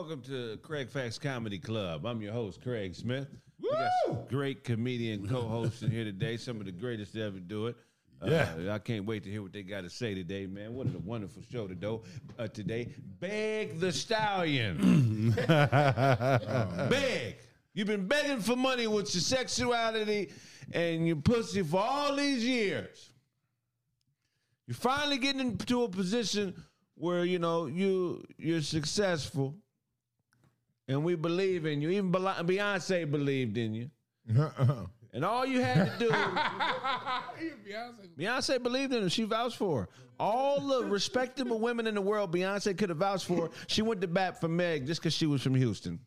Welcome 0.00 0.22
to 0.22 0.56
Craig 0.62 0.88
Facts 0.88 1.18
Comedy 1.18 1.58
Club. 1.58 2.06
I'm 2.06 2.22
your 2.22 2.32
host, 2.32 2.62
Craig 2.62 2.94
Smith. 2.94 3.28
We 3.60 3.70
got 3.70 3.90
some 4.06 4.20
great 4.30 4.64
comedian 4.64 5.28
co-hosts 5.28 5.82
in 5.82 5.90
here 5.90 6.04
today. 6.04 6.38
Some 6.38 6.58
of 6.58 6.64
the 6.64 6.72
greatest 6.72 7.12
to 7.12 7.22
ever 7.22 7.38
do 7.38 7.66
it. 7.66 7.76
Yeah. 8.24 8.48
Uh, 8.58 8.72
I 8.72 8.78
can't 8.78 9.04
wait 9.04 9.24
to 9.24 9.30
hear 9.30 9.42
what 9.42 9.52
they 9.52 9.62
got 9.62 9.82
to 9.82 9.90
say 9.90 10.14
today, 10.14 10.46
man. 10.46 10.72
What 10.72 10.86
a 10.86 10.98
wonderful 11.00 11.42
show 11.52 11.68
today. 11.68 12.00
Uh, 12.38 12.48
today, 12.48 12.94
Beg 13.20 13.78
the 13.78 13.92
Stallion. 13.92 15.32
Beg. 16.88 17.36
You've 17.74 17.88
been 17.88 18.06
begging 18.06 18.40
for 18.40 18.56
money 18.56 18.86
with 18.86 19.14
your 19.14 19.20
sexuality 19.20 20.32
and 20.72 21.06
your 21.06 21.16
pussy 21.16 21.62
for 21.62 21.82
all 21.86 22.16
these 22.16 22.42
years. 22.42 23.12
You're 24.66 24.76
finally 24.76 25.18
getting 25.18 25.42
into 25.42 25.82
a 25.82 25.90
position 25.90 26.54
where 26.94 27.26
you 27.26 27.38
know 27.38 27.66
you 27.66 28.24
you're 28.38 28.62
successful, 28.62 29.56
and 30.90 31.04
we 31.04 31.14
believe 31.14 31.66
in 31.66 31.80
you. 31.80 31.90
Even 31.90 32.10
Beyonce 32.10 33.10
believed 33.10 33.56
in 33.56 33.74
you, 33.74 33.90
and 35.12 35.24
all 35.24 35.46
you 35.46 35.60
had 35.60 35.98
to 35.98 35.98
do. 35.98 36.10
Beyonce 38.18 38.62
believed 38.62 38.92
in 38.92 39.04
her. 39.04 39.10
She 39.10 39.24
vouched 39.24 39.56
for 39.56 39.82
her. 39.82 39.88
All 40.18 40.60
the 40.60 40.84
respectable 40.84 41.60
women 41.60 41.86
in 41.86 41.94
the 41.94 42.00
world 42.00 42.34
Beyonce 42.34 42.76
could 42.76 42.88
have 42.88 42.98
vouched 42.98 43.26
for. 43.26 43.50
She 43.68 43.82
went 43.82 44.00
to 44.00 44.08
bat 44.08 44.40
for 44.40 44.48
Meg 44.48 44.86
just 44.86 45.00
because 45.00 45.14
she 45.14 45.26
was 45.26 45.42
from 45.42 45.54
Houston. 45.54 46.00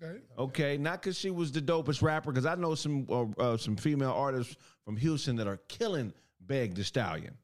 Okay. 0.00 0.20
Okay, 0.38 0.78
not 0.78 1.02
because 1.02 1.18
she 1.18 1.30
was 1.30 1.50
the 1.50 1.60
dopest 1.60 2.02
rapper. 2.02 2.30
Because 2.30 2.46
I 2.46 2.54
know 2.54 2.76
some 2.76 3.06
uh, 3.10 3.42
uh, 3.42 3.56
some 3.56 3.76
female 3.76 4.12
artists 4.12 4.56
from 4.84 4.96
Houston 4.96 5.34
that 5.36 5.48
are 5.48 5.58
killing 5.68 6.12
Beg 6.40 6.76
the 6.76 6.84
Stallion. 6.84 7.36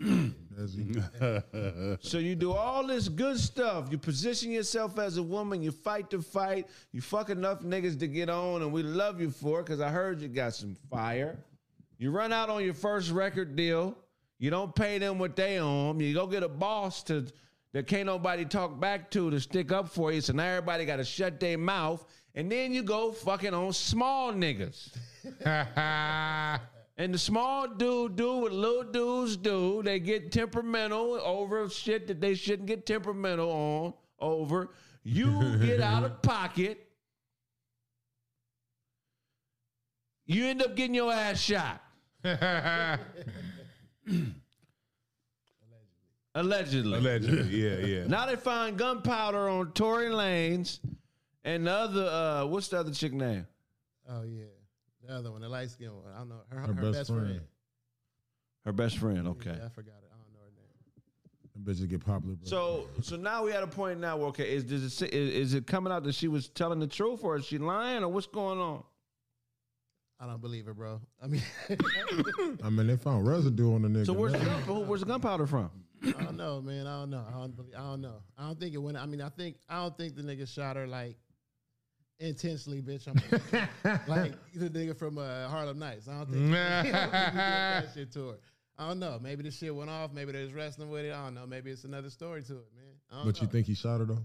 As 0.62 0.74
he- 2.02 2.06
So 2.08 2.18
you 2.18 2.34
do 2.34 2.52
all 2.52 2.86
this 2.86 3.08
good 3.08 3.38
stuff. 3.38 3.88
You 3.90 3.98
position 3.98 4.50
yourself 4.50 4.98
as 4.98 5.16
a 5.16 5.22
woman. 5.22 5.62
You 5.62 5.70
fight 5.70 6.10
the 6.10 6.20
fight. 6.20 6.68
You 6.92 7.00
fuck 7.00 7.30
enough 7.30 7.60
niggas 7.60 7.98
to 8.00 8.06
get 8.06 8.28
on, 8.28 8.62
and 8.62 8.72
we 8.72 8.82
love 8.82 9.20
you 9.20 9.30
for 9.30 9.60
it 9.60 9.66
because 9.66 9.80
I 9.80 9.88
heard 9.88 10.20
you 10.20 10.28
got 10.28 10.54
some 10.54 10.74
fire. 10.90 11.38
You 11.98 12.10
run 12.10 12.32
out 12.32 12.50
on 12.50 12.64
your 12.64 12.74
first 12.74 13.10
record 13.10 13.56
deal. 13.56 13.96
You 14.38 14.50
don't 14.50 14.74
pay 14.74 14.98
them 14.98 15.18
what 15.18 15.36
they 15.36 15.58
own. 15.58 16.00
You 16.00 16.14
go 16.14 16.26
get 16.26 16.42
a 16.42 16.48
boss 16.48 17.02
to 17.04 17.26
that 17.72 17.86
can't 17.86 18.06
nobody 18.06 18.44
talk 18.44 18.80
back 18.80 19.10
to 19.12 19.30
to 19.30 19.38
stick 19.38 19.70
up 19.70 19.88
for 19.88 20.10
you. 20.12 20.20
So 20.20 20.32
now 20.32 20.44
everybody 20.44 20.84
got 20.84 20.96
to 20.96 21.04
shut 21.04 21.38
their 21.38 21.58
mouth, 21.58 22.04
and 22.34 22.50
then 22.50 22.72
you 22.72 22.82
go 22.82 23.12
fucking 23.12 23.54
on 23.54 23.72
small 23.72 24.32
niggas. 24.32 24.96
And 27.00 27.14
the 27.14 27.18
small 27.18 27.66
dude 27.66 28.16
do 28.16 28.40
what 28.40 28.52
little 28.52 28.84
dudes 28.84 29.38
do. 29.38 29.82
They 29.82 30.00
get 30.00 30.30
temperamental 30.30 31.18
over 31.24 31.66
shit 31.70 32.06
that 32.08 32.20
they 32.20 32.34
shouldn't 32.34 32.68
get 32.68 32.84
temperamental 32.84 33.50
on 33.50 33.94
over. 34.18 34.68
You 35.02 35.56
get 35.56 35.80
out 35.92 36.04
of 36.04 36.20
pocket. 36.20 36.86
You 40.26 40.44
end 40.44 40.60
up 40.62 40.76
getting 40.76 40.94
your 40.94 41.10
ass 41.10 41.40
shot. 41.40 41.82
Allegedly. 46.34 46.98
Allegedly, 46.98 47.48
yeah, 47.48 47.78
yeah. 47.78 48.06
Now 48.08 48.26
they 48.26 48.36
find 48.36 48.76
gunpowder 48.76 49.48
on 49.48 49.72
Tory 49.72 50.10
Lanez 50.10 50.80
and 51.44 51.66
the 51.66 51.72
other 51.72 52.04
uh 52.04 52.44
what's 52.44 52.68
the 52.68 52.78
other 52.78 52.92
chick 52.92 53.14
name? 53.14 53.46
Oh 54.06 54.22
yeah, 54.24 54.44
the 55.10 55.16
other 55.16 55.32
one, 55.32 55.40
the 55.40 55.48
light 55.48 55.70
skin 55.70 55.92
one. 55.92 56.04
I 56.14 56.18
don't 56.18 56.28
know 56.28 56.36
her, 56.48 56.60
Her 56.60 56.66
her, 56.68 56.72
best 56.74 56.92
best, 56.92 57.10
friend. 57.10 57.26
friend. 57.26 57.40
Her 58.64 58.72
best 58.72 58.98
friend, 58.98 59.28
okay. 59.28 59.56
Yeah, 59.58 59.66
I 59.66 59.68
forgot 59.68 59.94
it. 60.02 60.10
I 60.12 60.16
don't 60.16 60.32
know 60.32 60.40
her 60.44 60.52
name. 60.54 61.64
Them 61.64 61.74
bitches 61.74 61.88
get 61.88 62.04
popular. 62.04 62.36
Bro. 62.36 62.46
So 62.48 62.88
so 63.02 63.16
now 63.16 63.44
we 63.44 63.52
at 63.52 63.62
a 63.62 63.66
point 63.66 63.98
now 64.00 64.16
where 64.16 64.28
okay, 64.28 64.54
is 64.54 64.64
does 64.64 65.02
it 65.02 65.12
is, 65.12 65.34
is 65.34 65.54
it 65.54 65.66
coming 65.66 65.92
out 65.92 66.04
that 66.04 66.14
she 66.14 66.28
was 66.28 66.48
telling 66.48 66.78
the 66.78 66.86
truth 66.86 67.24
or 67.24 67.36
is 67.36 67.44
she 67.44 67.58
lying 67.58 68.02
or 68.04 68.08
what's 68.08 68.26
going 68.26 68.60
on? 68.60 68.84
I 70.20 70.26
don't 70.26 70.40
believe 70.40 70.68
it, 70.68 70.76
bro. 70.76 71.00
I 71.22 71.26
mean, 71.26 71.42
I 72.62 72.68
mean, 72.68 72.86
they 72.86 72.96
found 72.96 73.26
residue 73.26 73.74
on 73.74 73.82
the 73.82 73.88
nigga. 73.88 74.06
So 74.06 74.12
where's 74.12 74.32
the 74.32 74.38
gun, 74.38 74.86
where's 74.86 75.00
the 75.00 75.06
gunpowder 75.06 75.46
from? 75.46 75.70
I 76.04 76.10
don't 76.22 76.36
know, 76.36 76.60
man. 76.60 76.86
I 76.86 77.00
don't 77.00 77.10
know. 77.10 77.24
I 77.26 77.38
don't. 77.38 77.56
Believe, 77.56 77.74
I 77.74 77.80
don't 77.80 78.02
know. 78.02 78.16
I 78.38 78.46
don't 78.46 78.60
think 78.60 78.74
it 78.74 78.78
went. 78.78 78.98
I 78.98 79.06
mean, 79.06 79.22
I 79.22 79.30
think 79.30 79.56
I 79.68 79.80
don't 79.80 79.96
think 79.96 80.14
the 80.16 80.22
nigga 80.22 80.46
shot 80.46 80.76
her 80.76 80.86
like 80.86 81.16
intentionally, 82.20 82.80
bitch. 82.82 83.08
I'm 83.08 83.14
like 84.06 84.32
the 84.54 84.68
nigga 84.70 84.96
from 84.96 85.18
uh, 85.18 85.48
Harlem 85.48 85.78
Nights. 85.78 86.06
I 86.08 86.18
don't 86.18 86.30
think, 86.30 86.54
I 86.54 86.82
don't 86.82 86.82
think 86.82 86.94
he 86.94 87.00
did 87.00 87.10
that 87.10 87.88
shit 87.94 88.12
to 88.12 88.28
her. 88.28 88.34
I 88.78 88.88
don't 88.88 88.98
know. 89.00 89.18
Maybe 89.20 89.42
the 89.42 89.50
shit 89.50 89.74
went 89.74 89.90
off. 89.90 90.12
Maybe 90.12 90.32
they 90.32 90.42
was 90.44 90.52
wrestling 90.54 90.90
with 90.90 91.04
it. 91.04 91.12
I 91.12 91.24
don't 91.24 91.34
know. 91.34 91.46
Maybe 91.46 91.70
it's 91.70 91.84
another 91.84 92.08
story 92.10 92.42
to 92.44 92.52
it, 92.52 92.66
man. 92.74 92.84
I 93.10 93.16
don't 93.16 93.26
But 93.26 93.40
you 93.42 93.48
think 93.48 93.66
he 93.66 93.74
shot 93.74 93.98
her 94.00 94.06
though? 94.06 94.24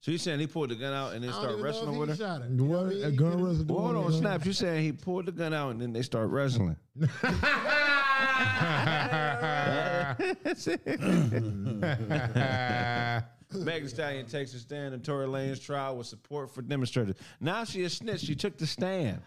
So 0.00 0.10
you 0.10 0.18
saying 0.18 0.40
he 0.40 0.46
pulled 0.48 0.70
the 0.70 0.74
gun 0.74 0.92
out 0.92 1.12
and 1.14 1.22
then 1.22 1.30
I 1.30 1.34
start 1.34 1.50
even 1.50 1.58
know 1.60 1.64
wrestling 1.64 1.94
if 1.94 2.00
with 2.00 2.08
he 2.08 2.12
her? 2.24 2.28
shot 2.30 2.42
her. 2.42 2.48
You 2.48 2.54
know 2.56 2.64
What? 2.64 2.86
A 2.92 3.10
gun 3.12 3.38
could've- 3.38 3.70
Well, 3.70 3.80
hold 3.80 3.96
on 3.96 4.04
on, 4.04 4.12
snaps. 4.12 4.46
You 4.46 4.52
saying 4.52 4.82
he 4.82 4.92
pulled 4.92 5.26
the 5.26 5.32
gun 5.32 5.54
out 5.54 5.70
and 5.70 5.80
then 5.80 5.92
they 5.92 6.02
start 6.02 6.28
wrestling? 6.30 6.76
Megan 13.54 13.88
Stallion 13.88 14.26
takes 14.26 14.54
a 14.54 14.58
stand 14.58 14.94
in 14.94 15.00
Tory 15.00 15.26
Lanez 15.26 15.62
trial 15.64 15.96
with 15.96 16.06
support 16.06 16.50
for 16.54 16.62
demonstrators. 16.62 17.16
Now 17.40 17.64
she 17.64 17.82
a 17.84 17.90
snitch. 17.90 18.20
She 18.20 18.34
took 18.34 18.56
the 18.58 18.66
stand. 18.66 19.20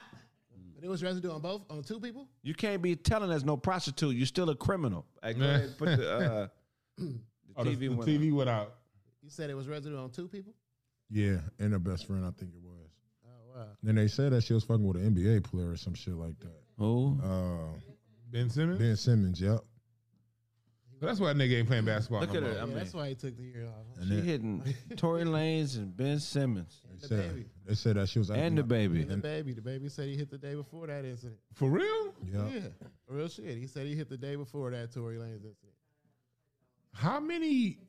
But 0.76 0.84
it 0.84 0.90
was 0.90 1.02
residue 1.04 1.32
on 1.32 1.42
both 1.42 1.62
on 1.70 1.84
two 1.84 2.00
people. 2.00 2.28
You 2.44 2.54
can't 2.54 2.82
be 2.82 2.96
telling 2.96 3.32
us 3.32 3.44
no 3.44 3.56
prostitute. 3.58 4.16
You're 4.16 4.26
still 4.26 4.50
a 4.50 4.56
criminal. 4.56 5.06
Hey, 5.24 5.34
go 5.34 5.46
ahead 5.46 5.62
and 5.62 5.78
put 5.78 5.98
the, 5.98 6.12
uh, 6.12 6.48
the 6.98 7.14
Oh, 7.58 7.64
the, 7.64 7.70
TV 7.72 7.80
the 7.80 7.88
went 7.90 8.02
out. 8.02 8.08
TV 8.08 8.34
went 8.34 8.50
out. 8.50 8.74
You 9.24 9.30
said 9.30 9.50
it 9.50 9.56
was 9.56 9.68
residue 9.68 9.98
on 9.98 10.10
two 10.12 10.28
people. 10.28 10.54
Yeah, 11.10 11.38
and 11.60 11.72
her 11.72 11.80
best 11.80 12.06
friend, 12.08 12.26
I 12.26 12.32
think 12.32 12.52
it 12.54 12.62
was. 12.62 12.90
Oh 13.26 13.58
wow. 13.60 13.66
Then 13.82 13.96
they 13.96 14.08
said 14.10 14.34
that 14.34 14.44
she 14.44 14.54
was 14.54 14.64
fucking 14.66 14.86
with 14.86 14.98
an 14.98 15.16
NBA 15.16 15.44
player 15.46 15.72
or 15.72 15.78
some 15.78 15.94
shit 15.94 16.16
like 16.16 16.38
that. 16.40 16.60
Who? 16.78 17.18
Uh, 17.24 17.78
Ben 18.32 18.50
Simmons. 18.50 18.80
ben 18.80 18.96
Simmons, 18.98 19.40
yep. 19.40 19.60
So 21.00 21.06
that's 21.08 21.20
why 21.20 21.34
that 21.34 21.38
nigga 21.38 21.58
ain't 21.60 21.68
playing 21.68 21.86
basketball. 21.86 22.22
Look 22.22 22.32
no 22.32 22.38
at 22.38 22.44
more. 22.44 22.52
her. 22.54 22.60
I 22.62 22.66
mean, 22.66 22.76
that's 22.76 22.94
why 22.94 23.10
he 23.10 23.16
took 23.16 23.36
the 23.36 23.44
year 23.44 23.68
off. 23.68 23.86
And 24.00 24.08
she 24.08 24.16
then 24.16 24.24
hitting 24.26 24.64
Tory 24.96 25.24
Lanez 25.26 25.76
and 25.78 25.96
Ben 25.96 26.20
Simmons 26.20 26.82
they 26.90 26.96
The 27.02 27.08
said, 27.08 27.30
baby. 27.34 27.46
they 27.66 27.76
said 27.76 27.96
that 27.98 28.08
she 28.10 28.20
was 28.20 28.30
and 28.30 28.40
acting 28.40 28.56
the 28.56 28.62
like- 28.62 28.70
baby. 28.70 29.04
The 29.04 29.18
baby. 29.18 29.54
The 29.54 29.62
baby 29.62 29.90
said 29.90 30.08
he 30.08 30.16
hit 30.16 30.30
the 30.32 30.38
day 30.38 30.56
before 30.56 30.88
that 30.88 31.04
incident. 31.04 31.38
For 31.54 31.70
real? 31.70 32.14
Yeah. 32.26 32.48
Yeah, 32.48 32.60
real 33.10 33.28
shit. 33.28 33.58
He 33.58 33.68
said 33.68 33.88
he 33.88 33.96
hit 33.96 34.08
the 34.10 34.18
day 34.18 34.36
before 34.38 34.72
that 34.72 34.94
Tory 34.94 35.18
Lanez 35.18 35.36
incident. 35.36 35.74
How 36.94 37.20
many? 37.20 37.80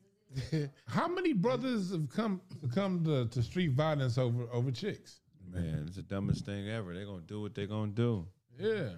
How 0.87 1.07
many 1.07 1.31
brothers 1.31 1.91
have 1.91 2.09
come 2.09 2.41
come 2.75 3.05
to, 3.05 3.27
to 3.27 3.41
street 3.41 3.71
violence 3.71 4.17
over 4.17 4.43
over 4.51 4.69
chicks? 4.71 5.21
Man, 5.49 5.85
it's 5.87 5.95
the 5.95 6.01
dumbest 6.01 6.45
thing 6.45 6.67
ever. 6.67 6.93
They're 6.93 7.05
gonna 7.05 7.21
do 7.21 7.39
what 7.41 7.55
they're 7.55 7.67
gonna 7.67 7.91
do. 7.93 8.27
Yeah. 8.59 8.89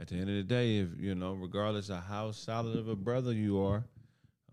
At 0.00 0.08
the 0.08 0.14
end 0.14 0.30
of 0.30 0.36
the 0.36 0.42
day, 0.44 0.78
if 0.78 0.88
you 0.98 1.14
know, 1.14 1.32
regardless 1.32 1.90
of 1.90 2.04
how 2.04 2.30
solid 2.30 2.76
of 2.76 2.88
a 2.88 2.94
brother 2.94 3.32
you 3.32 3.60
are, 3.60 3.84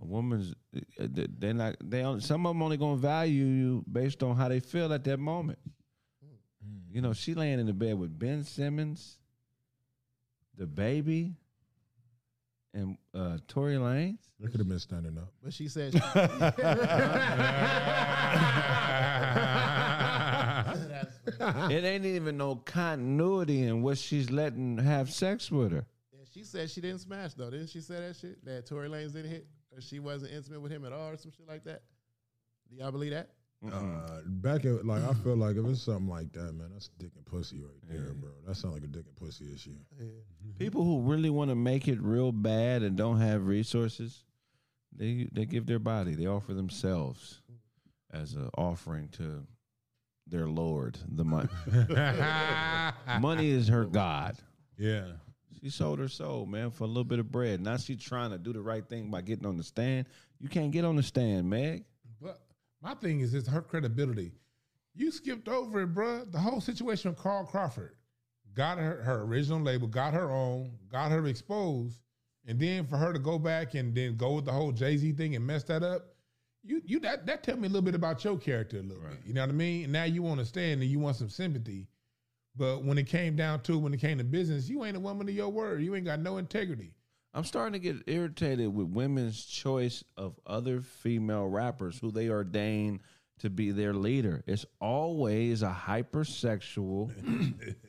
a 0.02 0.06
woman's 0.06 0.56
they're 0.98 1.54
not 1.54 1.76
they 1.84 2.02
only, 2.02 2.22
some 2.22 2.46
of 2.46 2.50
them 2.52 2.64
only 2.64 2.78
gonna 2.78 2.98
value 2.98 3.46
you 3.46 3.86
based 3.92 4.24
on 4.24 4.36
how 4.36 4.48
they 4.50 4.60
feel 4.60 4.92
at 4.92 5.04
that 5.04 5.20
moment. 5.20 5.60
You 6.92 7.02
know, 7.02 7.14
she 7.14 7.34
laying 7.34 7.60
in 7.60 7.66
the 7.66 7.74
bed 7.74 8.00
with 8.00 8.18
Ben 8.18 8.44
Simmons, 8.44 9.18
the 10.58 10.66
baby, 10.66 11.36
and 12.74 12.98
uh, 13.14 13.38
Tory 13.48 13.76
Lanez. 13.76 14.18
They 14.40 14.48
could 14.48 14.60
have 14.60 14.70
been 14.70 14.80
standing 14.80 15.18
up. 15.18 15.32
But 15.44 15.54
she 15.54 15.68
said 15.68 15.94
she, 15.94 16.00
that's 16.00 16.36
funny. 16.36 16.56
it 21.72 21.84
ain't 21.84 22.06
even 22.06 22.38
no 22.38 22.56
continuity 22.56 23.64
in 23.64 23.82
what 23.82 23.98
she's 23.98 24.30
letting 24.30 24.78
have 24.78 25.12
sex 25.12 25.52
with 25.52 25.72
her. 25.72 25.86
Yeah, 26.14 26.26
she 26.32 26.44
said 26.44 26.70
she 26.70 26.82
didn't 26.82 27.00
smash 27.00 27.34
though. 27.34 27.50
Didn't 27.50 27.70
she 27.70 27.82
say 27.82 27.96
that 27.96 28.16
shit? 28.16 28.44
That 28.46 28.66
Tory 28.66 28.90
Lanez 28.90 29.14
didn't 29.14 29.32
hit, 29.32 29.48
or 29.76 29.82
she 29.82 30.00
wasn't 30.00 30.34
intimate 30.34 30.62
with 30.62 30.72
him 30.72 30.86
at 30.86 30.94
all, 30.94 31.10
or 31.10 31.18
some 31.18 31.32
shit 31.32 31.48
like 31.48 31.64
that. 31.66 31.84
Do 32.70 32.76
y'all 32.78 32.92
believe 32.92 33.12
that? 33.12 33.30
Uh, 33.72 34.22
back 34.26 34.66
at 34.66 34.86
like 34.86 35.04
I 35.04 35.14
feel 35.14 35.36
like 35.38 35.56
if 35.56 35.66
it's 35.66 35.82
something 35.82 36.08
like 36.08 36.32
that, 36.34 36.54
man, 36.54 36.70
that's 36.74 36.90
dick 37.00 37.12
and 37.16 37.26
pussy 37.26 37.62
right 37.62 37.80
there, 37.88 38.14
bro. 38.14 38.30
That 38.46 38.56
sounds 38.56 38.76
like 38.76 38.84
a 38.84 38.88
dick 38.88 39.06
and 39.08 39.16
pussy 39.16 39.52
issue. 39.54 39.76
People 40.60 40.84
who 40.84 41.02
really 41.02 41.30
want 41.30 41.50
to 41.50 41.56
make 41.56 41.88
it 41.88 42.00
real 42.02 42.32
bad 42.32 42.84
and 42.84 42.96
don't 42.96 43.20
have 43.20 43.48
resources, 43.48 44.24
they 44.96 45.28
they 45.32 45.46
give 45.46 45.66
their 45.66 45.80
body. 45.80 46.14
They 46.14 46.28
offer 46.28 46.54
themselves 46.54 47.42
as 48.12 48.34
an 48.34 48.50
offering 48.58 49.10
to 49.14 49.48
their 50.28 50.48
Lord. 50.48 50.98
The 51.08 51.24
money, 51.24 51.50
money 53.20 53.50
is 53.50 53.68
her 53.68 53.86
god. 53.86 54.38
yeah. 54.78 55.08
She 55.62 55.72
sold 55.72 55.98
her 55.98 56.08
soul, 56.10 56.46
man, 56.46 56.70
for 56.70 56.84
a 56.84 56.88
little 56.88 57.04
bit 57.06 57.18
of 57.18 57.32
bread. 57.32 57.60
Now 57.60 57.78
she's 57.78 58.00
trying 58.04 58.30
to 58.32 58.38
do 58.38 58.54
the 58.54 58.62
right 58.62 58.88
thing 58.88 59.10
by 59.10 59.22
getting 59.22 59.48
on 59.48 59.58
the 59.58 59.64
stand. 59.64 60.06
You 60.40 60.48
can't 60.48 60.70
get 60.70 60.86
on 60.86 60.96
the 60.96 61.02
stand, 61.02 61.50
Meg. 61.50 61.86
But 62.22 62.40
my 62.84 62.94
thing 62.94 63.22
is, 63.22 63.34
it's 63.34 63.48
her 63.48 63.62
credibility. 63.62 64.34
You 64.94 65.10
skipped 65.12 65.48
over 65.48 65.82
it, 65.82 65.96
bruh. 65.96 66.32
The 66.32 66.38
whole 66.38 66.62
situation 66.62 67.10
with 67.12 67.20
Carl 67.20 67.46
Crawford 67.46 67.96
got 68.54 68.78
her 68.78 69.02
her 69.04 69.22
original 69.24 69.60
label, 69.60 69.88
got 69.88 70.14
her 70.14 70.30
own, 70.30 70.72
got 70.92 71.12
her 71.12 71.26
exposed, 71.26 72.00
and 72.46 72.60
then 72.60 72.86
for 72.86 72.98
her 72.98 73.12
to 73.12 73.20
go 73.20 73.40
back 73.40 73.74
and 73.74 73.96
then 73.96 74.18
go 74.18 74.34
with 74.34 74.46
the 74.46 74.52
whole 74.52 74.72
Jay 74.72 74.98
Z 74.98 75.14
thing 75.14 75.36
and 75.36 75.46
mess 75.48 75.64
that 75.64 75.82
up, 75.84 76.15
you 76.66 76.82
you 76.86 77.00
that 77.02 77.26
that 77.26 77.44
tell 77.44 77.58
me 77.58 77.68
a 77.68 77.70
little 77.70 77.82
bit 77.82 77.96
about 77.96 78.24
your 78.24 78.38
character 78.38 78.80
a 78.80 78.82
little 78.82 79.04
bit. 79.04 79.20
You 79.26 79.34
know 79.34 79.42
what 79.42 79.50
I 79.50 79.54
mean? 79.54 79.84
And 79.86 79.94
now 79.94 80.04
you 80.04 80.22
want 80.22 80.40
to 80.40 80.46
stand 80.46 80.82
and 80.82 80.90
you 80.90 81.00
want 81.00 81.16
some 81.16 81.30
sympathy. 81.30 81.88
But 82.58 82.84
when 82.84 82.98
it 82.98 83.08
came 83.08 83.36
down 83.36 83.62
to 83.62 83.78
when 83.78 83.94
it 83.94 84.00
came 84.00 84.18
to 84.18 84.24
business, 84.24 84.70
you 84.70 84.86
ain't 84.86 84.98
a 84.98 85.00
woman 85.00 85.28
of 85.28 85.36
your 85.36 85.50
word. 85.50 85.82
You 85.82 85.96
ain't 85.96 86.06
got 86.06 86.20
no 86.20 86.38
integrity. 86.38 86.94
I'm 87.34 87.44
starting 87.44 87.74
to 87.74 87.80
get 87.80 87.98
irritated 88.08 88.74
with 88.74 88.88
women's 88.88 89.44
choice 89.46 90.06
of 90.16 90.40
other 90.48 90.80
female 90.80 91.48
rappers 91.48 92.00
who 92.00 92.10
they 92.10 92.30
ordain 92.30 93.02
to 93.40 93.50
be 93.50 93.72
their 93.72 93.94
leader. 93.94 94.42
It's 94.48 94.66
always 94.80 95.62
a 95.62 95.78
hypersexual. 95.86 97.12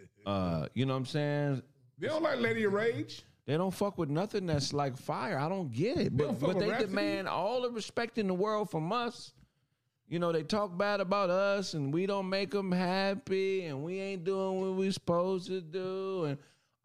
uh, 0.26 0.67
you 0.75 0.84
know 0.84 0.94
what 0.94 0.99
I'm 0.99 1.06
saying? 1.06 1.62
They 1.99 2.08
don't 2.08 2.25
like 2.25 2.40
Lady 2.40 2.64
of 2.64 2.73
Rage. 2.73 3.23
They 3.47 3.57
don't 3.57 3.73
fuck 3.73 3.97
with 3.97 4.11
nothing 4.11 4.47
that's 4.47 4.73
like 4.73 4.97
fire. 4.97 5.39
I 5.39 5.49
don't 5.49 5.71
get 5.71 5.99
it. 5.99 6.17
But, 6.17 6.41
but 6.41 6.59
they 6.59 6.69
Rhapsody? 6.69 6.91
demand 6.91 7.29
all 7.29 7.63
the 7.63 7.71
respect 7.71 8.19
in 8.19 8.27
the 8.27 8.35
world 8.35 8.71
from 8.71 8.93
us. 8.93 9.33
You 10.09 10.19
know, 10.19 10.33
they 10.33 10.43
talk 10.43 10.77
bad 10.77 11.01
about 11.01 11.31
us 11.31 11.75
and 11.75 11.93
we 11.95 12.07
don't 12.07 12.29
make 12.29 12.51
them 12.51 12.71
happy 12.73 13.65
and 13.67 13.83
we 13.85 14.01
ain't 14.01 14.25
doing 14.25 14.61
what 14.61 14.75
we 14.75 14.91
supposed 14.91 15.47
to 15.49 15.61
do 15.61 16.25
and 16.25 16.39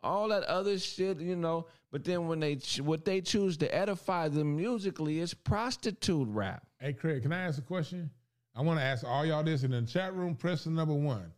all 0.03 0.27
that 0.29 0.43
other 0.43 0.77
shit, 0.79 1.19
you 1.19 1.35
know. 1.35 1.67
But 1.91 2.03
then 2.03 2.27
when 2.27 2.39
they 2.39 2.55
ch- 2.55 2.81
what 2.81 3.05
they 3.05 3.21
choose 3.21 3.57
to 3.57 3.75
edify 3.75 4.27
them 4.29 4.55
musically 4.55 5.19
is 5.19 5.33
prostitute 5.33 6.27
rap. 6.29 6.65
Hey 6.79 6.93
Craig, 6.93 7.23
can 7.23 7.33
I 7.33 7.43
ask 7.43 7.59
a 7.59 7.63
question? 7.63 8.09
I 8.55 8.61
want 8.61 8.79
to 8.79 8.83
ask 8.85 9.05
all 9.05 9.25
y'all 9.25 9.43
this 9.43 9.63
in 9.63 9.71
the 9.71 9.81
chat 9.83 10.13
room. 10.15 10.35
Press 10.35 10.63
the 10.63 10.71
number 10.71 10.93
one. 10.93 11.31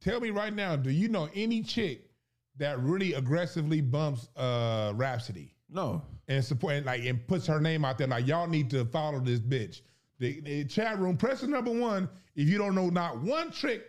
Tell 0.00 0.20
me 0.20 0.30
right 0.30 0.54
now, 0.54 0.76
do 0.76 0.90
you 0.90 1.08
know 1.08 1.28
any 1.34 1.62
chick 1.62 2.10
that 2.56 2.78
really 2.80 3.14
aggressively 3.14 3.80
bumps 3.80 4.28
uh 4.36 4.92
Rhapsody 4.94 5.54
No. 5.68 6.02
and 6.28 6.44
support 6.44 6.74
and 6.74 6.86
like 6.86 7.04
and 7.04 7.26
puts 7.26 7.46
her 7.46 7.60
name 7.60 7.84
out 7.84 7.98
there 7.98 8.06
like 8.06 8.26
y'all 8.26 8.46
need 8.46 8.70
to 8.70 8.84
follow 8.84 9.20
this 9.20 9.40
bitch? 9.40 9.80
The, 10.20 10.40
the 10.40 10.64
chat 10.64 10.98
room, 11.00 11.16
press 11.16 11.40
the 11.40 11.48
number 11.48 11.72
one 11.72 12.08
if 12.36 12.48
you 12.48 12.56
don't 12.58 12.74
know 12.74 12.88
not 12.88 13.20
one 13.20 13.50
trick 13.50 13.82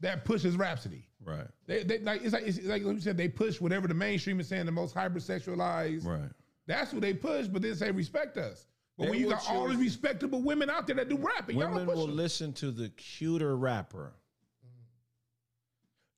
that 0.00 0.24
pushes 0.24 0.56
Rhapsody. 0.56 1.08
Right. 1.24 1.46
They, 1.66 1.82
they 1.84 1.98
like 2.00 2.22
it's 2.22 2.34
like 2.34 2.42
it's 2.46 2.62
like 2.64 2.82
you 2.82 3.00
said 3.00 3.16
they 3.16 3.28
push 3.28 3.60
whatever 3.60 3.88
the 3.88 3.94
mainstream 3.94 4.38
is 4.40 4.48
saying 4.48 4.66
the 4.66 4.72
most 4.72 4.94
hypersexualized. 4.94 6.04
Right. 6.06 6.30
That's 6.66 6.92
what 6.92 7.02
they 7.02 7.14
push, 7.14 7.46
but 7.46 7.62
then 7.62 7.74
say 7.74 7.90
respect 7.90 8.36
us. 8.36 8.66
But 8.96 9.04
They 9.04 9.10
when 9.10 9.20
you 9.20 9.30
got 9.30 9.48
all 9.50 9.68
these 9.68 9.78
respectable 9.78 10.42
women 10.42 10.70
out 10.70 10.86
there 10.86 10.96
that 10.96 11.08
do 11.08 11.16
rapping, 11.16 11.58
y'all 11.58 11.68
Women 11.70 11.86
don't 11.86 11.96
push 11.96 12.06
will 12.06 12.14
listen 12.14 12.52
to 12.54 12.70
the 12.70 12.90
cuter 12.90 13.56
rapper. 13.56 14.12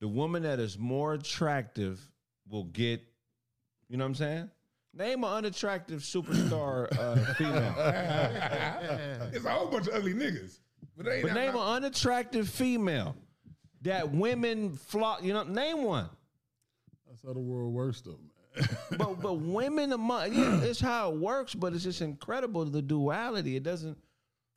The 0.07 0.13
woman 0.13 0.45
that 0.45 0.61
is 0.61 0.79
more 0.79 1.15
attractive 1.15 2.01
will 2.49 2.63
get, 2.63 3.03
you 3.89 3.97
know 3.97 4.05
what 4.05 4.11
I'm 4.11 4.15
saying? 4.15 4.51
Name 4.95 5.25
an 5.25 5.31
unattractive 5.33 6.01
superstar 6.03 6.87
uh, 6.97 7.17
female. 7.35 7.75
it's 9.33 9.45
a 9.45 9.51
whole 9.51 9.67
bunch 9.67 9.89
of 9.89 9.95
ugly 9.95 10.15
niggas. 10.15 10.61
But, 10.97 11.07
they 11.07 11.13
ain't 11.15 11.23
But 11.25 11.29
not- 11.35 11.41
name 11.41 11.55
an 11.57 11.61
unattractive 11.61 12.49
female 12.49 13.17
that 13.83 14.13
women 14.13 14.77
flock. 14.77 15.25
You 15.25 15.33
know, 15.33 15.43
name 15.43 15.83
one. 15.83 16.09
That's 17.09 17.25
how 17.25 17.33
the 17.33 17.41
world 17.41 17.75
works, 17.75 18.01
though, 18.03 18.21
man. 18.61 18.69
But 18.97 19.21
but 19.21 19.35
women 19.41 19.91
among 19.93 20.35
yeah, 20.35 20.61
it's 20.63 20.79
how 20.79 21.11
it 21.11 21.17
works. 21.17 21.53
But 21.53 21.73
it's 21.73 21.83
just 21.83 22.01
incredible 22.01 22.65
the 22.65 22.81
duality. 22.81 23.57
It 23.57 23.65
doesn't. 23.65 23.99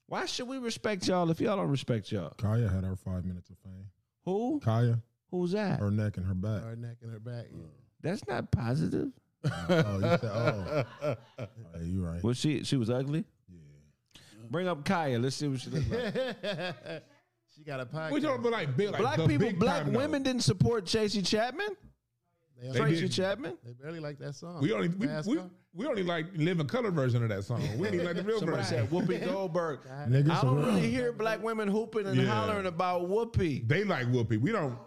Why 0.06 0.28
should 0.28 0.48
we 0.48 0.60
respect 0.60 1.08
y'all 1.08 1.32
if 1.32 1.42
y'all 1.42 1.58
don't 1.58 1.70
respect 1.70 2.12
y'all? 2.12 2.36
Kaya 2.38 2.70
had 2.70 2.84
her 2.84 2.96
five 2.96 3.26
minutes 3.26 3.50
of 3.50 3.58
fame. 3.64 3.86
Who? 4.26 4.60
Kaya, 4.64 5.00
Who's 5.32 5.52
that? 5.52 5.80
her 5.80 5.92
neck 5.92 6.18
and 6.18 6.26
her 6.26 6.34
back. 6.34 6.64
Her 6.64 6.76
neck 6.76 6.98
and 7.02 7.12
her 7.12 7.20
back. 7.20 7.46
Yeah. 7.52 7.64
That's 8.02 8.26
not 8.28 8.52
positive. 8.52 9.10
oh, 9.46 9.96
you 9.96 10.02
said, 10.02 10.24
oh. 10.24 10.84
oh 11.40 11.46
you 11.82 12.04
right. 12.06 12.24
Was 12.24 12.38
she? 12.38 12.64
She 12.64 12.76
was 12.78 12.90
ugly. 12.90 13.24
Yeah. 13.50 14.22
Bring 14.50 14.68
up 14.68 14.84
Kaya. 14.86 15.20
Let's 15.20 15.36
see 15.36 15.48
what 15.48 15.60
she 15.60 15.70
looks 15.70 15.90
like. 15.90 16.14
she 17.56 17.64
got 17.64 17.80
a 17.80 17.86
podcast. 17.86 18.12
We 18.12 18.22
talking 18.22 18.40
about 18.40 18.52
like 18.52 18.76
big, 18.76 18.92
like 18.92 19.02
black 19.02 19.18
the 19.18 19.28
people, 19.28 19.48
big 19.48 19.60
black 19.60 19.84
time, 19.84 19.94
though. 19.94 20.00
women 20.00 20.24
didn't 20.24 20.42
support 20.44 20.86
Tracy 20.86 21.22
Chapman. 21.22 21.70
They, 22.62 22.68
They 22.72 22.80
Tracy 22.80 23.02
didn't. 23.02 23.12
Chapman. 23.14 23.58
they 23.64 23.72
barely 23.74 24.00
like 24.02 24.18
that 24.20 24.36
song. 24.36 24.62
We 24.62 24.74
only 24.74 24.90
we, 24.90 25.08
we, 25.26 25.40
we 25.74 25.86
only 25.86 26.04
like 26.04 26.26
living 26.36 26.68
color 26.68 26.92
version 26.92 27.24
of 27.24 27.30
that 27.30 27.44
song. 27.46 27.62
We 27.78 27.90
didn't 27.90 28.06
like 28.06 28.18
the 28.18 28.24
real 28.24 28.40
Somebody 28.40 28.64
version. 28.64 28.80
said 28.80 28.90
Whoopi 28.90 29.26
Goldberg. 29.32 29.80
Niggas 30.10 30.30
I 30.32 30.42
don't 30.42 30.66
really 30.66 30.90
hear 30.90 31.14
black 31.14 31.42
women 31.42 31.70
hooping 31.70 32.06
and 32.08 32.18
Yeah. 32.18 32.26
hollering 32.26 32.66
about 32.66 33.04
Whoopi. 33.10 33.66
They 33.66 33.86
like 33.86 34.08
Whoopi. 34.08 34.38
We 34.42 34.52
don't. 34.52 34.78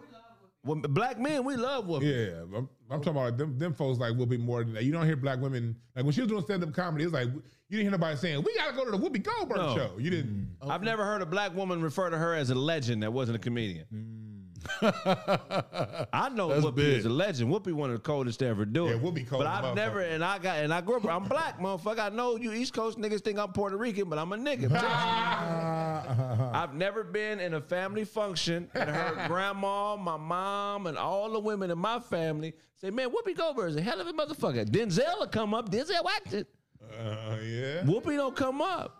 Well, 0.65 0.77
black 0.77 1.19
men, 1.19 1.43
we 1.43 1.57
love 1.57 1.85
Whoopi. 1.87 2.03
Yeah, 2.03 2.57
I'm, 2.57 2.69
I'm 2.89 3.01
talking 3.01 3.19
about 3.19 3.37
them. 3.37 3.57
Them 3.59 3.73
folks 3.73 3.99
like 3.99 4.13
Whoopi 4.13 4.39
more 4.39 4.63
than 4.63 4.73
that. 4.75 4.83
You 4.85 4.93
don't 4.93 5.05
hear 5.05 5.17
black 5.17 5.41
women 5.41 5.75
like 5.95 6.05
when 6.05 6.13
she 6.13 6.21
was 6.21 6.29
doing 6.29 6.41
stand 6.43 6.63
up 6.63 6.73
comedy. 6.73 7.03
It's 7.03 7.13
like 7.13 7.27
you 7.27 7.41
didn't 7.69 7.81
hear 7.83 7.91
nobody 7.91 8.15
saying 8.15 8.43
we 8.43 8.55
gotta 8.55 8.73
go 8.73 8.85
to 8.85 8.91
the 8.91 8.97
Whoopi 8.97 9.21
Goldberg 9.21 9.57
No. 9.57 9.75
show. 9.75 9.91
You 9.99 10.09
didn't. 10.09 10.55
I've 10.61 10.81
never 10.83 11.03
heard 11.03 11.21
a 11.21 11.25
black 11.25 11.53
woman 11.53 11.81
refer 11.81 12.09
to 12.09 12.17
her 12.17 12.33
as 12.33 12.49
a 12.49 12.55
legend 12.55 13.03
that 13.03 13.11
wasn't 13.11 13.35
a 13.35 13.39
comedian. 13.39 13.85
Mm. 13.93 14.22
I 14.81 16.29
know 16.33 16.49
That's 16.49 16.65
Whoopi 16.65 16.75
big. 16.75 16.97
is 16.99 17.05
a 17.05 17.09
legend. 17.09 17.51
Whoopi 17.51 17.73
one 17.73 17.89
of 17.89 17.95
the 17.97 18.01
coldest 18.01 18.39
to 18.39 18.47
ever 18.47 18.65
do 18.65 18.87
it. 18.87 18.91
Yeah, 18.91 18.97
Whoopi 18.97 19.27
cold 19.27 19.43
But 19.43 19.47
I've 19.47 19.75
never, 19.75 20.01
and 20.01 20.23
I 20.23 20.39
got, 20.39 20.57
and 20.57 20.73
I 20.73 20.81
grew 20.81 20.97
up. 20.97 21.05
I'm 21.05 21.23
black, 21.23 21.59
motherfucker. 21.59 21.99
I 21.99 22.09
know 22.09 22.35
you 22.37 22.51
East 22.53 22.73
Coast 22.73 22.97
niggas 22.97 23.21
think 23.21 23.39
I'm 23.39 23.51
Puerto 23.51 23.77
Rican, 23.77 24.09
but 24.09 24.19
I'm 24.19 24.31
a 24.33 24.37
nigga. 24.37 24.71
I've 26.53 26.73
never 26.73 27.03
been 27.03 27.39
in 27.39 27.53
a 27.55 27.61
family 27.61 28.05
function 28.05 28.69
and 28.73 28.89
heard 28.89 29.27
grandma, 29.27 29.95
my 29.95 30.17
mom, 30.17 30.87
and 30.87 30.97
all 30.97 31.31
the 31.31 31.39
women 31.39 31.71
in 31.71 31.77
my 31.77 31.99
family 31.99 32.53
say, 32.75 32.89
"Man, 32.89 33.09
Whoopi 33.09 33.35
Goldberg 33.35 33.69
is 33.71 33.75
a 33.75 33.81
hell 33.81 33.99
of 34.01 34.07
a 34.07 34.13
motherfucker." 34.13 34.65
Denzel 34.65 35.19
will 35.19 35.27
come 35.27 35.53
up. 35.53 35.69
Denzel 35.69 36.03
watch 36.03 36.33
it. 36.33 36.47
Uh, 36.81 37.37
yeah. 37.41 37.81
Whoopi 37.83 38.15
don't 38.17 38.35
come 38.35 38.61
up. 38.61 38.99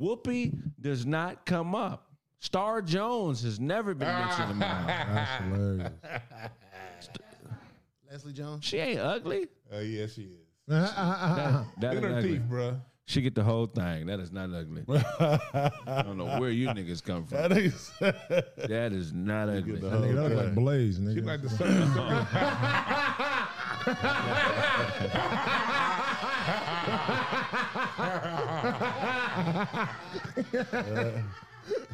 Whoopi 0.00 0.56
does 0.80 1.04
not 1.04 1.44
come 1.44 1.74
up. 1.74 2.07
Star 2.40 2.82
Jones 2.82 3.42
has 3.42 3.58
never 3.58 3.94
been 3.94 4.06
mentioned 4.08 4.50
in 4.52 4.56
my 4.58 4.66
house. 4.66 5.06
That's 5.14 5.44
hilarious. 5.44 5.92
Leslie 8.10 8.32
Jones. 8.32 8.64
She 8.64 8.78
ain't 8.78 9.00
ugly. 9.00 9.48
Uh, 9.72 9.78
yeah, 9.80 10.06
she 10.06 10.22
is. 10.22 10.30
That, 10.68 11.64
that 11.80 11.94
Look 11.94 11.94
ain't 11.94 12.04
her 12.04 12.18
ugly. 12.18 12.30
teeth, 12.32 12.42
bruh. 12.48 12.80
She 13.06 13.22
get 13.22 13.34
the 13.34 13.42
whole 13.42 13.64
thing. 13.66 14.04
That 14.06 14.20
is 14.20 14.30
not 14.30 14.50
ugly. 14.52 14.84
I 14.88 16.02
don't 16.04 16.18
know 16.18 16.38
where 16.38 16.50
you 16.50 16.68
niggas 16.68 17.02
come 17.02 17.24
from. 17.24 17.38
That 17.38 17.52
is. 17.52 17.90
That 18.00 18.90
is 18.92 19.14
not 19.14 19.48
ugly. 19.48 19.80
That 19.80 19.92
nigga 19.92 20.28
look 20.28 20.44
like 20.44 20.54
Blaze, 20.54 20.96
She 20.96 21.02
nigga. 21.02 21.24
like 21.24 21.40
the 21.40 21.48
sun. 21.48 21.88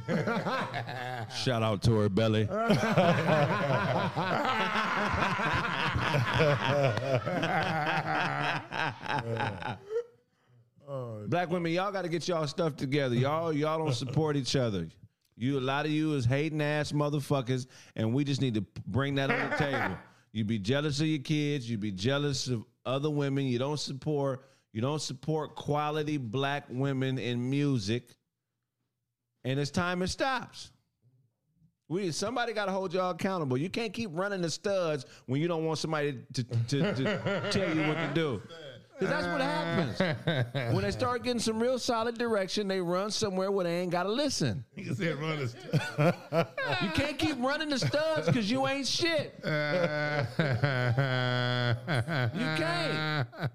Shout 1.37 1.62
out 1.62 1.83
to 1.83 1.95
her 1.97 2.09
belly. 2.09 2.45
Black 11.26 11.50
women, 11.50 11.73
y'all 11.73 11.90
got 11.90 12.02
to 12.02 12.09
get 12.09 12.28
y'all 12.28 12.47
stuff 12.47 12.76
together. 12.76 13.14
Y'all, 13.14 13.52
y'all 13.52 13.78
don't 13.78 13.95
support 13.95 14.37
each 14.37 14.57
other. 14.57 14.88
You, 15.37 15.59
a 15.59 15.61
lot 15.61 15.85
of 15.85 15.90
you 15.90 16.14
is 16.14 16.25
hating 16.25 16.61
ass 16.61 16.93
motherfuckers, 16.93 17.66
and 17.97 18.14
we 18.14 18.25
just 18.25 18.40
need 18.40 18.54
to 18.54 18.64
bring 18.87 19.16
that 19.16 19.31
on 19.31 19.50
the 19.50 19.57
table. 19.57 19.97
You 20.33 20.45
be 20.45 20.59
jealous 20.59 21.00
of 21.00 21.07
your 21.07 21.21
kids. 21.21 21.69
You 21.69 21.78
be 21.78 21.90
jealous 21.90 22.49
of 22.49 22.64
other 22.85 23.11
women. 23.11 23.47
You 23.47 23.59
don't 23.59 23.81
support. 23.81 24.45
You 24.73 24.81
don't 24.81 25.00
support 25.00 25.57
quality 25.57 26.19
black 26.19 26.64
women 26.69 27.19
in 27.19 27.49
music, 27.49 28.16
and 29.45 29.61
it's 29.61 29.71
time 29.71 30.03
it 30.03 30.09
stops. 30.09 30.71
We 31.89 32.11
somebody 32.13 32.53
got 32.55 32.67
to 32.67 32.73
hold 32.73 32.95
y'all 32.95 33.11
accountable. 33.11 33.59
You 33.59 33.69
can't 33.69 33.93
keep 33.93 34.11
running 34.13 34.41
the 34.41 34.51
studs 34.51 35.05
when 35.27 35.41
you 35.41 35.49
don't 35.49 35.65
want 35.65 35.79
somebody 35.79 36.19
to, 36.33 36.43
to, 36.43 36.95
to 36.95 37.49
tell 37.51 37.77
you 37.77 37.83
what 37.87 37.97
to 37.97 38.11
do. 38.15 38.43
Because 38.99 39.09
that's 39.09 39.27
what 39.27 39.41
happens. 39.41 40.73
When 40.73 40.83
they 40.85 40.93
start 40.93 41.25
getting 41.25 41.41
some 41.41 41.61
real 41.61 41.79
solid 41.79 42.17
direction, 42.17 42.69
they 42.69 42.81
run 42.81 43.11
somewhere 43.11 43.51
where 43.51 43.65
they 43.65 43.81
ain't 43.81 43.91
got 43.91 44.05
to 44.05 44.13
listen. 44.13 44.65
Nigga 44.79 44.97
said 44.97 45.17
run 45.17 45.39
us. 45.41 45.57
You 46.81 46.91
can't 46.91 47.19
keep 47.19 47.37
running 47.39 47.71
the 47.71 47.79
studs 47.79 48.27
because 48.27 48.49
you 48.51 48.67
ain't 48.67 48.87
shit. 48.87 49.35
You 49.43 49.51
can't. 52.57 53.29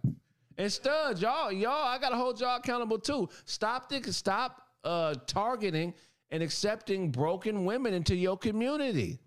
And 0.59 0.69
studs, 0.69 1.21
y'all, 1.21 1.53
y'all, 1.53 1.87
I 1.87 1.97
gotta 1.99 2.17
hold 2.17 2.41
y'all 2.41 2.57
accountable 2.57 2.99
too. 2.99 3.29
Stop 3.45 3.87
the, 3.87 4.11
stop 4.11 4.68
uh, 4.83 5.15
targeting 5.27 5.93
and 6.31 6.43
accepting 6.43 7.09
broken 7.11 7.65
women 7.65 7.93
into 7.93 8.15
your 8.15 8.37
community. 8.37 9.19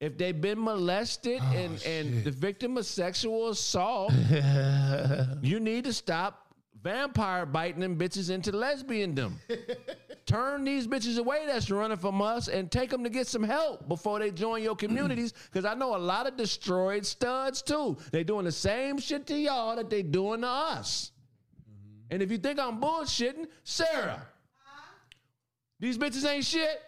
If 0.00 0.18
they've 0.18 0.38
been 0.38 0.62
molested 0.62 1.40
and, 1.54 1.82
and 1.84 2.24
the 2.24 2.30
victim 2.30 2.76
of 2.76 2.84
sexual 2.84 3.48
assault, 3.48 4.12
you 5.42 5.60
need 5.60 5.84
to 5.84 5.92
stop 5.92 6.44
vampire 6.82 7.46
biting 7.46 7.80
them 7.80 7.96
bitches 7.96 8.28
into 8.30 8.52
lesbiandom. 8.52 9.32
Turn 10.26 10.64
these 10.64 10.86
bitches 10.86 11.18
away 11.18 11.44
that's 11.46 11.70
running 11.70 11.96
from 11.96 12.20
us 12.20 12.48
and 12.48 12.70
take 12.70 12.90
them 12.90 13.02
to 13.04 13.10
get 13.10 13.26
some 13.26 13.42
help 13.42 13.88
before 13.88 14.18
they 14.18 14.30
join 14.30 14.62
your 14.62 14.76
communities. 14.76 15.32
Because 15.50 15.64
I 15.64 15.74
know 15.74 15.96
a 15.96 15.98
lot 15.98 16.26
of 16.26 16.36
destroyed 16.36 17.06
studs 17.06 17.62
too. 17.62 17.96
They 18.10 18.24
doing 18.24 18.44
the 18.44 18.52
same 18.52 18.98
shit 18.98 19.26
to 19.28 19.36
y'all 19.36 19.76
that 19.76 19.88
they 19.88 20.02
doing 20.02 20.42
to 20.42 20.48
us. 20.48 21.12
And 22.10 22.22
if 22.22 22.30
you 22.30 22.38
think 22.38 22.58
I'm 22.58 22.80
bullshitting, 22.80 23.46
Sarah, 23.64 24.26
these 25.80 25.98
bitches 25.98 26.26
ain't 26.26 26.44
shit. 26.44 26.80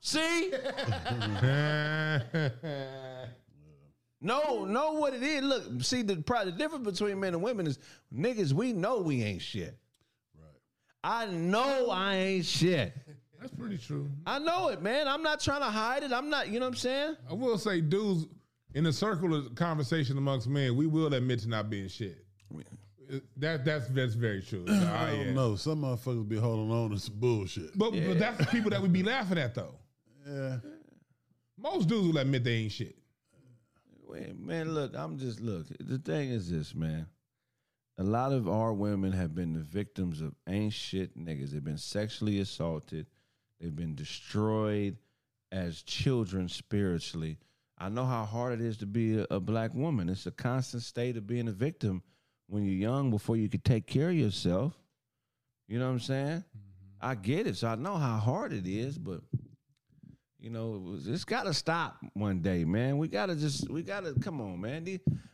See? 0.00 0.52
No, 4.20 4.64
know 4.64 4.94
what 4.94 5.14
it 5.14 5.22
is. 5.22 5.42
Look, 5.42 5.82
see 5.82 6.02
the 6.02 6.16
probably 6.16 6.52
the 6.52 6.58
difference 6.58 6.90
between 6.90 7.20
men 7.20 7.34
and 7.34 7.42
women 7.42 7.66
is 7.66 7.78
niggas. 8.12 8.52
We 8.52 8.72
know 8.72 8.98
we 8.98 9.22
ain't 9.22 9.42
shit. 9.42 9.78
Right. 10.36 10.50
I 11.04 11.26
know 11.26 11.90
I 11.90 12.16
ain't 12.16 12.44
shit. 12.44 12.92
That's 13.40 13.52
pretty 13.52 13.78
true. 13.78 14.10
I 14.26 14.40
know 14.40 14.68
it, 14.68 14.82
man. 14.82 15.06
I'm 15.06 15.22
not 15.22 15.38
trying 15.38 15.60
to 15.60 15.70
hide 15.70 16.02
it. 16.02 16.12
I'm 16.12 16.28
not. 16.28 16.48
You 16.48 16.58
know 16.58 16.66
what 16.66 16.72
I'm 16.72 16.78
saying? 16.78 17.16
I 17.30 17.34
will 17.34 17.58
say, 17.58 17.80
dudes, 17.80 18.26
in 18.74 18.82
the 18.82 18.92
circle 18.92 19.34
of 19.34 19.54
conversation 19.54 20.18
amongst 20.18 20.48
men, 20.48 20.74
we 20.74 20.88
will 20.88 21.14
admit 21.14 21.40
to 21.40 21.48
not 21.48 21.70
being 21.70 21.88
shit. 21.88 22.24
That 23.36 23.64
that's 23.64 23.88
that's 23.88 24.14
very 24.14 24.42
true. 24.42 24.64
I 24.68 24.72
Ah, 24.86 25.06
don't 25.10 25.26
yeah. 25.26 25.32
know. 25.32 25.56
Some 25.56 25.82
motherfuckers 25.82 26.28
be 26.28 26.36
holding 26.36 26.70
on 26.70 26.90
to 26.90 26.98
some 26.98 27.14
bullshit. 27.18 27.76
But, 27.76 27.92
but 27.92 28.18
that's 28.18 28.38
the 28.38 28.46
people 28.46 28.70
that 28.70 28.82
we 28.82 28.88
be 28.88 29.02
laughing 29.02 29.38
at 29.38 29.54
though. 29.54 29.74
Yeah. 30.26 30.56
Most 31.56 31.88
dudes 31.88 32.06
will 32.08 32.18
admit 32.18 32.44
they 32.44 32.52
ain't 32.54 32.72
shit. 32.72 32.96
Wait, 34.06 34.38
man, 34.38 34.72
look, 34.74 34.92
I'm 34.94 35.18
just 35.18 35.40
look. 35.40 35.66
The 35.80 35.98
thing 35.98 36.30
is 36.30 36.50
this, 36.50 36.74
man. 36.74 37.06
A 37.98 38.02
lot 38.04 38.32
of 38.32 38.48
our 38.48 38.72
women 38.72 39.12
have 39.12 39.34
been 39.34 39.52
the 39.54 39.60
victims 39.60 40.20
of 40.20 40.34
ain't 40.48 40.72
shit 40.72 41.18
niggas. 41.18 41.50
They've 41.50 41.64
been 41.64 41.78
sexually 41.78 42.38
assaulted. 42.40 43.06
They've 43.60 43.74
been 43.74 43.94
destroyed 43.96 44.96
as 45.50 45.82
children 45.82 46.48
spiritually. 46.48 47.38
I 47.76 47.88
know 47.88 48.04
how 48.04 48.24
hard 48.24 48.60
it 48.60 48.64
is 48.64 48.76
to 48.78 48.86
be 48.86 49.18
a, 49.18 49.26
a 49.30 49.40
black 49.40 49.74
woman. 49.74 50.08
It's 50.08 50.26
a 50.26 50.30
constant 50.30 50.82
state 50.84 51.16
of 51.16 51.26
being 51.26 51.48
a 51.48 51.52
victim 51.52 52.02
when 52.48 52.64
you're 52.64 52.74
young 52.74 53.10
before 53.10 53.36
you 53.36 53.48
can 53.48 53.60
take 53.60 53.86
care 53.86 54.08
of 54.08 54.16
yourself. 54.16 54.74
You 55.68 55.78
know 55.78 55.86
what 55.86 55.92
I'm 55.92 56.00
saying? 56.00 56.38
Mm-hmm. 56.38 57.06
I 57.06 57.14
get 57.14 57.46
it. 57.46 57.56
So 57.56 57.68
I 57.68 57.76
know 57.76 57.96
how 57.96 58.18
hard 58.18 58.52
it 58.52 58.66
is, 58.66 58.98
but 58.98 59.20
you 60.40 60.50
know, 60.50 60.74
it 60.76 60.82
was, 60.82 61.08
it's 61.08 61.24
got 61.24 61.44
to 61.44 61.54
stop 61.54 61.98
one 62.14 62.40
day, 62.40 62.64
man. 62.64 62.98
We 62.98 63.08
got 63.08 63.26
to 63.26 63.36
just, 63.36 63.68
we 63.68 63.82
got 63.82 64.04
to, 64.04 64.14
come 64.20 64.40
on, 64.40 64.60
man. 64.60 64.86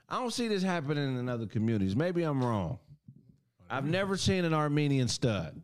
I 0.09 0.19
don't 0.19 0.33
see 0.33 0.49
this 0.49 0.63
happening 0.63 1.19
in 1.19 1.29
other 1.29 1.47
communities. 1.47 1.95
Maybe 1.95 2.23
I'm 2.23 2.43
wrong. 2.43 2.79
Oh, 2.81 3.65
I've 3.71 3.85
never 3.85 4.17
seen 4.17 4.45
an 4.45 4.55
Armenian 4.55 5.09
stud. 5.09 5.61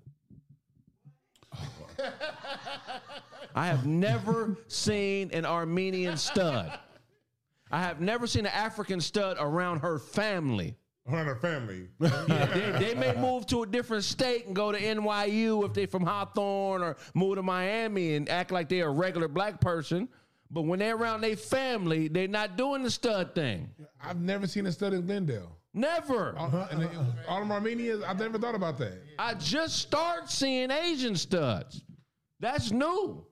I 3.55 3.67
have 3.67 3.87
never 3.87 4.57
seen 4.69 5.31
an 5.33 5.45
Armenian 5.45 6.17
stud. 6.17 6.79
I 7.71 7.83
have 7.83 8.01
never 8.01 8.27
seen 8.27 8.47
an 8.47 8.53
African 8.53 9.01
stud 9.01 9.37
around 9.41 9.81
her 9.81 9.99
family. 9.99 10.77
Her 11.09 11.37
family. 11.37 11.89
Yeah, 12.01 12.47
they, 12.47 12.85
they 12.87 12.95
may 12.95 13.15
move 13.21 13.47
to 13.47 13.63
a 13.63 13.67
different 13.67 14.05
state 14.05 14.47
and 14.47 14.55
go 14.55 14.71
to 14.71 14.79
NYU 14.79 15.65
if 15.67 15.73
they're 15.73 15.87
from 15.87 16.05
Hawthorne 16.05 16.83
or 16.83 16.97
move 17.15 17.37
to 17.37 17.43
Miami 17.43 18.15
and 18.15 18.29
act 18.29 18.51
like 18.53 18.69
they're 18.69 18.89
a 18.89 18.93
regular 18.93 19.29
black 19.29 19.61
person. 19.61 20.09
But 20.51 20.63
when 20.63 20.79
they're 20.81 20.97
around 20.97 21.21
their 21.23 21.37
family, 21.37 22.09
they're 22.09 22.29
not 22.29 22.57
doing 22.57 22.83
the 22.83 22.91
stud 22.91 23.35
thing. 23.35 23.71
I've 24.03 24.21
never 24.21 24.47
seen 24.47 24.67
a 24.67 24.73
stud 24.73 24.93
in 24.93 25.07
Glendale. 25.07 25.57
Never. 25.73 26.37
Uh, 26.37 26.67
and 26.73 26.89
all 27.29 27.41
them 27.41 27.53
Armenians, 27.53 28.03
I've 28.03 28.19
never 28.19 28.39
thought 28.39 28.57
about 28.57 28.77
that. 28.79 29.01
I 29.19 29.35
just 29.35 29.79
start 29.79 30.29
seeing 30.29 30.71
Asian 30.71 31.15
studs. 31.15 31.83
That's 32.41 32.73
new. 32.73 33.25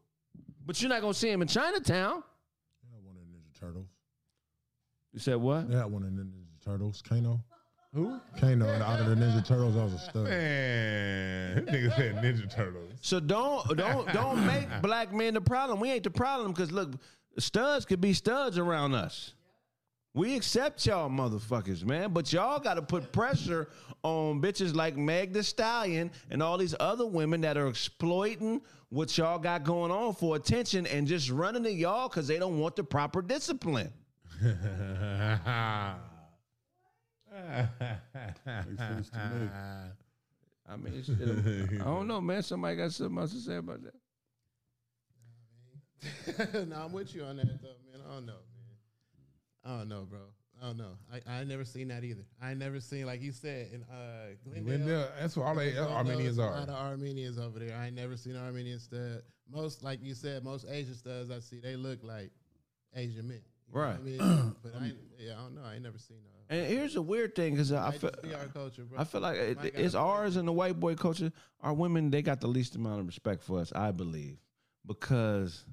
But 0.65 0.81
you're 0.81 0.91
not 0.91 1.01
gonna 1.01 1.15
see 1.15 1.31
them 1.31 1.43
in 1.43 1.49
Chinatown. 1.49 2.23
They 2.85 2.95
had 2.95 3.05
one 3.05 3.17
of 3.17 3.23
the 3.23 3.37
Ninja 3.37 3.59
Turtles. 3.59 3.89
You 5.13 5.19
said 5.19 5.37
what? 5.37 5.69
They 5.69 5.77
had 5.77 5.87
one 5.87 6.03
of 6.05 6.15
the 6.15 6.23
Ninja 6.23 6.65
Turtles. 6.65 7.03
Kano. 7.03 7.43
Who? 7.99 8.21
Kano 8.39 8.69
out 8.81 9.01
of 9.01 9.07
the 9.07 9.17
Ninja 9.17 9.45
Turtles. 9.45 9.77
I 9.77 9.83
was 9.83 9.95
a 9.95 9.99
stud. 9.99 10.25
Man, 10.25 11.67
nigga 11.67 11.97
said 11.97 12.15
Ninja 12.17 12.49
Turtles. 12.55 12.93
So 13.01 13.19
don't 13.19 13.77
don't 13.77 14.13
don't 14.13 14.47
make 14.47 14.69
black 14.83 15.13
men 15.13 15.35
the 15.35 15.41
problem. 15.41 15.81
We 15.81 15.91
ain't 15.91 16.05
the 16.05 16.11
problem 16.11 16.53
because 16.53 16.71
look, 16.71 16.93
studs 17.39 17.85
could 17.85 18.01
be 18.01 18.13
studs 18.13 18.57
around 18.57 18.95
us. 18.95 19.35
We 20.15 20.37
accept 20.37 20.87
y'all 20.87 21.11
motherfuckers, 21.11 21.85
man, 21.85 22.13
but 22.13 22.33
y'all 22.33 22.61
got 22.61 22.75
to 22.75 22.83
put 22.83 23.11
pressure 23.11 23.69
on 24.05 24.41
bitches 24.41 24.77
like 24.77 24.97
Meg 24.97 25.33
the 25.33 25.43
Stallion 25.43 26.13
and 26.31 26.41
all 26.41 26.57
these 26.57 26.77
other 26.79 27.07
women 27.07 27.41
that 27.41 27.57
are 27.57 27.67
exploiting 27.67 28.63
what 28.91 29.19
y'all 29.19 29.41
got 29.41 29.65
going 29.65 29.91
on 29.91 30.15
for 30.15 30.37
attention 30.37 30.87
and 30.87 31.09
just 31.09 31.31
running 31.31 31.65
to 31.65 31.73
y'all 31.73 32.09
because 32.09 32.29
they 32.29 32.39
don't 32.39 32.61
want 32.61 32.77
the 32.77 32.85
proper 32.85 33.23
discipline. 33.23 33.93
Makes 37.39 38.79
sense 38.79 39.11
to 39.11 39.19
me. 39.19 39.49
I 40.71 40.77
mean, 40.77 41.03
shit, 41.03 41.81
I 41.81 41.85
don't 41.85 42.07
know, 42.07 42.21
man. 42.21 42.43
Somebody 42.43 42.77
got 42.77 42.93
something 42.93 43.19
else 43.19 43.33
to 43.33 43.39
say 43.39 43.57
about 43.57 43.81
that. 43.83 43.95
no, 46.69 46.77
I'm 46.85 46.93
with 46.93 47.15
you 47.15 47.25
on 47.25 47.37
that 47.39 47.63
though, 47.63 47.77
man. 47.91 48.03
I 48.07 48.15
don't 48.15 48.27
know, 48.27 48.33
man. 48.33 48.45
I 49.65 49.79
don't 49.79 49.89
know, 49.89 50.07
bro. 50.09 50.21
I 50.61 50.67
don't 50.67 50.77
know. 50.77 50.99
I, 51.13 51.21
I 51.41 51.45
never 51.45 51.65
seen 51.65 51.89
that 51.89 52.05
either. 52.05 52.25
I 52.43 52.53
never 52.55 52.81
seen 52.81 53.07
like 53.07 53.23
you 53.23 53.33
said 53.33 53.69
in 53.73 53.83
uh 53.85 54.35
Glendale. 54.45 54.65
Glendale, 54.65 55.09
that's 55.19 55.37
what 55.37 55.47
all 55.47 55.55
they 55.55 55.73
Glendale, 55.73 55.97
Armenians 55.97 56.39
are. 56.39 56.55
A 56.55 56.61
lot 56.61 56.69
of 56.69 56.75
Armenians 56.75 57.39
over 57.39 57.59
there. 57.61 57.77
I 57.77 57.87
ain't 57.87 57.97
never 57.97 58.17
seen 58.17 58.35
an 58.37 58.45
Armenian 58.45 58.79
stud. 58.81 59.23
Most, 59.51 59.83
like 59.83 60.01
you 60.03 60.15
said, 60.15 60.45
most 60.45 60.67
Asian 60.69 60.95
studs 60.95 61.31
I 61.31 61.39
see, 61.39 61.61
they 61.61 61.77
look 61.77 62.01
like 62.03 62.31
Asian 62.95 63.29
men. 63.29 63.41
You 63.69 63.75
know 63.75 63.81
what 63.81 63.87
Right. 63.87 63.97
I 63.97 64.03
mean, 64.03 64.55
but 64.63 64.73
I, 64.81 64.85
ain't, 64.87 64.97
yeah, 65.19 65.33
I 65.39 65.43
don't 65.43 65.55
know. 65.55 65.63
I 65.65 65.75
ain't 65.75 65.83
never 65.83 65.99
seen. 65.99 66.19
Uh, 66.19 66.38
And 66.51 66.67
here's 66.67 66.97
a 66.97 67.03
weird 67.03 67.35
thing 67.35 67.53
because 67.53 67.73
I 67.73 67.91
feel 67.91 68.11
our 68.35 68.47
culture, 68.47 68.85
bro. 68.85 68.99
I 68.99 69.05
feel 69.05 69.21
like 69.21 69.37
it, 69.37 69.57
Might 69.59 69.95
ours 69.95 70.37
and 70.37 70.49
the 70.49 70.53
white 70.53 70.81
boy 70.81 70.95
culture. 70.95 71.31
Our 71.61 71.75
women, 71.75 72.11
they 72.11 72.23
got 72.23 72.41
the 72.41 72.47
least 72.47 72.75
amount 72.75 73.01
of 73.01 73.07
respect 73.07 73.43
for 73.43 73.61
us, 73.61 73.73
I 73.75 73.91
believe, 73.91 74.39
because 74.87 75.65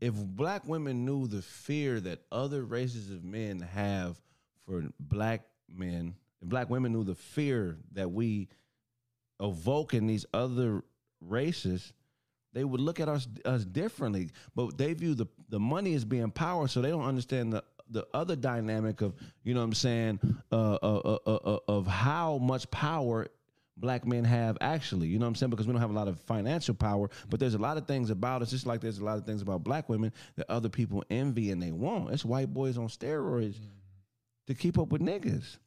if 0.00 0.14
black 0.14 0.66
women 0.66 1.04
knew 1.04 1.26
the 1.26 1.42
fear 1.42 2.00
that 2.00 2.20
other 2.32 2.64
races 2.64 3.10
of 3.10 3.24
men 3.24 3.60
have 3.60 4.20
for 4.64 4.84
black 4.98 5.42
men, 5.68 6.14
if 6.40 6.48
black 6.48 6.70
women 6.70 6.92
knew 6.92 7.04
the 7.04 7.14
fear 7.14 7.76
that 7.92 8.10
we 8.10 8.48
evoke 9.40 9.92
in 9.92 10.06
these 10.06 10.24
other 10.32 10.82
races, 11.20 11.92
they 12.54 12.64
would 12.64 12.80
look 12.80 13.00
at 13.00 13.08
us 13.08 13.28
us 13.44 13.66
differently. 13.66 14.30
But 14.54 14.78
they 14.78 14.94
view 14.94 15.14
the 15.14 15.26
the 15.50 15.60
money 15.60 15.94
as 15.94 16.06
being 16.06 16.30
power, 16.30 16.68
so 16.68 16.80
they 16.80 16.90
don't 16.90 17.04
understand 17.04 17.52
the 17.52 17.64
the 17.90 18.06
other 18.12 18.36
dynamic 18.36 19.00
of 19.00 19.14
you 19.44 19.54
know 19.54 19.60
what 19.60 19.66
I'm 19.66 19.74
saying 19.74 20.20
uh, 20.50 20.74
uh, 20.82 21.18
uh, 21.26 21.30
uh, 21.30 21.58
of 21.68 21.86
how 21.86 22.38
much 22.38 22.70
power 22.70 23.28
black 23.76 24.06
men 24.06 24.24
have 24.24 24.56
actually. 24.60 25.08
You 25.08 25.18
know 25.18 25.26
what 25.26 25.30
I'm 25.30 25.34
saying? 25.34 25.50
Because 25.50 25.66
we 25.66 25.72
don't 25.72 25.82
have 25.82 25.90
a 25.90 25.94
lot 25.94 26.08
of 26.08 26.18
financial 26.20 26.74
power, 26.74 27.10
but 27.28 27.38
there's 27.40 27.54
a 27.54 27.58
lot 27.58 27.76
of 27.76 27.86
things 27.86 28.10
about 28.10 28.42
us, 28.42 28.50
just 28.50 28.66
like 28.66 28.80
there's 28.80 28.98
a 28.98 29.04
lot 29.04 29.18
of 29.18 29.26
things 29.26 29.42
about 29.42 29.62
black 29.64 29.88
women 29.88 30.12
that 30.36 30.50
other 30.50 30.68
people 30.68 31.04
envy 31.10 31.50
and 31.50 31.62
they 31.62 31.72
want. 31.72 32.10
It's 32.10 32.24
white 32.24 32.52
boys 32.52 32.78
on 32.78 32.88
steroids 32.88 33.56
to 34.46 34.54
keep 34.54 34.78
up 34.78 34.88
with 34.88 35.02
niggas. 35.02 35.58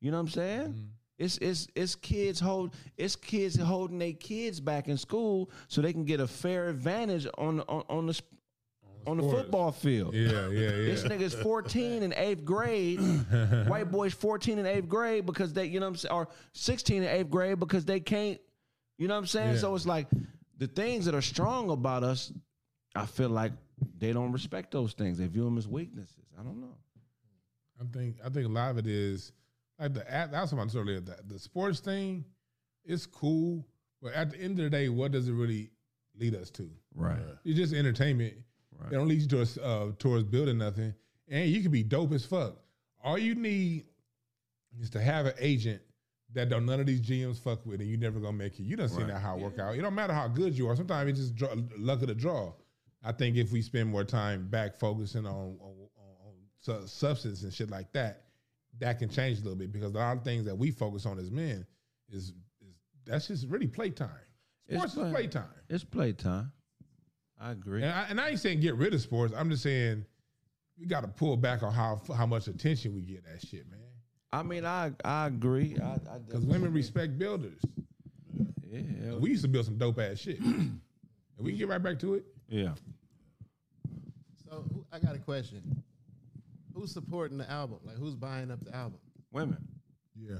You 0.00 0.10
know 0.10 0.16
what 0.18 0.24
I'm 0.24 0.28
saying? 0.30 0.88
It's 1.16 1.38
it's 1.38 1.68
it's 1.76 1.94
kids 1.94 2.40
hold 2.40 2.74
it's 2.96 3.14
kids 3.14 3.56
holding 3.56 4.00
their 4.00 4.12
kids 4.14 4.58
back 4.58 4.88
in 4.88 4.96
school 4.96 5.48
so 5.68 5.80
they 5.80 5.92
can 5.92 6.04
get 6.04 6.18
a 6.18 6.26
fair 6.26 6.68
advantage 6.68 7.26
on 7.38 7.58
the- 7.58 7.66
on, 7.68 7.84
on 7.88 8.06
the 8.06 8.20
on 9.06 9.16
the 9.16 9.22
football 9.22 9.72
field. 9.72 10.14
Yeah, 10.14 10.48
yeah, 10.48 10.48
yeah. 10.48 10.68
This 10.70 11.04
nigga's 11.04 11.34
14 11.34 12.02
in 12.02 12.12
eighth 12.14 12.44
grade. 12.44 12.98
White 13.68 13.90
boys 13.90 14.12
14 14.14 14.58
in 14.58 14.66
eighth 14.66 14.88
grade 14.88 15.26
because 15.26 15.52
they, 15.52 15.66
you 15.66 15.80
know 15.80 15.86
what 15.86 15.90
I'm 15.90 15.96
saying, 15.96 16.14
or 16.14 16.28
16 16.52 17.02
in 17.02 17.08
eighth 17.08 17.30
grade 17.30 17.58
because 17.58 17.84
they 17.84 18.00
can't, 18.00 18.38
you 18.98 19.08
know 19.08 19.14
what 19.14 19.20
I'm 19.20 19.26
saying? 19.26 19.54
Yeah. 19.54 19.60
So 19.60 19.74
it's 19.74 19.86
like 19.86 20.06
the 20.58 20.66
things 20.66 21.04
that 21.06 21.14
are 21.14 21.22
strong 21.22 21.70
about 21.70 22.02
us, 22.04 22.32
I 22.94 23.06
feel 23.06 23.28
like 23.28 23.52
they 23.98 24.12
don't 24.12 24.32
respect 24.32 24.70
those 24.70 24.92
things. 24.92 25.18
They 25.18 25.26
view 25.26 25.44
them 25.44 25.58
as 25.58 25.66
weaknesses. 25.66 26.14
I 26.38 26.42
don't 26.42 26.60
know. 26.60 26.76
I 27.80 27.84
think 27.92 28.16
I 28.24 28.28
think 28.28 28.46
a 28.46 28.48
lot 28.48 28.70
of 28.70 28.78
it 28.78 28.86
is 28.86 29.32
like 29.80 29.94
the 29.94 30.10
at- 30.12 30.30
that's 30.30 30.52
what 30.52 30.64
I 30.64 30.68
said 30.68 30.78
earlier. 30.82 31.00
The, 31.00 31.16
the 31.26 31.38
sports 31.38 31.80
thing 31.80 32.24
It's 32.84 33.04
cool, 33.06 33.66
but 34.00 34.12
at 34.12 34.30
the 34.30 34.38
end 34.38 34.58
of 34.58 34.64
the 34.64 34.70
day, 34.70 34.88
what 34.88 35.10
does 35.10 35.28
it 35.28 35.32
really 35.32 35.70
lead 36.16 36.34
us 36.36 36.50
to? 36.50 36.70
Right. 36.94 37.18
It's 37.44 37.58
just 37.58 37.74
entertainment. 37.74 38.34
Right. 38.80 38.90
They 38.90 38.96
don't 38.96 39.08
lead 39.08 39.22
you 39.22 39.28
towards 39.28 39.58
uh, 39.58 39.92
towards 39.98 40.24
building 40.24 40.58
nothing, 40.58 40.94
and 41.28 41.48
you 41.48 41.62
can 41.62 41.70
be 41.70 41.82
dope 41.82 42.12
as 42.12 42.24
fuck. 42.24 42.56
All 43.02 43.18
you 43.18 43.34
need 43.34 43.84
is 44.80 44.90
to 44.90 45.00
have 45.00 45.26
an 45.26 45.34
agent 45.38 45.80
that 46.32 46.48
don't 46.48 46.66
none 46.66 46.80
of 46.80 46.86
these 46.86 47.00
GMs 47.00 47.38
fuck 47.38 47.64
with, 47.64 47.80
and 47.80 47.88
you 47.88 47.96
never 47.96 48.18
gonna 48.18 48.36
make 48.36 48.58
it. 48.58 48.64
You 48.64 48.76
don't 48.76 48.88
see 48.88 49.02
that 49.04 49.20
how 49.20 49.36
it 49.36 49.42
work 49.42 49.58
out. 49.58 49.76
It 49.76 49.82
don't 49.82 49.94
matter 49.94 50.12
how 50.12 50.28
good 50.28 50.56
you 50.56 50.68
are. 50.68 50.76
Sometimes 50.76 51.10
it's 51.10 51.18
just 51.20 51.36
draw, 51.36 51.54
luck 51.78 52.02
of 52.02 52.08
the 52.08 52.14
draw. 52.14 52.52
I 53.04 53.12
think 53.12 53.36
if 53.36 53.52
we 53.52 53.62
spend 53.62 53.90
more 53.90 54.04
time 54.04 54.48
back 54.48 54.76
focusing 54.78 55.26
on, 55.26 55.58
on, 55.60 55.88
on, 55.98 56.32
su- 56.60 56.86
substance 56.86 57.42
and 57.42 57.52
shit 57.52 57.70
like 57.70 57.92
that, 57.92 58.22
that 58.78 58.98
can 58.98 59.10
change 59.10 59.38
a 59.38 59.42
little 59.42 59.58
bit 59.58 59.70
because 59.70 59.92
a 59.92 59.98
lot 59.98 60.16
of 60.16 60.24
things 60.24 60.46
that 60.46 60.56
we 60.56 60.70
focus 60.70 61.04
on 61.04 61.18
as 61.18 61.30
men 61.30 61.66
is, 62.10 62.32
is 62.60 62.74
that's 63.04 63.28
just 63.28 63.46
really 63.48 63.66
playtime. 63.66 64.08
It's 64.66 64.76
Sports 64.78 64.94
is 64.94 64.98
play- 64.98 65.12
playtime. 65.12 65.44
It's 65.68 65.84
playtime. 65.84 66.50
I 67.44 67.50
agree. 67.50 67.82
And 67.82 67.92
I, 67.92 68.06
and 68.08 68.20
I 68.20 68.28
ain't 68.30 68.40
saying 68.40 68.60
get 68.60 68.74
rid 68.76 68.94
of 68.94 69.00
sports. 69.02 69.34
I'm 69.36 69.50
just 69.50 69.62
saying 69.62 70.04
we 70.78 70.86
got 70.86 71.02
to 71.02 71.08
pull 71.08 71.36
back 71.36 71.62
on 71.62 71.72
how 71.72 72.00
how 72.16 72.24
much 72.26 72.48
attention 72.48 72.94
we 72.94 73.02
get 73.02 73.22
that 73.24 73.46
shit, 73.46 73.70
man. 73.70 73.80
I 74.32 74.42
mean, 74.42 74.64
I 74.64 74.92
I 75.04 75.26
agree. 75.26 75.76
I, 75.82 75.92
I 76.12 76.18
Because 76.26 76.46
women 76.46 76.72
respect 76.72 77.18
builders. 77.18 77.60
yeah, 78.66 79.14
We 79.16 79.30
used 79.30 79.42
to 79.42 79.48
build 79.48 79.66
some 79.66 79.76
dope 79.76 79.98
ass 80.00 80.18
shit. 80.18 80.40
and 80.40 80.80
we 81.38 81.50
can 81.50 81.58
get 81.58 81.68
right 81.68 81.82
back 81.82 81.98
to 82.00 82.14
it. 82.14 82.24
yeah. 82.48 82.72
So 84.48 84.64
who, 84.72 84.84
I 84.92 84.98
got 84.98 85.14
a 85.14 85.18
question. 85.18 85.82
Who's 86.74 86.92
supporting 86.92 87.38
the 87.38 87.50
album? 87.50 87.78
Like 87.84 87.96
who's 87.96 88.14
buying 88.14 88.50
up 88.50 88.64
the 88.64 88.74
album? 88.74 88.98
Women. 89.32 89.58
Yeah. 90.18 90.38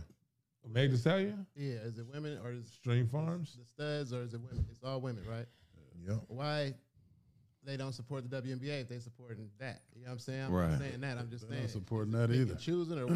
Meg 0.66 0.90
Thee 0.90 0.96
Stallion, 0.96 1.46
Yeah, 1.54 1.75
is 1.84 1.99
it 1.99 2.06
women 2.11 2.38
or 2.42 2.50
is 2.52 2.61
it 2.64 2.68
Stream 2.68 3.06
Farms. 3.06 3.58
the 3.58 3.66
studs 3.66 4.14
or 4.14 4.23
is 4.23 4.32
it 4.32 4.40
women? 4.40 4.64
It's 4.70 4.82
all 4.82 4.99
women, 5.00 5.23
right? 5.28 5.44
Yep. 6.08 6.20
Why 6.28 6.73
they 7.64 7.76
don't 7.76 7.92
support 7.92 8.28
the 8.28 8.40
WNBA 8.42 8.83
if 8.83 8.88
they 8.88 8.99
supporting 8.99 9.49
that? 9.59 9.80
You 9.94 10.02
know 10.02 10.09
what 10.09 10.12
I'm 10.14 10.18
saying? 10.18 10.42
I'm 10.44 10.52
Right. 10.52 10.71
not 10.71 10.80
saying 10.80 11.00
that. 11.00 11.18
I'm 11.18 11.30
just 11.30 11.42
They're 11.49 11.50
saying 11.56 11.62
not 11.64 11.71
supporting 11.71 12.12
that 12.12 12.30
either. 12.30 12.54
Choosing 12.56 12.99
or 12.99 13.09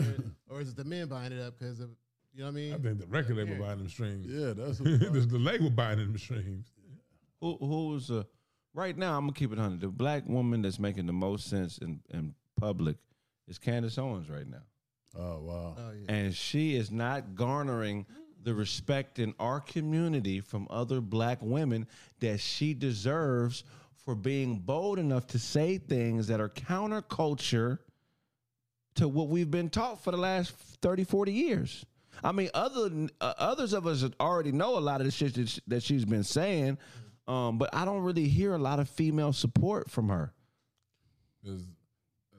or 0.56 0.60
is 0.60 0.70
it 0.70 0.76
the 0.76 0.84
men 0.84 1.08
buying 1.08 1.32
it 1.32 1.40
up 1.40 1.58
because 1.58 1.80
of 1.80 1.90
you 2.34 2.40
know 2.40 2.46
what 2.46 2.50
I 2.52 2.54
mean? 2.54 2.74
I 2.74 2.78
think 2.78 2.98
the 3.00 3.06
record 3.06 3.36
label 3.36 3.56
buying 3.56 3.78
them 3.78 3.88
streams. 3.88 4.26
Yeah, 4.26 4.52
that's 4.52 4.78
the, 4.78 5.08
what 5.10 5.28
the 5.30 5.38
label 5.38 5.70
buying 5.70 5.98
them 5.98 6.16
streams. 6.18 6.66
Who 7.40 7.56
who's 7.58 8.10
uh 8.10 8.24
right 8.74 8.96
now? 8.96 9.16
I'm 9.16 9.22
gonna 9.22 9.32
keep 9.32 9.52
it 9.52 9.58
hundred. 9.58 9.80
The 9.80 9.88
black 9.88 10.26
woman 10.28 10.62
that's 10.62 10.78
making 10.78 11.06
the 11.06 11.12
most 11.12 11.48
sense 11.48 11.78
in 11.78 12.00
in 12.10 12.34
public 12.60 12.96
is 13.46 13.58
Candace 13.58 13.96
Owens 13.98 14.28
right 14.28 14.46
now, 14.46 14.62
Oh 15.16 15.40
wow. 15.40 15.76
oh 15.78 15.90
yeah. 15.92 16.12
and 16.14 16.34
she 16.34 16.74
is 16.76 16.90
not 16.90 17.34
garnering 17.34 18.04
the 18.42 18.54
respect 18.54 19.18
in 19.18 19.34
our 19.40 19.60
community 19.60 20.40
from 20.40 20.66
other 20.70 21.00
black 21.00 21.38
women 21.40 21.86
that 22.20 22.38
she 22.40 22.72
deserves 22.74 23.64
for 24.08 24.14
being 24.14 24.58
bold 24.58 24.98
enough 24.98 25.26
to 25.26 25.38
say 25.38 25.76
things 25.76 26.28
that 26.28 26.40
are 26.40 26.48
counterculture 26.48 27.78
to 28.94 29.06
what 29.06 29.28
we've 29.28 29.50
been 29.50 29.68
taught 29.68 30.02
for 30.02 30.12
the 30.12 30.16
last 30.16 30.52
30 30.80 31.04
40 31.04 31.30
years 31.30 31.84
i 32.24 32.32
mean 32.32 32.48
other 32.54 32.88
uh, 33.20 33.34
others 33.36 33.74
of 33.74 33.86
us 33.86 34.02
already 34.18 34.50
know 34.50 34.78
a 34.78 34.80
lot 34.80 35.02
of 35.02 35.04
the 35.04 35.10
shit 35.10 35.34
that, 35.34 35.46
sh- 35.46 35.58
that 35.66 35.82
she's 35.82 36.06
been 36.06 36.24
saying 36.24 36.78
um, 37.26 37.58
but 37.58 37.68
i 37.74 37.84
don't 37.84 38.00
really 38.00 38.26
hear 38.28 38.54
a 38.54 38.58
lot 38.58 38.80
of 38.80 38.88
female 38.88 39.30
support 39.34 39.90
from 39.90 40.08
her 40.08 40.32
'Cause, 41.44 41.66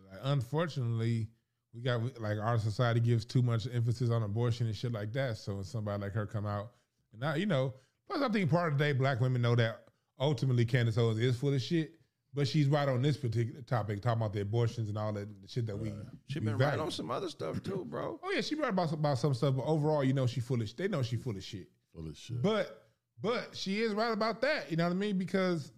like, 0.09 0.19
unfortunately, 0.23 1.27
we 1.75 1.81
got 1.81 2.01
like 2.19 2.39
our 2.39 2.57
society 2.57 2.99
gives 2.99 3.25
too 3.25 3.43
much 3.43 3.67
emphasis 3.71 4.09
on 4.09 4.23
abortion 4.23 4.65
and 4.65 4.75
shit 4.75 4.91
like 4.91 5.13
that. 5.13 5.37
So 5.37 5.53
when 5.53 5.63
somebody 5.65 6.01
like 6.01 6.13
her 6.13 6.25
come 6.25 6.47
out, 6.47 6.71
and 7.11 7.21
now 7.21 7.35
you 7.35 7.45
know, 7.45 7.75
plus 8.07 8.21
I 8.23 8.29
think 8.29 8.49
part 8.49 8.73
of 8.73 8.79
the 8.79 8.85
day 8.85 8.91
black 8.91 9.21
women 9.21 9.41
know 9.43 9.55
that 9.55 9.83
ultimately 10.19 10.65
Candace 10.65 10.97
Owens 10.97 11.19
is 11.19 11.37
full 11.37 11.53
of 11.53 11.61
shit, 11.61 11.93
but 12.33 12.47
she's 12.47 12.67
right 12.67 12.87
on 12.87 13.01
this 13.01 13.17
particular 13.17 13.61
topic, 13.61 14.01
talking 14.01 14.21
about 14.21 14.33
the 14.33 14.41
abortions 14.41 14.89
and 14.89 14.97
all 14.97 15.13
that 15.13 15.27
shit 15.47 15.65
that 15.67 15.77
we. 15.77 15.93
she 16.27 16.39
we 16.39 16.45
been 16.45 16.57
right 16.57 16.79
on 16.79 16.91
some 16.91 17.09
other 17.09 17.29
stuff 17.29 17.61
too 17.63 17.85
bro 17.89 18.19
Oh 18.23 18.31
yeah, 18.31 18.41
she 18.41 18.55
right 18.55 18.69
about 18.69 18.91
about 18.91 19.17
some 19.17 19.33
stuff, 19.33 19.55
but 19.55 19.65
overall, 19.65 20.03
you 20.03 20.13
know, 20.13 20.27
she 20.27 20.39
full 20.39 20.61
of. 20.61 20.75
They 20.75 20.87
know 20.87 21.01
she 21.01 21.15
full 21.15 21.35
of 21.35 21.43
shit. 21.43 21.67
Full 21.93 22.07
of 22.07 22.15
shit. 22.15 22.41
But 22.41 22.85
but 23.21 23.49
she 23.53 23.81
is 23.81 23.93
right 23.93 24.11
about 24.11 24.41
that. 24.41 24.69
You 24.69 24.77
know 24.77 24.85
what 24.85 24.91
I 24.91 24.95
mean? 24.95 25.17
Because 25.17 25.71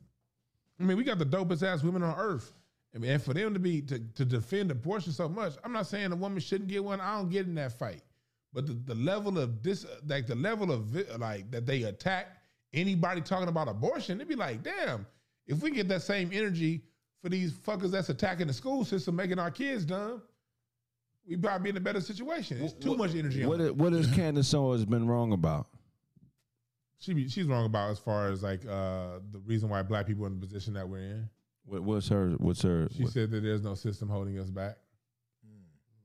I 0.80 0.84
mean, 0.84 0.97
we 0.97 1.04
got 1.04 1.19
the 1.19 1.25
dopest 1.25 1.63
ass 1.63 1.84
women 1.84 2.04
on 2.04 2.15
earth. 2.17 2.51
I 2.93 2.97
mean, 2.97 3.12
and 3.12 3.23
for 3.23 3.34
them 3.34 3.54
to 3.54 3.60
be 3.60 3.82
to, 3.84 3.99
to 3.99 4.25
defend 4.25 4.71
abortion 4.71 5.13
so 5.13 5.30
much, 5.30 5.54
I'm 5.63 5.71
not 5.71 5.88
saying 5.88 6.12
a 6.12 6.15
woman 6.15 6.39
shouldn't 6.39 6.69
get 6.69 6.84
one. 6.84 6.99
I 6.99 7.17
don't 7.17 7.30
get 7.30 7.45
in 7.45 7.56
that 7.56 7.77
fight. 7.77 8.01
But 8.54 8.67
the, 8.67 8.73
the 8.73 8.95
level 8.95 9.39
of 9.39 9.63
this, 9.63 9.86
like 10.06 10.27
the 10.27 10.36
level 10.36 10.71
of 10.71 10.93
like 11.17 11.49
that 11.51 11.65
they 11.65 11.84
attack 11.84 12.40
anybody 12.73 13.21
talking 13.21 13.47
about 13.47 13.67
abortion, 13.67 14.17
they'd 14.17 14.27
be 14.27 14.36
like, 14.36 14.63
damn, 14.63 15.05
if 15.47 15.62
we 15.62 15.71
get 15.71 15.88
that 15.89 16.01
same 16.01 16.31
energy 16.34 16.81
for 17.21 17.29
these 17.29 17.53
fuckers 17.53 17.91
that's 17.91 18.10
attacking 18.10 18.47
the 18.47 18.53
school 18.53 18.84
system, 18.86 19.15
making 19.15 19.39
our 19.39 19.51
kids 19.51 19.86
dumb, 19.86 20.21
we 21.27 21.38
probably 21.38 21.65
be 21.65 21.69
in 21.69 21.77
a 21.77 21.81
better 21.81 22.01
situation. 22.01 22.62
It's 22.62 22.73
too 22.73 22.95
much 22.95 23.13
energy. 23.15 23.45
what, 23.45 23.60
on 23.60 23.65
is, 23.67 23.71
what 23.73 23.93
has 23.93 24.07
candace 24.07 24.53
owens 24.53 24.86
been 24.86 25.07
wrong 25.07 25.34
about 25.34 25.67
she 26.99 27.13
be, 27.15 27.27
she's 27.27 27.45
wrong 27.45 27.65
about 27.65 27.89
as 27.89 27.99
far 27.99 28.29
as 28.29 28.43
like 28.43 28.63
uh, 28.65 29.19
the 29.31 29.39
reason 29.45 29.69
why 29.69 29.81
black 29.81 30.05
people 30.05 30.25
in 30.27 30.39
the 30.39 30.45
position 30.45 30.73
that 30.75 30.88
we're 30.88 30.99
in. 30.99 31.29
what, 31.65 31.81
what's 31.84 32.07
her 32.10 32.29
what's 32.38 32.62
her 32.62 32.88
She 32.95 33.03
what- 33.03 33.12
said 33.13 33.31
that 33.31 33.41
there's 33.41 33.63
no 33.63 33.73
system 33.73 34.07
holding 34.07 34.38
us 34.39 34.49
back, 34.51 34.77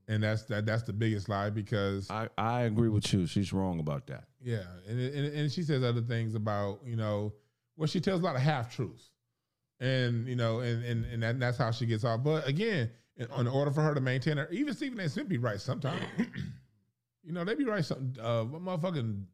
and 0.09 0.23
that's 0.23 0.45
that 0.45 0.67
that's 0.67 0.83
the 0.85 0.93
biggest 0.93 1.29
lie 1.29 1.51
because 1.51 2.11
I, 2.11 2.29
I 2.39 2.63
agree 2.63 2.89
with 2.89 3.13
you 3.13 3.27
she's 3.27 3.53
wrong 3.53 3.81
about 3.81 4.07
that 4.07 4.25
yeah, 4.47 4.63
and, 4.89 5.01
and 5.01 5.35
and 5.35 5.53
she 5.53 5.65
says 5.65 5.83
other 5.83 6.01
things 6.01 6.37
about 6.37 6.79
you 6.87 6.95
know 6.95 7.33
well 7.77 7.89
she 7.89 7.99
tells 7.99 8.21
a 8.21 8.25
lot 8.25 8.37
of 8.37 8.43
half 8.43 8.73
truths, 8.73 9.11
and 9.81 10.29
you 10.29 10.37
know 10.37 10.61
and 10.61 10.85
and 10.85 11.05
and 11.05 11.23
that, 11.25 11.41
that's 11.41 11.59
how 11.59 11.73
she 11.73 11.85
gets 11.85 12.05
off. 12.05 12.23
But 12.23 12.47
again, 12.47 12.89
in, 13.17 13.27
in 13.41 13.49
order 13.49 13.73
for 13.73 13.83
her 13.83 13.93
to 13.93 14.01
maintain 14.01 14.37
her, 14.37 14.49
even 14.53 14.73
Stephen 14.73 15.01
A. 15.01 15.09
Smith 15.09 15.29
be 15.29 15.39
right 15.39 15.61
sometimes. 15.61 16.01
you 17.25 17.33
know 17.33 17.45
they 17.45 17.57
be 17.57 17.65
right 17.65 17.85
something. 17.85 18.17
Uh, 18.23 18.45
what 18.45 18.63
motherfucking 18.63 19.25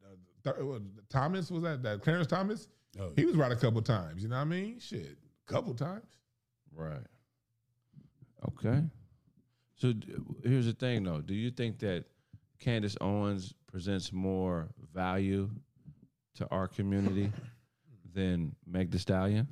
uh, 0.46 0.52
th- 0.54 0.80
Thomas 1.10 1.50
was 1.50 1.62
that 1.62 1.82
that 1.82 2.00
Clarence 2.00 2.28
Thomas. 2.28 2.68
Oh, 2.98 3.12
He 3.14 3.26
was 3.26 3.36
right 3.36 3.52
a 3.52 3.56
couple 3.56 3.82
times. 3.82 4.22
You 4.22 4.30
know 4.30 4.36
what 4.36 4.42
I 4.42 4.44
mean? 4.46 4.78
Shit, 4.78 5.18
couple 5.46 5.74
times. 5.74 6.16
Right. 6.74 7.04
Okay. 8.48 8.82
So 9.82 9.92
here's 10.44 10.66
the 10.66 10.74
thing, 10.74 11.02
though. 11.02 11.20
Do 11.20 11.34
you 11.34 11.50
think 11.50 11.80
that 11.80 12.04
Candace 12.60 12.96
Owens 13.00 13.52
presents 13.66 14.12
more 14.12 14.68
value 14.94 15.50
to 16.36 16.48
our 16.52 16.68
community 16.68 17.32
than 18.14 18.54
Meg 18.64 18.92
The 18.92 19.00
Stallion? 19.00 19.48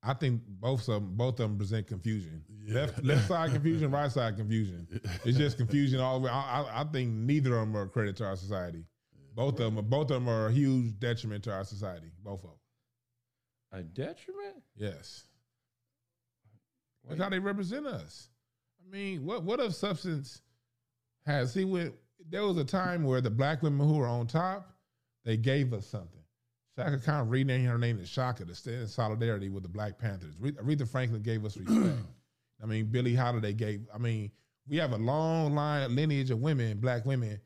I 0.00 0.14
think 0.14 0.42
both 0.46 0.82
of 0.82 1.02
them, 1.02 1.16
both 1.16 1.40
of 1.40 1.48
them 1.48 1.58
present 1.58 1.88
confusion. 1.88 2.44
Left 2.68 3.02
left 3.02 3.26
side 3.26 3.50
confusion, 3.50 3.90
right 3.90 4.12
side 4.12 4.36
confusion. 4.36 4.86
It's 5.24 5.36
just 5.36 5.56
confusion 5.56 5.98
all 5.98 6.20
the 6.20 6.26
way. 6.26 6.30
I, 6.30 6.62
I, 6.62 6.82
I 6.82 6.84
think 6.84 7.10
neither 7.10 7.58
of 7.58 7.66
them 7.66 7.76
are 7.76 7.82
a 7.82 7.88
credit 7.88 8.16
to 8.18 8.26
our 8.26 8.36
society. 8.36 8.84
Both 9.34 9.54
of 9.54 9.74
them, 9.74 9.78
are, 9.80 9.82
both 9.82 10.12
of 10.12 10.22
them 10.22 10.28
are 10.28 10.46
a 10.46 10.52
huge 10.52 11.00
detriment 11.00 11.42
to 11.44 11.52
our 11.52 11.64
society. 11.64 12.12
Both 12.22 12.44
of 12.44 12.50
them. 12.50 13.80
A 13.80 13.82
detriment? 13.82 14.62
Yes. 14.76 15.24
Look 17.08 17.18
how 17.18 17.28
they 17.28 17.40
represent 17.40 17.86
us. 17.86 18.29
I 18.90 18.92
mean, 18.96 19.24
what 19.24 19.44
what 19.44 19.60
if 19.60 19.74
substance 19.74 20.40
has? 21.24 21.52
See, 21.52 21.64
when 21.64 21.92
there 22.28 22.44
was 22.44 22.56
a 22.56 22.64
time 22.64 23.04
where 23.04 23.20
the 23.20 23.30
black 23.30 23.62
women 23.62 23.86
who 23.86 23.98
were 23.98 24.06
on 24.06 24.26
top, 24.26 24.68
they 25.24 25.36
gave 25.36 25.72
us 25.72 25.86
something. 25.86 26.20
Chaka 26.76 26.98
Khan 26.98 27.28
renaming 27.28 27.66
her 27.66 27.78
name 27.78 27.98
to 27.98 28.04
Chaka 28.04 28.44
to 28.44 28.54
stand 28.54 28.80
in 28.80 28.86
solidarity 28.88 29.48
with 29.48 29.62
the 29.62 29.68
Black 29.68 29.98
Panthers. 29.98 30.34
Re- 30.40 30.52
Aretha 30.52 30.88
Franklin 30.88 31.22
gave 31.22 31.44
us 31.44 31.56
respect. 31.56 31.98
I 32.62 32.66
mean, 32.66 32.86
Billie 32.86 33.14
Holiday 33.14 33.52
gave. 33.52 33.82
I 33.94 33.98
mean, 33.98 34.30
we 34.66 34.76
have 34.78 34.92
a 34.92 34.96
long 34.98 35.54
line 35.54 35.94
lineage 35.94 36.30
of 36.30 36.40
women, 36.40 36.78
black 36.78 37.04
women, 37.04 37.40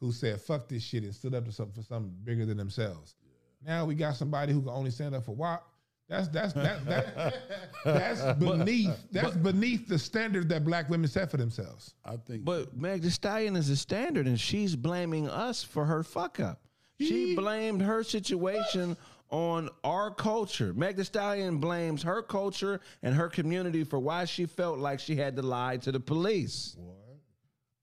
who 0.00 0.12
said 0.12 0.40
"fuck 0.40 0.68
this 0.68 0.82
shit" 0.82 1.02
and 1.02 1.14
stood 1.14 1.34
up 1.34 1.44
to 1.44 1.52
something 1.52 1.74
for 1.74 1.86
something 1.86 2.14
bigger 2.24 2.46
than 2.46 2.56
themselves. 2.56 3.16
Now 3.62 3.84
we 3.84 3.94
got 3.94 4.16
somebody 4.16 4.52
who 4.52 4.60
can 4.60 4.70
only 4.70 4.90
stand 4.90 5.14
up 5.14 5.24
for 5.24 5.34
WAP. 5.34 5.66
That's 6.08 6.28
that's 6.28 6.52
that, 6.52 6.84
that 6.84 7.34
that's 7.84 8.38
beneath 8.38 8.96
that's 9.10 9.36
beneath 9.36 9.88
the 9.88 9.98
standard 9.98 10.48
that 10.50 10.64
black 10.64 10.88
women 10.88 11.08
set 11.08 11.30
for 11.30 11.36
themselves. 11.36 11.94
I 12.04 12.16
think 12.16 12.44
But 12.44 12.76
Meg 12.76 13.02
The 13.02 13.10
Stallion 13.10 13.56
is 13.56 13.68
a 13.70 13.76
standard, 13.76 14.26
and 14.28 14.38
she's 14.38 14.76
blaming 14.76 15.28
us 15.28 15.64
for 15.64 15.84
her 15.84 16.04
fuck 16.04 16.38
up. 16.38 16.60
She 17.00 17.34
blamed 17.34 17.82
her 17.82 18.02
situation 18.04 18.96
on 19.30 19.68
our 19.82 20.10
culture. 20.12 20.72
Meg 20.74 20.96
The 20.96 21.04
Stallion 21.04 21.58
blames 21.58 22.04
her 22.04 22.22
culture 22.22 22.80
and 23.02 23.14
her 23.14 23.28
community 23.28 23.82
for 23.82 23.98
why 23.98 24.24
she 24.24 24.46
felt 24.46 24.78
like 24.78 25.00
she 25.00 25.16
had 25.16 25.34
to 25.36 25.42
lie 25.42 25.76
to 25.78 25.90
the 25.90 26.00
police. 26.00 26.76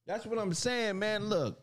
That's 0.08 0.26
what 0.26 0.40
I'm 0.40 0.54
saying, 0.54 0.98
man. 0.98 1.26
Look, 1.26 1.60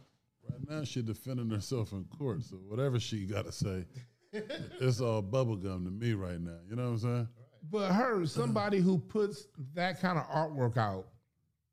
right 0.49 0.61
now 0.69 0.85
she's 0.85 1.03
defending 1.05 1.51
herself 1.51 1.93
in 1.93 2.05
court, 2.05 2.43
so 2.43 2.57
whatever 2.57 3.01
she 3.01 3.25
got 3.25 3.47
to 3.47 3.53
say, 3.53 3.85
it's 4.81 5.01
all 5.01 5.23
bubblegum 5.23 5.85
to 5.85 5.91
me 5.91 6.13
right 6.15 6.41
now. 6.41 6.59
You 6.69 6.77
know 6.77 6.85
what 6.85 6.91
I'm 6.91 6.99
saying? 6.99 7.29
But 7.71 7.93
her, 7.93 8.25
somebody 8.27 8.79
who 8.81 8.99
puts 8.99 9.47
that 9.75 10.01
kind 10.01 10.19
of 10.19 10.27
artwork 10.29 10.77
out, 10.77 11.07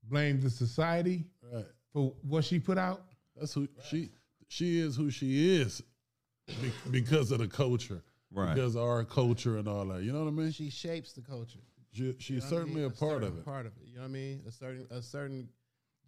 blames 0.04 0.43
the 0.43 0.50
society 0.50 1.26
Right. 1.54 1.65
for 1.93 2.13
what 2.24 2.43
she 2.43 2.60
put 2.60 2.78
out. 2.78 3.04
That's 3.36 3.54
who 3.54 3.67
she 3.89 4.10
she 4.50 4.80
is 4.80 4.96
who 4.96 5.10
she 5.12 5.56
is 5.58 5.82
be- 6.48 6.72
because 6.91 7.32
of 7.32 7.39
the 7.39 7.48
culture. 7.48 8.04
Right. 8.32 8.54
Because 8.54 8.76
of 8.76 8.84
our 8.84 9.04
culture 9.06 9.58
and 9.58 9.67
all 9.67 9.86
that. 9.86 10.04
You 10.04 10.12
know 10.12 10.20
what 10.24 10.28
I 10.28 10.32
mean? 10.32 10.52
She 10.52 10.70
shapes 10.70 11.13
the 11.13 11.22
culture. 11.22 11.60
She, 11.93 12.13
she's 12.20 12.30
You 12.30 12.36
know 12.36 12.39
what 12.41 12.46
I 12.46 12.50
certainly 12.50 12.82
mean? 12.82 12.86
a 12.91 12.93
part 12.93 13.24
of 13.24 13.38
it. 13.38 13.46
Part 13.46 13.65
of 13.65 13.72
it. 13.78 13.88
You 13.88 13.96
know 13.96 14.02
what 14.02 14.08
I 14.10 14.12
mean? 14.12 14.41
A 14.48 14.52
certain 14.52 14.88
a 14.91 15.02
certain 15.02 15.48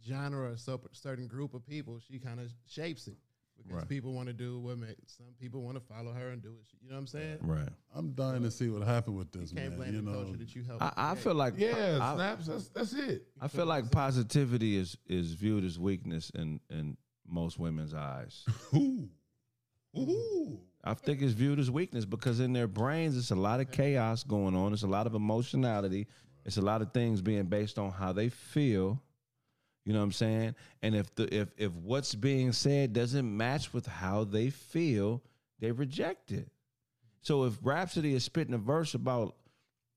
genre 0.05 0.51
or 0.51 0.57
so, 0.57 0.79
certain 0.91 1.27
group 1.27 1.53
of 1.53 1.65
people, 1.65 1.99
she 1.99 2.19
kind 2.19 2.39
of 2.39 2.51
shapes 2.67 3.07
it 3.07 3.15
because 3.63 3.81
Right. 3.81 3.89
people 3.89 4.13
want 4.13 4.27
to 4.27 4.33
do 4.33 4.59
what 4.59 4.77
make, 4.77 4.95
some 5.05 5.27
people 5.39 5.61
want 5.61 5.75
to 5.77 5.81
follow 5.81 6.11
her 6.13 6.29
and 6.29 6.41
do 6.41 6.49
it. 6.49 6.65
You 6.81 6.89
know 6.89 6.95
what 6.95 7.01
I'm 7.01 7.07
saying? 7.07 7.37
right. 7.41 7.69
I'm 7.93 8.11
dying 8.13 8.43
to 8.43 8.51
see 8.51 8.69
what 8.69 8.81
happened 8.87 9.17
with 9.17 9.31
this 9.31 9.51
You 9.51 9.57
can't 9.57 9.69
man. 9.71 9.77
blame 9.77 9.93
You 9.93 10.01
the 10.01 10.11
know, 10.11 10.23
culture 10.23 10.37
that 10.37 10.55
you 10.55 10.63
helped. 10.63 10.83
I, 10.83 10.93
I 10.95 11.15
feel 11.15 11.33
like 11.35 11.53
Yeah, 11.57 11.99
I, 12.01 12.15
snaps. 12.15 12.47
That's 12.47 12.67
that's 12.69 12.93
it. 12.93 13.27
I 13.41 13.47
feel 13.47 13.65
like 13.65 13.91
positivity 13.91 14.75
is 14.77 14.97
is 15.07 15.33
viewed 15.33 15.63
as 15.63 15.77
weakness 15.79 16.29
in 16.31 16.59
in 16.69 16.97
most 17.27 17.59
women's 17.59 17.93
eyes. 17.93 18.45
Ooh, 18.75 19.09
ooh. 19.97 20.59
I 20.83 20.93
think 20.93 21.21
it's 21.21 21.33
viewed 21.33 21.59
as 21.59 21.69
weakness 21.69 22.05
because 22.05 22.39
in 22.39 22.53
their 22.53 22.67
brains, 22.67 23.17
it's 23.17 23.31
a 23.31 23.35
lot 23.35 23.59
of 23.59 23.69
chaos 23.71 24.23
going 24.23 24.55
on. 24.55 24.71
It's 24.73 24.83
a 24.83 24.87
lot 24.87 25.07
of 25.07 25.13
emotionality. 25.13 26.07
It's 26.45 26.57
a 26.57 26.61
lot 26.61 26.81
of 26.81 26.93
things 26.93 27.21
being 27.21 27.45
based 27.45 27.77
on 27.77 27.91
how 27.91 28.13
they 28.13 28.29
feel. 28.29 29.01
You 29.89 29.93
know 29.93 30.01
what 30.01 30.05
I'm 30.05 30.11
saying? 30.11 30.55
And 30.83 30.93
if 30.93 31.15
the 31.15 31.35
if 31.35 31.47
if 31.57 31.71
what's 31.73 32.13
being 32.13 32.51
said 32.51 32.93
doesn't 32.93 33.35
match 33.35 33.73
with 33.73 33.87
how 33.87 34.23
they 34.23 34.51
feel, 34.51 35.23
they 35.59 35.71
reject 35.71 36.31
it. 36.31 36.47
So 37.21 37.45
if 37.45 37.57
Rhapsody 37.63 38.13
is 38.13 38.23
spitting 38.23 38.53
a 38.53 38.59
verse 38.59 38.93
about 38.93 39.35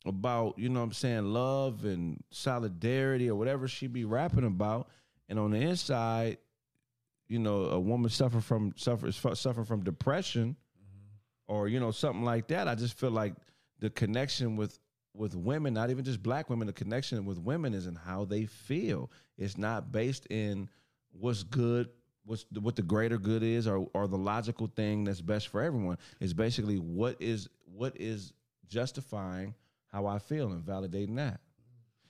about, 0.06 0.58
you 0.58 0.70
know 0.70 0.80
what 0.80 0.86
I'm 0.86 0.92
saying, 0.94 1.26
love 1.26 1.84
and 1.84 2.24
solidarity 2.30 3.28
or 3.28 3.34
whatever 3.34 3.68
she 3.68 3.86
be 3.86 4.06
rapping 4.06 4.46
about, 4.46 4.88
and 5.28 5.38
on 5.38 5.50
the 5.50 5.58
inside, 5.58 6.38
you 7.28 7.38
know, 7.38 7.64
a 7.64 7.78
woman 7.78 8.08
suffer 8.08 8.40
from 8.40 8.72
suffers 8.76 9.22
suffer 9.34 9.62
from 9.62 9.84
depression 9.84 10.56
mm-hmm. 10.56 11.54
or 11.54 11.68
you 11.68 11.78
know 11.78 11.90
something 11.90 12.24
like 12.24 12.46
that. 12.46 12.66
I 12.66 12.76
just 12.76 12.98
feel 12.98 13.10
like 13.10 13.34
the 13.80 13.90
connection 13.90 14.56
with 14.56 14.78
with 15.14 15.34
women, 15.34 15.74
not 15.74 15.90
even 15.90 16.04
just 16.04 16.22
black 16.22 16.48
women, 16.48 16.66
the 16.66 16.72
connection 16.72 17.24
with 17.24 17.38
women 17.38 17.74
is 17.74 17.86
in 17.86 17.94
how 17.94 18.24
they 18.24 18.46
feel. 18.46 19.10
It's 19.36 19.58
not 19.58 19.92
based 19.92 20.26
in 20.26 20.68
what's 21.10 21.42
good, 21.42 21.88
what's 22.24 22.46
the, 22.50 22.60
what 22.60 22.76
the 22.76 22.82
greater 22.82 23.18
good 23.18 23.42
is, 23.42 23.66
or 23.66 23.88
or 23.94 24.08
the 24.08 24.18
logical 24.18 24.68
thing 24.68 25.04
that's 25.04 25.20
best 25.20 25.48
for 25.48 25.62
everyone. 25.62 25.98
It's 26.20 26.32
basically 26.32 26.76
what 26.78 27.16
is 27.20 27.48
what 27.64 27.96
is 28.00 28.32
justifying 28.68 29.54
how 29.86 30.06
I 30.06 30.18
feel 30.18 30.50
and 30.50 30.62
validating 30.62 31.16
that. 31.16 31.40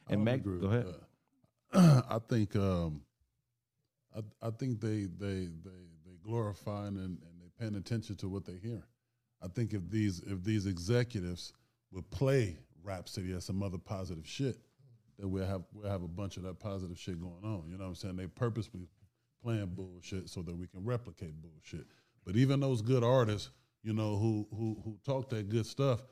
And 0.08 0.24
Meg, 0.24 0.44
go 0.44 0.66
ahead. 0.66 0.86
that. 1.72 2.04
I 2.10 2.18
think 2.28 2.54
um, 2.56 3.02
I, 4.14 4.46
I 4.46 4.50
think 4.50 4.80
they 4.80 5.06
they 5.18 5.48
they 5.48 5.80
they 6.04 6.16
glorifying 6.22 6.96
and, 6.98 7.18
and 7.18 7.40
they 7.40 7.48
paying 7.58 7.74
attention 7.74 8.16
to 8.16 8.28
what 8.28 8.44
they 8.44 8.56
hear. 8.62 8.84
I 9.42 9.48
think 9.48 9.72
if 9.72 9.90
these 9.90 10.20
if 10.20 10.44
these 10.44 10.66
executives 10.66 11.52
would 11.90 12.08
play 12.10 12.58
Rhapsody 12.84 13.32
as 13.32 13.44
some 13.44 13.62
other 13.62 13.78
positive 13.78 14.26
shit, 14.26 14.56
that 15.18 15.28
we'll 15.28 15.46
have 15.46 15.62
we'll 15.72 15.90
have 15.90 16.02
a 16.02 16.08
bunch 16.08 16.36
of 16.36 16.42
that 16.44 16.58
positive 16.58 16.98
shit 16.98 17.20
going 17.20 17.44
on. 17.44 17.64
You 17.70 17.76
know 17.78 17.84
what 17.84 17.90
I'm 17.90 17.94
saying? 17.94 18.16
They 18.16 18.26
purposely 18.26 18.88
playing 19.42 19.66
bullshit 19.74 20.28
so 20.30 20.42
that 20.42 20.56
we 20.56 20.66
can 20.66 20.84
replicate 20.84 21.34
bullshit. 21.40 21.86
But 22.24 22.36
even 22.36 22.60
those 22.60 22.82
good 22.82 23.02
artists, 23.02 23.50
you 23.82 23.92
know, 23.92 24.16
who 24.16 24.46
who 24.50 24.80
who 24.84 24.98
talk 25.04 25.28
that 25.30 25.48
good 25.48 25.66
stuff, 25.66 26.02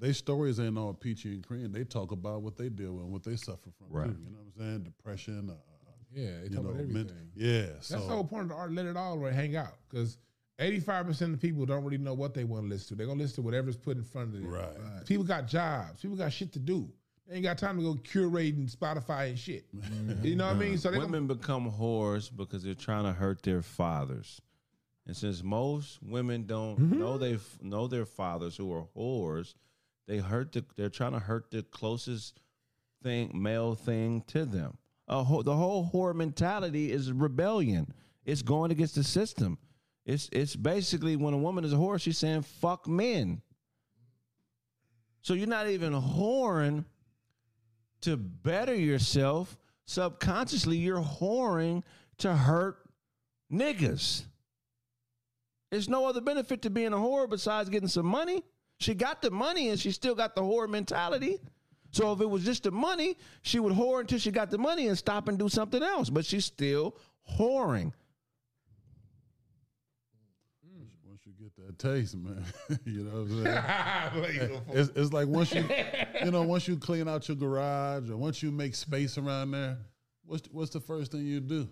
their 0.00 0.12
stories 0.14 0.58
ain't 0.58 0.76
all 0.78 0.92
peachy 0.94 1.34
and 1.34 1.46
cream. 1.46 1.70
They 1.72 1.84
talk 1.84 2.10
about 2.12 2.42
what 2.42 2.56
they 2.56 2.68
deal 2.68 2.94
with, 2.94 3.04
and 3.04 3.12
what 3.12 3.22
they 3.22 3.36
suffer 3.36 3.70
from. 3.78 3.86
Right. 3.90 4.06
Too, 4.08 4.16
you 4.24 4.30
know 4.30 4.38
what 4.38 4.64
I'm 4.64 4.70
saying? 4.70 4.82
Depression. 4.84 5.50
Uh, 5.50 5.54
Yeah, 6.14 6.38
they 6.42 6.48
you 6.48 6.56
talk 6.56 6.64
know, 6.64 6.70
about 6.70 6.88
men- 6.88 6.88
everything. 7.10 7.30
yeah. 7.36 7.66
That's 7.74 7.88
so 7.88 7.94
the 8.00 8.02
whole 8.06 8.24
point 8.24 8.42
of 8.42 8.48
the 8.50 8.54
art. 8.56 8.72
Let 8.72 8.86
it 8.86 8.96
all 8.96 9.16
right, 9.18 9.32
hang 9.32 9.56
out 9.56 9.74
because 9.88 10.18
eighty-five 10.62 11.06
percent 11.06 11.34
of 11.34 11.40
the 11.40 11.46
people 11.46 11.64
don't 11.66 11.84
really 11.84 11.98
know 11.98 12.14
what 12.14 12.34
they 12.34 12.44
want 12.44 12.64
to 12.64 12.68
listen 12.68 12.88
to. 12.88 12.94
They're 12.96 13.06
gonna 13.06 13.20
listen 13.20 13.36
to 13.36 13.42
whatever's 13.42 13.76
put 13.76 13.96
in 13.96 14.04
front 14.04 14.28
of 14.34 14.40
them. 14.40 14.48
Right. 14.50 15.04
People 15.06 15.24
got 15.24 15.46
jobs. 15.46 16.00
People 16.02 16.16
got 16.16 16.32
shit 16.32 16.52
to 16.52 16.58
do. 16.58 16.88
They 17.28 17.36
ain't 17.36 17.44
got 17.44 17.58
time 17.58 17.76
to 17.78 17.82
go 17.82 17.94
curating 17.94 18.74
Spotify 18.74 19.28
and 19.30 19.38
shit. 19.38 19.66
You 20.22 20.36
know 20.36 20.46
what 20.46 20.56
I 20.56 20.58
mean? 20.58 20.78
So 20.78 20.90
they 20.90 20.96
gonna, 20.96 21.06
women 21.06 21.26
become 21.26 21.70
whores 21.70 22.30
because 22.34 22.62
they're 22.64 22.74
trying 22.74 23.04
to 23.04 23.12
hurt 23.12 23.42
their 23.42 23.62
fathers. 23.62 24.40
And 25.06 25.16
since 25.16 25.42
most 25.42 25.98
women 26.02 26.46
don't 26.46 26.78
Mm-hmm. 26.78 26.98
know 26.98 27.18
they 27.18 27.38
know 27.60 27.86
their 27.86 28.06
fathers 28.06 28.56
who 28.56 28.72
are 28.72 28.86
whores, 28.96 29.54
they 30.06 30.18
hurt 30.18 30.52
the, 30.52 30.64
they're 30.76 30.88
trying 30.90 31.12
to 31.12 31.18
hurt 31.20 31.50
the 31.50 31.62
closest 31.62 32.40
thing 33.02 33.30
male 33.34 33.74
thing 33.74 34.22
to 34.28 34.44
them. 34.44 34.76
A 35.08 35.22
whole, 35.24 35.42
the 35.42 35.56
whole 35.56 35.90
whore 35.92 36.14
mentality 36.14 36.90
is 36.92 37.12
rebellion. 37.12 37.92
It's 38.24 38.42
going 38.42 38.70
against 38.70 38.94
the 38.94 39.04
system. 39.04 39.58
It's 40.04 40.28
it's 40.32 40.56
basically 40.56 41.16
when 41.16 41.34
a 41.34 41.38
woman 41.38 41.64
is 41.64 41.72
a 41.72 41.76
whore, 41.76 42.00
she's 42.00 42.18
saying 42.18 42.42
fuck 42.42 42.88
men. 42.88 43.40
So 45.22 45.34
you're 45.34 45.46
not 45.46 45.68
even 45.68 45.92
whoring 45.92 46.84
to 48.00 48.16
better 48.16 48.74
yourself, 48.74 49.56
subconsciously 49.86 50.76
you're 50.76 51.00
whoring 51.00 51.84
to 52.18 52.34
hurt 52.34 52.78
niggas. 53.52 54.24
There's 55.70 55.88
no 55.88 56.06
other 56.06 56.20
benefit 56.20 56.62
to 56.62 56.70
being 56.70 56.92
a 56.92 56.96
whore 56.96 57.30
besides 57.30 57.70
getting 57.70 57.88
some 57.88 58.06
money. 58.06 58.42
She 58.78 58.94
got 58.94 59.22
the 59.22 59.30
money 59.30 59.68
and 59.68 59.78
she 59.78 59.92
still 59.92 60.16
got 60.16 60.34
the 60.34 60.42
whore 60.42 60.68
mentality. 60.68 61.38
So 61.92 62.12
if 62.12 62.20
it 62.20 62.28
was 62.28 62.44
just 62.44 62.64
the 62.64 62.72
money, 62.72 63.16
she 63.42 63.60
would 63.60 63.72
whore 63.72 64.00
until 64.00 64.18
she 64.18 64.32
got 64.32 64.50
the 64.50 64.58
money 64.58 64.88
and 64.88 64.98
stop 64.98 65.28
and 65.28 65.38
do 65.38 65.48
something 65.48 65.82
else. 65.82 66.10
But 66.10 66.24
she's 66.24 66.44
still 66.44 66.96
whoring. 67.38 67.92
once 71.04 71.20
you 71.26 71.32
get 71.38 71.54
that 71.78 71.94
taste, 71.94 72.16
man, 72.16 72.44
you 72.84 73.04
know 73.04 73.22
what 73.22 73.30
I'm 73.30 73.44
saying? 73.44 74.22
Like, 74.22 74.50
go 74.50 74.60
for 74.66 74.76
it. 74.76 74.80
it's, 74.80 74.90
it's 74.94 75.12
like 75.12 75.28
once 75.28 75.52
you, 75.54 75.64
you 76.24 76.30
know, 76.30 76.42
once 76.42 76.68
you 76.68 76.76
clean 76.76 77.08
out 77.08 77.28
your 77.28 77.36
garage 77.36 78.10
or 78.10 78.16
once 78.16 78.42
you 78.42 78.50
make 78.50 78.74
space 78.74 79.18
around 79.18 79.52
there, 79.52 79.78
what's 80.24 80.48
what's 80.50 80.70
the 80.70 80.80
first 80.80 81.12
thing 81.12 81.26
you 81.26 81.40
do? 81.40 81.68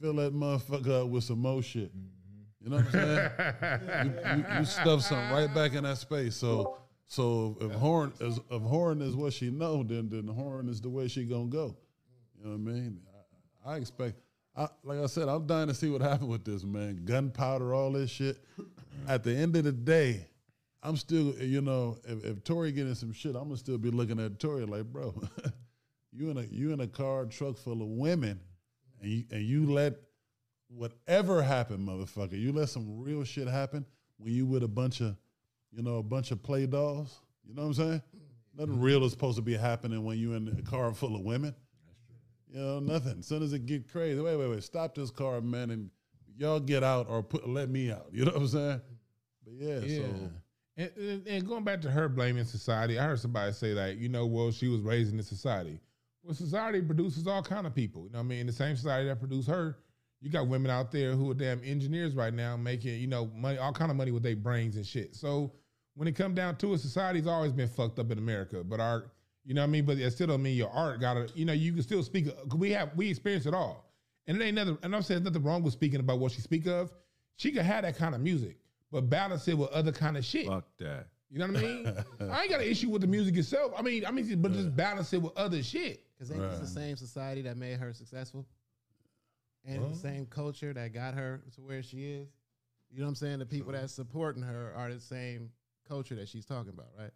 Fill 0.00 0.14
that 0.14 0.34
motherfucker 0.34 1.02
up 1.04 1.08
with 1.08 1.24
some 1.24 1.40
more 1.40 1.62
shit. 1.62 1.92
You 2.62 2.70
know 2.70 2.76
what 2.76 2.86
I'm 2.86 2.92
saying? 2.92 4.14
you, 4.36 4.36
you, 4.36 4.58
you 4.58 4.64
stuff 4.64 5.02
something 5.02 5.30
right 5.30 5.52
back 5.54 5.72
in 5.74 5.84
that 5.84 5.98
space. 5.98 6.36
So 6.36 6.78
so 7.06 7.56
if 7.60 7.72
horn 7.72 8.12
is 8.20 8.38
if 8.50 8.62
horn 8.62 9.02
is 9.02 9.16
what 9.16 9.32
she 9.32 9.50
know, 9.50 9.82
then 9.82 10.08
then 10.08 10.28
horn 10.28 10.68
is 10.68 10.80
the 10.80 10.88
way 10.88 11.08
she 11.08 11.24
gonna 11.24 11.46
go. 11.46 11.76
You 12.38 12.44
know 12.44 12.50
what 12.56 12.70
I 12.70 12.74
mean? 12.74 13.00
I, 13.66 13.72
I 13.72 13.76
expect. 13.76 14.20
I, 14.56 14.68
like 14.84 14.98
I 14.98 15.06
said, 15.06 15.28
I'm 15.28 15.46
dying 15.46 15.68
to 15.68 15.74
see 15.74 15.88
what 15.90 16.02
happened 16.02 16.28
with 16.28 16.44
this 16.44 16.64
man. 16.64 17.02
Gunpowder, 17.04 17.72
all 17.72 17.92
this 17.92 18.10
shit. 18.10 18.38
At 19.08 19.24
the 19.24 19.34
end 19.34 19.56
of 19.56 19.64
the 19.64 19.72
day, 19.72 20.26
I'm 20.82 20.96
still, 20.96 21.34
you 21.38 21.60
know, 21.60 21.98
if, 22.04 22.24
if 22.24 22.44
Tory 22.44 22.72
getting 22.72 22.94
some 22.94 23.12
shit, 23.12 23.34
I'm 23.36 23.44
gonna 23.44 23.56
still 23.56 23.78
be 23.78 23.90
looking 23.90 24.18
at 24.20 24.38
Tory 24.38 24.64
like, 24.64 24.84
bro, 24.84 25.14
you 26.12 26.30
in 26.30 26.38
a 26.38 26.42
you 26.42 26.72
in 26.72 26.80
a 26.80 26.86
car 26.86 27.26
truck 27.26 27.56
full 27.56 27.82
of 27.82 27.88
women, 27.88 28.40
and 29.00 29.10
you 29.10 29.24
and 29.30 29.42
you 29.42 29.70
let 29.70 29.94
whatever 30.68 31.42
happen, 31.42 31.78
motherfucker, 31.78 32.38
you 32.38 32.52
let 32.52 32.68
some 32.68 33.00
real 33.00 33.24
shit 33.24 33.48
happen 33.48 33.84
when 34.18 34.32
you 34.32 34.46
with 34.46 34.62
a 34.62 34.68
bunch 34.68 35.00
of, 35.00 35.16
you 35.72 35.82
know, 35.82 35.96
a 35.96 36.02
bunch 36.02 36.30
of 36.30 36.42
play 36.42 36.66
dolls. 36.66 37.20
You 37.46 37.54
know 37.54 37.62
what 37.62 37.68
I'm 37.68 37.74
saying? 37.74 38.02
Nothing 38.56 38.74
mm-hmm. 38.74 38.82
real 38.82 39.04
is 39.04 39.12
supposed 39.12 39.36
to 39.36 39.42
be 39.42 39.56
happening 39.56 40.04
when 40.04 40.18
you 40.18 40.34
in 40.34 40.48
a 40.48 40.62
car 40.62 40.92
full 40.94 41.16
of 41.16 41.22
women. 41.22 41.54
You 42.52 42.60
know, 42.60 42.80
nothing. 42.80 43.20
As 43.20 43.26
soon 43.26 43.42
as 43.42 43.52
it 43.52 43.66
get 43.66 43.90
crazy, 43.90 44.20
wait, 44.20 44.36
wait, 44.36 44.48
wait, 44.48 44.62
stop 44.62 44.94
this 44.94 45.10
car, 45.10 45.40
man, 45.40 45.70
and 45.70 45.90
y'all 46.40 46.58
get 46.58 46.82
out 46.82 47.06
or 47.08 47.22
put 47.22 47.48
let 47.48 47.68
me 47.68 47.92
out. 47.92 48.06
You 48.12 48.24
know 48.24 48.32
what 48.32 48.40
I'm 48.40 48.48
saying? 48.48 48.80
But 49.44 49.54
yeah, 49.54 49.78
Yeah. 49.80 49.98
so 49.98 50.30
And, 50.76 50.90
and, 50.96 51.26
and 51.26 51.46
going 51.46 51.64
back 51.64 51.82
to 51.82 51.90
her 51.90 52.08
blaming 52.08 52.44
society, 52.44 52.98
I 52.98 53.04
heard 53.04 53.20
somebody 53.20 53.52
say 53.52 53.74
like, 53.74 53.98
you 53.98 54.08
know, 54.08 54.26
well, 54.26 54.50
she 54.50 54.66
was 54.68 54.80
raised 54.80 55.10
in 55.10 55.18
the 55.18 55.22
society. 55.22 55.78
Well, 56.22 56.34
society 56.34 56.80
produces 56.80 57.26
all 57.26 57.42
kind 57.42 57.66
of 57.66 57.74
people. 57.74 58.04
You 58.04 58.12
know 58.12 58.18
what 58.18 58.24
I 58.24 58.28
mean? 58.28 58.46
The 58.46 58.52
same 58.52 58.74
society 58.74 59.08
that 59.08 59.18
produced 59.18 59.48
her, 59.48 59.76
you 60.22 60.30
got 60.30 60.46
women 60.48 60.70
out 60.70 60.90
there 60.90 61.12
who 61.12 61.30
are 61.30 61.34
damn 61.34 61.62
engineers 61.64 62.14
right 62.14 62.32
now 62.32 62.56
making, 62.56 63.00
you 63.00 63.06
know, 63.06 63.26
money, 63.34 63.58
all 63.58 63.72
kind 63.72 63.90
of 63.90 63.96
money 63.96 64.10
with 64.10 64.22
their 64.22 64.36
brains 64.36 64.76
and 64.76 64.86
shit. 64.86 65.14
So 65.14 65.52
when 65.94 66.08
it 66.08 66.12
come 66.12 66.34
down 66.34 66.56
to 66.56 66.72
it, 66.74 66.78
society's 66.78 67.26
always 67.26 67.52
been 67.52 67.68
fucked 67.68 67.98
up 67.98 68.10
in 68.10 68.18
America. 68.18 68.64
But 68.64 68.80
our, 68.80 69.10
you 69.44 69.54
know 69.54 69.62
what 69.62 69.68
I 69.68 69.70
mean? 69.70 69.84
But 69.84 69.98
it 69.98 70.10
still 70.12 70.26
don't 70.28 70.42
mean 70.42 70.56
your 70.56 70.70
art 70.70 71.00
gotta, 71.00 71.28
you 71.34 71.44
know, 71.44 71.52
you 71.52 71.72
can 71.72 71.82
still 71.82 72.02
speak. 72.02 72.28
We 72.54 72.70
have, 72.72 72.90
we 72.96 73.10
experience 73.10 73.44
it 73.46 73.54
all. 73.54 73.89
And 74.30 74.40
it 74.40 74.44
ain't 74.44 74.54
nothing, 74.54 74.78
and 74.84 74.94
I'm 74.94 75.02
saying 75.02 75.24
nothing 75.24 75.42
wrong 75.42 75.64
with 75.64 75.72
speaking 75.72 75.98
about 75.98 76.20
what 76.20 76.30
she 76.30 76.40
speak 76.40 76.68
of. 76.68 76.92
She 77.34 77.50
can 77.50 77.64
have 77.64 77.82
that 77.82 77.96
kind 77.96 78.14
of 78.14 78.20
music, 78.20 78.58
but 78.92 79.10
balance 79.10 79.48
it 79.48 79.58
with 79.58 79.70
other 79.70 79.90
kind 79.90 80.16
of 80.16 80.24
shit. 80.24 80.46
Fuck 80.46 80.66
that. 80.78 81.08
You 81.32 81.40
know 81.40 81.48
what 81.48 81.56
I 81.56 81.60
mean? 81.60 81.86
I 82.30 82.42
ain't 82.42 82.50
got 82.50 82.60
an 82.60 82.68
issue 82.68 82.90
with 82.90 83.00
the 83.00 83.08
music 83.08 83.36
itself. 83.36 83.72
I 83.76 83.82
mean, 83.82 84.06
I 84.06 84.12
mean, 84.12 84.40
but 84.40 84.52
just 84.52 84.76
balance 84.76 85.12
it 85.12 85.20
with 85.20 85.36
other 85.36 85.60
shit. 85.64 86.04
Because 86.16 86.30
ain't 86.30 86.48
this 86.48 86.60
the 86.60 86.66
same 86.68 86.96
society 86.96 87.42
that 87.42 87.56
made 87.56 87.80
her 87.80 87.92
successful? 87.92 88.46
And 89.64 89.92
the 89.92 89.96
same 89.96 90.26
culture 90.26 90.72
that 90.74 90.92
got 90.94 91.14
her 91.14 91.42
to 91.56 91.60
where 91.62 91.82
she 91.82 92.12
is? 92.12 92.28
You 92.88 93.00
know 93.00 93.06
what 93.06 93.08
I'm 93.08 93.14
saying? 93.16 93.40
The 93.40 93.46
people 93.46 93.72
that's 93.72 93.92
supporting 93.92 94.44
her 94.44 94.72
are 94.76 94.94
the 94.94 95.00
same 95.00 95.50
culture 95.88 96.14
that 96.14 96.28
she's 96.28 96.46
talking 96.46 96.72
about, 96.72 96.90
right? 96.96 97.10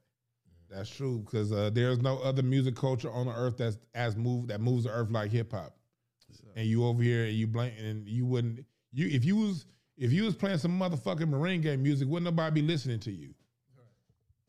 That's 0.69 0.91
true 0.91 1.21
because 1.25 1.53
uh, 1.53 1.71
there's 1.73 2.01
no 2.01 2.19
other 2.19 2.43
music 2.43 2.75
culture 2.75 3.13
on 3.13 3.27
the 3.27 3.35
earth 3.35 3.59
that's 3.59 3.79
as 3.95 4.17
move 4.17 4.49
that 4.49 4.61
moves 4.61 4.83
the 4.83 4.91
earth 4.91 5.13
like 5.13 5.31
hip 5.31 5.53
hop. 5.53 5.77
And 6.57 6.67
you 6.67 6.85
over 6.85 7.03
here 7.03 7.25
and 7.25 7.35
you 7.35 7.47
blame 7.47 7.73
and 7.79 8.09
you 8.09 8.27
wouldn't 8.27 8.65
you 8.93 9.09
if 9.09 9.25
you 9.25 9.37
was 9.37 9.67
if 9.97 10.13
you 10.13 10.25
was 10.25 10.35
playing 10.35 10.59
some 10.59 10.79
motherfucking 10.79 11.29
merengue 11.29 11.79
music, 11.79 12.09
wouldn't 12.09 12.25
nobody 12.25 12.61
be 12.61 12.67
listening 12.67 13.01
to 13.01 13.13
you? 13.13 13.35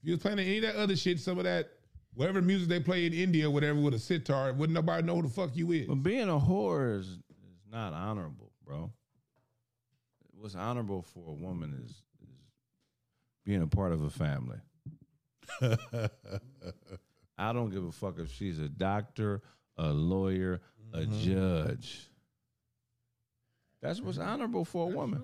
If 0.02 0.10
you 0.10 0.12
was 0.14 0.22
playing 0.22 0.40
any 0.40 0.58
of 0.58 0.64
that 0.64 0.76
other 0.76 0.96
shit, 0.96 1.20
some 1.20 1.38
of 1.38 1.44
that 1.44 1.70
whatever 2.16 2.42
music 2.42 2.70
they 2.70 2.80
play 2.80 3.06
in 3.06 3.14
India, 3.14 3.50
whatever 3.50 3.80
with 3.80 3.94
a 3.94 4.00
sitar, 4.00 4.54
wouldn't 4.54 4.74
nobody 4.74 5.04
know 5.04 5.16
who 5.16 5.24
the 5.24 5.30
fuck 5.30 5.56
you 5.56 5.72
is. 5.72 5.88
But 5.88 5.96
being 5.96 6.30
a 6.30 6.40
whore 6.40 6.98
is, 7.00 7.08
is 7.08 7.20
not 7.72 7.94
honorable, 7.94 8.52
bro. 8.66 8.92
What's 10.32 10.56
honorable 10.56 11.02
for 11.02 11.30
a 11.30 11.34
woman 11.34 11.82
is, 11.84 11.92
is 11.92 12.30
being 13.46 13.62
a 13.62 13.68
part 13.68 13.92
of 13.92 14.04
a 14.04 14.10
family. 14.10 14.58
I 17.38 17.52
don't 17.54 17.70
give 17.70 17.84
a 17.84 17.92
fuck 17.92 18.20
if 18.20 18.32
she's 18.32 18.60
a 18.60 18.70
doctor, 18.70 19.42
a 19.78 19.90
lawyer, 19.90 20.62
a 20.96 21.06
mm-hmm. 21.06 21.20
judge. 21.22 22.10
That's 23.82 24.02
what's 24.02 24.18
mm-hmm. 24.18 24.28
honorable 24.28 24.66
for 24.66 24.92
a 24.92 24.96
woman. 24.96 25.24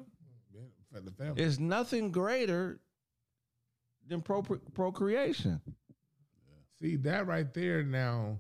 For 0.94 1.00
the 1.00 1.12
family. 1.12 1.42
It's 1.42 1.58
nothing 1.58 2.12
greater 2.12 2.80
than 4.08 4.22
pro- 4.22 4.42
procreation. 4.74 5.62
See 6.82 6.98
that 6.98 7.28
right 7.28 7.54
there 7.54 7.84
now, 7.84 8.40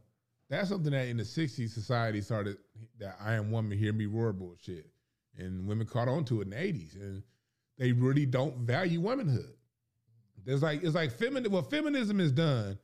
That's 0.49 0.69
something 0.69 0.91
that 0.91 1.07
in 1.07 1.17
the 1.17 1.23
'60s 1.23 1.69
society 1.69 2.21
started 2.21 2.57
that 2.99 3.15
I 3.23 3.35
am 3.35 3.51
woman, 3.51 3.77
hear 3.77 3.93
me 3.93 4.05
roar 4.05 4.33
bullshit, 4.33 4.89
and 5.37 5.65
women 5.65 5.87
caught 5.87 6.09
on 6.09 6.25
to 6.25 6.41
it 6.41 6.45
in 6.45 6.49
the 6.49 6.57
'80s, 6.57 6.95
and 6.95 7.23
they 7.77 7.93
really 7.93 8.25
don't 8.25 8.57
value 8.57 8.99
womanhood. 8.99 9.53
There's 10.43 10.61
like 10.61 10.83
it's 10.83 10.95
like 10.95 11.17
femin. 11.17 11.47
What 11.47 11.69
feminism 11.69 12.19
has 12.19 12.31
done, 12.31 12.77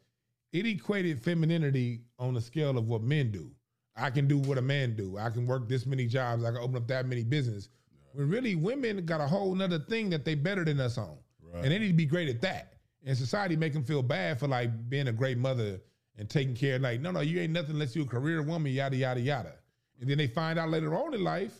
it 0.53 0.65
equated 0.65 1.21
femininity 1.21 2.01
on 2.19 2.33
the 2.35 2.41
scale 2.41 2.77
of 2.77 2.87
what 2.87 3.01
men 3.01 3.31
do. 3.31 3.51
I 3.97 4.09
can 4.11 4.27
do 4.27 4.37
what 4.37 4.57
a 4.57 4.61
man 4.61 4.95
do. 4.95 5.17
I 5.17 5.29
can 5.29 5.47
work 5.47 5.67
this 5.67 5.85
many 5.85 6.05
jobs. 6.05 6.43
I 6.43 6.49
can 6.51 6.57
open 6.57 6.75
up 6.77 6.87
that 6.87 7.05
many 7.07 7.23
business. 7.23 7.69
When 8.13 8.29
really 8.29 8.55
women 8.55 9.05
got 9.05 9.21
a 9.21 9.27
whole 9.27 9.53
nother 9.55 9.79
thing 9.79 10.09
that 10.11 10.23
they 10.23 10.35
better 10.35 10.63
than 10.63 10.79
us 10.79 10.97
on, 10.97 11.17
Right. 11.41 11.63
and 11.63 11.71
they 11.71 11.79
need 11.79 11.87
to 11.89 11.93
be 11.93 12.05
great 12.05 12.29
at 12.29 12.41
that. 12.41 12.73
And 13.05 13.17
society 13.17 13.55
make 13.55 13.73
them 13.73 13.83
feel 13.83 14.03
bad 14.03 14.39
for 14.39 14.47
like 14.47 14.89
being 14.89 15.07
a 15.07 15.11
great 15.13 15.37
mother 15.37 15.79
and 16.17 16.29
taking 16.29 16.55
care. 16.55 16.75
of 16.75 16.81
Like, 16.81 16.99
no, 17.01 17.11
no, 17.11 17.21
you 17.21 17.39
ain't 17.39 17.53
nothing 17.53 17.71
unless 17.71 17.95
you're 17.95 18.05
a 18.05 18.07
career 18.07 18.41
woman. 18.41 18.71
Yada 18.71 18.95
yada 18.97 19.19
yada. 19.19 19.53
And 19.99 20.09
then 20.09 20.17
they 20.17 20.27
find 20.27 20.59
out 20.59 20.69
later 20.69 20.93
on 20.95 21.13
in 21.13 21.23
life, 21.23 21.53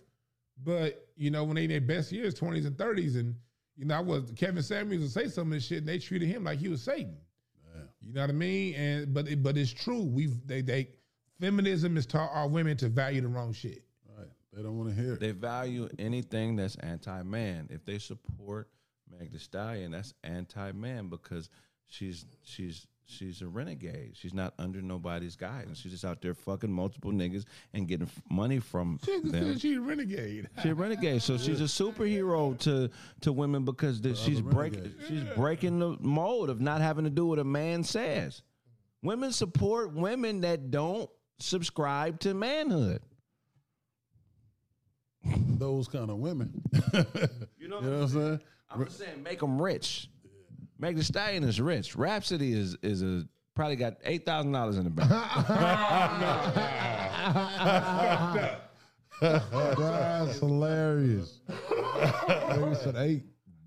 but 0.63 1.07
you 1.15 1.31
know 1.31 1.43
when 1.43 1.55
they 1.55 1.63
in 1.63 1.69
their 1.69 1.81
best 1.81 2.11
years, 2.11 2.33
twenties 2.33 2.65
and 2.65 2.77
thirties, 2.77 3.15
and 3.15 3.35
you 3.75 3.85
know 3.85 3.95
I 3.95 3.99
was 3.99 4.31
Kevin 4.35 4.61
Samuels 4.61 5.01
would 5.01 5.11
say 5.11 5.27
some 5.27 5.47
of 5.47 5.53
this 5.53 5.65
shit, 5.65 5.79
and 5.79 5.87
they 5.87 5.97
treated 5.99 6.27
him 6.27 6.43
like 6.43 6.59
he 6.59 6.69
was 6.69 6.81
Satan. 6.81 7.17
You 8.01 8.13
know 8.13 8.21
what 8.21 8.29
I 8.29 8.33
mean? 8.33 8.73
And 8.75 9.13
but 9.13 9.27
it, 9.27 9.41
but 9.43 9.57
it's 9.57 9.71
true. 9.71 10.03
We've 10.03 10.35
they 10.47 10.61
they 10.61 10.89
feminism 11.39 11.95
has 11.95 12.05
taught 12.05 12.31
our 12.33 12.47
women 12.47 12.77
to 12.77 12.89
value 12.89 13.21
the 13.21 13.27
wrong 13.27 13.53
shit. 13.53 13.83
Right. 14.17 14.27
They 14.53 14.63
don't 14.63 14.77
want 14.77 14.89
to 14.89 14.95
hear 15.01 15.13
it. 15.13 15.19
They 15.19 15.31
value 15.31 15.89
anything 15.99 16.55
that's 16.55 16.75
anti-man. 16.77 17.67
If 17.71 17.85
they 17.85 17.99
support 17.99 18.69
Meg 19.09 19.31
Thee 19.31 19.39
Stallion, 19.39 19.91
that's 19.91 20.13
anti-man 20.23 21.07
because 21.07 21.49
she's 21.87 22.25
she's 22.43 22.87
she's 23.05 23.41
a 23.41 23.47
renegade. 23.47 24.11
She's 24.15 24.33
not 24.33 24.53
under 24.59 24.81
nobody's 24.81 25.35
guidance. 25.35 25.79
She's 25.79 25.93
just 25.93 26.05
out 26.05 26.21
there 26.21 26.33
fucking 26.33 26.71
multiple 26.71 27.11
niggas 27.11 27.45
and 27.73 27.87
getting 27.87 28.09
money 28.29 28.59
from 28.59 28.99
them. 29.23 29.57
She 29.57 29.75
a 29.75 29.81
renegade. 29.81 30.49
She's 30.61 30.71
a 30.71 30.75
renegade, 30.75 31.21
so 31.21 31.37
she's 31.37 31.61
a 31.61 31.63
superhero 31.63 32.57
to 32.59 32.89
to 33.21 33.33
women 33.33 33.63
because 33.65 34.01
the, 34.01 34.15
she's 34.15 34.41
breaking 34.41 34.81
renegade. 34.81 35.07
she's 35.07 35.23
breaking 35.35 35.79
the 35.79 35.97
mold 35.99 36.49
of 36.49 36.59
not 36.61 36.81
having 36.81 37.05
to 37.05 37.09
do 37.09 37.25
what 37.25 37.39
a 37.39 37.43
man 37.43 37.83
says. 37.83 38.41
Women 39.03 39.31
support 39.31 39.93
women 39.93 40.41
that 40.41 40.71
don't 40.71 41.09
subscribe 41.39 42.19
to 42.21 42.33
manhood. 42.33 43.01
Those 45.25 45.87
kind 45.87 46.09
of 46.09 46.17
women. 46.17 46.61
You 47.59 47.67
know 47.67 47.81
You 47.81 47.87
know 47.87 47.91
what 47.97 48.03
I'm 48.03 48.07
saying? 48.07 48.39
I'm 48.69 48.85
just 48.85 48.97
saying, 48.97 49.23
make 49.23 49.41
them 49.41 49.61
rich. 49.61 50.09
Meg 50.79 50.95
Thee 50.95 51.03
Stallion 51.03 51.43
is 51.43 51.59
rich. 51.59 51.97
Rhapsody 51.97 52.53
is 52.53 52.77
is 52.81 53.01
a 53.01 53.27
probably 53.55 53.75
got 53.75 53.95
eight 54.05 54.25
thousand 54.25 54.53
dollars 54.53 54.77
in 54.77 54.85
the 54.85 54.89
bank. 54.89 55.09
That's 59.19 60.39
hilarious. 60.39 61.41
Nigga 61.49 62.83
said 62.83 62.95
eight. 62.97 63.23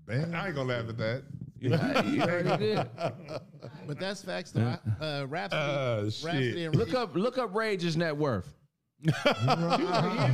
Bam. 0.07 0.33
I 0.33 0.47
ain't 0.47 0.55
gonna 0.55 0.69
laugh 0.69 0.89
at 0.89 0.97
that. 0.97 1.23
You, 1.61 1.69
you 1.69 2.21
already 2.21 2.57
did. 2.57 2.89
But 3.87 3.99
that's 3.99 4.23
facts 4.23 4.51
though. 4.51 4.75
I- 5.01 5.03
Uh, 5.05 5.25
Rhapsody, 5.27 5.61
Uh, 5.61 6.03
Rhapsody 6.03 6.51
shit. 6.53 6.65
and 6.67 6.75
Look 6.75 6.93
up 6.93 7.15
look 7.15 7.37
up 7.37 7.53
Rage's 7.55 7.95
net 7.97 8.15
worth. 8.17 8.53
She 9.03 9.09
was 9.11 9.25
like 9.25 9.79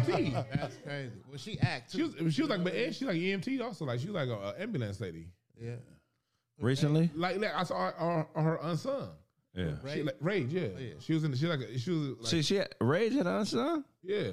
EMT. 0.05 0.33
That's 0.53 0.77
crazy. 0.77 1.11
Well, 1.29 1.37
she 1.37 1.59
act 1.59 1.91
She 1.91 1.97
too. 1.99 2.13
was, 2.23 2.33
she 2.33 2.41
was 2.41 2.49
like, 2.49 2.63
but 2.63 2.73
and 2.75 2.93
she 2.95 3.05
like 3.05 3.15
EMT 3.15 3.61
also. 3.61 3.85
Like 3.85 3.99
she 3.99 4.07
was 4.07 4.15
like 4.15 4.27
a, 4.29 4.55
a 4.57 4.61
ambulance 4.61 4.99
lady. 4.99 5.27
yeah. 5.61 5.75
Recently? 6.59 7.09
Like, 7.15 7.37
like 7.39 7.53
I 7.55 7.63
saw 7.63 7.91
her, 7.91 8.25
her, 8.33 8.41
her 8.41 8.55
unsung. 8.63 9.09
Yeah. 9.53 9.71
She, 9.93 10.01
like, 10.03 10.15
Rage, 10.19 10.51
yeah. 10.51 10.67
yeah. 10.79 10.89
She 10.99 11.13
was 11.13 11.23
in. 11.23 11.35
She 11.35 11.45
like 11.47 11.59
a, 11.61 11.77
she 11.77 11.91
was 11.91 12.07
like, 12.19 12.27
See, 12.27 12.41
she 12.41 12.55
had, 12.55 12.73
Rage 12.81 13.13
had 13.13 13.27
a 13.27 13.45
son. 13.45 13.83
yeah. 14.03 14.31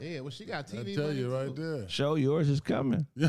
Yeah. 0.00 0.20
Well, 0.20 0.30
she 0.30 0.44
got 0.46 0.72
I 0.72 0.76
TV. 0.76 0.94
tell 0.94 1.12
you 1.12 1.34
right 1.34 1.54
too. 1.54 1.76
there. 1.78 1.88
Show 1.88 2.14
yours 2.14 2.48
is 2.48 2.60
coming. 2.60 3.06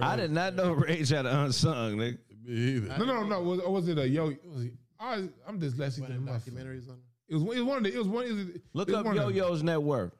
I 0.00 0.16
did 0.16 0.30
not 0.30 0.54
know 0.54 0.72
Rage 0.72 1.08
had 1.10 1.26
an 1.26 1.36
unsung, 1.36 1.96
nigga. 1.96 2.18
Me 2.44 2.54
either. 2.54 2.98
No, 2.98 3.04
no, 3.04 3.24
no. 3.24 3.42
Was, 3.42 3.60
was 3.60 3.88
it 3.88 3.98
a 3.98 4.08
yo? 4.08 4.32
Was 4.44 4.64
it, 4.64 4.72
I, 4.98 5.28
I'm 5.46 5.60
dyslexic. 5.60 6.00
One 6.00 6.10
than 6.10 6.18
of 6.18 6.22
a 6.22 6.26
them 6.26 6.26
motherfucker. 6.26 6.50
documentaries 6.50 6.88
on. 6.88 6.98
It 7.28 7.34
was, 7.34 7.42
it 7.42 7.46
was 7.46 7.62
one 7.62 7.76
of 7.78 7.84
the. 7.84 7.94
It 7.94 7.98
was 7.98 8.08
one. 8.08 8.24
It 8.26 8.32
was, 8.32 8.48
it 8.48 8.62
Look 8.72 8.88
was 8.88 8.96
up 8.96 9.14
Yo 9.14 9.28
Yo's 9.28 9.62
net 9.62 9.82
worth. 9.82 10.12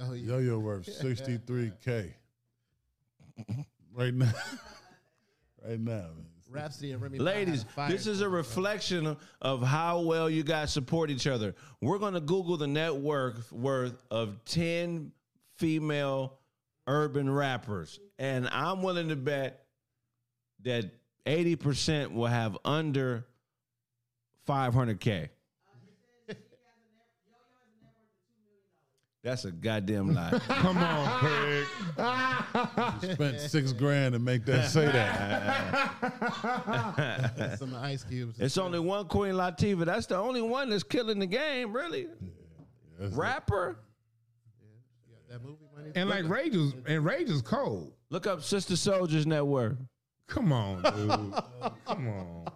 Oh. 0.00 0.12
Yo 0.14 0.38
yo 0.38 0.58
worth 0.58 0.86
63K. 0.86 2.12
right 3.92 4.14
now. 4.14 4.32
right 5.66 5.80
now, 5.80 5.92
man. 5.92 6.26
Rhapsody 6.50 6.92
and 6.92 7.02
Remy. 7.02 7.18
Ladies, 7.18 7.64
this 7.88 8.06
is 8.06 8.20
a 8.20 8.28
reflection 8.28 9.16
of 9.42 9.62
how 9.62 10.00
well 10.00 10.30
you 10.30 10.42
guys 10.42 10.72
support 10.72 11.10
each 11.10 11.26
other. 11.26 11.54
We're 11.80 11.98
going 11.98 12.14
to 12.14 12.20
Google 12.20 12.56
the 12.56 12.66
net 12.66 12.94
worth 12.94 13.52
worth 13.52 14.02
of 14.10 14.44
10 14.46 15.12
female 15.56 16.38
urban 16.86 17.30
rappers. 17.30 18.00
And 18.18 18.48
I'm 18.48 18.82
willing 18.82 19.08
to 19.10 19.16
bet 19.16 19.64
that 20.62 20.90
80% 21.26 22.12
will 22.12 22.26
have 22.26 22.56
under 22.64 23.26
500K. 24.48 25.28
That's 29.28 29.44
a 29.44 29.50
goddamn 29.50 30.14
lie. 30.14 30.30
Come 30.48 30.78
on, 30.78 31.18
Craig. 31.18 31.66
You 33.02 33.12
spent 33.12 33.40
six 33.40 33.74
grand 33.74 34.14
to 34.14 34.18
make 34.18 34.46
that 34.46 34.70
say 34.70 34.86
that. 34.86 36.08
Some 37.58 37.74
ice 37.74 38.04
cubes. 38.04 38.40
It's 38.40 38.56
only 38.56 38.78
one 38.78 39.06
Queen 39.06 39.34
Latifah. 39.34 39.84
That's 39.84 40.06
the 40.06 40.16
only 40.16 40.40
one 40.40 40.70
that's 40.70 40.82
killing 40.82 41.18
the 41.18 41.26
game, 41.26 41.74
really. 41.74 42.06
That's 42.98 43.12
it. 43.12 43.18
Rapper. 43.18 43.76
that 45.28 45.44
movie 45.44 45.58
money. 45.76 45.90
And 45.94 46.08
like 46.08 46.26
Rage 46.26 46.54
is 46.54 46.72
and 46.86 47.04
Rage 47.04 47.28
is 47.28 47.42
cold. 47.42 47.92
Look 48.08 48.26
up 48.26 48.42
Sister 48.42 48.74
Souljah's 48.74 49.26
Network. 49.26 49.76
Come 50.26 50.54
on, 50.54 50.80
dude. 50.82 51.34
Come 51.86 52.08
on. 52.08 52.46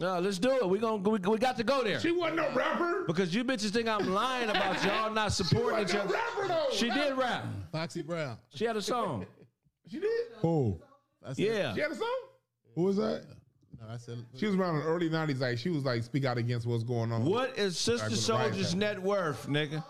No, 0.00 0.18
let's 0.18 0.38
do 0.38 0.50
it. 0.50 0.66
We 0.68 0.78
going 0.78 1.02
we, 1.02 1.18
we 1.18 1.38
got 1.38 1.56
to 1.58 1.62
go 1.64 1.84
there 1.84 2.00
She 2.00 2.10
wasn't 2.10 2.36
no 2.36 2.50
rapper. 2.54 3.04
because 3.06 3.34
you 3.34 3.44
bitches 3.44 3.70
think 3.70 3.86
I'm 3.86 4.12
lying 4.14 4.48
about 4.48 4.82
y'all 4.84 5.12
not 5.12 5.32
supporting 5.32 5.80
each 5.80 5.92
Wasn't 5.94 6.04
other. 6.04 6.12
no 6.14 6.18
rapper 6.18 6.48
though. 6.48 6.74
She 6.76 6.88
did 6.90 7.16
rap. 7.16 7.44
Foxy 7.70 8.02
Brown. 8.02 8.38
She 8.54 8.64
had 8.64 8.76
a 8.76 8.82
song. 8.82 9.26
She 9.88 10.00
did. 10.00 10.10
Who? 10.38 10.80
That's 11.22 11.38
Yeah. 11.38 11.74
She 11.74 11.80
had 11.80 11.90
a 11.92 11.94
song. 11.94 12.18
Who 12.74 12.82
was 12.84 12.96
that? 12.96 13.24
No, 13.78 13.88
I 13.92 13.98
said. 13.98 14.24
She 14.36 14.46
was 14.46 14.54
around 14.54 14.76
in 14.76 14.82
the 14.82 14.86
early 14.88 15.10
'90s. 15.10 15.38
Like 15.40 15.58
she 15.58 15.68
was 15.68 15.84
like 15.84 16.02
speak 16.02 16.24
out 16.24 16.38
against 16.38 16.66
what's 16.66 16.82
going 16.84 17.12
on. 17.12 17.24
What 17.26 17.58
is 17.58 17.78
Sister 17.78 18.08
Back 18.08 18.10
when 18.10 18.20
the 18.26 18.32
riots 18.32 18.56
Souljah's 18.58 18.74
net 18.74 19.02
worth, 19.02 19.46
nigga? 19.48 19.84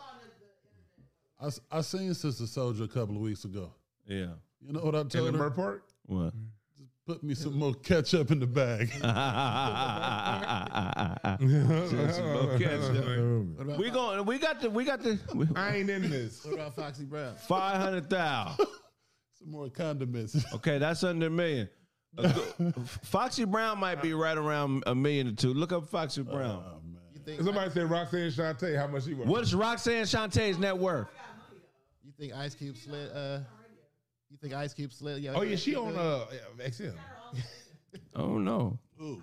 I, 1.41 1.49
I 1.71 1.81
seen 1.83 2.13
Sister 2.15 2.45
Souljah 2.45 2.85
a 2.85 2.89
couple 2.89 3.15
of 3.17 3.23
weeks 3.23 3.45
ago. 3.45 3.73
Yeah. 4.07 4.27
You 4.61 4.73
know 4.73 4.81
what 4.81 4.95
I 4.95 5.01
In 5.03 5.09
the 5.09 5.19
told 5.19 5.33
her? 5.35 5.39
Murport? 5.39 5.85
What? 6.07 6.37
Mm. 6.37 6.47
Put 7.11 7.25
me 7.25 7.35
some 7.35 7.59
more 7.59 7.75
ketchup 7.75 8.31
in 8.31 8.39
the 8.39 8.47
bag. 8.47 8.89
What 13.61 13.67
about, 13.67 13.79
we 13.79 13.91
going. 13.91 14.25
We 14.25 14.39
got 14.39 14.61
the. 14.61 14.71
We 14.71 14.85
got 14.85 15.03
the. 15.03 15.19
I 15.57 15.77
ain't 15.77 15.91
in 15.91 16.09
this. 16.09 16.45
what 16.45 16.55
about 16.55 16.77
Foxy 16.77 17.05
Brown? 17.05 17.35
Five 17.35 17.83
hundred 17.83 18.09
thousand. 18.09 18.65
some 19.41 19.51
more 19.51 19.69
condiments. 19.71 20.37
Okay, 20.55 20.79
that's 20.79 21.03
under 21.03 21.27
a 21.27 21.31
million. 21.31 21.69
A 22.17 22.33
Foxy 23.03 23.45
Brown 23.45 23.81
might 23.81 24.01
be 24.01 24.15
right 24.15 24.39
around 24.39 24.85
a 24.87 24.95
million 24.95 25.27
or 25.29 25.33
two. 25.33 25.53
Look 25.53 25.73
up 25.73 25.89
Foxy 25.89 26.23
Brown. 26.23 26.63
Oh, 26.65 26.81
man. 26.85 27.01
You 27.13 27.21
think? 27.25 27.43
Somebody 27.43 27.73
said 27.73 27.91
Roxanne 27.91 28.31
Shante, 28.31 28.79
how 28.79 28.87
much 28.87 29.05
she 29.07 29.15
worth? 29.15 29.27
What's 29.27 29.53
Roxanne 29.53 30.05
Shante's 30.05 30.59
net 30.59 30.79
worth? 30.79 31.09
You 32.05 32.13
think 32.17 32.35
Ice 32.35 32.55
Cube 32.55 32.77
slid? 32.77 33.11
Uh, 33.11 33.41
you 34.31 34.37
think 34.41 34.55
Ice 34.55 34.73
Cube 34.75 34.93
slid? 34.93 35.23
Yo, 35.23 35.33
Oh 35.35 35.43
yeah, 35.43 35.57
she 35.57 35.75
on 35.77 35.97
uh 35.97 36.25
XM. 36.59 36.95
Oh 38.15 38.39
no. 38.39 38.79
Ooh. 39.03 39.21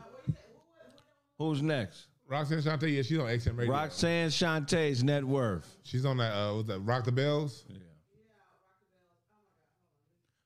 Who's 1.37 1.61
next? 1.61 2.07
Roxanne 2.27 2.59
Shante, 2.59 2.93
yeah, 2.93 3.01
she's 3.01 3.17
on 3.17 3.25
XM 3.27 3.57
Radio. 3.57 3.73
Roxanne 3.73 4.29
Shante's 4.29 5.03
net 5.03 5.23
worth. 5.23 5.77
She's 5.83 6.05
on 6.05 6.17
that 6.17 6.33
uh 6.33 6.53
what's 6.55 6.67
that 6.67 6.79
Rock 6.79 7.05
the 7.05 7.11
Bells? 7.13 7.63
Yeah. 7.69 7.77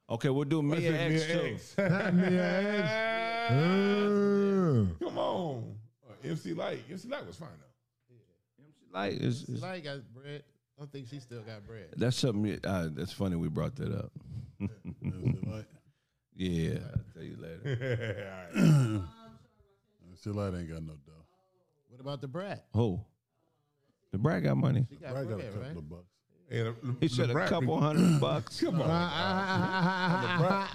Okay, 0.10 0.30
we'll 0.30 0.43
do 0.43 0.60
What's 0.62 0.82
Mia 0.82 0.91
it, 0.91 1.13
X 1.13 1.26
too. 1.26 1.39
X? 1.56 1.76
Mia 2.13 3.47
Uh, 3.50 5.06
Come 5.06 5.17
on. 5.17 5.76
Uh, 6.08 6.28
MC 6.30 6.54
Lyte. 6.54 6.84
MC 6.91 7.08
Lyte 7.08 7.26
was 7.26 7.38
fine 7.38 7.50
though. 7.60 9.00
Like, 9.00 9.13
is, 9.13 9.43
is- 9.43 9.62
Like 9.62 9.86
got 9.86 10.00
bread. 10.13 10.43
I 10.78 10.82
don't 10.82 10.91
think 10.91 11.08
she 11.08 11.19
still 11.19 11.41
got 11.41 11.65
bread. 11.65 11.88
that's 11.95 12.17
something. 12.17 12.60
Uh, 12.63 12.89
that's 12.91 13.13
funny. 13.13 13.36
We 13.38 13.47
brought 13.47 13.76
that 13.78 13.91
up. 13.93 14.12
Is 14.62 15.65
Yeah, 16.36 16.80
I'll 16.93 17.04
tell 17.13 17.24
you 17.24 17.38
later. 17.38 18.47
All 18.56 18.62
right. 18.62 19.02
Still, 20.15 20.39
I 20.39 20.47
ain't 20.47 20.69
got 20.69 20.84
no 20.84 20.93
dough. 21.06 21.26
What 21.89 22.00
about 22.00 22.21
the 22.21 22.28
brat? 22.28 22.65
Who? 22.74 23.00
The 24.12 24.17
Brad 24.17 24.43
got 24.43 24.58
money. 24.58 24.86
She 24.89 24.97
got 24.97 25.15
I 25.15 25.24
got 25.24 25.39
a 25.39 25.43
couple 25.43 25.62
right? 25.62 25.78
of 25.78 25.89
bucks. 25.89 26.06
Hey, 26.50 26.63
the, 26.63 26.76
He 27.00 27.08
said 27.08 27.30
a 27.30 27.34
brat- 27.34 27.47
couple 27.50 27.80
hundred 27.80 28.19
bucks. 28.21 28.60
Come 28.60 28.82
on, 28.82 28.88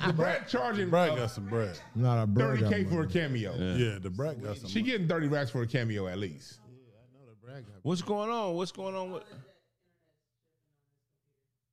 the 0.06 0.12
brat 0.14 0.48
charging 0.48 0.88
Brad 0.88 1.10
uh, 1.10 1.16
got 1.16 1.30
some 1.30 1.44
bread. 1.46 1.78
Not 1.94 2.22
a 2.22 2.26
bro. 2.26 2.46
thirty 2.46 2.62
got 2.62 2.72
k 2.72 2.84
for 2.84 3.02
a 3.02 3.06
cameo. 3.06 3.54
Yeah, 3.54 3.98
the 4.00 4.08
Brad 4.08 4.42
got 4.42 4.56
some. 4.56 4.70
She 4.70 4.80
getting 4.80 5.06
thirty 5.06 5.28
racks 5.28 5.50
for 5.50 5.60
a 5.62 5.66
cameo 5.66 6.06
at 6.06 6.16
least. 6.18 6.60
Yeah, 6.66 6.94
I 6.98 7.12
know 7.12 7.26
the 7.30 7.36
brat 7.46 7.66
got 7.66 7.74
What's 7.82 8.00
going 8.00 8.30
on? 8.30 8.54
What's 8.54 8.72
going 8.72 8.94
on 8.94 9.12
with? 9.12 9.24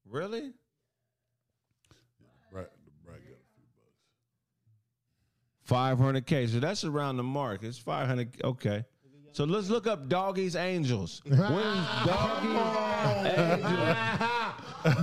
Really? 0.06 0.52
500K. 5.74 6.50
So 6.50 6.60
that's 6.60 6.84
around 6.84 7.18
the 7.18 7.24
mark. 7.24 7.64
It's 7.64 7.78
500. 7.78 8.42
Okay. 8.44 8.86
So 9.32 9.46
let's 9.46 9.70
look 9.70 9.88
up 9.88 10.08
Doggy's 10.08 10.56
Angels. 10.56 11.22
When's 11.26 11.42
Doggy's 12.06 12.60
Angels? 13.26 13.64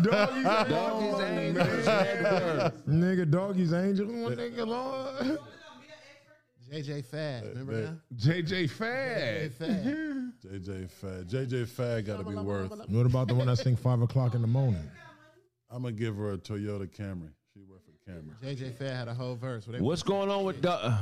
Doggy's, 0.04 0.44
Doggy's 0.70 1.20
Angels. 1.20 1.87
nigga, 2.88 3.28
Doggy's 3.28 3.72
Angels. 3.72 4.09
One 4.09 4.37
nigga, 4.37 4.66
Lord. 4.66 5.38
JJ 6.70 7.04
Fad, 7.06 7.46
remember 7.48 7.80
that? 7.80 7.98
JJ 8.16 8.70
Fad. 8.70 9.52
JJ 9.59 9.59
Fad. 9.59 10.33
JJ 10.46 10.88
Fad. 10.88 11.28
JJ 11.28 11.68
Fad 11.68 12.06
got 12.06 12.18
to 12.18 12.24
be 12.24 12.37
worth. 12.37 12.70
What 12.88 13.06
about 13.06 13.26
the 13.26 13.35
one 13.35 13.48
that 13.48 13.56
sing 13.56 13.74
five 13.74 14.00
o'clock 14.00 14.37
in 14.37 14.40
the 14.40 14.46
morning? 14.46 14.88
I'm 15.68 15.83
gonna 15.83 15.92
give 15.92 16.16
her 16.16 16.35
a 16.35 16.38
Toyota 16.38 16.88
Camry. 16.88 17.33
She 18.40 18.46
worth 18.46 18.54
a 18.54 18.54
Camry. 18.54 18.56
JJ 18.56 18.76
Fad 18.78 18.96
had 18.96 19.08
a 19.08 19.14
whole 19.14 19.36
verse. 19.36 19.66
Where 19.68 19.82
What's 19.82 20.02
going 20.02 20.30
on 20.30 20.44
with 20.44 20.60
Dog? 20.60 20.92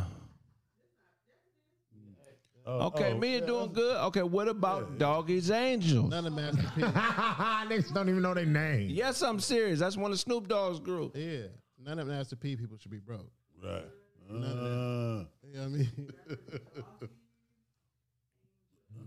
Oh, 2.70 2.86
Okay, 2.88 3.12
oh, 3.14 3.18
me 3.18 3.36
and 3.36 3.46
doing 3.46 3.72
good. 3.72 3.96
Okay, 4.08 4.22
what 4.22 4.46
about 4.46 4.98
Doggy's 4.98 5.50
Angels? 5.50 6.10
None 6.10 6.26
of 6.26 6.34
Master 6.34 6.62
P. 6.76 6.82
Niggas 6.82 7.94
don't 7.94 8.10
even 8.10 8.20
know 8.20 8.34
their 8.34 8.44
name. 8.44 8.90
Yes, 8.90 9.22
I'm 9.22 9.40
serious. 9.40 9.78
That's 9.78 9.96
one 9.96 10.12
of 10.12 10.20
Snoop 10.20 10.48
Dogg's 10.48 10.78
group. 10.78 11.16
yeah. 11.16 11.44
None 11.82 11.98
of 11.98 12.08
Master 12.08 12.36
P 12.36 12.56
people 12.56 12.76
should 12.76 12.90
be 12.90 12.98
broke. 12.98 13.30
Right. 13.64 13.84
Uh, 14.30 14.34
You 14.34 14.38
know 14.40 15.26
what 15.54 15.62
I 15.62 15.66
mean? 15.68 16.12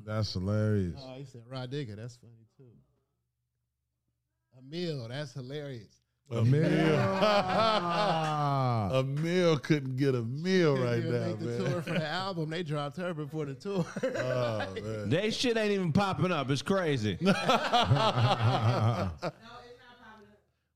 That's 0.05 0.33
hilarious. 0.33 0.99
Oh, 1.05 1.13
he 1.17 1.25
said 1.25 1.41
Rod 1.47 1.69
Digger. 1.69 1.95
That's 1.95 2.15
funny 2.15 2.33
too. 2.57 2.63
Amil. 4.59 5.07
That's 5.09 5.33
hilarious. 5.33 6.00
A 6.31 6.45
meal. 6.45 6.61
Amil 8.91 9.61
couldn't 9.61 9.97
get 9.97 10.15
a 10.15 10.21
meal 10.21 10.77
right 10.77 11.01
Didn't 11.01 11.11
now, 11.11 11.27
make 11.27 11.39
the 11.39 11.45
man. 11.45 11.71
tour 11.71 11.81
for 11.81 11.89
the 11.91 12.07
album. 12.07 12.49
They 12.49 12.63
dropped 12.63 12.97
her 12.97 13.13
before 13.13 13.45
the 13.45 13.53
tour. 13.53 13.85
Oh 14.03 14.73
man. 14.81 15.09
They 15.09 15.29
shit 15.31 15.57
ain't 15.57 15.71
even 15.71 15.91
popping 15.91 16.31
up. 16.31 16.49
It's 16.49 16.61
crazy. 16.61 17.17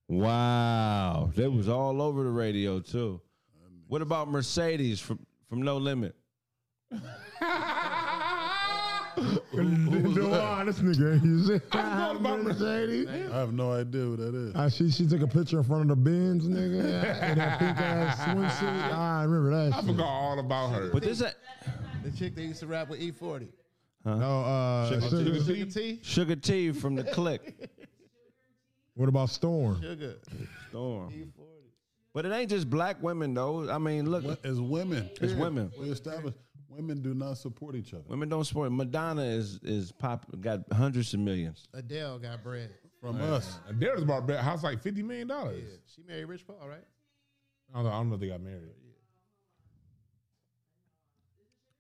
wow. 0.08 1.30
that 1.36 1.52
was 1.52 1.68
all 1.70 2.02
over 2.02 2.24
the 2.24 2.30
radio 2.30 2.80
too. 2.80 3.22
What 3.88 4.02
about 4.02 4.30
Mercedes 4.30 5.00
from 5.00 5.20
from 5.48 5.62
No 5.62 5.78
Limit? 5.78 6.15
Wow, 9.58 10.63
this 10.65 10.80
nigga. 10.80 11.24
You 11.24 11.44
see? 11.44 11.60
thought 11.72 12.15
about 12.18 12.44
Mercedes. 12.44 13.08
I 13.08 13.38
have 13.39 13.54
no 13.54 13.72
idea 13.74 14.02
who 14.02 14.15
that 14.18 14.36
is. 14.36 14.54
Ah, 14.56 14.68
she 14.70 14.89
she 14.91 15.08
took 15.08 15.22
a 15.22 15.28
picture 15.28 15.58
in 15.58 15.63
front 15.63 15.84
of 15.84 15.88
the 15.89 15.96
Benz, 15.96 16.48
nigga, 16.48 16.84
in 17.32 17.38
that 17.38 17.60
pink 17.60 17.78
ass 17.78 18.20
swimsuit. 18.20 18.89
Ah, 18.91 19.20
I 19.20 19.24
remember 19.24 19.50
that. 19.52 19.74
I 19.74 19.80
shit. 19.80 19.88
forgot 19.89 20.06
all 20.08 20.39
about 20.39 20.72
her. 20.74 20.89
But 20.91 21.04
this 21.04 21.22
ain't 21.22 21.36
the 22.04 22.12
chick 22.12 22.36
that 22.36 22.41
used 22.44 22.60
to 22.60 22.68
rap 22.68 22.89
with 22.89 23.00
E40. 23.00 23.48
No, 24.06 24.13
uh, 24.13 24.89
Sugar 24.89 25.10
Sugar- 25.10 25.32
T? 25.34 25.44
Sugar 25.44 25.65
T. 25.72 26.00
Sugar 26.04 26.36
T 26.36 26.72
from 26.72 26.96
the 26.96 27.04
Click. 27.06 27.70
what 28.94 29.10
about 29.10 29.30
Storm? 29.32 29.82
Sugar. 29.82 30.15
Storm. 30.70 31.34
But 32.13 32.26
it 32.26 32.32
ain't 32.32 32.50
just 32.50 32.70
black 32.70 33.02
women 33.04 33.34
though. 33.34 33.70
I 33.70 33.78
mean, 33.78 34.10
look, 34.10 34.39
As 34.46 34.62
women, 34.62 35.10
It's 35.22 35.34
women. 35.34 35.72
We 35.80 35.89
established 35.89 36.38
women 36.75 37.01
do 37.01 37.13
not 37.13 37.38
support 37.38 37.75
each 37.75 37.93
other. 37.93 38.03
women 38.07 38.29
don't 38.29 38.43
support. 38.45 38.71
Madonna 38.71 39.23
is 39.23 39.59
is 39.63 39.91
pop 39.91 40.25
got 40.41 40.59
hundreds 40.71 41.13
of 41.13 41.19
millions. 41.19 41.67
Adele 41.73 42.19
got 42.19 42.43
bread. 42.43 42.69
From 43.01 43.21
us, 43.21 43.59
Adele's 43.69 44.01
about 44.01 44.29
a 44.29 44.41
house 44.41 44.63
like 44.63 44.81
fifty 44.81 45.03
million 45.03 45.27
dollars. 45.27 45.63
She 45.95 46.01
married 46.07 46.25
Rich 46.25 46.47
Paul, 46.47 46.67
right? 46.67 46.79
I 47.73 47.77
don't 47.77 47.83
know. 47.85 47.89
I 47.91 47.93
don't 47.93 48.09
know 48.09 48.15
if 48.15 48.21
they 48.21 48.27
got 48.27 48.41
married. 48.41 48.71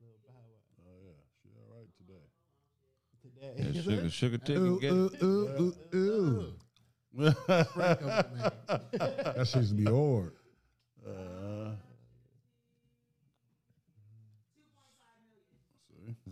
oh 0.01 0.97
yeah, 1.03 1.11
she 1.41 1.49
all 1.57 1.69
right 1.75 1.89
today. 1.97 2.25
Today. 3.21 3.71
Yeah, 3.73 3.81
sugar, 3.81 4.09
sugar 4.09 4.37
T 4.45 4.53
Ooh, 4.53 4.79
get 4.79 4.91
it. 4.91 5.23
ooh, 5.23 5.73
ooh, 5.93 5.97
ooh. 5.97 6.53
That 8.97 9.47
shit 9.47 9.55
used 9.61 9.69
to 9.69 9.75
be 9.75 9.85
hard. 9.85 10.33
Uh, 11.07 11.11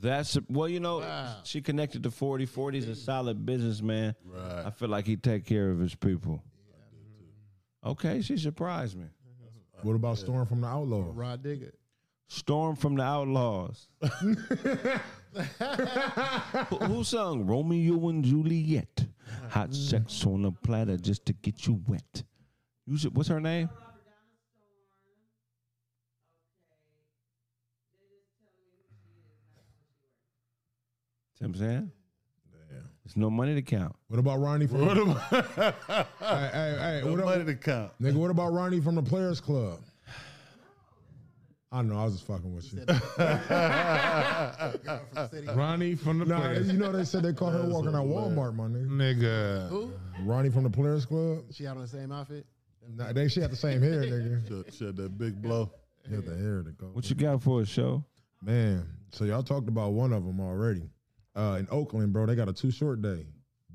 That's 0.04 0.38
well, 0.50 0.68
you 0.68 0.82
know, 0.82 1.00
Wow. 1.00 1.38
she 1.46 1.62
connected 1.62 2.04
to 2.04 2.12
40. 2.12 2.46
40's 2.46 2.90
a 2.90 2.96
solid 2.96 3.46
businessman. 3.46 4.16
Right. 4.26 4.66
I 4.66 4.70
feel 4.70 4.90
like 4.90 5.06
he 5.06 5.16
take 5.16 5.46
care 5.46 5.72
of 5.72 5.80
his 5.80 5.96
people. 5.96 6.44
Okay, 7.86 8.22
she 8.22 8.36
surprised 8.38 8.98
me. 8.98 9.06
Mm-hmm. 9.06 9.88
What 9.88 9.96
about 9.96 10.18
Storm 10.18 10.46
from 10.46 10.60
the 10.60 10.68
Outlaws? 10.68 11.16
Rod 11.16 11.42
Digger. 11.42 11.74
Storm 12.28 12.76
from 12.76 12.96
the 12.96 13.04
Outlaws. 13.04 13.88
who, 16.68 16.76
who 16.76 17.04
sung 17.06 17.46
Romeo 17.46 18.10
and 18.10 18.26
Juliet? 18.26 19.06
Hot 19.52 19.70
mm-hmm. 19.70 19.74
sex 19.74 20.26
on 20.26 20.44
a 20.44 20.52
platter 20.52 20.98
just 20.98 21.26
to 21.28 21.34
get 21.34 21.66
you 21.66 21.82
wet. 21.88 22.24
You 22.86 22.98
should, 22.98 23.16
what's 23.16 23.30
her 23.30 23.40
name? 23.40 23.70
See 31.40 31.46
what 31.46 31.50
I'm 31.50 31.56
saying? 31.56 31.92
There's 33.06 33.18
no 33.18 33.30
money 33.30 33.54
to 33.56 33.62
count. 33.62 33.94
What 34.08 34.18
about 34.18 34.40
Ronnie 34.40 34.66
from? 34.66 34.86
what 34.86 34.98
about 34.98 35.20
hey, 35.30 35.44
hey, 36.22 36.78
hey, 36.80 37.02
no 37.04 37.12
what 37.12 37.20
money 37.26 37.42
about, 37.42 37.48
to 37.48 37.56
count? 37.56 37.92
nigga? 38.02 38.14
What 38.16 38.32
about 38.32 38.54
Ronnie 38.54 38.80
from 38.80 38.96
the 38.96 39.04
Players 39.04 39.42
Club? 39.42 39.82
I 41.70 41.78
don't 41.78 41.90
know. 41.90 42.00
I 42.00 42.06
was 42.06 42.14
just 42.14 42.28
fucking 42.28 42.54
with 42.54 42.72
you. 42.72 42.86
Ronnie 45.56 45.96
from 45.96 46.20
the 46.20 46.26
Nah, 46.26 46.40
Players. 46.40 46.72
you 46.72 46.78
know 46.78 46.92
they 46.92 47.04
said 47.04 47.24
they 47.24 47.34
caught 47.34 47.54
her 47.54 47.68
walking 47.68 47.90
at 47.90 47.96
Walmart, 47.96 48.56
my 48.56 48.66
nigga. 48.66 48.88
Nigga. 48.88 49.70
Who? 49.70 49.92
Ronnie 50.22 50.50
from 50.52 50.64
the 50.64 50.70
Players 50.70 51.06
Club. 51.06 51.44
She 51.52 51.66
out 51.68 51.76
in 51.76 51.82
the 51.82 51.88
same 51.88 52.12
outfit? 52.12 52.46
Nah, 52.96 53.12
they 53.12 53.28
she 53.28 53.42
had 53.42 53.52
the 53.52 53.56
same 53.56 53.82
hair, 53.82 54.02
nigga. 54.04 54.66
She, 54.72 54.78
she 54.78 54.86
had 54.86 54.96
that 54.98 55.18
big 55.18 55.42
blow. 55.42 55.72
She 56.06 56.14
had 56.14 56.26
the 56.26 56.38
hair 56.38 56.64
to 56.64 56.72
go. 56.72 56.88
What 56.94 57.10
you 57.10 57.16
got 57.16 57.42
for 57.42 57.62
a 57.62 57.66
show? 57.66 58.06
Man, 58.42 58.86
so 59.12 59.26
y'all 59.26 59.44
talked 59.44 59.68
about 59.68 59.94
one 59.94 60.14
of 60.14 60.24
them 60.26 60.40
already. 60.40 60.90
Uh, 61.36 61.58
in 61.60 61.68
Oakland, 61.72 62.14
bro, 62.14 62.26
they 62.26 62.36
got 62.36 62.48
a 62.50 62.54
too 62.54 62.72
short 62.72 63.02
day. 63.02 63.26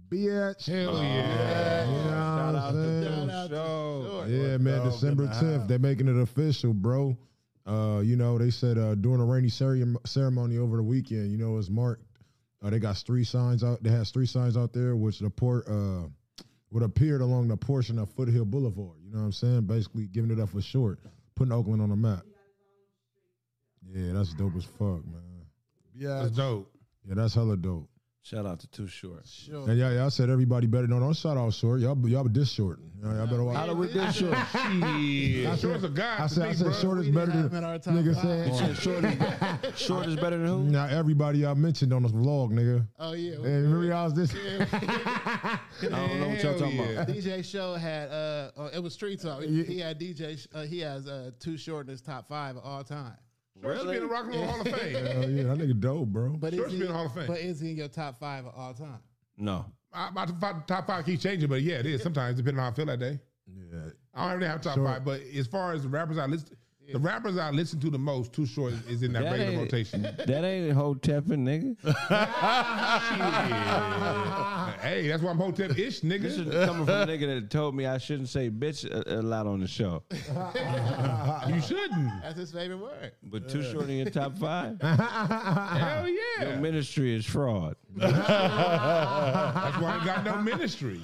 Bitch. 0.09 0.67
Hell 0.67 1.03
yeah. 1.03 1.87
You 1.87 1.93
know 1.93 2.11
Shout 2.11 2.55
out 2.55 2.71
to 2.71 2.77
saying? 2.77 3.01
the 3.01 3.27
Shout 3.27 3.31
out 3.31 3.49
to 3.49 3.55
show. 3.57 4.25
Yeah, 4.29 4.57
man, 4.59 4.77
Dog 4.79 4.87
in 4.87 4.93
December 4.93 5.27
10th, 5.27 5.59
house. 5.59 5.69
they're 5.69 5.79
making 5.79 6.09
it 6.09 6.17
official, 6.21 6.73
bro. 6.73 7.17
Uh, 7.67 8.01
you 8.03 8.17
know, 8.17 8.39
they 8.39 8.51
said 8.51 8.79
uh, 8.79 8.95
during 8.95 9.21
a 9.21 9.25
rainy 9.25 9.49
cere- 9.51 9.85
ceremony 10.07 10.57
over 10.57 10.77
the 10.79 10.83
weekend, 10.83 11.31
you 11.31 11.37
know, 11.37 11.59
it's 11.59 11.69
marked. 11.69 12.05
Uh, 12.63 12.71
they 12.71 12.79
got 12.79 12.97
three 12.97 13.25
signs 13.25 13.63
out. 13.63 13.83
They 13.83 13.91
has 13.91 14.11
three 14.11 14.27
signs 14.27 14.57
out 14.57 14.73
there, 14.73 14.97
which 14.97 15.19
the 15.19 15.29
port 15.31 15.69
uh, 15.69 16.09
would 16.71 16.83
appeared 16.83 17.21
along 17.21 17.49
the 17.49 17.57
portion 17.57 17.99
of 17.99 18.09
Foothill 18.11 18.45
Boulevard. 18.47 18.97
You 19.05 19.11
know 19.13 19.19
what 19.19 19.25
I'm 19.27 19.33
saying? 19.33 19.63
Basically, 19.63 20.07
giving 20.07 20.31
it 20.31 20.41
up 20.41 20.49
for 20.49 20.63
short, 20.63 20.99
putting 21.35 21.53
Oakland 21.53 21.83
on 21.83 21.91
the 21.91 21.97
map. 21.97 22.23
Yeah, 23.93 24.13
that's 24.13 24.33
dope 24.35 24.57
as 24.57 24.65
fuck, 24.65 25.05
man. 25.07 25.23
Yeah, 25.95 26.21
That's 26.23 26.31
dope. 26.37 26.71
Yeah, 27.09 27.15
that's 27.15 27.35
hella 27.35 27.57
dope. 27.57 27.89
Shout 28.23 28.45
out 28.45 28.61
to 28.61 28.67
Too 28.67 28.87
Short. 28.87 29.27
Sure. 29.27 29.71
And 29.71 29.79
yeah, 29.79 29.91
y'all 29.93 30.11
said 30.11 30.29
everybody 30.29 30.67
better. 30.67 30.87
No, 30.87 31.01
don't 31.01 31.17
shout 31.17 31.39
out 31.39 31.55
short. 31.55 31.81
Y'all, 31.81 31.97
y'all 32.07 32.29
this 32.29 32.51
short. 32.51 32.79
Y'all, 33.01 33.17
y'all 33.17 33.27
better 33.27 33.43
watch. 33.43 33.57
How 33.57 33.65
do 33.65 33.73
we 33.73 33.87
this 33.87 34.17
short? 34.17 34.37
Yeah. 34.83 35.57
Short's 35.57 35.85
a 35.85 35.89
guy. 35.89 36.17
I 36.19 36.27
said, 36.27 36.49
I 36.49 36.53
said 36.53 36.75
short 36.75 36.99
is 36.99 37.09
better 37.09 37.33
than 37.33 37.43
have 37.45 37.53
him 37.53 37.59
in 37.59 37.65
our 37.65 37.79
nigga 37.79 38.15
said. 38.21 38.77
short, 38.77 39.03
is, 39.03 39.81
short 39.81 40.07
is 40.09 40.17
better 40.17 40.37
than 40.37 40.47
who? 40.47 40.65
Now 40.65 40.85
everybody 40.89 41.39
y'all 41.39 41.55
mentioned 41.55 41.95
on 41.95 42.03
this 42.03 42.13
vlog, 42.13 42.51
nigga. 42.51 42.87
Oh, 42.99 43.13
yeah. 43.15 43.37
Hey, 43.37 43.63
remember 43.63 43.85
y'all 43.85 44.13
was 44.13 44.15
this? 44.15 44.35
I 44.73 45.59
don't 45.81 46.21
know 46.21 46.29
what 46.29 46.43
y'all 46.43 46.59
talking 46.59 46.81
about. 46.81 47.09
DJ 47.09 47.43
Show 47.43 47.77
had 47.77 48.11
uh, 48.11 48.51
uh 48.59 48.71
it 48.75 48.83
was 48.83 48.93
Street 48.93 49.23
Talk. 49.23 49.43
He, 49.43 49.65
he 49.65 49.79
had 49.79 49.99
DJ. 49.99 50.47
Uh, 50.55 50.65
he 50.65 50.81
has 50.81 51.09
uh, 51.09 51.31
Too 51.41 51.57
Short 51.57 51.87
in 51.87 51.93
his 51.93 52.03
top 52.03 52.29
five 52.29 52.59
of 52.59 52.65
all 52.65 52.85
time. 52.85 53.17
Short 53.63 53.79
should 53.79 53.91
be 53.91 53.97
in 53.97 54.03
the 54.03 54.09
Rock 54.09 54.25
and 54.27 54.35
Roll 54.35 54.47
Hall 54.47 54.61
of 54.61 54.67
Fame. 54.69 54.95
Hell 54.95 55.31
yeah, 55.31 55.43
that 55.45 55.59
nigga 55.59 55.81
dope, 55.81 56.09
bro. 56.09 56.31
But 56.39 56.55
Short 56.55 56.67
is 56.67 56.73
should 56.73 56.73
he, 56.73 56.79
be 56.79 56.87
in 56.87 56.93
the 56.93 56.97
Hall 56.99 57.07
of 57.07 57.15
Fame. 57.15 57.27
But 57.27 57.39
is 57.41 57.61
he 57.61 57.71
in 57.71 57.77
your 57.77 57.89
top 57.89 58.19
five 58.19 58.47
of 58.47 58.55
all 58.57 58.75
time? 58.75 58.99
No. 59.37 59.65
My, 59.93 60.11
my 60.11 60.27
top 60.27 60.41
five- 60.41 60.67
top 60.67 60.87
five 60.87 61.05
keeps 61.07 61.23
changing, 61.23 61.49
but 61.49 61.63
yeah, 61.63 61.77
it 61.77 61.87
is 61.87 62.03
sometimes 62.03 62.37
depending 62.37 62.59
on 62.61 62.65
how 62.67 62.71
I 62.71 62.75
feel 62.75 62.87
that 62.87 62.99
day. 63.01 63.19
Yeah, 63.73 63.79
I 64.15 64.29
don't 64.31 64.39
really 64.39 64.51
have 64.51 64.61
top 64.61 64.75
Short. 64.75 64.87
five, 64.87 65.05
but 65.05 65.21
as 65.37 65.47
far 65.47 65.73
as 65.73 65.83
the 65.83 65.89
rappers 65.89 66.19
I 66.19 66.27
listen, 66.27 66.57
The 66.91 66.99
rappers 66.99 67.36
I 67.36 67.51
listen 67.51 67.78
to 67.80 67.91
the 67.91 67.99
most, 67.99 68.32
Too 68.32 68.47
Short 68.47 68.72
is 68.89 69.03
in 69.03 69.12
that, 69.12 69.24
That 69.24 69.32
regular 69.32 69.59
rotation. 69.59 70.03
That 70.26 70.43
ain't 70.45 70.74
Hotepin, 70.74 71.45
nigga. 71.45 71.76
hey, 74.80 75.09
that's 75.09 75.22
why 75.22 75.30
I'm 75.30 75.36
Hotep 75.36 75.72
ish, 75.72 76.01
This 76.01 76.03
is 76.03 76.39
nigga. 76.47 76.64
coming 76.64 76.86
from 76.86 76.95
a 76.95 77.07
nigga 77.07 77.41
that 77.41 77.51
told 77.51 77.74
me 77.74 77.84
I 77.84 77.99
shouldn't 77.99 78.30
say 78.30 78.49
bitch 78.49 78.91
a, 78.91 79.18
a 79.18 79.20
lot 79.20 79.47
on 79.47 79.61
the 79.61 79.66
show. 79.68 80.03
You 81.49 81.61
shouldn't. 81.62 82.11
That's 82.22 82.39
his 82.39 82.53
favorite 82.53 82.78
word. 82.78 83.12
But 83.22 83.49
too 83.49 83.62
short 83.62 83.89
in 83.89 83.97
your 83.97 84.11
top 84.11 84.36
five. 84.36 84.80
Hell 84.80 86.09
Your 86.09 86.18
yeah. 86.41 86.57
ministry 86.57 87.14
is 87.14 87.24
fraud. 87.26 87.76
That's 87.97 88.28
why 89.78 89.91
I 89.91 89.95
ain't 89.97 90.05
got 90.05 90.24
no 90.24 90.39
ministry. 90.43 91.01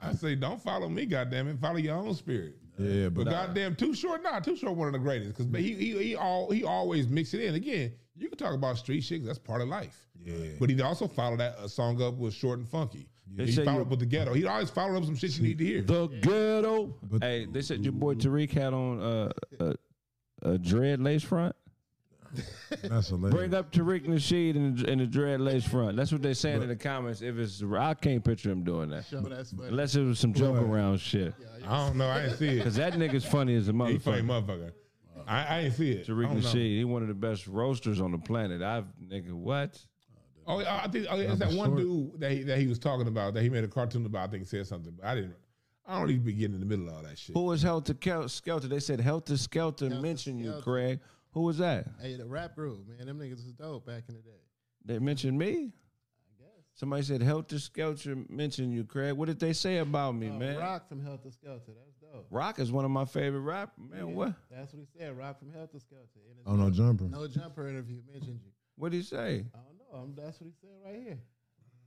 I 0.00 0.12
say, 0.14 0.34
don't 0.34 0.60
follow 0.60 0.88
me, 0.88 1.06
goddamn 1.06 1.48
it. 1.48 1.58
Follow 1.58 1.76
your 1.76 1.96
own 1.96 2.14
spirit. 2.14 2.56
Yeah, 2.78 3.08
But 3.08 3.24
but 3.24 3.30
goddamn, 3.30 3.74
too 3.74 3.94
short, 3.94 4.22
nah, 4.22 4.40
too 4.40 4.56
short, 4.56 4.76
one 4.76 4.86
of 4.86 4.92
the 4.92 4.98
greatest. 4.98 5.36
Because 5.36 5.52
he 5.60 5.74
he 5.74 5.98
he 5.98 6.16
all 6.16 6.50
he 6.50 6.64
always 6.64 7.08
mix 7.08 7.34
it 7.34 7.40
in. 7.40 7.54
Again, 7.54 7.92
you 8.16 8.28
can 8.28 8.38
talk 8.38 8.54
about 8.54 8.78
street 8.78 9.02
shit. 9.02 9.24
That's 9.24 9.38
part 9.38 9.60
of 9.60 9.68
life. 9.68 10.06
Yeah. 10.24 10.34
But 10.58 10.70
he 10.70 10.80
also 10.80 11.08
followed 11.08 11.40
that 11.40 11.56
uh, 11.58 11.68
song 11.68 12.00
up 12.02 12.14
with 12.14 12.34
short 12.34 12.58
and 12.58 12.68
funky. 12.68 13.08
They 13.34 13.46
he 13.46 13.52
followed 13.56 13.74
you- 13.76 13.82
up 13.82 13.88
with 13.88 14.00
the 14.00 14.06
ghetto. 14.06 14.32
He 14.32 14.46
always 14.46 14.70
followed 14.70 14.96
up 14.98 15.04
some 15.04 15.16
shit 15.16 15.36
you 15.36 15.42
need 15.42 15.58
to 15.58 15.64
hear. 15.64 15.82
The 15.82 16.06
ghetto. 16.06 16.94
hey, 17.20 17.46
they 17.50 17.62
said 17.62 17.82
your 17.84 17.92
boy 17.92 18.14
Tariq 18.14 18.50
had 18.50 18.72
on 18.72 19.00
uh, 19.00 19.32
a, 19.60 19.74
a 20.42 20.58
dread 20.58 21.00
lace 21.00 21.22
front. 21.22 21.54
that's 22.82 23.08
hilarious. 23.08 23.34
Bring 23.34 23.54
up 23.54 23.72
Tariq 23.72 24.06
Nasheed 24.06 24.54
in 24.54 24.76
the, 24.76 24.90
in 24.90 24.98
the 24.98 25.06
dread 25.06 25.40
lace 25.40 25.64
front. 25.66 25.96
That's 25.96 26.12
what 26.12 26.22
they 26.22 26.34
saying 26.34 26.62
in 26.62 26.68
the 26.68 26.76
comments. 26.76 27.22
If 27.22 27.38
it's, 27.38 27.62
I 27.62 27.94
can't 27.94 28.22
picture 28.22 28.50
him 28.50 28.64
doing 28.64 28.90
that. 28.90 29.06
Show 29.06 29.20
that's. 29.20 29.52
Unless 29.52 29.96
it 29.96 30.02
was 30.02 30.18
some 30.18 30.34
joke 30.34 30.56
around 30.56 31.00
shit. 31.00 31.34
I 31.68 31.86
don't 31.86 31.96
know. 31.96 32.08
I 32.08 32.22
didn't 32.22 32.38
see 32.38 32.48
it. 32.48 32.64
Cause 32.64 32.76
that 32.76 32.94
nigga's 32.94 33.24
funny 33.24 33.54
as 33.54 33.68
a 33.68 33.72
motherfucker. 33.72 33.90
He 33.90 33.98
funny 33.98 34.22
motherfucker. 34.22 34.46
motherfucker. 34.46 34.72
I, 35.26 35.44
I 35.44 35.60
ain't 35.60 35.74
see 35.74 35.92
it. 35.92 36.08
I 36.08 36.12
Tariq 36.12 36.22
don't. 36.22 36.38
Nasheed, 36.38 36.78
he 36.78 36.84
one 36.84 37.02
of 37.02 37.08
the 37.08 37.14
best 37.14 37.46
roasters 37.46 38.00
on 38.00 38.12
the 38.12 38.18
planet. 38.18 38.62
I've 38.62 38.86
nigga 39.06 39.32
what? 39.32 39.78
Oh, 40.46 40.60
I 40.60 40.88
think 40.88 41.06
oh, 41.10 41.18
it's 41.18 41.38
that 41.40 41.52
one 41.52 41.76
dude 41.76 42.20
that 42.20 42.32
he, 42.32 42.42
that 42.44 42.58
he 42.58 42.66
was 42.66 42.78
talking 42.78 43.06
about 43.06 43.34
that 43.34 43.42
he 43.42 43.50
made 43.50 43.64
a 43.64 43.68
cartoon 43.68 44.06
about. 44.06 44.28
I 44.28 44.30
think 44.30 44.44
he 44.44 44.46
said 44.46 44.66
something, 44.66 44.94
but 44.96 45.06
I 45.06 45.14
didn't. 45.14 45.34
I 45.86 45.98
don't 45.98 46.10
even 46.10 46.22
be 46.22 46.32
getting 46.32 46.54
in 46.54 46.60
the 46.60 46.66
middle 46.66 46.88
of 46.88 46.94
all 46.94 47.02
that 47.02 47.18
shit. 47.18 47.34
Who 47.34 47.44
was 47.44 47.62
Helter 47.62 47.94
Kel- 47.94 48.28
Skelter? 48.28 48.68
They 48.68 48.80
said 48.80 49.00
Heltah 49.00 49.32
Skeltah 49.32 49.80
Helter 49.88 50.00
mentioned 50.00 50.40
you, 50.40 50.54
Craig. 50.62 51.00
Who 51.32 51.42
was 51.42 51.58
that? 51.58 51.86
Hey, 52.00 52.16
the 52.16 52.26
rap 52.26 52.54
group, 52.54 52.86
man, 52.88 53.06
them 53.06 53.18
niggas 53.18 53.44
was 53.44 53.52
dope 53.52 53.86
back 53.86 54.04
in 54.08 54.14
the 54.14 54.22
day. 54.22 54.40
They 54.84 54.98
mentioned 54.98 55.38
me. 55.38 55.72
Somebody 56.78 57.02
said 57.02 57.20
Heltah 57.22 57.54
Skeltah 57.54 58.30
mentioned 58.30 58.72
you, 58.72 58.84
Craig. 58.84 59.14
What 59.14 59.26
did 59.26 59.40
they 59.40 59.52
say 59.52 59.78
about 59.78 60.14
me, 60.14 60.28
Uh, 60.28 60.34
man? 60.34 60.56
Rock. 60.58 60.62
Rock 60.64 60.88
from 60.88 61.00
Heltah 61.00 61.26
Skeltah, 61.36 61.66
that's 61.74 61.96
dope. 62.00 62.26
Rock 62.30 62.60
is 62.60 62.70
one 62.70 62.84
of 62.84 62.92
my 62.92 63.04
favorite 63.04 63.40
rappers, 63.40 63.72
Man, 63.90 64.14
what? 64.14 64.34
That's 64.48 64.72
what 64.72 64.78
he 64.80 64.86
said. 64.96 65.16
Rock 65.18 65.40
from 65.40 65.48
Heltah 65.48 65.74
Skeltah. 65.82 66.22
In 66.30 66.36
Oh 66.46 66.54
no, 66.54 66.70
jumper. 66.70 67.04
no 67.04 67.26
jumper 67.26 67.68
interview 67.68 67.96
mentioned 68.12 68.38
you. 68.44 68.52
What 68.76 68.92
did 68.92 68.98
he 68.98 69.02
say? 69.02 69.16
I 69.52 69.58
don't 69.58 69.78
know. 69.92 69.98
I'm, 70.02 70.14
that's 70.14 70.40
what 70.40 70.46
he 70.46 70.52
said 70.60 70.70
right 70.84 71.02
here. 71.02 71.18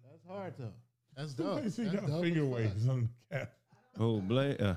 That's 0.09 0.25
hard 0.27 0.53
though. 0.59 0.73
That's 1.15 1.39
I 1.39 1.43
dope. 1.43 1.69
see 1.69 1.83
That's 1.85 1.95
got 1.95 2.07
dope 2.07 2.23
finger 2.23 2.45
waves 2.45 2.89
on 2.89 3.09
the 3.29 3.37
cat. 3.37 3.53
Oh, 3.97 4.19
Blake. 4.19 4.61
Uh, 4.61 4.75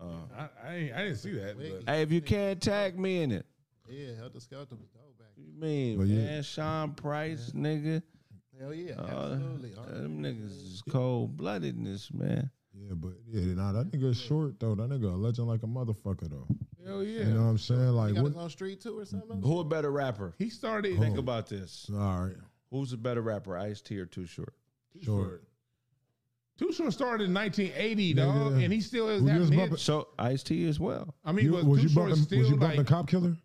uh. 0.00 0.04
I, 0.36 0.48
I, 0.68 0.74
ain't, 0.74 0.94
I 0.94 0.98
didn't 1.04 1.16
see 1.18 1.32
that. 1.34 1.56
But 1.56 1.92
Hey, 1.94 2.02
if 2.02 2.10
you 2.10 2.20
can't 2.20 2.60
tag 2.60 2.98
me 2.98 3.22
in 3.22 3.30
it, 3.30 3.46
Yeah, 3.88 4.08
Heltah 4.20 4.44
Skeltah 4.44 4.70
was 4.72 4.88
dope 4.92 5.16
back. 5.18 5.28
what 5.36 5.46
you 5.46 5.52
mean, 5.60 5.98
But 5.98 6.06
yeah. 6.08 6.24
man? 6.24 6.42
Sean 6.42 6.92
Price, 6.94 7.52
nigga. 7.54 8.02
Hell 8.60 8.74
yeah, 8.74 8.92
Uh, 8.98 9.32
absolutely. 9.32 9.70
them 9.70 10.22
niggas 10.22 10.50
is 10.74 10.82
cold 10.90 11.36
bloodedness, 11.36 12.12
man. 12.12 12.50
Yeah, 12.74 12.92
but 12.94 13.12
yeah, 13.26 13.54
nah, 13.54 13.72
that 13.72 13.90
nigga 13.90 14.14
short 14.14 14.60
though. 14.60 14.74
That 14.74 14.90
nigga 14.90 15.12
a 15.12 15.16
legend 15.16 15.48
like 15.48 15.62
a 15.62 15.66
motherfucker 15.66 16.28
though. 16.30 16.46
hell 16.86 17.02
yeah. 17.02 17.20
You 17.26 17.34
know 17.34 17.44
what 17.44 17.50
I'm 17.50 17.58
saying? 17.58 17.88
Like 17.88 18.10
He 18.10 18.14
got 18.16 18.22
what? 18.22 18.32
his 18.32 18.36
own 18.42 18.50
street 18.50 18.80
too 18.80 18.98
or 18.98 19.04
something. 19.06 19.40
Who 19.42 19.58
a 19.60 19.64
better 19.64 19.90
rapper? 19.90 20.34
he 20.38 20.50
started. 20.50 20.98
Think 20.98 21.18
about 21.18 21.48
this. 21.48 21.90
All 21.92 21.98
right, 22.26 22.36
Who's 22.70 22.92
a 22.92 22.96
better 22.98 23.22
rapper, 23.22 23.56
Ice 23.56 23.80
T 23.80 23.98
or 23.98 24.06
Too 24.06 24.26
Short? 24.26 24.54
Too 24.92 25.02
Short. 25.04 25.44
Too 26.58 26.72
Short 26.72 26.92
started 26.92 27.24
in 27.24 27.34
1980, 27.34 28.14
dog, 28.14 28.52
Nigga. 28.52 28.64
and 28.64 28.72
he 28.72 28.80
still 28.82 29.08
is 29.08 29.22
Who 29.22 29.32
you 29.32 29.38
was 29.40 29.50
bumping- 29.50 29.76
So 29.78 30.08
Ice 30.18 30.42
T 30.42 30.68
as 30.68 30.78
well. 30.78 31.14
I 31.24 31.32
mean, 31.32 31.46
You, 31.46 31.52
was, 31.54 31.64
was 31.64 31.78
Too 31.78 31.82
you 31.84 31.88
Short 31.88 32.08
bumping? 32.10 32.24
still 32.24 32.38
Was 32.40 32.50
you 32.50 32.56
bumping 32.56 32.78
like 32.78 32.86
Cop 32.86 33.08
Killer? 33.08 33.36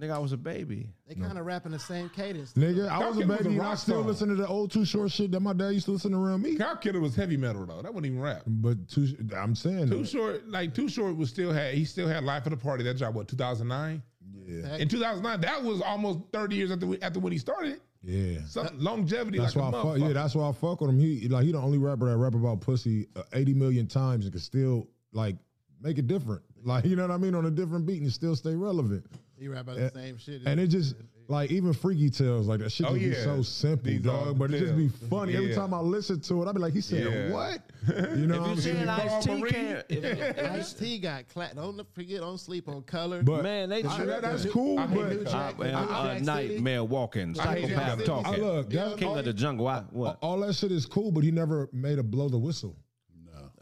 Nigga, 0.00 0.12
I 0.12 0.18
was 0.18 0.32
a 0.32 0.38
baby. 0.38 0.88
They 1.06 1.14
kind 1.14 1.36
of 1.38 1.44
rapping 1.44 1.72
the 1.72 1.78
same 1.78 2.08
cadence. 2.08 2.54
Nigga, 2.54 2.88
I 2.88 3.06
was 3.06 3.18
a 3.18 3.20
Killer 3.20 3.26
was 3.28 3.40
a 3.40 3.42
baby 3.44 3.54
and 3.56 3.62
I 3.62 3.64
rock 3.70 3.78
still 3.78 3.96
song. 3.96 4.06
listen 4.06 4.28
to 4.30 4.34
the 4.36 4.46
old 4.46 4.70
Too 4.70 4.86
Short 4.86 5.10
shit 5.10 5.30
that 5.32 5.40
my 5.40 5.52
dad 5.52 5.68
used 5.70 5.84
to 5.84 5.90
listen 5.92 6.12
to 6.12 6.16
around 6.16 6.40
me. 6.40 6.56
Cop 6.56 6.80
Killer 6.80 6.98
was 6.98 7.14
heavy 7.14 7.36
metal 7.36 7.66
though. 7.66 7.82
That 7.82 7.92
wasn't 7.92 8.06
even 8.06 8.20
rap. 8.20 8.42
But 8.46 8.88
too, 8.88 9.08
I'm 9.36 9.54
saying 9.54 9.90
Too 9.90 9.98
that. 9.98 10.08
Short, 10.08 10.48
like 10.48 10.74
Too 10.74 10.88
Short, 10.88 11.14
was 11.16 11.28
still 11.28 11.52
had 11.52 11.74
he 11.74 11.84
still 11.84 12.08
had 12.08 12.24
Life 12.24 12.46
of 12.46 12.50
the 12.52 12.56
Party. 12.56 12.84
That 12.84 12.96
dropped 12.96 13.14
what 13.16 13.28
2009. 13.28 14.02
Yeah, 14.46 14.76
In 14.76 14.88
2009, 14.88 15.40
that 15.42 15.62
was 15.62 15.82
almost 15.82 16.20
30 16.32 16.56
years 16.56 16.70
after 16.70 16.86
after 17.02 17.20
when 17.20 17.32
he 17.32 17.38
started. 17.38 17.80
yeah. 18.02 18.38
Some 18.46 18.68
longevity 18.78 19.38
That's 19.38 19.54
like 19.54 19.72
why 19.72 19.78
a 19.78 19.80
I 19.80 19.82
fuck. 19.84 19.92
motherfucker. 19.98 20.06
Yeah, 20.08 20.12
that's 20.14 20.34
why 20.34 20.48
I 20.48 20.52
fuck 20.52 20.80
with 20.80 20.90
him. 20.90 20.98
He 20.98 21.28
like 21.28 21.44
he 21.44 21.52
the 21.52 21.58
only 21.58 21.76
rapper 21.78 22.08
that 22.10 22.16
rap 22.16 22.34
about 22.34 22.60
pussy 22.62 23.08
uh, 23.14 23.22
80 23.34 23.52
million 23.54 23.86
times 23.86 24.24
and 24.24 24.32
can 24.32 24.40
still 24.40 24.88
like 25.12 25.36
make 25.82 25.98
it 25.98 26.06
different. 26.06 26.40
Like 26.64 26.86
you 26.86 26.96
know 26.96 27.02
what 27.06 27.10
I 27.14 27.18
mean 27.18 27.34
on 27.34 27.44
a 27.44 27.50
different 27.50 27.84
beat 27.86 28.00
and 28.00 28.10
still 28.10 28.34
stay 28.36 28.54
relevant. 28.54 29.04
He 29.42 29.48
rap 29.48 29.62
about 29.62 29.76
the 29.76 29.90
same 29.90 30.18
shit. 30.18 30.42
And 30.46 30.60
it 30.60 30.68
just 30.68 30.94
like 31.26 31.50
even 31.50 31.72
Freaky 31.72 32.10
Tales 32.10 32.46
like 32.46 32.60
that 32.60 32.70
shit 32.70 32.86
Oh, 32.88 32.96
just 32.96 33.04
be 33.04 33.14
so 33.24 33.42
simple, 33.42 33.90
These 33.90 34.02
dog. 34.02 34.38
But 34.38 34.52
it 34.54 34.60
just 34.60 34.76
be 34.76 34.88
tales. 34.88 35.10
funny 35.10 35.34
every 35.34 35.52
time 35.52 35.74
I 35.74 35.80
listen 35.80 36.20
to 36.20 36.42
it. 36.42 36.48
I 36.48 36.52
be 36.52 36.60
like, 36.60 36.72
he 36.74 36.80
said 36.80 37.04
Yeah. 37.12 37.32
what? 37.32 37.60
You 38.16 38.26
know 38.28 38.40
what 38.40 38.50
I'm 38.50 38.52
If 38.58 38.64
you 38.66 38.72
saying? 38.72 38.76
saying 38.76 38.88
Ice 38.88 39.24
T 39.24 39.34
Marie? 39.34 39.50
can't, 39.50 40.38
Ice 40.38 40.72
T 40.74 40.98
got 40.98 41.28
cla 41.28 41.50
Don't 41.56 41.84
forget, 41.92 42.20
don't 42.20 42.38
sleep 42.38 42.68
on 42.68 42.82
color. 42.82 43.24
But 43.24 43.42
man, 43.42 43.68
they 43.70 43.82
I- 43.82 44.04
that- 44.04 44.22
that's 44.22 44.44
cool. 44.46 44.78
I 44.78 44.86
But 44.86 45.08
New 45.10 45.24
Jack- 45.24 45.58
man, 45.58 45.72
New 45.72 45.92
uh, 45.92 46.18
nightmare 46.22 46.84
walking, 46.84 47.34
I 47.40 47.62
psychopath 47.62 48.04
talking, 48.04 48.34
I 48.34 48.36
look, 48.36 48.70
that, 48.70 48.96
king 48.98 49.18
of 49.18 49.24
the 49.24 49.32
jungle. 49.32 49.66
I, 49.66 49.80
what? 49.90 50.18
all 50.22 50.38
that 50.40 50.54
shit 50.54 50.70
is 50.70 50.86
cool, 50.86 51.10
but 51.10 51.24
he 51.24 51.32
never 51.32 51.68
made 51.72 51.98
a 51.98 52.04
blow 52.04 52.28
the 52.28 52.38
whistle. 52.38 52.76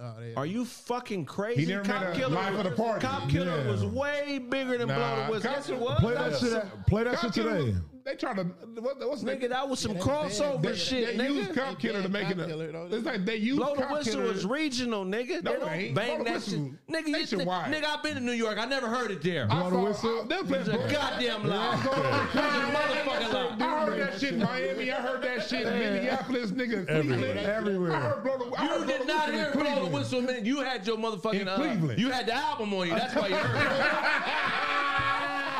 Oh, 0.02 0.14
they- 0.18 0.34
Are 0.34 0.46
you 0.46 0.64
fucking 0.64 1.26
crazy? 1.26 1.62
He 1.64 1.66
never 1.66 1.84
Cop 1.84 2.00
made 2.02 2.08
a 2.10 2.14
Killer, 2.14 2.34
Life 2.34 2.54
of 2.54 2.64
the 2.64 2.70
Party. 2.70 3.06
Cop 3.06 3.28
Killer 3.28 3.56
Yeah. 3.64 3.70
was 3.70 3.84
way 3.84 4.38
bigger 4.38 4.78
than 4.78 4.88
Nah, 4.88 4.94
Blow 4.96 5.26
the 5.26 5.32
Whistle. 5.32 5.50
Cop 5.50 5.58
Yes, 5.58 5.68
it 5.68 5.78
was. 5.78 6.00
Play 6.00 6.14
that 6.14 6.38
shit. 6.38 6.86
Play 6.86 7.04
that 7.04 7.14
Cop 7.16 7.34
shit 7.34 7.44
Killer 7.44 7.58
today. 7.58 7.78
Was- 8.04 8.04
They 8.04 8.14
tried 8.16 8.36
to 8.36 8.44
what, 8.80 8.98
what's 9.08 9.22
Nigga, 9.22 9.48
that 9.50 9.68
was 9.68 9.78
some 9.80 9.92
Yeah, 9.92 9.98
crossover 10.00 10.62
banned- 10.62 10.76
shit, 10.76 11.16
They 11.18 11.24
nigga. 11.24 11.34
used 11.34 11.54
Cop 11.54 11.78
Killer 11.78 12.02
to 12.02 12.08
make 12.08 12.30
it. 12.30 12.36
Cop 12.38 12.46
Killer, 12.46 12.86
It's 12.90 13.04
like 13.06 13.24
they 13.24 13.36
used 13.36 13.58
Blow 13.58 13.74
the 13.76 13.82
Whistle 13.86 14.12
Killer. 14.20 14.24
was 14.32 14.44
regional, 14.46 15.04
nigga. 15.04 15.42
No, 15.42 15.52
they 15.52 15.58
don't 15.58 15.68
ain't. 15.70 15.94
bang 15.94 16.22
Blow 16.22 16.32
that 16.32 16.42
shit. 16.42 16.60
Nigga, 16.88 17.06
you, 17.06 17.12
nationwide. 17.12 17.72
nigga, 17.72 17.84
I've 17.84 18.02
been 18.02 18.14
to 18.14 18.20
New 18.20 18.32
York. 18.32 18.58
I 18.58 18.64
never 18.64 18.88
heard 18.88 19.10
it 19.10 19.22
there. 19.22 19.46
I 19.50 19.60
Blow 19.60 19.70
the 19.70 19.78
Whistle? 19.78 20.20
I- 20.22 20.26
They 20.28 20.42
played 20.42 20.60
It's 20.60 20.68
a 20.68 20.78
goddamn 20.92 21.46
lie. 21.46 21.74
It's 21.74 21.84
a 21.84 21.88
motherfucking 21.90 23.32
lie. 23.32 23.66
I 23.66 23.86
heard 23.86 24.00
that 24.00 24.20
shit 24.20 24.32
in 24.34 24.38
Miami. 24.40 24.90
I 24.92 24.94
heard 24.96 25.22
that 25.22 25.48
shit 25.48 25.66
in 25.66 25.78
Minneapolis, 25.78 26.50
nigga. 26.52 26.86
Cleveland. 26.86 27.38
Everywhere. 27.40 27.92
I 27.94 28.00
heard 28.00 28.22
blow 28.24 28.38
the, 28.38 28.44
I 28.56 28.76
You 28.78 28.84
did 28.86 29.06
not 29.06 29.30
hear 29.32 29.50
Blow 29.52 29.84
the 29.84 29.90
Whistle. 29.90 30.22
Man. 30.22 30.44
You 30.44 30.60
had 30.60 30.86
your 30.86 30.96
motherfucking. 30.96 31.40
In 31.40 31.48
uh, 31.48 31.56
Cleveland. 31.56 31.98
you 31.98 32.10
had 32.10 32.26
the 32.26 32.34
album 32.34 32.72
on 32.74 32.88
you. 32.88 32.94
That's 32.94 33.14
why 33.14 33.28
you 33.28 33.34
heard 33.34 33.56
it. 33.56 33.80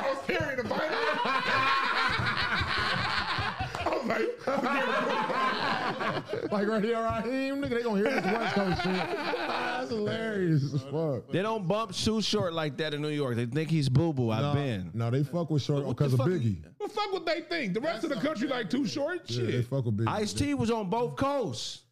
I 0.03 0.15
was 0.15 0.19
carrying 0.27 0.57
the 0.57 0.65
Bible. 0.65 1.87
I 4.03 4.07
like, 4.07 4.51
Like 6.53 6.67
right 6.69 6.83
here, 6.85 6.99
Raheem, 7.01 7.57
nigga, 7.63 7.71
they 7.71 7.83
gonna 7.83 7.97
hear 8.01 8.11
this 8.21 8.25
West 8.25 8.55
Coast 8.55 8.83
shit. 8.83 8.93
That's 8.95 9.91
hilarious 9.91 10.75
as 10.75 10.83
fuck. 10.83 11.31
They 11.31 11.43
don't 11.43 11.67
bump 11.67 11.95
Too 11.95 12.21
Short 12.23 12.53
like 12.53 12.77
that 12.79 12.95
in 12.95 13.03
New 13.03 13.09
York. 13.09 13.37
They 13.37 13.47
think 13.47 13.71
he's 13.71 13.89
boo 13.89 14.13
boo. 14.13 14.31
I've 14.31 14.55
been. 14.55 14.91
No, 14.95 15.11
they 15.11 15.23
fuck 15.25 15.51
with 15.51 15.63
short 15.63 15.87
because 15.89 16.13
of 16.13 16.19
fuck- 16.21 16.29
Biggie. 16.29 16.63
well, 16.79 16.89
fuck 16.89 17.13
what 17.13 17.27
they 17.27 17.41
think. 17.43 17.75
The 17.75 17.81
rest 17.81 18.05
of 18.05 18.11
the 18.11 18.17
country 18.17 18.49
like 18.49 18.71
too 18.71 18.87
short. 18.87 19.23
Yeah, 19.31 19.45
they 19.45 19.53
Shit. 19.53 19.67
fuck 19.67 19.85
with 19.85 19.97
Biggie. 19.99 20.09
Ice 20.09 20.33
T 20.33 20.55
was 20.55 20.71
on 20.71 20.89
both 20.91 21.17
coasts. 21.17 21.83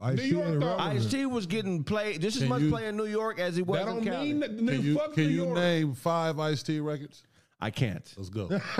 Ice 0.00 0.16
New 0.16 0.22
T 0.22 0.28
York, 0.28 0.46
ain't 0.48 0.60
though. 0.60 0.66
relevant. 0.66 1.00
Ice 1.04 1.10
T 1.10 1.26
was 1.26 1.46
getting 1.46 1.82
played 1.84 2.20
just 2.22 2.36
as 2.36 2.42
Can 2.42 2.48
much 2.50 2.62
you- 2.62 2.70
play 2.70 2.86
in 2.86 2.96
New 2.96 3.06
York 3.06 3.38
as 3.40 3.56
he 3.56 3.62
was 3.62 3.80
That 3.80 3.88
in 3.88 3.94
don't 3.96 4.04
Cali. 4.04 4.26
mean 4.26 4.40
that 4.40 4.56
Can 4.56 4.66
New, 4.66 4.72
you, 4.80 4.94
fuck 4.96 5.14
can 5.14 5.24
you 5.24 5.30
York. 5.44 5.54
name 5.54 5.94
five 5.94 6.38
Ice 6.38 6.62
T 6.62 6.78
records? 6.80 7.24
I 7.60 7.70
can't. 7.70 8.14
Let's 8.16 8.28
go. 8.30 8.46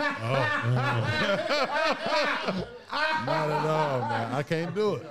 Not 3.26 3.50
at 3.50 3.66
all, 3.66 4.00
man. 4.08 4.32
I 4.32 4.42
can't 4.42 4.74
do 4.74 4.94
it. 4.94 5.06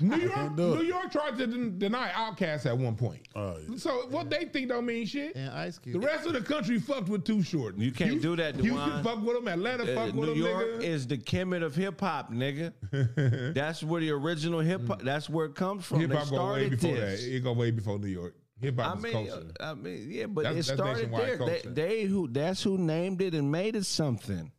New 0.00 0.16
York, 0.16 0.34
can't 0.34 0.56
it. 0.58 0.62
New 0.78 0.82
York 0.82 1.12
tried 1.12 1.36
to 1.38 1.46
den- 1.46 1.78
deny 1.78 2.08
Outkast 2.10 2.66
at 2.66 2.76
one 2.76 2.96
point. 2.96 3.20
Oh, 3.36 3.56
yeah. 3.68 3.76
So 3.76 4.06
what 4.08 4.30
they 4.30 4.46
think 4.46 4.68
don't 4.70 4.86
mean 4.86 5.06
shit. 5.06 5.36
and 5.36 5.50
Ice 5.50 5.78
The 5.84 5.98
rest 5.98 6.26
of 6.26 6.32
the 6.32 6.40
country 6.40 6.78
fucked 6.80 7.08
with 7.08 7.24
Too 7.24 7.42
Short. 7.42 7.76
You 7.76 7.92
can't 7.92 8.20
do 8.22 8.36
that, 8.36 8.54
Houston 8.56 8.74
Dewan. 8.88 9.04
fuck 9.04 9.22
with 9.22 9.36
them. 9.36 9.48
Atlanta 9.48 9.82
Uh, 9.92 9.94
fuck 9.94 10.14
with 10.14 10.30
New 10.30 10.32
him. 10.32 10.38
York 10.38 10.66
nigga. 10.66 10.82
is 10.82 11.06
the 11.06 11.18
Kemet 11.18 11.62
of 11.62 11.74
hip 11.76 12.00
hop, 12.00 12.32
nigga. 12.32 12.72
that's 13.54 13.82
where 13.82 14.00
the 14.00 14.10
original 14.10 14.60
hip 14.60 14.86
hop. 14.86 15.02
That's 15.02 15.28
where 15.28 15.46
it 15.46 15.54
comes 15.54 15.84
from. 15.84 16.00
Hip 16.00 16.10
They 16.10 16.16
hop 16.16 16.30
go 16.30 16.36
way 16.36 16.38
started 16.68 16.70
before 16.70 16.94
this. 16.96 17.22
that. 17.24 17.36
It 17.36 17.40
go 17.40 17.52
way 17.52 17.70
before 17.70 17.98
New 17.98 18.08
York. 18.08 18.34
Hip 18.62 18.78
I 18.78 18.82
hop 18.84 18.96
is 18.98 19.02
mean, 19.02 19.12
culture. 19.12 19.46
uh, 19.60 19.64
I 19.64 19.74
mean, 19.74 20.06
yeah, 20.08 20.26
but 20.26 20.44
That's- 20.44 20.70
it 20.70 20.76
that's 20.76 20.80
started 20.80 21.12
there. 21.12 21.30
They, 21.30 21.36
culture. 21.36 21.70
they 21.70 22.02
who 22.04 22.28
that's 22.28 22.62
who 22.62 22.78
named 22.78 23.20
it 23.20 23.34
and 23.34 23.50
made 23.52 23.76
it 23.76 23.84
something. 23.84 24.50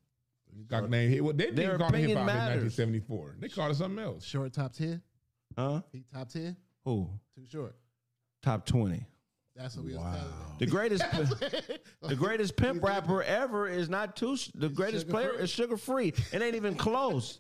Got 0.68 0.90
named 0.90 1.12
hip. 1.14 1.22
Well, 1.24 1.34
they 1.34 1.46
Their 1.52 1.78
didn't 1.78 1.80
call 1.80 1.96
it 1.96 2.00
hip 2.00 2.18
hop 2.18 2.30
in 2.30 2.36
1974. 2.36 3.36
They 3.40 3.50
called 3.50 3.72
it 3.72 3.76
something 3.76 4.04
else. 4.04 4.24
Short 4.26 4.54
top 4.54 4.74
ten. 4.74 5.02
Huh? 5.58 5.82
He 5.92 6.04
top 6.14 6.30
ten. 6.30 6.56
Who? 6.86 7.10
Too 7.36 7.46
short. 7.50 7.76
Top 8.44 8.66
twenty. 8.66 9.06
That's 9.56 9.76
what 9.76 9.86
we 9.86 9.94
was 9.94 10.02
telling. 10.02 10.58
The 10.60 10.66
greatest, 10.66 11.04
the 12.02 12.16
greatest 12.16 12.56
pimp 12.56 12.84
rapper 12.84 13.22
ever 13.24 13.68
is 13.68 13.88
not 13.88 14.16
too. 14.16 14.36
The 14.56 14.68
greatest 14.70 15.08
player 15.08 15.34
Free. 15.34 15.44
is 15.44 15.50
Sugar 15.50 15.78
Free. 15.78 16.14
It 16.32 16.42
ain't 16.42 16.56
even 16.56 16.76
close. 16.76 17.40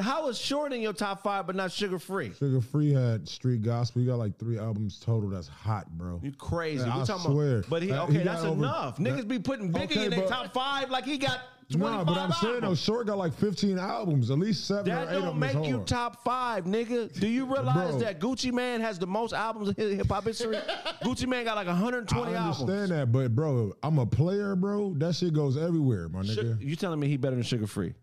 How 0.00 0.28
is 0.28 0.38
Short 0.38 0.72
in 0.72 0.80
your 0.80 0.92
top 0.92 1.22
five, 1.22 1.46
but 1.46 1.56
not 1.56 1.72
Sugar 1.72 1.98
Free? 1.98 2.32
Sugar 2.38 2.60
Free 2.60 2.92
had 2.92 3.28
Street 3.28 3.62
Gospel. 3.62 4.02
He 4.02 4.06
got 4.06 4.18
like 4.18 4.38
three 4.38 4.58
albums 4.58 5.00
total. 5.00 5.28
That's 5.30 5.48
hot, 5.48 5.90
bro. 5.98 6.20
You 6.22 6.32
crazy? 6.32 6.86
Yeah, 6.86 6.96
We 6.96 7.02
I 7.02 7.04
talking 7.04 7.32
swear. 7.32 7.58
About, 7.58 7.70
but 7.70 7.82
he 7.82 7.92
okay. 7.92 8.12
he 8.12 8.18
that's 8.20 8.42
over- 8.44 8.62
enough. 8.62 8.98
Niggas 8.98 9.26
be 9.26 9.38
putting 9.38 9.72
Biggie 9.72 9.84
Okay, 9.84 10.04
in 10.04 10.10
their 10.10 10.26
top 10.28 10.52
five 10.52 10.90
like 10.90 11.04
he 11.04 11.18
got 11.18 11.40
twenty 11.72 11.84
Nah, 11.96 12.04
but 12.04 12.16
I'm 12.16 12.30
saying 12.32 12.60
though. 12.60 12.74
Short 12.76 13.06
got 13.08 13.18
like 13.18 13.32
15 13.34 13.78
albums, 13.78 14.30
at 14.30 14.38
least 14.38 14.66
seven 14.66 14.84
That 14.84 15.08
or 15.08 15.10
eight 15.10 15.16
of 15.16 15.22
don't 15.24 15.40
them. 15.40 15.60
make 15.62 15.68
you 15.68 15.82
top 15.86 16.22
five, 16.22 16.66
nigga. 16.66 17.12
Do 17.18 17.26
you 17.26 17.44
realize 17.44 17.92
Bro. 17.92 17.98
that 18.00 18.20
Gucci 18.20 18.52
Mane 18.52 18.80
has 18.80 18.98
the 18.98 19.06
most 19.08 19.32
albums 19.32 19.70
in 19.76 19.96
hip 19.96 20.06
hop 20.08 20.24
history? 20.24 20.56
Gucci 21.02 21.26
Mane 21.26 21.44
got 21.44 21.56
like 21.56 21.66
120 21.66 22.34
I 22.34 22.44
understand 22.44 22.70
albums. 22.70 22.90
that, 22.90 23.10
but 23.10 23.34
bro, 23.34 23.72
I'm 23.82 23.98
a 23.98 24.06
player, 24.06 24.54
bro. 24.54 24.94
That 24.98 25.14
shit 25.16 25.32
goes 25.32 25.56
everywhere, 25.56 26.08
my 26.10 26.20
nigga. 26.20 26.34
Sugar- 26.34 26.58
you 26.60 26.76
telling 26.76 27.00
me 27.00 27.08
he 27.08 27.16
better 27.16 27.34
than 27.34 27.42
Sugar 27.44 27.66
Free? 27.66 27.94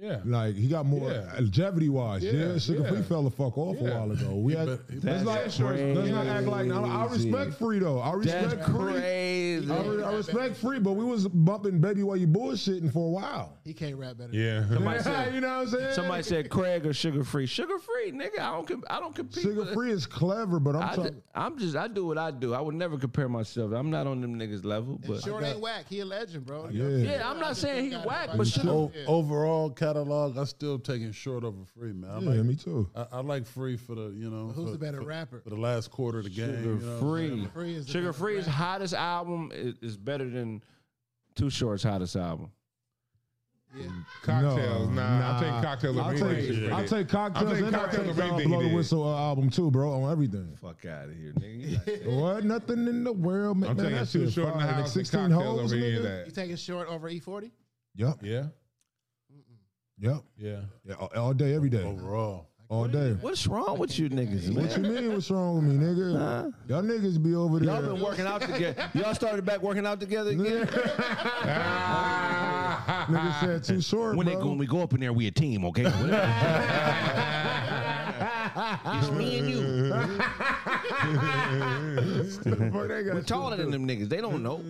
Yeah. 0.00 0.20
Like 0.24 0.54
he 0.56 0.66
got 0.66 0.86
more 0.86 1.10
Yeah. 1.10 1.30
longevity 1.34 1.88
wise. 1.90 2.22
Yeah, 2.24 2.32
Yeah, 2.32 2.58
Sugar 2.58 2.82
yeah. 2.82 2.88
Free 2.88 3.02
fell 3.02 3.22
the 3.22 3.30
fuck 3.30 3.58
off 3.58 3.78
a 3.80 3.84
Yeah. 3.84 3.98
while 3.98 4.10
ago. 4.12 4.34
We 4.36 4.54
had, 4.54 4.66
bet- 4.66 4.80
he 4.88 4.94
let's, 4.94 5.04
bet- 5.04 5.24
not, 5.24 5.34
That's 5.34 5.60
let's 5.60 6.10
not 6.10 6.26
act 6.26 6.46
like 6.46 6.70
I, 6.70 6.82
I 7.02 7.06
crazy. 7.06 7.30
respect 7.30 7.58
Free 7.58 7.78
though. 7.80 7.98
I 7.98 8.12
respect 8.14 8.50
That's 8.50 8.70
Free. 8.70 8.92
crazy. 8.92 9.70
I, 9.72 9.82
re- 9.82 10.02
I 10.02 10.12
respect 10.14 10.56
Free, 10.56 10.78
but 10.78 10.92
we 10.92 11.04
was 11.04 11.28
bumping 11.28 11.80
Baby 11.80 12.02
While 12.02 12.16
You 12.16 12.26
Bullshitting 12.28 12.92
for 12.92 13.06
a 13.06 13.10
while. 13.10 13.58
He 13.64 13.74
can't 13.74 13.96
rap 13.96 14.16
better. 14.16 14.32
Yeah. 14.32 14.66
Somebody 14.68 14.98
said, 15.02 15.34
you 15.34 15.40
know 15.42 15.48
what 15.58 15.62
I'm 15.62 15.68
saying? 15.68 15.92
somebody 15.94 16.22
said 16.22 16.48
Craig 16.50 16.86
or 16.86 16.92
Sugar 16.94 17.22
Free. 17.24 17.46
Sugar 17.46 17.78
Free, 17.78 18.12
nigga. 18.12 18.40
I 18.40 18.52
don't. 18.52 18.66
Com- 18.66 18.84
I 18.88 19.00
don't 19.00 19.14
compete. 19.14 19.42
Sugar 19.42 19.60
with- 19.60 19.74
Free 19.74 19.90
is 19.92 20.06
clever, 20.06 20.58
but 20.58 20.76
I'm 20.76 20.82
talking 20.96 21.20
I 21.34 21.40
talking. 21.40 21.54
am 21.54 21.58
just. 21.58 21.76
I 21.76 21.88
do 21.88 22.06
what 22.06 22.16
I 22.18 22.30
do. 22.30 22.54
I 22.54 22.60
would 22.60 22.74
never 22.74 22.96
compare 22.96 23.28
myself. 23.28 23.72
I'm 23.72 23.90
not 23.90 24.06
on 24.06 24.20
them 24.22 24.38
niggas 24.38 24.64
level, 24.64 24.94
And 24.94 25.06
but 25.06 25.22
Short 25.22 25.44
ain't 25.44 25.60
whack. 25.60 25.84
He 25.88 26.00
a 26.00 26.04
legend, 26.06 26.46
bro. 26.46 26.68
Yeah. 26.70 26.88
yeah, 26.88 27.30
I'm 27.30 27.38
not 27.38 27.56
saying 27.56 27.90
he 27.90 27.96
whack, 27.96 28.30
but 28.36 28.46
Sugar. 28.46 28.70
O- 28.70 28.92
overall 29.06 29.70
catalog, 29.94 30.38
I 30.38 30.44
still 30.44 30.78
taking 30.78 31.12
short 31.12 31.44
over 31.44 31.64
free, 31.64 31.92
man. 31.92 32.10
I 32.10 32.18
Yeah, 32.20 32.28
like 32.30 32.44
me 32.44 32.54
too. 32.56 32.88
I, 32.94 33.06
I 33.12 33.20
like 33.20 33.46
free 33.46 33.76
for 33.76 33.94
the 33.94 34.12
you 34.14 34.30
know 34.30 34.48
Who's 34.54 34.66
for, 34.66 34.72
the 34.72 34.78
better 34.78 34.98
for- 35.00 35.06
rapper? 35.06 35.40
for 35.40 35.50
the 35.50 35.56
last 35.56 35.90
quarter 35.90 36.18
of 36.18 36.24
the 36.24 36.30
game. 36.30 36.48
Sugar 36.56 36.60
you 36.60 36.66
know 36.66 36.86
what 36.86 36.92
I'm 36.94 37.00
Free. 37.00 37.28
saying? 37.28 37.48
Free 37.52 37.74
is 37.74 37.86
the 37.86 37.92
Sugar 37.92 38.12
Free's 38.12 38.38
rapper. 38.46 38.50
hottest 38.50 38.94
album 38.94 39.50
is, 39.54 39.74
is 39.82 39.96
better 39.96 40.28
than 40.28 40.62
Too 41.34 41.50
Short's 41.50 41.82
hottest 41.82 42.16
album. 42.16 42.50
Yeah. 43.76 43.86
Cocktails. 44.24 44.88
No, 44.88 44.94
nah, 44.94 45.32
I'll 45.34 45.40
take 45.40 45.62
cocktails 45.64 45.96
I'll 45.96 46.12
take, 46.12 46.22
anything. 46.22 46.72
I'll 46.72 46.84
take 46.88 47.08
cocktails 47.08 47.46
I'll 47.50 47.54
take 47.54 47.64
and 47.66 47.76
I'll 47.76 47.82
cocktails 47.82 48.16
take 48.16 48.24
over 48.32 48.42
uh, 48.42 48.44
Blow 48.48 48.62
the. 48.68 48.74
Whistle 48.74 49.08
uh, 49.08 49.16
album 49.16 49.48
too, 49.48 49.70
bro, 49.70 49.92
on 49.92 50.10
everything. 50.10 50.56
Fuck 50.60 50.84
out 50.86 51.04
of 51.08 51.14
here, 51.16 51.32
nigga. 51.34 52.20
What? 52.20 52.42
Nothing 52.44 52.88
in 52.88 53.04
the 53.04 53.12
world, 53.12 53.58
man. 53.58 53.70
I'm 53.70 53.76
man 53.76 53.86
taking 53.86 53.98
that 54.00 54.08
too 54.10 54.28
short 54.28 54.54
in 54.54 54.58
the 54.58 54.64
fire. 54.64 54.72
Like 54.72 54.76
and 54.86 54.88
16 54.88 55.20
cocktails 55.20 55.42
hoes, 55.60 55.72
over 55.72 55.74
any 55.84 55.92
nigga? 55.98 56.26
You 56.26 56.32
taking 56.32 56.56
Short 56.56 56.88
over 56.88 57.08
E 57.08 57.20
E40? 57.20 57.50
Yep, 57.94 58.18
Yeah. 58.22 58.46
Yep. 60.00 60.22
Yeah. 60.36 60.60
Yeah, 60.84 60.94
all, 60.94 61.10
all 61.16 61.34
day, 61.34 61.54
every 61.54 61.70
day, 61.70 61.82
Overall, 61.82 62.46
all 62.68 62.86
day. 62.88 63.12
What's 63.20 63.46
wrong 63.46 63.78
with 63.78 63.98
you 63.98 64.08
niggas, 64.08 64.54
What 64.54 64.76
you 64.76 64.82
mean? 64.82 65.12
What's 65.12 65.30
wrong 65.30 65.56
with 65.56 65.64
me, 65.64 65.84
nigga? 65.84 66.52
Y'all 66.68 66.82
niggas 66.82 67.22
be 67.22 67.34
over 67.34 67.58
there. 67.58 67.74
Y'all 67.74 67.82
been 67.94 68.00
working 68.00 68.26
out 68.26 68.42
together. 68.42 68.90
Y'all 68.94 69.14
started 69.14 69.44
back 69.44 69.62
working 69.62 69.86
out 69.86 70.00
together 70.00 70.30
again. 70.30 70.66
Nigga 73.10 73.40
said 73.40 73.64
too 73.64 73.80
short, 73.80 74.16
when 74.16 74.26
they 74.26 74.34
bro. 74.34 74.42
go, 74.42 74.48
when 74.50 74.58
we 74.58 74.66
go 74.66 74.82
up 74.82 74.92
in 74.94 75.00
there, 75.00 75.12
we 75.12 75.26
a 75.26 75.30
team, 75.30 75.64
okay? 75.66 75.84
it's 78.56 79.10
me 79.10 79.38
and 79.38 79.50
you. 79.50 79.88
Fuck, 82.70 82.88
they 82.88 83.02
got 83.04 83.14
We're 83.14 83.22
taller 83.22 83.56
than 83.56 83.70
them 83.70 83.86
niggas. 83.86 84.08
They 84.08 84.20
don't 84.20 84.42
know. 84.42 84.62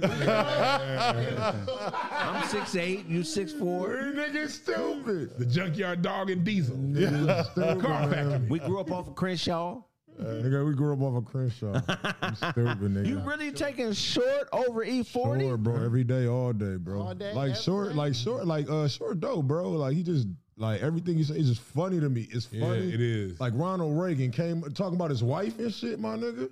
I'm 2.12 2.46
six 2.48 2.76
eight. 2.76 3.06
You 3.06 3.22
six 3.22 3.52
four. 3.52 3.88
Nigga 3.90 4.48
stupid. 4.48 5.38
The 5.38 5.46
junkyard 5.46 6.02
dog 6.02 6.30
and 6.30 6.44
diesel. 6.44 6.76
Nigga 6.76 7.44
stupid, 7.52 7.80
Car 7.80 8.06
man. 8.08 8.30
factory. 8.30 8.48
We 8.48 8.58
grew 8.60 8.80
up 8.80 8.90
off 8.90 9.08
of 9.08 9.14
Crenshaw. 9.14 9.82
Uh, 10.18 10.24
nigga, 10.24 10.66
we 10.66 10.74
grew 10.74 10.92
up 10.92 11.00
off 11.00 11.14
of 11.16 11.24
Crenshaw. 11.24 11.72
You 11.74 12.34
stupid, 12.36 12.78
nigga. 12.92 13.06
You 13.06 13.20
really 13.20 13.52
taking 13.52 13.92
short 13.92 14.48
over 14.52 14.84
E 14.84 15.02
forty? 15.02 15.46
Short, 15.48 15.62
bro. 15.62 15.82
Every 15.82 16.04
day, 16.04 16.26
all 16.26 16.52
day, 16.52 16.76
bro. 16.76 17.00
All 17.00 17.14
day, 17.14 17.32
like 17.32 17.56
short, 17.56 17.90
day? 17.90 17.94
like 17.94 18.14
short, 18.14 18.46
like 18.46 18.68
uh, 18.68 18.86
short 18.88 19.20
dope, 19.20 19.46
bro. 19.46 19.70
Like 19.70 19.94
he 19.94 20.02
just 20.02 20.26
like 20.60 20.82
everything 20.82 21.16
he 21.16 21.24
say 21.24 21.34
is 21.36 21.48
just 21.48 21.60
funny 21.62 21.98
to 21.98 22.08
me. 22.08 22.28
It's 22.30 22.48
Yeah, 22.52 22.66
funny. 22.66 22.92
it 22.92 23.00
is. 23.00 23.40
Like 23.40 23.54
Ronald 23.56 23.98
Reagan 23.98 24.30
came 24.30 24.62
talking 24.74 24.94
about 24.94 25.10
his 25.10 25.22
wife 25.24 25.58
and 25.58 25.72
shit, 25.72 25.98
my 25.98 26.16
nigga. 26.16 26.50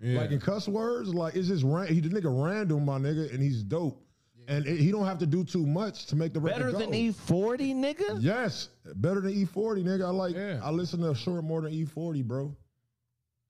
Yeah. 0.00 0.20
Like 0.20 0.30
in 0.30 0.40
cuss 0.40 0.68
words, 0.68 1.12
like 1.14 1.34
it's 1.36 1.48
just 1.48 1.64
ran- 1.64 1.88
he 1.88 2.00
the 2.00 2.08
nigga 2.08 2.30
random, 2.44 2.84
my 2.84 2.98
nigga, 2.98 3.32
and 3.32 3.42
he's 3.42 3.62
dope. 3.62 4.00
And 4.48 4.66
it- 4.66 4.78
he 4.80 4.90
don't 4.90 5.04
have 5.06 5.18
to 5.18 5.26
do 5.26 5.44
too 5.44 5.64
much 5.66 6.06
to 6.06 6.16
make 6.16 6.32
the 6.32 6.40
record 6.40 6.58
Better 6.58 6.72
go. 6.72 6.78
than 6.78 6.94
E 6.94 7.12
forty, 7.12 7.74
nigga. 7.74 8.18
Yes, 8.20 8.68
better 8.96 9.20
than 9.20 9.32
E40, 9.34 9.84
nigga. 9.84 10.04
I 10.06 10.10
like. 10.10 10.34
Yeah. 10.34 10.60
I 10.62 10.70
listen 10.70 11.00
to 11.02 11.14
short 11.14 11.44
more 11.44 11.60
than 11.62 11.72
E40, 11.72 12.22
bro. 12.26 12.56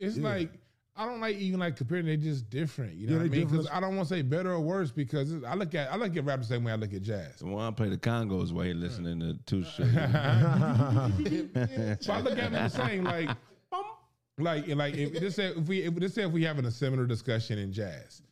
It's 0.00 0.16
Yeah. 0.16 0.24
like 0.28 0.50
I 0.94 1.06
don't 1.06 1.20
like 1.20 1.36
even 1.36 1.58
like 1.60 1.76
comparing. 1.76 2.04
They're 2.04 2.16
just 2.16 2.50
different. 2.50 2.94
You 2.96 3.06
know 3.06 3.12
Yeah, 3.14 3.18
what 3.20 3.26
I 3.26 3.28
mean? 3.30 3.48
Because. 3.48 3.66
I 3.72 3.80
don't 3.80 3.96
want 3.96 4.08
to 4.08 4.14
say 4.14 4.20
better 4.22 4.52
or 4.52 4.60
worse 4.60 4.90
because 4.90 5.32
it's- 5.32 5.50
I 5.50 5.54
look 5.54 5.74
at 5.74 5.90
I 5.90 5.96
look 5.96 6.14
at 6.16 6.24
rap 6.24 6.40
the 6.40 6.44
same 6.44 6.64
way 6.64 6.72
I 6.72 6.76
look 6.76 6.92
at 6.92 7.00
jazz. 7.02 7.38
The 7.38 7.46
one 7.46 7.64
I 7.66 7.70
play 7.70 7.88
the 7.88 7.96
Congos 7.96 8.52
while 8.52 8.66
he 8.66 8.74
listening 8.74 9.20
to 9.20 9.34
Too 9.46 9.64
Short. 9.64 9.88
So 12.00 12.12
I 12.12 12.20
look 12.20 12.38
at 12.38 12.50
them 12.50 12.52
the 12.52 12.68
same, 12.68 13.04
like, 13.04 13.30
like, 14.38 14.66
like 14.68 14.94
if 14.94 15.12
this 15.20 15.36
say 15.36 15.46
if 15.48 15.66
we 15.66 15.82
if 15.82 15.94
this 15.94 16.14
say 16.14 16.24
if 16.24 16.32
we 16.32 16.42
having 16.44 16.64
a 16.66 16.70
similar 16.70 17.06
discussion 17.06 17.58
in 17.58 17.72
jazz, 17.72 18.22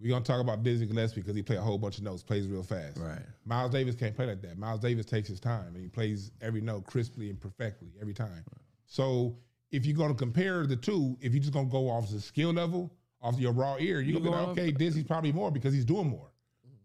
we're 0.00 0.08
gonna 0.10 0.24
talk 0.24 0.40
about 0.40 0.62
Dizzy 0.62 0.86
Gillespie 0.86 1.20
because 1.20 1.36
he 1.36 1.42
play 1.42 1.56
a 1.56 1.60
whole 1.60 1.76
bunch 1.78 1.98
of 1.98 2.04
notes, 2.04 2.22
plays 2.22 2.46
real 2.46 2.62
fast. 2.62 2.98
Right. 2.98 3.20
Miles 3.44 3.70
Davis 3.72 3.94
can't 3.96 4.14
play 4.16 4.26
like 4.26 4.40
that. 4.42 4.56
Miles 4.58 4.80
Davis 4.80 5.04
takes 5.06 5.28
his 5.28 5.40
time 5.40 5.74
and 5.74 5.82
he 5.82 5.88
plays 5.88 6.30
every 6.40 6.60
note 6.60 6.84
crisply 6.86 7.28
and 7.30 7.40
perfectly 7.40 7.88
every 8.00 8.14
time. 8.14 8.44
So 8.86 9.36
if 9.70 9.84
you're 9.86 9.96
gonna 9.96 10.14
compare 10.14 10.66
the 10.66 10.76
two, 10.76 11.16
if 11.20 11.32
you're 11.32 11.40
just 11.40 11.52
gonna 11.52 11.68
go 11.68 11.88
off 11.90 12.10
the 12.10 12.20
skill 12.20 12.52
level, 12.52 12.92
off 13.20 13.38
your 13.38 13.52
raw 13.52 13.76
ear, 13.78 14.00
you're 14.00 14.20
gonna 14.20 14.44
go 14.44 14.50
okay, 14.52 14.70
Dizzy's 14.70 15.04
probably 15.04 15.32
more 15.32 15.50
because 15.50 15.74
he's 15.74 15.84
doing 15.84 16.08
more. 16.08 16.30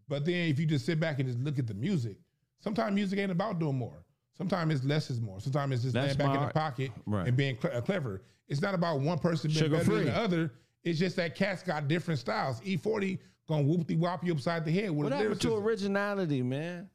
But 0.08 0.24
then 0.24 0.48
if 0.50 0.58
you 0.58 0.66
just 0.66 0.84
sit 0.84 1.00
back 1.00 1.18
and 1.18 1.28
just 1.28 1.40
look 1.40 1.58
at 1.58 1.66
the 1.66 1.74
music, 1.74 2.16
sometimes 2.60 2.94
music 2.94 3.18
ain't 3.18 3.30
about 3.30 3.58
doing 3.58 3.76
more. 3.78 4.04
Sometimes 4.36 4.74
it's 4.74 4.84
less 4.84 5.10
is 5.10 5.20
more. 5.20 5.40
Sometimes 5.40 5.74
it's 5.74 5.82
just 5.84 5.94
That's 5.94 6.18
laying 6.18 6.30
back 6.32 6.40
in 6.40 6.46
the 6.48 6.52
pocket 6.52 6.90
right. 7.06 7.28
and 7.28 7.36
being 7.36 7.56
cle- 7.56 7.70
uh, 7.72 7.80
clever. 7.80 8.22
It's 8.48 8.60
not 8.60 8.74
about 8.74 9.00
one 9.00 9.18
person 9.18 9.48
being 9.48 9.60
Sugar 9.62 9.76
better 9.76 9.84
free. 9.84 9.96
than 9.96 10.06
the 10.06 10.16
other. 10.16 10.52
It's 10.82 10.98
just 10.98 11.16
that 11.16 11.34
cats 11.34 11.62
got 11.62 11.88
different 11.88 12.20
styles. 12.20 12.60
E40 12.60 13.18
gonna 13.48 13.62
whoop 13.62 13.86
de 13.86 13.96
wop 13.96 14.24
you 14.24 14.32
upside 14.32 14.64
the 14.64 14.72
head 14.72 14.90
with 14.90 15.04
What 15.04 15.12
a 15.12 15.16
happened 15.16 15.40
to 15.42 15.54
originality, 15.54 16.42
man? 16.42 16.90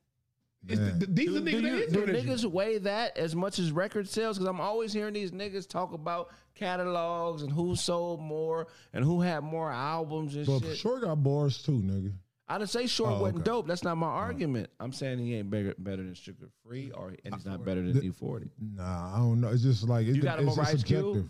The- 0.64 0.76
the- 0.76 1.06
These 1.08 1.30
Do, 1.30 1.42
niggas 1.42 1.62
you, 1.62 1.88
do 1.92 2.06
niggas 2.06 2.46
weigh 2.46 2.80
that 2.80 3.18
as 3.18 3.36
much 3.36 3.60
as 3.60 3.72
record 3.72 4.08
sales? 4.10 4.38
Because 4.38 4.50
I'm 4.50 4.60
always 4.62 4.92
hearing 4.92 5.14
these 5.14 5.32
niggas 5.32 5.68
talk 5.68 5.94
about 5.94 6.30
catalogs 6.54 7.42
and 7.44 7.52
who 7.52 7.76
sold 7.76 8.20
more 8.22 8.68
and 8.94 9.04
who 9.04 9.22
had 9.22 9.42
more 9.44 9.72
albums 9.72 10.36
and 10.36 10.46
But 10.46 10.60
shit. 10.62 10.78
short 10.78 11.04
got 11.04 11.24
bars 11.24 11.64
too, 11.64 11.80
nigga. 11.82 12.14
I 12.52 12.58
didn't 12.58 12.72
say 12.72 12.88
Short 12.88 13.12
Oh, 13.12 13.20
wasn't 13.22 13.38
okay. 13.42 13.46
dope. 13.46 13.68
That's 13.68 13.84
not 13.84 13.96
my 13.98 14.08
oh. 14.08 14.10
argument. 14.10 14.70
I'm 14.80 14.92
saying 14.92 15.20
he 15.20 15.36
ain't 15.36 15.52
better, 15.52 15.76
better 15.78 16.02
than 16.04 16.16
Sugar 16.16 16.50
Free, 16.66 16.90
or 16.92 17.14
and 17.24 17.36
he's 17.36 17.46
not 17.46 17.64
better 17.64 17.82
than 17.82 18.04
E 18.04 18.10
E40. 18.10 18.50
Nah, 18.76 19.16
I 19.16 19.20
don't 19.20 19.40
know. 19.40 19.50
It's 19.50 19.62
just 19.62 19.88
like 19.88 20.08
it, 20.08 20.16
You 20.16 20.24
got 20.24 20.40
him 20.40 20.48
it's, 20.48 20.58
over 20.58 20.64
it's 20.64 20.74
Ice 20.74 20.84
Cube? 20.84 21.30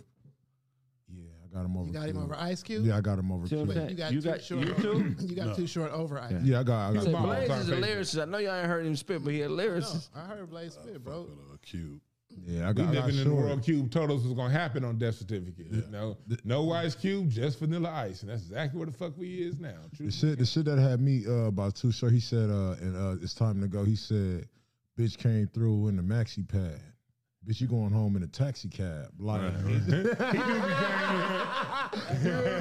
Subjective. 1.51 1.53
Yeah, 1.53 1.57
I 1.57 1.61
got 1.61 1.65
him 1.65 1.77
over. 1.77 1.87
You 1.87 1.93
got 1.93 2.03
him 2.09 2.13
Cube. 2.15 2.23
over 2.23 2.35
Ice 2.35 2.63
Cube? 2.63 2.85
Yeah, 2.85 2.97
I 2.97 3.01
got 3.01 3.19
him 3.19 3.31
over. 3.31 3.47
See 3.47 3.55
what 3.55 3.61
I'm 3.61 3.67
Cube. 3.67 3.77
saying? 3.77 3.89
You 3.89 3.95
got 3.95 4.11
You 4.13 4.21
too 4.21 4.29
got 4.29 4.41
short. 4.43 4.67
you 4.67 4.73
too. 4.75 5.15
You 5.27 5.35
got 5.35 5.55
too 5.55 5.67
short 5.67 5.91
over 5.91 6.19
Ice. 6.19 6.33
Yeah, 6.43 6.59
I 6.59 6.63
got. 6.63 6.89
I 6.89 6.93
got. 6.93 7.03
Say 7.03 7.11
Come 7.11 7.21
on, 7.25 7.35
Blaze 7.35 7.47
sorry, 7.47 7.59
is 7.61 7.69
a 7.69 7.75
Facebook. 7.75 7.83
lyricist. 7.85 8.21
I 8.21 8.25
know 8.25 8.37
y'all 8.37 8.55
ain't 8.55 8.67
heard 8.67 8.85
him 8.85 8.95
spit, 8.95 9.23
but 9.23 9.33
he 9.33 9.41
a 9.41 9.49
No, 9.49 9.55
lyricist. 9.55 10.09
I 10.15 10.19
heard 10.25 10.49
Blaze 10.49 10.73
spit, 10.73 11.03
bro. 11.03 11.27
a 11.53 11.57
cube. 11.59 11.99
Yeah, 12.45 12.65
I 12.65 12.69
We 12.69 12.73
got. 12.75 12.89
I 12.89 12.93
got 12.93 13.05
living 13.05 13.09
in 13.09 13.17
the 13.17 13.23
short. 13.23 13.45
world 13.45 13.63
cube 13.63 13.91
told 13.91 14.11
us 14.11 14.21
was 14.23 14.33
gonna 14.33 14.53
happen 14.53 14.85
on 14.85 14.97
death 14.99 15.15
certificate. 15.15 15.89
No, 15.89 16.15
no 16.45 16.71
ice 16.71 16.93
cube, 16.95 17.29
just 17.29 17.57
vanilla 17.59 17.89
ice, 17.89 18.21
and 18.21 18.29
that's 18.31 18.43
exactly 18.43 18.77
where 18.77 18.85
the 18.85 18.93
fuck 18.93 19.17
we 19.17 19.39
is 19.41 19.59
now. 19.59 19.73
The 19.99 20.11
shit, 20.11 20.37
the 20.37 20.45
shit 20.45 20.65
that 20.65 20.77
had 20.77 21.01
me 21.01 21.25
uh, 21.27 21.47
about 21.47 21.75
too 21.75 21.91
short. 21.91 22.13
He 22.13 22.19
said, 22.19 22.49
uh, 22.51 22.75
and 22.81 22.95
uh, 22.95 23.21
it's 23.23 23.33
time 23.33 23.59
to 23.61 23.67
go. 23.67 23.83
He 23.83 23.95
said, 23.95 24.47
"Bitch 24.97 25.17
came 25.17 25.47
through 25.47 25.87
in 25.87 25.95
the 25.95 26.03
maxi 26.03 26.47
pad. 26.47 26.79
Bitch, 27.49 27.61
you 27.61 27.67
going 27.67 27.89
home 27.89 28.15
in 28.15 28.21
a 28.21 28.27
taxi 28.27 28.69
cab? 28.69 29.11
Like, 29.17 29.41
he, 29.65 29.73
was 29.73 29.87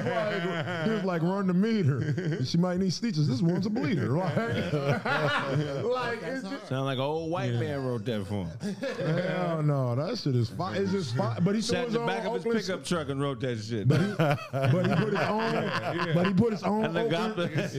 like, 0.07 0.83
he 0.83 0.89
was 0.89 1.03
like, 1.03 1.21
run 1.21 1.45
the 1.45 1.53
meter. 1.53 2.43
She 2.43 2.57
might 2.57 2.79
need 2.79 2.91
stitches. 2.91 3.27
This 3.27 3.39
one's 3.39 3.67
a 3.67 3.69
bleeder. 3.69 4.07
Like, 4.07 4.35
like 4.73 6.23
it's 6.23 6.49
just, 6.49 6.67
Sound 6.69 6.85
like 6.85 6.97
an 6.97 7.03
old 7.03 7.29
white 7.29 7.53
man 7.53 7.85
wrote 7.85 8.03
that 8.05 8.25
for 8.25 8.45
him. 8.45 8.75
hell 9.05 9.61
no, 9.61 9.93
that 9.93 10.17
shit 10.17 10.35
is 10.35 10.49
fine. 10.49 10.81
It's 10.81 10.91
just 10.91 11.15
fine. 11.15 11.43
But 11.43 11.53
he 11.53 11.61
Sat 11.61 11.85
in 11.85 11.93
the 11.93 11.99
back 11.99 12.25
of 12.25 12.33
his 12.33 12.41
Oakland- 12.43 12.65
pickup 12.65 12.83
truck 12.83 13.09
and 13.09 13.21
wrote 13.21 13.41
that 13.41 13.59
shit. 13.59 13.87
But 13.87 13.99
he 14.01 14.95
put 14.95 15.11
his 15.13 15.19
own. 15.19 16.13
But 16.15 16.25
he 16.25 16.33
put 16.33 16.53
his 16.53 16.63
own. 16.63 16.85
And 16.85 16.95
the 16.95 17.03
got 17.03 17.37
Oakland- 17.37 17.53
the, 17.53 17.73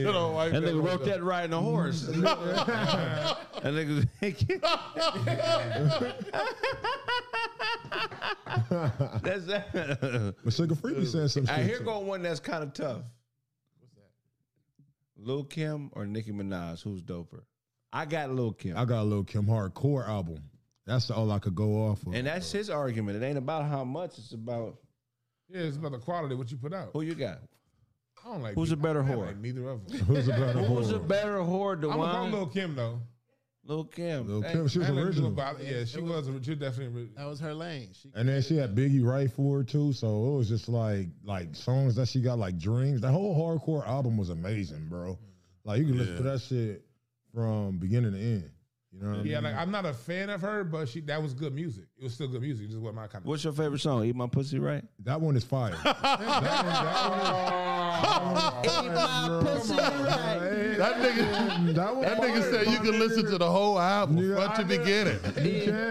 and 0.55 0.65
nigga 0.65 0.81
wrote 0.81 1.03
that 1.03 1.21
riding 1.21 1.51
a 1.51 1.59
horse. 1.59 2.07
and 2.07 2.23
nigga, 3.65 4.07
that's 9.21 9.45
that. 9.45 10.35
But 10.43 10.53
Sugar 10.53 10.75
Free 10.75 10.93
be 10.93 11.05
saying 11.05 11.27
some 11.29 11.45
shit. 11.45 11.55
I 11.55 11.63
hear 11.63 11.79
too. 11.79 11.85
go 11.85 11.99
one 11.99 12.21
that's 12.21 12.39
kind 12.39 12.63
of 12.63 12.73
tough. 12.73 13.01
What's 13.79 13.93
that? 13.95 14.09
Lil 15.17 15.43
Kim 15.43 15.89
or 15.93 16.05
Nicki 16.05 16.31
Minaj? 16.31 16.81
Who's 16.83 17.01
doper? 17.01 17.41
I 17.93 18.05
got 18.05 18.31
Lil 18.31 18.53
Kim. 18.53 18.77
I 18.77 18.85
got 18.85 19.01
a 19.01 19.03
little 19.03 19.23
Kim 19.23 19.45
hardcore 19.45 20.07
album. 20.07 20.39
That's 20.85 21.11
all 21.11 21.31
I 21.31 21.39
could 21.39 21.55
go 21.55 21.87
off 21.87 22.05
of. 22.07 22.13
and 22.13 22.25
that's 22.27 22.51
his 22.51 22.69
argument. 22.69 23.21
It 23.21 23.25
ain't 23.25 23.37
about 23.37 23.65
how 23.65 23.83
much, 23.83 24.17
it's 24.17 24.31
about 24.33 24.77
Yeah, 25.49 25.61
it's 25.61 25.77
about 25.77 25.91
the 25.91 25.99
quality 25.99 26.33
of 26.33 26.39
what 26.39 26.51
you 26.51 26.57
put 26.57 26.73
out. 26.73 26.89
who 26.93 27.01
you 27.01 27.13
got. 27.15 27.39
I 28.23 28.27
don't 28.31 28.41
like 28.41 28.55
Who's 28.55 28.71
a 28.71 28.77
better 28.77 29.03
I 29.03 29.07
don't 29.09 29.17
whore? 29.19 29.25
Like 29.27 29.37
neither 29.37 29.67
of 29.69 29.87
them. 29.87 29.99
Who's 30.01 30.27
a 30.27 30.31
better 30.31 30.59
whore? 30.59 30.67
Who's 30.67 30.91
a 30.91 30.99
better 30.99 31.37
whore, 31.37 31.73
I'm 31.73 31.81
gonna 31.81 31.95
call 31.95 32.13
Dewan? 32.13 32.31
Lil 32.31 32.45
Kim 32.47 32.75
though. 32.75 32.99
Lil 33.63 33.85
Kim. 33.85 34.27
Lil 34.27 34.41
Kim, 34.41 34.67
she 34.67 34.79
was 34.79 34.87
That 34.87 34.93
lady 34.95 35.07
original. 35.07 35.29
about- 35.31 35.63
yeah, 35.63 35.85
she 35.85 36.01
was. 36.01 36.27
She 36.43 36.55
definitely. 36.55 37.09
That 37.15 37.25
was 37.25 37.39
her 37.39 37.53
lane. 37.53 37.89
She 37.93 38.09
And 38.15 38.27
then 38.27 38.41
she 38.41 38.57
had 38.57 38.75
Biggie 38.75 39.03
right 39.05 39.31
for 39.31 39.59
her 39.59 39.63
too, 39.63 39.93
so 39.93 40.33
it 40.33 40.37
was 40.37 40.49
just 40.49 40.67
like 40.67 41.07
like 41.23 41.55
songs 41.55 41.95
that 41.95 42.07
she 42.07 42.21
got 42.21 42.39
like 42.39 42.57
dreams. 42.57 43.01
That 43.01 43.11
whole 43.11 43.35
hardcore 43.37 43.87
album 43.87 44.17
was 44.17 44.29
amazing, 44.29 44.87
bro. 44.89 45.17
Like 45.63 45.79
you 45.79 45.85
can 45.85 45.97
listen 45.97 46.17
to 46.17 46.23
that 46.23 46.41
shit 46.41 46.83
from 47.33 47.77
beginning 47.77 48.13
to 48.13 48.19
end. 48.19 48.49
You 48.91 48.99
know 49.03 49.09
what 49.09 49.13
I 49.13 49.17
mean? 49.23 49.31
Yeah, 49.31 49.39
like 49.39 49.55
I'm 49.55 49.71
not 49.71 49.85
a 49.85 49.93
fan 49.93 50.29
of 50.31 50.41
her, 50.41 50.63
but 50.63 50.89
she 50.89 50.99
that 51.01 51.21
was 51.21 51.33
good 51.33 51.53
music. 51.53 51.85
It 52.01 52.05
was 52.05 52.13
still 52.15 52.29
good 52.29 52.41
music. 52.41 52.65
It 52.65 52.69
just 52.69 52.79
wasn't 52.81 52.95
my 52.95 53.05
kind 53.05 53.23
of. 53.23 53.27
What's 53.27 53.43
your 53.43 53.53
favorite 53.53 53.77
song? 53.79 54.03
Eat 54.05 54.15
My 54.15 54.25
Pussy 54.25 54.57
Right? 54.57 54.83
that 55.03 55.21
one 55.21 55.37
is 55.37 55.43
fire. 55.43 55.75
That 59.61 60.95
nigga, 60.97 61.75
that 61.75 61.95
one 61.95 62.01
that 62.03 62.17
nigga 62.17 62.41
fire, 62.41 62.51
said 62.65 62.67
you 62.73 62.79
can 62.79 62.97
listen 62.99 63.25
to 63.25 63.37
the 63.37 63.49
whole 63.49 63.79
album 63.79 64.17
Yeah, 64.17 64.33
front 64.35 64.55
to 64.55 64.61
I 64.61 64.63
know. 64.63 64.67
beginning. 64.79 65.19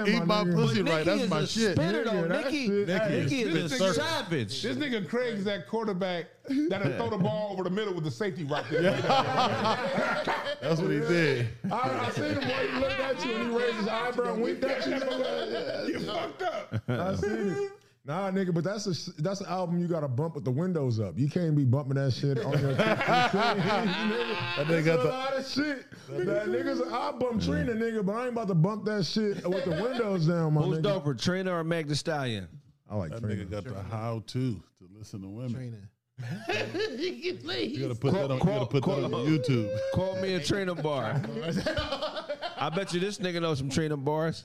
You 0.04 0.16
Eat 0.16 0.24
my 0.26 0.42
nigga. 0.42 0.54
pussy 0.54 0.82
right. 0.82 1.04
That's 1.06 1.28
my 1.28 1.44
shit. 1.44 1.76
Spitter, 1.76 2.04
though. 2.04 2.11
Nigga, 2.12 2.28
that 2.28 2.44
Nicki, 2.46 2.66
shit- 2.66 2.88
Nicki 2.88 3.44
Nicki 3.44 3.58
is 3.64 3.72
is 3.72 3.80
a 3.80 3.84
a 3.84 3.94
savage. 3.94 4.62
This 4.62 4.76
nigga 4.76 5.08
Craig's 5.08 5.44
that 5.44 5.68
quarterback 5.68 6.26
that'll 6.68 6.92
throw 6.96 7.11
the 7.11 7.18
ball 7.18 7.52
over 7.52 7.62
the 7.62 7.70
middle 7.70 7.94
with 7.94 8.02
the 8.04 8.11
safety 8.11 8.42
right 8.44 8.64
there. 8.70 8.92
That's 10.61 10.80
what 10.80 10.90
he 10.90 10.98
did. 11.00 11.48
I, 11.70 11.76
I 12.06 12.11
seen 12.11 12.24
him 12.24 12.36
when 12.40 12.68
he 12.68 12.80
looked 12.80 13.00
at 13.00 13.24
you 13.24 13.32
and 13.34 13.50
he 13.52 13.56
raised 13.56 13.76
his 13.76 13.88
eyebrow 13.88 14.32
and 14.34 14.42
winked 14.42 14.64
at 14.64 14.86
you. 14.86 15.99
you 16.01 16.07
fucked 16.07 16.42
up. 16.42 16.74
I 16.88 17.14
seen 17.16 17.48
it. 17.51 17.72
Nah, 18.07 18.30
nigga, 18.30 18.53
but 18.55 18.64
that's 18.64 18.86
a 18.86 19.22
that's 19.22 19.40
an 19.40 19.46
album 19.48 19.78
you 19.78 19.86
got 19.86 20.01
to 20.01 20.09
bump 20.09 20.34
with 20.34 20.44
the 20.44 20.51
windows 20.51 20.98
up. 20.98 21.18
You 21.18 21.28
can't 21.28 21.55
be 21.55 21.64
bumping 21.64 21.94
that 21.96 22.12
shit 22.12 22.38
on 22.44 22.59
your. 22.59 22.72
that 22.74 23.30
nigga 24.66 24.84
got 24.84 24.98
a 25.01 25.03
the- 25.03 25.09
lot 25.09 25.32
of 25.34 25.46
shit. 25.46 25.84
That 26.09 26.46
niggas, 26.46 26.90
I 26.92 27.12
bump 27.12 27.42
Trina, 27.42 27.72
nigga, 27.72 28.05
but 28.05 28.12
I 28.12 28.22
ain't 28.22 28.32
about 28.32 28.48
to 28.48 28.55
bump 28.55 28.84
that 28.86 29.05
shit 29.05 29.46
with 29.46 29.64
the 29.64 29.70
windows 29.72 30.26
down, 30.26 30.55
my 30.55 30.62
Who's 30.62 30.78
nigga. 30.78 31.03
doper, 31.05 31.20
Trina 31.22 31.53
or 31.55 31.62
Meg 31.62 31.88
Thee 31.88 31.94
Stallion? 31.94 32.48
I 32.88 32.96
like 32.96 33.11
That 33.11 33.20
Trina. 33.20 33.44
nigga 33.44 33.51
got 33.51 33.64
the 33.64 33.82
how 33.82 34.22
to 34.28 34.55
to 34.55 34.61
listen 34.96 35.20
to 35.22 35.28
women. 35.28 35.55
Trina. 35.55 35.76
You 36.51 37.88
gotta 37.88 37.94
put 37.98 38.12
that 38.12 38.30
on. 38.30 38.38
You 38.38 38.44
gotta 38.44 38.66
put 38.66 38.84
that 38.84 39.05
on 39.05 39.11
YouTube. 39.26 39.70
Call 39.94 40.16
me 40.20 40.34
a 40.34 40.40
Trina 40.44 40.74
bar. 40.74 41.20
I 42.57 42.70
bet 42.74 42.92
you 42.92 43.01
this 43.01 43.18
nigga 43.18 43.40
knows 43.40 43.59
some 43.59 43.70
Trina 43.70 43.96
bars. 43.96 44.44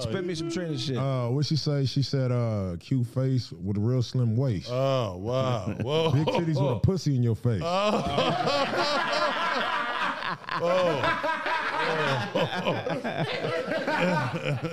Spit 0.00 0.24
me 0.24 0.34
some 0.34 0.50
Trina 0.50 0.78
shit. 0.78 0.96
Uh, 0.96 1.28
what 1.28 1.44
she 1.44 1.56
say? 1.56 1.84
She 1.84 2.02
said, 2.02 2.32
uh, 2.32 2.76
cute 2.80 3.06
face 3.08 3.52
with 3.52 3.76
a 3.76 3.80
real 3.80 4.02
slim 4.02 4.36
waist. 4.36 4.70
Oh 4.70 5.16
wow! 5.18 5.66
Whoa! 5.82 6.10
Big 6.12 6.26
titties 6.26 6.58
with 6.60 6.76
a 6.76 6.80
pussy 6.80 7.14
in 7.16 7.22
your 7.22 7.36
face. 7.36 7.62
Oh! 10.64 11.00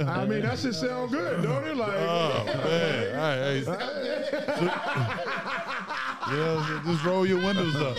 I 0.08 0.26
mean, 0.28 0.42
that 0.44 0.60
shit 0.60 0.74
sound 0.76 1.12
good, 1.12 1.42
don't 1.44 1.66
it? 1.68 1.76
Like, 1.78 1.94
Oh 1.94 2.44
man! 2.46 3.16
All 3.16 3.16
right, 3.16 3.40
hey. 3.40 3.64
yeah, 6.36 6.82
just 6.86 7.04
roll 7.06 7.26
your 7.26 7.40
windows 7.44 7.76
up. 7.76 7.98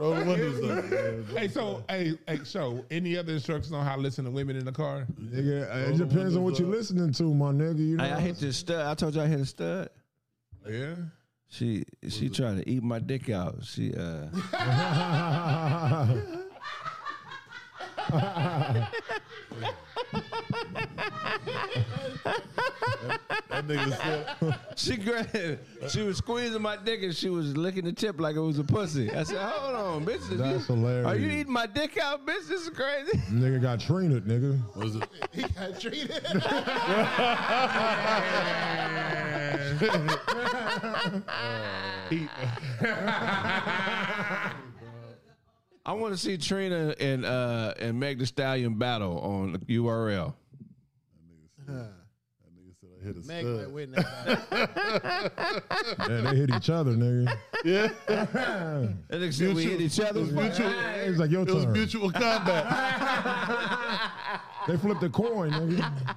Roll 0.00 0.14
the 0.14 0.24
windows 0.24 0.70
up. 0.70 0.84
Hey, 1.38 1.48
so 1.48 1.84
hey, 1.88 2.18
hey, 2.26 2.40
so 2.44 2.84
any 2.90 3.16
other 3.16 3.34
instructions 3.34 3.72
on 3.72 3.84
how 3.84 3.96
to 3.96 4.00
listen 4.00 4.24
to 4.24 4.30
women 4.30 4.56
in 4.56 4.64
the 4.64 4.72
car? 4.72 5.06
nigga, 5.20 5.90
it 5.90 5.98
depends 5.98 6.36
on 6.36 6.42
what 6.42 6.58
you're 6.58 6.68
listening 6.68 7.12
to, 7.12 7.34
my 7.34 7.52
nigga. 7.52 7.78
You 7.78 7.96
know, 7.98 8.04
I, 8.04 8.16
I 8.16 8.20
hit 8.20 8.38
this 8.38 8.56
stud. 8.56 8.86
I 8.86 8.94
told 8.94 9.14
you 9.14 9.22
I 9.22 9.26
hit 9.26 9.40
a 9.40 9.46
stud. 9.46 9.90
Yeah. 10.68 10.94
She 11.48 11.84
she 12.08 12.28
tried 12.28 12.62
to 12.62 12.70
eat 12.70 12.82
my 12.82 12.98
dick 12.98 13.28
out. 13.28 13.64
She 13.64 13.92
uh 13.94 14.28
That 23.48 23.66
nigga 23.66 23.96
said, 24.40 24.58
she 24.76 24.96
grabbed 24.96 25.58
she 25.90 26.02
was 26.02 26.18
squeezing 26.18 26.62
my 26.62 26.76
dick 26.76 27.02
and 27.02 27.14
she 27.14 27.28
was 27.28 27.56
licking 27.56 27.84
the 27.84 27.92
tip 27.92 28.20
like 28.20 28.36
it 28.36 28.40
was 28.40 28.58
a 28.58 28.64
pussy. 28.64 29.10
I 29.10 29.22
said, 29.24 29.38
Hold 29.38 29.74
on, 29.76 30.04
bitch. 30.06 30.26
That's 30.36 30.68
you- 30.68 30.74
hilarious. 30.76 31.06
Are 31.06 31.16
you 31.16 31.28
eating 31.30 31.52
my 31.52 31.66
dick 31.66 31.98
out, 31.98 32.26
bitch? 32.26 32.48
This 32.48 32.62
is 32.62 32.70
crazy. 32.70 33.12
nigga 33.32 33.60
got 33.60 33.80
Trina, 33.80 34.20
nigga. 34.20 34.58
"Was 34.76 34.96
it?" 34.96 35.08
He 35.32 35.42
got 35.42 35.78
treated. 35.80 36.22
I 45.86 45.92
want 45.94 46.12
to 46.14 46.18
see 46.18 46.36
Trina 46.36 46.94
and 47.00 47.24
uh 47.24 47.74
and 47.78 47.98
Meg 47.98 48.18
Thee 48.18 48.26
Stallion 48.26 48.74
battle 48.74 49.18
on 49.20 49.56
URL. 49.68 50.34
That 51.66 51.72
nigga 51.72 52.74
said 52.80 52.89
I 52.89 52.89
hit 53.02 53.16
a 53.16 53.26
Meg 53.26 53.44
went 53.44 53.58
stud. 53.60 53.72
with 53.72 53.92
that. 54.50 55.62
Yeah, 55.98 56.20
they 56.30 56.36
hit 56.36 56.50
each 56.54 56.70
other, 56.70 56.92
nigga. 56.92 57.36
Yeah, 57.64 57.88
And 59.10 59.22
they 59.22 59.30
said 59.30 59.54
we 59.54 59.64
hit 59.64 59.80
each 59.80 60.00
other. 60.00 60.20
It's 60.22 61.18
like 61.18 61.30
your 61.30 61.42
it 61.42 61.54
was 61.54 61.64
turn. 61.64 61.72
mutual 61.72 62.10
combat. 62.10 62.66
They 64.68 64.76
flipped 64.76 65.00
the 65.00 65.08
coin, 65.08 65.50
nigga. 65.52 66.16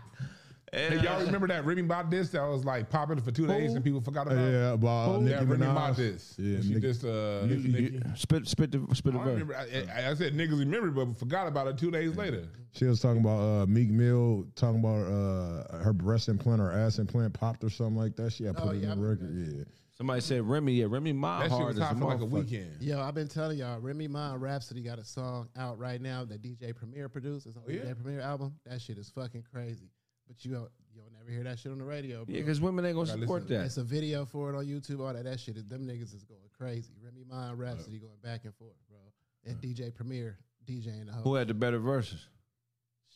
Hey, 0.74 1.00
y'all 1.02 1.24
remember 1.24 1.48
that 1.48 1.66
Remy 1.66 1.84
Ma 1.84 2.02
diss 2.04 2.30
that 2.32 2.42
was 2.48 2.66
like 2.66 2.90
popular 2.90 3.22
for 3.22 3.32
two 3.32 3.46
days 3.48 3.74
and 3.76 3.84
people 3.84 4.02
forgot 4.02 4.26
about? 4.28 4.40
It? 4.40 4.52
Yeah, 4.52 4.72
about 4.74 5.22
Nicki 5.22 5.36
That 5.36 5.48
Remy 5.48 5.68
Ma 5.68 5.90
Minaj. 5.92 5.96
diss. 5.96 6.36
Yeah, 6.40 6.62
she 6.62 6.68
Nicki- 6.70 6.80
just 6.82 7.04
uh, 7.06 7.42
You- 7.46 7.56
Nicki. 7.58 7.94
you- 7.94 8.02
spit 8.16 8.48
spit 8.48 8.72
the 8.72 8.84
spit 8.96 9.14
the 9.14 9.20
I 9.20 9.24
verse. 9.24 9.32
remember. 9.40 9.56
I, 9.56 10.02
I, 10.08 10.10
I 10.10 10.14
said 10.16 10.34
niggas 10.34 10.58
remember, 10.60 10.90
but 11.06 11.16
forgot 11.18 11.48
about 11.48 11.68
it 11.68 11.78
two 11.78 11.92
days 11.92 12.16
later. 12.18 12.48
She 12.72 12.86
was 12.86 13.00
talking 13.00 13.22
about 13.22 13.40
uh, 13.40 13.66
Meek 13.68 13.90
Mill 13.90 14.46
talking 14.56 14.80
about 14.80 15.06
uh, 15.06 15.78
her 15.84 15.94
breast 15.94 16.28
implant 16.28 16.60
or 16.60 16.72
ass 16.72 16.98
implant 16.98 17.34
popped 17.34 17.64
or 17.64 17.70
something 17.70 17.96
like 17.96 18.16
that. 18.16 18.34
She 18.34 18.46
had 18.46 18.56
put 18.58 18.66
Oh, 18.66 18.72
it 18.72 18.78
yeah, 18.78 18.90
I 18.90 18.94
in 18.94 19.02
the 19.02 19.08
record. 19.08 19.30
Yeah, 19.58 19.64
Somebody 19.96 20.22
said 20.22 20.42
Remy. 20.42 20.74
Yeah, 20.74 20.86
Remy 20.90 21.14
Ma 21.14 21.38
That 21.42 21.44
shit 21.44 21.52
hard 21.52 21.66
was 21.68 21.76
as 21.76 21.82
a 21.84 21.86
hot 21.86 22.00
for 22.00 22.06
like 22.06 22.20
a 22.22 22.26
weekend. 22.26 22.78
Yo, 22.82 23.00
I've 23.00 23.14
been 23.14 23.28
telling 23.28 23.60
y'all, 23.60 23.80
Remy 23.80 24.08
Ma 24.08 24.34
and 24.34 24.42
Rapsody 24.42 24.82
got 24.82 24.98
a 24.98 25.06
song 25.06 25.50
out 25.56 25.78
right 25.78 26.02
now 26.02 26.26
that 26.26 26.42
DJ 26.42 26.76
Premier 26.76 27.08
produced. 27.10 27.46
It's 27.46 27.56
on 27.56 27.62
the 27.68 27.76
yeah? 27.76 27.82
DJ 27.82 28.02
Premier 28.02 28.22
album. 28.22 28.56
That 28.66 28.82
shit 28.82 28.98
is 28.98 29.12
fucking 29.12 29.44
crazy. 29.54 29.92
But 30.36 30.44
you 30.46 30.52
don't, 30.52 30.70
you'll 30.96 31.12
never 31.18 31.30
hear 31.32 31.44
that 31.44 31.60
shit 31.60 31.72
on 31.72 31.78
the 31.78 31.84
radio, 31.86 32.26
bro. 32.26 32.34
Yeah, 32.34 32.42
because 32.42 32.60
women 32.60 32.86
ain't 32.86 32.96
gonna 32.96 33.08
Gotta 33.08 33.20
support 33.22 33.44
listen. 33.44 33.58
that. 33.60 33.66
It's 33.66 33.78
a 33.78 33.84
video 33.84 34.26
for 34.26 34.52
it 34.52 34.58
on 34.58 34.66
YouTube. 34.66 35.00
All 35.06 35.14
that, 35.14 35.24
that 35.26 35.40
shit 35.40 35.58
is 35.58 35.66
them 35.66 35.86
niggas 35.88 36.14
is 36.16 36.24
going 36.24 36.40
crazy. 36.58 36.94
Remy 37.04 37.24
Ma 37.30 37.50
and 37.50 37.60
Rapsody 37.60 38.00
going 38.00 38.18
back 38.24 38.46
and 38.46 38.56
forth, 38.56 38.76
bro. 38.90 38.98
And 39.46 39.62
DJ 39.62 39.94
Premier 39.94 40.38
DJing 40.66 41.06
the 41.06 41.12
whole 41.14 41.24
Who 41.24 41.36
had 41.36 41.48
the 41.50 41.54
better 41.54 41.78
verses? 41.80 42.26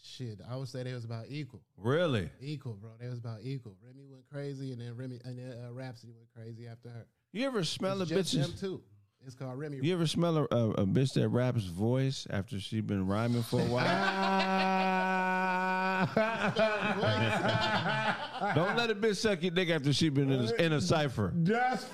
shit. 0.04 0.40
I 0.50 0.56
would 0.56 0.68
say 0.70 0.84
they 0.84 0.94
was 0.94 1.06
about 1.06 1.26
equal, 1.28 1.62
Really? 1.76 2.30
equal, 2.40 2.74
bro. 2.76 2.92
They 3.00 3.10
was 3.10 3.18
about 3.20 3.40
equal. 3.42 3.76
Remy 3.86 4.06
went 4.10 4.24
crazy, 4.32 4.72
and 4.72 4.80
then 4.80 4.96
Remy 4.96 5.20
and 5.26 5.38
then 5.40 5.58
uh, 5.68 5.74
Rapsody 5.74 6.14
went 6.14 6.30
crazy 6.34 6.68
after 6.68 6.90
her. 6.90 7.06
You 7.34 7.46
ever 7.48 7.64
smell 7.64 8.02
It's 8.04 8.12
a 8.12 8.16
just 8.16 8.34
them 8.34 8.52
bitch's? 8.52 8.82
It's 9.26 9.36
called 9.36 9.58
Remy. 9.60 9.80
You 9.82 9.94
ever 9.96 10.08
smell 10.08 10.38
a, 10.38 10.44
a, 10.52 10.70
a 10.72 10.86
bitch 10.86 11.14
that 11.14 11.28
raps 11.30 11.64
voice 11.66 12.26
after 12.30 12.60
she 12.60 12.80
been 12.82 13.08
rhyming 13.08 13.44
for 13.44 13.60
a 13.60 13.66
while? 13.66 13.84
Don't 18.56 18.78
let 18.78 18.90
a 18.92 18.96
bitch 18.96 19.18
suck 19.18 19.42
your 19.42 19.52
dick 19.52 19.70
after 19.70 19.92
she 19.92 20.08
been 20.10 20.32
in 20.32 20.46
a, 20.46 20.54
in 20.62 20.74
a 20.74 20.82
cipher. 20.82 21.32
that's 21.36 21.86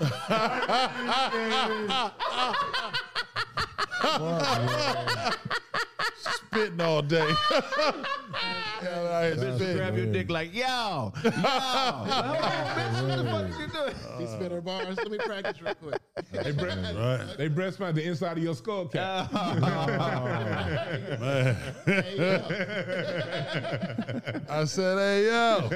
Spitting 6.47 6.81
all 6.81 7.01
day. 7.01 7.29
Hell, 8.93 9.07
I 9.07 9.31
Bitch 9.31 9.55
spitting. 9.55 9.77
grab 9.77 9.97
your 9.97 10.05
dick 10.07 10.29
like, 10.29 10.53
yo, 10.53 10.61
yo. 10.63 11.11
Bitch, 11.23 11.33
what 13.01 13.17
the 13.17 13.23
fuck 13.25 13.47
you 13.59 13.67
doing? 13.67 13.95
Uh, 14.07 14.19
he 14.19 14.25
spit 14.27 14.51
her 14.51 14.61
bars. 14.61 14.97
Let 14.97 15.09
me 15.11 15.17
practice 15.17 15.61
real 15.61 15.75
quick. 15.75 15.99
They, 16.31 16.51
bre- 16.51 16.67
Right. 16.95 17.25
they 17.37 17.47
breast 17.47 17.79
my 17.79 17.91
the 17.91 18.03
inside 18.03 18.37
of 18.37 18.43
your 18.43 18.55
skull 18.55 18.87
cap. 18.87 19.29
Oh. 19.33 19.55
Man. 21.19 21.57
I 24.49 24.65
said, 24.65 24.97
hey, 24.97 25.25
yo. 25.25 25.69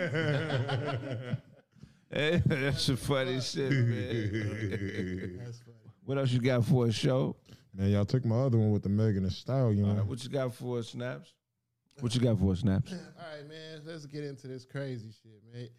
Hey, 2.10 2.42
That's 2.46 2.84
some 2.84 2.98
funny 2.98 3.42
shit, 3.42 3.72
man. 3.72 5.40
That's 5.44 5.60
funny. 5.60 5.78
What 6.06 6.18
else 6.18 6.32
you 6.32 6.40
got 6.40 6.64
for 6.66 6.86
a 6.88 6.92
show? 6.92 7.36
man. 7.74 7.90
Y'all 7.90 8.06
took 8.06 8.24
my 8.26 8.38
other 8.38 8.58
one 8.58 8.72
with 8.72 8.84
the 8.84 8.90
Megan 8.90 9.24
Thee 9.24 9.30
Stallion. 9.30 9.90
All 9.90 9.96
right, 9.96 10.06
what 10.06 10.24
you 10.24 10.30
got 10.30 10.54
for 10.54 10.80
us, 10.80 10.90
Snaps? 10.90 11.34
What 12.00 12.14
you 12.14 12.22
got 12.22 12.38
for 12.40 12.52
us, 12.52 12.60
Snaps? 12.60 12.92
All 12.92 12.98
right, 12.98 13.48
man. 13.48 13.82
Let's 13.86 14.06
get 14.06 14.24
into 14.24 14.48
this 14.48 14.66
crazy 14.66 15.10
shit, 15.24 15.42
man. 15.52 15.70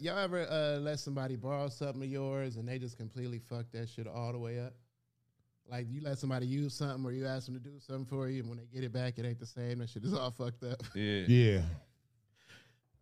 Y'all 0.00 0.18
ever 0.18 0.46
uh, 0.50 0.78
let 0.78 0.98
somebody 0.98 1.36
borrow 1.36 1.68
something 1.68 2.02
of 2.02 2.08
yours 2.08 2.56
and 2.56 2.68
they 2.68 2.78
just 2.78 2.98
completely 2.98 3.38
fuck 3.38 3.64
that 3.72 3.88
shit 3.88 4.06
all 4.06 4.32
the 4.32 4.38
way 4.38 4.60
up? 4.60 4.74
Like 5.70 5.86
you 5.88 6.02
let 6.02 6.18
somebody 6.18 6.46
use 6.46 6.74
something 6.74 7.04
or 7.04 7.12
you 7.12 7.26
ask 7.26 7.46
them 7.46 7.54
to 7.54 7.60
do 7.60 7.78
something 7.78 8.04
for 8.04 8.28
you, 8.28 8.40
and 8.40 8.48
when 8.48 8.58
they 8.58 8.66
get 8.66 8.84
it 8.84 8.92
back, 8.92 9.18
it 9.18 9.24
ain't 9.24 9.38
the 9.38 9.46
same. 9.46 9.78
That 9.78 9.88
shit 9.88 10.04
is 10.04 10.14
all 10.14 10.30
fucked 10.38 10.64
up. 10.64 10.82
Yeah. 10.94 11.24
Yeah. 11.26 11.60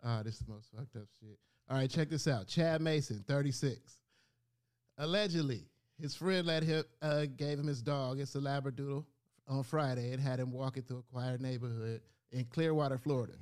Ah, 0.05 0.23
this 0.23 0.35
is 0.35 0.41
the 0.41 0.53
most 0.53 0.69
fucked 0.77 0.95
up 0.97 1.09
shit. 1.21 1.39
All 1.69 1.77
right, 1.77 1.91
check 1.91 2.09
this 2.09 2.29
out. 2.29 2.47
Chad 2.47 2.81
Mason, 2.81 3.25
36. 3.27 3.99
Allegedly, 4.99 5.65
his 6.01 6.15
friend 6.15 6.47
let 6.47 6.63
him 6.63 6.85
uh, 7.03 7.27
gave 7.37 7.59
him 7.59 7.67
his 7.67 7.83
dog. 7.83 8.21
It's 8.21 8.35
a 8.37 8.39
Labradoodle 8.39 9.05
on 9.49 9.63
Friday 9.65 10.13
and 10.13 10.23
had 10.23 10.39
him 10.39 10.53
walking 10.53 10.83
through 10.85 10.99
a 10.99 11.13
quiet 11.13 11.41
neighborhood 11.41 12.01
in 12.37 12.45
Clearwater, 12.45 12.99
Florida. 12.99 13.33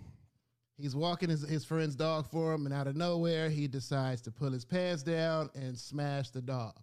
He's 0.78 0.96
walking 0.96 1.30
his, 1.30 1.42
his 1.42 1.64
friend's 1.64 1.94
dog 1.94 2.28
for 2.30 2.52
him, 2.52 2.66
and 2.66 2.74
out 2.74 2.86
of 2.86 2.96
nowhere, 2.96 3.48
he 3.48 3.68
decides 3.68 4.20
to 4.22 4.30
pull 4.30 4.50
his 4.50 4.64
pants 4.64 5.02
down 5.02 5.50
and 5.54 5.78
smash 5.78 6.30
the 6.30 6.40
dog. 6.40 6.74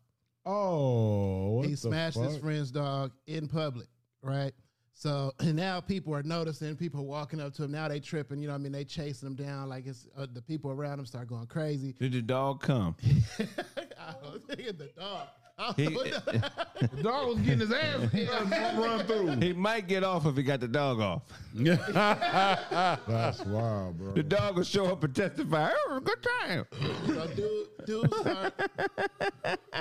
Oh, 0.45 1.49
what 1.51 1.67
he 1.67 1.75
smashed 1.75 2.17
his 2.17 2.37
friend's 2.37 2.71
dog 2.71 3.11
in 3.27 3.47
public, 3.47 3.87
right? 4.23 4.53
So 4.93 5.33
and 5.39 5.55
now 5.55 5.81
people 5.81 6.13
are 6.15 6.23
noticing, 6.23 6.75
people 6.75 7.01
are 7.01 7.05
walking 7.05 7.39
up 7.39 7.53
to 7.55 7.63
him. 7.63 7.71
Now 7.71 7.87
they 7.87 7.99
tripping, 7.99 8.39
you 8.39 8.47
know 8.47 8.53
what 8.53 8.59
I 8.59 8.63
mean? 8.63 8.71
They 8.71 8.85
chasing 8.85 9.27
him 9.27 9.35
down 9.35 9.69
like 9.69 9.87
it's 9.87 10.07
uh, 10.17 10.27
the 10.31 10.41
people 10.41 10.71
around 10.71 10.99
him 10.99 11.05
start 11.05 11.27
going 11.27 11.47
crazy. 11.47 11.93
Did 11.93 12.13
the 12.13 12.21
dog 12.21 12.61
come? 12.61 12.95
I 13.39 14.13
don't 14.23 14.47
think 14.47 14.77
the 14.77 14.89
dog. 14.97 15.27
I 15.57 15.73
He, 15.75 15.85
don't 15.85 16.05
know. 16.25 16.41
The 16.81 17.03
dog 17.03 17.27
was 17.27 17.37
getting 17.39 17.59
his 17.59 17.71
ass 17.71 18.11
run 18.77 19.05
through. 19.05 19.35
he 19.39 19.53
might 19.53 19.87
get 19.87 20.03
off 20.03 20.25
if 20.25 20.35
he 20.35 20.41
got 20.43 20.59
the 20.59 20.67
dog 20.67 20.99
off. 20.99 21.21
That's 21.53 23.45
wild, 23.45 23.97
bro. 23.99 24.13
The 24.13 24.23
dog 24.23 24.55
will 24.57 24.63
show 24.63 24.85
up 24.87 25.03
and 25.03 25.15
testify. 25.15 25.69
Oh, 25.89 25.99
good 25.99 26.25
time. 26.39 26.65
So 27.05 27.27
dude, 27.35 27.67
dude 27.85 28.13
start, 28.15 28.53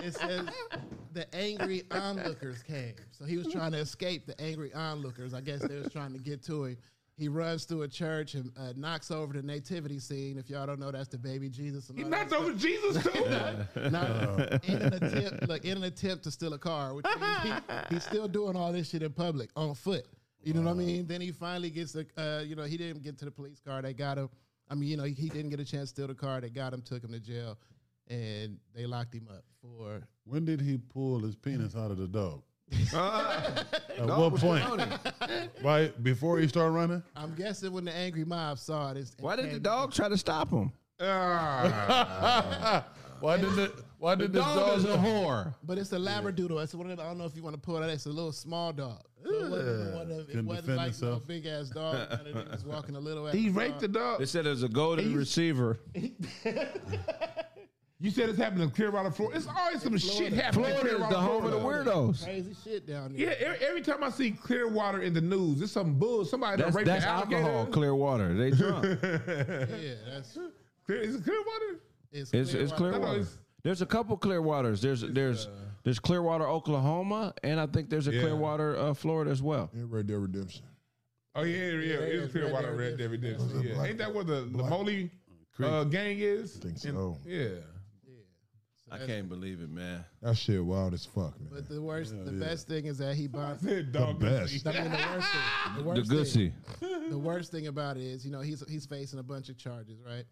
it 0.03 0.15
says 0.15 0.47
the 1.13 1.35
angry 1.35 1.85
onlookers 1.91 2.63
came. 2.63 2.95
So 3.13 3.25
he 3.25 3.37
was 3.39 3.49
trying 3.51 3.73
to 3.73 3.79
escape 3.79 4.27
the 4.27 4.39
angry 4.41 4.73
onlookers. 4.75 5.33
I 5.33 5.41
guess 5.41 5.61
they 5.67 5.77
was 5.77 5.91
trying 5.93 6.13
to 6.13 6.19
get 6.19 6.43
to 6.45 6.65
him. 6.65 6.77
He 7.21 7.29
runs 7.29 7.65
through 7.65 7.83
a 7.83 7.89
church 7.89 8.33
and 8.33 8.51
uh, 8.57 8.73
knocks 8.77 9.11
over 9.11 9.35
the 9.35 9.43
nativity 9.43 9.99
scene. 9.99 10.39
If 10.39 10.49
y'all 10.49 10.67
don't 10.67 10.81
know, 10.81 10.91
that's 10.91 11.09
the 11.09 11.19
baby 11.19 11.51
Jesus. 11.51 11.91
And 11.91 11.99
He 11.99 12.05
all 12.05 12.11
that 12.11 12.31
knocked 12.31 12.33
over 12.33 12.55
Jesus 12.55 13.03
too. 13.03 13.29
Not 13.91 14.65
in 14.65 14.81
an 14.81 14.95
attempt, 14.95 15.47
like 15.47 15.67
in 15.67 15.77
an 15.77 15.85
attempt 15.85 16.25
to 16.25 16.31
steal 16.31 16.55
a 16.55 16.59
car, 16.59 16.95
which 16.95 17.05
means 17.05 17.43
he, 17.43 17.95
he's 17.95 18.05
still 18.11 18.27
doing 18.27 18.57
all 18.57 18.73
this 18.73 18.89
shit 18.89 19.03
in 19.03 19.13
public 19.13 19.51
on 19.55 19.75
foot. 19.75 20.07
You 20.43 20.55
know 20.55 20.63
what 20.63 20.71
I 20.71 20.73
mean? 20.73 21.07
Then 21.07 21.21
he 21.21 21.31
finally 21.31 21.69
gets 21.69 21.93
the, 21.93 22.07
uh, 22.17 22.43
you 22.43 22.57
know, 22.57 22.63
he 22.63 22.79
didn't 22.79 23.03
get 23.03 23.19
to 23.19 23.27
the 23.27 23.31
police 23.31 23.61
car. 23.61 23.83
They 23.83 23.93
got 23.93 24.17
him. 24.17 24.31
I 24.71 24.75
mean, 24.75 24.89
you 24.89 24.97
know, 24.97 25.05
he 25.05 25.29
didn't 25.29 25.51
get 25.51 25.61
a 25.61 25.65
chance 25.67 25.91
to 25.91 25.97
steal 25.97 26.07
the 26.07 26.15
car. 26.15 26.41
They 26.41 26.49
got 26.49 26.73
him, 26.73 26.81
took 26.81 27.05
him 27.05 27.13
to 27.13 27.21
jail, 27.21 27.59
and 28.09 28.57
they 28.75 28.87
locked 28.87 29.15
him 29.15 29.29
up 29.31 29.45
for. 29.61 30.01
When 30.25 30.47
did 30.47 30.63
he 30.63 30.79
pull 30.79 31.19
his 31.21 31.37
penis 31.37 31.77
out 31.77 31.91
of 31.91 31.99
the 31.99 32.09
dog? 32.09 32.41
Uh, 32.95 33.65
At 33.99 34.07
what 34.07 34.35
point? 34.37 34.65
Right 35.63 36.03
before 36.03 36.39
he 36.39 36.49
started 36.49 36.71
running? 36.73 37.03
I'm 37.17 37.35
guessing 37.35 37.73
when 37.73 37.85
the 37.85 37.95
angry 37.95 38.25
mob 38.25 38.59
saw 38.59 38.89
it. 38.91 38.97
it's- 38.99 39.17
Why 39.19 39.37
did 39.37 39.51
the 39.51 39.61
dog 39.61 39.93
try 39.93 40.09
to 40.09 40.17
stop 40.19 40.51
him? 40.51 40.73
Ah. 41.01 42.85
Why 43.21 43.37
did 43.37 43.51
the 43.55 43.73
Why 43.99 44.15
The 44.15 44.23
did 44.25 44.33
this 44.35 44.43
dog 44.45 44.57
dog? 44.57 44.79
is 44.79 44.85
a 44.85 44.89
whore. 44.97 45.55
But 45.63 45.77
it's 45.79 45.93
a 45.93 45.97
Labradoodle. 45.99 46.63
It's 46.63 46.75
one 46.75 46.91
of 46.91 46.97
the, 46.97 47.03
I 47.03 47.07
don't 47.07 47.19
know 47.19 47.25
if 47.27 47.37
you 47.37 47.43
want 47.43 47.55
to 47.55 47.61
pull 47.61 47.77
it 47.77 47.83
out. 47.85 47.91
It's 47.91 48.07
a 48.07 48.11
little 48.11 48.33
small 48.33 48.73
dog. 48.73 49.03
So 49.23 49.31
it 49.31 49.51
wasn't, 49.51 49.95
one 49.95 50.11
of, 50.11 50.31
it 50.31 50.45
wasn't 50.45 50.77
like 50.79 50.85
himself. 50.87 51.21
no 51.23 51.27
big 51.27 51.45
ass 51.47 51.69
dog. 51.69 51.95
None 52.11 52.27
of 52.29 52.35
them 52.35 52.49
was 52.51 52.65
walking 52.65 52.97
a 52.97 53.01
little. 53.01 53.27
he 53.33 53.49
ass 53.49 53.55
raped 53.55 53.81
the 53.81 53.89
dog. 53.89 54.03
dog. 54.13 54.19
They 54.21 54.27
said 54.27 54.47
it 54.47 54.51
was 54.51 54.63
a 54.63 54.69
golden 54.69 55.15
receiver. 55.15 55.79
You 58.03 58.11
said 58.11 58.31
it's 58.31 58.39
happening 58.39 58.65
in 58.65 58.71
Clearwater, 58.71 59.11
Florida. 59.11 59.37
It's 59.39 59.47
always 59.47 59.83
some 59.83 59.99
shit 59.99 60.33
happening 60.33 60.65
in 60.65 60.71
Florida 60.79 60.89
is 60.89 60.95
Clearwater, 60.97 61.15
the 61.15 61.21
home 61.21 61.45
of 61.45 61.51
the 61.53 61.59
weirdos. 61.59 62.25
Crazy 62.25 62.57
shit 62.65 62.87
down 62.87 63.13
there. 63.13 63.21
Yeah, 63.29 63.35
every, 63.47 63.67
every 63.67 63.81
time 63.83 64.03
I 64.03 64.09
see 64.09 64.31
Clearwater 64.31 65.03
in 65.03 65.13
the 65.13 65.21
news, 65.21 65.61
it's 65.61 65.73
some 65.73 65.99
bull. 65.99 66.25
Somebody 66.25 66.57
done 66.57 66.67
That's, 66.69 66.77
raped 66.77 66.87
that's 66.87 67.05
the 67.05 67.11
alligator. 67.11 67.43
alcohol, 67.43 67.67
clear 67.67 67.95
water. 67.95 68.33
They 68.35 68.51
drunk. 68.53 68.85
Yeah, 69.03 69.95
that's 70.11 70.39
Clear, 70.87 70.99
is 71.03 71.17
it 71.17 71.25
Clearwater? 71.25 71.81
it's, 72.11 72.33
It's, 72.33 72.55
it's 72.55 72.73
clear 72.73 72.95
I 72.95 72.99
know 72.99 73.01
water. 73.01 73.21
it's- 73.21 73.39
There's 73.63 73.83
a 73.83 73.87
couple 73.87 74.17
clear 74.17 74.41
waters. 74.41 74.81
There's 74.81 75.03
there's 75.03 75.47
there's 75.85 75.99
Clearwater, 75.99 76.49
Oklahoma, 76.49 77.35
and 77.45 77.61
I 77.61 77.67
think 77.67 77.91
there's 77.91 78.09
a 78.09 78.15
Yeah. 78.15 78.23
Clearwater, 78.23 78.79
uh, 78.79 78.95
Florida 78.95 79.31
as 79.31 79.43
well. 79.43 79.71
Yeah, 79.75 79.83
Red 79.87 80.07
Dead 80.07 80.17
Redemption. 80.17 80.65
Oh 81.35 81.43
yeah, 81.43 81.57
yeah, 81.57 81.65
yeah. 81.73 81.95
it's 81.97 82.25
it's 82.25 82.33
Clearwater 82.33 82.71
Red 82.71 82.79
Red 82.79 82.91
Dead 82.99 82.99
Dead 82.99 83.11
Redemption. 83.11 83.63
Yeah. 83.63 83.83
Ain't 83.85 83.99
that 83.99 84.15
where 84.15 84.25
the 84.25 84.49
the 84.51 84.63
Molly 84.65 85.11
uh, 85.63 85.85
gang 85.85 86.19
is? 86.19 86.57
I 86.57 86.61
think 86.61 86.73
And- 86.85 86.95
so. 86.97 87.19
yeah. 87.27 87.49
I 88.93 89.07
can't 89.07 89.29
believe 89.29 89.61
it, 89.61 89.71
man. 89.71 90.05
That 90.23 90.37
shit 90.37 90.65
wild 90.65 90.95
as 90.95 91.05
fuck, 91.05 91.39
man. 91.41 91.49
But 91.53 91.69
the 91.69 91.81
worst, 91.81 92.13
the 92.25 92.33
best 92.33 92.67
thing 92.69 92.87
is 92.87 92.99
that 92.99 93.15
he 93.15 93.27
bonded. 93.29 93.93
the 93.93 94.15
best. 94.19 94.67
I 94.67 94.73
mean, 94.73 94.91
the 94.91 94.99
worst 95.13 95.29
thing. 95.33 95.77
The 95.77 95.83
The 95.83 95.85
worst 95.89 96.11
Goodsey. 96.11 96.53
thing. 96.81 97.11
The 97.11 97.19
worst 97.19 97.51
thing 97.53 97.67
about 97.69 97.97
it 97.97 98.03
is, 98.05 98.25
you 98.25 98.31
know, 98.33 98.41
he's 98.41 98.63
he's 98.69 98.87
facing 98.87 99.19
a 99.19 99.23
bunch 99.23 99.49
of 99.49 99.57
charges, 99.57 99.99
right? 100.07 100.25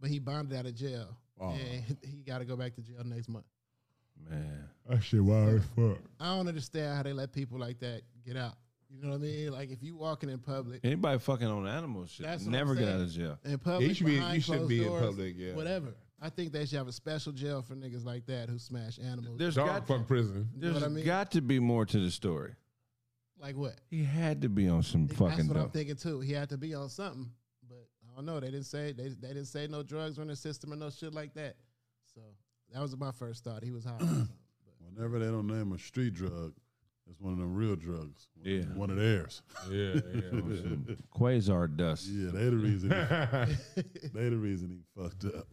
But 0.00 0.10
he 0.10 0.18
bonded 0.18 0.58
out 0.58 0.66
of 0.66 0.74
jail, 0.74 1.08
and 1.40 1.84
he 2.02 2.22
got 2.26 2.38
to 2.38 2.44
go 2.44 2.56
back 2.56 2.74
to 2.76 2.80
jail 2.82 3.02
next 3.04 3.28
month. 3.28 3.44
Man. 4.28 4.68
that 4.88 5.02
shit 5.02 5.22
wild 5.24 5.54
as 5.54 5.62
fuck. 5.76 5.98
I 6.20 6.36
don't 6.36 6.46
understand 6.48 6.96
how 6.96 7.02
they 7.02 7.12
let 7.12 7.32
people 7.32 7.58
like 7.58 7.80
that 7.80 8.02
get 8.24 8.36
out. 8.36 8.54
You 8.90 9.02
know 9.02 9.10
what 9.10 9.16
I 9.16 9.18
mean? 9.18 9.52
Like 9.52 9.70
if 9.70 9.82
you 9.82 9.96
walking 9.96 10.28
in 10.30 10.38
public, 10.40 10.80
Anybody 10.84 11.18
fucking 11.20 11.46
on 11.46 11.66
animals 11.66 12.10
should 12.10 12.26
That's 12.26 12.42
what 12.42 12.50
never 12.52 12.72
I'm 12.72 12.78
get 12.78 12.88
out 12.88 13.00
of 13.00 13.10
jail. 13.12 13.38
in 13.44 13.56
public, 13.58 13.88
you 13.88 13.94
should 13.94 14.06
be- 14.06 14.16
behind 14.16 14.34
you 14.34 14.40
should 14.40 14.54
closed 14.56 14.68
be 14.68 14.82
in 14.82 14.88
doors, 14.88 15.06
public, 15.06 15.34
yeah. 15.38 15.54
Whatever. 15.54 15.94
I 16.20 16.28
think 16.28 16.52
they 16.52 16.66
should 16.66 16.76
have 16.78 16.88
a 16.88 16.92
special 16.92 17.32
jail 17.32 17.62
for 17.62 17.74
niggas 17.74 18.04
like 18.04 18.26
that 18.26 18.48
who 18.48 18.58
smash 18.58 18.98
animals. 18.98 19.38
There's 19.38 19.54
Dog 19.54 19.66
got 19.66 19.86
fuck 19.86 20.06
prison. 20.06 20.48
know 20.54 20.68
there's 20.70 20.74
what 20.74 20.84
I 20.84 20.88
mean? 20.88 21.04
got 21.04 21.30
to 21.32 21.40
be 21.40 21.58
more 21.58 21.86
to 21.86 21.98
the 21.98 22.10
story. 22.10 22.54
like 23.40 23.56
what? 23.56 23.76
He 23.88 24.04
had 24.04 24.42
to 24.42 24.48
be 24.48 24.68
on 24.68 24.82
some 24.82 25.08
fucking. 25.08 25.26
That's 25.26 25.36
fucking 25.38 25.48
what 25.48 25.56
I'm 25.64 25.70
thinking 25.70 25.96
too. 25.96 26.20
He 26.20 26.32
had 26.32 26.50
to 26.50 26.58
be 26.58 26.74
on 26.74 26.88
something, 26.90 27.30
but 27.68 27.86
I 28.12 28.16
don't 28.16 28.26
know. 28.26 28.38
They 28.40 28.50
didn't 28.50 28.66
say 28.66 28.92
they 28.92 29.08
they 29.08 29.28
didn't 29.28 29.46
say 29.46 29.66
no 29.66 29.82
drugs 29.82 30.18
were 30.18 30.22
in 30.22 30.28
the 30.28 30.36
system 30.36 30.72
or 30.72 30.76
no 30.76 30.90
shit 30.90 31.14
like 31.14 31.32
that. 31.34 31.56
So 32.14 32.20
that 32.72 32.82
was 32.82 32.94
my 32.96 33.12
first 33.12 33.42
thought. 33.44 33.64
He 33.64 33.70
was 33.70 33.84
high. 33.84 33.96
but- 33.98 34.26
Whenever 34.94 35.18
they 35.20 35.26
don't 35.26 35.46
name 35.46 35.72
a 35.72 35.78
street 35.78 36.14
drug, 36.14 36.52
it's 37.08 37.20
one 37.20 37.32
of 37.32 37.38
them 37.38 37.54
real 37.54 37.76
drugs. 37.76 38.28
One, 38.34 38.44
Yeah. 38.54 38.62
one 38.74 38.90
of 38.90 38.96
theirs. 38.96 39.40
Yeah, 39.70 39.94
yeah. 39.94 40.94
Quasar 41.16 41.74
dust. 41.76 42.06
Yeah, 42.08 42.30
they 42.32 42.44
the 42.50 42.56
reason. 42.56 42.90
He, 42.90 43.82
they 44.12 44.28
the 44.28 44.36
reason 44.36 44.68
he 44.70 44.80
fucked 45.00 45.24
up. 45.26 45.46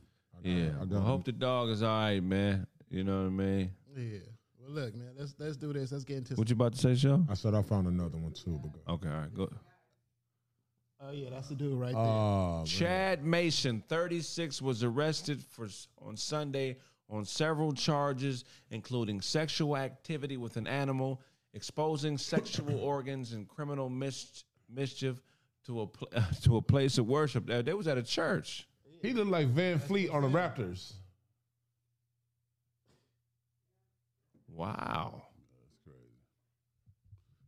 Yeah. 0.44 0.70
I 0.80 0.84
I 0.84 0.86
got 0.86 1.02
hope 1.02 1.26
the 1.26 1.32
dog 1.32 1.70
is 1.70 1.84
all 1.84 1.90
right, 1.90 2.24
man. 2.24 2.68
You 2.90 3.04
know 3.04 3.22
what 3.22 3.28
I 3.28 3.30
mean? 3.30 3.72
yeah. 3.96 4.20
Well, 4.60 4.72
look, 4.72 4.96
man. 4.96 5.12
Let's 5.18 5.36
let's 5.38 5.58
do 5.58 5.74
this. 5.74 5.92
Let's 5.92 6.04
get 6.04 6.18
into. 6.18 6.36
What 6.36 6.50
you 6.50 6.54
about 6.54 6.74
to 6.74 6.80
say, 6.80 6.96
Show? 6.96 7.26
I 7.30 7.34
said 7.34 7.54
I 7.54 7.62
found 7.62 7.88
another 7.88 8.18
one 8.18 8.34
too, 8.34 8.60
but 8.62 8.74
go. 8.74 8.94
Okay, 8.94 9.10
all 9.10 9.22
right, 9.22 9.34
go. 9.34 9.50
oh 11.02 11.12
yeah, 11.12 11.30
that's 11.30 11.50
the 11.50 11.56
dude 11.56 11.80
right 11.80 11.94
there. 11.94 12.02
Oh, 12.02 12.58
man. 12.58 12.66
Chad 12.66 13.26
Mason, 13.26 13.84
36, 13.88 14.62
was 14.62 14.84
arrested 14.84 15.42
for 15.42 15.68
on 16.02 16.18
Sunday 16.18 16.78
on 17.10 17.24
several 17.26 17.72
charges, 17.72 18.44
including 18.72 19.22
sexual 19.22 19.78
activity 19.78 20.38
with 20.38 20.58
an 20.58 20.68
animal, 20.68 21.22
exposing 21.54 22.18
sexual 22.18 22.80
organs, 22.82 23.34
and 23.34 23.48
criminal 23.48 23.90
mis- 23.90 24.44
mischief 24.70 25.22
to 25.66 25.82
a 25.82 25.88
pl- 25.88 26.10
to 26.44 26.58
a 26.58 26.62
place 26.62 26.98
of 26.98 27.08
worship. 27.08 27.46
They 27.48 27.74
was 27.74 27.88
at 27.88 27.98
a 27.98 28.04
church. 28.04 28.67
He 29.02 29.14
looked 29.14 29.32
like 29.32 29.54
VanVleet 29.54 30.14
on 30.14 30.24
the 30.24 30.30
Raptors. 30.30 30.94
Wow. 34.48 35.24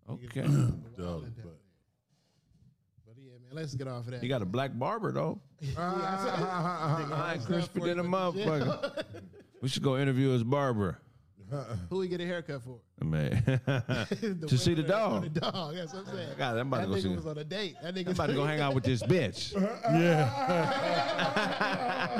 Okay. 0.09 0.41
Dog, 0.41 0.75
but 0.97 1.57
But 3.05 3.15
yeah, 3.17 3.31
man. 3.31 3.51
Let's 3.51 3.75
get 3.75 3.87
off 3.87 4.05
of 4.05 4.11
that. 4.11 4.21
He 4.21 4.27
got 4.27 4.41
a 4.41 4.45
black 4.45 4.77
barber 4.77 5.11
though. 5.11 5.39
Ah, 5.77 7.11
I 7.29 7.33
ain't 7.33 7.45
crispy 7.45 7.81
than 7.81 7.99
a 7.99 8.03
motherfucker. 8.03 9.03
We 9.61 9.67
should 9.67 9.83
go 9.83 9.97
interview 9.97 10.29
his 10.29 10.41
barber, 10.45 10.99
Who 11.89 12.01
he 12.01 12.07
get 12.07 12.21
a 12.21 12.25
haircut 12.25 12.61
for? 12.63 12.79
man. 13.03 13.43
To 14.47 14.57
see 14.57 14.73
the 14.73 14.83
dog. 14.83 15.23
The 15.33 15.39
dog. 15.41 15.75
That's 15.75 15.93
what 15.93 16.07
I'm 16.07 16.15
saying. 16.15 16.29
God, 16.37 16.57
I'm 16.57 16.67
about 16.67 16.81
that 16.81 16.87
to 16.87 16.91
go 16.91 16.97
nigga 16.97 17.01
see. 17.01 17.15
was 17.15 17.25
on 17.25 17.37
a 17.37 17.43
date. 17.43 17.75
That 17.81 17.95
nigga 17.95 18.07
I'm 18.07 18.13
about 18.13 18.27
to 18.27 18.33
go 18.33 18.45
hang 18.45 18.59
out 18.59 18.75
with 18.75 18.83
this 18.83 19.01
bitch. 19.03 19.53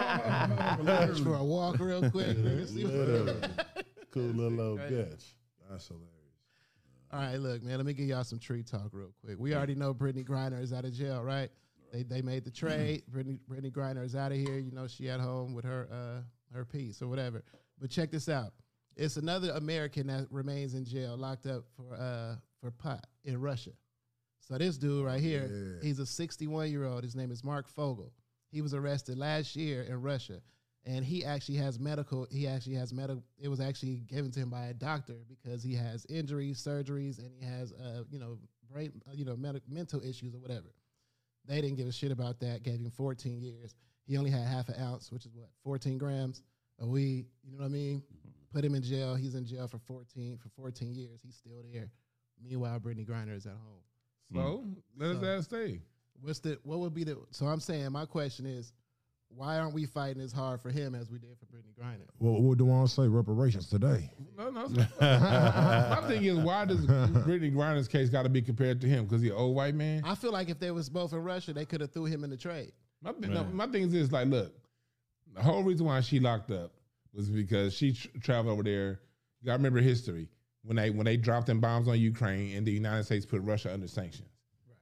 yeah. 0.04 1.16
for 1.24 1.36
a 1.36 1.44
walk 1.44 1.80
real 1.80 2.10
quick. 2.10 2.38
nigga. 2.38 2.68
See 2.68 2.84
what- 2.86 2.94
literally, 2.94 3.36
cool 4.12 4.24
little 4.24 4.62
old 4.62 4.80
bitch. 4.80 5.34
That's 5.70 5.88
hilarious. 5.88 6.10
All 7.12 7.20
right, 7.20 7.38
look, 7.38 7.64
man. 7.64 7.78
Let 7.78 7.86
me 7.86 7.94
give 7.94 8.08
y'all 8.08 8.24
some 8.24 8.40
tree 8.40 8.64
talk 8.64 8.90
real 8.92 9.12
quick. 9.24 9.38
We 9.40 9.56
already 9.56 9.76
know 9.76 9.94
Brittney 9.94 10.24
Griner 10.24 10.62
is 10.62 10.74
out 10.74 10.86
of 10.86 10.94
jail, 10.94 11.24
right? 11.24 11.50
They 11.92 12.04
they 12.04 12.22
made 12.22 12.44
the 12.46 12.52
trade. 12.52 13.04
Brittney 13.12 13.40
Brittney 13.50 13.72
Griner 13.72 14.04
is 14.04 14.16
out 14.16 14.32
of 14.32 14.38
here. 14.38 14.60
You 14.60 14.72
know, 14.72 14.88
she 14.88 15.10
at 15.10 15.20
home 15.20 15.54
with 15.54 15.66
her 15.66 15.88
uh 15.92 16.22
her 16.56 16.66
piece 16.66 17.02
or 17.02 17.08
whatever. 17.08 17.44
But 17.80 17.90
check 17.90 18.12
this 18.12 18.30
out. 18.30 18.54
It's 19.00 19.16
another 19.16 19.52
American 19.52 20.08
that 20.08 20.28
remains 20.30 20.74
in 20.74 20.84
jail, 20.84 21.16
locked 21.18 21.46
up 21.46 21.64
for 21.78 21.96
uh 21.96 22.36
for 22.60 22.72
pot 22.72 23.08
in 23.24 23.40
Russia. 23.40 23.72
So 24.42 24.58
this 24.58 24.78
dude 24.78 25.06
right 25.06 25.22
here, 25.22 25.48
Yeah. 25.82 25.88
he's 25.88 26.00
a 26.00 26.06
61 26.06 26.70
year 26.70 26.84
old. 26.86 27.04
His 27.04 27.16
name 27.16 27.32
is 27.32 27.44
Marc 27.44 27.68
Fogel. 27.70 28.12
He 28.52 28.62
was 28.62 28.74
arrested 28.74 29.18
last 29.18 29.56
year 29.56 29.84
in 29.84 30.02
Russia 30.02 30.42
and 30.86 31.06
he 31.06 31.24
actually 31.24 31.58
has 31.58 31.80
medical. 31.80 32.28
He 32.30 32.46
actually 32.48 32.76
has 32.76 32.92
medical. 32.94 33.24
It 33.38 33.48
was 33.48 33.60
actually 33.62 33.98
given 34.08 34.32
to 34.32 34.40
him 34.42 34.50
by 34.50 34.66
a 34.66 34.74
doctor 34.74 35.16
because 35.30 35.64
he 35.64 35.74
has 35.76 36.06
injuries, 36.10 36.62
surgeries, 36.62 37.20
and 37.20 37.32
he 37.34 37.46
has 37.46 37.72
uh 37.72 38.04
you 38.12 38.20
know 38.20 38.38
brain 38.70 38.92
uh, 39.08 39.14
you 39.14 39.24
know 39.24 39.38
med- 39.38 39.62
mental 39.70 40.02
issues 40.04 40.36
or 40.36 40.40
whatever. 40.40 40.68
They 41.46 41.62
didn't 41.62 41.78
give 41.78 41.88
a 41.88 41.92
shit 41.94 42.12
about 42.12 42.42
that. 42.42 42.64
Gave 42.64 42.76
him 42.80 42.92
14 42.92 43.40
years. 43.40 43.74
He 44.06 44.18
only 44.18 44.30
had 44.30 44.46
half 44.46 44.68
an 44.68 44.76
ounce, 44.82 45.10
which 45.12 45.26
is 45.26 45.34
what 45.34 45.50
14 45.64 45.98
grams 45.98 46.44
of 46.80 46.90
weed. 46.90 47.28
You 47.44 47.52
know 47.54 47.60
what 47.60 47.66
I 47.66 47.70
mean? 47.70 48.04
Put 48.54 48.66
him 48.66 48.76
in 48.76 48.82
jail. 48.82 49.16
He's 49.16 49.36
in 49.36 49.46
jail 49.46 49.68
for 49.68 49.78
14 49.80 50.38
for 50.38 50.50
14 50.50 50.94
years. 50.94 51.22
He's 51.24 51.36
still 51.36 51.62
there. 51.72 51.90
Meanwhile, 52.42 52.80
Brittney 52.80 53.06
Griner 53.08 53.36
is 53.36 53.46
at 53.46 53.54
home. 53.54 53.84
So 54.34 54.64
let 54.98 55.08
hmm. 55.08 55.14
his 55.14 55.22
So- 55.22 55.38
ass 55.38 55.44
stay. 55.46 55.82
What's 56.22 56.40
the 56.40 56.60
what 56.64 56.80
would 56.80 56.94
be 56.94 57.06
the 57.06 57.18
so 57.32 57.46
I'm 57.46 57.62
saying 57.62 57.90
my 57.94 58.06
question 58.06 58.46
is 58.46 58.74
why 59.30 59.60
aren't 59.60 59.74
we 59.74 59.86
fighting 59.86 60.22
as 60.22 60.32
hard 60.32 60.60
for 60.60 60.70
him 60.70 60.96
as 60.96 61.10
we 61.10 61.20
did 61.20 61.38
for 61.38 61.46
Brittney 61.46 61.74
Griner? 61.80 62.08
What, 62.18 62.42
what 62.42 62.58
do 62.58 62.72
I 62.72 62.86
say? 62.86 63.08
Reparations 63.08 63.70
today. 63.70 64.10
No, 64.38 64.50
no. 64.50 64.68
My 65.00 66.04
thing 66.08 66.26
is, 66.26 66.38
why 66.38 66.66
does 66.66 66.86
Brittney 66.86 67.54
Griner's 67.54 67.88
case 67.88 68.10
got 68.10 68.24
to 68.24 68.30
be 68.30 68.42
compared 68.42 68.82
to 68.82 68.88
him? 68.88 69.06
Because 69.06 69.22
he's 69.22 69.32
an 69.32 69.38
old 69.38 69.56
white 69.56 69.76
man. 69.76 70.02
I 70.04 70.16
feel 70.16 70.32
like 70.32 70.50
if 70.50 70.60
they 70.60 70.72
was 70.72 70.90
both 70.90 71.14
in 71.14 71.20
Russia, 71.20 71.54
they 71.54 71.66
could 71.66 71.82
have 71.82 71.92
threw 71.92 72.06
him 72.06 72.24
in 72.24 72.32
the 72.32 72.38
trade. 72.38 72.72
My, 73.02 73.14
no, 73.20 73.44
my 73.46 73.68
thing 73.68 73.84
is 73.84 73.92
this: 73.92 74.12
like, 74.12 74.28
look, 74.28 74.52
the 75.34 75.44
whole 75.44 75.64
reason 75.64 75.86
why 75.86 76.02
she 76.02 76.20
locked 76.20 76.52
up 76.52 76.74
was 77.14 77.30
because 77.30 77.74
she 77.74 77.94
tr- 77.94 78.08
traveled 78.22 78.54
over 78.54 78.64
there. 78.64 79.00
You 79.42 79.46
got 79.46 79.54
to 79.54 79.58
remember 79.58 79.80
history 79.80 80.30
when 80.64 80.76
they 80.76 80.90
when 80.90 81.06
they 81.06 81.18
dropped 81.18 81.48
them 81.48 81.60
bombs 81.60 81.88
on 81.88 82.00
Ukraine 82.00 82.56
and 82.56 82.66
the 82.66 82.72
United 82.72 83.04
States 83.04 83.26
put 83.26 83.42
Russia 83.42 83.74
under 83.74 83.88
sanctions. 83.88 84.30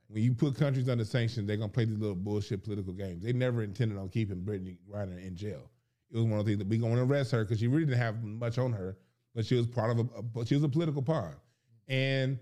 When 0.09 0.23
you 0.23 0.33
put 0.33 0.55
countries 0.55 0.87
under 0.87 1.05
sanctions, 1.05 1.47
they're 1.47 1.57
gonna 1.57 1.69
play 1.69 1.85
these 1.85 1.97
little 1.97 2.15
bullshit 2.15 2.63
political 2.63 2.93
games. 2.93 3.23
They 3.23 3.33
never 3.33 3.63
intended 3.63 3.97
on 3.97 4.09
keeping 4.09 4.37
Brittney 4.37 4.77
Griner 4.89 5.21
in 5.23 5.35
jail. 5.35 5.69
It 6.09 6.15
was 6.15 6.25
one 6.25 6.39
of 6.39 6.45
the 6.45 6.51
things 6.51 6.59
that 6.59 6.67
we 6.67 6.77
gonna 6.77 7.03
arrest 7.03 7.31
her 7.31 7.43
because 7.43 7.59
she 7.59 7.67
really 7.67 7.85
didn't 7.85 7.99
have 7.99 8.23
much 8.23 8.57
on 8.57 8.71
her, 8.71 8.97
but 9.35 9.45
she 9.45 9.55
was 9.55 9.67
part 9.67 9.91
of 9.91 9.99
a, 9.99 10.17
a 10.17 10.21
but 10.21 10.47
she 10.47 10.55
was 10.55 10.63
a 10.63 10.69
political 10.69 11.01
pawn, 11.01 11.35
and 11.87 12.39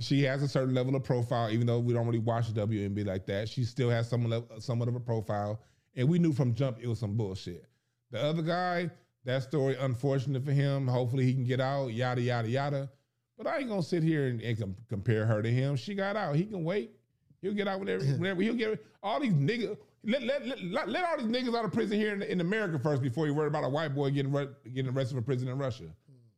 she 0.00 0.22
has 0.22 0.42
a 0.42 0.48
certain 0.48 0.74
level 0.74 0.94
of 0.96 1.04
profile. 1.04 1.50
Even 1.50 1.66
though 1.66 1.78
we 1.78 1.94
don't 1.94 2.06
really 2.06 2.18
watch 2.18 2.52
WNB 2.52 3.06
like 3.06 3.26
that, 3.26 3.48
she 3.48 3.64
still 3.64 3.90
has 3.90 4.08
some 4.08 4.28
level, 4.28 4.48
somewhat 4.60 4.88
of 4.88 4.96
a 4.96 5.00
profile, 5.00 5.60
and 5.94 6.08
we 6.08 6.18
knew 6.18 6.32
from 6.32 6.52
jump 6.52 6.78
it 6.80 6.88
was 6.88 6.98
some 6.98 7.16
bullshit. 7.16 7.66
The 8.10 8.20
other 8.20 8.42
guy, 8.42 8.90
that 9.24 9.42
story, 9.42 9.76
unfortunate 9.78 10.44
for 10.44 10.52
him. 10.52 10.86
Hopefully 10.86 11.24
he 11.24 11.34
can 11.34 11.44
get 11.44 11.60
out. 11.60 11.88
Yada 11.88 12.20
yada 12.20 12.48
yada. 12.48 12.90
But 13.36 13.46
I 13.46 13.58
ain't 13.58 13.68
gonna 13.68 13.82
sit 13.82 14.02
here 14.02 14.26
and, 14.26 14.40
and 14.40 14.58
com- 14.58 14.76
compare 14.88 15.26
her 15.26 15.42
to 15.42 15.50
him. 15.50 15.76
She 15.76 15.94
got 15.94 16.16
out. 16.16 16.36
He 16.36 16.44
can 16.44 16.62
wait. 16.62 16.92
He'll 17.42 17.54
get 17.54 17.68
out 17.68 17.80
whenever. 17.80 18.04
whenever 18.04 18.42
he'll 18.42 18.54
get 18.54 18.84
all 19.02 19.20
these 19.20 19.32
niggas. 19.32 19.76
Let, 20.06 20.22
let, 20.22 20.46
let, 20.46 20.88
let, 20.88 21.04
all 21.04 21.16
these 21.18 21.26
niggas 21.26 21.56
out 21.56 21.64
of 21.64 21.72
prison 21.72 21.98
here 21.98 22.12
in, 22.12 22.22
in 22.22 22.40
America 22.40 22.78
first 22.78 23.02
before 23.02 23.26
you 23.26 23.34
worry 23.34 23.48
about 23.48 23.64
a 23.64 23.68
white 23.68 23.94
boy 23.94 24.10
getting 24.10 24.32
re- 24.32 24.48
getting 24.74 24.94
arrested 24.94 25.16
for 25.16 25.22
prison 25.22 25.48
in 25.48 25.58
Russia. 25.58 25.84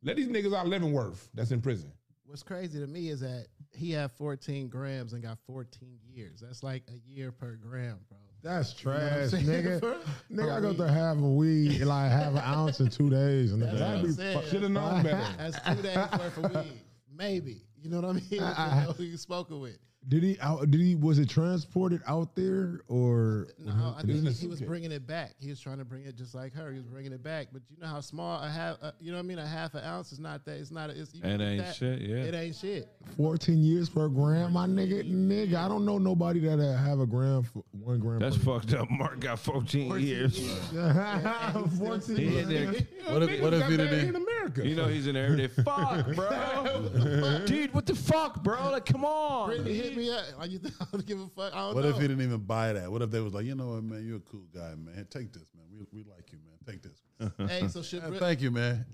Let 0.03 0.15
these 0.15 0.27
niggas 0.27 0.55
out 0.55 0.65
of 0.65 0.71
Leavenworth 0.71 1.29
that's 1.33 1.51
in 1.51 1.61
prison. 1.61 1.91
What's 2.25 2.43
crazy 2.43 2.79
to 2.79 2.87
me 2.87 3.09
is 3.09 3.21
that 3.21 3.47
he 3.73 3.91
had 3.91 4.11
14 4.11 4.67
grams 4.69 5.13
and 5.13 5.21
got 5.21 5.37
14 5.47 5.99
years. 6.13 6.41
That's 6.41 6.63
like 6.63 6.83
a 6.89 6.97
year 7.09 7.31
per 7.31 7.55
gram, 7.55 7.99
bro. 8.09 8.17
That's 8.43 8.85
what 8.85 8.95
I'm 8.95 9.29
trash, 9.29 9.41
nigga. 9.43 9.81
nigga, 10.31 10.57
I 10.57 10.61
got 10.61 10.69
weed. 10.69 10.77
to 10.77 10.87
have 10.91 11.17
a 11.21 11.29
weed, 11.29 11.81
like 11.81 12.11
have 12.11 12.33
an 12.35 12.41
ounce 12.43 12.79
in 12.79 12.89
two 12.89 13.09
days, 13.09 13.51
and 13.51 13.61
That's 13.61 13.79
that'd 13.79 13.99
I'm 13.99 14.05
be 14.05 14.11
saying. 14.11 14.41
Should 14.49 14.61
have 14.63 14.71
known 14.71 15.03
better. 15.03 15.27
That's 15.37 15.59
two 15.61 15.81
days 15.81 15.97
worth 15.97 16.37
of 16.37 16.55
weed. 16.55 16.81
Maybe. 17.15 17.61
You 17.81 17.89
know 17.89 18.01
what 18.01 18.09
I 18.09 18.13
mean? 18.13 18.23
You 18.31 18.39
know 18.39 18.93
who 18.97 19.03
you 19.03 19.17
spoken 19.17 19.59
with. 19.59 19.77
Did 20.07 20.23
he 20.23 20.37
out? 20.39 20.71
Did 20.71 20.79
he? 20.79 20.95
Was 20.95 21.19
it 21.19 21.29
transported 21.29 22.01
out 22.07 22.33
there 22.35 22.79
or? 22.87 23.47
No, 23.59 23.93
I 23.97 24.01
think 24.03 24.19
in 24.19 24.27
a 24.27 24.31
he 24.31 24.47
was 24.47 24.59
suitcase. 24.59 24.61
bringing 24.67 24.91
it 24.93 25.05
back. 25.05 25.33
He 25.39 25.49
was 25.49 25.59
trying 25.59 25.79
to 25.79 25.85
bring 25.85 26.05
it 26.05 26.15
just 26.15 26.33
like 26.33 26.53
her. 26.53 26.71
He 26.71 26.77
was 26.77 26.85
bringing 26.87 27.11
it 27.11 27.21
back. 27.21 27.47
But 27.51 27.61
you 27.69 27.77
know 27.81 27.87
how 27.87 27.99
small 27.99 28.41
a 28.41 28.47
half, 28.49 28.77
uh, 28.81 28.91
you 29.01 29.11
know 29.11 29.17
what 29.17 29.23
I 29.25 29.27
mean? 29.27 29.39
A 29.39 29.45
half 29.45 29.73
an 29.73 29.83
ounce 29.83 30.13
is 30.13 30.19
not 30.19 30.45
that. 30.45 30.57
It's 30.59 30.71
not. 30.71 30.91
It's, 30.91 31.13
It 31.13 31.25
ain't 31.41 31.61
that, 31.61 31.75
shit, 31.75 32.01
yeah. 32.01 32.15
It 32.23 32.33
ain't 32.33 32.55
shit. 32.55 32.89
Fourteen 33.17 33.57
years 33.63 33.89
per 33.89 34.07
gram, 34.07 34.53
my 34.53 34.65
nigga. 34.65 35.03
Nigga, 35.11 35.55
I 35.55 35.67
don't 35.67 35.85
know 35.85 35.97
nobody 35.97 36.39
that 36.41 36.59
uh, 36.59 36.77
have 36.77 36.99
a 37.01 37.05
gram 37.05 37.43
for 37.43 37.63
one 37.71 37.99
gram. 37.99 38.19
That's 38.19 38.37
per 38.37 38.59
fucked 38.59 38.73
up. 38.75 38.89
Marc 38.89 39.19
got 39.19 39.39
14, 39.39 39.99
years. 39.99 40.37
Fourteen. 41.77 42.15
He 42.17 42.39
in 42.39 42.49
there. 42.49 42.73
What 43.07 43.23
if- 43.23 43.29
Niggas 43.29 43.41
what 43.41 43.53
if 43.53 43.67
he 43.69 43.77
didn't- 43.77 44.09
in 44.09 44.15
America? 44.17 44.67
You 44.67 44.75
know 44.75 44.87
he's 44.87 45.07
in 45.07 45.13
there 45.13 45.27
every 45.27 45.37
day. 45.37 45.47
Fuck, 45.63 46.13
bro. 46.13 47.41
Dude, 47.45 47.73
what 47.73 47.85
the 47.85 47.95
fuck, 47.95 48.43
bro? 48.43 48.71
Like, 48.71 48.85
come 48.85 49.05
on. 49.05 49.49
Brittney 49.49 49.75
hit 49.75 49.95
me 49.97 50.09
up. 50.11 50.23
Like 50.39 50.51
you 50.51 50.59
think 50.59 50.75
I 50.79 50.85
don't 50.91 51.05
give 51.05 51.19
a 51.19 51.27
fuck? 51.27 51.53
I 51.53 51.57
don't 51.59 51.75
What 51.75 51.83
know. 51.83 51.89
if 51.89 51.95
he 51.95 52.01
didn't 52.07 52.21
even 52.21 52.39
buy 52.39 52.73
that? 52.73 52.91
What 52.91 53.01
if 53.01 53.11
they 53.11 53.19
was 53.19 53.33
like, 53.33 53.45
you 53.45 53.55
know 53.55 53.69
what, 53.73 53.83
man, 53.83 54.05
you're 54.05 54.17
a 54.17 54.19
cool 54.21 54.45
guy, 54.53 54.73
man. 54.75 55.05
Take 55.09 55.33
this, 55.33 55.43
man. 55.55 55.65
We, 55.71 55.85
we 55.91 56.03
like 56.09 56.31
you, 56.31 56.39
man. 56.45 56.57
Take 56.65 56.81
this. 56.83 57.01
hey, 57.61 57.67
so 57.67 57.81
should 57.81 58.01
Yeah, 58.03 58.09
Brit- 58.09 58.19
thank 58.19 58.41
you, 58.41 58.51
man. 58.51 58.85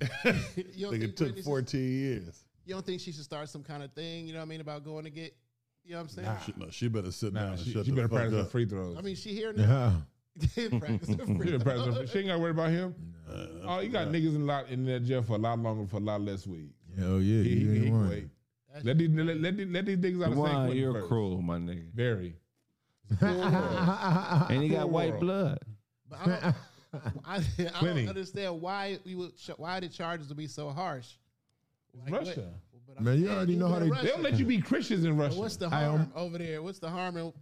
you 0.55 0.85
don't 0.87 0.93
Nigga 0.93 0.99
think 1.01 1.15
took 1.15 1.27
Brittney 1.29 1.35
should- 1.37 1.45
14 1.45 1.81
years. 1.99 2.43
You 2.65 2.73
don't 2.75 2.85
think 2.85 3.01
she 3.01 3.11
should 3.11 3.23
start 3.25 3.49
some 3.49 3.61
kind 3.63 3.83
of 3.83 3.91
thing? 3.93 4.25
You 4.25 4.33
know 4.33 4.39
what 4.39 4.45
I 4.45 4.47
mean 4.49 4.61
about 4.61 4.85
going 4.85 5.03
to 5.03 5.09
get? 5.09 5.35
You 5.83 5.91
know 5.91 5.97
what 5.97 6.03
I'm 6.03 6.09
saying? 6.09 6.29
She, 6.45 6.53
no, 6.55 6.69
she 6.69 6.87
better 6.87 7.11
sit 7.11 7.33
down 7.33 7.43
Nah, 7.47 7.51
and 7.53 7.59
she, 7.59 7.71
shut 7.73 7.83
she 7.85 7.91
the 7.91 7.95
better 7.97 8.07
fuck 8.07 8.17
practice 8.19 8.35
her 8.37 8.41
up. 8.43 8.51
free 8.51 8.65
throws. 8.65 8.95
I 8.97 9.01
mean, 9.01 9.15
she 9.17 9.33
here 9.33 9.51
now. 9.51 10.03
Yeah. 10.57 10.69
Practice 10.79 11.09
she, 11.09 11.15
free 11.17 11.57
practice 11.59 11.85
her- 11.85 11.91
throws. 11.91 12.09
she 12.11 12.19
ain't 12.19 12.27
got 12.27 12.35
to 12.35 12.39
worry 12.39 12.51
about 12.51 12.69
him. 12.69 12.95
oh, 13.65 13.79
you 13.81 13.89
got 13.89 14.07
niggas 14.07 14.35
in 14.35 14.47
lot 14.47 14.69
in 14.69 14.85
that 14.85 15.01
jail 15.03 15.21
for 15.21 15.33
a 15.35 15.37
lot 15.37 15.59
longer 15.59 15.85
for 15.87 15.97
a 15.97 15.99
lot 15.99 16.21
less 16.21 16.47
weed. 16.47 16.71
Hell 16.97 17.19
yeah. 17.19 17.43
He, 17.43 17.49
he, 17.49 17.55
you 17.55 17.71
he 17.71 17.81
can 17.87 18.09
wait. 18.09 18.27
Let 18.84 18.97
these 18.97 19.09
let, 19.09 19.38
let, 19.39 19.57
these- 19.57 19.67
let 19.67 19.86
these 19.86 19.97
niggas 19.97 20.26
out 20.26 20.32
of 20.32 20.38
Why 20.38 20.51
St. 20.67 20.76
you're 20.76 20.93
first. 20.93 21.07
cruel, 21.07 21.41
my 21.41 21.57
nigga. 21.57 21.91
Very. 21.93 22.36
And 23.21 24.61
he 24.63 24.69
got 24.69 24.89
white 24.89 25.09
world. 25.11 25.21
blood. 25.21 25.59
But 26.09 26.19
I 26.19 26.26
don't, 26.26 26.55
I, 27.26 27.36
I 27.80 27.84
don't 27.84 28.09
understand 28.09 28.61
why 28.61 28.99
we 29.05 29.15
would 29.15 29.36
ch- 29.38 29.51
why 29.57 29.80
the 29.80 29.89
charges 29.89 30.28
would 30.30 30.38
be 30.38 30.47
so 30.47 30.69
harsh. 30.69 31.07
Like, 31.93 32.11
what- 32.11 32.19
Russia. 32.28 32.49
but 32.88 32.97
I'm 32.97 33.03
Man, 33.05 33.19
you 33.19 33.26
saying, 33.26 33.38
already 33.38 33.55
know 33.55 33.67
even 33.67 33.71
how 33.78 33.78
in 33.78 33.84
they- 33.84 33.89
Russia, 33.91 34.03
They 34.05 34.09
don't 34.11 34.24
let 34.24 34.39
you 34.39 34.45
be 34.45 34.61
Christians 34.61 35.05
in 35.05 35.17
but 35.17 35.24
Russia. 35.26 35.39
What's 35.39 35.57
the 35.57 35.67
I, 35.67 35.84
harm 35.86 36.11
over 36.15 36.38
there? 36.38 36.61
What's 36.61 36.80
the 36.80 36.89
harm 36.89 37.17
in, 37.17 37.34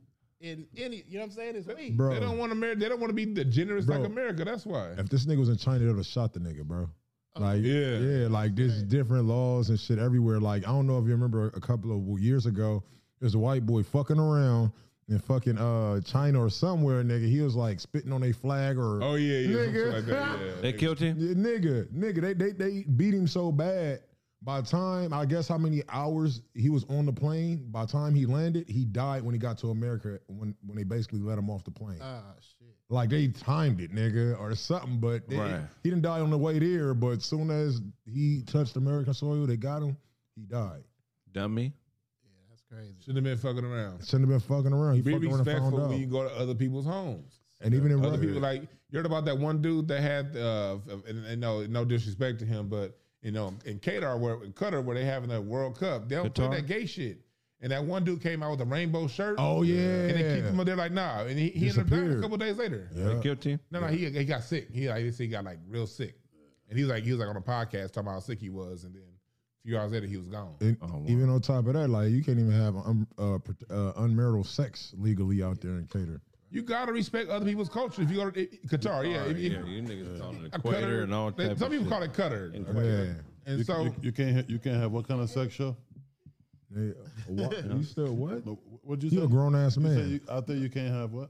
in 0.41 0.65
any? 0.77 1.03
You 1.07 1.15
know 1.15 1.19
what 1.21 1.25
I'm 1.27 1.31
saying? 1.31 1.55
It's 1.55 1.67
weed. 1.67 1.97
Bro, 1.97 2.13
They 2.13 2.19
don't 2.19 2.37
want 2.37 2.51
America. 2.51 2.79
They 2.79 2.89
don't 2.89 2.99
want 2.99 3.09
to 3.11 3.15
be 3.15 3.25
degenerate 3.25 3.85
Bro. 3.85 3.97
like 3.97 4.05
America. 4.05 4.43
That's 4.45 4.65
why. 4.65 4.91
if 4.97 5.09
this 5.09 5.25
nigga 5.25 5.39
was 5.39 5.49
in 5.49 5.57
China, 5.57 5.79
they'd 5.79 5.95
have 5.95 6.05
shot 6.05 6.33
the 6.33 6.39
nigga, 6.39 6.63
bro. 6.63 6.89
Like, 7.37 7.61
Yeah. 7.63 7.97
yeah, 7.99 8.27
like 8.27 8.55
there's 8.55 8.83
different 8.83 9.25
laws 9.25 9.69
and 9.69 9.79
shit 9.79 9.99
everywhere. 9.99 10.39
Like, 10.39 10.63
I 10.67 10.71
don't 10.71 10.85
know 10.87 10.97
if 10.99 11.05
you 11.05 11.11
remember 11.11 11.47
a 11.47 11.61
couple 11.61 11.95
of 11.95 12.19
years 12.19 12.45
ago, 12.45 12.83
there's 13.19 13.35
a 13.35 13.39
white 13.39 13.65
boy 13.65 13.83
fucking 13.83 14.19
around 14.19 14.71
in 15.07 15.17
fucking 15.19 15.57
uh 15.57 16.01
China 16.01 16.43
or 16.43 16.49
somewhere, 16.49 17.03
nigga. 17.03 17.27
He 17.29 17.39
was 17.41 17.55
like 17.55 17.79
spitting 17.79 18.11
on 18.11 18.23
a 18.23 18.33
flag 18.33 18.77
or 18.77 19.01
Oh 19.01 19.15
yeah, 19.15 19.39
yeah, 19.39 19.57
Nigga. 19.57 19.93
like 19.93 20.05
that. 20.07 20.39
Yeah. 20.39 20.51
They 20.61 20.73
killed 20.73 20.99
him? 20.99 21.15
Yeah, 21.19 21.33
nigga, 21.33 21.87
nigga, 21.93 22.21
they, 22.21 22.33
they 22.33 22.51
they 22.51 22.83
beat 22.83 23.13
him 23.13 23.27
so 23.27 23.51
bad. 23.51 24.01
By 24.43 24.59
the 24.61 24.67
time 24.67 25.13
I 25.13 25.25
guess 25.25 25.47
how 25.47 25.57
many 25.59 25.83
hours 25.89 26.41
he 26.55 26.69
was 26.69 26.83
on 26.85 27.05
the 27.05 27.13
plane, 27.13 27.67
by 27.69 27.85
the 27.85 27.91
time 27.91 28.15
he 28.15 28.25
landed, 28.25 28.67
he 28.67 28.85
died 28.85 29.21
when 29.23 29.33
he 29.35 29.39
got 29.39 29.57
to 29.59 29.69
America 29.69 30.19
when 30.27 30.55
when 30.65 30.75
they 30.77 30.83
basically 30.83 31.19
let 31.19 31.37
him 31.37 31.49
off 31.49 31.63
the 31.63 31.69
plane. 31.71 31.99
Ah 32.01 32.23
shit. 32.39 32.75
like 32.89 33.09
they 33.11 33.27
timed 33.27 33.79
it, 33.81 33.91
nigga, 33.93 34.39
or 34.39 34.55
something. 34.55 34.99
But 34.99 35.29
they, 35.29 35.37
Right. 35.37 35.61
he 35.83 35.89
didn't 35.89 36.01
die 36.03 36.19
on 36.21 36.29
the 36.31 36.37
way 36.37 36.57
there. 36.59 36.93
But 36.95 37.21
soon 37.21 37.51
as 37.51 37.81
he 38.05 38.41
touched 38.41 38.75
American 38.77 39.13
soil, 39.13 39.45
they 39.45 39.57
got 39.57 39.83
him. 39.83 39.95
He 40.35 40.41
died. 40.45 40.83
Dummy. 41.31 41.65
Yeah, 42.23 42.29
that's 42.49 42.63
crazy. 42.63 42.95
Shouldn't 42.99 43.17
have 43.17 43.23
been 43.23 43.37
fucking 43.37 43.63
around. 43.69 44.03
Shouldn't 44.03 44.29
have 44.29 44.41
been 44.47 44.57
fucking 44.57 44.73
around. 44.73 44.95
He 44.95 45.01
Be 45.01 45.11
fucked 45.13 45.23
around 45.25 45.33
and 45.35 45.45
found 45.45 45.47
respectful 45.59 45.83
out. 45.83 45.89
when 45.91 45.99
you 45.99 46.07
go 46.07 46.23
to 46.27 46.35
other 46.35 46.55
people's 46.55 46.85
homes. 46.85 47.39
and 47.61 47.75
even 47.75 47.91
in 47.91 47.99
Other 47.99 48.09
Russia, 48.17 48.21
people 48.25 48.41
like 48.41 48.61
you 48.89 48.97
heard 48.97 49.05
about 49.05 49.23
that 49.25 49.37
one 49.37 49.61
dude 49.61 49.87
that 49.89 50.01
had 50.01 50.35
uh 50.35 50.79
and, 51.07 51.25
and 51.27 51.39
no 51.39 51.63
no 51.67 51.85
disrespect 51.85 52.39
to 52.39 52.45
him, 52.45 52.67
but 52.67 52.97
you 53.21 53.31
know 53.31 53.53
in 53.65 53.79
Qatar 53.79 54.19
where 54.19 54.43
in 54.43 54.53
Qatar 54.53 54.83
where 54.83 54.95
they 54.95 55.05
having 55.05 55.29
the 55.29 55.41
World 55.41 55.79
Cup, 55.79 56.07
they 56.09 56.15
don't 56.15 56.33
play 56.33 56.45
Qatar? 56.47 56.51
that 56.55 56.67
gay 56.67 56.85
shit. 56.85 57.19
And 57.63 57.71
that 57.71 57.83
one 57.83 58.03
dude 58.03 58.23
came 58.23 58.41
out 58.41 58.49
with 58.49 58.61
a 58.61 58.65
rainbow 58.65 59.05
shirt. 59.07 59.35
oh 59.37 59.61
yeah, 59.61 59.75
And 59.77 60.17
they 60.17 60.35
keep 60.35 60.45
him 60.45 60.59
up 60.59 60.65
there 60.65 60.75
like 60.75 60.91
nah, 60.91 61.21
and 61.25 61.37
he, 61.37 61.49
he 61.49 61.67
ended 61.69 61.83
up 61.83 61.87
dying 61.89 62.01
a 62.01 62.05
Disappeared. 62.05 62.21
couple 62.23 62.37
days 62.37 62.57
later. 62.57 62.89
Yeah. 62.95 63.05
They 63.13 63.19
killed 63.21 63.43
him? 63.43 63.59
No, 63.69 63.81
no, 63.81 63.87
he 63.87 64.09
he 64.09 64.25
got 64.25 64.43
sick. 64.43 64.69
He 64.71 64.89
like 64.89 65.13
he 65.13 65.27
got 65.27 65.43
like 65.45 65.59
real 65.69 65.85
sick, 65.85 66.15
and 66.69 66.77
he 66.77 66.83
was 66.83 66.91
like 66.91 67.03
he 67.03 67.11
was 67.11 67.19
like 67.19 67.29
on 67.29 67.37
a 67.37 67.41
podcast 67.41 67.89
talking 67.91 68.01
about 68.07 68.13
how 68.13 68.19
sick 68.21 68.39
he 68.39 68.49
was, 68.49 68.83
and 68.83 68.95
then 68.95 69.03
a 69.03 69.67
few 69.67 69.77
hours 69.77 69.91
later 69.91 70.07
he 70.07 70.17
was 70.17 70.25
gone. 70.27 70.55
And 70.59 70.75
Oh, 70.81 70.87
wow. 70.87 71.03
even 71.07 71.29
on 71.29 71.39
top 71.39 71.67
of 71.67 71.73
that, 71.73 71.87
like 71.87 72.09
you 72.09 72.23
can't 72.23 72.39
even 72.39 72.51
have 72.51 72.75
um, 72.77 73.07
uh, 73.19 73.35
uh, 73.35 73.93
unmarital 74.01 74.43
sex 74.43 74.95
legally 74.97 75.43
out 75.43 75.61
there 75.61 75.73
in 75.77 75.85
Cater. 75.85 76.19
You 76.51 76.61
gotta 76.61 76.91
respect 76.91 77.29
other 77.29 77.45
people's 77.45 77.69
culture. 77.69 78.01
If 78.01 78.09
you 78.11 78.17
go 78.17 78.29
to 78.29 78.45
Qatar, 78.67 79.09
yeah, 79.09 79.23
if, 79.23 79.37
if, 79.37 79.51
yeah, 79.53 79.65
you 79.65 79.81
niggas 79.81 80.19
calling 80.19 80.43
it 80.45 80.53
a 80.53 80.57
equator 80.57 81.03
and 81.03 81.13
all 81.13 81.31
they- 81.31 81.47
type 81.47 81.57
Some 81.57 81.67
of 81.67 81.71
people 81.71 81.85
shit. 81.85 81.91
call 81.93 82.03
it 82.03 82.13
cutter, 82.13 82.51
Yeah. 82.53 83.13
and 83.45 83.57
You, 83.59 83.63
so 83.63 83.83
you, 83.83 83.95
you 84.01 84.11
can't 84.11 84.35
ha- 84.35 84.43
you 84.49 84.59
can't 84.59 84.75
have 84.81 84.91
what 84.91 85.07
kind 85.07 85.21
of 85.21 85.29
sex 85.29 85.53
show? 85.53 85.77
Hey, 86.75 86.91
what? 87.27 87.65
You 87.75 87.83
still 87.83 88.13
what? 88.15 88.43
What'd 88.83 89.03
you 89.03 89.09
say? 89.09 89.15
You 89.15 89.21
say? 89.21 89.25
a 89.25 89.29
grown 89.29 89.55
ass 89.55 89.77
You 89.77 89.83
said 89.83 89.97
man. 89.97 90.09
you, 90.09 90.19
out 90.29 90.45
there 90.47 90.57
you 90.57 90.69
can't 90.69 90.93
have 90.93 91.11
what? 91.13 91.29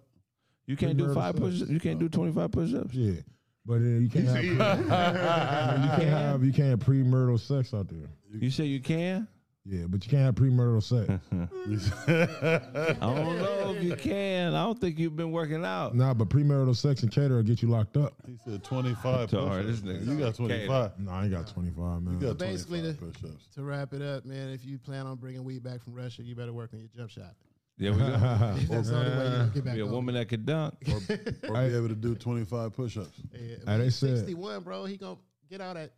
You 0.65 0.76
can't 0.76 0.97
do 0.97 1.05
Premarital 1.05 1.13
five 1.15 1.36
sex. 1.38 1.59
push. 1.59 1.69
You 1.69 1.80
can't 1.80 1.99
do 1.99 2.09
twenty 2.09 2.32
five 2.32 2.51
push 2.51 2.74
ups. 2.74 2.93
Yeah, 2.95 3.22
but 3.65 3.76
uh, 3.76 3.80
you 3.80 4.09
can't 4.09 4.26
have 4.26 4.43
you 4.45 4.57
can't 4.57 5.99
have 5.99 6.43
you 6.45 6.53
can't 6.53 6.69
have 6.69 6.80
premarital 6.80 7.39
sex 7.39 7.74
out 7.74 7.88
there. 7.89 8.09
You 8.34 8.49
say 8.49 8.65
you 8.65 8.80
can? 8.80 9.28
Yeah, 9.64 9.86
but 9.88 10.03
you 10.03 10.09
can't 10.09 10.24
have 10.24 10.34
premarital 10.36 10.82
sex. 10.82 11.07
I 12.07 12.93
don't 12.99 13.38
know 13.38 13.76
if 13.78 13.84
you 13.84 13.95
can. 13.95 14.55
I 14.55 14.64
don't 14.64 14.80
think 14.82 14.97
you've 14.97 15.16
been 15.16 15.32
working 15.32 15.64
out. 15.64 15.95
nah, 15.95 16.16
but 16.16 16.30
premarital 16.30 16.76
sex 16.76 17.03
and 17.03 17.12
cater 17.12 17.36
will 17.36 17.43
get 17.43 17.62
you 17.62 17.68
locked 17.70 17.95
up. 17.95 18.16
He 18.26 18.38
said 18.43 18.64
25 18.64 19.30
Sorry, 19.30 19.64
push-ups. 19.64 19.82
this 19.82 19.97
nigga 20.01 20.07
You 20.07 20.18
got 20.20 20.34
25. 20.36 20.99
No, 20.99 21.12
I 21.12 21.24
ain't 21.26 21.32
got 21.32 21.47
25, 21.47 22.01
man. 22.01 22.14
You 22.20 22.28
got 22.28 22.38
Basically 22.39 22.80
25 22.80 22.99
the- 22.99 23.20
push-ups. 23.20 23.47
To 23.55 23.64
wrap 23.64 23.93
it 23.93 24.01
up, 24.01 24.26
man, 24.26 24.49
if 24.49 24.66
you 24.66 24.80
plan 24.80 25.05
on 25.05 25.18
bringing 25.18 25.43
weed 25.43 25.62
back 25.62 25.84
from 25.84 25.93
Russia, 25.93 26.24
you 26.24 26.34
better 26.36 26.53
work 26.53 26.72
on 26.74 26.80
your 26.80 26.89
jump 26.95 27.12
shot. 27.12 27.36
Yeah, 27.78 27.91
we 27.91 27.97
go. 27.99 28.07
That's 28.70 28.89
the 28.89 28.95
only 28.97 29.09
way 29.12 29.16
you're 29.16 29.38
gonna 29.38 29.51
get 29.53 29.66
back 29.66 29.76
Be 29.76 29.82
a 29.82 29.86
on 29.86 29.91
woman 29.91 30.16
that 30.16 30.28
could 30.28 30.45
dunk. 30.45 30.74
Or 30.91 30.99
be 30.99 31.76
able 31.76 31.88
to 31.88 31.95
do 31.95 32.16
25 32.16 32.74
push-ups. 32.74 33.22
Yeah, 33.32 33.39
Hey, 33.39 33.57
but 33.64 33.78
they 33.78 33.84
he's 33.86 33.95
said- 33.95 34.18
61, 34.18 34.64
bro. 34.64 34.86
He 34.86 34.97
gonna 34.97 35.18
get 35.51 35.62
out 35.62 35.78
at 35.78 35.91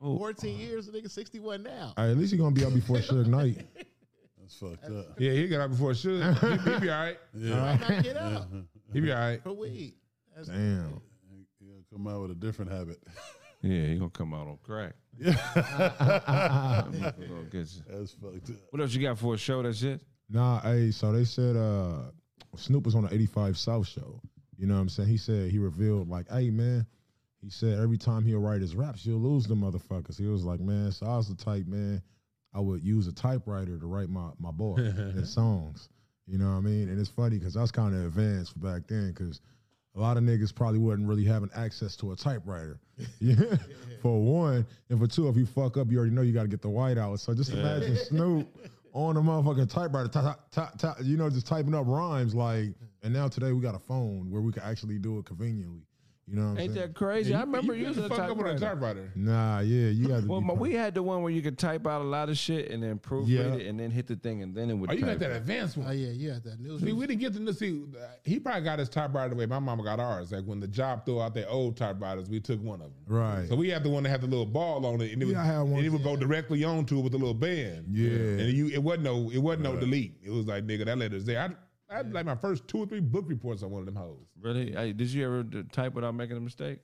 Oh. 0.00 0.16
14 0.18 0.58
years. 0.58 0.86
The 0.86 0.92
nigga 0.92 1.10
61 1.10 1.62
now. 1.62 1.92
All 1.96 2.04
right, 2.04 2.10
at 2.10 2.16
least 2.16 2.32
he 2.32 2.38
gonna 2.38 2.54
be 2.54 2.64
up 2.64 2.72
before 2.72 2.96
Suge 2.98 3.26
Knight. 3.26 3.66
That's 4.40 4.54
fucked 4.56 4.84
up. 4.90 5.18
Yeah, 5.18 5.32
he 5.32 5.46
got 5.48 5.60
out 5.60 5.70
before 5.70 5.92
Suge. 5.92 6.38
He, 6.64 6.70
he 6.72 6.80
be 6.80 6.90
all 6.90 7.00
right. 7.04 7.18
Yeah. 7.34 7.62
Why 7.62 7.94
not 7.94 8.02
get 8.04 8.16
out 8.16 8.46
He 8.92 9.00
be 9.00 9.12
all 9.12 9.18
right. 9.18 9.42
for 9.42 9.52
weed? 9.52 9.94
That's 10.34 10.48
Damn. 10.48 11.00
He'll 11.60 11.84
come 11.92 12.06
out 12.08 12.22
with 12.22 12.30
a 12.32 12.34
different 12.34 12.70
habit. 12.72 12.98
Yeah, 13.62 13.86
he 13.86 13.96
gonna 13.96 14.10
come 14.10 14.32
out 14.32 14.48
on 14.48 14.58
crack. 14.62 14.94
Gonna 15.20 15.34
get 17.50 17.66
you. 17.74 17.82
That's 17.88 18.12
fucked 18.12 18.50
up. 18.50 18.56
What 18.70 18.80
else 18.80 18.94
you 18.94 19.02
got 19.02 19.18
for 19.18 19.34
a 19.34 19.38
show? 19.38 19.62
That's 19.62 19.82
it. 19.82 20.00
Nah, 20.30 20.60
hey, 20.60 20.90
so 20.92 21.12
they 21.12 21.24
said 21.24 21.56
uh 21.56 22.10
Snoop 22.56 22.84
was 22.86 22.94
on 22.94 23.04
the 23.04 23.12
85 23.14 23.58
South 23.58 23.86
show. 23.86 24.20
You 24.56 24.66
know 24.66 24.74
what 24.74 24.80
I'm 24.80 24.88
saying? 24.88 25.08
He 25.08 25.16
said 25.18 25.50
he 25.50 25.58
revealed 25.58 26.08
like, 26.08 26.28
hey 26.30 26.50
man, 26.50 26.86
he 27.42 27.50
said 27.50 27.78
every 27.78 27.98
time 27.98 28.24
he'll 28.24 28.40
write 28.40 28.60
his 28.60 28.74
raps, 28.74 29.04
he'll 29.04 29.16
lose 29.16 29.46
the 29.46 29.54
motherfuckers. 29.54 30.18
He 30.18 30.26
was 30.26 30.44
like, 30.44 30.60
man, 30.60 30.92
so 30.92 31.06
I 31.06 31.16
was 31.16 31.28
the 31.28 31.34
type, 31.34 31.66
man, 31.66 32.02
I 32.52 32.60
would 32.60 32.82
use 32.82 33.06
a 33.06 33.12
typewriter 33.12 33.78
to 33.78 33.86
write 33.86 34.10
my 34.10 34.30
my 34.38 34.50
boy 34.50 34.74
and 34.78 35.26
songs. 35.26 35.88
You 36.26 36.38
know 36.38 36.50
what 36.50 36.58
I 36.58 36.60
mean? 36.60 36.88
And 36.88 37.00
it's 37.00 37.10
funny 37.10 37.38
because 37.38 37.56
I 37.56 37.62
was 37.62 37.72
kind 37.72 37.94
of 37.94 38.04
advanced 38.04 38.60
back 38.60 38.86
then 38.86 39.08
because 39.08 39.40
a 39.96 40.00
lot 40.00 40.16
of 40.16 40.22
niggas 40.22 40.54
probably 40.54 40.78
wasn't 40.78 41.08
really 41.08 41.24
having 41.24 41.50
access 41.56 41.96
to 41.96 42.12
a 42.12 42.16
typewriter. 42.16 42.78
Yeah. 43.18 43.34
for 44.02 44.20
one, 44.20 44.66
and 44.88 44.98
for 44.98 45.06
two, 45.06 45.28
if 45.28 45.36
you 45.36 45.46
fuck 45.46 45.76
up, 45.76 45.90
you 45.90 45.98
already 45.98 46.14
know 46.14 46.22
you 46.22 46.32
got 46.32 46.42
to 46.42 46.48
get 46.48 46.62
the 46.62 46.68
white 46.68 46.98
out. 46.98 47.18
So 47.20 47.34
just 47.34 47.52
imagine 47.52 47.96
Snoop 47.96 48.48
on 48.92 49.14
the 49.14 49.20
motherfucking 49.20 49.70
typewriter, 49.72 50.08
ta- 50.08 50.38
ta- 50.50 50.72
ta- 50.78 50.96
you 51.02 51.16
know, 51.16 51.30
just 51.30 51.46
typing 51.46 51.74
up 51.74 51.86
rhymes. 51.86 52.34
Like, 52.34 52.74
and 53.02 53.12
now 53.12 53.28
today 53.28 53.52
we 53.52 53.60
got 53.60 53.74
a 53.74 53.80
phone 53.80 54.30
where 54.30 54.42
we 54.42 54.52
can 54.52 54.62
actually 54.62 54.98
do 54.98 55.18
it 55.18 55.26
conveniently. 55.26 55.82
You 56.30 56.36
know 56.36 56.42
what 56.42 56.48
I'm 56.52 56.58
Ain't 56.60 56.74
saying? 56.74 56.86
that 56.86 56.94
crazy? 56.94 57.34
I 57.34 57.40
remember 57.40 57.74
you 57.74 57.88
using 57.88 58.04
a 58.04 58.08
fuck 58.08 58.20
up 58.20 58.36
with 58.36 58.46
a 58.46 58.50
typewriter. 58.52 58.66
typewriter. 58.66 59.12
Nah, 59.16 59.58
yeah, 59.60 59.88
you 59.88 60.08
have 60.10 60.22
to. 60.24 60.28
Well, 60.28 60.40
my, 60.40 60.54
we 60.54 60.72
had 60.74 60.94
the 60.94 61.02
one 61.02 61.22
where 61.22 61.32
you 61.32 61.42
could 61.42 61.58
type 61.58 61.86
out 61.88 62.02
a 62.02 62.04
lot 62.04 62.28
of 62.28 62.38
shit 62.38 62.70
and 62.70 62.80
then 62.82 62.98
proofread 63.00 63.28
Yeah. 63.28 63.54
it 63.54 63.66
and 63.66 63.80
then 63.80 63.90
hit 63.90 64.06
the 64.06 64.14
thing 64.14 64.42
and 64.42 64.54
then 64.54 64.70
it 64.70 64.74
would. 64.74 64.90
Oh, 64.90 64.92
you 64.92 65.00
got 65.04 65.18
that 65.18 65.32
it. 65.32 65.36
advanced 65.38 65.76
Oh 65.76 65.80
one. 65.82 65.98
yeah, 65.98 66.10
you 66.10 66.30
had 66.30 66.44
that 66.44 66.60
news. 66.60 66.82
See, 66.82 66.92
we 66.92 67.06
didn't 67.08 67.20
get 67.20 67.34
to 67.34 67.52
see. 67.52 67.82
uh, 68.00 68.06
He 68.22 68.38
probably 68.38 68.62
got 68.62 68.78
his 68.78 68.88
typewriter 68.88 69.30
the 69.30 69.36
way 69.36 69.46
my 69.46 69.58
mama 69.58 69.82
got 69.82 69.98
ours. 69.98 70.30
Like 70.30 70.44
when 70.44 70.60
the 70.60 70.68
job 70.68 71.04
threw 71.04 71.20
out 71.20 71.34
their 71.34 71.48
old 71.50 71.76
typewriters, 71.76 72.28
we 72.28 72.38
took 72.38 72.62
one 72.62 72.80
of 72.80 72.92
them. 72.92 72.94
right. 73.08 73.48
So 73.48 73.56
we 73.56 73.68
had 73.68 73.82
the 73.82 73.90
one 73.90 74.04
that 74.04 74.10
had 74.10 74.20
the 74.20 74.28
little 74.28 74.46
ball 74.46 74.86
on 74.86 75.00
it, 75.00 75.12
and 75.12 75.20
it, 75.22 75.24
was, 75.24 75.34
Yeah, 75.34 75.42
I 75.42 75.46
had 75.46 75.60
one 75.62 75.78
and 75.78 75.84
it 75.86 75.90
would 75.90 76.04
go 76.04 76.14
directly 76.14 76.62
onto 76.62 76.98
it 76.98 77.02
with 77.02 77.14
a 77.14 77.18
little 77.18 77.34
band. 77.34 77.86
Yeah. 77.90 78.10
and 78.44 78.52
you 78.52 78.68
it 78.68 78.82
wasn't 78.82 79.02
no 79.04 79.30
it 79.32 79.38
wasn't 79.38 79.64
no 79.64 79.74
delete. 79.76 80.14
It 80.22 80.30
was 80.30 80.46
like 80.46 80.64
nigga 80.66 80.84
that 80.84 80.96
letter's 80.96 81.24
there. 81.24 81.40
I, 81.40 81.48
I 81.90 81.96
had 81.96 82.12
like 82.12 82.24
my 82.24 82.36
first 82.36 82.68
two 82.68 82.78
or 82.78 82.86
three 82.86 83.00
book 83.00 83.24
reports 83.26 83.62
on 83.62 83.70
one 83.70 83.80
of 83.80 83.86
them 83.86 83.96
hoes. 83.96 84.26
Really? 84.40 84.72
Hey, 84.72 84.92
did 84.92 85.08
you 85.08 85.24
ever 85.26 85.42
d- 85.42 85.64
type 85.72 85.94
without 85.94 86.14
making 86.14 86.36
a 86.36 86.40
mistake? 86.40 86.78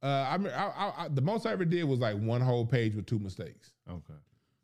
Uh, 0.00 0.26
I, 0.30 0.38
mean, 0.38 0.52
I, 0.52 0.66
I, 0.66 1.04
I 1.04 1.08
the 1.08 1.20
most 1.20 1.44
I 1.44 1.52
ever 1.52 1.64
did 1.64 1.82
was 1.84 1.98
like 1.98 2.16
one 2.16 2.40
whole 2.40 2.64
page 2.64 2.94
with 2.94 3.06
two 3.06 3.18
mistakes. 3.18 3.72
Okay. 3.90 4.14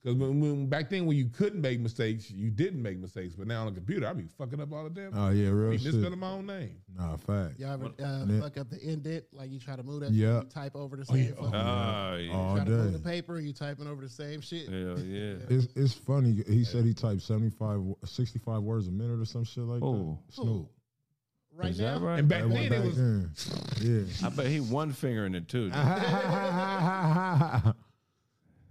Because 0.05 0.19
when, 0.19 0.39
when 0.39 0.67
back 0.67 0.91
then 0.91 1.07
when 1.07 1.17
you 1.17 1.31
couldn't 1.31 1.63
make 1.63 1.81
mistakes, 1.81 2.31
you 2.31 2.51
didn't 2.51 2.83
make 2.83 2.99
mistakes. 2.99 3.35
But 3.35 3.47
now 3.47 3.61
on 3.61 3.67
the 3.69 3.73
computer, 3.73 4.07
I 4.07 4.13
be 4.13 4.27
fucking 4.37 4.61
up 4.61 4.71
all 4.71 4.85
the 4.85 4.91
damn. 4.91 5.17
Oh 5.19 5.31
yeah, 5.31 5.49
I 5.49 5.51
real 5.51 5.71
be 5.71 5.79
shit. 5.79 5.95
misspelling 5.95 6.19
my 6.19 6.29
own 6.33 6.45
name. 6.47 6.77
Nah, 6.95 7.17
fact. 7.17 7.59
Y'all 7.59 7.73
ever 7.73 7.87
uh, 7.87 8.27
Yeah. 8.29 8.41
fuck 8.41 8.59
up 8.59 8.69
the 8.69 8.87
indent? 8.87 9.25
Like 9.33 9.51
you 9.51 9.59
try 9.59 9.77
to 9.77 9.83
move 9.83 10.01
that 10.01 10.11
Yeah. 10.13 10.41
shit, 10.41 10.45
you 10.45 10.51
type 10.51 10.77
over 10.77 10.97
the 10.97 11.07
same 11.07 11.33
fucking 11.33 11.55
Oh, 11.55 12.17
yeah. 12.17 12.33
All 12.35 12.57
try 12.57 12.65
to 12.67 12.71
move 12.71 12.93
the 12.93 12.99
paper, 12.99 13.41
you 13.41 13.55
typing 13.55 13.87
over 13.87 14.03
the 14.03 14.09
same 14.11 14.43
shit. 14.43 14.69
Hell 14.69 15.01
yeah. 15.01 15.37
It's 15.49 15.69
it's 15.75 15.95
funny. 15.95 16.43
He 16.47 16.65
said 16.65 16.85
he 16.85 16.93
typed 16.93 17.23
75, 17.23 17.81
65 18.05 18.63
words 18.63 18.89
a 18.89 18.93
minute 18.93 19.19
or 19.21 19.25
some 19.25 19.45
shit 19.45 19.65
like 19.65 19.83
Oh. 19.83 20.19
that. 20.27 20.35
Snoop. 20.35 20.71
Right 21.57 21.71
Is 21.71 21.81
now, 21.81 21.99
right? 22.01 22.19
And 22.19 22.29
back 22.29 22.43
That 22.43 22.49
one 22.51 22.61
then 22.61 22.69
back 22.69 22.79
it 22.81 22.85
was 22.85 22.97
then. 22.97 23.31
Yeah. 23.81 24.27
I 24.27 24.29
bet 24.29 24.49
he 24.49 24.61
one 24.61 24.93
finger 24.93 25.25
in 25.25 25.35
it 25.35 25.49
too. 25.49 25.71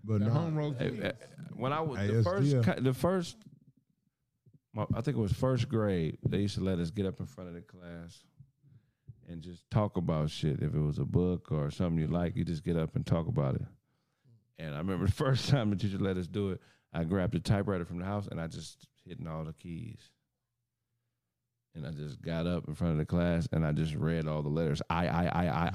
but 0.04 0.20
the 0.20 0.26
no, 0.26 0.32
home 0.32 0.56
road. 0.56 0.76
Hey, 0.78 1.10
uh, 1.10 1.12
when 1.56 1.74
I 1.74 1.82
was 1.82 2.00
the 2.08 2.24
first, 2.24 2.84
the 2.84 2.94
first, 2.94 3.38
I 4.78 5.02
think 5.02 5.18
it 5.18 5.22
was 5.22 5.34
first 5.34 5.70
grade. 5.70 6.18
They 6.28 6.40
used 6.40 6.56
to 6.56 6.64
let 6.64 6.80
us 6.80 6.92
get 6.92 7.06
up 7.06 7.20
in 7.20 7.26
front 7.26 7.50
of 7.50 7.56
the 7.56 7.62
class 7.62 8.24
and 9.28 9.42
just 9.42 9.70
talk 9.70 9.98
about 9.98 10.30
shit. 10.30 10.62
If 10.62 10.74
it 10.74 10.80
was 10.82 11.00
a 11.00 11.06
book 11.06 11.52
or 11.52 11.72
something 11.72 12.00
you 12.00 12.08
like, 12.08 12.36
you 12.36 12.44
just 12.44 12.64
get 12.64 12.78
up 12.78 12.96
and 12.96 13.06
talk 13.06 13.28
about 13.28 13.56
it. 13.56 13.66
And 14.60 14.76
I 14.76 14.78
remember 14.80 15.06
the 15.08 15.12
first 15.12 15.50
time 15.50 15.70
the 15.70 15.76
teacher 15.76 15.98
let 15.98 16.18
us 16.18 16.28
do 16.28 16.52
it, 16.52 16.62
I 16.94 17.04
grabbed 17.04 17.34
the 17.34 17.40
typewriter 17.40 17.86
from 17.86 18.00
the 18.00 18.06
house 18.06 18.28
and 18.28 18.40
I 18.40 18.48
just 18.48 18.88
hitting 19.06 19.28
all 19.28 19.44
the 19.44 19.54
keys. 19.54 20.00
And 21.76 21.88
I 21.88 21.90
just 21.92 22.22
got 22.22 22.46
up 22.46 22.68
in 22.68 22.76
front 22.76 22.92
of 22.92 22.98
the 23.00 23.06
class 23.06 23.48
and 23.52 23.66
I 23.66 23.72
just 23.72 23.96
read 23.96 24.28
all 24.28 24.44
the 24.44 24.50
letters. 24.50 24.80
I, 24.92 25.08
I, 25.08 25.24
I, 25.26 25.46
I, 25.48 25.70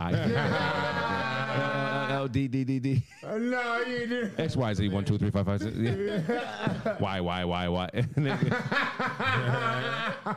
I. 2.08 2.12
L, 2.12 2.28
D, 2.28 2.46
D, 2.46 2.62
D, 2.62 2.78
D. 2.78 3.02
Uh, 3.24 3.36
no, 3.38 3.78
you 3.80 4.06
didn't. 4.06 4.38
X 4.38 4.54
Y 4.56 4.74
Z 4.74 4.88
one 4.90 5.04
two 5.04 5.18
three 5.18 5.30
five 5.32 5.46
five 5.46 5.60
six. 5.60 5.76
Yeah. 5.76 6.96
Y 7.00 7.20
Y 7.20 7.44
Y 7.44 7.68
Y. 7.68 7.90
And 7.94 8.26
then- 8.26 8.38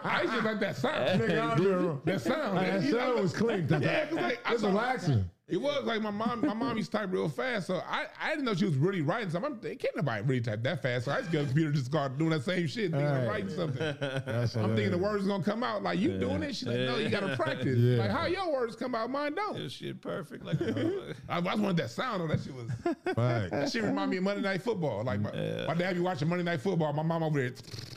I 0.04 0.22
used 0.24 0.34
to 0.34 0.42
like 0.42 0.60
that 0.62 0.76
sound. 0.78 1.22
Nigga, 1.22 1.40
I 1.40 1.54
remember. 1.54 1.98
that 2.06 2.22
sound. 2.22 2.58
That 2.58 2.82
sound 2.92 3.22
was 3.22 3.34
clean. 3.34 3.68
Yeah, 3.70 4.06
'cause 4.08 4.16
like, 4.16 4.40
I 4.46 4.54
It's 4.54 4.64
relaxing. 4.64 5.30
It 5.52 5.62
was 5.62 5.84
like 5.84 6.02
my 6.02 6.12
mom. 6.12 6.42
My 6.42 6.54
mom 6.54 6.78
used 6.78 6.92
to 6.94 6.98
type 7.00 7.12
real 7.12 7.28
fast, 7.28 7.68
so 7.68 7.76
I, 7.88 8.06
I 8.22 8.30
didn't 8.30 8.46
know 8.46 8.54
she 8.56 8.66
was 8.66 8.76
really 8.78 9.02
writing 9.02 9.30
something. 9.30 9.52
I'm, 9.54 9.60
can't 9.78 9.96
nobody 9.96 10.22
really 10.24 10.42
type 10.42 10.64
that 10.64 10.82
fast. 10.82 11.06
So 11.06 11.12
I 11.12 11.20
just 11.20 11.32
got 11.32 11.40
on 11.40 11.44
the 11.46 11.50
computer, 11.50 11.72
just 11.74 11.86
start 11.88 12.18
doing 12.18 12.30
that 12.32 12.44
same 12.44 12.68
shit, 12.68 12.92
thinking 12.92 13.06
I'm 13.06 13.12
Right. 13.22 13.28
writing 13.28 13.50
something. 13.50 13.96
That's 14.00 14.56
I'm 14.56 14.76
thinking 14.76 14.92
the 14.92 14.98
hilarious. 14.98 15.02
words 15.02 15.28
gonna 15.28 15.44
come 15.44 15.62
out 15.64 15.84
like 15.84 16.00
you 16.00 16.18
doing 16.18 16.42
it. 16.44 16.56
She's 16.56 16.68
like, 16.68 16.78
no, 16.78 16.98
you 16.98 17.10
gotta 17.10 17.36
practice. 17.36 17.78
Yeah. 17.78 17.98
Like 17.98 18.12
how 18.12 18.26
your 18.28 18.52
words 18.52 18.76
come 18.78 18.96
out, 18.96 19.10
mine 19.10 19.36
don't. 19.36 19.56
This 19.58 19.74
shit 19.74 20.02
perfect. 20.02 20.46
Like, 20.46 20.62
I, 20.62 21.38
I 21.38 21.42
just 21.42 21.60
wanted 21.60 21.78
that 21.78 21.90
sound 21.92 22.22
on 22.22 22.30
that 22.30 22.40
shit 22.42 22.54
was. 22.56 22.70
Fact. 23.16 23.52
That 23.52 23.70
shit 23.72 23.84
remind 23.84 24.12
me 24.12 24.18
of 24.18 24.24
Monday 24.24 24.42
Night 24.42 24.62
Football. 24.62 25.04
Like 25.04 25.20
my, 25.20 25.32
my 25.68 25.74
dad 25.74 25.96
be 25.96 26.00
watching 26.00 26.30
Monday 26.30 26.44
Night 26.46 26.62
Football. 26.62 26.94
My 26.94 27.04
mom 27.04 27.24
over 27.24 27.40
there. 27.40 27.48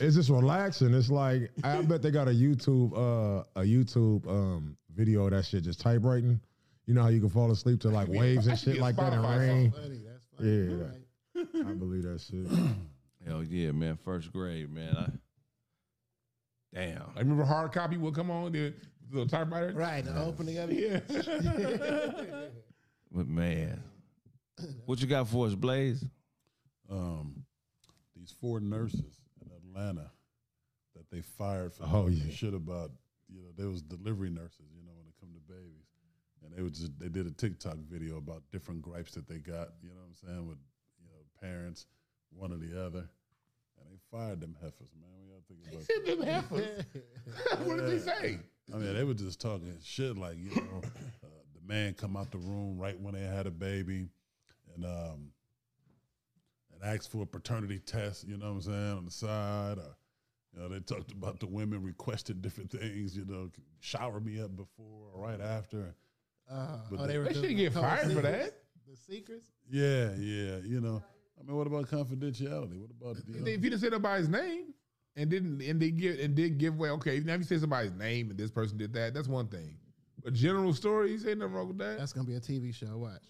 It's 0.01 0.15
just 0.15 0.29
relaxing. 0.29 0.93
It's 0.93 1.09
like 1.09 1.51
I 1.63 1.81
bet 1.83 2.01
they 2.01 2.11
got 2.11 2.27
a 2.27 2.31
YouTube 2.31 2.91
uh 2.97 3.43
a 3.55 3.63
YouTube 3.63 4.27
um 4.27 4.75
video 4.93 5.25
of 5.25 5.31
that 5.31 5.45
shit 5.45 5.63
just 5.63 5.79
typewriting. 5.79 6.39
You 6.85 6.93
know 6.93 7.01
how 7.01 7.09
you 7.09 7.19
can 7.19 7.29
fall 7.29 7.51
asleep 7.51 7.81
to 7.81 7.89
like 7.89 8.07
waves 8.09 8.47
and 8.47 8.57
shit 8.57 8.77
like 8.77 8.95
that 8.97 9.13
and 9.13 9.23
rain. 9.23 9.71
Funny, 9.71 10.01
that's 10.05 10.25
funny. 10.37 10.79
Yeah. 11.55 11.69
I 11.69 11.73
believe 11.73 12.03
that 12.03 12.21
shit. 12.21 12.47
hell 13.27 13.43
yeah, 13.43 13.71
man. 13.71 13.97
First 14.03 14.31
grade, 14.31 14.71
man. 14.71 14.95
I, 14.95 15.09
damn. 16.73 17.03
I 17.15 17.19
remember 17.19 17.43
hard 17.43 17.71
copy 17.71 17.97
would 17.97 18.13
come 18.15 18.29
on 18.31 18.51
the 18.51 18.73
little 19.11 19.27
typewriter. 19.27 19.73
Right, 19.73 20.03
the 20.05 20.15
opening 20.21 20.57
of 20.59 20.69
it. 20.71 21.03
Yeah. 21.09 22.39
But 23.11 23.29
man, 23.29 23.81
what 24.85 24.99
you 24.99 25.07
got 25.07 25.29
for 25.29 25.47
us, 25.47 25.55
Blaze? 25.55 26.03
Um, 26.91 27.45
these 28.13 28.33
four 28.41 28.59
nurses 28.59 29.21
in 29.41 29.49
Atlanta 29.55 30.11
that 30.95 31.09
they 31.09 31.21
fired 31.21 31.73
for 31.73 31.83
Oh, 31.83 31.87
talking 32.03 32.13
yeah. 32.25 32.33
shit 32.33 32.53
about, 32.53 32.91
you 33.29 33.41
know, 33.41 33.49
they 33.57 33.63
was 33.63 33.81
delivery 33.81 34.29
nurses, 34.29 34.65
you 34.75 34.83
know, 34.83 34.91
when 34.97 35.07
it 35.07 35.13
come 35.21 35.29
to 35.33 35.39
babies. 35.47 35.85
And 36.43 36.44
they 36.55 36.61
was 36.61 36.71
just, 36.73 36.97
they 36.99 37.09
did 37.09 37.27
a 37.27 37.31
TikTok 37.31 37.77
video 37.89 38.17
about 38.17 38.43
different 38.51 38.81
gripes 38.81 39.11
that 39.13 39.27
they 39.27 39.39
got, 39.39 39.69
you 39.83 39.89
know 39.89 40.01
what 40.01 40.07
I'm 40.07 40.27
saying, 40.27 40.47
with, 40.47 40.57
you 41.01 41.07
know, 41.09 41.19
parents, 41.41 41.85
one 42.31 42.53
or 42.53 42.57
the 42.57 42.85
other. 42.85 42.99
And 42.99 43.89
they 43.89 43.97
fired 44.09 44.39
them 44.39 44.55
heifers, 44.61 44.89
man. 44.99 45.09
We 45.19 45.31
y'all 45.31 45.81
think 45.81 46.21
about 46.23 46.49
that? 46.49 46.51
Them 46.51 46.67
heifers. 46.79 46.85
what 47.67 47.77
did 47.77 47.87
they 47.87 47.99
say? 47.99 48.39
I 48.73 48.77
mean, 48.77 48.95
they 48.95 49.03
were 49.03 49.13
just 49.13 49.41
talking 49.41 49.77
shit 49.83 50.17
like, 50.17 50.37
you 50.37 50.49
know, 50.55 50.81
uh, 50.83 51.27
the 51.53 51.67
man 51.67 51.93
come 51.93 52.15
out 52.15 52.31
the 52.31 52.37
room 52.37 52.77
right 52.77 52.99
when 52.99 53.13
they 53.13 53.21
had 53.21 53.47
a 53.47 53.51
baby 53.51 54.07
and 54.73 54.85
um 54.85 55.31
and 56.73 56.83
asked 56.83 57.11
for 57.11 57.23
a 57.23 57.25
paternity 57.25 57.79
test, 57.79 58.27
you 58.27 58.37
know 58.37 58.47
what 58.47 58.55
I'm 58.55 58.61
saying, 58.61 58.97
on 58.97 59.05
the 59.05 59.11
side. 59.11 59.77
Or, 59.77 59.95
you 60.53 60.61
know, 60.61 60.69
they 60.69 60.79
talked 60.79 61.11
about 61.11 61.39
the 61.39 61.47
women 61.47 61.83
requested 61.83 62.41
different 62.41 62.71
things, 62.71 63.15
you 63.15 63.25
know, 63.25 63.49
shower 63.81 64.19
me 64.19 64.41
up 64.41 64.55
before 64.55 65.09
or 65.13 65.27
right 65.27 65.41
after. 65.41 65.95
Uh, 66.49 66.77
But 66.91 66.99
oh, 66.99 67.07
they- 67.07 67.13
they 67.13 67.17
were 67.19 67.23
They 67.25 67.33
doing 67.33 67.45
should 67.47 67.57
get 67.57 67.73
the 67.73 67.79
fired 67.81 68.11
for 68.13 68.21
that. 68.21 68.53
The 68.87 68.95
secrets. 68.95 69.47
Yeah, 69.69 70.13
yeah, 70.15 70.57
you 70.63 70.79
know. 70.81 71.03
I 71.39 71.43
mean, 71.43 71.55
what 71.57 71.67
about 71.67 71.87
confidentiality? 71.87 72.79
What 72.79 72.91
about 72.91 73.17
you 73.27 73.39
know, 73.41 73.47
If 73.47 73.63
you 73.63 73.69
didn't 73.69 73.79
say 73.81 73.89
nobody's 73.89 74.29
name 74.29 74.73
and 75.15 75.29
didn't 75.29 75.61
and 75.61 75.79
they 75.81 75.91
give 75.91 76.19
and 76.19 76.35
did 76.35 76.57
give 76.57 76.75
away, 76.75 76.89
okay, 76.91 77.19
now 77.19 77.33
if 77.33 77.39
you 77.39 77.45
say 77.45 77.57
somebody's 77.57 77.93
name 77.93 78.29
and 78.29 78.39
this 78.39 78.51
person 78.51 78.77
did 78.77 78.93
that, 78.93 79.13
that's 79.13 79.27
one 79.27 79.47
thing. 79.47 79.77
But 80.23 80.33
general 80.33 80.73
stories, 80.73 81.25
ain't 81.27 81.39
nothing 81.39 81.53
wrong 81.53 81.67
with 81.67 81.77
that. 81.79 81.97
That's 81.97 82.13
gonna 82.13 82.27
be 82.27 82.35
a 82.35 82.39
TV 82.39 82.73
show. 82.73 82.97
Watch. 82.97 83.21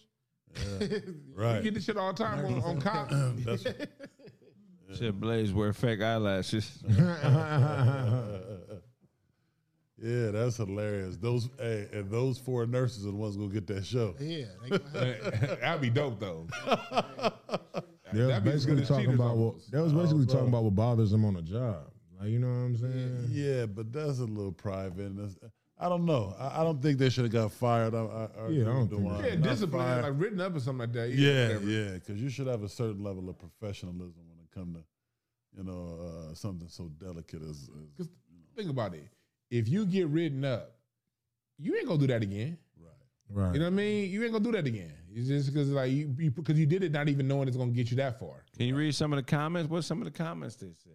You 0.80 1.16
Right. 1.36 1.58
You 1.58 1.64
get 1.64 1.74
this 1.74 1.84
shit 1.86 1.98
all 1.98 2.14
the 2.14 2.24
time 2.24 2.46
on, 2.46 2.62
on 2.62 2.80
cops. 2.82 3.14
That's, 3.46 3.64
Shit, 5.00 5.20
Blaze 5.20 5.52
wear 5.52 5.74
fake 5.74 6.02
eyelashes. 6.02 6.84
yeah, 10.06 10.32
that's 10.32 10.58
hilarious. 10.58 11.18
Those 11.18 11.50
hey, 11.60 11.88
and 11.94 12.10
those 12.12 12.38
four 12.38 12.66
nurses 12.66 13.06
are 13.06 13.12
the 13.12 13.18
ones 13.18 13.36
gonna 13.38 13.50
get 13.50 13.68
that 13.68 13.86
show. 13.86 14.16
Yeah, 14.20 14.46
they 14.64 14.70
gonna 14.78 15.58
That'd 15.62 15.82
be 15.82 15.90
dope 15.90 16.20
though. 16.20 16.48
They 18.14 18.20
was 18.22 18.28
That'd 18.30 18.44
be 18.46 18.50
as 18.52 18.66
good 18.66 18.78
basically 18.78 18.86
talking 18.86 19.14
about 19.16 19.36
what 19.36 19.46
almost. 19.48 19.72
they 19.72 19.82
was 19.82 19.92
basically 19.92 20.26
talking 20.28 20.48
about 20.48 20.64
what 20.64 20.76
bothers 20.76 21.12
them 21.12 21.26
on 21.26 21.34
the 21.34 21.42
job. 21.42 21.88
Like 22.20 22.30
you 22.30 22.40
know 22.40 22.48
what 22.48 22.54
I'm 22.54 22.78
saying? 22.78 23.28
Yeah, 23.32 23.66
but 23.66 23.92
that's 23.92 24.20
a 24.20 24.26
little 24.26 24.52
private. 24.54 25.16
That's- 25.18 25.36
I 25.78 25.90
don't 25.90 26.06
know. 26.06 26.34
I, 26.40 26.62
I 26.62 26.64
don't 26.64 26.82
think 26.82 27.00
they 27.00 27.10
should 27.10 27.26
have 27.26 27.34
got 27.34 27.52
fired. 27.52 27.94
I, 27.94 27.98
I, 27.98 28.02
I 28.04 28.46
agree 28.46 28.60
Yeah, 28.62 28.70
I 28.70 28.78
with 28.78 28.78
don't 28.78 28.88
think 28.90 29.02
Dewan. 29.02 29.26
Yeah, 29.26 29.36
discipline, 29.36 30.02
like 30.04 30.14
written 30.16 30.40
up 30.40 30.56
or 30.56 30.60
something 30.62 30.78
like 30.80 30.94
that. 30.94 31.10
Yeah, 31.10 31.58
yeah, 31.60 31.92
because 31.96 32.22
you 32.22 32.30
should 32.30 32.48
have 32.48 32.64
a 32.64 32.70
certain 32.70 33.04
level 33.04 33.28
of 33.28 33.38
professionalism 33.38 34.22
when 34.30 34.40
it 34.40 34.50
come 34.56 34.74
to, 34.76 34.84
you 35.58 35.64
know, 35.70 36.30
uh, 36.30 36.34
something 36.34 36.70
so 36.70 36.90
delicate 36.98 37.42
as. 37.42 37.50
as 37.50 37.70
'Cause 37.98 38.10
think 38.56 38.70
about 38.70 38.94
it. 38.94 39.06
If 39.50 39.70
you 39.70 39.86
get 39.86 40.08
written 40.08 40.44
up, 40.44 40.76
you 41.58 41.76
ain't 41.76 41.88
gonna 41.88 42.00
do 42.00 42.08
that 42.08 42.24
again. 42.24 42.58
right. 42.80 42.92
Right. 43.30 43.54
You 43.54 43.60
know 43.60 43.66
what 43.66 43.74
I 43.74 43.76
mean? 43.76 44.10
You 44.10 44.24
ain't 44.24 44.32
gonna 44.32 44.44
do 44.44 44.52
that 44.52 44.68
again. 44.68 44.94
It's 45.14 45.28
just 45.28 45.54
because 45.54 45.70
like 45.70 45.92
you 45.92 46.08
because 46.08 46.60
you, 46.60 46.66
did 46.66 46.84
it 46.84 46.92
not 46.92 47.08
even 47.08 47.28
knowing 47.28 47.48
it's 47.48 47.56
gonna 47.56 47.72
get 47.72 47.90
you 47.90 47.98
that 47.98 48.20
far. 48.20 48.44
Can 48.58 48.68
you 48.68 48.76
read 48.76 48.94
some 48.94 49.14
of 49.14 49.18
the 49.18 49.24
comments? 49.24 49.70
What's 49.70 49.88
some 49.88 50.00
of 50.02 50.06
the 50.06 50.12
comments 50.12 50.56
they 50.56 50.74
said? 50.84 50.94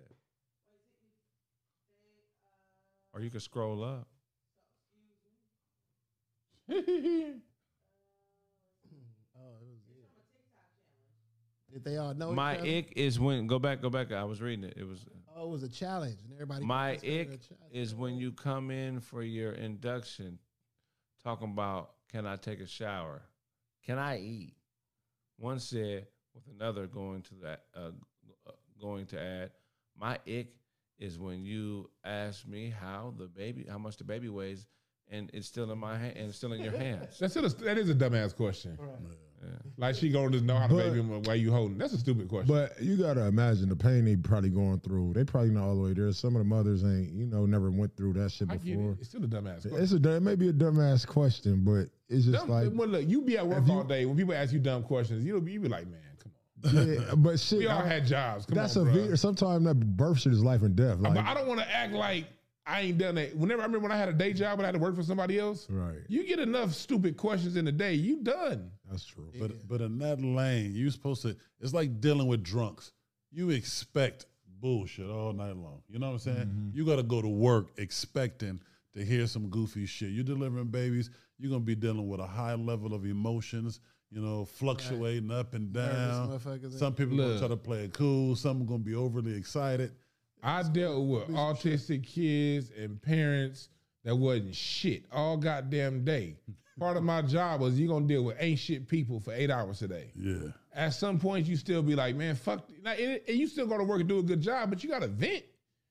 Or 3.12 3.20
you 3.20 3.30
can 3.30 3.40
scroll 3.40 3.82
up. 3.82 4.06
Did 11.72 11.84
they 11.84 11.96
all 11.96 12.14
know? 12.14 12.32
My 12.32 12.58
ick 12.58 12.92
is 12.96 13.18
when 13.18 13.46
go 13.46 13.58
back, 13.58 13.80
go 13.80 13.90
back. 13.90 14.12
I 14.12 14.24
was 14.24 14.40
reading 14.40 14.64
it. 14.64 14.74
It 14.76 14.86
was 14.86 15.06
Oh, 15.40 15.46
it 15.46 15.50
was 15.52 15.62
a 15.62 15.70
challenge, 15.70 16.18
and 16.22 16.34
everybody. 16.34 16.66
my 16.66 16.92
considered 16.92 17.20
ick 17.20 17.28
it 17.28 17.34
a 17.34 17.48
challenge. 17.48 17.72
is 17.72 17.94
when 17.94 18.16
you 18.16 18.30
come 18.30 18.70
in 18.70 19.00
for 19.00 19.22
your 19.22 19.52
induction, 19.52 20.38
talking 21.24 21.50
about 21.50 21.92
can 22.12 22.26
I 22.26 22.36
take 22.36 22.60
a 22.60 22.66
shower, 22.66 23.22
can 23.86 23.96
I 23.96 24.18
eat? 24.18 24.56
One 25.38 25.58
said 25.58 26.08
with 26.34 26.44
another 26.54 26.86
going 26.86 27.22
to 27.22 27.34
that 27.42 27.62
uh, 27.74 27.92
uh, 28.46 28.50
going 28.82 29.06
to 29.06 29.20
add 29.20 29.52
my 29.98 30.18
ick 30.28 30.48
is 30.98 31.18
when 31.18 31.42
you 31.42 31.88
ask 32.04 32.46
me 32.46 32.68
how 32.68 33.14
the 33.16 33.26
baby 33.26 33.64
how 33.66 33.78
much 33.78 33.96
the 33.96 34.04
baby 34.04 34.28
weighs 34.28 34.66
and 35.08 35.30
it's 35.32 35.46
still 35.46 35.72
in 35.72 35.78
my 35.78 35.96
hand 35.96 36.16
and 36.18 36.28
it's 36.28 36.36
still 36.36 36.52
in 36.52 36.60
your 36.60 36.76
hands. 36.76 37.18
That's 37.18 37.32
still 37.32 37.46
a, 37.46 37.48
that 37.48 37.78
is 37.78 37.88
a 37.88 37.94
dumbass 37.94 38.36
question. 38.36 38.78
Yeah. 38.78 39.14
Like 39.76 39.94
she 39.94 40.10
gonna 40.10 40.30
just 40.30 40.44
know 40.44 40.56
how 40.56 40.66
to 40.66 40.74
baby 40.74 40.98
him 41.00 41.22
while 41.22 41.34
you 41.36 41.50
holding. 41.50 41.78
That's 41.78 41.92
a 41.94 41.98
stupid 41.98 42.28
question. 42.28 42.48
But 42.54 42.80
you 42.82 42.96
gotta 42.96 43.24
imagine 43.26 43.68
the 43.70 43.76
pain 43.76 44.04
they 44.04 44.16
probably 44.16 44.50
going 44.50 44.80
through. 44.80 45.14
They 45.14 45.24
probably 45.24 45.50
not 45.50 45.64
all 45.64 45.76
the 45.76 45.82
way 45.82 45.92
there. 45.94 46.12
Some 46.12 46.36
of 46.36 46.40
the 46.40 46.44
mothers 46.44 46.84
ain't, 46.84 47.12
you 47.14 47.26
know, 47.26 47.46
never 47.46 47.70
went 47.70 47.96
through 47.96 48.12
that 48.14 48.30
shit 48.32 48.50
I 48.50 48.58
before. 48.58 48.92
it. 48.92 48.98
It's 49.00 49.08
still 49.08 49.24
a 49.24 49.26
dumbass 49.26 49.62
question. 49.62 49.82
It's 49.82 49.92
a 49.92 49.98
dumb- 49.98 50.12
it 50.14 50.20
may 50.22 50.34
be 50.34 50.48
a 50.48 50.52
dumbass 50.52 51.06
question, 51.06 51.62
but 51.64 51.86
it's 52.08 52.26
just 52.26 52.32
Dumb, 52.46 52.48
like, 52.50 52.68
well, 52.74 52.88
look, 52.88 53.08
you 53.08 53.22
be 53.22 53.38
at 53.38 53.46
work 53.46 53.66
you- 53.66 53.72
all 53.72 53.84
day. 53.84 54.04
When 54.04 54.16
people 54.16 54.34
ask 54.34 54.52
you 54.52 54.58
dumb 54.58 54.82
questions, 54.82 55.24
you 55.24 55.38
know, 55.40 55.46
you 55.46 55.60
be 55.60 55.68
like, 55.68 55.86
man, 55.86 56.00
come 56.22 56.32
on. 56.78 56.88
yeah, 56.92 57.14
but 57.16 57.40
shit. 57.40 57.60
We 57.60 57.66
all 57.68 57.78
I- 57.82 57.86
had 57.86 58.06
jobs. 58.06 58.44
Come 58.46 58.56
that's 58.56 58.76
on, 58.76 58.88
a 58.88 59.16
sometimes 59.16 59.64
that 59.64 59.74
birth 59.96 60.18
shit 60.20 60.32
is 60.32 60.44
life 60.44 60.62
and 60.62 60.76
death. 60.76 60.98
Like, 60.98 61.14
but 61.14 61.24
I 61.24 61.32
don't 61.32 61.46
want 61.48 61.60
to 61.60 61.70
act 61.74 61.94
like 61.94 62.26
I 62.66 62.82
ain't 62.82 62.98
done 62.98 63.16
that. 63.16 63.34
Whenever 63.36 63.62
I 63.62 63.64
remember 63.64 63.88
when 63.88 63.92
I 63.92 63.98
had 63.98 64.08
a 64.08 64.12
day 64.12 64.32
job 64.32 64.58
and 64.58 64.62
I 64.62 64.66
had 64.66 64.74
to 64.74 64.78
work 64.78 64.94
for 64.94 65.02
somebody 65.02 65.38
else, 65.38 65.66
right. 65.70 65.98
you 66.08 66.24
get 66.26 66.38
enough 66.38 66.72
stupid 66.72 67.16
questions 67.16 67.56
in 67.56 67.66
a 67.66 67.72
day, 67.72 67.94
you 67.94 68.22
done. 68.22 68.70
That's 68.88 69.04
true. 69.04 69.30
But 69.38 69.66
but 69.66 69.80
in 69.80 69.98
that 69.98 70.20
lane, 70.20 70.74
you 70.74 70.90
supposed 70.90 71.22
to. 71.22 71.36
It's 71.60 71.74
like 71.74 72.00
dealing 72.00 72.26
with 72.26 72.42
drunks. 72.42 72.92
You 73.32 73.50
expect 73.50 74.26
bullshit 74.60 75.08
all 75.08 75.32
night 75.32 75.56
long. 75.56 75.82
You 75.88 75.98
know 75.98 76.08
what 76.08 76.12
I'm 76.14 76.18
saying? 76.18 76.46
Mm-hmm. 76.46 76.76
You 76.76 76.84
got 76.84 76.96
to 76.96 77.02
go 77.02 77.22
to 77.22 77.28
work 77.28 77.68
expecting 77.78 78.60
to 78.94 79.04
hear 79.04 79.26
some 79.26 79.48
goofy 79.48 79.86
shit. 79.86 80.10
You're 80.10 80.24
delivering 80.24 80.66
babies. 80.66 81.10
You're 81.38 81.50
gonna 81.50 81.64
be 81.64 81.74
dealing 81.74 82.08
with 82.08 82.20
a 82.20 82.26
high 82.26 82.54
level 82.54 82.94
of 82.94 83.04
emotions. 83.04 83.80
You 84.10 84.20
know, 84.20 84.44
fluctuating 84.44 85.30
up 85.30 85.54
and 85.54 85.72
down. 85.72 86.40
Some 86.70 86.94
people 86.94 87.16
gonna 87.16 87.38
try 87.38 87.48
to 87.48 87.56
play 87.56 87.84
it 87.84 87.92
cool. 87.92 88.34
Some 88.34 88.66
gonna 88.66 88.80
be 88.80 88.96
overly 88.96 89.36
excited. 89.36 89.92
I 90.42 90.62
dealt 90.62 91.06
with 91.06 91.28
autistic 91.28 92.04
kids 92.06 92.70
and 92.78 93.00
parents 93.00 93.68
that 94.04 94.16
wasn't 94.16 94.54
shit 94.54 95.04
all 95.12 95.36
goddamn 95.36 96.04
day. 96.04 96.36
Part 96.78 96.96
of 96.96 97.02
my 97.02 97.20
job 97.20 97.60
was 97.60 97.78
you 97.78 97.88
gonna 97.88 98.06
deal 98.06 98.24
with 98.24 98.36
ain't 98.40 98.58
shit 98.58 98.88
people 98.88 99.20
for 99.20 99.32
eight 99.34 99.50
hours 99.50 99.82
a 99.82 99.88
day. 99.88 100.12
Yeah. 100.16 100.48
At 100.72 100.90
some 100.90 101.18
point, 101.18 101.46
you 101.46 101.56
still 101.56 101.82
be 101.82 101.94
like, 101.94 102.16
man, 102.16 102.34
fuck, 102.36 102.64
now, 102.82 102.92
and, 102.92 103.20
and 103.28 103.36
you 103.36 103.46
still 103.48 103.66
go 103.66 103.76
to 103.76 103.84
work 103.84 104.00
and 104.00 104.08
do 104.08 104.18
a 104.20 104.22
good 104.22 104.40
job, 104.40 104.70
but 104.70 104.82
you 104.82 104.88
gotta 104.88 105.08
vent, 105.08 105.42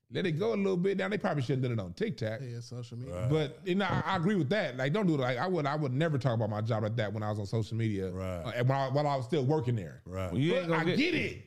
let 0.09 0.26
it 0.26 0.39
go 0.39 0.53
a 0.53 0.55
little 0.55 0.77
bit. 0.77 0.97
Now 0.97 1.07
they 1.09 1.19
probably 1.19 1.43
shouldn't 1.43 1.63
have 1.65 1.77
done 1.77 1.85
it 1.85 1.88
on 1.88 1.93
TikTok. 1.93 2.39
yeah, 2.41 2.59
social 2.61 2.97
media. 2.97 3.27
But 3.30 3.59
you 3.65 3.76
know, 3.76 3.85
I, 3.85 4.01
I 4.03 4.15
agree 4.15 4.34
with 4.35 4.49
that. 4.49 4.77
Like, 4.77 4.91
don't 4.93 5.05
do 5.05 5.13
it. 5.13 5.19
Like, 5.19 5.38
I 5.38 5.45
would, 5.45 5.67
I 5.67 5.76
would 5.76 5.93
never 5.93 6.17
talk 6.17 6.34
about 6.34 6.49
my 6.49 6.61
job 6.61 6.81
like 6.81 6.95
that 6.95 7.13
when 7.13 7.21
I 7.21 7.30
was 7.30 7.38
on 7.38 7.45
social 7.45 7.77
media, 7.77 8.09
Right. 8.09 8.41
uh, 8.43 8.51
and 8.55 8.67
while, 8.67 8.89
I, 8.89 8.91
while 8.93 9.07
I 9.07 9.15
was 9.15 9.26
still 9.26 9.45
working 9.45 9.76
there. 9.76 10.01
Right. 10.07 10.31
Well, 10.31 10.41
you 10.41 10.53
But 10.67 10.71
I 10.71 10.84
get, 10.85 10.97
get 10.97 11.13
it. 11.13 11.38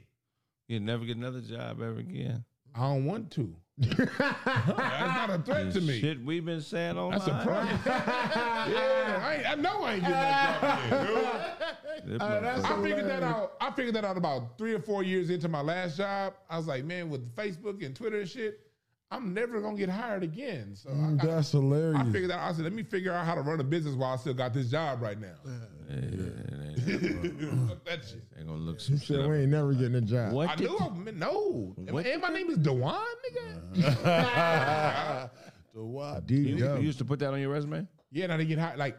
you 0.68 0.78
never 0.78 1.04
get 1.04 1.16
another 1.16 1.40
job 1.40 1.82
ever 1.82 1.98
again. 1.98 2.44
I 2.74 2.80
don't 2.80 3.04
want 3.04 3.30
to. 3.32 3.54
That's 3.78 3.98
not 4.18 5.30
a 5.30 5.38
threat 5.38 5.72
to 5.72 5.80
me. 5.80 6.00
Shit 6.00 6.22
we've 6.24 6.44
been 6.44 6.60
saying 6.60 6.96
online. 6.98 7.18
That's 7.18 7.30
a 7.30 7.44
problem. 7.44 7.78
yeah, 7.86 9.22
I, 9.22 9.34
ain't, 9.36 9.50
I 9.50 9.54
know 9.54 9.82
I 9.82 9.94
ain't 9.94 10.02
getting 10.02 10.16
that 10.16 10.60
job 10.60 11.00
again, 11.00 11.48
Uh, 12.20 12.40
that's 12.40 12.64
I 12.64 12.82
figured 12.82 13.06
that 13.06 13.22
out. 13.22 13.52
I 13.60 13.70
figured 13.70 13.94
that 13.94 14.04
out 14.04 14.16
about 14.16 14.58
three 14.58 14.74
or 14.74 14.80
four 14.80 15.02
years 15.04 15.30
into 15.30 15.48
my 15.48 15.60
last 15.60 15.96
job. 15.96 16.34
I 16.50 16.56
was 16.56 16.66
like, 16.66 16.84
man, 16.84 17.10
with 17.10 17.34
Facebook 17.36 17.84
and 17.84 17.94
Twitter 17.94 18.20
and 18.20 18.28
shit, 18.28 18.60
I'm 19.12 19.34
never 19.34 19.60
gonna 19.60 19.76
get 19.76 19.90
hired 19.90 20.22
again. 20.22 20.74
So 20.74 20.88
Mm, 20.88 21.20
I, 21.20 21.22
I, 21.22 21.26
that's 21.26 21.52
hilarious. 21.52 22.00
I 22.00 22.04
figured 22.10 22.30
out. 22.30 22.40
I 22.40 22.52
said, 22.52 22.64
let 22.64 22.72
me 22.72 22.82
figure 22.82 23.12
out 23.12 23.26
how 23.26 23.34
to 23.34 23.42
run 23.42 23.60
a 23.60 23.64
business 23.64 23.94
while 23.94 24.14
I 24.14 24.16
still 24.16 24.32
got 24.32 24.54
this 24.54 24.70
job 24.70 25.02
right 25.02 25.20
now. 25.20 25.34
Yeah, 25.44 25.54
it 25.90 26.04
ain't, 26.04 27.84
that 27.84 28.04
shit. 28.04 28.22
ain't 28.38 28.46
gonna 28.48 28.58
look 28.58 28.80
some 28.80 28.94
He 28.96 29.04
shit 29.04 29.18
said 29.18 29.28
we 29.28 29.38
ain't 29.40 29.50
never 29.50 29.74
getting 29.74 29.96
a 29.96 30.00
job. 30.00 30.32
What 30.32 30.48
I 30.48 30.56
did 30.56 30.70
knew. 30.70 30.78
I, 30.78 30.88
no, 31.12 31.74
and, 31.76 31.90
What 31.90 32.06
and 32.06 32.22
my 32.22 32.30
name 32.30 32.48
is 32.50 32.56
Dewan, 32.58 32.94
nigga. 33.76 35.30
So 35.74 35.84
what? 35.84 36.28
You, 36.28 36.56
you 36.56 36.76
used 36.80 36.98
to 36.98 37.04
put 37.04 37.18
that 37.20 37.32
on 37.32 37.40
your 37.40 37.48
resume? 37.50 37.86
Yeah, 38.10 38.24
and 38.24 38.32
I 38.32 38.36
didn't 38.36 38.50
get 38.50 38.58
hired. 38.58 38.78
Like 38.78 38.98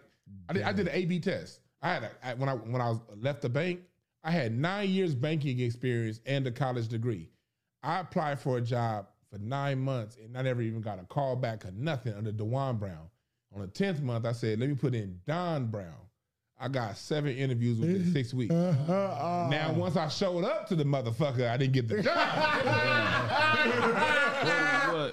I 0.49 0.53
did, 0.53 0.63
I 0.63 0.73
did 0.73 0.87
an 0.87 0.93
A/B 0.95 1.19
test. 1.19 1.59
I 1.83 1.93
had 1.93 2.03
a, 2.03 2.11
I, 2.23 2.33
when 2.33 2.49
I 2.49 2.53
when 2.53 2.81
I 2.81 2.89
was 2.89 2.99
left 3.15 3.43
the 3.43 3.49
bank, 3.49 3.81
I 4.23 4.31
had 4.31 4.53
nine 4.57 4.89
years 4.89 5.13
banking 5.13 5.59
experience 5.59 6.19
and 6.25 6.47
a 6.47 6.51
college 6.51 6.87
degree. 6.87 7.29
I 7.83 7.99
applied 7.99 8.39
for 8.39 8.57
a 8.57 8.61
job 8.61 9.05
for 9.33 9.39
nine 9.39 9.79
months 9.79 10.17
and 10.23 10.37
I 10.37 10.43
never 10.43 10.61
even 10.61 10.81
got 10.81 10.99
a 10.99 11.03
call 11.03 11.35
back 11.35 11.65
or 11.65 11.71
nothing 11.71 12.13
under 12.13 12.31
Dewan 12.31 12.77
Brown. 12.77 13.09
On 13.55 13.61
the 13.61 13.67
tenth 13.67 14.01
month, 14.01 14.25
I 14.25 14.31
said, 14.31 14.59
"Let 14.59 14.69
me 14.69 14.75
put 14.75 14.93
in 14.95 15.19
Don 15.27 15.67
Brown." 15.67 15.93
I 16.59 16.67
got 16.67 16.97
seven 16.97 17.35
interviews 17.35 17.79
within 17.79 18.11
six 18.13 18.33
weeks. 18.33 18.53
Uh, 18.53 19.47
Now, 19.49 19.73
once 19.73 19.95
I 19.97 20.07
showed 20.07 20.43
up 20.45 20.67
to 20.69 20.75
the 20.75 20.83
motherfucker, 20.83 21.49
I 21.49 21.57
didn't 21.57 21.73
get 21.73 21.87
the 21.87 22.01
job. 22.03 22.15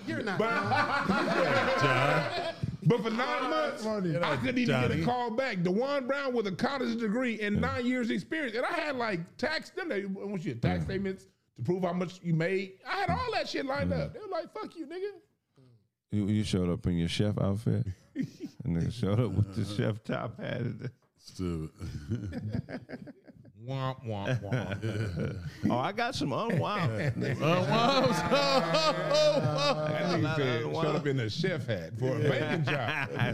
You're 0.07 0.23
not. 0.23 0.39
But 2.87 3.03
for 3.03 3.11
nine 3.11 3.51
months, 3.51 3.87
I 3.87 4.37
couldn't 4.37 4.59
even 4.59 4.81
get 4.89 4.91
a 5.01 5.03
call 5.05 5.31
back. 5.31 5.63
Dewan 5.63 6.07
Brown 6.07 6.35
with 6.35 6.47
a 6.47 6.53
college 6.53 6.99
degree 6.99 7.41
and 7.41 7.61
nine 7.61 7.87
years 7.87 8.11
experience, 8.11 8.55
and 8.57 8.65
I 8.67 8.73
had 8.73 8.97
like 8.97 9.21
tax 9.39 9.71
them. 9.71 9.89
They 9.89 10.05
want 10.05 10.45
you 10.45 10.55
tax 10.55 10.85
statements 10.85 11.27
to 11.61 11.65
prove 11.73 11.83
how 11.83 11.93
much 11.93 12.21
you 12.23 12.35
made. 12.35 12.73
I 12.87 13.01
had 13.01 13.11
all 13.11 13.33
that 13.33 13.49
shit 13.49 13.67
lined 13.67 13.93
up. 13.93 14.13
They 14.13 14.21
were 14.21 14.27
like, 14.31 14.53
"Fuck 14.53 14.77
you, 14.77 14.87
nigga." 14.87 15.21
You, 16.11 16.27
you 16.27 16.45
showed 16.45 16.69
up 16.69 16.87
in 16.87 16.97
your 16.97 17.09
chef 17.09 17.39
outfit. 17.39 17.87
and 18.15 18.77
nigga 18.77 18.93
showed 18.93 19.21
up 19.21 19.31
with 19.33 19.55
the 19.55 19.65
chef 19.65 20.03
top 20.03 20.41
hat. 20.41 20.63
Stupid. 21.19 21.71
Womp 23.69 24.07
womp 24.07 24.41
womp. 24.43 25.37
Oh, 25.69 25.77
I 25.77 25.93
got 25.93 26.15
some 26.15 26.33
unwound. 26.33 26.99
that 26.99 27.15
nigga 27.15 27.57
said, 30.37 30.63
showed 30.63 30.97
up 30.97 31.07
in 31.07 31.21
a 31.21 31.29
chef 31.29 31.67
hat 31.67 31.93
for 31.99 32.17
a 32.17 32.21
banking 32.21 32.65
job. 32.73 33.11
I, 33.19 33.33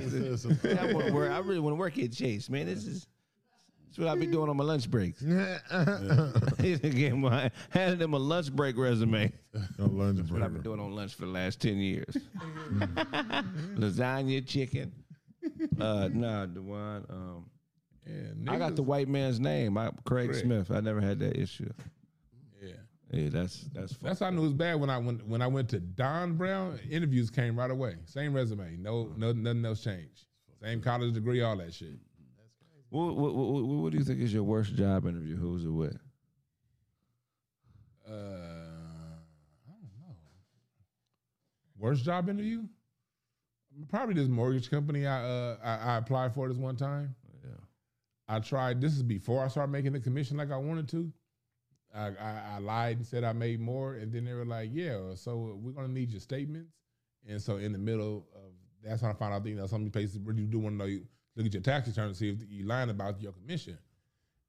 wanna 0.92 1.12
work, 1.12 1.30
I 1.30 1.38
really 1.38 1.60
want 1.60 1.74
to 1.74 1.78
work 1.78 1.96
at 1.98 2.10
Chase, 2.12 2.50
man. 2.50 2.66
This 2.66 2.86
is 2.86 3.06
this 3.96 4.02
is 4.02 4.08
what 4.10 4.16
I 4.16 4.20
be 4.20 4.26
doing 4.26 4.50
on 4.50 4.56
my 4.56 4.64
lunch 4.64 4.90
breaks. 4.90 5.22
I 5.24 7.50
handed 7.70 8.02
him 8.02 8.12
a 8.12 8.18
lunch 8.18 8.52
break 8.52 8.76
resume. 8.76 9.32
No 9.78 9.86
lunch 9.86 10.30
What 10.30 10.42
I've 10.42 10.52
been 10.52 10.62
doing 10.62 10.80
on 10.80 10.94
lunch 10.94 11.14
for 11.14 11.22
the 11.22 11.32
last 11.32 11.60
ten 11.60 11.78
years. 11.78 12.16
Lasagna, 13.76 14.46
chicken. 14.46 14.92
Uh, 15.80 16.08
nah, 16.12 16.46
Dewan. 16.46 17.04
Um, 17.08 17.46
Yeah, 18.06 18.52
I 18.52 18.58
got 18.58 18.76
the 18.76 18.82
white 18.82 19.08
man's 19.08 19.40
name. 19.40 19.78
I, 19.78 19.90
Craig, 20.04 20.30
Craig. 20.30 20.42
Smith. 20.42 20.70
I 20.70 20.80
never 20.80 21.00
had 21.00 21.18
that 21.20 21.36
issue. 21.40 21.72
Yeah. 22.62 22.72
Yeah, 23.12 23.28
that's 23.30 23.60
that's 23.72 23.92
fun. 23.94 24.08
That's 24.08 24.20
how 24.20 24.26
I 24.26 24.30
knew 24.30 24.40
it 24.40 24.44
was 24.44 24.52
bad 24.52 24.78
when 24.80 24.90
I 24.90 24.98
when 24.98 25.18
when 25.20 25.40
I 25.40 25.46
went 25.46 25.70
to 25.70 25.80
Don 25.80 26.34
Brown. 26.34 26.78
Interviews 26.90 27.30
came 27.30 27.58
right 27.58 27.70
away. 27.70 27.94
Same 28.04 28.34
resume. 28.34 28.76
No 28.78 29.12
no 29.16 29.32
nothing 29.32 29.64
else 29.64 29.82
changed. 29.82 30.24
Same 30.62 30.82
college 30.82 31.14
degree, 31.14 31.40
all 31.42 31.56
that 31.56 31.72
shit. 31.72 31.94
What, 32.90 33.16
what, 33.16 33.34
what, 33.34 33.64
what, 33.64 33.92
do 33.92 33.98
you 33.98 34.04
think 34.04 34.20
is 34.20 34.32
your 34.32 34.44
worst 34.44 34.74
job 34.74 35.06
interview? 35.06 35.36
Who's 35.36 35.64
it 35.64 35.68
with? 35.68 35.98
Uh, 38.08 38.12
I 38.12 39.72
don't 39.72 39.90
know. 39.98 40.16
Worst 41.78 42.04
job 42.04 42.28
interview? 42.28 42.62
Probably 43.88 44.14
this 44.14 44.28
mortgage 44.28 44.70
company 44.70 45.06
I 45.06 45.22
uh 45.22 45.56
I, 45.62 45.76
I 45.76 45.96
applied 45.98 46.32
for 46.32 46.48
this 46.48 46.56
one 46.56 46.76
time. 46.76 47.14
Yeah. 47.44 47.50
I 48.26 48.38
tried. 48.40 48.80
This 48.80 48.92
is 48.92 49.02
before 49.02 49.44
I 49.44 49.48
started 49.48 49.70
making 49.70 49.92
the 49.92 50.00
commission 50.00 50.38
like 50.38 50.50
I 50.50 50.56
wanted 50.56 50.88
to. 50.90 51.12
I, 51.94 52.06
I, 52.06 52.42
I 52.54 52.58
lied 52.58 52.98
and 52.98 53.06
said 53.06 53.22
I 53.22 53.32
made 53.32 53.60
more, 53.60 53.94
and 53.94 54.12
then 54.12 54.24
they 54.24 54.32
were 54.32 54.46
like, 54.46 54.70
"Yeah, 54.72 55.14
so 55.14 55.58
we're 55.60 55.72
gonna 55.72 55.88
need 55.88 56.10
your 56.10 56.20
statements." 56.20 56.72
And 57.28 57.42
so 57.42 57.56
in 57.56 57.72
the 57.72 57.78
middle 57.78 58.26
of 58.34 58.52
that's 58.82 59.02
when 59.02 59.10
I 59.10 59.14
found 59.14 59.34
out 59.34 59.42
that 59.42 59.50
you 59.50 59.56
know 59.56 59.66
some 59.66 59.90
places 59.90 60.18
really 60.22 60.44
do 60.44 60.58
want 60.58 60.74
to 60.74 60.78
know 60.78 60.84
you 60.86 61.06
look 61.36 61.46
at 61.46 61.52
your 61.52 61.62
tax 61.62 61.86
return 61.86 62.08
to 62.08 62.14
see 62.14 62.30
if 62.30 62.38
you 62.50 62.64
lying 62.66 62.90
about 62.90 63.20
your 63.20 63.32
commission. 63.32 63.78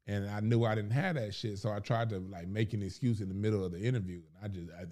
And 0.07 0.30
I 0.30 0.39
knew 0.39 0.64
I 0.64 0.73
didn't 0.73 0.91
have 0.91 1.15
that 1.15 1.34
shit, 1.34 1.59
so 1.59 1.69
I 1.72 1.80
tried 1.80 2.09
to 2.11 2.19
like 2.19 2.47
make 2.47 2.73
an 2.73 2.81
excuse 2.81 3.19
in 3.19 3.27
the 3.27 3.35
middle 3.35 3.64
of 3.65 3.73
the 3.73 3.80
interview, 3.80 4.22
and 4.41 4.43
I 4.43 4.47
just. 4.47 4.69
I, 4.72 4.85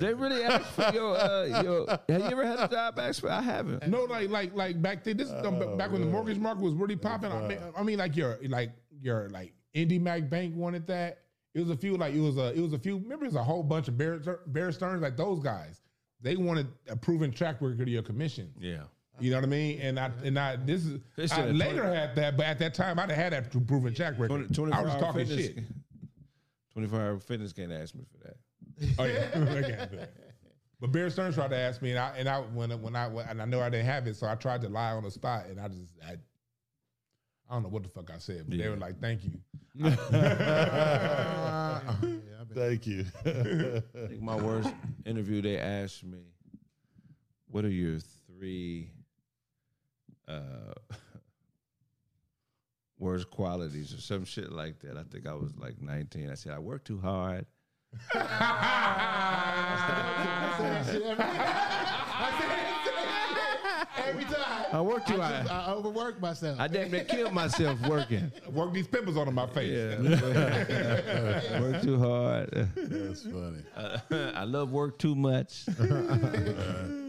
They 0.00 0.12
really 0.12 0.44
asked 0.44 0.66
for 0.72 0.90
your, 0.92 1.16
uh, 1.16 1.62
your. 1.62 1.88
Have 1.88 2.00
you 2.08 2.26
ever 2.26 2.46
had 2.46 2.58
a 2.60 2.68
job 2.68 2.98
asked 2.98 3.20
for? 3.22 3.30
I 3.30 3.40
haven't. 3.40 3.88
No, 3.88 4.04
like 4.04 4.28
like 4.28 4.54
like 4.54 4.82
back 4.82 5.02
then. 5.04 5.16
This 5.16 5.28
is 5.28 5.46
um, 5.46 5.78
back 5.78 5.92
when 5.92 6.02
the 6.02 6.06
mortgage 6.08 6.38
market 6.38 6.62
was 6.62 6.74
really 6.74 6.96
popping. 6.96 7.32
I 7.32 7.46
mean, 7.48 7.58
I 7.76 7.82
mean, 7.82 7.98
like 7.98 8.16
your 8.16 8.38
like 8.48 8.72
your 9.00 9.28
like 9.30 9.54
IndyMac 9.74 10.28
Bank 10.28 10.54
wanted 10.54 10.86
that. 10.88 11.22
It 11.54 11.60
was 11.60 11.70
a 11.70 11.76
few 11.76 11.96
like 11.96 12.12
it 12.12 12.20
was 12.20 12.36
a 12.36 12.52
it 12.54 12.60
was 12.60 12.74
a 12.74 12.78
few. 12.78 12.98
Remember, 12.98 13.24
it 13.24 13.28
was 13.28 13.36
a 13.36 13.44
whole 13.44 13.62
bunch 13.62 13.88
of 13.88 13.96
Bear, 13.96 14.18
Bear 14.48 14.72
Stearns 14.72 15.00
like 15.00 15.16
those 15.16 15.40
guys. 15.40 15.80
They 16.20 16.36
wanted 16.36 16.66
a 16.88 16.96
proven 16.96 17.30
track 17.30 17.56
record 17.60 17.82
of 17.82 17.88
your 17.88 18.02
commission. 18.02 18.52
Yeah. 18.58 18.82
You 19.18 19.30
know 19.30 19.38
what 19.38 19.44
I 19.44 19.48
mean? 19.48 19.80
And 19.80 19.98
I 19.98 20.10
and 20.24 20.38
I 20.38 20.56
this 20.56 20.84
is 20.84 21.00
They 21.16 21.28
I 21.30 21.46
later 21.46 21.80
20 21.82 21.96
had 21.96 22.14
that, 22.16 22.36
but 22.36 22.46
at 22.46 22.58
that 22.58 22.74
time 22.74 22.98
I 22.98 23.06
didn't 23.06 23.18
have 23.18 23.30
that 23.32 23.66
proven 23.66 23.94
track 23.94 24.18
record. 24.18 24.54
20, 24.54 24.72
I 24.72 24.82
was 24.82 24.92
24 24.94 25.00
talking 25.00 25.26
fitness, 25.26 25.46
shit. 25.46 25.58
24 26.72 27.00
hour 27.00 27.18
fitness 27.20 27.52
can't 27.54 27.72
ask 27.72 27.94
me 27.94 28.04
for 28.10 28.18
that. 28.26 28.36
Oh 28.98 29.04
yeah, 29.04 29.28
I 29.32 29.62
can't 29.62 29.90
do 29.90 29.96
that. 29.98 30.12
But 30.78 30.92
Bear 30.92 31.08
Stearns 31.08 31.36
tried 31.36 31.48
to 31.48 31.56
ask 31.56 31.80
me, 31.80 31.92
and 31.92 31.98
I 31.98 32.14
and 32.18 32.28
I 32.28 32.40
when 32.40 32.70
when 32.82 32.94
I 32.94 33.06
and 33.06 33.40
I 33.40 33.46
know 33.46 33.62
I 33.62 33.70
didn't 33.70 33.86
have 33.86 34.06
it, 34.06 34.16
so 34.16 34.26
I 34.26 34.34
tried 34.34 34.60
to 34.60 34.68
lie 34.68 34.92
on 34.92 35.04
the 35.04 35.10
spot, 35.10 35.46
and 35.46 35.58
I 35.58 35.68
just 35.68 35.94
I, 36.06 36.16
I 37.48 37.54
don't 37.54 37.62
know 37.62 37.70
what 37.70 37.84
the 37.84 37.88
fuck 37.88 38.10
I 38.10 38.18
said, 38.18 38.44
but 38.46 38.58
they 38.58 38.64
Yeah. 38.64 38.70
were 38.70 38.76
like, 38.76 39.00
"Thank 39.00 39.22
you." 39.24 39.40
Yeah, 42.54 42.62
I 42.62 42.64
bet. 42.68 42.68
Thank 42.68 42.86
you. 42.86 43.04
I 43.24 43.82
think 44.08 44.22
my 44.22 44.36
worst 44.36 44.72
interview, 45.06 45.42
they 45.42 45.58
asked 45.58 46.04
me, 46.04 46.18
"What 47.48 47.64
are 47.64 47.70
your 47.70 47.98
three 48.26 48.90
uh, 50.28 50.74
worst 52.98 53.30
qualities?" 53.30 53.94
or 53.94 54.00
some 54.00 54.24
shit 54.24 54.52
like 54.52 54.80
that. 54.80 54.96
I 54.96 55.02
think 55.04 55.26
I 55.26 55.34
was 55.34 55.56
like 55.56 55.80
19. 55.80 56.30
I 56.30 56.34
said, 56.34 56.52
"I 56.52 56.58
work 56.58 56.84
too 56.84 57.00
hard." 57.00 57.46
I 58.12 58.18
say 60.58 60.64
that 60.64 60.86
shit 60.86 61.02
every, 61.02 61.24
I 61.24 62.40
say 62.40 62.46
I 64.76 64.80
work 64.82 65.06
too 65.06 65.22
I, 65.22 65.32
hard. 65.32 65.48
I 65.48 65.72
overwork 65.72 66.20
myself. 66.20 66.60
I 66.60 66.68
damn 66.68 66.90
near 66.90 67.04
killed 67.04 67.32
myself 67.32 67.80
working. 67.88 68.30
Work 68.52 68.74
these 68.74 68.86
pimples 68.86 69.16
on 69.16 69.32
my 69.32 69.46
face. 69.46 69.72
Yeah, 69.72 69.98
work 71.60 71.80
too 71.80 71.98
hard. 71.98 72.50
That's 72.76 73.22
funny. 73.22 73.62
Uh, 73.74 73.96
I 74.34 74.44
love 74.44 74.72
work 74.72 74.98
too 74.98 75.14
much. 75.14 75.64
and 75.78 77.00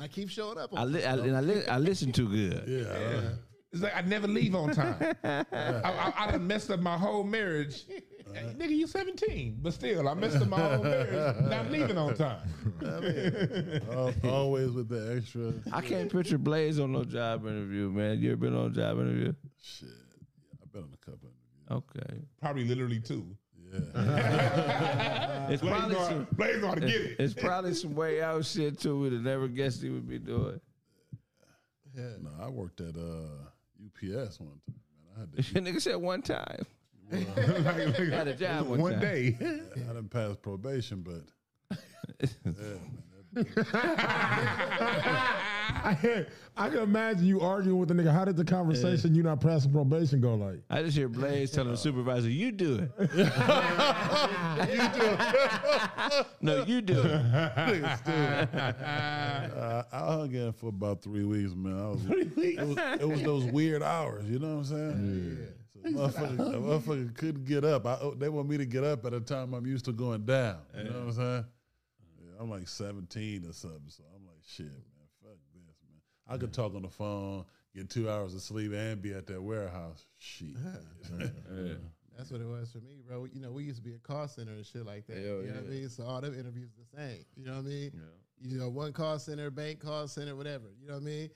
I 0.00 0.08
keep 0.08 0.28
showing 0.28 0.58
up. 0.58 0.76
I, 0.76 0.82
li- 0.84 1.04
I 1.04 1.12
and 1.12 1.36
I, 1.36 1.40
li- 1.40 1.66
I 1.66 1.78
listen 1.78 2.10
too 2.10 2.28
good. 2.28 2.64
Yeah. 2.66 3.20
It's 3.72 3.82
like 3.82 3.94
I 3.94 4.00
never 4.00 4.26
leave 4.26 4.54
on 4.54 4.70
time. 4.72 4.96
I, 5.24 5.44
I, 5.52 6.12
I 6.16 6.30
done 6.30 6.46
messed 6.46 6.70
up 6.70 6.80
my 6.80 6.96
whole 6.96 7.22
marriage. 7.22 7.84
Hey, 8.32 8.54
nigga, 8.56 8.78
You're 8.78 8.88
17, 8.88 9.58
but 9.60 9.72
still, 9.74 10.08
I 10.08 10.14
messed 10.14 10.36
up 10.36 10.48
my 10.48 10.58
whole 10.58 10.82
marriage. 10.84 11.42
Not 11.42 11.70
leaving 11.70 11.98
on 11.98 12.14
time. 12.14 12.40
Al- 13.90 14.14
Always 14.24 14.70
with 14.72 14.88
the 14.88 15.16
extra 15.18 15.52
I 15.72 15.80
can't 15.82 16.10
picture 16.10 16.38
Blaze 16.38 16.78
on 16.80 16.92
no 16.92 17.04
job 17.04 17.46
interview, 17.46 17.90
man. 17.90 18.18
You 18.20 18.32
ever 18.32 18.36
been 18.38 18.54
on 18.56 18.66
a 18.70 18.74
job 18.74 18.98
interview? 19.00 19.34
shit. 19.62 19.88
Yeah, 19.88 20.58
I've 20.62 20.72
been 20.72 20.82
on 20.84 20.90
a 20.94 20.96
couple 21.10 21.28
interviews. 21.28 21.84
Okay. 22.10 22.22
Probably 22.40 22.64
literally 22.64 23.00
two. 23.00 23.36
Yeah. 23.70 25.48
It's 25.50 25.60
Blaze 25.60 25.74
probably 25.74 25.94
know, 25.94 26.08
some, 26.08 26.26
Blaze 26.32 26.60
know 26.62 26.68
how 26.68 26.74
to 26.74 26.80
get 26.80 26.90
it. 27.02 27.16
it's 27.20 27.34
probably 27.34 27.74
some 27.74 27.94
way 27.94 28.22
out 28.22 28.44
shit 28.46 28.80
too 28.80 28.98
we'd 29.00 29.12
have 29.12 29.22
never 29.22 29.46
guessed 29.46 29.82
he 29.82 29.90
would 29.90 30.08
be 30.08 30.18
doing. 30.18 30.58
no, 31.94 32.30
I 32.40 32.48
worked 32.48 32.80
at 32.80 32.96
uh, 32.96 33.47
UPS 34.02 34.40
one 34.40 34.60
time. 34.66 34.80
Man, 35.16 35.16
I 35.16 35.20
had 35.20 35.32
to. 35.32 35.60
Nigga 35.60 35.80
said 35.82 35.96
one 35.96 36.22
time. 36.22 36.64
Had 37.10 38.28
a 38.28 38.34
job 38.34 38.66
one, 38.68 38.80
One 38.82 38.92
time. 38.92 39.00
day. 39.00 39.36
I 39.40 39.78
didn't 39.78 40.10
pass 40.10 40.36
probation, 40.42 41.00
but 41.02 41.22
I, 45.80 46.26
I 46.56 46.68
can 46.70 46.78
imagine 46.78 47.26
you 47.26 47.40
arguing 47.40 47.78
with 47.78 47.88
the 47.88 47.94
nigga. 47.94 48.12
How 48.12 48.24
did 48.24 48.36
the 48.36 48.44
conversation 48.44 49.14
you 49.14 49.22
not 49.22 49.40
passing 49.40 49.72
probation 49.72 50.20
go 50.20 50.34
like? 50.34 50.60
I 50.70 50.82
just 50.82 50.96
hear 50.96 51.08
Blaze 51.08 51.50
telling 51.50 51.70
the 51.72 51.76
supervisor, 51.76 52.30
"You 52.30 52.52
do 52.52 52.88
it." 52.98 53.10
You 54.58 54.88
do 54.88 55.00
it. 55.02 56.26
no, 56.40 56.64
you 56.64 56.80
do 56.82 57.00
it. 57.00 57.04
uh, 58.54 59.82
I 59.92 59.98
hung 59.98 60.34
in 60.34 60.52
for 60.52 60.68
about 60.68 61.02
three 61.02 61.24
weeks, 61.24 61.54
man. 61.54 61.78
I 61.78 61.88
was, 61.90 62.00
It, 62.06 62.66
was, 62.66 62.76
it 63.00 63.08
was 63.08 63.22
those 63.22 63.44
weird 63.44 63.82
hours, 63.82 64.24
you 64.28 64.38
know 64.40 64.56
what 64.56 64.58
I'm 64.58 64.64
saying? 64.64 65.38
So 65.72 65.80
motherfucker, 65.90 66.40
a 66.54 66.58
motherfucker 66.58 67.14
couldn't 67.16 67.44
get 67.44 67.64
up. 67.64 67.86
I, 67.86 67.98
oh, 68.00 68.14
they 68.14 68.28
want 68.28 68.48
me 68.48 68.56
to 68.58 68.66
get 68.66 68.82
up 68.84 69.04
at 69.06 69.14
a 69.14 69.20
time 69.20 69.54
I'm 69.54 69.64
used 69.66 69.84
to 69.86 69.92
going 69.92 70.24
down. 70.24 70.58
You 70.76 70.84
know 70.84 70.90
what 70.90 70.98
I'm 71.00 71.12
saying? 71.12 71.44
Yeah, 72.38 72.42
I'm 72.42 72.50
like 72.50 72.68
17 72.68 73.44
or 73.48 73.52
something, 73.52 73.80
so 73.88 74.04
I'm 74.14 74.26
like, 74.26 74.38
shit, 74.46 74.66
man, 74.66 75.08
fuck 75.22 75.38
this, 75.52 75.76
man. 75.82 76.00
I 76.28 76.36
could 76.38 76.52
talk 76.52 76.74
on 76.74 76.82
the 76.82 76.88
phone, 76.88 77.44
get 77.74 77.90
two 77.90 78.08
hours 78.08 78.34
of 78.34 78.42
sleep, 78.42 78.72
and 78.72 79.02
be 79.02 79.12
at 79.12 79.26
that 79.26 79.42
warehouse. 79.42 80.06
Shit. 80.18 80.56
That's 82.16 82.32
what 82.32 82.40
it 82.40 82.48
was 82.48 82.72
for 82.72 82.78
me, 82.78 83.00
bro. 83.06 83.26
You 83.32 83.40
know, 83.40 83.52
we 83.52 83.62
used 83.62 83.76
to 83.76 83.82
be 83.82 83.94
a 83.94 83.98
call 83.98 84.26
center 84.26 84.50
and 84.50 84.66
shit 84.66 84.84
like 84.84 85.06
that. 85.06 85.16
Hell 85.16 85.24
you 85.24 85.30
know 85.30 85.42
yeah. 85.44 85.52
what 85.52 85.64
I 85.66 85.70
mean? 85.70 85.88
So 85.88 86.04
all 86.04 86.20
them 86.20 86.36
interviews 86.36 86.70
the 86.76 86.98
same. 86.98 87.24
You 87.36 87.46
know 87.46 87.52
what 87.52 87.58
I 87.58 87.68
mean? 87.68 87.92
Yeah. 87.94 88.50
You 88.50 88.58
know, 88.58 88.68
one 88.68 88.92
call 88.92 89.20
center, 89.20 89.52
bank 89.52 89.78
call 89.78 90.08
center, 90.08 90.34
whatever. 90.34 90.64
You 90.80 90.88
know 90.88 90.94
what 90.94 91.02
I 91.02 91.06
mean? 91.06 91.30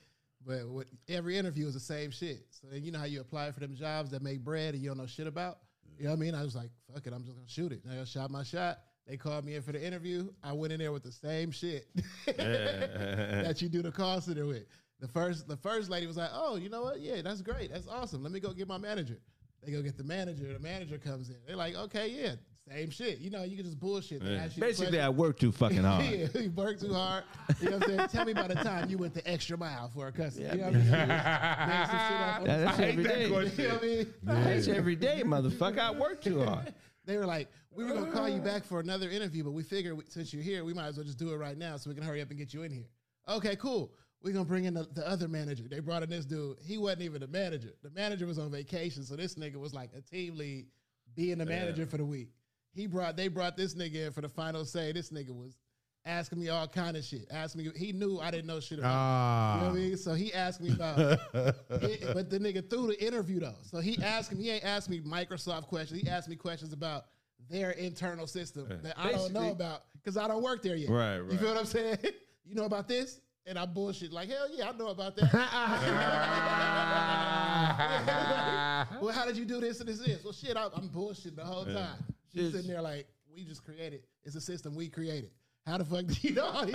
But 0.45 0.67
what, 0.67 0.87
every 1.07 1.37
interview 1.37 1.67
is 1.67 1.73
the 1.73 1.79
same 1.79 2.11
shit. 2.11 2.45
So 2.49 2.67
then 2.69 2.83
you 2.83 2.91
know 2.91 2.99
how 2.99 3.05
you 3.05 3.21
apply 3.21 3.51
for 3.51 3.61
them 3.61 3.75
jobs 3.75 4.11
that 4.11 4.21
make 4.21 4.43
bread 4.43 4.73
and 4.73 4.83
you 4.83 4.89
don't 4.89 4.97
know 4.97 5.05
shit 5.05 5.27
about? 5.27 5.59
You 5.97 6.05
know 6.05 6.11
what 6.11 6.17
I 6.17 6.19
mean? 6.19 6.35
I 6.35 6.43
was 6.43 6.55
like, 6.55 6.69
fuck 6.93 7.07
it, 7.07 7.13
I'm 7.13 7.23
just 7.23 7.37
gonna 7.37 7.47
shoot 7.47 7.71
it. 7.71 7.81
And 7.85 7.99
I 7.99 8.03
shot 8.03 8.29
my 8.29 8.43
shot. 8.43 8.79
They 9.07 9.17
called 9.17 9.43
me 9.45 9.55
in 9.55 9.61
for 9.61 9.73
the 9.73 9.85
interview. 9.85 10.29
I 10.43 10.53
went 10.53 10.71
in 10.71 10.79
there 10.79 10.91
with 10.91 11.03
the 11.03 11.11
same 11.11 11.51
shit 11.51 11.87
that 12.25 13.61
you 13.61 13.69
do 13.69 13.81
the 13.81 13.91
call 13.91 14.21
center 14.21 14.45
with. 14.45 14.63
The 14.99 15.07
first 15.09 15.47
the 15.47 15.57
first 15.57 15.89
lady 15.89 16.07
was 16.07 16.15
like, 16.15 16.29
"Oh, 16.33 16.55
you 16.55 16.69
know 16.69 16.83
what? 16.83 17.01
Yeah, 17.01 17.21
that's 17.21 17.41
great. 17.41 17.71
That's 17.73 17.87
awesome. 17.87 18.23
Let 18.23 18.31
me 18.31 18.39
go 18.39 18.53
get 18.53 18.67
my 18.67 18.77
manager." 18.77 19.19
They 19.61 19.71
go 19.71 19.81
get 19.81 19.97
the 19.97 20.03
manager. 20.03 20.51
The 20.51 20.59
manager 20.59 20.97
comes 20.97 21.29
in. 21.29 21.35
They're 21.45 21.57
like, 21.57 21.75
"Okay, 21.75 22.09
yeah, 22.09 22.35
same 22.69 22.89
shit. 22.89 23.19
You 23.19 23.29
know, 23.29 23.43
you 23.43 23.57
can 23.57 23.65
just 23.65 23.77
bullshit." 23.79 24.23
They 24.23 24.35
ask 24.35 24.55
you 24.55 24.61
Basically, 24.61 25.01
I 25.01 25.09
work 25.09 25.37
too 25.37 25.51
fucking 25.51 25.83
hard. 25.83 26.05
yeah, 26.09 26.27
you 26.35 26.51
work 26.51 26.79
too 26.79 26.93
hard. 26.93 27.25
You 27.59 27.71
know 27.71 27.77
what 27.79 27.89
I'm 27.89 27.97
saying? 27.97 28.09
Tell 28.09 28.25
me 28.25 28.31
about 28.31 28.47
the 28.47 28.55
time 28.55 28.89
you 28.89 28.97
went 28.97 29.13
the 29.13 29.29
extra 29.29 29.57
mile 29.57 29.89
for 29.89 30.07
a 30.07 30.11
customer. 30.13 30.53
You 30.53 30.61
know 30.61 30.65
what 30.67 30.75
I 30.75 30.77
mean? 30.77 30.85
Shit 30.85 30.99
up 31.09 32.47
Yeah, 32.47 32.57
that's 32.57 32.79
I 32.79 32.91
hate 32.91 33.03
that 33.03 33.29
question. 33.29 33.59
you 33.59 33.67
know 33.67 33.73
what 33.75 33.83
I 33.83 33.87
mean? 33.87 34.13
That's 34.23 34.67
every 34.69 34.95
day, 34.95 35.21
motherfucker. 35.25 35.79
I 35.79 35.91
work 35.91 36.21
too 36.21 36.43
hard. 36.43 36.73
They 37.05 37.17
were 37.17 37.25
like, 37.25 37.49
we 37.75 37.83
were 37.83 37.93
gonna 37.93 38.11
call 38.11 38.29
you 38.29 38.39
back 38.41 38.63
for 38.63 38.79
another 38.79 39.09
interview, 39.09 39.43
but 39.43 39.51
we 39.51 39.63
figured 39.63 39.97
since 40.09 40.33
you're 40.33 40.43
here, 40.43 40.63
we 40.63 40.73
might 40.73 40.87
as 40.87 40.97
well 40.97 41.05
just 41.05 41.17
do 41.17 41.31
it 41.31 41.37
right 41.37 41.57
now 41.57 41.77
so 41.77 41.89
we 41.89 41.95
can 41.95 42.03
hurry 42.03 42.21
up 42.21 42.29
and 42.29 42.37
get 42.37 42.53
you 42.53 42.63
in 42.63 42.71
here. 42.71 42.87
Okay, 43.27 43.55
cool. 43.55 43.93
We're 44.21 44.33
gonna 44.33 44.45
bring 44.45 44.65
in 44.65 44.73
the, 44.73 44.87
the 44.93 45.07
other 45.07 45.27
manager. 45.27 45.63
They 45.69 45.79
brought 45.79 46.03
in 46.03 46.09
this 46.09 46.25
dude. 46.25 46.57
He 46.61 46.77
wasn't 46.77 47.01
even 47.03 47.21
the 47.21 47.27
manager. 47.27 47.73
The 47.83 47.89
manager 47.91 48.25
was 48.25 48.39
on 48.39 48.51
vacation, 48.51 49.03
so 49.03 49.15
this 49.15 49.35
nigga 49.35 49.55
was 49.55 49.73
like 49.73 49.89
a 49.97 50.01
team 50.01 50.37
lead, 50.37 50.67
being 51.15 51.37
the 51.39 51.45
manager 51.45 51.85
for 51.85 51.97
the 51.97 52.05
week. 52.05 52.29
He 52.73 52.87
brought 52.87 53.17
they 53.17 53.27
brought 53.27 53.57
this 53.57 53.75
nigga 53.75 54.07
in 54.07 54.11
for 54.13 54.21
the 54.21 54.29
final 54.29 54.65
say. 54.65 54.91
This 54.91 55.09
nigga 55.11 55.31
was 55.35 55.57
asking 56.05 56.39
me 56.39 56.49
all 56.49 56.67
kind 56.67 56.97
of 56.97 57.03
shit. 57.03 57.27
Asking 57.31 57.65
me, 57.65 57.71
he 57.75 57.91
knew 57.93 58.19
I 58.19 58.31
didn't 58.31 58.47
know 58.47 58.59
shit 58.59 58.79
about. 58.79 58.87
it. 58.89 59.55
You 59.55 59.61
know 59.61 59.67
Ah, 59.67 59.71
what 59.71 59.77
I 59.77 59.81
mean? 59.81 59.97
So 59.97 60.13
he 60.13 60.33
asked 60.33 60.59
me 60.61 60.71
about, 60.73 60.99
it- 61.33 62.13
but 62.13 62.29
the 62.29 62.39
nigga 62.39 62.67
threw 62.69 62.87
the 62.87 63.05
interview 63.05 63.39
though. 63.39 63.55
So 63.63 63.79
he 63.79 63.97
asked 64.03 64.33
me, 64.33 64.43
he 64.43 64.49
ain't 64.51 64.63
asked 64.65 64.89
me 64.89 65.01
Microsoft 65.01 65.67
questions. 65.67 66.01
He 66.01 66.07
asked 66.09 66.27
me 66.29 66.35
questions 66.35 66.73
about 66.73 67.05
their 67.49 67.71
internal 67.71 68.27
system 68.27 68.67
that 68.83 68.93
I 68.97 69.11
don't 69.11 69.33
know 69.33 69.51
about 69.51 69.83
because 69.93 70.17
I 70.17 70.27
don't 70.27 70.43
work 70.43 70.61
there 70.61 70.75
yet. 70.75 70.89
Right, 70.89 71.19
right. 71.19 71.31
You 71.31 71.37
feel 71.37 71.49
what 71.49 71.57
I'm 71.57 71.65
saying? 71.65 71.97
You 72.45 72.55
know 72.55 72.65
about 72.65 72.89
this? 72.89 73.21
And 73.45 73.57
I 73.57 73.65
bullshit 73.65 74.11
like 74.11 74.29
hell 74.29 74.47
yeah, 74.51 74.67
I 74.67 74.73
know 74.73 74.89
about 74.89 75.15
that. 75.15 75.33
well, 79.01 79.13
how 79.13 79.25
did 79.25 79.37
you 79.37 79.45
do 79.45 79.61
this 79.61 79.79
and 79.79 79.87
this 79.87 79.99
and 79.99 80.07
this? 80.07 80.25
Well, 80.25 80.33
shit, 80.33 80.57
I, 80.57 80.65
I'm 80.75 80.89
bullshitting 80.89 81.37
the 81.37 81.45
whole 81.45 81.63
time. 81.63 82.03
She's 82.33 82.41
Just- 82.41 82.55
sitting 82.55 82.69
there 82.69 82.81
like, 82.81 83.07
we 83.33 83.45
just 83.45 83.63
created. 83.63 84.01
It's 84.25 84.35
a 84.35 84.41
system 84.41 84.75
we 84.75 84.89
created. 84.89 85.31
How 85.65 85.77
the 85.77 85.85
fuck 85.85 86.05
do 86.05 86.15
you 86.27 86.35
know? 86.35 86.43
all 86.43 86.65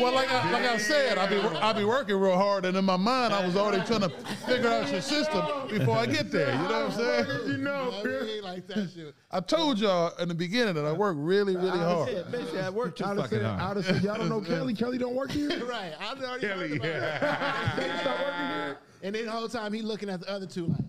Well, 0.00 0.12
like 0.12 0.28
I, 0.32 0.50
like 0.50 0.64
I 0.64 0.76
said, 0.76 1.16
I 1.16 1.28
be 1.28 1.38
I 1.38 1.72
be 1.72 1.84
working 1.84 2.16
real 2.16 2.36
hard, 2.36 2.64
and 2.64 2.76
in 2.76 2.84
my 2.84 2.96
mind, 2.96 3.32
I 3.32 3.46
was 3.46 3.54
already 3.56 3.86
trying 3.86 4.00
to 4.00 4.08
figure 4.44 4.68
out 4.68 4.90
your 4.90 5.00
system 5.00 5.44
before 5.68 5.96
I 5.96 6.06
get 6.06 6.32
there. 6.32 6.50
You 6.50 6.58
know 6.68 6.86
what 6.86 6.98
I'm 7.00 7.24
saying? 7.26 7.26
You 7.46 7.56
know, 7.58 8.02
ain't 8.04 8.42
like 8.42 8.66
that 8.66 8.90
shit. 8.92 9.14
I 9.30 9.38
told 9.38 9.78
y'all 9.78 10.12
in 10.16 10.28
the 10.28 10.34
beginning 10.34 10.74
that 10.74 10.84
I 10.84 10.92
work 10.92 11.14
really, 11.18 11.54
really 11.56 11.78
hard. 11.78 12.10
Yeah, 12.12 12.22
basically, 12.30 12.60
I 12.60 12.70
work 12.70 12.96
too 12.96 13.04
I'd 13.04 13.16
fucking 13.16 13.38
said, 13.38 13.46
hard. 13.46 13.78
I'd 13.78 13.84
said, 13.84 14.02
y'all 14.02 14.18
don't 14.18 14.28
know 14.28 14.40
Kelly. 14.48 14.74
Kelly 14.74 14.98
don't 14.98 15.14
work 15.14 15.30
here. 15.30 15.48
Right. 15.68 15.92
I 16.00 16.14
already 16.14 16.46
Kelly, 16.46 16.68
heard 16.68 16.76
about 16.78 16.86
it. 16.86 17.86
yeah. 17.86 18.00
Stop. 18.00 18.76
And 19.02 19.14
then 19.14 19.26
the 19.26 19.30
whole 19.30 19.48
time 19.48 19.72
he 19.72 19.82
looking 19.82 20.08
at 20.08 20.20
the 20.20 20.30
other 20.30 20.46
two 20.46 20.66
like, 20.66 20.80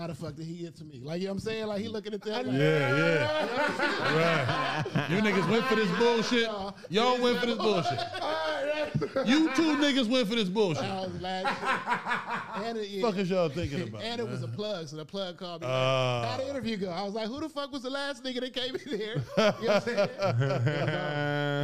how 0.00 0.06
the 0.06 0.14
fuck 0.14 0.34
did 0.34 0.46
he 0.46 0.54
get 0.54 0.74
to 0.76 0.84
me? 0.84 0.98
Like, 1.04 1.20
you 1.20 1.26
know 1.26 1.32
what 1.32 1.34
I'm 1.34 1.40
saying? 1.40 1.66
Like, 1.66 1.82
he 1.82 1.88
looking 1.88 2.14
at 2.14 2.22
them. 2.22 2.46
Like, 2.46 2.56
Yeah, 2.56 2.88
yeah. 2.96 4.84
Right. 4.94 5.10
You 5.10 5.16
niggas 5.18 5.50
went 5.50 5.64
for 5.66 5.74
this 5.74 5.90
bullshit. 5.98 6.48
Uh-huh. 6.48 6.72
Y'all 6.88 7.20
went 7.20 7.38
for 7.38 7.46
this 7.46 7.58
bullshit. 7.58 7.98
You 9.26 9.52
two 9.54 9.76
niggas 9.76 10.08
went 10.08 10.28
for 10.28 10.34
this 10.34 10.48
bullshit. 10.48 10.84
I 10.84 11.00
was 11.00 11.20
laughing. 11.20 12.64
and 12.66 12.78
it, 12.78 12.88
yeah. 12.88 13.02
fuck 13.02 13.16
is 13.16 13.30
y'all 13.30 13.48
thinking 13.48 13.82
about? 13.88 14.02
And 14.02 14.20
it 14.20 14.28
was 14.28 14.42
a 14.42 14.48
plug, 14.48 14.88
so 14.88 14.96
the 14.96 15.04
plug 15.04 15.36
called 15.38 15.62
me. 15.62 15.66
Like, 15.68 15.74
Uh. 15.76 16.26
How 16.28 16.36
the 16.38 16.48
interview 16.50 16.76
go? 16.76 16.90
I 16.90 17.02
was 17.02 17.14
like, 17.14 17.28
who 17.28 17.40
the 17.40 17.48
fuck 17.48 17.72
was 17.72 17.82
the 17.82 17.90
last 17.90 18.24
nigga 18.24 18.40
that 18.40 18.52
came 18.52 18.74
in 18.74 18.98
here? 18.98 19.22
You 19.36 19.42
know 19.44 19.52
what 19.58 19.68
I'm 19.70 19.80
saying? 19.82 20.08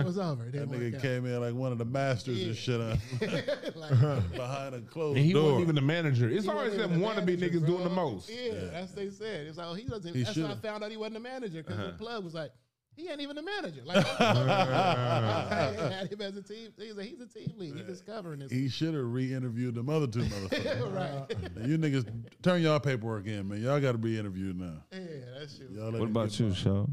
It 0.01 0.07
was 0.07 0.19
over. 0.19 0.44
It 0.44 0.53
That 0.53 0.70
didn't 0.70 0.93
nigga 0.93 1.03
came 1.03 1.27
in 1.27 1.40
like 1.40 1.55
one 1.55 1.73
of 1.73 1.78
the 1.78 1.85
masters 1.85 2.43
and 2.43 2.57
shit. 2.57 2.77
Like, 3.77 4.32
behind 4.32 4.74
a 4.74 4.81
closed 4.81 5.16
And 5.16 5.27
he 5.27 5.32
door. 5.32 5.44
wasn't 5.44 5.62
even 5.62 5.74
the 5.74 5.81
manager. 5.82 6.28
It's 6.28 6.44
he 6.44 6.51
always 6.51 6.73
them 6.77 6.90
even 6.90 7.01
the 7.01 7.07
wannabe 7.07 7.27
manager, 7.39 7.47
niggas 7.61 7.66
doing 7.66 7.85
the 7.85 7.90
most. 7.90 8.31
Yeah, 8.31 8.53
that's 8.73 8.89
what 8.93 8.97
they 8.97 9.11
said. 9.11 9.47
It's 9.47 9.59
like, 9.59 9.66
oh, 9.66 9.74
he 9.74 9.85
doesn't. 9.85 10.15
He 10.15 10.23
that's 10.23 10.36
how 10.36 10.44
I 10.44 10.48
should've. 10.48 10.62
found 10.62 10.85
out 10.85 10.90
he 10.90 10.97
wasn't 10.97 11.15
the 11.15 11.20
manager 11.20 11.62
because 11.62 11.78
the 11.78 11.93
plug 11.98 12.24
was 12.24 12.35
like, 12.35 12.51
he 12.97 13.09
ain't 13.10 13.20
even 13.20 13.36
the 13.36 13.43
manager. 13.43 13.82
Like, 13.85 14.05
I 14.20 15.77
had 15.93 16.12
him 16.12 16.20
as 16.20 16.36
a 16.36 16.43
team. 16.43 16.73
He's 16.78 16.97
a, 16.97 17.02
he's 17.02 17.20
a 17.20 17.27
team 17.27 17.52
lead. 17.56 17.74
He's 17.77 17.86
just 17.86 18.06
covering 18.06 18.40
this. 18.40 18.51
he 18.51 18.68
should 18.68 18.94
have 18.94 19.05
re-interviewed 19.05 19.74
them 19.74 19.89
other 19.89 20.06
two 20.06 20.20
motherfuckers. 20.24 20.94
right. 20.94 21.56
Now, 21.56 21.66
you 21.66 21.78
niggas 21.78 22.06
turn 22.43 22.62
y'all 22.62 22.81
paperwork 22.81 23.27
in, 23.27 23.48
man. 23.48 23.62
Y'all 23.62 23.81
got 23.81 23.93
to 23.93 23.98
be 23.98 24.18
interviewed 24.18 24.59
now. 24.59 24.82
Yeah, 24.93 24.98
that 25.39 25.48
shit. 25.56 25.68
was- 25.68 25.77
Y'all 25.78 25.93
What 25.93 26.09
about 26.09 26.39
you, 26.40 26.48
by. 26.48 26.55
Shaw? 26.55 26.86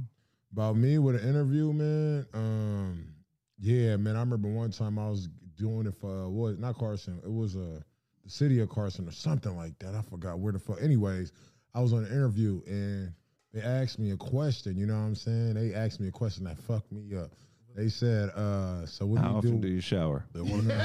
About 0.52 0.76
me 0.78 1.00
with 1.00 1.16
an 1.22 1.28
interview, 1.28 1.74
man. 1.74 2.26
Um, 2.34 3.08
yeah, 3.60 3.96
man. 3.98 4.16
I 4.16 4.20
remember 4.20 4.50
one 4.50 4.70
time 4.72 5.00
I 5.00 5.10
was 5.10 5.28
doing 5.56 5.88
it 5.88 5.96
for 5.96 6.26
uh, 6.26 6.28
what? 6.28 6.60
Not 6.60 6.78
Carson. 6.78 7.20
It 7.24 7.32
was 7.32 7.56
uh, 7.56 7.80
the 8.24 8.30
city 8.30 8.60
of 8.60 8.70
Carson 8.70 9.08
or 9.08 9.12
something 9.12 9.56
like 9.58 9.80
that. 9.80 9.96
I 9.96 10.02
forgot 10.04 10.38
where 10.40 10.54
the 10.54 10.60
fuck. 10.60 10.80
Anyways, 10.82 11.32
I 11.74 11.80
was 11.82 11.92
on 11.94 12.04
an 12.06 12.12
interview 12.12 12.62
and 12.68 13.14
they 13.54 13.62
asked 13.62 14.00
me 14.00 14.12
a 14.12 14.18
question. 14.18 14.78
You 14.78 14.86
know 14.86 14.96
what 14.96 15.06
I'm 15.06 15.16
saying? 15.16 15.54
They 15.54 15.74
asked 15.74 16.00
me 16.00 16.08
a 16.08 16.12
question 16.12 16.44
that 16.46 16.58
fucked 16.58 16.92
me 16.92 17.16
up. 17.16 17.32
They 17.76 17.90
said, 17.90 18.30
uh, 18.30 18.86
"So 18.86 19.06
what 19.06 19.22
How 19.22 19.28
do 19.28 19.32
you 19.32 19.38
often 19.38 19.62
do?" 19.62 19.68
do 19.68 19.74
you 19.74 19.82
shower? 19.82 20.26
They 20.34 20.42
wanted, 20.42 20.80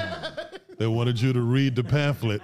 they 0.77 0.87
wanted 0.87 1.19
you 1.21 1.33
to 1.33 1.41
read 1.41 1.75
the 1.75 1.83
pamphlet. 1.83 2.41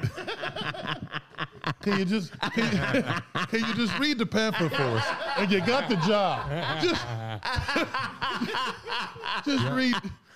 Can 1.81 1.99
you 1.99 2.05
just 2.05 2.31
can 2.39 2.71
you, 2.71 3.03
can 3.47 3.59
you 3.67 3.73
just 3.75 3.97
read 3.97 4.17
the 4.19 4.25
pamphlet 4.25 4.71
for 4.71 4.83
us? 4.83 5.05
And 5.37 5.51
you 5.51 5.65
got 5.65 5.89
the 5.89 5.95
job. 5.97 6.49
Just, 6.81 7.01
just 9.45 9.71
read 9.73 9.95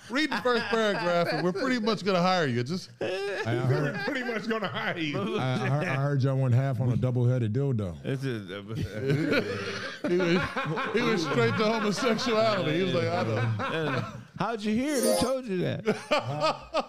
read 0.10 0.32
the 0.32 0.38
first 0.38 0.66
paragraph, 0.66 1.28
and 1.32 1.44
we're 1.44 1.52
pretty 1.52 1.80
much 1.80 2.04
gonna 2.04 2.22
hire 2.22 2.48
you. 2.48 2.64
Just 2.64 2.90
I, 3.02 3.06
I 3.46 3.56
heard, 3.56 3.96
Pretty 4.06 4.24
much 4.24 4.48
gonna 4.48 4.68
hire 4.68 4.98
you. 4.98 5.38
I, 5.38 5.54
I 5.54 5.58
heard, 5.58 5.88
I 5.88 5.96
heard 5.96 6.24
y'all 6.24 6.38
went 6.38 6.54
half 6.54 6.80
on 6.82 6.92
a 6.92 6.98
double-headed 6.98 7.54
dildo. 7.54 7.96
It's 8.04 8.24
uh, 8.26 8.40
uh, 8.56 10.08
a, 10.08 10.10
he 10.10 10.18
was, 10.18 10.94
he 10.94 11.02
was 11.02 11.24
straight 11.24 11.58
to 11.58 11.64
homosexuality. 11.66 12.78
He 12.78 12.84
was 12.84 12.94
like, 12.94 13.08
I 13.08 13.24
don't 13.24 13.36
know. 13.36 14.06
How'd 14.40 14.62
you 14.64 14.74
hear 14.74 14.96
it? 14.96 15.04
Who 15.04 15.16
told 15.20 15.46
you 15.46 15.58
that? 15.60 15.86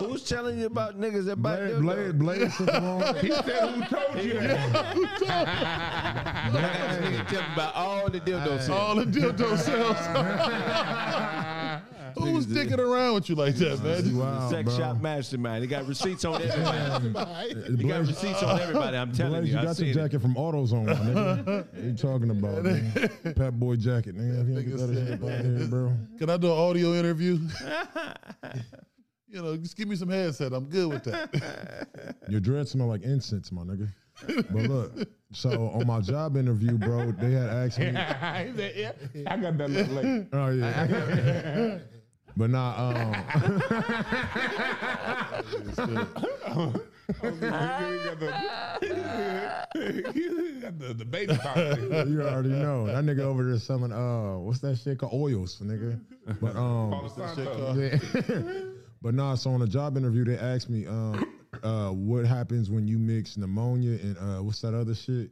Who's 0.00 0.22
telling 0.24 0.58
you 0.58 0.66
about 0.66 0.98
niggas 1.00 1.24
that 1.26 1.36
buy 1.36 1.56
Blade, 1.56 1.70
dildos? 1.74 1.82
Blade, 1.82 2.18
Blade, 2.18 2.52
sent 2.52 2.66
the 2.72 2.80
wrong- 2.80 3.14
He 3.16 3.30
said, 3.30 3.68
"Who 3.70 3.84
told 3.84 4.24
you 4.24 4.34
that?" 4.40 4.96
Niggas 6.52 7.28
tell 7.28 7.42
me 7.42 7.46
about 7.54 7.74
all 7.74 8.08
the 8.10 8.20
dildos. 8.20 8.68
All 8.70 8.94
the 8.96 9.04
dildo 9.04 9.56
sales. 9.58 9.96
Who's 12.18 12.46
dicking 12.46 12.78
around 12.78 13.14
with 13.14 13.28
you 13.28 13.34
like 13.34 13.54
that, 13.56 13.82
man? 13.82 14.16
Wow, 14.18 14.48
Sex 14.50 14.64
bro. 14.68 14.76
shop 14.78 15.00
mastermind. 15.00 15.62
He 15.62 15.68
got 15.68 15.86
receipts 15.86 16.24
on 16.24 16.40
everybody. 16.42 17.08
Right. 17.12 17.48
He 17.56 17.76
got 17.86 18.04
Blaze- 18.04 18.08
receipts 18.08 18.42
on 18.42 18.58
everybody. 18.60 18.96
I'm 18.96 19.12
telling 19.12 19.40
Blaze, 19.42 19.48
you. 19.48 19.54
you 19.54 19.60
I 19.60 19.64
got 19.64 19.68
the 19.70 19.74
seen 19.76 19.88
it. 19.88 19.94
jacket 19.94 20.20
from 20.22 20.34
AutoZone, 20.34 20.86
my 20.86 20.92
nigga. 20.94 21.46
What 21.74 21.84
you 21.84 21.92
talking 21.94 22.30
about, 22.30 22.62
man? 22.64 23.10
Pat 23.36 23.58
Boy 23.60 23.76
jacket, 23.76 24.16
nigga. 24.16 24.40
If 24.42 24.48
you 24.48 24.54
don't 24.54 24.64
get 24.64 24.78
that 24.78 25.06
shit 25.06 25.22
up 25.22 25.28
out 25.30 25.44
here, 25.44 25.66
bro. 25.68 25.92
Can 26.18 26.30
I 26.30 26.36
do 26.38 26.46
an 26.46 26.58
audio 26.58 26.94
interview? 26.94 27.38
you 29.28 29.42
know, 29.42 29.56
just 29.56 29.76
give 29.76 29.88
me 29.88 29.96
some 29.96 30.08
headset. 30.08 30.52
I'm 30.52 30.66
good 30.66 30.88
with 30.88 31.04
that. 31.04 31.86
Your 32.28 32.40
dreads 32.40 32.70
smell 32.70 32.86
like 32.88 33.02
incense, 33.02 33.52
my 33.52 33.62
nigga. 33.62 33.88
But 34.26 34.62
look, 34.70 34.92
so 35.32 35.68
on 35.74 35.86
my 35.86 36.00
job 36.00 36.38
interview, 36.38 36.78
bro, 36.78 37.12
they 37.12 37.32
had 37.32 37.50
asked 37.50 37.78
me. 37.78 37.86
He 37.86 37.92
"Yeah, 37.92 38.92
I 39.26 39.36
got 39.36 39.58
that 39.58 39.68
look 39.70 39.90
like." 39.90 40.26
Oh 40.32 40.48
yeah. 40.48 41.78
But 42.36 42.50
nah, 42.50 42.90
um, 42.90 43.12
got 50.60 50.78
the, 50.78 50.94
the 50.94 51.04
baby 51.04 51.34
powder. 51.42 52.04
you 52.06 52.22
already 52.22 52.50
know 52.50 52.86
that 52.86 53.04
nigga 53.04 53.20
over 53.20 53.44
there 53.44 53.58
selling 53.58 53.92
uh, 53.92 54.38
what's 54.38 54.60
that 54.60 54.76
shit 54.76 54.98
called 54.98 55.14
oils, 55.14 55.60
nigga. 55.62 55.98
But 56.40 56.56
um, 56.56 56.90
Palo 56.90 57.08
Santo. 57.08 57.74
Yeah. 57.74 58.60
but 59.02 59.14
nah, 59.14 59.34
so 59.34 59.50
on 59.50 59.62
a 59.62 59.66
job 59.66 59.96
interview, 59.96 60.24
they 60.24 60.36
asked 60.36 60.68
me, 60.68 60.86
um, 60.86 61.24
uh, 61.62 61.88
what 61.90 62.26
happens 62.26 62.68
when 62.68 62.86
you 62.86 62.98
mix 62.98 63.38
pneumonia 63.38 63.98
and 64.02 64.18
uh, 64.18 64.42
what's 64.42 64.60
that 64.60 64.74
other 64.74 64.94
shit? 64.94 65.30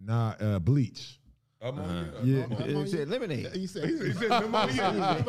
Nah, 0.00 0.34
uh, 0.40 0.58
bleach. 0.58 1.19
Ammonia. 1.62 2.10
Uh-huh. 2.16 2.24
Yeah. 2.24 2.46
He 2.82 2.86
said 2.88 3.08
lemonade. 3.10 3.50
He 3.52 3.66
said, 3.66 3.84
He 3.84 4.12
said 4.14 4.28
pneumonia. 4.30 5.22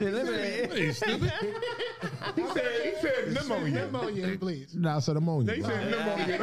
lemonade. 0.00 0.72
He 0.72 0.92
stupid. 0.92 1.32
He 2.36 2.42
said, 2.48 2.84
he 2.84 2.92
said 3.00 3.32
pneumonia. 3.32 3.84
pneumonia 3.86 4.24
and 4.26 4.38
bleach. 4.40 4.74
Nah, 4.74 4.96
I 4.96 4.98
said 5.00 5.16
ammonia. 5.16 5.54
He 5.54 5.62
said 5.62 5.90
pneumonia. 5.90 6.36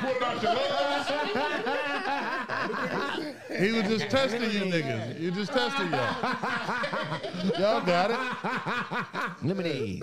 Pulled 0.00 0.22
out 0.22 0.42
your 0.42 0.54
lungs. 0.54 1.06
He 3.60 3.72
was 3.72 3.82
just 3.84 4.10
testing 4.10 4.42
you 4.42 4.60
niggas. 4.72 5.16
He 5.16 5.26
was 5.30 5.36
just 5.36 5.52
testing 5.52 5.90
y'all. 5.90 6.14
Y'all 7.60 7.80
got 7.86 8.10
it. 8.10 8.18
Lemonade. 9.46 10.02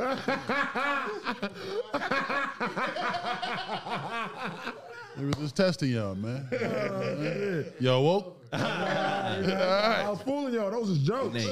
He 5.18 5.26
was 5.26 5.35
just 5.35 5.56
testing 5.56 5.91
y'all, 5.91 6.15
man. 6.15 6.48
Y'all 7.80 8.03
woke? 8.03 8.44
I 8.53 10.06
was 10.10 10.22
fooling 10.22 10.53
y'all. 10.53 10.72
Those 10.72 10.89
is 10.89 10.99
jokes. 10.99 11.44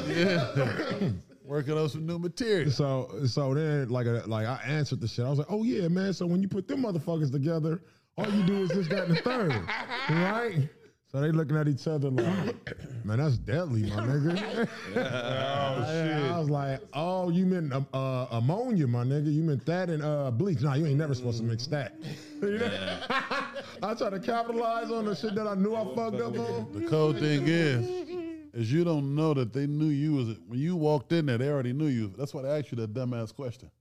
Working 1.43 1.77
on 1.77 1.89
some 1.89 2.05
new 2.05 2.17
material. 2.17 2.71
So 2.71 3.11
so 3.27 3.53
then 3.53 3.89
like 3.89 4.07
a, 4.07 4.23
like 4.27 4.47
I 4.47 4.59
answered 4.65 5.01
the 5.01 5.07
shit. 5.07 5.25
I 5.25 5.29
was 5.29 5.39
like, 5.39 5.51
oh 5.51 5.63
yeah, 5.63 5.87
man. 5.87 6.13
So 6.13 6.25
when 6.25 6.41
you 6.41 6.47
put 6.47 6.67
them 6.67 6.83
motherfuckers 6.83 7.31
together, 7.31 7.81
all 8.17 8.29
you 8.29 8.43
do 8.43 8.63
is 8.63 8.69
this, 8.69 8.87
that, 8.87 9.07
and 9.07 9.17
the 9.17 9.21
third, 9.21 9.51
right? 10.09 10.69
So 11.15 11.21
they 11.21 11.31
looking 11.31 11.55
at 11.55 11.69
each 11.69 11.87
other 11.87 12.09
like, 12.09 12.73
man, 13.05 13.19
that's 13.19 13.37
deadly, 13.37 13.83
my 13.83 14.01
nigga. 14.01 14.67
I, 14.97 16.35
I 16.35 16.37
was 16.37 16.49
like, 16.49 16.81
oh, 16.93 17.29
you 17.29 17.45
meant 17.45 17.71
um, 17.71 17.87
uh, 17.93 18.25
ammonia, 18.31 18.85
my 18.85 19.05
nigga. 19.05 19.33
You 19.33 19.43
meant 19.43 19.65
that 19.65 19.89
and 19.89 20.03
uh, 20.03 20.29
bleach. 20.29 20.59
Nah, 20.59 20.73
you 20.73 20.85
ain't 20.85 20.97
never 20.97 21.15
supposed 21.15 21.37
to 21.37 21.45
mix 21.45 21.67
that. 21.67 21.93
I 23.81 23.93
try 23.93 24.09
to 24.09 24.19
capitalize 24.19 24.91
on 24.91 25.05
the 25.05 25.15
shit 25.15 25.35
that 25.35 25.47
I 25.47 25.55
knew 25.55 25.73
I 25.73 25.85
fucked 25.95 26.19
up 26.19 26.37
on. 26.37 26.73
The 26.73 26.85
cold 26.89 27.17
thing 27.17 27.47
is, 27.47 28.09
is 28.53 28.73
you 28.73 28.83
don't 28.83 29.15
know 29.15 29.33
that 29.35 29.53
they 29.53 29.67
knew 29.67 29.87
you 29.87 30.15
was 30.15 30.27
it 30.27 30.37
when 30.47 30.59
you 30.59 30.75
walked 30.75 31.13
in 31.13 31.27
there. 31.27 31.37
They 31.37 31.47
already 31.47 31.71
knew 31.71 31.87
you. 31.87 32.13
That's 32.17 32.33
why 32.33 32.41
they 32.41 32.49
asked 32.49 32.73
you 32.73 32.75
that 32.79 32.93
dumbass 32.93 33.33
question. 33.33 33.71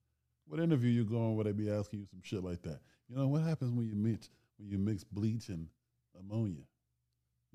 What 0.47 0.61
interview 0.61 0.93
you 0.93 1.05
going 1.05 1.35
where 1.35 1.43
they 1.43 1.52
be 1.52 1.69
asking 1.69 1.98
you 1.98 2.06
some 2.06 2.20
shit 2.23 2.44
like 2.44 2.62
that? 2.62 2.78
You 3.09 3.16
know 3.16 3.27
what 3.27 3.43
happens 3.43 3.73
when 3.73 3.89
you 3.89 3.97
mix 3.97 4.31
when 4.56 4.70
you 4.70 4.78
mix 4.78 5.02
bleach 5.02 5.48
and 5.48 5.66
ammonia? 6.16 6.62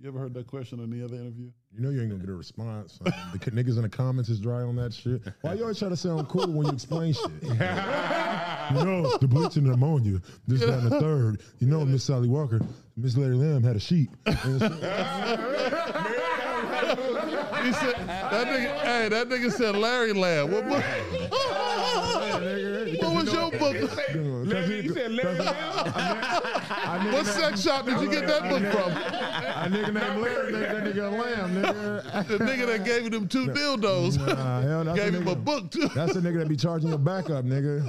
You 0.02 0.08
ever 0.08 0.18
heard 0.20 0.34
that 0.36 0.48
question 0.48 0.80
in 0.80 0.90
the 0.90 1.04
other 1.04 1.16
interview? 1.16 1.50
You 1.74 1.82
know 1.82 1.90
you 1.90 2.00
ain't 2.00 2.10
gonna 2.10 2.22
get 2.22 2.30
a 2.30 2.34
response. 2.34 3.00
The 3.04 3.12
c- 3.44 3.52
niggas 3.52 3.76
in 3.76 3.82
the 3.82 3.90
comments 3.90 4.30
is 4.30 4.40
dry 4.40 4.62
on 4.62 4.78
that 4.78 4.94
shit. 4.94 5.22
Why 5.42 5.56
you 5.56 5.64
always 5.64 5.78
try 5.78 5.90
to 5.90 5.98
sound 5.98 6.30
cool 6.30 6.48
when 6.48 6.68
you 6.68 6.72
explain 6.72 7.12
shit? 7.12 7.30
you 7.44 7.50
know, 7.50 9.18
the 9.18 9.28
bleach 9.30 9.58
and 9.58 9.68
the 9.68 9.74
ammonia, 9.74 10.22
this, 10.48 10.62
that, 10.62 10.70
and 10.70 10.90
the 10.90 11.02
third. 11.02 11.42
You 11.60 11.68
know, 11.68 11.84
Miss 11.84 12.06
Sally 12.06 12.30
Walker, 12.30 12.62
Miss 12.96 13.18
Larry 13.18 13.36
Lamb 13.36 13.62
had 13.62 13.76
a 13.76 13.80
sheep. 13.80 14.10
He 17.60 17.74
said 17.74 17.94
that 18.08 18.48
nigga. 18.48 18.80
Hey, 18.80 19.10
that 19.10 19.30
nigga 19.30 19.52
said 19.52 19.76
Larry 19.76 20.14
Lamb. 20.14 20.50
What, 20.52 20.66
what, 20.66 20.82
what 23.14 23.26
was 23.26 23.34
your 23.34 23.52
book? 23.52 23.76
Larry, 24.46 24.82
he 24.82 24.90
said 24.90 25.12
Larry 25.12 25.38
Lamb. 25.40 27.14
What 27.14 27.26
sex 27.26 27.62
shop 27.62 27.86
did 27.86 28.02
you 28.02 28.10
get 28.10 28.28
that 28.28 28.44
book 28.44 28.62
from? 28.72 28.92
A 28.92 29.68
nigga 29.70 29.94
named 29.94 30.22
Larry, 30.22 30.52
that 30.54 30.84
nigga 30.84 31.12
lamb, 31.12 31.56
nigga. 31.62 32.28
The 32.28 32.38
nigga 32.38 32.66
that 32.68 32.84
gave 32.86 33.04
him 33.06 33.12
them 33.12 33.28
two 33.28 33.48
dildos 33.48 34.18
Nah, 34.18 34.62
hell, 34.62 34.84
that's 34.84 35.00
gave 35.00 35.14
him 35.14 35.28
a 35.28 35.36
book 35.36 35.70
too. 35.72 35.88
That's 35.90 36.14
the 36.14 36.22
nigga 36.22 36.40
that 36.40 36.48
be 36.48 36.56
charging 36.56 36.90
your 36.90 36.98
backup, 36.98 37.46
nigga. 37.46 37.86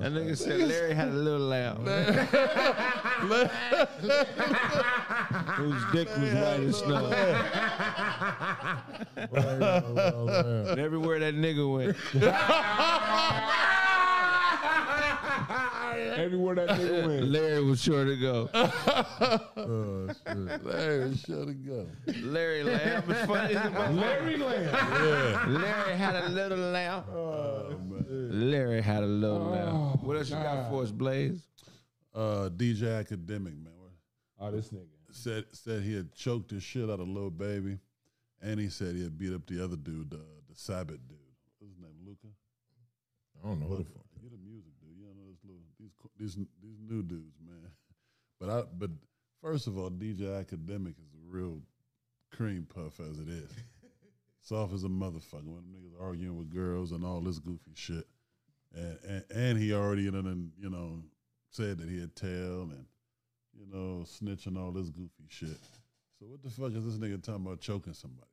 That 0.00 0.12
nigga 0.12 0.36
said 0.36 0.60
Larry 0.60 0.94
had 0.94 1.08
a 1.08 1.12
little 1.12 1.40
lamb 1.40 1.84
whose 5.60 5.82
dick 5.92 6.08
was 6.16 6.32
white 6.34 6.60
as 6.60 6.76
snow. 6.78 7.06
And 9.16 10.78
everywhere 10.80 11.18
that 11.20 11.34
nigga 11.34 11.72
went, 11.72 11.96
Everywhere 16.16 16.54
that 16.54 16.68
nigga 16.70 17.06
went. 17.08 17.28
Larry 17.28 17.64
was 17.64 17.82
sure 17.82 18.04
to 18.04 18.16
go. 18.16 18.48
Oh, 19.62 20.08
shit. 20.08 20.64
Larry, 20.64 21.16
sure 21.16 21.44
to 21.46 21.52
go. 21.54 21.86
Larry 22.22 22.62
Lamb 22.64 23.06
was 23.06 23.16
funny. 23.26 23.54
as 23.54 23.66
a 23.66 23.68
motherfucker. 23.70 24.00
Larry 24.00 24.36
Lamb. 24.36 25.54
Larry 25.60 25.96
had 25.96 26.16
a 26.16 26.28
little 26.30 26.58
lamb. 26.58 27.04
Larry 28.08 28.80
had 28.80 29.02
a 29.02 29.06
little 29.06 29.38
lamb. 29.50 29.74
What 30.04 30.16
else 30.16 30.30
you 30.30 30.36
got 30.36 30.70
for 30.70 30.82
us, 30.82 30.90
Blaze? 30.90 31.42
Uh, 32.14 32.48
DJ 32.54 33.04
Akademiks, 33.04 33.62
man. 33.62 33.72
Oh, 34.40 34.50
this 34.50 34.68
nigga. 34.70 34.86
Said 35.12 35.44
said 35.52 35.82
he 35.82 35.94
had 35.94 36.12
choked 36.14 36.50
the 36.50 36.60
shit 36.60 36.88
out 36.88 37.00
of 37.00 37.08
Lil 37.08 37.30
Baby, 37.30 37.78
and 38.40 38.58
he 38.60 38.68
said 38.68 38.94
he 38.94 39.02
had 39.02 39.18
beat 39.18 39.34
up 39.34 39.44
the 39.46 39.62
other 39.62 39.76
dude, 39.76 40.12
uh, 40.14 40.16
the 40.48 40.54
Sabbath 40.54 41.00
dude. 41.08 41.18
What's 41.58 41.72
his 41.74 41.78
name? 41.82 41.94
Luca. 42.06 42.28
I 43.42 43.48
don't 43.48 43.60
know 43.60 43.66
who 43.66 43.76
the 43.78 43.84
fuck. 43.84 44.04
You're 44.22 44.30
the 44.30 44.38
music 44.38 44.70
dude. 44.80 44.96
You 44.96 45.04
don't 45.06 45.16
know 45.18 45.28
this 45.30 45.42
little 45.44 45.62
these 46.20 46.36
these 46.36 46.46
these 46.62 46.78
new 46.88 47.02
dudes, 47.02 47.40
man. 47.44 47.56
But 48.38 48.48
I 48.48 48.62
but 48.78 48.90
first 49.42 49.66
of 49.66 49.76
all, 49.76 49.90
DJ 49.90 50.20
Akademiks 50.20 50.98
is 50.98 51.12
a 51.14 51.28
real 51.28 51.60
cream 52.34 52.66
puff 52.74 52.98
as 52.98 53.18
it 53.18 53.28
is. 53.28 53.50
Soft 54.40 54.72
as 54.72 54.84
a 54.84 54.88
motherfucker 54.88 55.44
when 55.44 55.56
them 55.56 55.74
niggas 55.76 56.02
arguing 56.02 56.38
with 56.38 56.48
girls 56.48 56.92
and 56.92 57.04
all 57.04 57.20
this 57.20 57.38
goofy 57.38 57.72
shit. 57.74 58.06
And 58.74 58.98
and, 59.06 59.24
and 59.34 59.58
he 59.58 59.74
already 59.74 60.04
you 60.04 60.10
know, 60.10 60.22
done, 60.22 60.52
you 60.58 60.70
know 60.70 61.02
said 61.50 61.78
that 61.78 61.88
he 61.90 62.00
had 62.00 62.16
tell 62.16 62.62
and 62.62 62.86
you 63.52 63.66
know 63.70 64.04
snitching 64.06 64.56
all 64.58 64.70
this 64.70 64.88
goofy 64.88 65.24
shit. 65.28 65.58
So 66.18 66.26
what 66.26 66.42
the 66.42 66.48
fuck 66.48 66.72
is 66.72 66.84
this 66.84 66.96
nigga 66.96 67.22
talking 67.22 67.44
about 67.44 67.60
choking 67.60 67.92
somebody 67.92 68.28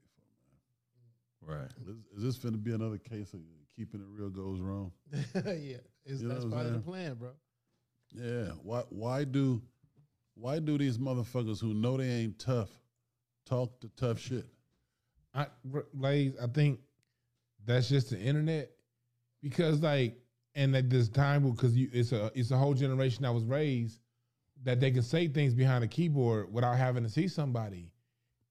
for, 1.42 1.52
man? 1.52 1.60
Right. 1.60 1.72
Is, 1.86 2.18
is 2.18 2.24
this 2.24 2.38
finna 2.38 2.64
be 2.64 2.74
another 2.74 2.98
case 2.98 3.34
of 3.34 3.42
keeping 3.76 4.00
it 4.00 4.08
real 4.10 4.30
goes 4.30 4.62
wrong? 4.62 4.92
yeah, 5.14 5.78
it's, 6.06 6.22
You 6.22 6.28
know 6.28 6.34
that's 6.34 6.46
what 6.46 6.46
I'm 6.46 6.52
part 6.52 6.66
of 6.68 6.74
the 6.74 6.80
plan, 6.80 7.16
bro. 7.16 7.32
Yeah. 8.14 8.50
Why 8.64 8.84
why 8.90 9.24
do 9.24 9.62
why 10.36 10.60
do 10.60 10.78
these 10.78 10.98
motherfuckers 10.98 11.60
who 11.60 11.74
know 11.74 11.98
they 11.98 12.08
ain't 12.10 12.40
tough 12.40 12.70
talk 13.46 13.80
the 13.82 13.90
tough 13.96 14.20
shit? 14.20 14.46
I, 15.34 15.48
Blaze, 15.94 16.34
I 16.42 16.48
think 16.48 16.80
that's 17.66 17.90
just 17.90 18.10
the 18.10 18.20
internet 18.20 18.72
because 19.42 19.82
like, 19.82 20.18
and 20.56 20.76
at 20.76 20.90
this 20.90 21.10
time, 21.10 21.50
because 21.50 21.76
you, 21.76 21.90
it's 21.94 22.12
a 22.12 22.32
it's 22.34 22.52
a 22.52 22.58
whole 22.58 22.74
generation 22.74 23.24
that 23.24 23.34
was 23.34 23.44
raised 23.44 24.00
that 24.64 24.80
they 24.80 24.90
can 24.90 25.04
say 25.04 25.28
things 25.28 25.54
behind 25.54 25.84
a 25.84 25.88
keyboard 25.88 26.52
without 26.52 26.76
having 26.76 27.04
to 27.04 27.10
see 27.10 27.28
somebody, 27.28 27.92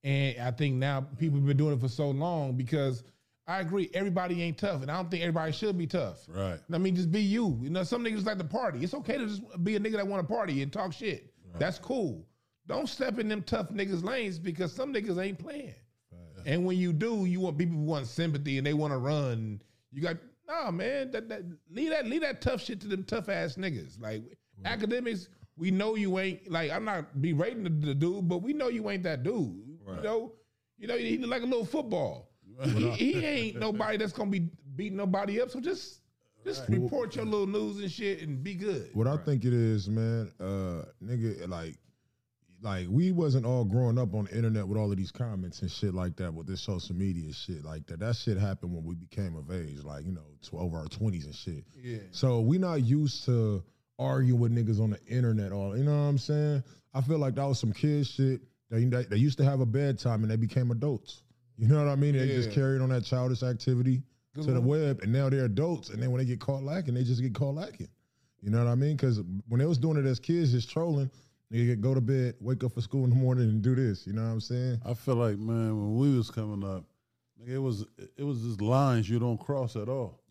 and 0.03 0.39
I 0.39 0.51
think 0.51 0.75
now 0.75 1.01
people 1.17 1.39
have 1.39 1.47
been 1.47 1.57
doing 1.57 1.73
it 1.73 1.81
for 1.81 1.89
so 1.89 2.09
long 2.09 2.55
because 2.55 3.03
I 3.47 3.61
agree 3.61 3.89
everybody 3.93 4.43
ain't 4.43 4.57
tough, 4.57 4.81
and 4.81 4.91
I 4.91 4.95
don't 4.95 5.09
think 5.09 5.23
everybody 5.23 5.53
should 5.53 5.77
be 5.77 5.87
tough. 5.87 6.25
Right. 6.27 6.59
I 6.71 6.77
mean, 6.77 6.95
just 6.95 7.11
be 7.11 7.21
you. 7.21 7.57
You 7.61 7.69
know, 7.69 7.83
some 7.83 8.03
niggas 8.03 8.25
like 8.25 8.37
to 8.39 8.43
party. 8.43 8.83
It's 8.83 8.93
okay 8.93 9.17
to 9.17 9.25
just 9.25 9.63
be 9.63 9.77
a 9.77 9.79
nigga 9.79 9.93
that 9.93 10.07
want 10.07 10.27
to 10.27 10.33
party 10.33 10.61
and 10.61 10.71
talk 10.71 10.91
shit. 10.91 11.31
That's 11.57 11.79
cool. 11.79 12.25
Don't 12.67 12.87
step 12.87 13.17
in 13.19 13.29
them 13.29 13.41
tough 13.41 13.69
niggas' 13.69 14.03
lanes 14.03 14.37
because 14.37 14.73
some 14.73 14.93
niggas 14.93 15.17
ain't 15.17 15.39
playing. 15.39 15.73
And 16.45 16.65
when 16.65 16.77
you 16.77 16.93
do, 16.93 17.25
you 17.25 17.39
want 17.39 17.57
people 17.57 17.77
who 17.77 17.83
want 17.83 18.07
sympathy 18.07 18.57
and 18.57 18.67
they 18.67 18.73
want 18.73 18.93
to 18.93 18.97
run. 18.97 19.61
You 19.91 20.01
got 20.01 20.17
nah, 20.47 20.71
man. 20.71 21.11
That, 21.11 21.29
that 21.29 21.43
leave 21.69 21.89
that 21.89 22.05
leave 22.05 22.21
that 22.21 22.41
tough 22.41 22.63
shit 22.63 22.79
to 22.81 22.87
them 22.87 23.03
tough 23.03 23.29
ass 23.29 23.55
niggas. 23.55 23.99
Like 23.99 24.23
Akademiks, 24.63 25.27
we 25.57 25.71
know 25.71 25.95
you 25.95 26.19
ain't 26.19 26.49
like 26.49 26.71
I'm 26.71 26.85
not 26.85 27.21
berating 27.21 27.63
the, 27.63 27.69
the 27.69 27.95
dude, 27.95 28.27
but 28.27 28.41
we 28.43 28.53
know 28.53 28.67
you 28.67 28.89
ain't 28.89 29.03
that 29.03 29.23
dude. 29.23 29.63
You 29.97 30.03
know, 30.03 30.31
you 30.77 30.87
know 30.87 30.97
he 30.97 31.17
look 31.17 31.29
like 31.29 31.41
a 31.41 31.45
little 31.45 31.65
football. 31.65 32.29
He, 32.63 32.91
he 32.91 33.25
ain't 33.25 33.59
nobody 33.59 33.97
that's 33.97 34.13
gonna 34.13 34.31
be 34.31 34.49
beating 34.75 34.97
nobody 34.97 35.41
up. 35.41 35.49
So 35.49 35.59
just 35.59 36.01
just 36.43 36.67
report 36.69 37.15
your 37.15 37.25
little 37.25 37.47
news 37.47 37.79
and 37.79 37.91
shit 37.91 38.21
and 38.21 38.43
be 38.43 38.55
good. 38.55 38.89
What 38.93 39.07
I 39.07 39.17
think 39.17 39.43
it 39.43 39.53
is, 39.53 39.89
man, 39.89 40.31
uh, 40.39 40.83
nigga, 41.03 41.47
like, 41.47 41.77
like 42.61 42.87
we 42.89 43.11
wasn't 43.11 43.45
all 43.45 43.65
growing 43.65 43.99
up 43.99 44.13
on 44.15 44.25
the 44.25 44.35
internet 44.35 44.67
with 44.67 44.77
all 44.77 44.89
of 44.89 44.97
these 44.97 45.11
comments 45.11 45.61
and 45.61 45.69
shit 45.69 45.93
like 45.93 46.15
that 46.17 46.33
with 46.33 46.47
this 46.47 46.61
social 46.61 46.95
media 46.95 47.31
shit 47.33 47.63
like 47.63 47.85
that. 47.87 47.99
That 47.99 48.15
shit 48.15 48.37
happened 48.37 48.73
when 48.73 48.83
we 48.83 48.95
became 48.95 49.35
of 49.35 49.51
age, 49.51 49.83
like 49.83 50.05
you 50.05 50.11
know, 50.11 50.25
twelve 50.41 50.73
our 50.73 50.87
twenties 50.87 51.25
and 51.25 51.35
shit. 51.35 51.65
Yeah. 51.75 51.99
So 52.11 52.39
we 52.39 52.57
not 52.57 52.83
used 52.83 53.25
to 53.25 53.63
arguing 53.99 54.39
with 54.39 54.55
niggas 54.55 54.81
on 54.81 54.91
the 54.91 55.03
internet. 55.05 55.51
All 55.51 55.77
you 55.77 55.83
know 55.83 55.91
what 55.91 56.09
I'm 56.09 56.17
saying? 56.17 56.63
I 56.93 57.01
feel 57.01 57.19
like 57.19 57.35
that 57.35 57.45
was 57.45 57.59
some 57.59 57.73
kid 57.73 58.07
shit. 58.07 58.41
They 58.69 58.85
they, 58.85 59.03
they 59.03 59.17
used 59.17 59.37
to 59.39 59.43
have 59.43 59.59
a 59.59 59.65
bedtime 59.65 60.23
and 60.23 60.31
they 60.31 60.35
became 60.37 60.71
adults. 60.71 61.23
You 61.57 61.67
know 61.67 61.83
what 61.83 61.91
I 61.91 61.95
mean? 61.95 62.15
They 62.15 62.27
just 62.27 62.49
Yeah. 62.49 62.55
carried 62.55 62.81
on 62.81 62.89
that 62.89 63.03
childish 63.03 63.43
activity 63.43 64.03
Good 64.33 64.45
to 64.45 64.51
the 64.53 64.61
web, 64.61 64.99
and 65.01 65.11
now 65.11 65.29
they're 65.29 65.45
adults. 65.45 65.89
And 65.89 66.01
then 66.01 66.11
when 66.11 66.19
they 66.19 66.25
get 66.25 66.39
caught 66.39 66.63
lacking, 66.63 66.93
they 66.93 67.03
just 67.03 67.21
get 67.21 67.33
caught 67.33 67.55
lacking. 67.55 67.89
You 68.41 68.51
know 68.51 68.63
what 68.63 68.69
I 68.69 68.75
mean? 68.75 68.95
Because 68.95 69.21
when 69.47 69.59
they 69.59 69.65
was 69.65 69.79
doing 69.79 69.97
it 69.97 70.05
as 70.05 70.19
kids, 70.19 70.51
just 70.51 70.69
trolling, 70.69 71.09
they 71.49 71.65
get 71.65 71.81
go 71.81 71.93
to 71.95 72.01
bed, 72.01 72.35
wake 72.39 72.63
up 72.63 72.73
for 72.73 72.81
school 72.81 73.03
in 73.03 73.09
the 73.09 73.15
morning, 73.15 73.49
and 73.49 73.61
do 73.61 73.73
this. 73.73 74.05
You 74.05 74.13
know 74.13 74.21
what 74.21 74.29
I'm 74.29 74.41
saying? 74.41 74.81
I 74.85 74.93
feel 74.93 75.15
like 75.15 75.39
man, 75.39 75.75
when 75.75 75.97
we 75.97 76.15
was 76.15 76.29
coming 76.29 76.63
up, 76.63 76.85
it 77.45 77.57
was 77.57 77.85
it 78.15 78.23
was 78.23 78.41
just 78.43 78.61
lines 78.61 79.09
you 79.09 79.17
don't 79.17 79.39
cross 79.39 79.75
at 79.75 79.89
all. 79.89 80.21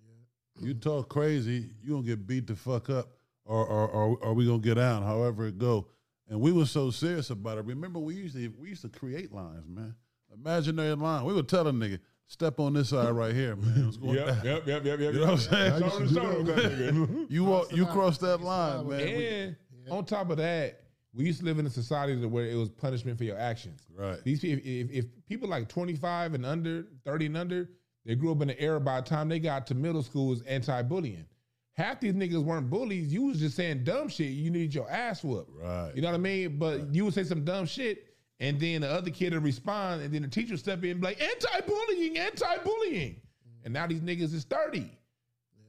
You 0.61 0.73
talk 0.75 1.09
crazy, 1.09 1.71
you 1.83 1.91
gonna 1.91 2.07
get 2.07 2.27
beat 2.27 2.47
the 2.47 2.55
fuck 2.55 2.89
up, 2.89 3.11
or 3.45 3.67
or 3.67 3.89
or, 3.89 4.17
or 4.19 4.35
we 4.35 4.47
gonna 4.47 4.59
get 4.61 4.79
out, 4.79 5.03
however 5.03 5.47
it 5.49 5.59
go. 5.59 5.89
And 6.29 6.41
we 6.41 6.53
were 6.53 6.67
so 6.67 6.91
serious 6.91 7.31
about 7.31 7.59
it. 7.59 7.65
Remember, 7.65 7.99
we 7.99 8.15
used 8.15 8.37
to 8.37 8.49
we 8.59 8.69
used 8.71 8.83
to 8.83 8.89
create 8.89 9.33
lines, 9.33 9.69
man. 9.69 9.95
Imaginary 10.39 10.95
line. 10.95 11.25
We 11.25 11.33
would 11.35 11.49
tell 11.49 11.67
a 11.67 11.73
nigga, 11.73 11.99
step 12.27 12.61
on 12.61 12.75
this 12.75 12.91
side 12.91 13.11
right 13.11 13.35
here, 13.35 13.57
man. 13.57 13.85
What's 13.87 13.97
going 13.97 14.17
down? 14.17 14.45
yep, 14.45 14.67
yep, 14.67 14.85
yep, 14.85 15.01
yep. 15.01 15.15
You 15.15 15.21
know 15.21 15.21
what 15.21 15.31
I'm 15.33 15.39
saying? 15.39 15.73
I 15.73 15.79
used 15.79 15.99
to 15.99 16.07
do 16.09 16.43
that. 16.45 17.27
You 17.31 17.45
walk, 17.45 17.73
you 17.73 17.87
cross 17.87 18.19
that 18.19 18.41
line, 18.41 18.87
line. 18.87 18.89
man. 18.89 19.07
We- 19.17 19.27
And 19.27 19.57
on 19.91 20.05
top 20.05 20.31
of 20.31 20.37
that, 20.39 20.81
we 21.15 21.25
used 21.25 21.39
to 21.41 21.45
live 21.47 21.59
in 21.59 21.67
a 21.67 21.71
society 21.71 22.15
where 22.27 22.47
it 22.47 22.57
was 22.57 22.69
punishment 22.69 23.17
for 23.17 23.25
your 23.25 23.39
actions. 23.39 23.81
Right. 23.97 24.23
These 24.23 24.41
people, 24.41 24.63
if, 24.67 24.91
if 24.91 25.05
people 25.27 25.49
like 25.49 25.69
25 25.69 26.35
and 26.35 26.45
under, 26.45 26.87
30 27.07 27.27
and 27.27 27.37
under, 27.39 27.71
they 28.05 28.15
grew 28.15 28.31
up 28.33 28.43
in 28.43 28.51
an 28.51 28.57
era 28.59 28.79
by 28.81 29.01
the 29.01 29.07
time 29.09 29.29
they 29.29 29.39
got 29.41 29.67
to 29.69 29.75
middle 29.75 30.03
school 30.03 30.29
was 30.29 30.43
anti-bullying. 30.43 31.25
Half 31.73 32.01
these 32.01 32.13
niggas 32.15 32.43
weren't 32.43 32.71
bullies. 32.71 33.13
You 33.13 33.25
was 33.25 33.39
just 33.39 33.57
saying 33.57 33.85
dumb 33.85 34.09
shit. 34.09 34.29
You 34.33 34.51
needed 34.51 34.75
your 34.75 34.91
ass 34.91 35.23
whooped. 35.25 35.51
Right. 35.63 35.93
You 35.95 36.03
know 36.03 36.09
what 36.09 36.15
I 36.15 36.19
mean? 36.19 36.59
But 36.59 36.95
you 36.95 37.05
would 37.05 37.15
say 37.15 37.25
some 37.25 37.45
dumb 37.45 37.67
shit, 37.67 38.06
and 38.41 38.61
then 38.61 38.83
the 38.83 38.91
other 38.91 39.11
kid 39.11 39.33
would 39.33 39.45
respond, 39.45 40.03
and 40.03 40.13
then 40.13 40.23
the 40.23 40.29
teacher 40.29 40.53
would 40.53 40.61
step 40.61 40.83
in 40.85 40.91
and 40.91 41.01
be 41.01 41.07
like, 41.07 41.21
anti-bullying, 41.21 42.19
anti-bullying. 42.19 43.21
And 43.65 43.73
now 43.73 43.87
these 43.87 44.01
niggas 44.01 44.35
is 44.35 44.45
30. 44.45 44.91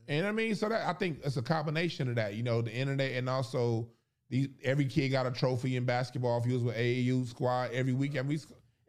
And 0.07 0.25
I 0.25 0.31
mean, 0.31 0.55
so 0.55 0.69
that 0.69 0.87
I 0.87 0.93
think 0.93 1.19
it's 1.23 1.37
a 1.37 1.41
combination 1.41 2.09
of 2.09 2.15
that, 2.15 2.35
you 2.35 2.43
know, 2.43 2.61
the 2.61 2.71
internet 2.71 3.11
and 3.13 3.29
also 3.29 3.89
these 4.29 4.49
every 4.63 4.85
kid 4.85 5.09
got 5.09 5.25
a 5.25 5.31
trophy 5.31 5.75
in 5.75 5.85
basketball. 5.85 6.37
If 6.39 6.45
he 6.45 6.53
was 6.53 6.63
with 6.63 6.75
AAU 6.75 7.27
squad 7.27 7.71
every 7.71 7.93
weekend, 7.93 8.27
we 8.27 8.39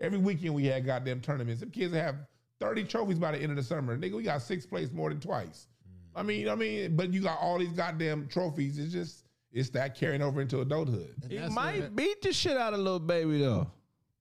every 0.00 0.18
weekend 0.18 0.55
we 0.55 0.64
had 0.66 0.86
goddamn 0.86 1.20
tournaments. 1.20 1.60
Some 1.60 1.70
kids 1.70 1.94
have 1.94 2.16
30 2.60 2.84
trophies 2.84 3.18
by 3.18 3.32
the 3.32 3.38
end 3.38 3.50
of 3.50 3.56
the 3.56 3.62
summer. 3.62 3.96
Nigga, 3.96 4.14
we 4.14 4.22
got 4.22 4.42
six 4.42 4.66
place 4.66 4.92
more 4.92 5.10
than 5.10 5.20
twice. 5.20 5.66
Mm. 5.88 6.20
I 6.20 6.22
mean, 6.22 6.40
you 6.40 6.46
know 6.46 6.52
what 6.52 6.59
I 6.59 6.68
mean, 6.68 6.96
but 6.96 7.12
you 7.12 7.20
got 7.20 7.38
all 7.38 7.59
these 7.59 7.72
goddamn 7.72 8.28
trophies. 8.28 8.78
It's 8.78 8.92
just 8.92 9.24
it's 9.52 9.70
that 9.70 9.94
carrying 9.96 10.22
over 10.22 10.40
into 10.40 10.60
adulthood. 10.60 11.14
And 11.22 11.32
He 11.32 11.38
that's 11.38 11.52
might 11.54 11.80
what- 11.80 11.96
beat 11.96 12.22
the 12.22 12.32
shit 12.32 12.56
out 12.56 12.74
of 12.74 12.80
Lil 12.80 12.98
Baby 13.00 13.40
though. 13.40 13.70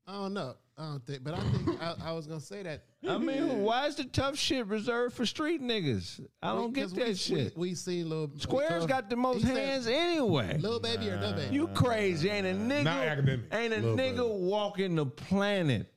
I 0.08 0.14
don't 0.14 0.34
know. 0.34 0.56
I 0.80 0.84
don't 0.92 1.06
think, 1.08 1.24
but 1.24 1.34
I 1.34 1.40
think 1.40 1.82
I, 1.82 1.96
I 2.06 2.12
was 2.12 2.28
gonna 2.28 2.40
say 2.40 2.62
that. 2.62 2.84
I 3.08 3.18
mean, 3.18 3.64
why 3.64 3.88
is 3.88 3.96
the 3.96 4.04
tough 4.04 4.38
shit 4.38 4.68
reserved 4.68 5.16
for 5.16 5.26
street 5.26 5.60
niggas? 5.60 6.24
I 6.44 6.54
don't 6.54 6.72
get 6.72 6.94
that 6.94 7.08
we, 7.08 7.16
shit. 7.16 7.58
We, 7.58 7.70
we 7.70 7.76
seen 7.76 8.08
little 8.08 8.30
Square's 8.38 8.86
got 8.86 9.10
the 9.10 9.16
most 9.16 9.40
he 9.42 9.48
said, 9.48 9.58
hands 9.58 9.88
anyway. 9.88 10.58
Little 10.60 10.80
baby 10.80 11.10
or 11.10 11.20
no 11.20 11.34
baby? 11.34 11.54
You 11.56 11.68
crazy? 11.70 12.30
Ain't 12.30 12.46
a 12.46 12.52
nigga? 12.52 12.84
Not 12.84 13.08
academic. 13.08 13.46
Ain't 13.52 13.74
a 13.74 13.78
Little 13.78 13.98
nigga 13.98 14.40
walking 14.40 14.94
the 14.96 15.08
planet 15.08 15.92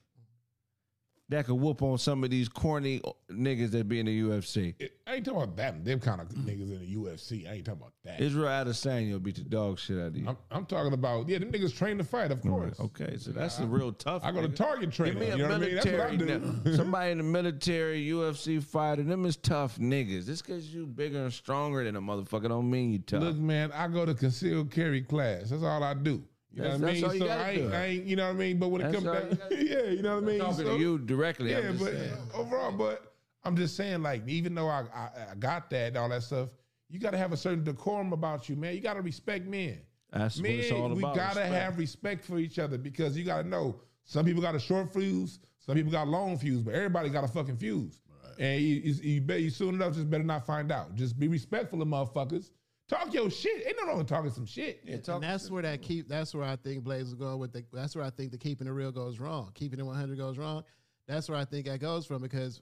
that 1.31 1.47
could 1.47 1.55
whoop 1.55 1.83
on 1.83 1.97
some 1.99 2.23
of 2.25 2.31
these 2.31 2.49
corny 2.49 3.01
niggas 3.31 3.71
that 3.71 3.89
be 3.89 3.99
in 4.01 4.07
the 4.07 4.21
UFC. 4.21 4.75
It- 4.79 4.97
I 5.07 5.15
ain't 5.15 5.25
talking 5.25 5.43
about 5.43 5.57
that. 5.57 5.85
Them 5.85 5.99
kind 5.99 6.21
of 6.21 6.29
niggas 6.29 6.71
in 6.73 6.79
the 6.81 6.95
UFC. 6.95 7.49
I 7.51 7.55
ain't 7.55 7.65
talking 7.65 7.81
about 7.81 7.95
that. 8.05 8.21
Israel 8.21 8.47
Adesanya 8.49 9.21
beat 9.21 9.35
the 9.37 9.41
dog 9.43 9.79
shit 9.81 9.99
out 9.99 10.09
of 10.09 10.17
you. 10.17 10.29
I'm, 10.29 10.37
I'm 10.53 10.67
talking 10.67 10.93
about 10.93 11.29
yeah, 11.29 11.39
them 11.39 11.51
niggas 11.51 11.77
train 11.77 11.99
to 11.99 12.05
fight, 12.05 12.31
of 12.31 12.41
course. 12.43 12.77
Mm, 12.79 12.85
okay, 12.85 13.17
so 13.17 13.33
that's 13.33 13.59
a 13.59 13.67
real 13.67 13.93
tough. 13.93 14.23
I 14.25 14.31
go 14.31 14.41
to 14.43 14.49
target 14.49 14.91
Give 14.91 14.95
training. 14.95 15.19
me 15.19 15.27
a 15.31 15.37
You 15.37 15.43
know 15.43 15.49
what 15.49 15.55
I 15.55 15.59
mean? 15.67 15.75
That's 15.75 15.87
what 15.87 16.01
I 16.01 16.17
do. 16.17 16.39
now- 16.65 16.73
somebody 16.77 17.11
in 17.11 17.19
the 17.19 17.25
military, 17.25 18.07
UFC 18.07 18.63
fighter. 18.63 19.03
Them 19.03 19.25
is 19.27 19.37
tough 19.37 19.79
niggas. 19.79 20.27
Just 20.27 20.47
because 20.47 20.73
you 20.73 20.87
bigger 20.87 21.23
and 21.25 21.33
stronger 21.33 21.83
than 21.83 21.97
a 21.97 22.01
motherfucker 22.01 22.49
don't 22.49 22.71
mean 22.71 22.93
you 22.93 22.99
tough. 23.01 23.23
Look, 23.23 23.37
man, 23.37 23.73
I 23.73 23.89
go 23.89 24.05
to 24.07 24.15
concealed 24.15 24.71
carry 24.71 25.01
class. 25.03 25.51
That's 25.51 25.63
all 25.65 25.83
I 25.83 25.95
do. 25.95 26.23
You 26.53 26.63
know 26.63 26.79
That's- 26.79 26.81
what 26.81 26.91
I 26.91 26.93
mean? 26.95 27.05
all 27.05 27.15
you 27.15 27.21
so 27.21 27.29
I 27.29 27.51
ain't. 27.51 27.73
I 27.75 27.85
ain't, 27.87 28.05
you 28.07 28.17
know 28.17 28.27
what 28.27 28.35
I 28.35 28.39
mean? 28.39 28.59
But 28.59 28.69
when 28.69 28.81
it 28.81 28.93
comes 28.93 29.07
all 29.07 29.15
down, 29.15 29.39
you 29.51 29.57
yeah, 29.57 29.83
you 29.85 30.03
know 30.03 30.17
what 30.17 30.25
I 30.25 30.27
mean? 30.27 30.39
talking 30.41 30.57
So- 30.57 30.65
to 30.77 30.79
you 30.79 30.99
directly. 30.99 31.51
Yeah, 31.51 31.59
I'm 31.59 31.79
just 31.79 31.85
but 31.85 31.93
saying. 31.93 32.13
overall, 32.35 32.73
but 32.73 33.15
I'm 33.45 33.57
just 33.57 33.77
saying, 33.77 34.03
like, 34.03 34.27
even 34.29 34.55
though 34.55 34.69
I, 34.69 34.85
I, 34.95 35.09
I 35.33 35.35
got 35.39 35.71
that 35.71 35.89
and 35.89 35.97
all 35.97 36.09
that 36.09 36.23
stuff, 36.25 36.51
you 36.89 36.99
got 36.99 37.13
to 37.13 37.19
have 37.19 37.33
a 37.33 37.37
certain 37.37 37.63
decorum 37.63 38.13
about 38.13 38.49
you, 38.49 38.57
man. 38.57 38.75
You 38.75 38.81
got 38.81 38.95
to 38.95 39.01
respect 39.03 39.47
men. 39.47 39.79
That's 40.13 40.39
what 40.41 40.51
it's 40.51 40.73
all 40.73 40.87
about. 40.87 40.97
we 40.97 41.03
gotta 41.03 41.47
have 41.47 41.79
respect 41.79 42.25
for 42.25 42.39
each 42.39 42.59
other 42.59 42.77
because 42.77 43.17
you 43.17 43.23
gotta 43.23 43.47
know 43.47 43.81
some 44.05 44.25
people 44.25 44.43
got 44.43 44.57
a 44.57 44.59
short 44.59 44.93
fuse, 44.93 45.39
some 45.61 45.77
people 45.77 45.93
got 45.93 46.09
long 46.09 46.37
fuse, 46.37 46.63
but 46.63 46.75
everybody 46.75 47.11
got 47.11 47.23
a 47.23 47.29
fucking 47.29 47.57
fuse. 47.59 48.01
And 48.41 48.61
you, 48.61 48.75
you, 48.77 48.95
you, 49.03 49.21
bet 49.21 49.41
you 49.41 49.51
soon 49.51 49.75
enough 49.77 49.95
just 49.95 50.11
better 50.11 50.25
not 50.25 50.45
find 50.47 50.73
out. 50.73 50.97
Just 50.97 51.17
be 51.17 51.29
respectful 51.29 51.81
of 51.81 51.87
motherfuckers. 51.87 52.51
Talk 52.91 53.15
your 53.15 53.31
shit. 53.31 53.65
Ain't 53.65 53.77
no 53.81 53.87
wrong 53.87 53.99
with 53.99 54.09
talking 54.09 54.33
some 54.33 54.47
shit. 54.47 54.83
and 54.85 55.23
that's 55.23 55.49
where 55.49 55.63
that 55.63 55.81
keep. 55.81 56.09
That's 56.09 56.35
where 56.35 56.45
I 56.45 56.57
think 56.57 56.83
Blaze 56.83 57.07
is 57.07 57.15
going 57.15 57.39
with. 57.39 57.53
The, 57.53 57.65
that's 57.73 57.95
where 57.95 58.05
I 58.05 58.11
think 58.11 58.33
the 58.33 58.39
keeping 58.39 58.67
it 58.67 58.73
real 58.73 58.91
goes 58.91 59.21
wrong. 59.21 59.53
Keeping 59.55 59.79
it 59.79 59.85
one 59.85 59.95
hundred 59.95 60.19
goes 60.19 60.37
wrong. 60.37 60.65
That's 61.07 61.29
where 61.29 61.39
I 61.39 61.45
think 61.45 61.67
that 61.67 61.79
goes 61.79 62.05
from 62.05 62.21
because 62.21 62.61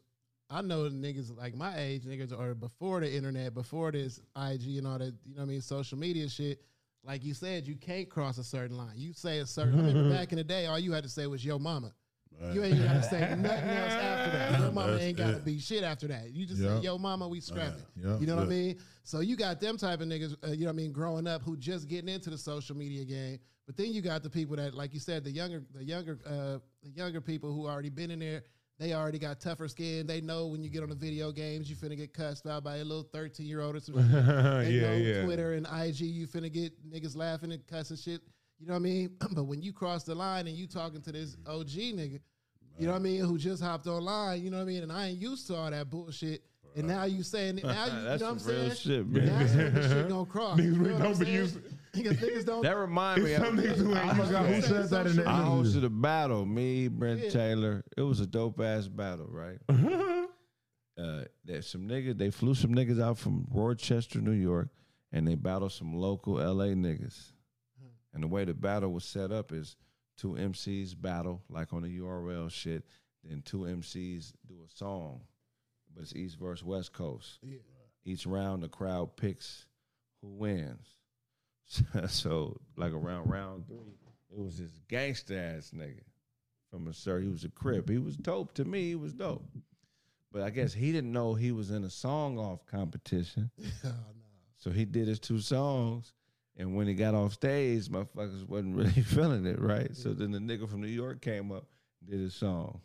I 0.51 0.61
know 0.61 0.83
niggas 0.83 1.35
like 1.35 1.55
my 1.55 1.79
age, 1.79 2.05
niggas 2.05 2.39
are 2.39 2.55
before 2.55 3.01
the 3.01 3.11
internet, 3.11 3.55
before 3.55 3.91
this 3.91 4.21
IG 4.37 4.77
and 4.77 4.87
all 4.87 4.99
that. 4.99 5.15
You 5.25 5.35
know 5.35 5.37
what 5.37 5.43
I 5.45 5.47
mean? 5.47 5.63
Social 5.63 5.97
media 5.97 6.29
shit. 6.29 6.61
Like 7.05 7.25
you 7.25 7.33
said, 7.33 7.67
you 7.67 7.77
can't 7.77 8.11
cross 8.11 8.37
a 8.37 8.45
certain 8.45 8.77
line. 8.77 8.97
You 8.97 9.15
say 9.15 9.39
a 9.39 9.47
certain. 9.47 9.81
I 9.81 9.87
remember 9.87 10.11
back 10.15 10.33
in 10.33 10.37
the 10.37 10.45
day, 10.45 10.67
all 10.67 10.79
you 10.79 10.93
had 10.93 11.05
to 11.05 11.11
say 11.11 11.27
was 11.27 11.43
"Yo, 11.43 11.59
mama." 11.59 11.95
You 12.53 12.63
ain't 12.65 12.79
got 12.83 12.93
to 12.95 13.03
say 13.03 13.21
nothing 13.21 13.49
else 13.71 13.93
after 13.93 14.31
that. 14.39 14.61
Your 14.61 14.73
mama 14.73 14.93
That's 14.93 15.03
ain't 15.05 15.17
got 15.19 15.31
to 15.31 15.37
it. 15.39 15.45
be 15.45 15.59
shit 15.59 15.83
after 15.83 16.07
that. 16.09 16.31
You 16.33 16.47
just 16.47 16.61
Yeah. 16.61 16.77
say, 16.79 16.85
"Yo, 16.85 16.97
mama, 16.99 17.27
we 17.29 17.41
scrapping." 17.41 17.83
Yeah. 17.97 18.19
You 18.19 18.27
know 18.27 18.37
what 18.37 18.45
I 18.45 18.49
mean? 18.49 18.79
So 19.03 19.21
you 19.21 19.37
got 19.37 19.61
them 19.61 19.77
type 19.77 20.01
of 20.01 20.07
niggas, 20.09 20.37
uh, 20.47 20.53
you 20.53 20.61
know 20.61 20.67
what 20.67 20.71
I 20.71 20.77
mean, 20.77 20.93
growing 20.93 21.27
up 21.27 21.43
who 21.43 21.57
just 21.57 21.89
getting 21.89 22.09
into 22.09 22.31
the 22.31 22.39
social 22.39 22.77
media 22.77 23.05
game. 23.05 23.39
But 23.67 23.77
then 23.77 23.93
you 23.93 24.01
got 24.03 24.23
the 24.23 24.31
people 24.31 24.57
that, 24.57 24.75
like 24.75 24.95
you 24.95 25.01
said, 25.01 25.25
the 25.25 25.31
younger, 25.31 25.63
the 25.75 25.85
younger, 25.85 26.19
uh, 26.27 26.59
the 26.83 26.91
younger 26.95 27.21
people 27.21 27.53
who 27.53 27.67
already 27.67 27.91
been 27.91 28.11
in 28.11 28.19
there. 28.21 28.43
They 28.79 28.95
already 28.95 29.19
got 29.19 29.41
tougher 29.41 29.67
skin. 29.67 30.07
They 30.07 30.21
know 30.21 30.47
when 30.47 30.63
you 30.63 30.71
get 30.71 30.85
on 30.85 30.89
the 30.89 30.95
video 30.95 31.33
games, 31.33 31.69
you 31.69 31.75
finna 31.75 31.97
get 31.97 32.15
cussed 32.15 32.47
out 32.47 32.63
by 32.63 32.77
a 32.77 32.85
little 32.85 33.03
thirteen 33.13 33.47
year 33.47 33.61
old 33.61 33.75
or 33.75 33.81
some 33.81 33.97
shit. 33.97 34.05
They 34.65 34.71
yeah, 34.71 34.81
know 34.83 34.93
yeah. 34.97 35.25
Twitter 35.25 35.55
and 35.55 35.67
IG, 35.67 36.01
you 36.03 36.29
finna 36.29 36.53
get 36.53 36.73
niggas 36.89 37.17
laughing 37.17 37.51
and 37.51 37.67
cussing 37.67 37.97
shit. 37.97 38.21
You 38.59 38.67
know 38.67 38.73
what 38.73 38.77
I 38.79 38.83
mean? 38.83 39.11
but 39.33 39.45
when 39.45 39.63
you 39.63 39.73
cross 39.73 40.05
the 40.05 40.15
line 40.15 40.47
and 40.47 40.57
you 40.57 40.67
talking 40.67 41.01
to 41.03 41.13
this 41.13 41.37
OG 41.47 41.69
nigga, 41.69 42.21
you 42.79 42.87
know 42.87 42.93
what 42.93 42.99
I 43.01 43.03
mean, 43.03 43.21
who 43.23 43.39
just 43.39 43.63
hopped 43.63 43.87
online, 43.87 44.43
you 44.43 44.51
know 44.51 44.59
what 44.59 44.63
I 44.65 44.67
mean, 44.67 44.83
and 44.85 44.93
I 44.93 45.09
ain't 45.09 45.21
used 45.21 45.47
to 45.49 45.57
all 45.57 45.71
that 45.71 45.91
bullshit. 45.91 46.43
And 46.77 46.87
now 46.87 47.05
you 47.05 47.23
saying 47.25 47.59
it. 47.59 47.65
Now 47.65 47.87
you, 47.87 47.93
you 47.93 47.99
know 48.05 48.11
what 48.11 48.23
I'm 48.23 48.29
real 48.35 48.39
saying? 48.39 48.75
shit, 48.75 49.09
man. 49.09 49.27
That's 49.27 49.55
when 49.55 49.75
the 49.75 49.89
shit 49.89 50.09
gonna 50.11 50.27
cross. 50.27 50.59
Niggas 50.61 50.65
You 50.65 50.71
know 50.73 50.85
really 50.85 51.03
don't 51.03 51.19
be 51.19 51.27
used- 51.31 51.59
Niggas, 51.95 52.17
niggas 52.19 52.45
don't. 52.47 52.63
That 52.63 52.77
remind 52.77 53.25
me. 53.25 53.35
Some 53.35 53.59
of, 53.59 53.65
niggas 53.65 53.77
who 53.79 53.89
ain't 53.97 54.05
I 54.07 54.15
forgot 54.15 54.47
who 54.47 54.61
said 54.61 54.89
that 54.91 55.07
in 55.07 55.17
the 55.17 55.25
I 55.29 55.41
interview. 55.41 55.81
hosted 55.81 55.85
a 55.87 55.89
battle. 55.91 56.47
Me, 56.47 56.87
Brent 56.87 57.21
Yeah. 57.25 57.31
Taylor. 57.31 57.85
It 57.97 58.03
was 58.03 58.21
a 58.21 58.27
dope 58.27 58.61
ass 58.61 58.87
battle, 58.87 59.27
right? 59.29 59.59
uh, 59.69 61.25
there's 61.45 61.67
some 61.67 61.89
niggas. 61.89 62.19
They 62.19 62.31
flew 62.31 62.55
some 62.55 62.75
niggas 62.75 63.01
out 63.03 63.19
from 63.19 63.47
Rochester, 63.51 64.21
New 64.21 64.33
York, 64.33 64.69
and 65.11 65.27
they 65.27 65.35
battled 65.35 65.73
some 65.73 65.95
local 65.97 66.35
LA 66.35 66.67
niggas. 66.75 67.33
And 68.19 68.25
the 68.25 68.35
way 68.35 68.45
the 68.45 68.53
battle 68.53 68.93
was 68.93 69.05
set 69.05 69.31
up 69.31 69.53
is 69.53 69.77
two 70.17 70.31
MCs 70.33 71.01
battle, 71.01 71.41
like 71.49 71.73
on 71.73 71.83
the 71.83 71.99
URL 72.01 72.51
shit. 72.51 72.83
Then 73.23 73.43
two 73.43 73.59
MCs 73.59 74.33
do 74.49 74.55
a 74.67 74.77
song, 74.77 75.21
but 75.95 76.03
it's 76.03 76.17
East 76.17 76.37
versus 76.37 76.65
West 76.65 76.93
Coast. 76.93 77.39
Yeah. 77.45 77.59
Each 78.05 78.27
round, 78.27 78.65
the 78.65 78.69
crowd 78.69 79.17
picks 79.17 79.67
who 80.21 80.31
wins. 80.31 80.97
so, 82.09 82.61
like 82.77 82.93
around 82.93 83.31
round 83.31 83.69
three, 83.69 83.95
it 84.33 84.43
was 84.43 84.59
this 84.59 84.81
gangster 84.89 85.39
ass 85.39 85.71
nigga 85.73 86.03
from 86.73 86.89
a 86.89 86.93
sir. 86.93 87.21
He 87.21 87.29
was 87.29 87.45
a 87.45 87.51
crip. 87.51 87.89
He 87.89 87.99
was 87.99 88.17
dope 88.17 88.53
to 88.55 88.65
me. 88.65 88.89
He 88.89 88.97
was 88.97 89.13
dope. 89.13 89.47
But 90.33 90.43
I 90.43 90.51
guess 90.51 90.73
he 90.73 90.91
didn't 90.91 91.13
know 91.13 91.35
he 91.35 91.53
was 91.53 91.71
in 91.71 91.85
a 91.85 91.91
song 91.91 92.37
off 92.37 92.67
competition. 92.67 93.53
Oh, 93.85 93.91
So 94.57 94.73
he 94.73 94.85
did 94.85 95.07
his 95.07 95.21
two 95.21 95.39
songs. 95.39 96.15
And 96.59 96.75
when 96.75 96.89
he 96.89 96.95
got 96.95 97.15
off 97.15 97.35
stage, 97.35 97.89
motherfuckers 97.89 98.47
wasn't 98.47 98.77
really 98.77 98.91
feeling 98.91 99.47
it, 99.47 99.61
right? 99.61 99.95
So 99.97 100.13
then 100.13 100.33
the 100.33 100.39
nigga 100.39 100.69
from 100.69 100.81
New 100.81 100.89
York 100.89 101.21
came 101.21 101.53
up, 101.53 101.67
did 102.05 102.21
his 102.21 102.35
song, 102.35 102.81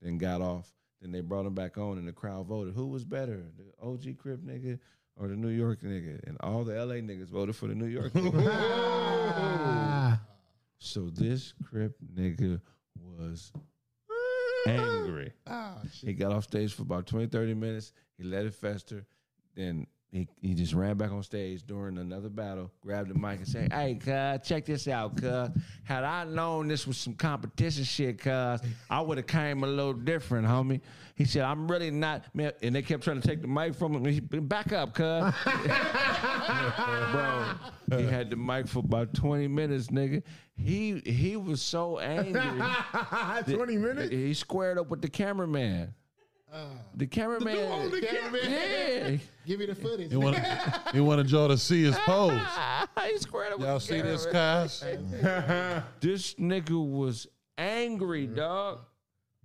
then 0.00 0.16
got 0.18 0.40
off. 0.40 0.72
Then 1.02 1.12
they 1.12 1.20
brought 1.20 1.44
him 1.44 1.54
back 1.54 1.76
on, 1.76 1.98
and 1.98 2.08
the 2.08 2.12
crowd 2.12 2.46
voted. 2.46 2.74
Who 2.74 2.86
was 2.86 3.04
better, 3.04 3.44
the 3.58 3.86
OG 3.86 4.16
Crip 4.18 4.40
nigga 4.40 4.78
or 5.16 5.28
the 5.28 5.36
New 5.36 5.50
York 5.50 5.82
nigga? 5.82 6.26
And 6.26 6.38
all 6.40 6.64
the 6.64 6.74
LA 6.74 6.94
niggas 6.94 7.28
voted 7.28 7.54
for 7.54 7.68
the 7.68 7.74
New 7.74 7.86
York 7.86 8.12
nigga. 8.14 10.20
So 10.78 11.08
this 11.08 11.54
Crip 11.64 11.96
nigga 12.14 12.60
was 12.94 13.50
angry. 14.66 15.32
Oh. 15.46 15.74
He 16.04 16.12
got 16.12 16.32
off 16.32 16.44
stage 16.44 16.74
for 16.74 16.82
about 16.82 17.06
20, 17.06 17.26
30 17.26 17.54
minutes. 17.54 17.92
He 18.18 18.24
let 18.24 18.44
it 18.44 18.54
fester. 18.54 19.06
Then 19.54 19.86
he, 20.12 20.28
he 20.40 20.54
just 20.54 20.72
ran 20.72 20.96
back 20.96 21.10
on 21.10 21.22
stage 21.22 21.64
during 21.66 21.98
another 21.98 22.28
battle, 22.28 22.70
grabbed 22.80 23.10
the 23.10 23.14
mic 23.14 23.38
and 23.38 23.48
said, 23.48 23.72
Hey, 23.72 23.96
cuz, 23.96 24.46
check 24.48 24.64
this 24.64 24.88
out, 24.88 25.16
cuz. 25.16 25.50
Had 25.84 26.04
I 26.04 26.24
known 26.24 26.68
this 26.68 26.86
was 26.86 26.96
some 26.96 27.14
competition 27.14 27.84
shit, 27.84 28.18
cuz, 28.18 28.60
I 28.88 29.00
would 29.00 29.18
have 29.18 29.26
came 29.26 29.64
a 29.64 29.66
little 29.66 29.92
different, 29.92 30.46
homie. 30.46 30.80
He 31.16 31.24
said, 31.24 31.42
I'm 31.42 31.70
really 31.70 31.90
not, 31.90 32.24
man. 32.34 32.52
And 32.62 32.74
they 32.74 32.82
kept 32.82 33.02
trying 33.02 33.20
to 33.20 33.26
take 33.26 33.42
the 33.42 33.48
mic 33.48 33.74
from 33.74 33.94
him. 33.94 34.04
He, 34.04 34.20
back 34.20 34.72
up, 34.72 34.94
cuz. 34.94 35.34
Bro, 37.12 37.44
he 37.98 38.04
had 38.04 38.30
the 38.30 38.36
mic 38.36 38.68
for 38.68 38.78
about 38.80 39.12
20 39.12 39.48
minutes, 39.48 39.88
nigga. 39.88 40.22
He 40.56 41.02
he 41.04 41.36
was 41.36 41.60
so 41.60 41.98
angry. 41.98 42.40
20 43.54 43.76
minutes? 43.76 44.10
He 44.10 44.32
squared 44.34 44.78
up 44.78 44.88
with 44.88 45.02
the 45.02 45.08
cameraman. 45.08 45.94
The 46.94 47.06
cameraman. 47.06 47.56
oh, 47.58 47.88
the 47.88 48.02
yeah. 48.02 49.16
Give 49.46 49.58
me 49.60 49.66
the 49.66 49.74
footage. 49.74 50.10
He 50.10 50.16
wanted, 50.16 50.44
he 50.92 51.00
wanted 51.00 51.30
y'all 51.30 51.48
to 51.48 51.58
see 51.58 51.84
his 51.84 51.96
pose. 51.98 52.40
he 53.10 53.18
squared 53.18 53.58
Y'all 53.60 53.80
see 53.80 54.00
this, 54.00 54.26
cameraman. 54.26 55.12
guys? 55.22 55.84
This 56.00 56.34
nigga 56.34 56.70
was 56.70 57.26
angry, 57.58 58.26
dog. 58.26 58.80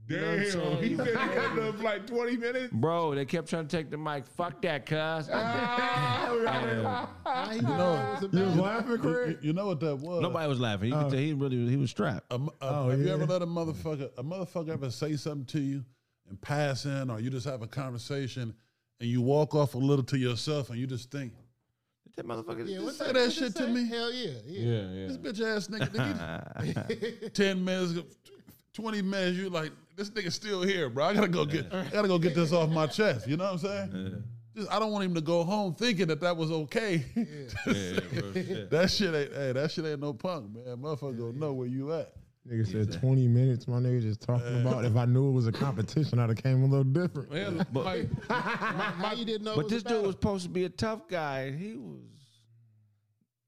Damn, 0.08 0.40
he 0.40 0.50
said 0.50 0.84
he 0.84 0.96
had 0.96 1.60
up 1.60 1.82
like 1.82 2.08
20 2.08 2.38
minutes. 2.38 2.74
Bro, 2.74 3.16
they 3.16 3.26
kept 3.26 3.50
trying 3.50 3.68
to 3.68 3.78
take 3.78 3.90
the 3.90 3.98
mic. 3.98 4.26
Fuck 4.26 4.62
that, 4.64 4.86
cuz. 4.86 5.30
Ah, 5.32 6.32
you 6.34 6.46
ah, 6.48 8.20
know, 8.22 8.30
You 8.32 8.46
was 8.46 8.56
laughing, 8.58 8.92
you, 8.92 8.98
Craig? 8.98 9.38
you 9.42 9.54
know 9.54 9.68
what 9.68 9.80
that 9.82 9.96
was? 9.98 10.22
Nobody 10.22 10.48
was 10.50 10.60
laughing. 10.60 10.88
He, 10.88 10.92
could 10.92 11.06
uh, 11.06 11.10
tell 11.10 11.20
he 11.20 11.34
really 11.34 11.70
he 11.70 11.78
was 11.78 11.92
strapped. 11.92 12.26
A 12.32 12.40
mo- 12.40 12.54
a- 12.62 12.66
Oh, 12.68 12.90
have 12.90 13.00
you 13.00 13.10
ever 13.10 13.26
let 13.26 13.42
a 13.42 13.46
motherfucker 13.46 14.10
a 14.18 14.24
motherfucker 14.24 14.70
ever 14.70 14.90
say 14.90 15.16
something 15.16 15.46
to 15.46 15.60
you 15.60 15.86
and 16.32 16.42
pass 16.42 16.86
in, 16.86 17.10
or 17.10 17.20
you 17.20 17.30
just 17.30 17.46
have 17.46 17.62
a 17.62 17.68
conversation 17.68 18.54
and 19.02 19.10
you 19.10 19.22
walk 19.22 19.54
off 19.54 19.76
a 19.76 19.78
little 19.78 20.06
to 20.06 20.18
yourself 20.18 20.70
and 20.70 20.80
you 20.80 20.88
just 20.88 21.12
think, 21.12 21.34
That 22.16 22.26
motherfucker. 22.26 22.68
Yeah, 22.68 22.80
what 22.80 22.96
say 22.96 23.08
the- 23.08 23.14
that 23.14 23.32
shit 23.34 23.42
you 23.44 23.50
to 23.50 23.58
say? 23.66 23.72
me? 23.72 23.88
Hell 23.88 24.12
yeah, 24.14 24.30
yeah. 24.46 25.08
this 25.08 25.18
bitch 25.18 25.42
ass 25.46 25.68
nigga, 25.68 25.90
nigga 25.90 27.34
ten 27.34 27.64
minutes, 27.64 28.00
twenty 28.74 29.02
minutes, 29.02 29.38
you 29.38 29.50
like 29.50 29.72
this 29.98 30.10
nigga 30.12 30.32
still 30.32 30.62
here, 30.64 30.90
bro. 30.90 31.06
I 31.06 31.14
gotta 31.14 31.28
go 31.28 31.46
get, 31.46 31.72
I 31.74 31.84
gotta 31.90 32.08
go 32.08 32.18
get 32.18 32.34
this 32.34 32.54
off 32.54 32.70
my 32.70 32.88
chest. 32.88 33.28
You 33.28 33.36
know 33.38 33.44
what 33.52 33.64
I'm 33.64 33.90
saying? 33.92 34.24
Just, 34.56 34.72
I 34.72 34.80
don't 34.80 34.92
want 34.92 35.04
him 35.06 35.14
to 35.16 35.22
go 35.22 35.44
home 35.44 35.74
thinking 35.76 36.08
that 36.08 36.22
that 36.22 36.36
was 36.38 36.50
okay. 36.52 37.06
that 37.66 38.90
shit 38.90 39.14
ain't, 39.16 39.34
hey, 39.34 39.52
that 39.54 39.72
shit 39.72 39.86
ain't 39.86 40.00
no 40.00 40.14
punk, 40.14 40.54
man. 40.56 40.78
Motherfucker 40.78 41.18
gonna 41.18 41.34
know 41.38 41.54
where 41.54 41.68
you 41.68 41.94
at. 41.94 42.14
Nigga 42.50 42.68
said 42.68 43.00
20 43.00 43.28
minutes. 43.28 43.68
My 43.68 43.78
nigga 43.78 44.02
just 44.02 44.22
talking 44.22 44.48
uh, 44.48 44.62
about 44.62 44.86
if 44.86 44.96
I 44.96 45.06
knew 45.06 45.30
it 45.30 45.32
was 45.32 45.46
a 45.46 45.52
competition, 45.52 46.18
I'd 46.18 46.30
have 46.30 46.42
came 46.42 46.64
a 46.64 46.66
little 46.66 46.84
different. 46.84 47.32
Yeah, 47.32 47.64
like, 47.74 48.10
How 48.30 49.14
you 49.14 49.26
didn't 49.26 49.44
know? 49.44 49.56
But 49.56 49.70
this 49.70 49.84
dude 49.84 50.04
was 50.04 50.14
supposed 50.14 50.44
to 50.46 50.50
be 50.50 50.64
a 50.66 50.70
tough 50.70 51.08
guy, 51.08 51.52
he 51.52 51.76
was. 51.76 52.00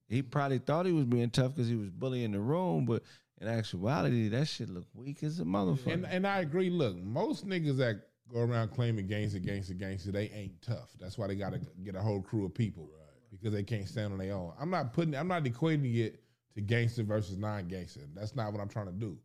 He 0.07 0.21
probably 0.21 0.59
thought 0.59 0.85
he 0.85 0.91
was 0.91 1.05
being 1.05 1.31
tough 1.31 1.55
because 1.55 1.67
he 1.67 1.75
was 1.75 1.89
bullying 1.89 2.33
the 2.33 2.39
room, 2.39 2.85
but 2.85 3.01
in 3.41 3.47
actuality, 3.47 4.29
that 4.29 4.47
shit 4.47 4.69
looked 4.69 4.95
weak 4.95 5.23
as 5.23 5.39
a 5.39 5.43
motherfucker. 5.43 5.93
and, 5.93 6.05
and 6.05 6.27
I 6.27 6.41
agree. 6.41 6.69
Look, 6.69 6.95
most 6.97 7.47
niggas 7.47 7.77
that 7.77 8.01
go 8.31 8.41
around 8.41 8.69
claiming 8.69 9.07
gangster, 9.07 9.39
gangster, 9.39 9.73
gangster, 9.73 10.11
they 10.11 10.29
ain't 10.29 10.61
tough. 10.61 10.91
That's 10.99 11.17
why 11.17 11.27
they 11.27 11.35
got 11.35 11.53
to 11.53 11.61
get 11.83 11.95
a 11.95 12.01
whole 12.01 12.21
crew 12.21 12.45
of 12.45 12.53
people 12.53 12.91
because 13.31 13.53
they 13.53 13.63
can't 13.63 13.87
stand 13.87 14.13
on 14.13 14.19
their 14.19 14.33
own. 14.33 14.53
I'm 14.59 14.69
not 14.69 14.93
putting, 14.93 15.15
I'm 15.15 15.27
not 15.27 15.43
equating 15.45 15.95
it 15.97 16.22
to 16.55 16.61
gangster 16.61 17.03
versus 17.03 17.37
non-gangster. 17.37 18.01
That's 18.13 18.35
not 18.35 18.51
what 18.51 18.61
I'm 18.61 18.69
trying 18.69 18.87
to 18.87 18.91
do. 18.91 19.17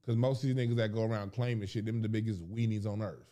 Because 0.00 0.16
most 0.16 0.42
of 0.42 0.48
these 0.48 0.56
niggas 0.56 0.76
that 0.76 0.92
go 0.92 1.04
around 1.04 1.32
claiming 1.32 1.66
shit, 1.68 1.86
them 1.86 2.02
the 2.02 2.08
biggest 2.08 2.40
weenies 2.50 2.86
on 2.86 3.02
earth. 3.02 3.26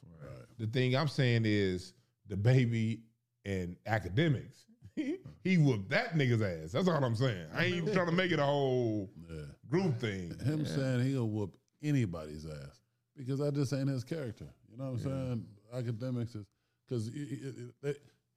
The 0.59 0.67
thing 0.67 0.95
I'm 0.95 1.09
saying 1.09 1.43
is 1.47 1.95
the 2.29 2.37
baby 2.37 3.01
and 3.45 3.77
Akademiks. 3.87 4.67
he 5.43 5.57
whooped 5.57 5.89
that 5.91 6.15
nigga's 6.15 6.43
ass. 6.43 6.73
That's 6.73 6.87
all 6.87 7.03
I'm 7.03 7.15
saying. 7.17 7.47
I 7.55 7.65
ain't 7.65 7.77
even 7.77 7.95
trying 7.95 8.07
to 8.07 8.13
make 8.13 8.31
it 8.31 8.39
a 8.39 8.45
whole 8.45 9.11
Yeah. 9.31 9.43
group 9.69 9.99
thing. 9.99 10.33
Him 10.45 10.67
saying 10.67 11.07
he'll 11.07 11.29
whoop 11.29 11.57
anybody's 11.83 12.45
ass 12.45 12.81
because 13.17 13.39
that 13.39 13.55
just 13.55 13.73
ain't 13.73 13.89
his 13.89 14.05
character. 14.05 14.47
You 14.71 14.77
know 14.77 14.91
what 14.93 15.01
I'm 15.01 15.01
saying? 15.01 15.47
Akademiks 15.75 16.37
is 16.37 16.45
because 16.87 17.11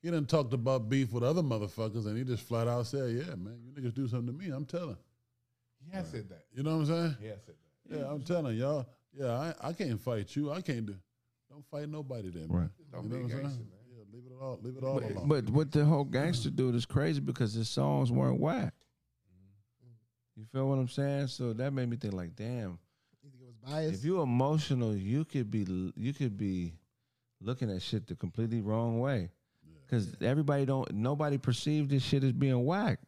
he, 0.04 0.12
done 0.12 0.26
talked 0.26 0.54
about 0.54 0.90
beef 0.90 1.12
with 1.12 1.24
other 1.24 1.42
motherfuckers 1.42 2.06
and 2.06 2.16
he 2.18 2.24
just 2.24 2.44
flat 2.44 2.68
out 2.68 2.86
said, 2.86 3.10
"Yeah, 3.16 3.34
man, 3.36 3.58
you 3.64 3.72
niggas 3.72 3.94
do 3.96 4.08
something 4.08 4.28
to 4.28 4.34
me, 4.34 4.52
I'm 4.54 4.66
telling." 4.66 4.98
He 5.86 5.92
has 5.96 6.10
said 6.10 6.30
that. 6.30 6.44
You 6.54 6.62
know 6.64 6.78
what 6.78 6.82
I'm 6.82 6.86
saying? 6.88 7.18
Yeah, 7.22 7.30
has 7.32 7.40
said 7.46 7.56
that. 7.90 7.98
Yeah, 8.00 8.12
I'm 8.12 8.22
telling 8.22 8.58
y'all. 8.58 8.86
Yeah, 9.18 9.54
I, 9.62 9.70
I 9.70 9.74
can't 9.74 10.00
fight 10.00 10.36
you. 10.36 10.52
I 10.52 10.62
can't 10.62 10.86
do. 10.86 10.96
Don't 11.50 11.66
fight 11.72 11.88
nobody 11.90 12.30
then. 12.30 12.48
man. 12.50 12.70
Don't 12.92 13.04
You 13.04 13.10
know 13.10 13.16
a 13.16 13.20
what 13.20 13.24
I'm 13.24 13.30
saying? 13.30 13.44
man. 13.44 13.58
Yeah, 13.92 14.04
leave 14.14 14.24
it 14.26 14.32
all. 14.42 14.60
Leave 14.62 14.78
it 14.78 14.84
all 14.84 15.00
But, 15.00 15.12
alone. 15.12 15.28
but 15.28 15.50
what 15.50 15.72
the 15.72 15.86
whole 15.86 16.04
gangster 16.04 16.50
dude 16.50 16.76
is 16.76 16.86
crazy 16.86 17.20
because 17.20 17.54
his 17.54 17.70
songs 17.70 18.12
weren't 18.12 18.40
whack. 18.40 18.74
Mm-hmm. 19.32 20.40
You 20.42 20.46
feel 20.52 20.68
what 20.70 20.80
I'm 20.80 20.88
saying? 20.88 21.28
So 21.28 21.54
that 21.54 21.72
made 21.74 21.90
me 21.90 21.98
think 21.98 22.14
like, 22.14 22.36
damn, 22.36 22.80
You 23.12 23.18
think 23.22 23.34
it 23.40 23.46
was 23.46 23.56
biased? 23.72 24.00
if 24.00 24.06
you 24.06 24.22
emotional, 24.22 24.96
you 24.96 25.26
could 25.26 25.52
be 25.52 25.92
you 25.96 26.14
could 26.14 26.38
be 26.38 26.74
looking 27.42 27.70
at 27.70 27.82
shit 27.82 28.08
the 28.08 28.16
completely 28.16 28.62
wrong 28.62 29.00
way. 29.00 29.30
Cause 29.94 30.16
everybody 30.22 30.66
don't 30.66 30.92
nobody 30.94 31.38
perceived 31.38 31.92
this 31.92 32.02
shit 32.02 32.24
as 32.24 32.32
being 32.32 32.66
whack. 32.66 33.00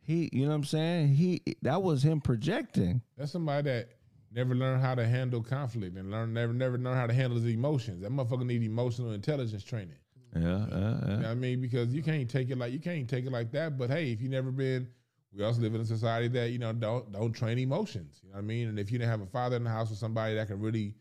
He, 0.00 0.28
you 0.32 0.42
know 0.44 0.48
what 0.48 0.56
I'm 0.56 0.64
saying? 0.64 1.08
He 1.14 1.42
that 1.62 1.82
was 1.82 2.02
him 2.02 2.20
projecting. 2.20 3.02
That's 3.16 3.30
somebody 3.30 3.70
that 3.70 3.90
never 4.32 4.54
learned 4.54 4.82
how 4.82 4.94
to 4.94 5.06
handle 5.06 5.42
conflict 5.42 5.96
and 5.96 6.10
learn 6.10 6.32
never 6.32 6.52
never 6.52 6.76
learned 6.76 6.98
how 6.98 7.06
to 7.06 7.12
handle 7.12 7.38
his 7.38 7.54
emotions. 7.54 8.02
That 8.02 8.10
motherfucker 8.10 8.44
need 8.46 8.62
emotional 8.62 9.12
intelligence 9.12 9.62
training. 9.62 9.96
Yeah, 10.34 10.40
yeah, 10.42 10.46
You 10.48 10.72
know 10.72 11.16
what 11.16 11.26
I 11.26 11.34
mean? 11.34 11.60
Because 11.60 11.94
you 11.94 12.02
can't 12.02 12.28
take 12.28 12.50
it 12.50 12.58
like 12.58 12.72
you 12.72 12.80
can't 12.80 13.08
take 13.08 13.26
it 13.26 13.32
like 13.32 13.52
that. 13.52 13.78
But 13.78 13.90
hey, 13.90 14.10
if 14.10 14.20
you 14.20 14.28
never 14.28 14.50
been, 14.50 14.88
we 15.32 15.44
also 15.44 15.60
live 15.60 15.74
in 15.74 15.80
a 15.80 15.86
society 15.86 16.28
that 16.28 16.50
you 16.50 16.58
know 16.58 16.72
don't 16.72 17.12
don't 17.12 17.32
train 17.32 17.58
emotions. 17.58 18.20
You 18.22 18.30
know 18.30 18.36
what 18.36 18.42
I 18.42 18.46
mean? 18.46 18.68
And 18.68 18.78
if 18.78 18.90
you 18.90 18.98
didn't 18.98 19.10
have 19.10 19.20
a 19.20 19.26
father 19.26 19.56
in 19.56 19.64
the 19.64 19.70
house 19.70 19.92
or 19.92 19.94
somebody 19.94 20.34
that 20.34 20.48
can 20.48 20.58
really, 20.60 20.94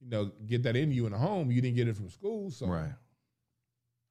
you 0.00 0.10
know, 0.10 0.32
get 0.46 0.62
that 0.64 0.74
in 0.74 0.90
you 0.90 1.06
in 1.06 1.12
the 1.12 1.18
home, 1.18 1.50
you 1.50 1.60
didn't 1.60 1.76
get 1.76 1.86
it 1.86 1.96
from 1.96 2.10
school. 2.10 2.50
So 2.50 2.66
Right. 2.66 2.92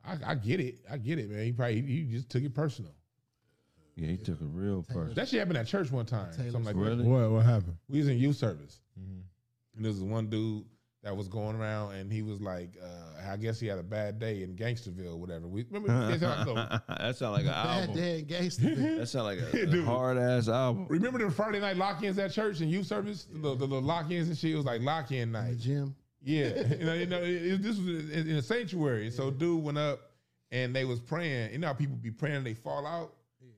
I, 0.06 0.18
I 0.32 0.36
get 0.36 0.60
it. 0.60 0.80
I 0.92 0.98
get 0.98 1.20
it, 1.20 1.30
man. 1.30 1.44
He 1.46 1.52
probably 1.52 1.82
he 1.82 2.04
just 2.04 2.30
took 2.30 2.44
it 2.44 2.54
personal. 2.54 2.92
Yeah, 3.96 4.08
he 4.10 4.18
took 4.18 4.42
a 4.42 4.46
real 4.46 4.84
person. 4.84 5.14
That 5.14 5.28
shit 5.30 5.40
happened 5.40 5.58
at 5.60 5.68
church 5.68 5.92
one 5.92 6.06
time. 6.06 6.32
Taylor 6.34 6.52
Something 6.52 6.76
like 6.76 6.84
Really? 6.86 7.04
that. 7.04 7.10
What 7.10 7.30
what 7.32 7.46
happened? 7.46 7.78
We 7.88 8.00
was 8.00 8.08
in 8.08 8.18
youth 8.18 8.36
service, 8.38 8.80
and 8.98 9.24
there 9.86 9.92
was 9.92 10.02
one 10.02 10.30
dude 10.30 10.66
that 11.04 11.16
was 11.16 11.28
going 11.28 11.56
around, 11.58 11.94
and 11.96 12.12
he 12.12 12.22
was 12.22 12.40
like, 12.42 12.78
uh, 12.82 13.30
I 13.32 13.36
guess 13.38 13.60
he 13.60 13.68
had 13.68 13.78
a 13.78 13.84
bad 13.84 14.20
day 14.20 14.42
in 14.42 14.56
Gangsterville, 14.56 15.12
or 15.14 15.18
whatever. 15.18 15.48
We 15.48 15.64
remember 15.70 16.18
that's 16.18 16.24
how 16.24 16.42
I 16.42 16.46
go. 16.46 16.56
that 17.04 17.18
sound 17.18 17.34
like 17.34 17.42
an 17.44 17.48
Bad 17.50 17.80
album. 17.82 17.96
day 17.96 18.20
in 18.20 18.26
gangster. 18.26 18.76
That 18.98 19.08
sound 19.08 19.26
like 19.26 19.40
a, 19.54 19.66
Dude. 19.66 19.84
hard 19.86 20.18
ass 20.18 20.48
album. 20.48 20.86
Remember 20.90 21.20
the 21.20 21.30
Friday 21.30 21.60
night 21.60 21.76
lock-ins 21.78 22.18
at 22.20 22.32
church 22.32 22.62
and 22.62 22.72
youth 22.72 22.88
service, 22.88 23.28
the, 23.32 23.54
the, 23.56 23.68
the 23.68 23.82
lock-ins 23.82 24.30
and 24.30 24.38
shit. 24.38 24.52
It 24.52 24.56
was 24.56 24.66
like 24.66 24.82
lock-in 24.82 25.18
in 25.20 25.32
the 25.34 25.42
night. 25.42 25.60
gym. 25.60 25.94
Yeah, 26.24 26.48
you 26.80 26.86
know, 26.86 26.94
you 26.94 27.06
know, 27.06 27.22
it, 27.22 27.30
it- 27.45 27.62
this 27.64 27.78
was 27.78 28.10
in, 28.10 28.28
in 28.30 28.36
a 28.38 28.41
sanctuary. 28.41 29.12
So 29.12 29.30
dude 29.32 29.64
went 29.64 29.78
up 29.78 30.12
and 30.52 30.76
they 30.76 30.86
was 30.86 31.00
praying. 31.00 31.52
You 31.52 31.58
know 31.60 31.68
how 31.68 31.74
people 31.74 31.95
be 31.95 32.12
praying 32.12 32.38
and 32.38 32.45
they 32.45 32.54
fall 32.54 32.86
out. 32.88 33.14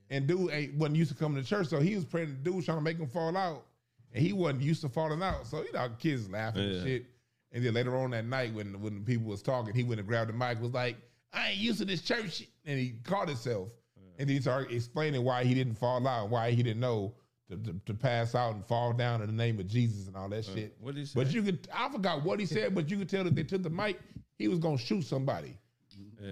And 0.10 0.28
dude 0.28 0.52
ain't 0.52 0.76
wasn't 0.76 0.98
used 0.98 1.12
to 1.12 1.18
coming 1.18 1.42
to 1.42 1.48
church, 1.50 1.68
so 1.68 1.80
he 1.80 1.96
was 1.96 2.06
praying. 2.06 2.38
Dude 2.44 2.56
was 2.56 2.66
trying 2.66 2.78
to 2.78 2.84
make 2.84 2.98
him 3.00 3.08
fall 3.08 3.36
out, 3.36 3.66
and 4.14 4.24
he 4.24 4.34
wasn't 4.34 4.62
used 4.62 4.82
to 4.82 4.90
falling 4.90 5.24
out. 5.24 5.48
So 5.48 5.64
you 5.64 5.72
know, 5.74 5.90
kids 6.00 6.30
laughing 6.30 6.62
Yeah. 6.64 6.76
and 6.76 6.84
shit. 6.88 7.06
And 7.52 7.66
then 7.66 7.74
later 7.74 7.96
on 7.96 8.12
that 8.12 8.26
night, 8.26 8.54
when 8.54 8.80
when 8.82 8.96
the 8.96 9.02
people 9.02 9.26
was 9.28 9.42
talking, 9.42 9.74
he 9.74 9.84
went 9.84 10.00
and 10.00 10.08
grabbed 10.08 10.30
the 10.30 10.34
mic, 10.34 10.62
was 10.62 10.74
like, 10.74 10.98
"I 11.34 11.50
ain't 11.50 11.58
used 11.58 11.80
to 11.80 11.86
this 11.86 12.02
church," 12.02 12.36
shit," 12.36 12.48
and 12.66 12.78
he 12.78 12.94
caught 13.04 13.28
himself. 13.28 13.72
And 14.20 14.30
then 14.30 14.36
he 14.36 14.42
started 14.42 14.72
explaining 14.74 15.24
why 15.24 15.44
he 15.44 15.54
didn't 15.56 15.76
fall 15.76 16.08
out, 16.08 16.30
why 16.30 16.52
he 16.52 16.62
didn't 16.62 16.80
know 16.82 17.14
to, 17.50 17.58
to, 17.58 17.76
to 17.86 17.94
pass 17.94 18.36
out 18.36 18.56
and 18.56 18.66
fall 18.66 18.94
down 18.94 19.22
in 19.22 19.28
the 19.28 19.34
name 19.34 19.60
of 19.60 19.68
Jesus 19.68 20.08
and 20.08 20.16
all 20.16 20.30
that 20.30 20.48
uh, 20.48 20.56
shit. 20.56 20.76
What'd 20.80 21.00
he 21.00 21.08
But 21.14 21.34
you 21.34 21.44
could, 21.44 21.68
I 21.74 21.90
forgot 21.90 22.24
what 22.24 22.40
he 22.40 22.46
said, 22.46 22.74
but 22.74 22.90
you 22.90 22.98
could 22.98 23.10
tell 23.10 23.24
that 23.24 23.36
they 23.36 23.44
took 23.44 23.64
the 23.64 23.70
mic, 23.70 24.00
he 24.38 24.48
was 24.48 24.60
gonna 24.60 24.78
shoot 24.78 25.04
somebody. 25.04 25.58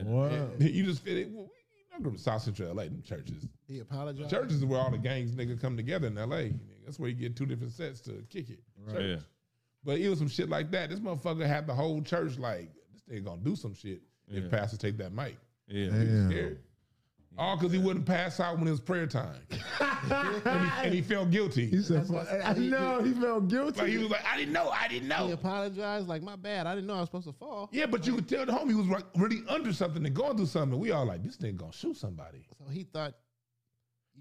What? 0.03 0.59
You 0.59 0.83
just 0.83 1.03
feel 1.03 1.17
it. 1.17 1.29
Well, 1.31 1.49
you 1.97 2.03
know, 2.03 2.15
South 2.17 2.41
Central 2.41 2.73
LA, 2.73 2.83
them 2.83 3.03
churches. 3.05 3.47
He 3.67 3.79
apologized. 3.79 4.29
Churches 4.29 4.57
is 4.57 4.65
where 4.65 4.79
all 4.79 4.91
the 4.91 4.97
gangs 4.97 5.31
nigga 5.31 5.59
come 5.59 5.77
together 5.77 6.07
in 6.07 6.15
LA. 6.15 6.55
That's 6.85 6.99
where 6.99 7.09
you 7.09 7.15
get 7.15 7.35
two 7.35 7.45
different 7.45 7.73
sets 7.73 8.01
to 8.01 8.23
kick 8.29 8.49
it. 8.49 8.59
Church. 8.91 9.01
Yeah. 9.01 9.23
But 9.83 9.99
it 9.99 10.09
was 10.09 10.19
some 10.19 10.27
shit 10.27 10.49
like 10.49 10.71
that. 10.71 10.89
This 10.89 10.99
motherfucker 10.99 11.45
had 11.45 11.67
the 11.67 11.73
whole 11.73 12.01
church 12.01 12.37
like, 12.37 12.69
this 12.91 13.03
nigga 13.09 13.25
gonna 13.25 13.41
do 13.41 13.55
some 13.55 13.73
shit 13.73 14.01
if 14.27 14.49
pastors 14.49 14.79
take 14.79 14.97
that 14.97 15.13
mic. 15.13 15.37
Yeah. 15.67 15.87
Damn. 15.87 16.29
Scared. 16.29 16.59
All 17.37 17.57
because 17.57 17.71
he 17.71 17.79
wouldn't 17.79 18.05
pass 18.05 18.39
out 18.39 18.59
when 18.59 18.67
it 18.67 18.71
was 18.71 18.79
prayer 18.79 19.07
time. 19.07 19.39
and, 19.79 20.41
he, 20.43 20.85
and 20.85 20.93
he 20.93 21.01
felt 21.01 21.31
guilty. 21.31 21.65
He 21.65 21.81
said, 21.81 22.05
I 22.43 22.53
know 22.53 23.01
he 23.01 23.13
felt 23.13 23.47
guilty. 23.47 23.79
Like 23.81 23.89
he 23.89 23.97
was 23.97 24.09
like, 24.09 24.25
I 24.25 24.37
didn't 24.37 24.53
know, 24.53 24.69
I 24.69 24.87
didn't 24.87 25.07
know. 25.07 25.27
He 25.27 25.31
apologized. 25.31 26.07
Like 26.07 26.21
my 26.21 26.35
bad. 26.35 26.67
I 26.67 26.75
didn't 26.75 26.87
know 26.87 26.95
I 26.95 26.99
was 26.99 27.09
supposed 27.09 27.27
to 27.27 27.33
fall. 27.33 27.69
Yeah, 27.71 27.87
but 27.87 28.05
you 28.05 28.15
could 28.15 28.29
tell 28.29 28.45
the 28.45 28.51
homie 28.51 28.69
he 28.69 28.75
was 28.75 28.87
like 28.87 29.05
really 29.15 29.41
under 29.49 29.73
something 29.73 30.05
and 30.05 30.15
going 30.15 30.37
through 30.37 30.45
something. 30.45 30.79
We 30.79 30.91
all 30.91 31.05
like, 31.05 31.23
this 31.23 31.37
nigga 31.37 31.57
gonna 31.57 31.73
shoot 31.73 31.97
somebody. 31.97 32.45
So 32.59 32.69
he 32.69 32.83
thought. 32.83 33.15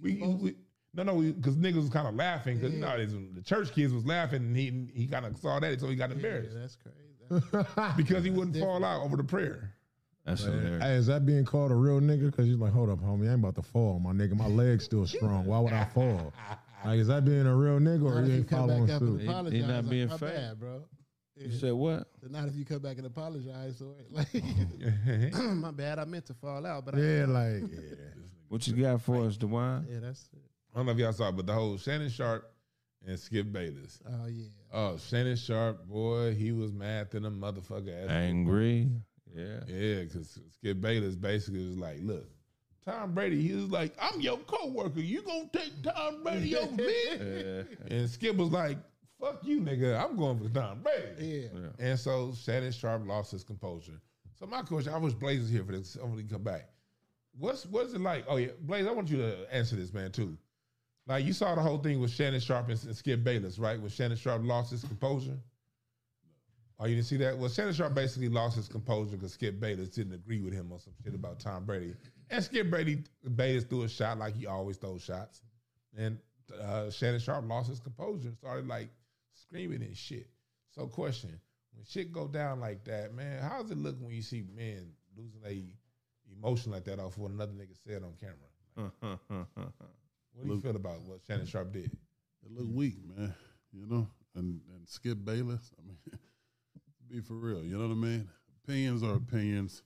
We, 0.01 0.15
we 0.15 0.55
no 0.95 1.03
no 1.03 1.21
because 1.21 1.57
niggas 1.57 1.77
was 1.77 1.91
kind 1.91 2.09
of 2.09 2.15
laughing 2.15 2.59
because 2.59 2.73
you 2.73 2.81
know 2.81 2.97
the 3.35 3.43
church 3.43 3.75
kids 3.75 3.93
was 3.93 4.07
laughing 4.07 4.43
and 4.43 4.57
he 4.57 4.89
he 4.95 5.07
kind 5.07 5.27
of 5.27 5.37
saw 5.37 5.61
that 5.61 5.81
so 5.81 5.89
he 5.89 5.97
got 5.97 6.11
yeah, 6.11 6.17
embarrassed 6.17 6.55
that's 6.55 6.77
crazy. 6.77 6.97
That's- 7.53 7.93
because 7.97 8.25
he 8.25 8.31
wouldn't 8.31 8.57
fall 8.57 8.85
out 8.85 9.03
over 9.03 9.17
the 9.17 9.25
prayer. 9.25 9.72
That's 10.25 10.45
hilarious. 10.45 10.83
Hey, 10.83 10.95
is 10.95 11.07
that 11.09 11.27
being 11.27 11.45
called 11.45 11.73
a 11.73 11.75
real 11.75 12.01
nigga? 12.01 12.31
Because 12.31 12.47
he's 12.47 12.57
like, 12.57 12.73
hold 12.73 12.91
up, 12.91 13.01
homie, 13.01 13.29
I 13.29 13.33
ain't 13.33 13.41
about 13.41 13.57
to 13.57 13.63
fall, 13.63 13.99
my 13.99 14.13
nigga. 14.13 14.37
My 14.37 14.47
leg's 14.47 14.85
still 14.85 15.07
strong. 15.07 15.47
Why 15.47 15.59
would 15.59 15.73
I 15.73 15.85
fall? 15.85 16.33
Like, 16.85 16.99
is 16.99 17.07
that 17.07 17.25
being 17.25 17.47
a 17.47 17.55
real 17.55 17.79
nigga 17.79 18.03
or 18.03 18.21
not 18.21 18.25
he 18.25 18.25
if 18.25 18.29
you 18.29 18.35
ain't 18.39 18.49
come 18.49 18.59
following 18.59 18.87
back 18.87 18.95
up 18.97 18.99
suit? 19.03 19.21
He- 19.21 19.27
apologize. 19.29 19.53
he 19.53 19.67
not 19.67 19.85
like, 19.85 19.89
being 19.89 20.09
my 20.09 20.17
bad, 20.17 20.59
bro. 20.59 20.85
You 21.37 21.53
said 21.53 21.73
what? 21.75 22.09
So 22.21 22.27
Not 22.29 22.49
if 22.49 22.57
you 22.57 22.65
come 22.65 22.81
back 22.81 22.99
and 22.99 23.07
apologize. 23.07 23.79
So 23.79 23.95
like, 24.11 24.27
my 25.35 25.71
bad. 25.71 26.01
I 26.01 26.05
meant 26.05 26.27
to 26.27 26.35
fall 26.35 26.67
out, 26.67 26.85
but 26.85 26.97
I, 26.97 26.99
Yeah, 26.99 27.27
like, 27.27 27.63
yeah. 27.73 27.79
What 28.49 28.67
you 28.67 28.75
got 28.75 29.01
for 29.01 29.25
us, 29.25 29.37
Dewan? 29.37 29.87
yeah, 29.89 30.01
that's 30.01 30.29
it. 30.33 30.41
I 30.75 30.79
don't 30.79 30.87
know 30.87 30.93
if 30.93 30.99
y'all 30.99 31.13
saw, 31.13 31.29
it, 31.29 31.37
but 31.37 31.47
the 31.47 31.53
whole 31.53 31.77
Shannon 31.79 32.11
Sharpe 32.11 32.51
and 33.07 33.19
Skip 33.19 33.53
Bayless. 33.53 34.01
Oh 34.07 34.27
yeah. 34.27 34.47
Oh, 34.73 34.97
Shannon 34.97 35.37
Sharpe, 35.37 35.87
boy, 35.87 36.35
he 36.35 36.53
was 36.53 36.73
mad 36.73 37.11
than 37.11 37.25
a 37.27 37.31
motherfucker. 37.31 38.05
ass. 38.07 38.11
Angry. 38.11 38.89
Yeah. 39.35 39.61
Yeah, 39.67 40.03
because 40.03 40.39
Skip 40.51 40.81
Bayless 40.81 41.17
basically 41.17 41.67
was 41.67 41.77
like, 41.77 41.99
look, 42.03 42.27
Tom 42.85 43.15
Brady, 43.15 43.41
he 43.41 43.55
was 43.55 43.71
like, 43.71 43.95
I'm 44.01 44.21
your 44.21 44.39
coworker. 44.39 45.01
You 45.01 45.23
gonna 45.23 45.49
take 45.53 45.83
Tom 45.83 46.23
Brady 46.23 46.57
over 46.57 46.73
me? 46.73 46.95
Yeah. 47.11 47.63
And 47.89 48.11
Skip 48.11 48.37
was 48.37 48.51
like, 48.51 48.79
fuck 49.21 49.39
you, 49.43 49.61
nigga. 49.61 50.03
I'm 50.03 50.17
going 50.17 50.39
for 50.39 50.49
Tom 50.49 50.83
Brady. 50.83 51.49
Yeah. 51.55 51.69
And 51.79 51.99
so 51.99 52.33
Shannon 52.35 52.73
Sharpe 52.73 53.07
lost 53.07 53.31
his 53.33 53.45
composure. 53.45 54.01
So 54.39 54.47
my 54.47 54.63
question, 54.63 54.93
I 54.93 54.99
wish 54.99 55.13
Blaze 55.13 55.41
was 55.41 55.51
here 55.51 55.65
for 55.65 55.73
this. 55.73 55.97
I 56.01 56.05
want 56.05 56.19
to 56.19 56.25
come 56.25 56.43
back. 56.43 56.69
What's 57.39 57.65
what's 57.67 57.95
it 57.95 58.01
like? 58.01 58.25
Oh 58.29 58.37
yeah, 58.37 58.49
Blaze, 58.61 58.87
I 58.87 58.91
want 58.91 59.09
you 59.09 59.19
to 59.19 59.55
answer 59.55 59.77
this, 59.77 59.93
man, 59.93 60.11
too. 60.11 60.37
Like 61.07 61.25
you 61.25 61.33
saw 61.33 61.55
the 61.55 61.63
whole 61.63 61.79
thing 61.79 62.01
with 62.01 62.11
Shannon 62.11 62.41
Sharpe 62.41 62.69
and, 62.69 62.85
and 62.85 62.97
Skip 62.97 63.25
Bayless, 63.25 63.59
right? 63.59 63.81
When 63.81 63.91
Shannon 63.91 64.17
Sharpe 64.17 64.43
lost 64.45 64.71
his 64.71 64.85
composure. 64.85 65.39
Oh, 66.83 66.87
you 66.87 66.97
didn't 66.97 67.07
see 67.07 67.17
that? 67.19 67.39
Well, 67.39 67.49
Shannon 67.49 67.73
Sharpe 67.75 67.95
basically 67.95 68.29
lost 68.29 68.57
his 68.57 68.67
composure 68.67 69.17
because 69.17 69.35
Skip 69.35 69.61
Bayless 69.61 69.89
didn't 69.91 70.15
agree 70.15 70.41
with 70.41 70.53
him 70.53 70.73
on 70.73 70.81
some 70.81 70.95
shit 71.05 71.15
about 71.15 71.39
Tom 71.39 71.65
Brady. 71.65 71.95
And 72.29 72.43
Skip 72.43 72.71
Brady 72.71 73.05
Bayless 73.37 73.63
threw 73.63 73.83
a 73.85 73.89
shot 73.89 74.19
like 74.19 74.35
he 74.35 74.49
always 74.49 74.79
throws 74.79 75.01
shots. 75.03 75.43
And 75.97 76.19
uh, 76.61 76.91
Shannon 76.91 77.21
Sharpe 77.21 77.47
lost 77.49 77.69
his 77.69 77.79
composure 77.79 78.27
and 78.27 78.37
started 78.37 78.67
like 78.67 78.89
screaming 79.33 79.83
and 79.83 79.97
shit. 79.97 80.27
So, 80.75 80.89
question: 80.89 81.39
When 81.73 81.85
shit 81.85 82.13
go 82.13 82.27
down 82.27 82.59
like 82.59 82.83
that, 82.87 83.15
man, 83.15 83.41
how's 83.41 83.71
it 83.71 83.79
look 83.79 83.95
when 84.01 84.13
you 84.13 84.23
see 84.23 84.43
men 84.53 84.91
losing 85.17 85.43
a 85.47 85.63
emotion 86.37 86.73
like 86.73 86.83
that 86.85 86.99
off 86.99 87.17
what 87.17 87.31
another 87.31 87.53
nigga 87.53 87.77
said 87.87 88.03
on 88.03 88.15
camera? 88.19 88.91
What 90.33 90.47
do 90.49 90.55
you 90.55 90.61
feel 90.61 90.75
about 90.75 91.01
what 91.03 91.21
Shannon 91.29 91.47
Sharpe 91.47 91.73
did? 91.75 91.93
It 92.45 92.51
looked 92.51 92.73
weak, 92.73 92.97
man. 93.17 93.33
You 93.73 93.87
know, 93.87 94.09
and 94.35 94.61
and 94.75 94.89
Skip 94.89 95.25
Bayless. 95.25 95.71
I 95.79 95.87
mean, 95.87 95.99
be 97.13 97.21
for 97.21 97.35
real. 97.35 97.63
You 97.63 97.77
know 97.77 97.89
what 97.89 97.93
I 97.93 97.97
mean? 97.97 98.29
Opinions 98.65 99.03
are 99.03 99.15
opinions, 99.17 99.83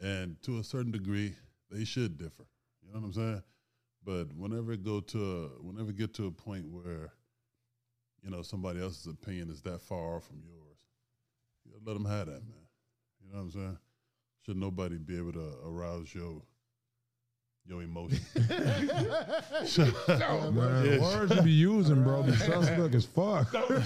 and 0.00 0.40
to 0.42 0.58
a 0.60 0.64
certain 0.64 0.92
degree, 0.92 1.34
they 1.72 1.84
should 1.84 2.18
differ. 2.18 2.46
You 2.82 2.92
know 2.92 3.00
what 3.00 3.06
I'm 3.06 3.12
saying? 3.12 3.42
But 4.04 4.32
whenever 4.32 4.72
it 4.72 4.84
go 4.84 5.00
to 5.00 5.18
a, 5.18 5.48
whenever 5.60 5.90
it 5.90 5.96
get 5.96 6.14
to 6.14 6.26
a 6.26 6.30
point 6.30 6.66
where, 6.70 7.12
you 8.22 8.30
know, 8.30 8.42
somebody 8.42 8.80
else's 8.80 9.08
opinion 9.08 9.50
is 9.50 9.60
that 9.62 9.82
far 9.82 10.16
off 10.16 10.26
from 10.26 10.40
yours, 10.46 10.78
you 11.64 11.72
let 11.84 11.94
them 11.94 12.04
have 12.04 12.26
that, 12.26 12.46
man. 12.46 12.66
You 13.20 13.32
know 13.32 13.38
what 13.38 13.44
I'm 13.46 13.50
saying? 13.50 13.78
Should 14.44 14.56
nobody 14.56 14.98
be 14.98 15.18
able 15.18 15.32
to 15.32 15.52
arouse 15.64 16.14
your 16.14 16.42
your 17.68 17.82
emotions. 17.82 18.20
Man, 18.34 18.48
the 20.56 20.98
words 21.00 21.34
you 21.34 21.42
be 21.42 21.50
using, 21.50 22.02
bro, 22.02 22.22
be 22.22 22.32
suspect 22.32 22.94
as 22.94 23.04
fuck. 23.04 23.52
R- 23.54 23.82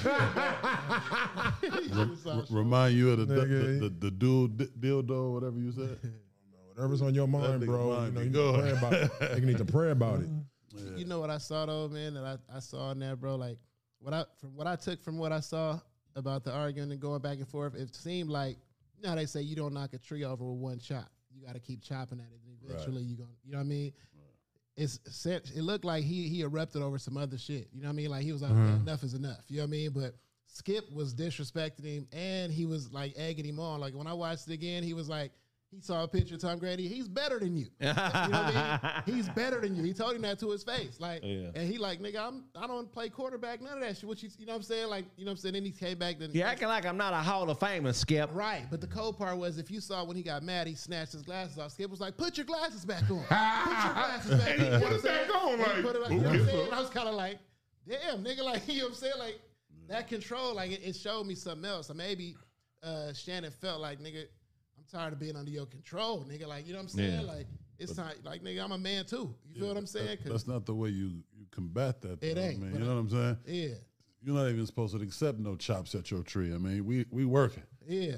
remind 2.51 2.97
you 2.97 3.11
of 3.11 3.19
the 3.19 3.25
the, 3.25 3.35
Nigga. 3.35 3.81
the, 3.81 3.89
the, 3.89 3.95
the 4.01 4.11
dual 4.11 4.49
di- 4.49 4.67
dildo, 4.79 5.33
whatever 5.35 5.59
you 5.59 5.73
said. 5.73 5.99
Whatever's 6.75 7.03
on 7.03 7.15
your 7.15 7.27
mind, 7.27 7.65
bro. 7.67 7.91
mind 7.91 8.17
You 8.19 8.31
know, 8.31 8.57
you 8.57 8.63
need, 8.63 8.63
to 8.63 8.63
pray 8.63 8.71
about 8.71 8.93
it. 8.93 9.39
You 9.39 9.47
need 9.47 9.59
to 9.59 9.65
pray 9.65 9.91
about 9.91 10.21
it. 10.21 10.29
You 10.97 11.05
know 11.05 11.21
what 11.21 11.31
I 11.31 11.39
saw 11.39 11.67
though, 11.67 11.89
man, 11.89 12.15
that 12.15 12.25
I, 12.25 12.57
I 12.57 12.61
saw 12.61 12.93
in 12.93 12.99
there, 13.01 13.17
bro. 13.17 13.37
Like 13.37 13.59
what 13.99 14.15
I 14.15 14.25
from 14.41 14.55
what 14.55 14.67
I 14.67 14.77
took 14.77 15.03
from 15.03 15.19
what 15.19 15.33
I 15.33 15.41
saw 15.41 15.81
about 16.17 16.45
the 16.45 16.53
arguing 16.53 16.91
and 16.91 17.01
going 17.01 17.21
back 17.21 17.39
and 17.39 17.49
forth, 17.49 17.75
it 17.75 17.95
seemed 17.95 18.31
like 18.31 18.57
you 18.97 19.03
know 19.09 19.15
they 19.15 19.27
say 19.27 19.43
you 19.43 19.57
don't 19.57 19.75
knock 19.75 19.93
a 19.95 19.99
tree 19.99 20.25
over 20.25 20.45
with 20.45 20.59
one 20.59 20.79
chop. 20.79 21.11
You 21.35 21.47
got 21.47 21.55
to 21.55 21.61
keep 21.61 21.83
chopping 21.83 22.19
at 22.21 22.27
it, 22.27 22.41
and 22.47 22.57
eventually 22.71 23.03
you 23.03 23.17
gonna, 23.17 23.31
you 23.45 23.53
know 23.53 23.59
what 23.59 23.65
I 23.65 23.69
mean. 23.69 23.93
It's 24.77 24.99
set, 25.09 25.51
it 25.55 25.63
looked 25.63 25.85
like 25.85 26.05
he 26.05 26.29
he 26.29 26.43
erupted 26.43 26.81
over 26.83 26.99
some 26.99 27.17
other 27.17 27.37
shit. 27.37 27.69
You 27.73 27.83
know 27.83 27.89
what 27.89 27.95
I 27.95 27.97
mean? 27.97 28.11
Like 28.11 28.23
he 28.23 28.33
was 28.33 28.41
like, 28.43 28.53
"Okay, 28.53 28.61
enough 28.81 29.03
is 29.03 29.15
enough. 29.15 29.45
You 29.49 29.59
know 29.59 29.65
what 29.65 29.69
I 29.69 29.71
mean? 29.71 29.91
But 29.91 30.15
Skip 30.47 30.91
was 30.93 31.15
disrespecting 31.15 31.85
him, 31.85 32.09
and 32.13 32.51
he 32.53 32.67
was 32.67 32.91
like 32.93 33.15
egging 33.17 33.45
him 33.45 33.59
on. 33.61 33.81
Like 33.81 33.95
when 33.95 34.07
I 34.07 34.13
watched 34.15 34.49
it 34.49 34.55
again, 34.55 34.83
he 34.83 34.95
was 34.95 35.09
like. 35.09 35.33
He 35.73 35.81
saw 35.81 36.03
a 36.03 36.09
picture 36.09 36.35
of 36.35 36.41
Tom 36.41 36.59
Brady. 36.59 36.89
He's 36.89 37.07
better 37.07 37.39
than 37.39 37.57
you. 37.57 37.67
You 37.79 37.87
know 37.87 37.95
I 37.97 39.03
mean? 39.07 39.15
He's 39.17 39.29
better 39.29 39.61
than 39.61 39.77
you. 39.77 39.85
He 39.85 39.93
told 39.93 40.17
him 40.17 40.23
that 40.23 40.41
to 40.41 40.51
his 40.51 40.65
face. 40.65 40.99
Like, 40.99 41.21
Yeah. 41.23 41.51
and 41.55 41.71
he 41.71 41.79
like, 41.79 42.01
nigga, 42.01 42.19
I'm 42.27 42.45
I 42.61 42.67
don't 42.67 42.91
play 42.91 43.09
quarterback, 43.09 43.63
none 43.63 43.75
of 43.75 43.81
that 43.81 43.97
shit. 43.97 44.09
What 44.09 44.21
you 44.21 44.31
you 44.37 44.47
know 44.47 44.55
what 44.55 44.57
I'm 44.57 44.63
saying? 44.65 44.89
Like, 44.89 45.05
you 45.17 45.25
know 45.25 45.31
what 45.31 45.35
I'm 45.35 45.37
saying? 45.43 45.55
Then 45.55 45.65
he 45.65 45.71
came 45.71 45.97
back 45.97 46.19
then 46.19 46.31
You 46.33 46.43
acting 46.43 46.67
like 46.67 46.85
I'm 46.87 46.97
not 46.97 47.13
a 47.13 47.19
Hall 47.19 47.49
of 47.49 47.59
Famer, 47.61 47.95
Skip. 47.95 48.31
Right. 48.33 48.67
But 48.69 48.81
the 48.81 48.89
cold 48.89 49.17
part 49.17 49.37
was 49.39 49.59
if 49.59 49.71
you 49.71 49.81
saw 49.81 50.03
when 50.03 50.17
he 50.17 50.25
got 50.25 50.43
mad, 50.43 50.67
he 50.67 50.75
snatched 50.75 51.13
his 51.13 51.23
glasses 51.23 51.57
off. 51.57 51.71
Skip 51.71 51.89
was 51.89 52.01
like, 52.01 52.17
put 52.17 52.37
your 52.37 52.47
glasses 52.47 52.85
back 52.85 53.03
on. 53.09 53.21
Put 53.21 53.85
your 53.85 53.95
glasses 53.95 54.41
back 54.41 54.59
he 54.59 54.69
on. 54.73 54.81
put 54.83 54.93
it 54.93 55.03
back 55.05 55.35
on, 55.37 55.53
And 55.53 55.63
like, 55.63 55.83
put 55.83 55.97
it 55.97 56.03
back- 56.03 56.11
you 56.11 56.17
know 56.19 56.23
what 56.31 56.35
I'm 56.35 56.41
okay. 56.41 56.51
saying? 56.51 56.73
I 56.73 56.81
was 56.81 56.91
kind 56.91 57.09
of 57.09 57.15
like, 57.15 57.39
damn, 57.89 58.25
nigga, 58.25 58.43
like, 58.45 58.67
you 58.67 58.79
know 58.79 58.85
what 58.87 58.89
I'm 58.91 58.95
saying? 58.97 59.15
Like, 59.21 59.39
that 59.89 60.09
control, 60.09 60.53
like, 60.57 60.73
it, 60.73 60.81
it 60.85 60.97
showed 60.97 61.29
me 61.29 61.37
something 61.37 61.65
else. 61.71 61.87
So 61.87 61.95
maybe 61.95 62.35
uh, 62.83 63.13
Shannon 63.13 63.53
felt 63.53 63.81
like, 63.81 64.01
nigga, 64.01 64.25
tired 64.91 65.13
of 65.13 65.19
being 65.19 65.37
under 65.37 65.51
your 65.51 65.67
control, 65.67 66.25
nigga. 66.25 66.47
Like, 66.47 66.67
you 66.67 66.73
know 66.73 66.79
what 66.79 66.85
I'm 66.85 66.89
saying? 66.89 67.21
Yeah. 67.21 67.33
Like, 67.33 67.47
it's 67.79 67.95
time, 67.95 68.15
like, 68.25 68.43
nigga, 68.43 68.63
I'm 68.63 68.73
a 68.73 68.79
man 68.79 69.07
too. 69.07 69.35
You 69.49 69.61
feel 69.61 69.69
what 69.69 69.77
I'm 69.77 69.87
saying? 69.87 70.19
'Cause- 70.19 70.33
That's 70.33 70.47
not 70.47 70.67
the 70.67 70.75
way 70.75 70.91
you, 70.91 71.23
you 71.37 71.47
combat 71.51 72.01
that. 72.03 72.23
It 72.23 72.35
though, 72.35 72.41
ain't, 72.41 72.61
man. 72.61 72.73
You 72.75 72.79
know 72.81 72.95
what 72.95 73.01
I'm 73.01 73.11
saying? 73.11 73.39
yeah, 73.47 73.75
You're 74.23 74.35
not 74.35 74.49
even 74.51 74.67
supposed 74.67 74.95
to 74.97 75.03
accept 75.03 75.39
no 75.39 75.57
chops 75.57 75.95
at 75.95 76.11
your 76.11 76.23
tree. 76.23 76.53
I 76.55 76.59
mean, 76.59 76.85
we 76.85 77.07
we 77.11 77.25
working. 77.25 77.63
yeah. 77.87 78.17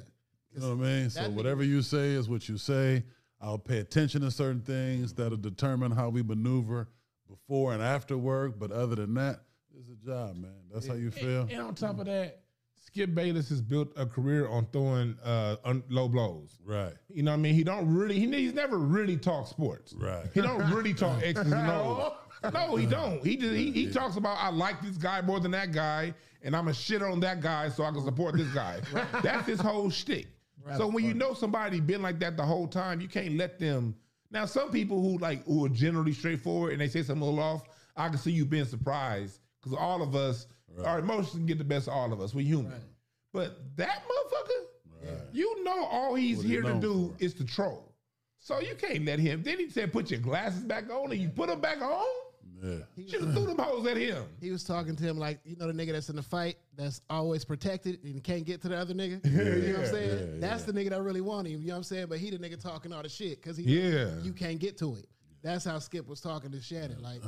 You 0.55 0.61
know 0.61 0.75
what 0.77 0.85
I 0.87 0.89
mean? 1.01 1.11
So 1.11 1.31
whatever 1.31 1.63
you 1.65 1.81
say 1.81 2.11
is 2.11 2.29
what 2.29 2.47
you 2.49 2.59
say. 2.59 3.05
I'll 3.41 3.59
pay 3.59 3.79
attention 3.79 4.21
to 4.23 4.31
certain 4.31 4.61
things 4.61 5.15
that'll 5.15 5.39
determine 5.39 5.93
how 5.93 6.11
we 6.11 6.23
maneuver 6.23 6.89
before 7.27 7.73
and 7.73 7.83
after 7.83 8.19
work. 8.19 8.59
But 8.59 8.71
other 8.71 8.95
than 8.97 9.15
that, 9.15 9.45
it's 9.75 9.89
a 9.89 9.97
job, 10.07 10.37
man. 10.37 10.53
That's 10.73 10.87
how 10.87 10.95
you 10.95 11.11
feel. 11.11 11.49
And 11.51 11.61
on 11.63 11.75
top 11.75 11.99
of 12.01 12.07
that, 12.07 12.42
Skip 12.85 13.15
Bayless 13.15 13.49
has 13.49 13.63
built 13.63 13.93
a 13.97 14.05
career 14.05 14.49
on 14.49 14.67
throwing 14.73 15.17
uh, 15.25 15.57
un- 15.65 15.85
low 15.89 16.09
blows. 16.09 16.59
Right. 16.65 16.93
You 17.09 17.23
know 17.23 17.31
what 17.31 17.39
I 17.39 17.41
mean? 17.41 17.55
He 17.55 17.65
don't 17.65 17.93
really. 17.95 18.19
He, 18.19 18.27
he's 18.31 18.55
never 18.55 18.77
really 18.77 19.17
talked 19.17 19.49
sports. 19.49 19.95
Right. 19.95 20.27
He 20.35 20.41
don't 20.41 20.69
really 20.71 20.93
talk 20.93 21.23
X's 21.25 21.53
and 21.53 21.71
O's. 21.71 22.13
No, 22.53 22.75
he 22.75 22.87
don't. 22.87 23.25
He 23.25 23.37
just 23.37 23.55
he, 23.55 23.71
he 23.71 23.91
talks 23.91 24.17
about 24.17 24.37
I 24.39 24.51
like 24.51 24.83
this 24.83 24.97
guy 24.97 25.21
more 25.21 25.39
than 25.39 25.53
that 25.53 25.71
guy, 25.73 26.13
and 26.43 26.57
I'm 26.57 26.69
a 26.69 26.75
shit 26.75 27.03
on 27.03 27.21
that 27.21 27.41
guy 27.41 27.69
so 27.69 27.85
I 27.85 27.93
can 27.93 28.05
support 28.05 28.37
this 28.37 28.53
guy. 28.53 28.81
That's 29.23 29.47
his 29.47 29.61
whole 29.61 29.91
shtick. 29.91 30.27
So 30.77 30.87
when 30.87 31.05
you 31.05 31.15
know 31.15 31.35
somebody 31.35 31.81
been 31.81 32.03
like 32.03 32.19
that 32.21 32.37
the 32.37 32.45
whole 32.45 32.67
time, 32.69 33.01
you 33.01 33.09
can't 33.09 33.37
let 33.37 33.59
them. 33.59 33.95
Now 34.31 34.45
some 34.47 34.71
people 34.71 35.01
who 35.01 35.19
like 35.19 35.45
who 35.45 35.65
are 35.67 35.69
generally 35.69 36.13
straightforward 36.13 36.73
and 36.73 36.81
they 36.81 36.89
say 36.89 37.03
something 37.03 37.23
a 37.23 37.25
little 37.25 37.41
off, 37.41 37.63
I 37.97 38.09
can 38.09 38.19
see 38.19 38.33
you 38.33 38.45
being 38.45 38.65
surprised 38.65 39.41
because 39.61 39.77
all 39.77 40.03
of 40.03 40.15
us, 40.17 40.47
our 40.85 40.99
emotions 40.99 41.35
can 41.37 41.47
get 41.47 41.59
the 41.59 41.65
best 41.65 41.89
of 41.89 41.95
all 41.95 42.13
of 42.13 42.21
us. 42.21 42.35
We're 42.35 42.45
human. 42.47 42.73
But 43.33 43.59
that 43.77 44.03
motherfucker, 44.05 45.19
you 45.33 45.65
know, 45.65 45.85
all 45.85 46.15
he's 46.15 46.39
What 46.39 46.47
he 46.47 46.53
here 46.53 46.63
to 46.63 46.75
do 46.75 47.15
for. 47.19 47.25
is 47.25 47.35
to 47.35 47.45
troll. 47.45 47.89
So 48.39 48.61
you 48.61 48.75
can't 48.75 49.05
let 49.05 49.19
him. 49.19 49.43
Then 49.43 49.59
he 49.59 49.71
said, 49.71 49.93
"Put 49.93 50.11
your 50.11 50.21
glasses 50.21 50.63
back 50.65 50.91
on," 50.91 51.13
and 51.13 51.21
you 51.21 51.29
put 51.29 51.49
them 51.49 51.61
back 51.61 51.81
on. 51.81 52.05
Yeah. 52.63 52.77
Should 53.09 53.23
have 53.23 53.33
threw 53.35 53.47
them 53.47 53.59
hoes 53.59 53.87
at 53.89 53.97
him. 53.97 54.25
He 54.41 54.51
was 54.53 54.63
talking 54.63 54.95
to 54.95 55.03
him 55.03 55.19
like, 55.19 55.41
you 55.45 55.57
know, 55.57 55.67
the 55.67 55.73
nigga 55.73 55.93
that's 55.93 56.09
in 56.11 56.15
the 56.17 56.23
fight 56.23 56.57
that's 56.77 57.01
always 57.11 57.45
protected 57.45 57.99
and 58.05 58.23
can't 58.23 58.45
get 58.45 58.63
to 58.63 58.69
the 58.69 58.77
other 58.77 58.95
nigga. 58.95 59.25
you 59.25 59.73
know 59.73 59.79
what 59.81 59.87
I'm 59.89 59.93
saying? 59.95 60.19
yeah, 60.35 60.41
that's 60.49 60.63
the 60.63 60.73
nigga 60.73 60.91
that 60.91 61.03
really 61.03 61.21
want 61.21 61.49
him. 61.49 61.61
You 61.61 61.69
know 61.69 61.73
what 61.75 61.79
I'm 61.79 61.83
saying? 61.85 62.07
But 62.09 62.19
he 62.19 62.31
the 62.31 62.39
nigga 62.39 62.61
talking 62.63 62.93
all 62.93 63.03
the 63.03 63.09
shit 63.09 63.43
because 63.43 63.57
he 63.57 63.65
Yeah. 63.65 64.11
you 64.23 64.33
can't 64.33 64.61
get 64.61 64.79
to 64.79 64.95
it. 64.95 65.07
That's 65.43 65.65
how 65.65 65.81
Skip 65.81 66.07
was 66.07 66.21
talking 66.21 66.53
to 66.53 66.61
Shannon. 66.61 67.03
Like, 67.03 67.21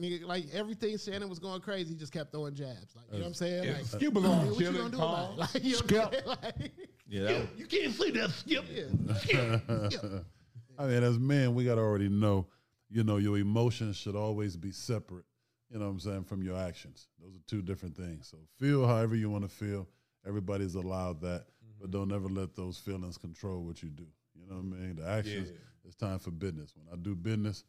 nigga, 0.00 0.24
like 0.24 0.46
everything 0.52 0.96
Shannon 0.98 1.28
was 1.28 1.38
going 1.38 1.60
crazy, 1.60 1.90
he 1.90 1.94
just 1.96 2.12
kept 2.12 2.32
throwing 2.32 2.54
jabs. 2.54 2.94
Like, 2.94 3.04
you 3.12 3.18
know 3.18 3.24
what 3.24 3.26
I'm 3.26 3.32
uh, 3.32 3.34
saying? 3.34 3.72
Like, 3.72 3.84
Skip 3.84 4.12
was 4.12 4.24
"Hey, 4.24 4.30
on 4.30 4.46
what 4.50 4.60
you 4.60 4.72
gonna 4.72 4.90
do 4.90 4.96
calm. 4.96 5.34
about 5.34 5.54
it? 5.54 5.54
Like, 5.54 5.64
you 5.64 5.72
know 5.72 5.78
what 5.78 5.94
I'm 5.94 6.12
saying? 6.12 6.26
Like, 6.26 6.72
Yeah, 7.08 7.22
that 7.22 7.46
You 7.56 7.66
can't 7.66 7.94
say 7.94 8.10
that, 8.12 8.30
Skip. 8.30 8.64
yeah. 8.70 9.14
Skip. 9.18 9.62
yeah. 9.68 10.18
I 10.78 10.86
mean, 10.86 11.02
as 11.02 11.18
men, 11.18 11.54
we 11.54 11.64
got 11.64 11.74
to 11.74 11.82
already 11.82 12.08
know, 12.08 12.46
you 12.88 13.04
know, 13.04 13.18
your 13.18 13.38
emotions 13.38 13.96
should 13.96 14.16
always 14.16 14.56
be 14.56 14.72
separate, 14.72 15.26
you 15.70 15.78
know 15.78 15.84
what 15.84 15.92
I'm 15.92 16.00
saying, 16.00 16.24
from 16.24 16.42
your 16.42 16.56
actions. 16.56 17.08
Those 17.20 17.36
are 17.36 17.42
two 17.46 17.62
different 17.62 17.96
things. 17.96 18.28
So 18.28 18.38
feel 18.58 18.86
however 18.86 19.14
you 19.14 19.30
want 19.30 19.44
to 19.44 19.50
feel. 19.54 19.86
Everybody's 20.26 20.74
allowed 20.76 21.20
that, 21.22 21.46
but 21.78 21.90
mm-hmm. 21.90 21.98
don't 21.98 22.12
ever 22.12 22.28
let 22.28 22.54
those 22.54 22.78
feelings 22.78 23.18
control 23.18 23.62
what 23.62 23.82
you 23.82 23.90
do. 23.90 24.06
You 24.34 24.46
know 24.48 24.56
what 24.56 24.76
I 24.76 24.80
mean? 24.80 24.96
The 24.96 25.08
actions, 25.08 25.52
it's 25.84 25.96
time 25.96 26.18
for 26.18 26.30
business. 26.30 26.74
When 26.76 26.86
I 26.92 26.96
do 26.96 27.14
business, 27.14 27.64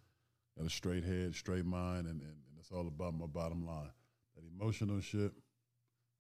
got 0.58 0.68
a 0.68 0.70
straight 0.70 1.04
head, 1.04 1.36
straight 1.36 1.66
mind, 1.66 2.08
and, 2.08 2.22
and, 2.22 2.22
and 2.22 2.58
it's 2.60 2.72
all 2.72 2.88
about 2.88 3.14
my 3.18 3.26
bottom 3.26 3.66
line. 3.66 3.90
That 4.36 4.44
emotional 4.56 5.00
shit, 5.02 5.32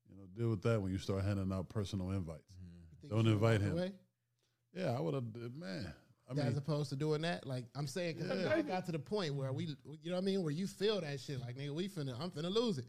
you 0.09 0.15
know, 0.17 0.23
deal 0.37 0.49
with 0.49 0.61
that 0.63 0.81
when 0.81 0.91
you 0.91 0.97
start 0.97 1.23
handing 1.23 1.51
out 1.51 1.69
personal 1.69 2.11
invites. 2.11 2.43
Mm-hmm. 2.53 3.01
Think 3.01 3.13
Don't 3.13 3.27
invite 3.27 3.61
him. 3.61 3.73
away? 3.73 3.91
Yeah, 4.75 4.95
I 4.97 4.99
would 4.99 5.13
have, 5.13 5.23
man. 5.55 5.93
I 6.29 6.33
mean, 6.33 6.45
as 6.47 6.57
opposed 6.57 6.89
to 6.89 6.95
doing 6.95 7.21
that, 7.23 7.45
like 7.45 7.65
I'm 7.75 7.85
saying, 7.85 8.15
because 8.17 8.45
I 8.45 8.61
got 8.61 8.85
to 8.85 8.91
the 8.91 8.99
point 8.99 9.35
where 9.35 9.51
we, 9.51 9.65
you 10.01 10.09
know 10.09 10.13
what 10.13 10.17
I 10.19 10.25
mean, 10.25 10.41
where 10.41 10.53
you 10.53 10.67
feel 10.67 11.01
that 11.01 11.19
shit, 11.19 11.39
like 11.41 11.57
nigga, 11.57 11.71
we 11.71 11.89
finna, 11.89 12.19
I'm 12.19 12.31
finna 12.31 12.53
lose 12.53 12.77
it. 12.77 12.85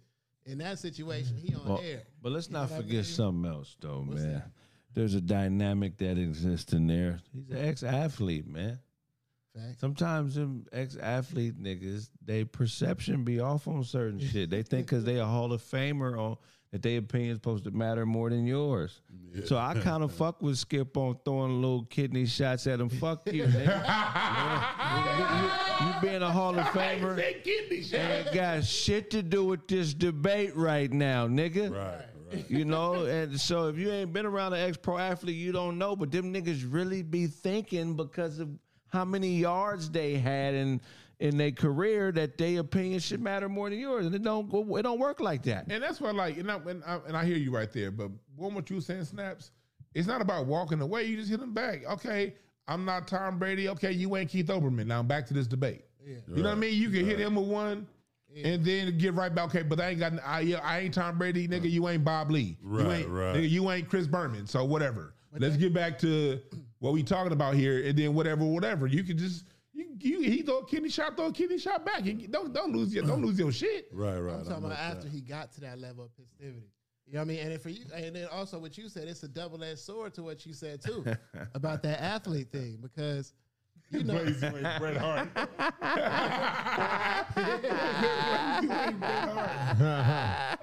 In 0.46 0.58
that 0.58 0.78
situation, 0.78 1.36
he 1.36 1.54
on 1.54 1.66
Well, 1.66 1.80
air. 1.82 2.02
But 2.22 2.32
let's 2.32 2.50
not 2.50 2.70
what 2.70 2.72
I 2.72 2.82
forget 2.82 2.94
mean? 2.96 3.04
something 3.04 3.50
else, 3.50 3.76
though, 3.80 4.04
What's 4.06 4.22
man. 4.22 4.34
that? 4.34 4.50
There's 4.94 5.14
a 5.14 5.20
dynamic 5.20 5.98
that 5.98 6.16
exists 6.18 6.72
in 6.72 6.86
there. 6.86 7.18
He's 7.32 7.48
an 7.50 7.56
ex-athlete, 7.56 8.46
man. 8.46 8.78
Fact. 9.56 9.78
Sometimes 9.80 10.34
them 10.34 10.66
ex-athlete 10.72 11.62
niggas, 11.62 12.08
they 12.24 12.44
perception 12.44 13.22
be 13.24 13.40
off 13.40 13.68
on 13.68 13.84
certain 13.84 14.18
shit. 14.32 14.50
They 14.50 14.62
think 14.62 14.86
because 14.86 15.04
they 15.04 15.18
a 15.18 15.24
Hall 15.24 15.52
of 15.52 15.62
Famer 15.62 16.18
on 16.18 16.36
that 16.72 16.82
their 16.82 16.98
opinion's 16.98 17.36
supposed 17.36 17.62
to 17.64 17.70
matter 17.70 18.04
more 18.04 18.30
than 18.30 18.46
yours. 18.46 19.00
So 19.44 19.56
I 19.56 19.74
kind 19.74 20.02
of 20.02 20.12
fuck 20.16 20.42
with 20.42 20.58
Skip 20.58 20.96
on 20.96 21.16
throwing 21.24 21.60
little 21.62 21.84
kidney 21.84 22.26
shots 22.26 22.66
at 22.66 22.80
him. 22.80 22.88
Fuck 22.88 23.32
you, 23.32 23.44
nigga. 23.44 23.84
you, 25.18 25.44
you- 25.44 25.50
you 25.86 25.92
being 26.00 26.22
a 26.22 26.30
Hall 26.30 26.56
of 26.58 26.64
Famer 26.66 27.18
ain't 27.94 28.32
got 28.32 28.64
shit 28.64 29.10
to 29.10 29.22
do 29.22 29.44
with 29.44 29.66
this 29.68 29.92
debate 29.92 30.54
right 30.56 30.90
now, 30.90 31.26
nigga. 31.26 31.70
right, 31.70 32.04
right. 32.32 32.50
You 32.50 32.64
know, 32.64 33.04
and 33.04 33.38
so 33.38 33.68
if 33.68 33.76
you 33.76 33.90
ain't 33.90 34.12
been 34.12 34.24
around 34.24 34.52
an 34.54 34.60
ex 34.60 34.76
pro 34.76 34.98
athlete, 34.98 35.36
you 35.36 35.52
don't 35.52 35.76
know. 35.78 35.94
But 35.96 36.10
them 36.12 36.32
niggas 36.32 36.64
really 36.72 37.02
be 37.02 37.26
thinking 37.26 37.96
because 37.96 38.38
of 38.38 38.48
how 38.94 39.04
many 39.04 39.36
yards 39.36 39.90
they 39.90 40.14
had 40.16 40.54
in 40.54 40.80
in 41.20 41.36
their 41.36 41.50
career 41.50 42.12
that 42.12 42.38
their 42.38 42.60
opinion 42.60 43.00
should 43.00 43.20
matter 43.20 43.48
more 43.48 43.70
than 43.70 43.78
yours, 43.78 44.06
and 44.06 44.14
it 44.14 44.22
don't 44.22 44.48
go, 44.50 44.76
it 44.76 44.82
don't 44.82 44.98
work 44.98 45.20
like 45.20 45.42
that. 45.44 45.66
And 45.68 45.82
that's 45.82 46.00
why, 46.00 46.10
like, 46.10 46.36
and 46.38 46.50
I, 46.50 46.56
and 46.56 46.82
I 46.84 46.98
and 47.06 47.16
I 47.16 47.24
hear 47.24 47.36
you 47.36 47.50
right 47.50 47.72
there. 47.72 47.90
But 47.90 48.10
one 48.36 48.54
what 48.54 48.70
you 48.70 48.76
were 48.76 48.82
saying, 48.82 49.04
snaps. 49.04 49.50
It's 49.94 50.08
not 50.08 50.20
about 50.20 50.46
walking 50.46 50.80
away. 50.80 51.04
You 51.04 51.16
just 51.16 51.30
hit 51.30 51.40
them 51.40 51.52
back. 51.52 51.84
Okay, 51.88 52.34
I'm 52.66 52.84
not 52.84 53.06
Tom 53.06 53.38
Brady. 53.38 53.68
Okay, 53.68 53.92
you 53.92 54.16
ain't 54.16 54.30
Keith 54.30 54.46
Olbermann. 54.46 54.86
Now 54.86 55.00
I'm 55.00 55.06
back 55.06 55.26
to 55.26 55.34
this 55.34 55.46
debate. 55.46 55.84
Yeah. 56.04 56.16
You 56.28 56.42
know 56.42 56.48
what 56.48 56.56
I 56.56 56.60
mean? 56.60 56.74
You 56.80 56.90
can 56.90 57.04
hit 57.04 57.20
him 57.20 57.36
with 57.36 57.46
one. 57.46 57.86
And 58.42 58.64
then 58.64 58.98
get 58.98 59.14
right 59.14 59.32
back. 59.32 59.44
Okay, 59.44 59.62
but 59.62 59.80
I 59.80 59.90
ain't 59.90 60.00
got. 60.00 60.12
I, 60.26 60.54
I 60.64 60.80
ain't 60.80 60.94
Tom 60.94 61.18
Brady, 61.18 61.46
nigga. 61.46 61.70
You 61.70 61.88
ain't 61.88 62.02
Bob 62.02 62.32
Ley. 62.32 62.40
you 62.40 62.56
Right, 62.64 63.02
ain't, 63.02 63.08
right. 63.08 63.36
Nigga, 63.36 63.48
you 63.48 63.70
ain't 63.70 63.88
Chris 63.88 64.08
Berman. 64.08 64.48
So 64.48 64.64
whatever. 64.64 65.14
Let's 65.38 65.56
get 65.56 65.72
back 65.72 65.98
to 66.00 66.40
what 66.84 66.92
we 66.92 67.02
talking 67.02 67.32
about 67.32 67.54
here, 67.54 67.82
and 67.82 67.98
then 67.98 68.12
whatever, 68.12 68.44
whatever. 68.44 68.86
You 68.86 69.02
can 69.04 69.16
just 69.16 69.46
you, 69.72 69.86
you 69.98 70.20
he 70.20 70.42
throw 70.42 70.58
a 70.58 70.66
kidney 70.66 70.90
shot, 70.90 71.16
throw 71.16 71.28
a 71.28 71.32
kidney 71.32 71.56
shot 71.56 71.86
back. 71.86 72.00
And 72.00 72.30
don't 72.30 72.52
don't 72.52 72.76
lose 72.76 72.94
your 72.94 73.04
don't 73.04 73.24
lose 73.24 73.38
your 73.38 73.52
shit. 73.52 73.88
Right, 73.90 74.18
right. 74.18 74.34
I'm 74.34 74.44
talking 74.44 74.60
know 74.60 74.66
about 74.66 74.78
that. 74.78 74.96
after 74.98 75.08
he 75.08 75.22
got 75.22 75.50
to 75.54 75.62
that 75.62 75.78
level 75.78 76.04
of 76.04 76.10
festivity. 76.12 76.68
You 77.06 77.14
know 77.14 77.20
what 77.20 77.24
I 77.24 77.28
mean? 77.28 77.38
And 77.38 77.52
then 77.52 77.58
for 77.58 77.70
you, 77.70 77.86
and 77.94 78.14
then 78.14 78.28
also 78.30 78.58
what 78.58 78.76
you 78.76 78.90
said, 78.90 79.08
it's 79.08 79.22
a 79.22 79.28
double 79.28 79.64
edged 79.64 79.78
sword 79.78 80.12
to 80.14 80.22
what 80.22 80.44
you 80.44 80.52
said 80.52 80.82
too 80.82 81.06
about 81.54 81.82
that 81.84 82.02
athlete 82.02 82.52
thing 82.52 82.76
because 82.82 83.32
you 83.90 84.04
know 84.04 84.22
Bret 84.78 84.98
Hart. 84.98 85.26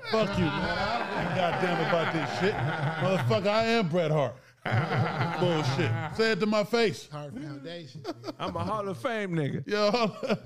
Fuck 0.12 0.38
you, 0.38 0.46
man. 0.46 0.78
I 0.78 1.00
don't 1.00 1.10
give 1.10 1.32
a 1.32 1.36
goddamn 1.36 1.80
about 1.88 2.14
this 2.14 2.30
shit. 2.40 2.54
Motherfucker, 2.54 3.48
I 3.48 3.64
am 3.64 3.88
Bret 3.88 4.12
Hart. 4.12 4.36
Bullshit. 5.40 5.92
Say 6.16 6.32
it 6.34 6.40
to 6.40 6.46
my 6.46 6.64
face. 6.64 7.10
Hart 7.12 7.34
Foundation. 7.34 8.04
I'm 8.40 8.56
a 8.56 8.64
Hall 8.64 8.88
of 8.88 8.98
Fame 8.98 9.32
nigga. 9.32 9.68
Yo, 9.68 9.92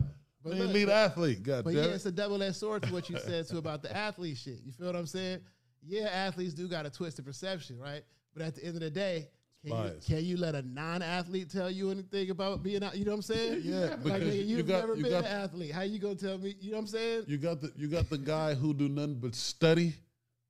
But 0.43 0.53
man, 0.53 0.59
look, 0.65 0.73
lead 0.73 0.89
athlete. 0.89 1.41
God 1.43 1.63
But 1.63 1.73
damn 1.73 1.83
yeah, 1.83 1.89
it. 1.89 1.95
it's 1.95 2.05
a 2.05 2.11
double 2.11 2.41
edged 2.43 2.55
sword 2.57 2.83
to 2.83 2.93
what 2.93 3.09
you 3.09 3.17
said 3.17 3.47
too 3.47 3.57
about 3.57 3.81
the 3.81 3.95
athlete 3.95 4.37
shit. 4.37 4.59
You 4.63 4.71
feel 4.71 4.85
what 4.87 4.95
I'm 4.95 5.07
saying? 5.07 5.39
Yeah, 5.83 6.07
athletes 6.07 6.53
do 6.53 6.67
got 6.67 6.85
a 6.85 6.89
twisted 6.91 7.25
perception, 7.25 7.79
right? 7.79 8.03
But 8.33 8.43
at 8.43 8.55
the 8.55 8.63
end 8.63 8.75
of 8.75 8.81
the 8.81 8.89
day, 8.91 9.29
can 9.65 9.75
you, 9.83 9.91
can 10.05 10.23
you 10.23 10.37
let 10.37 10.53
a 10.53 10.61
non-athlete 10.61 11.49
tell 11.51 11.71
you 11.71 11.89
anything 11.89 12.29
about 12.29 12.61
being 12.61 12.83
out? 12.83 12.95
You 12.95 13.05
know 13.05 13.11
what 13.11 13.15
I'm 13.17 13.21
saying? 13.23 13.61
Yeah, 13.63 13.79
like 13.79 14.03
because 14.03 14.21
nigga, 14.21 14.35
you 14.47 14.57
you've 14.57 14.67
got- 14.67 14.81
never 14.81 14.95
you 14.95 15.03
been 15.03 15.11
got- 15.13 15.25
an 15.25 15.31
athlete. 15.31 15.71
How 15.71 15.81
you 15.81 15.97
gonna 15.99 16.13
tell 16.15 16.37
me? 16.37 16.55
You 16.59 16.71
know 16.71 16.77
what 16.77 16.81
I'm 16.81 16.87
saying? 16.87 17.23
You 17.27 17.37
got 17.37 17.61
the 17.61 17.71
you 17.75 17.87
got 17.87 18.09
the 18.09 18.17
guy 18.19 18.53
who 18.53 18.73
do 18.75 18.87
nothing 18.87 19.15
but 19.15 19.33
study, 19.33 19.95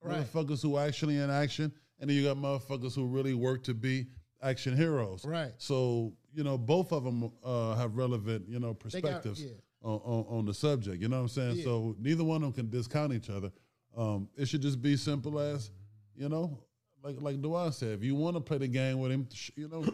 Right. 0.04 0.20
motherfuckers 0.32 0.62
who 0.62 0.78
actually 0.78 1.18
in 1.18 1.30
action, 1.32 1.72
and 2.00 2.10
then 2.10 2.16
you 2.18 2.24
got 2.24 2.38
motherfuckers 2.38 2.96
who 2.96 3.06
really 3.06 3.34
work 3.34 3.64
to 3.64 3.74
be 3.74 4.08
action 4.42 4.76
heroes. 4.76 5.26
Right. 5.26 5.52
So 5.58 6.14
you 6.34 6.44
know 6.44 6.58
both 6.58 6.92
of 6.92 7.04
them 7.04 7.32
uh, 7.44 7.76
have 7.76 7.96
relevant 7.96 8.48
you 8.50 8.60
know 8.60 8.78
They 8.90 9.02
got- 9.02 9.12
perspectives 9.24 9.44
yeah. 9.44 9.52
on, 9.84 10.00
on 10.04 10.26
on 10.40 10.46
the 10.46 10.54
subject. 10.54 11.02
You 11.02 11.08
know 11.08 11.18
what 11.18 11.22
I'm 11.24 11.28
saying? 11.30 11.58
Yeah. 11.58 11.64
So 11.64 11.96
neither 12.00 12.24
one 12.24 12.38
of 12.38 12.42
them 12.42 12.54
can 12.54 12.70
discount 12.70 13.14
each 13.14 13.30
other. 13.30 13.52
Um, 13.98 14.28
it 14.36 14.48
should 14.48 14.62
just 14.62 14.82
be 14.82 14.98
simple 14.98 15.40
as 15.40 15.72
you 16.16 16.28
know, 16.30 16.58
like 17.04 17.16
like 17.20 17.42
Duane 17.42 17.72
said, 17.72 17.92
if 17.98 18.04
you 18.04 18.16
want 18.16 18.36
to 18.36 18.42
play 18.42 18.58
the 18.58 18.68
game 18.68 19.00
with 19.00 19.12
him, 19.12 19.28
you 19.56 19.68
know. 19.68 19.86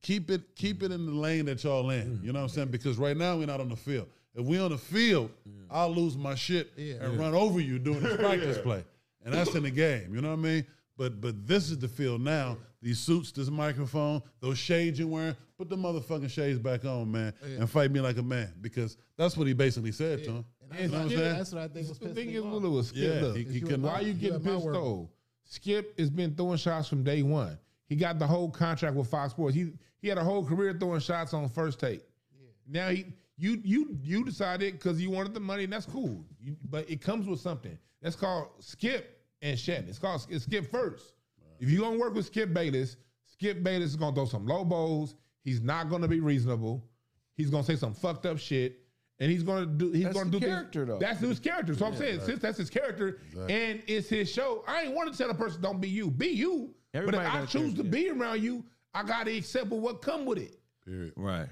Keep 0.00 0.30
it, 0.30 0.54
keep 0.54 0.84
it 0.84 0.92
in 0.92 1.06
the 1.06 1.12
lane 1.12 1.44
that 1.46 1.62
y'all 1.64 1.90
in. 1.90 2.20
You 2.22 2.32
know 2.32 2.38
what 2.38 2.44
I'm 2.44 2.48
saying? 2.50 2.68
Because 2.68 2.98
right 2.98 3.16
now 3.16 3.36
we're 3.36 3.46
not 3.46 3.60
on 3.60 3.68
the 3.68 3.76
field. 3.76 4.06
If 4.32 4.46
we 4.46 4.58
on 4.60 4.70
the 4.70 4.78
field, 4.78 5.28
I'll 5.68 5.90
lose 5.92 6.16
my 6.16 6.36
shit 6.36 6.70
Yeah. 6.76 6.94
and 7.02 7.18
run 7.18 7.34
over 7.34 7.58
you 7.58 7.80
doing 7.80 8.00
the 8.00 8.14
practice 8.18 8.58
play, 8.58 8.84
and 9.24 9.34
that's 9.34 9.54
in 9.56 9.64
the 9.64 9.72
game. 9.72 10.14
You 10.14 10.20
know 10.20 10.28
what 10.30 10.38
I 10.38 10.42
mean? 10.42 10.66
But 10.98 11.20
but 11.22 11.46
this 11.46 11.70
is 11.70 11.78
the 11.78 11.88
feel 11.88 12.18
now. 12.18 12.58
These 12.82 12.98
suits, 12.98 13.32
this 13.32 13.48
microphone, 13.48 14.20
those 14.40 14.58
shades 14.58 14.98
you're 14.98 15.08
wearing, 15.08 15.34
put 15.56 15.68
the 15.68 15.76
motherfucking 15.76 16.30
shades 16.30 16.58
back 16.58 16.84
on, 16.84 17.10
man, 17.10 17.32
and 17.42 17.68
fight 17.70 17.90
me 17.90 18.00
like 18.00 18.18
a 18.18 18.22
man. 18.22 18.52
Because 18.60 18.96
that's 19.16 19.36
what 19.36 19.46
he 19.46 19.52
basically 19.52 19.92
said 19.92 20.22
to 20.24 20.30
him. 20.30 20.44
And 20.70 20.80
You 20.80 20.88
know 20.88 20.92
what 20.98 21.02
I'm 21.04 21.08
saying? 21.08 21.36
That's 21.38 21.52
what 21.52 21.62
I 21.62 21.68
think 21.68 21.88
was 21.88 21.98
The 21.98 22.06
pissing 22.06 22.14
thing 22.14 22.26
me 22.28 22.34
is, 22.36 22.44
off. 22.44 22.62
with 22.62 22.86
Skip, 22.86 23.02
Yeah, 23.14 23.20
look, 23.28 23.36
he- 23.36 23.44
he 23.44 23.58
you 23.60 23.66
can- 23.66 23.80
why 23.82 24.00
you 24.00 24.08
You 24.08 24.14
getting 24.14 24.36
at 24.36 24.42
pissed 24.44 24.64
work. 24.64 24.74
though? 24.74 25.08
Skip 25.44 25.98
has 25.98 26.10
been 26.10 26.34
throwing 26.34 26.58
shots 26.58 26.88
from 26.88 27.02
day 27.04 27.22
one. 27.22 27.58
He 27.86 27.96
got 27.96 28.18
the 28.18 28.26
whole 28.26 28.50
contract 28.50 28.94
with 28.94 29.08
Fox 29.08 29.32
Sports. 29.32 29.54
He 29.54 29.72
he 30.00 30.08
had 30.08 30.18
a 30.18 30.24
whole 30.24 30.44
career 30.44 30.76
throwing 30.78 31.00
shots 31.00 31.32
on 31.32 31.48
first 31.48 31.80
take. 31.80 32.02
Now 32.66 32.90
he 32.90 33.06
you 33.38 33.60
you 33.64 33.96
you 34.02 34.24
decided 34.24 34.74
because 34.74 35.00
you 35.00 35.10
wanted 35.10 35.32
the 35.32 35.40
money, 35.40 35.64
and 35.64 35.72
that's 35.72 35.86
cool. 35.86 36.24
You, 36.40 36.56
but 36.68 36.88
it 36.90 37.00
comes 37.00 37.26
with 37.26 37.40
something. 37.40 37.78
That's 38.02 38.14
called 38.16 38.48
Skip 38.60 39.17
and 39.42 39.58
Shannon. 39.58 39.88
It's 39.88 39.98
called 39.98 40.26
it's 40.30 40.44
Skip 40.44 40.70
first. 40.70 41.12
If 41.60 41.70
you're 41.70 41.82
gonna 41.82 41.98
work 41.98 42.14
with 42.14 42.26
Skip 42.26 42.52
Bayless, 42.52 42.96
Skip 43.24 43.62
Bayless 43.62 43.90
is 43.90 43.96
gonna 43.96 44.14
throw 44.14 44.26
some 44.26 44.46
low 44.46 44.64
blows. 44.64 45.14
He's 45.42 45.60
not 45.60 45.88
gonna 45.88 46.08
be 46.08 46.20
reasonable. 46.20 46.84
He's 47.34 47.50
gonna 47.50 47.64
say 47.64 47.76
some 47.76 47.94
fucked 47.94 48.26
up 48.26 48.38
shit. 48.38 48.80
And 49.20 49.30
he's 49.32 49.42
gonna 49.42 49.66
do. 49.66 49.90
He's 49.90 50.04
That's 50.04 50.16
gonna 50.16 50.30
do 50.30 50.38
character, 50.38 50.80
things, 50.86 50.88
though. 50.88 50.98
That's 51.04 51.20
his 51.20 51.40
character. 51.40 51.74
So 51.74 51.86
I'm 51.86 51.96
saying, 51.96 52.20
since 52.20 52.40
that's 52.40 52.58
his 52.58 52.70
character 52.70 53.18
and 53.48 53.82
it's 53.88 54.08
his 54.08 54.30
show, 54.30 54.62
I 54.68 54.82
ain't 54.82 54.94
want 54.94 55.10
to 55.10 55.18
tell 55.18 55.28
a 55.30 55.34
person 55.34 55.60
don't 55.60 55.80
be 55.80 55.88
you. 55.88 56.10
Be 56.10 56.28
you. 56.28 56.74
Everybody 56.94 57.16
but 57.18 57.26
if 57.26 57.32
I 57.34 57.46
choose 57.46 57.74
to 57.74 57.84
be 57.84 58.10
around 58.10 58.42
you, 58.42 58.64
I 58.94 59.02
gotta 59.02 59.36
accept 59.36 59.66
what 59.70 60.02
come 60.02 60.24
with 60.24 60.38
it. 60.38 60.60
Period. 60.84 61.12
Right. 61.16 61.48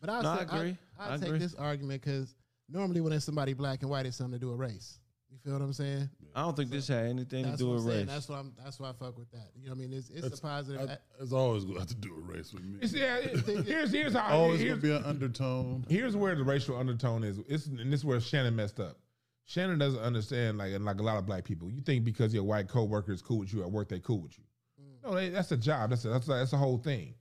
But 0.00 0.10
I'll 0.10 0.22
No, 0.22 0.28
I 0.30 0.36
say, 0.36 0.42
agree. 0.42 0.76
I, 0.98 1.14
I 1.14 1.16
take 1.16 1.26
agree. 1.26 1.38
this 1.40 1.54
argument 1.54 2.02
because 2.02 2.36
normally 2.68 3.00
when 3.00 3.12
it's 3.12 3.24
somebody 3.24 3.52
black 3.52 3.82
and 3.82 3.90
white, 3.90 4.06
it's 4.06 4.16
something 4.16 4.32
to 4.32 4.38
do 4.38 4.50
with 4.50 4.60
race. 4.60 4.98
You 5.30 5.38
feel 5.42 5.52
what 5.54 5.62
I'm 5.62 5.72
saying? 5.72 6.10
I 6.34 6.42
don't 6.42 6.56
think 6.56 6.70
this 6.70 6.88
had 6.88 7.06
anything 7.06 7.44
to 7.50 7.56
do 7.56 7.68
what 7.68 7.74
with 7.76 7.84
saying. 7.84 7.98
race. 8.00 8.06
That's 8.08 8.28
what 8.28 8.38
I'm. 8.38 8.52
That's 8.62 8.78
why 8.78 8.90
I 8.90 8.92
fuck 8.92 9.16
with 9.18 9.30
that. 9.32 9.48
You 9.56 9.68
know 9.68 9.74
what 9.74 9.78
I 9.84 9.86
mean? 9.86 9.92
It's, 9.92 10.08
it's 10.10 10.18
It's- 10.26 10.38
a 10.38 10.42
positive. 10.42 10.90
I- 10.90 10.98
It's 11.22 11.32
always 11.32 11.64
going 11.64 11.74
to 11.76 11.80
have 11.80 11.88
to 11.88 11.94
do 11.94 12.14
with 12.14 12.26
race 12.26 12.52
with 12.52 12.64
me. 12.64 12.78
It's, 12.82 12.92
yeah, 12.92 13.16
it- 13.16 13.64
here's 13.66 13.92
here's 13.92 14.12
how 14.14 14.36
Always 14.36 14.60
here's, 14.60 14.78
going 14.78 14.80
to 14.80 14.86
be 14.86 14.92
an 14.96 15.04
undertone. 15.04 15.84
here's 15.88 16.16
where 16.16 16.34
the 16.34 16.44
racial 16.44 16.76
undertone 16.76 17.24
is. 17.24 17.38
It's 17.48 17.66
and 17.66 17.92
this 17.92 18.00
is 18.00 18.04
where 18.04 18.20
Shannon 18.20 18.54
messed 18.56 18.80
up. 18.80 18.98
Shannon 19.44 19.78
doesn't 19.78 20.00
understand 20.00 20.58
like 20.58 20.72
and 20.72 20.84
like 20.84 20.98
a 21.00 21.02
lot 21.02 21.16
of 21.18 21.26
black 21.26 21.44
people. 21.44 21.70
You 21.70 21.80
think 21.80 22.04
because 22.04 22.32
your 22.34 22.44
white 22.44 22.68
coworker 22.68 23.12
is 23.12 23.22
cool 23.22 23.38
with 23.38 23.52
you 23.52 23.62
at 23.62 23.70
work, 23.70 23.88
they 23.88 23.98
cool 23.98 24.20
with 24.20 24.36
you. 24.38 24.44
Mm. 24.80 25.08
No, 25.10 25.14
they, 25.16 25.28
that's 25.30 25.50
a 25.52 25.56
job. 25.56 25.90
That's 25.90 26.04
a, 26.04 26.08
that's 26.10 26.28
a, 26.28 26.32
that's 26.32 26.50
the 26.52 26.56
whole 26.56 26.78
thing. 26.78 27.14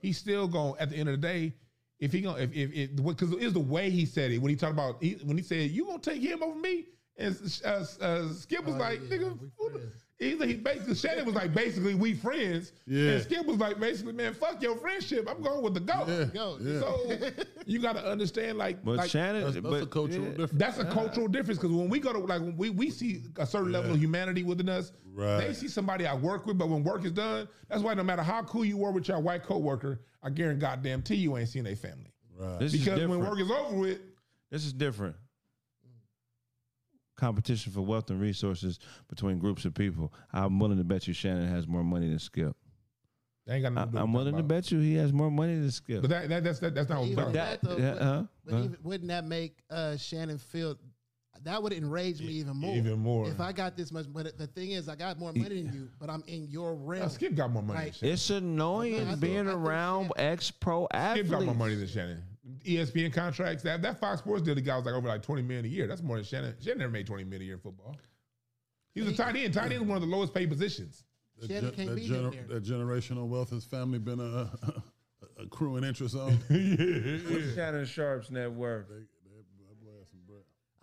He's 0.00 0.18
still 0.18 0.48
going 0.48 0.74
at 0.80 0.90
the 0.90 0.96
end 0.96 1.08
of 1.08 1.20
the 1.20 1.26
day. 1.26 1.54
If 2.00 2.12
he 2.12 2.20
gonna 2.20 2.38
if 2.42 2.50
if 2.52 2.96
because 2.96 3.32
it's 3.32 3.52
the 3.54 3.60
way 3.60 3.90
he 3.90 4.04
said 4.04 4.30
it 4.30 4.38
when 4.38 4.50
he 4.50 4.56
talked 4.56 4.72
about 4.74 5.02
he, 5.02 5.12
when 5.24 5.36
he 5.36 5.42
said 5.42 5.70
you 5.70 5.86
gonna 5.86 5.98
take 5.98 6.20
him 6.20 6.42
over 6.42 6.58
me 6.58 6.84
and 7.18 7.60
uh, 7.64 7.84
uh, 8.00 8.28
Skip 8.32 8.64
was 8.64 8.74
Oh, 8.74 8.78
like 8.78 9.00
yeah, 9.08 9.16
nigga 9.16 9.40
we 9.40 9.48
who 9.58 9.70
the- 9.70 9.78
friends. 9.78 10.02
He's 10.18 10.38
like, 10.38 10.48
he 10.48 10.54
basically 10.54 10.94
Shannon 10.94 11.26
was 11.26 11.34
like 11.34 11.52
basically 11.52 11.94
we 11.94 12.14
friends. 12.14 12.72
Yeah. 12.86 13.10
And 13.10 13.22
Skip 13.22 13.44
was 13.44 13.58
like 13.58 13.78
basically 13.78 14.14
man 14.14 14.32
fuck 14.32 14.62
your 14.62 14.74
friendship. 14.78 15.28
I'm 15.30 15.42
going 15.42 15.60
with 15.62 15.74
the 15.74 15.80
goat. 15.80 16.08
Yeah. 16.08 16.24
Go. 16.32 16.56
Yeah. 16.58 16.80
So 16.80 17.44
you 17.66 17.80
got 17.80 17.96
to 17.96 18.06
understand 18.06 18.56
like 18.56 18.82
but 18.82 18.96
like, 18.96 19.10
Shannon, 19.10 19.42
That's, 19.42 19.54
that's 19.56 19.66
but, 19.66 19.82
a 19.82 19.86
cultural 19.86 20.24
yeah. 20.24 20.30
difference. 20.30 20.52
that's 20.52 20.78
a 20.78 20.86
cultural 20.86 21.28
difference 21.28 21.58
because 21.60 21.76
when 21.76 21.90
we 21.90 21.98
go 21.98 22.14
to 22.14 22.18
like 22.20 22.40
when 22.40 22.56
we, 22.56 22.70
we 22.70 22.88
see 22.90 23.24
a 23.36 23.44
certain 23.46 23.72
level 23.72 23.90
of 23.92 23.98
humanity 24.00 24.42
within 24.42 24.70
us, 24.70 24.90
Right. 25.14 25.38
they 25.48 25.52
see 25.52 25.68
somebody 25.68 26.06
I 26.06 26.14
work 26.14 26.46
with, 26.46 26.56
but 26.56 26.68
when 26.70 26.82
work 26.82 27.04
is 27.04 27.12
done, 27.12 27.46
that's 27.68 27.82
why 27.82 27.92
no 27.92 28.02
matter 28.02 28.22
how 28.22 28.42
cool 28.42 28.64
you 28.64 28.78
were 28.78 28.92
with 28.92 29.08
your 29.08 29.20
white 29.20 29.42
coworker, 29.42 30.00
I 30.22 30.30
guarantee 30.30 30.60
goddamn 30.60 31.02
to 31.02 31.14
you 31.16 31.36
ain't 31.36 31.48
seen 31.50 31.64
their 31.64 31.76
family. 31.76 32.12
Right. 32.38 32.58
This 32.58 32.72
is 32.72 32.84
Because 32.84 33.06
when 33.06 33.20
work 33.20 33.38
is 33.38 33.50
over 33.50 33.76
with, 33.76 33.98
This 34.50 34.64
is 34.64 34.72
different. 34.72 35.16
Competition 37.16 37.72
for 37.72 37.80
wealth 37.80 38.10
and 38.10 38.20
resources 38.20 38.78
between 39.08 39.38
groups 39.38 39.64
of 39.64 39.74
people. 39.74 40.12
I'm 40.32 40.58
willing 40.58 40.78
to 40.78 40.84
bet 40.84 41.08
you 41.08 41.14
Shannon 41.14 41.48
has 41.48 41.66
more 41.66 41.82
money 41.82 42.08
than 42.10 42.18
Skip. 42.18 42.54
they 43.46 43.54
ain't 43.54 43.74
got 43.74 43.78
I, 43.94 44.00
I'm 44.00 44.12
with 44.12 44.20
willing 44.20 44.34
to 44.34 44.40
about. 44.40 44.48
bet 44.48 44.70
you 44.70 44.80
he 44.80 44.94
has 44.96 45.12
more 45.14 45.30
money 45.30 45.54
than 45.58 45.70
Skip. 45.70 46.02
But 46.02 46.10
that, 46.10 46.28
that 46.28 46.44
that's 46.44 46.58
that, 46.58 46.74
that's 46.74 46.88
not 46.90 47.00
what 47.00 47.08
we're 47.08 47.14
talking 47.16 47.32
that- 47.32 47.62
about. 47.64 47.76
that, 47.76 47.80
though, 47.80 47.82
yeah, 47.82 47.92
but, 47.94 48.26
but 48.44 48.52
uh-huh. 48.54 48.64
even, 48.64 48.76
wouldn't 48.82 49.08
that 49.08 49.24
make 49.24 49.58
uh, 49.70 49.96
Shannon 49.96 50.36
feel? 50.38 50.76
That 51.42 51.62
would 51.62 51.72
enrage 51.72 52.20
me 52.20 52.28
even 52.28 52.56
more. 52.56 52.74
Even 52.74 52.98
more. 52.98 53.28
If 53.28 53.40
I 53.40 53.52
got 53.52 53.76
this 53.76 53.92
much, 53.92 54.06
but 54.12 54.36
the 54.38 54.46
thing 54.48 54.70
is, 54.72 54.88
I 54.88 54.96
got 54.96 55.18
more 55.18 55.32
money 55.34 55.62
than 55.62 55.72
you, 55.72 55.88
but 56.00 56.08
I'm 56.10 56.24
in 56.26 56.48
your 56.48 56.74
realm. 56.74 57.02
Now, 57.02 57.08
Skip 57.08 57.34
got 57.34 57.50
more 57.50 57.62
money 57.62 57.78
Like, 57.78 57.84
than 57.92 58.00
Shannon. 58.00 58.12
it's 58.14 58.30
annoying 58.30 58.94
I 59.02 59.04
think- 59.10 59.20
being 59.20 59.44
think 59.44 59.56
around 59.56 60.10
Shannon- 60.16 60.32
ex 60.32 60.50
pro 60.50 60.84
Skip 60.86 61.00
athletes. 61.00 61.30
got 61.30 61.42
more 61.44 61.54
money 61.54 61.74
than 61.76 61.86
Shannon. 61.88 62.22
ESPN 62.64 63.12
contracts, 63.12 63.62
that, 63.64 63.82
that 63.82 63.98
Fox 63.98 64.20
Sports 64.20 64.42
deal, 64.42 64.54
the 64.54 64.60
guy 64.60 64.76
was 64.76 64.84
like 64.86 64.94
over 64.94 65.08
like 65.08 65.22
20 65.22 65.42
million 65.42 65.64
a 65.64 65.68
year. 65.68 65.86
That's 65.86 66.02
more 66.02 66.16
than 66.16 66.24
Shannon. 66.24 66.54
Shannon 66.60 66.78
never 66.78 66.92
made 66.92 67.06
20 67.06 67.24
million 67.24 67.42
a 67.42 67.44
year 67.44 67.54
in 67.54 67.60
football. 67.60 67.96
He 68.94 69.00
was 69.00 69.08
a 69.08 69.12
He- 69.12 69.16
tight 69.16 69.36
end. 69.36 69.54
Tight 69.54 69.64
end 69.72 69.74
is 69.74 69.80
one 69.82 69.96
of 69.96 70.02
the 70.02 70.08
lowest 70.08 70.32
paid 70.32 70.48
positions. 70.48 71.04
That, 71.38 71.48
Shannon 71.48 71.62
gen- 71.64 71.74
can't 71.74 71.88
that 71.90 71.96
be 71.96 72.08
gener- 72.08 72.38
in 72.38 72.48
that 72.48 72.64
generational 72.64 73.26
wealth 73.28 73.50
his 73.50 73.64
family 73.64 73.98
been 73.98 74.20
uh, 74.20 74.24
a, 74.24 74.26
a, 74.62 74.68
uh, 74.68 74.80
accruing 75.44 75.84
interest 75.84 76.14
on. 76.14 76.32
What's 76.48 77.54
Shannon 77.54 77.84
Sharpe's 77.84 78.30
net 78.30 78.50
worth? 78.52 78.86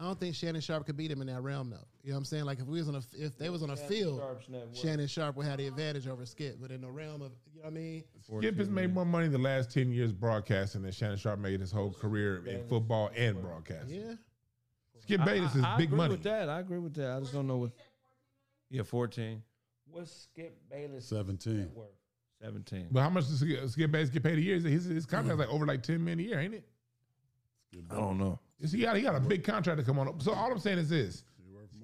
I 0.03 0.07
don't 0.07 0.19
think 0.19 0.35
Shannon 0.35 0.59
Sharpe 0.59 0.85
could 0.85 0.97
beat 0.97 1.09
him 1.09 1.21
in 1.21 1.27
that 1.27 1.41
realm, 1.41 1.69
though. 1.69 1.77
You 2.03 2.09
know 2.09 2.15
what 2.15 2.19
I'm 2.19 2.25
saying? 2.25 2.43
Like 2.43 2.59
if 2.59 2.67
we 2.67 2.77
was 2.77 2.89
on 2.89 2.95
a, 2.95 3.01
if 3.13 3.37
they 3.37 3.49
was 3.49 3.63
on 3.63 3.69
a 3.69 3.77
field, 3.77 4.19
Sharpe's 4.19 4.49
net 4.49 4.67
worth. 4.67 4.77
Shannon 4.77 5.07
Sharpe 5.07 5.37
would 5.37 5.45
have 5.45 5.59
the 5.59 5.67
advantage 5.67 6.09
over 6.09 6.25
Skip. 6.25 6.57
But 6.59 6.71
in 6.71 6.81
the 6.81 6.91
realm 6.91 7.21
of, 7.21 7.31
you 7.53 7.61
know 7.61 7.63
what 7.63 7.67
I 7.67 7.69
mean? 7.69 8.03
Skip 8.19 8.57
has 8.57 8.69
made 8.69 8.93
more 8.93 9.05
money 9.05 9.29
the 9.29 9.37
last 9.37 9.71
10 9.71 9.93
years 9.93 10.11
broadcasting 10.11 10.81
than 10.81 10.91
Shannon 10.91 11.15
Sharpe 11.15 11.39
made 11.39 11.61
his 11.61 11.71
whole 11.71 11.93
career 11.93 12.45
in 12.45 12.67
football 12.67 13.11
and 13.15 13.41
broadcasting. 13.41 14.01
Yeah. 14.01 14.15
Skip 15.03 15.23
Bayless 15.23 15.55
is 15.55 15.63
I, 15.63 15.75
I 15.75 15.77
big 15.77 15.87
agree 15.87 15.97
money. 15.97 16.11
with 16.15 16.23
that. 16.23 16.49
I 16.49 16.59
agree 16.59 16.79
with 16.79 16.95
that. 16.95 17.09
I 17.09 17.19
just 17.21 17.31
don't 17.31 17.47
know 17.47 17.57
what. 17.57 17.71
Yeah, 18.69 18.83
14. 18.83 19.41
What's 19.89 20.11
Skip 20.11 20.57
Bayless 20.69 21.05
17. 21.05 21.59
net 21.59 21.71
worth? 21.73 21.87
17. 22.41 22.87
But 22.91 23.03
how 23.03 23.09
much 23.09 23.27
does 23.27 23.39
Skip, 23.39 23.69
Skip 23.69 23.89
Bayless 23.89 24.09
get 24.09 24.21
paid 24.21 24.37
a 24.37 24.41
year? 24.41 24.59
His, 24.59 24.83
his 24.83 25.05
contract's 25.05 25.35
hmm. 25.35 25.39
like 25.39 25.49
over 25.49 25.65
like 25.65 25.81
10 25.81 26.03
million 26.03 26.19
a 26.19 26.23
year, 26.23 26.39
ain't 26.41 26.55
it? 26.55 26.65
I 27.89 27.95
don't 27.95 28.17
know. 28.17 28.39
He 28.71 28.81
got, 28.81 28.95
he 28.95 29.01
got 29.01 29.15
a 29.15 29.19
big 29.19 29.43
contract 29.43 29.79
to 29.79 29.85
come 29.85 29.99
on. 29.99 30.07
Up. 30.07 30.21
So 30.21 30.33
all 30.33 30.51
I'm 30.51 30.59
saying 30.59 30.77
is 30.79 30.89
this: 30.89 31.23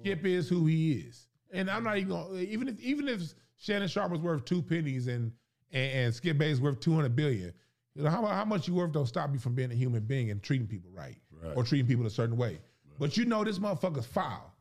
Skip 0.00 0.24
is 0.24 0.48
who 0.48 0.66
he 0.66 0.92
is, 0.92 1.26
and 1.52 1.70
I'm 1.70 1.84
not 1.84 1.96
even 1.98 2.08
gonna, 2.10 2.38
even 2.38 2.68
if 2.68 2.80
even 2.80 3.08
if 3.08 3.20
Shannon 3.58 3.88
Sharpe 3.88 4.12
was 4.12 4.20
worth 4.20 4.44
two 4.44 4.62
pennies 4.62 5.06
and 5.06 5.32
and, 5.72 5.92
and 5.92 6.14
Skip 6.14 6.38
Bayless 6.38 6.58
worth 6.60 6.80
200 6.80 7.14
billion, 7.14 7.52
you 7.94 8.02
know 8.02 8.10
how 8.10 8.24
how 8.24 8.44
much 8.44 8.66
you 8.66 8.74
worth 8.74 8.92
don't 8.92 9.06
stop 9.06 9.30
you 9.32 9.38
from 9.38 9.54
being 9.54 9.70
a 9.70 9.74
human 9.74 10.02
being 10.04 10.30
and 10.30 10.42
treating 10.42 10.66
people 10.66 10.90
right, 10.94 11.16
Right. 11.42 11.56
or 11.56 11.64
treating 11.64 11.86
people 11.86 12.06
a 12.06 12.10
certain 12.10 12.36
way. 12.36 12.58
But 12.98 13.16
you 13.16 13.24
know 13.24 13.44
this 13.44 13.58
motherfucker's 13.58 14.06
foul, 14.06 14.54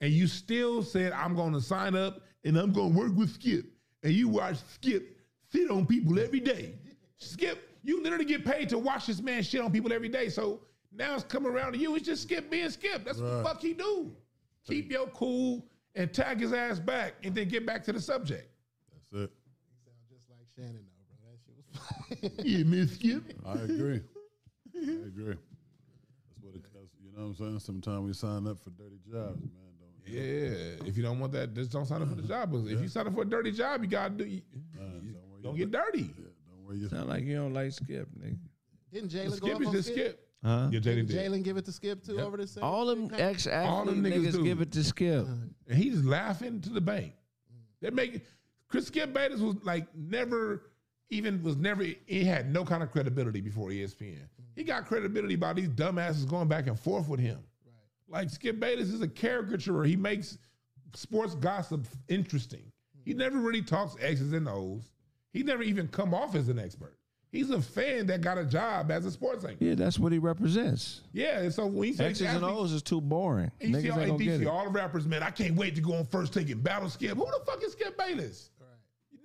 and 0.00 0.12
you 0.12 0.26
still 0.26 0.82
said 0.82 1.12
I'm 1.12 1.34
going 1.34 1.52
to 1.52 1.60
sign 1.60 1.94
up 1.94 2.20
and 2.44 2.56
I'm 2.56 2.72
going 2.72 2.92
to 2.92 2.98
work 2.98 3.14
with 3.16 3.34
Skip, 3.34 3.66
and 4.02 4.12
you 4.12 4.28
watch 4.28 4.56
Skip 4.74 5.18
sit 5.52 5.70
on 5.70 5.84
people 5.86 6.18
every 6.18 6.40
day. 6.40 6.74
Skip, 7.18 7.70
you 7.82 8.02
literally 8.02 8.24
get 8.24 8.44
paid 8.44 8.68
to 8.70 8.78
watch 8.78 9.06
this 9.06 9.20
man 9.20 9.42
shit 9.42 9.60
on 9.60 9.70
people 9.72 9.92
every 9.92 10.08
day. 10.08 10.28
So 10.28 10.60
now 10.92 11.14
it's 11.14 11.24
coming 11.24 11.52
around 11.52 11.72
to 11.72 11.78
you. 11.78 11.94
It's 11.96 12.06
just 12.06 12.22
Skip 12.22 12.50
being 12.50 12.70
Skip. 12.70 13.04
That's 13.04 13.18
what 13.18 13.30
the 13.38 13.42
fuck 13.42 13.60
he 13.60 13.72
do. 13.74 14.12
Keep 14.66 14.90
your 14.90 15.06
cool 15.08 15.66
and 15.94 16.12
tag 16.12 16.40
his 16.40 16.52
ass 16.52 16.78
back, 16.78 17.14
and 17.22 17.34
then 17.34 17.48
get 17.48 17.64
back 17.64 17.84
to 17.84 17.92
the 17.92 18.00
subject. 18.00 18.50
That's 18.92 19.24
it. 19.24 19.30
You 19.30 19.78
sound 19.84 19.98
just 20.10 20.28
like 20.28 20.46
Shannon, 20.54 20.84
though, 20.84 21.06
bro. 21.20 21.30
That 21.30 22.22
shit 22.22 22.32
was 22.34 22.44
Yeah, 22.44 22.64
Miss 22.64 22.94
Skip. 22.94 23.22
I 23.46 23.52
agree. 23.54 24.00
I 24.76 25.06
agree. 25.06 25.36
That's 25.36 26.42
what 26.42 26.54
it. 26.54 26.62
That's, 26.74 26.90
you 27.02 27.12
know 27.16 27.22
what 27.22 27.28
I'm 27.28 27.34
saying. 27.34 27.58
Sometimes 27.60 28.00
we 28.06 28.12
sign 28.12 28.46
up 28.46 28.58
for 28.58 28.70
dirty 28.70 28.98
jobs, 29.10 29.40
man. 29.40 29.72
Don't. 29.78 30.14
Yeah, 30.14 30.86
if 30.86 30.96
you 30.96 31.02
don't 31.02 31.18
want 31.18 31.32
that, 31.32 31.54
just 31.54 31.70
don't 31.72 31.86
sign 31.86 32.02
up 32.02 32.08
for 32.08 32.14
the 32.14 32.22
job. 32.28 32.52
But 32.52 32.70
if 32.70 32.80
you 32.80 32.88
sign 32.88 33.06
up 33.06 33.14
for 33.14 33.22
a 33.22 33.28
dirty 33.28 33.52
job, 33.52 33.82
you 33.82 33.88
gotta 33.88 34.10
do. 34.14 34.24
You, 34.24 34.42
Don't 35.42 35.56
get 35.56 35.70
dirty. 35.70 36.02
Don't 36.02 36.64
wear 36.66 36.76
your 36.76 36.88
Sound 36.90 37.08
like 37.08 37.24
you 37.24 37.36
don't 37.36 37.54
like 37.54 37.72
Skip, 37.72 38.08
nigga. 38.18 38.36
Didn't 38.92 39.10
Jalen 39.10 39.40
go 39.40 39.46
Skip 39.48 39.60
is 39.60 39.66
on 39.68 39.72
just 39.72 39.88
Skip? 39.88 39.98
skip. 39.98 40.25
Huh? 40.46 40.68
Yeah, 40.70 40.78
Jalen 40.78 41.08
Didn't. 41.08 41.10
Jalen 41.10 41.42
give 41.42 41.56
it 41.56 41.64
to 41.64 41.72
Skip 41.72 42.04
too 42.04 42.14
Yep. 42.14 42.24
over 42.24 42.36
the 42.36 42.46
same? 42.46 42.62
All 42.62 42.86
them 42.86 43.10
ex 43.14 43.46
All 43.48 43.52
athlete 43.80 44.02
them 44.02 44.04
niggas 44.12 44.26
niggas 44.28 44.32
do. 44.32 44.44
give 44.44 44.60
it 44.60 44.70
to 44.72 44.84
Skip. 44.84 45.24
Uh-huh. 45.24 45.34
And 45.66 45.76
he 45.78 45.90
just 45.90 46.04
laughing 46.04 46.60
to 46.60 46.68
the 46.70 46.80
bank. 46.80 47.14
They 47.80 47.90
make 47.90 48.24
Chris 48.68 48.86
Skip 48.86 49.12
Bayless 49.12 49.40
was 49.40 49.56
like 49.64 49.88
never 49.96 50.70
even 51.10 51.42
was 51.42 51.56
never 51.56 51.84
he 52.06 52.24
had 52.24 52.52
no 52.52 52.64
kind 52.64 52.82
of 52.84 52.92
credibility 52.92 53.40
before 53.40 53.70
ESPN. 53.70 54.28
He 54.54 54.62
got 54.62 54.86
credibility 54.86 55.34
by 55.36 55.52
these 55.52 55.68
dumbasses 55.68 56.28
going 56.28 56.46
back 56.48 56.68
and 56.68 56.78
forth 56.78 57.08
with 57.08 57.20
him. 57.20 57.40
Like 58.08 58.30
Skip 58.30 58.60
Bayless 58.60 58.88
is 58.90 59.00
a 59.00 59.08
caricature. 59.08 59.82
He 59.82 59.96
makes 59.96 60.38
sports 60.94 61.34
gossip 61.34 61.86
interesting. 62.08 62.70
He 63.04 63.14
never 63.14 63.38
really 63.38 63.62
talks 63.62 63.96
X's 64.00 64.32
and 64.32 64.48
O's. 64.48 64.92
He 65.32 65.42
never 65.42 65.62
even 65.64 65.88
come 65.88 66.14
off 66.14 66.34
as 66.36 66.48
an 66.48 66.58
expert. 66.58 66.96
He's 67.36 67.50
a 67.50 67.60
fan 67.60 68.06
that 68.06 68.22
got 68.22 68.38
a 68.38 68.44
job 68.44 68.90
as 68.90 69.04
a 69.04 69.10
sports 69.10 69.44
anchor. 69.44 69.62
Yeah, 69.64 69.74
that's 69.74 69.98
what 69.98 70.10
he 70.12 70.18
represents. 70.18 71.02
Yeah, 71.12 71.40
and 71.40 71.52
so 71.52 71.66
when 71.66 71.88
he 71.88 71.92
says 71.92 72.22
X's 72.22 72.34
and 72.34 72.44
O's 72.44 72.72
is 72.72 72.82
too 72.82 73.00
boring. 73.00 73.50
and 73.60 73.70
you 73.72 73.80
see, 73.80 73.88
Niggas 73.88 73.92
all, 73.92 74.00
ain't 74.00 74.10
gonna 74.12 74.24
you 74.24 74.30
get 74.30 74.38
see 74.38 74.44
it. 74.44 74.48
all 74.48 74.64
the 74.64 74.70
rappers, 74.70 75.06
man, 75.06 75.22
I 75.22 75.30
can't 75.30 75.54
wait 75.54 75.74
to 75.74 75.80
go 75.82 75.94
on 75.94 76.06
first 76.06 76.32
take 76.32 76.48
and 76.50 76.62
battle 76.62 76.88
Skip. 76.88 77.16
Who 77.16 77.26
the 77.26 77.40
fuck 77.46 77.62
is 77.62 77.72
Skip 77.72 77.96
Bayless? 77.98 78.50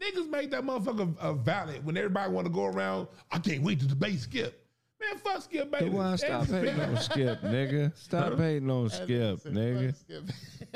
Niggas 0.02 0.30
made 0.30 0.50
that 0.52 0.64
motherfucker 0.64 1.16
uh, 1.20 1.34
valid 1.34 1.86
when 1.86 1.96
everybody 1.96 2.32
want 2.32 2.48
to 2.48 2.52
go 2.54 2.66
around. 2.66 3.08
I 3.32 3.38
can't 3.40 3.62
wait 3.64 3.80
to 3.82 3.88
debate 3.88 4.20
Skip. 4.20 4.58
Man, 5.00 5.18
fuck 5.20 5.42
Skip 5.44 5.72
Bayless. 5.72 5.94
Why 5.94 6.16
stop 6.16 6.48
That's- 6.48 6.76
hating 6.76 6.82
on 6.96 6.98
Skip, 7.02 7.42
nigga? 7.42 7.98
Stop 7.98 8.38
hating 8.38 8.70
on 8.70 8.90
Skip, 8.90 9.40
nigga. 9.44 9.96
Skip. 9.96 10.24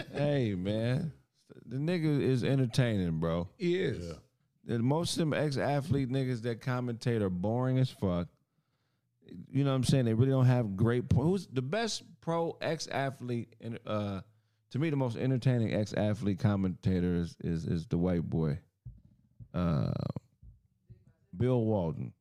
Hey, 0.13 0.55
man. 0.55 1.11
The 1.65 1.77
nigga 1.77 2.21
is 2.21 2.43
entertaining, 2.43 3.19
bro. 3.19 3.47
He 3.57 3.81
is. 3.81 4.09
The- 4.09 4.17
Most 4.67 5.13
of 5.13 5.19
them 5.19 5.33
ex 5.33 5.57
athlete 5.57 6.09
niggas 6.09 6.41
that 6.43 6.61
commentate 6.61 7.21
are 7.21 7.29
boring 7.29 7.77
as 7.77 7.89
fuck. 7.89 8.27
You 9.51 9.63
know 9.63 9.71
what 9.71 9.77
I'm 9.77 9.83
saying? 9.83 10.05
They 10.05 10.13
really 10.13 10.31
don't 10.31 10.45
have 10.45 10.75
great 10.75 11.09
po- 11.09 11.23
Who's 11.23 11.47
the 11.47 11.61
best 11.61 12.03
pro 12.21 12.57
ex 12.61 12.87
athlete? 12.87 13.55
And 13.61 13.79
uh, 13.85 14.21
to 14.71 14.79
me, 14.79 14.89
the 14.89 14.95
most 14.95 15.17
entertaining 15.17 15.73
ex 15.73 15.93
athlete 15.93 16.39
commentator 16.39 17.15
is, 17.15 17.35
is 17.41 17.65
is 17.65 17.87
the 17.87 17.97
white 17.97 18.23
boy, 18.23 18.59
uh, 19.53 19.91
Bill 21.35 21.63
Walton. 21.63 22.13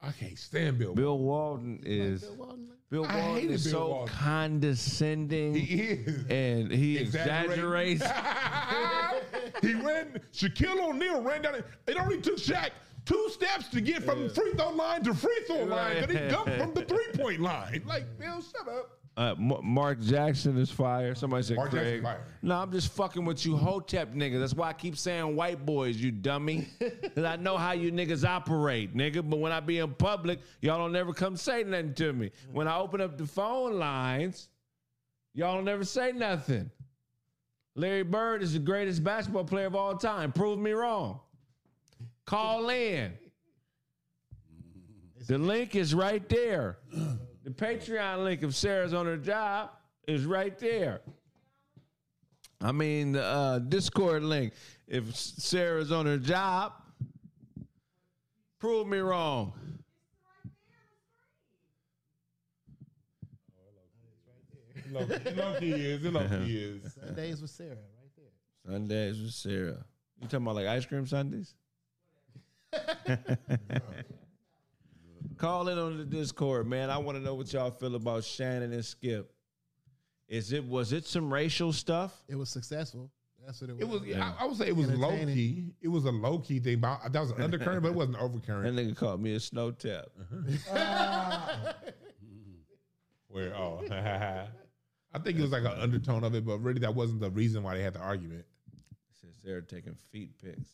I 0.00 0.12
can't 0.12 0.38
stand 0.38 0.78
Bill. 0.78 0.94
Bill 0.94 1.18
Walton 1.18 1.80
is 1.84 2.22
Bill 2.22 2.36
Walton? 2.36 2.70
Bill 2.90 3.04
I 3.06 3.20
Walton 3.20 3.50
is 3.50 3.64
Bill 3.64 3.72
so 3.72 3.88
Walton. 3.88 4.14
condescending 4.14 5.54
He 5.54 5.80
is. 5.82 6.24
and 6.30 6.72
he 6.72 6.96
exaggerates. 6.96 8.02
he 9.62 9.74
ran. 9.74 10.18
Shaquille 10.32 10.80
O'Neal 10.88 11.20
ran 11.20 11.42
down. 11.42 11.56
It 11.86 11.96
only 11.98 12.20
took 12.20 12.36
Shaq 12.38 12.70
two 13.04 13.28
steps 13.30 13.68
to 13.68 13.80
get 13.82 14.02
from 14.04 14.30
free 14.30 14.52
throw 14.52 14.70
line 14.70 15.02
to 15.04 15.12
free 15.14 15.38
throw 15.46 15.64
line, 15.64 15.96
but 16.00 16.10
he 16.10 16.16
jumped 16.28 16.52
from 16.52 16.72
the 16.72 16.82
three 16.84 17.08
point 17.14 17.40
line. 17.40 17.82
Like 17.86 18.18
Bill, 18.18 18.40
shut 18.40 18.66
up. 18.68 18.97
Uh, 19.18 19.34
M- 19.36 19.58
Mark 19.64 20.00
Jackson 20.00 20.56
is 20.58 20.70
fire. 20.70 21.12
Somebody 21.12 21.42
said 21.42 21.56
Mark 21.56 21.70
Craig. 21.70 22.06
No, 22.40 22.54
I'm 22.54 22.70
just 22.70 22.92
fucking 22.92 23.24
with 23.24 23.44
you, 23.44 23.56
Hotep 23.56 24.14
niggas. 24.14 24.38
That's 24.38 24.54
why 24.54 24.68
I 24.68 24.72
keep 24.72 24.96
saying 24.96 25.34
white 25.34 25.66
boys, 25.66 25.96
you 25.96 26.12
dummy. 26.12 26.68
Cause 27.16 27.24
I 27.24 27.34
know 27.34 27.56
how 27.56 27.72
you 27.72 27.90
niggas 27.90 28.24
operate, 28.24 28.94
nigga. 28.96 29.28
But 29.28 29.40
when 29.40 29.50
I 29.50 29.58
be 29.58 29.78
in 29.78 29.92
public, 29.94 30.38
y'all 30.60 30.78
don't 30.78 30.92
never 30.92 31.12
come 31.12 31.36
say 31.36 31.64
nothing 31.64 31.94
to 31.94 32.12
me. 32.12 32.30
When 32.52 32.68
I 32.68 32.78
open 32.78 33.00
up 33.00 33.18
the 33.18 33.26
phone 33.26 33.80
lines, 33.80 34.50
y'all 35.34 35.56
don't 35.56 35.64
never 35.64 35.84
say 35.84 36.12
nothing. 36.12 36.70
Larry 37.74 38.04
Bird 38.04 38.44
is 38.44 38.52
the 38.52 38.60
greatest 38.60 39.02
basketball 39.02 39.44
player 39.44 39.66
of 39.66 39.74
all 39.74 39.96
time. 39.96 40.30
Prove 40.30 40.60
me 40.60 40.70
wrong. 40.70 41.18
Call 42.24 42.68
in. 42.70 43.14
The 45.26 45.38
link 45.38 45.74
is 45.74 45.92
right 45.92 46.26
there. 46.28 46.78
The 47.48 47.54
Patreon 47.54 48.24
link 48.24 48.42
if 48.42 48.54
Sarah's 48.54 48.92
on 48.92 49.06
her 49.06 49.16
job 49.16 49.70
is 50.06 50.26
right 50.26 50.58
there. 50.58 51.00
I 52.60 52.72
mean, 52.72 53.12
the 53.12 53.24
uh, 53.24 53.58
Discord 53.60 54.22
link 54.22 54.52
if 54.86 55.16
Sarah's 55.16 55.90
on 55.90 56.04
her 56.04 56.18
job. 56.18 56.74
Prove 58.58 58.86
me 58.86 58.98
wrong. 58.98 59.54
Loki, 64.90 65.30
Loki 65.34 65.72
is. 65.72 66.04
It 66.04 66.12
Loki 66.12 66.58
is. 66.58 66.92
Sundays 66.92 67.40
with 67.40 67.50
Sarah, 67.50 67.70
right 67.70 68.10
there. 68.14 68.72
Sundays 68.74 69.22
with 69.22 69.32
Sarah. 69.32 69.86
You 70.20 70.28
talking 70.28 70.42
about 70.42 70.56
like 70.56 70.66
ice 70.66 70.84
cream 70.84 71.06
Sundays? 71.06 71.54
Call 75.38 75.68
in 75.68 75.78
on 75.78 75.96
the 75.98 76.04
Discord, 76.04 76.66
man. 76.66 76.90
I 76.90 76.98
want 76.98 77.16
to 77.16 77.22
know 77.22 77.34
what 77.34 77.52
y'all 77.52 77.70
feel 77.70 77.94
about 77.94 78.24
Shannon 78.24 78.72
and 78.72 78.84
Skip. 78.84 79.32
Is 80.28 80.52
it 80.52 80.64
was 80.64 80.92
it 80.92 81.06
some 81.06 81.32
racial 81.32 81.72
stuff? 81.72 82.12
It 82.28 82.34
was 82.34 82.50
successful. 82.50 83.10
That's 83.46 83.60
what 83.60 83.70
it 83.70 83.76
was. 83.76 83.82
It 83.82 83.88
was. 83.88 84.16
I, 84.16 84.34
I 84.40 84.44
would 84.46 84.56
say 84.56 84.68
it 84.68 84.76
was 84.76 84.90
low 84.90 85.16
key. 85.16 85.72
It 85.80 85.88
was 85.88 86.04
a 86.04 86.10
low 86.10 86.38
key 86.40 86.58
thing. 86.58 86.80
But 86.80 87.12
that 87.12 87.20
was 87.20 87.30
an 87.30 87.40
undercurrent, 87.40 87.82
but 87.82 87.88
it 87.88 87.94
wasn't 87.94 88.16
an 88.20 88.32
That 88.32 88.42
overcurrent. 88.42 88.74
nigga 88.74 88.96
called 88.96 89.22
me 89.22 89.34
a 89.34 89.40
snow 89.40 89.70
tap. 89.70 90.06
Uh-huh. 90.20 91.72
Where 93.28 93.54
oh, 93.54 93.82
I 93.90 95.18
think 95.20 95.38
it 95.38 95.42
was 95.42 95.52
like 95.52 95.62
an 95.62 95.80
undertone 95.80 96.24
of 96.24 96.34
it, 96.34 96.44
but 96.44 96.58
really 96.58 96.80
that 96.80 96.94
wasn't 96.94 97.20
the 97.20 97.30
reason 97.30 97.62
why 97.62 97.76
they 97.76 97.82
had 97.82 97.94
the 97.94 98.00
argument. 98.00 98.44
Since 99.20 99.36
they're 99.44 99.60
taking 99.60 99.94
feet 100.10 100.32
pics. 100.42 100.70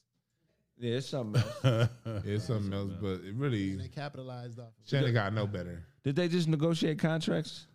Yeah, 0.79 0.97
it's 0.97 1.09
something 1.09 1.43
else. 1.65 1.89
It's 2.25 2.45
something 2.47 2.73
else, 2.73 2.93
but 3.01 3.21
it 3.25 3.35
really 3.35 3.77
they 3.77 3.89
capitalized 3.89 4.59
off. 4.59 4.67
Of 4.67 4.73
it. 4.85 4.89
Shannon 4.91 5.13
got 5.15 5.33
no 5.33 5.47
better. 5.47 5.83
Did 6.03 6.17
they 6.17 6.29
just 6.29 6.49
negotiate 6.49 6.99
contracts? 6.99 7.67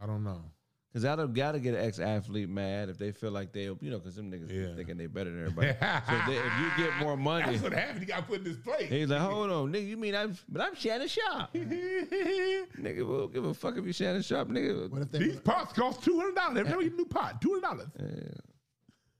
I 0.00 0.06
don't 0.06 0.24
know. 0.24 0.42
Because 0.88 1.04
that'll 1.04 1.28
gotta 1.28 1.58
get 1.58 1.74
an 1.74 1.80
ex 1.86 1.98
athlete 2.00 2.50
mad 2.50 2.90
if 2.90 2.98
they 2.98 3.12
feel 3.12 3.30
like 3.30 3.50
they, 3.52 3.62
you 3.62 3.78
know, 3.80 3.98
because 3.98 4.16
them 4.16 4.30
niggas 4.30 4.50
Yeah. 4.52 4.74
thinking 4.76 4.98
they 4.98 5.06
better 5.06 5.30
than 5.30 5.40
everybody. 5.40 5.68
so 5.80 6.14
if, 6.14 6.26
they, 6.26 6.36
if 6.36 6.52
you 6.60 6.84
get 6.84 6.96
more 6.98 7.16
money, 7.16 7.52
That's 7.52 7.62
what 7.62 7.72
happened. 7.72 8.00
He 8.00 8.04
got 8.04 8.26
put 8.26 8.38
in 8.38 8.44
this 8.44 8.58
place. 8.58 8.90
he's 8.90 9.08
like, 9.08 9.20
hold 9.20 9.50
on, 9.50 9.72
nigga, 9.72 9.88
you 9.88 9.96
mean 9.96 10.14
I'm, 10.14 10.36
but 10.50 10.60
I'm 10.60 10.74
Shannon 10.74 11.08
Sharpe. 11.08 11.54
nigga, 11.54 13.06
we'll 13.08 13.28
give 13.28 13.44
a 13.46 13.54
fuck 13.54 13.78
if 13.78 13.86
you 13.86 13.92
Shannon 13.92 14.20
Sharpe, 14.20 14.48
nigga. 14.48 14.90
What 14.90 15.02
if 15.02 15.10
they 15.12 15.18
These 15.20 15.40
pots 15.40 15.72
cost 15.72 16.02
two 16.02 16.18
hundred 16.18 16.34
dollars. 16.34 16.58
Every 16.58 16.72
time 16.72 16.80
you 16.82 16.88
get 16.90 16.94
a 16.94 16.96
new 16.96 17.06
pot, 17.06 17.40
two 17.40 17.50
hundred 17.50 17.62
dollars. 17.62 17.88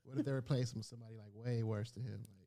What 0.05 0.19
if 0.19 0.25
they 0.27 0.33
replace 0.33 0.73
him 0.73 0.81
with 0.81 0.87
somebody 0.87 1.15
like 1.17 1.31
way 1.35 1.63
worse 1.63 1.91
than 1.93 2.03
him, 2.05 2.19
like 2.39 2.42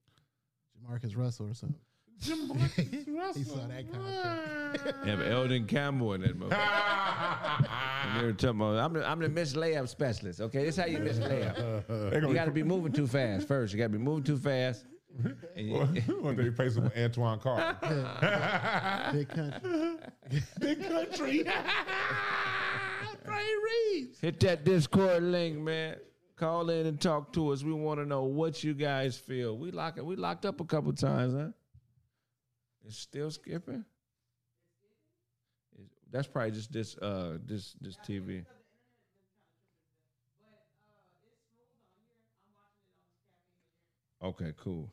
Jamarcus 0.85 1.17
Russell 1.17 1.47
or 1.47 1.53
something? 1.53 1.79
Jim 2.21 2.49
He 3.35 3.43
saw 3.43 3.55
that 3.67 3.91
contract. 3.91 5.05
Have 5.05 5.21
Elden 5.21 5.65
Campbell 5.67 6.13
in 6.13 6.21
that 6.21 6.39
motherfucker. 6.39 7.67
And 8.05 8.19
they 8.21 8.25
were 8.25 8.33
talking 8.33 8.61
about, 8.61 8.77
I'm 8.77 8.93
the, 8.93 9.05
I'm 9.09 9.19
the 9.19 9.27
miss 9.29 9.53
layup 9.53 9.89
specialist. 9.89 10.39
Okay, 10.39 10.63
this 10.63 10.77
is 10.77 10.81
how 10.81 10.87
you 10.87 10.99
miss 10.99 11.17
layup. 11.17 12.21
You 12.29 12.33
got 12.33 12.45
to 12.45 12.51
be 12.51 12.63
moving 12.63 12.91
too 12.93 13.07
fast 13.07 13.47
first. 13.47 13.73
You 13.73 13.79
got 13.79 13.85
to 13.85 13.89
be 13.89 13.97
moving 13.97 14.23
too 14.23 14.37
fast. 14.37 14.85
And 15.55 15.67
you, 15.67 15.79
When 16.21 16.35
they 16.35 16.43
replace 16.43 16.75
him 16.75 16.83
with 16.85 16.97
Antoine 16.97 17.39
Carter. 17.39 17.77
Big 19.13 19.27
country. 19.29 19.97
Big 20.59 20.87
country. 20.87 21.43
Bryant 23.25 23.63
Reeves. 23.63 24.19
hit 24.19 24.39
that 24.41 24.63
Discord 24.63 25.23
link, 25.23 25.57
man. 25.57 25.95
Call 26.37 26.69
in 26.69 26.85
and 26.85 26.99
talk 26.99 27.31
to 27.33 27.51
us. 27.51 27.63
We 27.63 27.71
want 27.71 27.99
to 28.01 28.05
know 28.05 28.23
what 28.23 28.63
you 28.63 28.73
guys 28.73 29.17
feel. 29.17 29.57
We 29.57 29.71
lock 29.71 29.97
it. 29.97 30.05
we 30.05 30.17
locked 30.17 30.45
up 30.45 30.59
a 30.59 30.65
couple 30.65 30.91
times, 30.91 31.33
huh? 31.33 31.51
It's 32.85 32.97
still 32.97 33.31
skipping. 33.31 33.85
That's 36.11 36.27
probably 36.27 36.51
just 36.51 36.71
this 36.71 36.97
uh 36.97 37.37
this 37.45 37.75
this 37.81 37.97
TV. 37.97 38.45
Okay, 44.23 44.53
cool. 44.57 44.89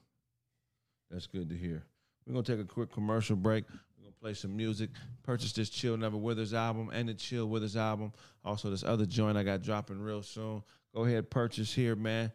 That's 1.11 1.27
good 1.27 1.49
to 1.49 1.57
hear. 1.57 1.83
We're 2.27 2.35
gonna 2.35 2.45
take 2.45 2.61
a 2.61 2.65
quick 2.65 2.93
commercial 2.93 3.35
break. 3.35 3.65
We're 3.69 4.05
gonna 4.05 4.17
play 4.21 4.35
some 4.35 4.57
music. 4.57 4.91
Purchase 5.23 5.53
this 5.53 5.71
Chill 5.71 5.97
Never 5.97 6.17
Withers 6.17 6.55
album 6.55 6.91
and 6.93 7.09
the 7.09 7.15
Chill 7.15 7.47
Withers 7.47 7.77
album. 7.77 8.13
Also, 8.45 8.71
this 8.71 8.85
other 8.85 9.07
joint 9.07 9.37
I 9.37 9.43
got 9.43 9.63
dropping 9.63 10.01
real 10.01 10.23
soon. 10.23 10.63
Go 10.95 11.05
ahead, 11.05 11.31
purchase 11.31 11.73
here, 11.73 11.97
man. 11.97 12.33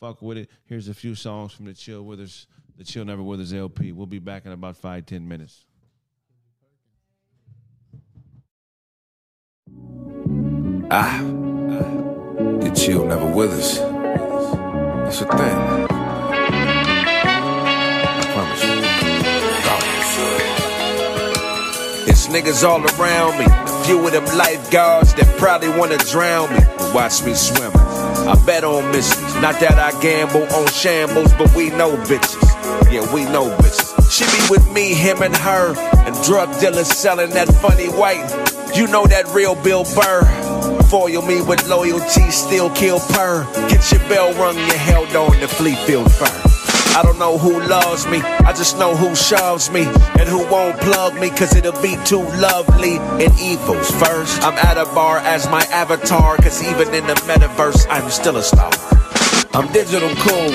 Fuck 0.00 0.20
with 0.22 0.38
it. 0.38 0.50
Here's 0.64 0.88
a 0.88 0.94
few 0.94 1.14
songs 1.14 1.52
from 1.52 1.66
the 1.66 1.74
Chill 1.74 2.02
Withers, 2.02 2.46
the 2.76 2.84
Chill 2.84 3.04
Never 3.04 3.22
Withers 3.22 3.52
LP. 3.52 3.92
We'll 3.92 4.06
be 4.06 4.18
back 4.18 4.46
in 4.46 4.52
about 4.52 4.76
five, 4.76 5.06
ten 5.06 5.28
minutes. 5.28 5.64
Ah, 10.92 11.20
the 11.20 12.72
chill 12.74 13.06
never 13.06 13.30
withers. 13.30 13.78
That's 13.78 15.20
a 15.20 15.24
thing. 15.26 15.56
I 18.10 18.26
promise 18.34 18.64
you. 18.64 18.70
It's 22.10 22.26
niggas 22.26 22.66
all 22.66 22.82
around 22.98 23.38
me. 23.38 23.44
A 23.46 23.84
few 23.84 24.04
of 24.04 24.12
them 24.12 24.24
lifeguards 24.36 25.14
that 25.14 25.32
probably 25.38 25.68
wanna 25.68 25.98
drown 25.98 26.52
me. 26.52 26.60
Watch 26.92 27.22
me 27.22 27.34
swim. 27.34 27.89
I 28.26 28.34
bet 28.44 28.64
on 28.64 28.90
misses. 28.92 29.34
Not 29.36 29.60
that 29.60 29.78
I 29.78 29.98
gamble 30.00 30.42
on 30.54 30.66
shambles, 30.68 31.32
but 31.34 31.54
we 31.54 31.70
know 31.70 31.96
bitches. 32.04 32.42
Yeah, 32.92 33.12
we 33.14 33.24
know 33.24 33.50
bitches. 33.58 33.90
She 34.10 34.24
be 34.24 34.50
with 34.50 34.72
me, 34.72 34.94
him 34.94 35.22
and 35.22 35.36
her, 35.36 35.74
and 36.06 36.14
drug 36.24 36.58
dealers 36.60 36.88
selling 36.88 37.30
that 37.30 37.48
funny 37.48 37.86
white. 37.88 38.28
You 38.74 38.86
know 38.88 39.06
that 39.06 39.26
real 39.34 39.54
Bill 39.54 39.84
Burr. 39.94 40.24
Foil 40.90 41.22
me 41.22 41.40
with 41.42 41.68
loyalty, 41.68 42.30
still 42.30 42.70
kill 42.70 42.98
purr. 42.98 43.46
Get 43.68 43.90
your 43.92 44.00
bell 44.08 44.32
rung, 44.34 44.56
you 44.56 44.72
held 44.74 45.14
on 45.14 45.32
to 45.38 45.46
Fleetfield 45.46 46.10
fur. 46.10 46.59
I 46.92 47.02
don't 47.04 47.18
know 47.18 47.38
who 47.38 47.60
loves 47.68 48.06
me, 48.06 48.18
I 48.20 48.52
just 48.52 48.76
know 48.76 48.96
who 48.96 49.14
shoves 49.14 49.70
me 49.70 49.82
and 50.18 50.28
who 50.28 50.44
won't 50.50 50.76
plug 50.80 51.14
me, 51.20 51.30
cause 51.30 51.54
it'll 51.54 51.80
be 51.80 51.96
too 52.04 52.22
lovely 52.42 52.98
and 53.22 53.32
evil's 53.38 53.90
first. 53.92 54.42
I'm 54.42 54.58
at 54.58 54.76
a 54.76 54.86
bar 54.86 55.18
as 55.18 55.48
my 55.48 55.62
avatar, 55.70 56.36
cause 56.38 56.62
even 56.62 56.92
in 56.92 57.06
the 57.06 57.14
metaverse, 57.30 57.86
I'm 57.88 58.10
still 58.10 58.38
a 58.38 58.42
star. 58.42 58.72
I'm 59.54 59.70
digital 59.72 60.10
cool, 60.18 60.50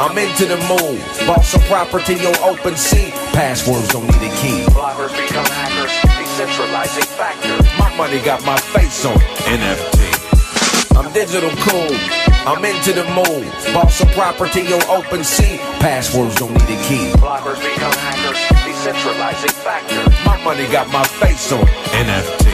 I'm 0.00 0.16
into 0.16 0.46
the 0.46 0.56
moon. 0.72 1.00
Bought 1.26 1.44
some 1.44 1.62
property 1.62 2.14
on 2.26 2.36
open 2.42 2.76
sea, 2.76 3.10
passwords 3.36 3.88
don't 3.88 4.06
need 4.06 4.24
a 4.24 4.34
key. 4.40 4.64
Bloggers 4.72 5.12
become 5.16 5.44
hackers, 5.44 5.92
decentralizing 6.16 7.08
factor. 7.12 7.56
My 7.78 7.94
money 7.96 8.20
got 8.24 8.42
my 8.44 8.56
face 8.72 9.04
on 9.04 9.16
NFT. 9.52 10.96
I'm 10.96 11.12
digital 11.12 11.50
cool. 11.68 12.23
I'm 12.46 12.62
into 12.62 12.92
the 12.92 13.04
moon. 13.04 13.48
Bought 13.72 13.90
some 13.90 14.08
property 14.08 14.70
on 14.72 14.82
open 14.84 15.24
sea. 15.24 15.56
Passwords 15.80 16.34
don't 16.36 16.52
need 16.52 16.78
a 16.78 16.82
key. 16.84 17.10
Bloggers 17.16 17.56
become 17.56 17.92
hackers. 17.92 18.36
Decentralizing 18.60 19.52
factor. 19.64 20.10
My 20.28 20.42
money 20.44 20.70
got 20.70 20.86
my 20.88 21.04
face 21.04 21.50
on 21.52 21.64
NFT. 21.64 22.53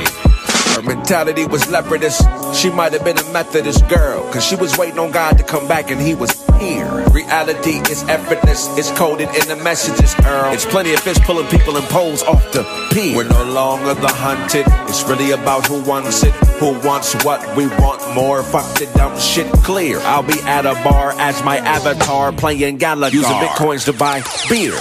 Her 0.80 0.86
mentality 0.96 1.44
was 1.44 1.64
leopardess. 1.64 2.16
She 2.54 2.70
might 2.70 2.94
have 2.94 3.04
been 3.04 3.18
a 3.18 3.32
Methodist 3.32 3.86
girl, 3.90 4.22
cause 4.32 4.42
she 4.42 4.56
was 4.56 4.78
waiting 4.78 4.98
on 4.98 5.10
God 5.10 5.36
to 5.36 5.44
come 5.44 5.68
back 5.68 5.90
and 5.90 6.00
he 6.00 6.14
was 6.14 6.30
here. 6.58 6.88
Reality 7.10 7.80
is 7.90 8.02
effortless, 8.04 8.66
it's 8.78 8.90
coded 8.92 9.28
in 9.28 9.46
the 9.48 9.56
messages, 9.62 10.14
Earl. 10.24 10.54
It's 10.54 10.64
plenty 10.64 10.94
of 10.94 11.00
fish 11.00 11.18
pulling 11.20 11.46
people 11.48 11.76
in 11.76 11.82
poles 11.84 12.22
off 12.22 12.50
the 12.52 12.62
pier. 12.92 13.14
We're 13.14 13.28
no 13.28 13.44
longer 13.44 13.92
the 13.92 14.08
hunted, 14.08 14.64
it's 14.88 15.02
really 15.04 15.32
about 15.32 15.66
who 15.66 15.82
wants 15.82 16.22
it, 16.22 16.32
who 16.58 16.72
wants 16.80 17.12
what 17.26 17.44
we 17.54 17.66
want 17.66 18.14
more. 18.14 18.42
Fuck 18.42 18.78
the 18.78 18.90
dumb 18.96 19.18
shit 19.18 19.52
clear. 19.62 19.98
I'll 20.00 20.22
be 20.22 20.40
at 20.44 20.64
a 20.64 20.72
bar 20.82 21.12
as 21.18 21.44
my 21.44 21.58
avatar 21.58 22.32
playing 22.32 22.78
Galaga. 22.78 23.12
Using 23.12 23.36
bitcoins 23.36 23.84
to 23.84 23.92
buy 23.92 24.22
beer. 24.48 24.72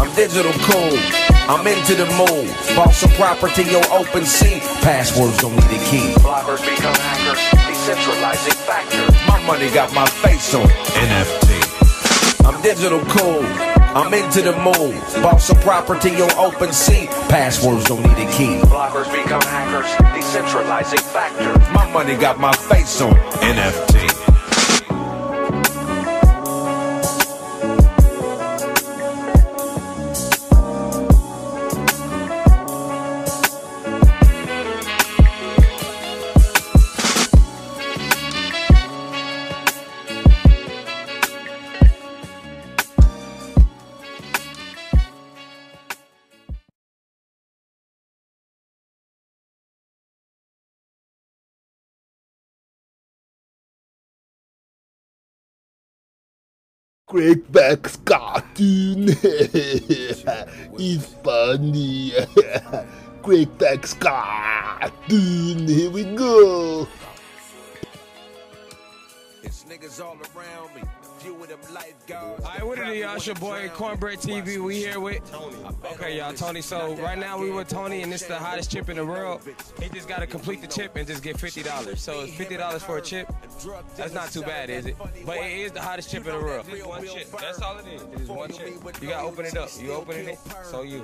I'm 0.00 0.14
digital 0.14 0.52
cool. 0.52 1.25
I'm 1.48 1.64
into 1.64 1.94
the 1.94 2.06
moon. 2.18 2.50
Bought 2.74 2.92
some 2.92 3.10
property 3.10 3.62
on 3.76 3.84
open 3.92 4.26
sea. 4.26 4.58
Passwords 4.82 5.38
don't 5.38 5.54
need 5.54 5.78
a 5.78 5.84
key. 5.86 6.12
Bloggers 6.18 6.58
become 6.58 6.94
hackers. 6.94 7.38
Decentralizing 7.70 8.58
factor. 8.66 9.06
My 9.30 9.40
money 9.46 9.70
got 9.70 9.94
my 9.94 10.06
face 10.06 10.54
on 10.54 10.66
NFT. 10.66 12.46
I'm 12.46 12.60
digital 12.62 13.00
cool. 13.06 13.44
I'm 13.94 14.12
into 14.12 14.42
the 14.42 14.56
moon. 14.58 15.00
Bought 15.22 15.40
some 15.40 15.60
property 15.60 16.20
on 16.20 16.32
open 16.32 16.72
sea. 16.72 17.06
Passwords 17.28 17.84
don't 17.84 18.02
need 18.02 18.26
a 18.26 18.32
key. 18.32 18.58
Bloggers 18.66 19.10
become 19.12 19.42
hackers. 19.42 19.86
Decentralizing 20.18 21.00
factor. 21.12 21.56
My 21.72 21.88
money 21.92 22.16
got 22.16 22.40
my 22.40 22.52
face 22.52 23.00
on 23.00 23.14
NFT. 23.14 23.95
Crackback's 57.08 57.96
cartoon. 58.04 59.06
it's 60.76 61.06
funny. 61.22 62.10
Crackback's 63.22 63.94
cartoon. 63.94 65.68
Here 65.68 65.88
we 65.88 66.02
go. 66.02 66.88
It's 69.44 69.62
niggas 69.64 70.04
all 70.04 70.16
around 70.34 70.74
me. 70.74 70.82
A 71.56 71.66
few 71.66 71.74
of 71.74 71.74
them 71.74 71.74
lifeguards. 71.74 72.44
All 72.44 72.50
right, 72.50 72.66
what 72.66 72.78
it 72.78 72.88
is, 72.88 72.98
y'all? 73.00 73.16
It's 73.16 73.26
your 73.26 73.34
boy 73.36 73.70
Cornbread 73.74 74.18
TV. 74.18 74.58
We 74.62 74.76
here 74.76 75.00
with 75.00 75.30
Tony. 75.30 75.56
Okay, 75.92 76.18
y'all, 76.18 76.32
Tony. 76.32 76.60
So 76.60 76.94
right 76.96 77.18
now 77.18 77.38
we 77.38 77.50
with 77.50 77.68
Tony, 77.68 78.02
and 78.02 78.12
this 78.12 78.22
is 78.22 78.28
the 78.28 78.36
hottest 78.36 78.70
chip 78.70 78.88
in 78.88 78.96
the 78.96 79.04
world. 79.04 79.42
He 79.80 79.88
just 79.88 80.08
got 80.08 80.20
to 80.20 80.26
complete 80.26 80.60
the 80.60 80.66
chip 80.66 80.96
and 80.96 81.06
just 81.06 81.22
get 81.22 81.38
fifty 81.38 81.62
dollars. 81.62 82.00
So 82.00 82.22
it's 82.22 82.34
fifty 82.34 82.56
dollars 82.56 82.82
for 82.82 82.98
a 82.98 83.02
chip. 83.02 83.32
That's 83.96 84.12
not 84.12 84.30
too 84.30 84.42
bad, 84.42 84.70
is 84.70 84.86
it? 84.86 84.96
But 85.24 85.38
it 85.38 85.58
is 85.58 85.72
the 85.72 85.80
hottest 85.80 86.10
chip 86.10 86.26
in 86.26 86.32
the 86.36 86.40
world. 86.40 86.66
It's 86.68 86.86
one 86.86 87.06
chip. 87.06 87.30
That's 87.40 87.60
all 87.62 87.78
it 87.78 87.86
is. 87.86 88.02
It 88.02 88.20
is 88.20 88.28
one 88.28 88.50
chip. 88.50 88.74
You 89.00 89.08
gotta 89.08 89.26
open 89.26 89.46
it 89.46 89.56
up. 89.56 89.70
You 89.80 89.92
opening 89.92 90.28
it, 90.28 90.38
so 90.64 90.82
you. 90.82 91.02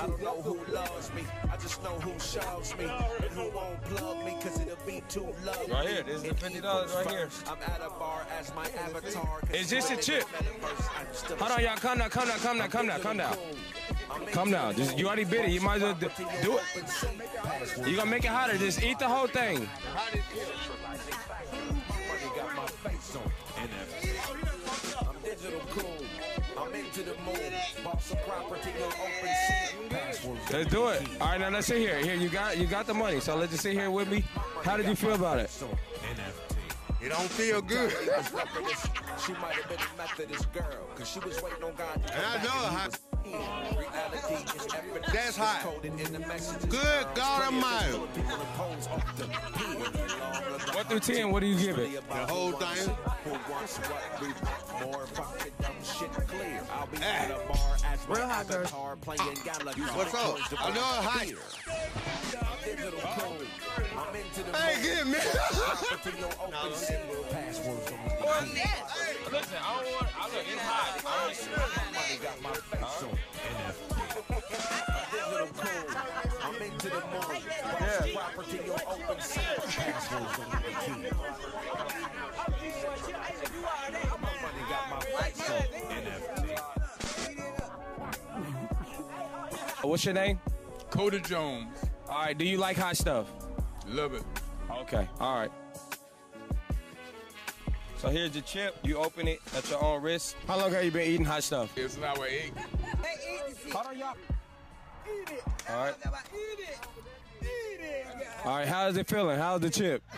I 0.00 0.06
don't 0.06 0.22
know 0.22 0.42
who 0.42 0.72
loves 0.72 1.12
me. 1.14 1.22
I 1.50 1.56
just 1.56 1.82
know 1.82 1.90
who 2.00 2.18
shoves 2.18 2.76
me. 2.76 2.84
And 2.84 3.32
who 3.32 3.50
won't 3.50 3.82
plug 3.84 4.24
me, 4.24 4.36
cause 4.40 4.60
it'll 4.60 4.76
be 4.86 5.02
too 5.08 5.28
lovely. 5.44 5.72
Right 5.72 5.88
here. 5.88 6.02
This 6.02 6.16
is 6.16 6.22
the 6.24 6.34
fifty 6.34 6.60
dollars 6.60 6.92
right 6.94 7.08
here. 7.08 7.13
I'm 7.14 7.62
at 7.62 7.80
a 7.80 7.90
bar 7.90 8.26
as 8.38 8.54
my 8.54 8.66
avatar. 8.86 9.40
Is 9.52 9.70
this 9.70 9.90
a 9.90 9.96
chip? 9.96 10.24
Hold 11.38 11.52
on, 11.52 11.62
y'all. 11.62 11.76
Come 11.76 11.98
down. 11.98 12.10
Come 12.10 12.28
down. 12.28 12.38
Come 12.38 12.58
down. 12.58 12.70
Come 12.70 12.86
down. 12.86 13.00
Come 13.00 13.16
down. 13.16 13.36
Come 14.32 14.50
down. 14.50 14.74
Just, 14.74 14.98
you 14.98 15.06
already 15.06 15.24
bit 15.24 15.46
it. 15.46 15.50
You 15.50 15.60
might 15.60 15.76
as 15.76 15.82
well 15.82 15.94
do, 15.94 16.08
do 16.42 16.58
it. 16.58 17.88
You 17.88 17.96
gonna 17.96 18.10
make 18.10 18.24
it 18.24 18.28
hotter? 18.28 18.56
Just 18.58 18.82
eat 18.82 18.98
the 18.98 19.08
whole 19.08 19.26
thing. 19.26 19.68
I'm 24.98 25.16
digital 25.22 25.60
cool. 25.70 25.96
I'm 26.58 26.74
into 26.74 27.02
the 27.02 27.14
moon. 27.24 27.52
Bought 27.82 28.02
some 28.02 28.18
property 28.26 28.70
on 28.82 28.92
open 28.92 29.30
sea. 29.48 29.88
Passwords. 29.88 30.52
Let's 30.52 30.70
do 30.70 30.88
it. 30.88 31.08
All 31.20 31.28
right, 31.28 31.40
now 31.40 31.50
let's 31.50 31.66
sit 31.66 31.78
here. 31.78 31.98
Here, 31.98 32.14
you 32.14 32.28
got 32.28 32.58
you 32.58 32.66
got 32.66 32.86
the 32.86 32.94
money. 32.94 33.20
So 33.20 33.36
let's 33.36 33.52
just 33.52 33.62
sit 33.62 33.72
here 33.72 33.90
with 33.90 34.10
me. 34.10 34.24
How 34.62 34.76
did 34.76 34.86
you 34.86 34.94
feel 34.94 35.14
about 35.14 35.38
it? 35.38 35.50
It 37.04 37.10
don't 37.10 37.28
feel 37.28 37.60
good. 37.60 37.90
She 39.26 39.32
might 39.34 39.56
have 39.56 39.68
been 39.68 39.78
a 39.78 39.96
Methodist 39.98 40.50
girl, 40.54 40.88
cause 40.94 41.06
she 41.10 41.18
was 41.18 41.40
waiting 41.42 41.62
on 41.62 41.74
God. 41.74 42.00
And 42.10 42.24
I 42.24 42.42
know 42.42 42.48
how- 42.48 43.13
and 43.24 43.34
he 43.34 43.38
was 43.38 43.72
here. 43.72 43.78
Reality 43.80 44.34
is 44.34 44.66
effortless. 44.74 45.12
That's 45.12 45.36
hot. 45.36 45.56
It's 45.56 45.64
coded 45.64 46.00
in 46.00 46.12
the 46.12 46.18
messages. 46.20 46.64
Good 46.66 47.06
God 47.14 47.42
Plenty 47.42 47.58
of 47.58 47.64
Almighty. 47.64 47.86
fish 47.86 47.94
pulling 47.94 48.08
people 48.14 48.40
in 48.40 48.46
poles 48.56 48.86
off 48.88 49.16
the 49.16 49.24
pier. 49.24 50.74
One 50.74 50.84
through 50.86 51.00
ten, 51.00 51.30
what 51.30 51.40
do 51.40 51.46
you 51.46 51.58
give 51.58 51.78
it? 51.78 52.08
The 52.08 52.14
whole 52.26 52.52
thing. 52.52 52.94
Who 53.24 53.30
wants 53.52 53.78
what 53.78 54.20
we 54.20 54.28
want 54.28 54.92
more? 54.92 55.06
Fuck 55.06 55.38
the 55.38 55.50
dumb 55.62 55.72
shit 55.82 56.10
clear. 56.28 56.60
I'll 56.72 56.86
be 56.88 56.96
Hey. 56.98 57.26
at 57.26 57.30
a 57.30 57.48
bar 57.48 57.76
as 57.92 58.08
my 58.08 58.20
avatar 58.20 58.96
playing 58.96 59.20
Galaga. 59.44 59.96
What's 59.96 60.14
up? 60.14 60.36
I 60.60 60.70
know 60.70 60.80
it's 60.80 61.06
hot. 61.06 61.26
Digital. 62.64 63.00
I'm 63.04 64.16
into 64.16 64.42
the 64.42 64.56
Hey, 64.56 64.82
get 64.82 65.06
me. 65.06 65.14
property 65.14 66.22
on 66.24 66.54
open 66.54 66.76
sea. 66.78 66.94
Passwords 67.30 67.92
on 67.92 67.98
the 68.04 68.54
key. 68.54 68.62
Listen, 69.30 69.58
I 69.62 69.82
don't 69.82 69.92
want. 69.92 70.08
I 70.18 70.24
look, 70.24 70.46
it's 70.50 70.62
hot. 70.62 71.93
Money 72.14 72.26
got 72.26 72.42
my 72.42 72.50
face 72.52 73.02
on 73.02 73.18
Digital 75.10 75.48
code. 75.56 75.96
I'm 76.42 76.62
into 76.62 76.88
the 76.88 77.00
moon. 77.00 77.42
Yeah. 77.80 78.14
Property 78.14 78.58
on 78.70 78.80
open 79.02 79.20
sea. 79.20 79.40
On 80.14 80.22
the 80.62 80.72
key. 80.84 80.90
Money 84.42 84.62
got 84.70 84.84
my 84.90 85.00
face 85.00 85.50
on 89.82 89.88
What's 89.88 90.04
your 90.04 90.14
name? 90.14 90.38
Coda 90.90 91.18
Jones. 91.18 91.76
All 92.08 92.18
right. 92.18 92.38
Do 92.38 92.44
you 92.44 92.58
like 92.58 92.76
hot 92.76 92.96
stuff? 92.96 93.26
Love 93.88 94.14
it. 94.14 94.22
Okay. 94.70 95.08
All 95.18 95.34
right. 95.34 95.50
So 98.04 98.10
here's 98.10 98.34
your 98.34 98.44
chip. 98.44 98.76
You 98.82 98.98
open 98.98 99.26
it 99.26 99.40
at 99.56 99.70
your 99.70 99.82
own 99.82 100.02
risk. 100.02 100.36
How 100.46 100.58
long 100.58 100.70
have 100.72 100.84
you 100.84 100.90
been 100.90 101.10
eating 101.10 101.24
hot 101.24 101.42
stuff? 101.42 101.72
It's 101.74 101.96
an 101.96 102.04
hour 102.04 102.26
eight. 102.26 102.52
Hold 103.72 103.86
on, 103.86 103.98
y'all. 103.98 104.14
Eat 105.06 105.30
it. 105.30 105.42
All 105.70 105.78
right. 105.78 105.94
All 108.44 108.56
right. 108.58 108.68
How's 108.68 108.98
it 108.98 109.08
feeling? 109.08 109.38
How's 109.38 109.62
the 109.62 109.70
chip? 109.70 110.02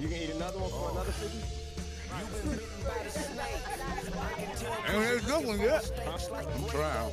You 0.00 0.08
can 0.08 0.16
eat 0.16 0.30
another 0.30 0.58
one 0.58 0.70
for 0.70 0.88
oh. 0.88 0.92
another 0.92 1.12
fifty. 1.12 1.60
Ain't 4.88 5.04
had 5.04 5.16
a 5.16 5.20
good 5.20 5.46
one 5.46 5.60
yet. 5.60 5.92
I'm 6.06 6.68
trying. 6.70 7.12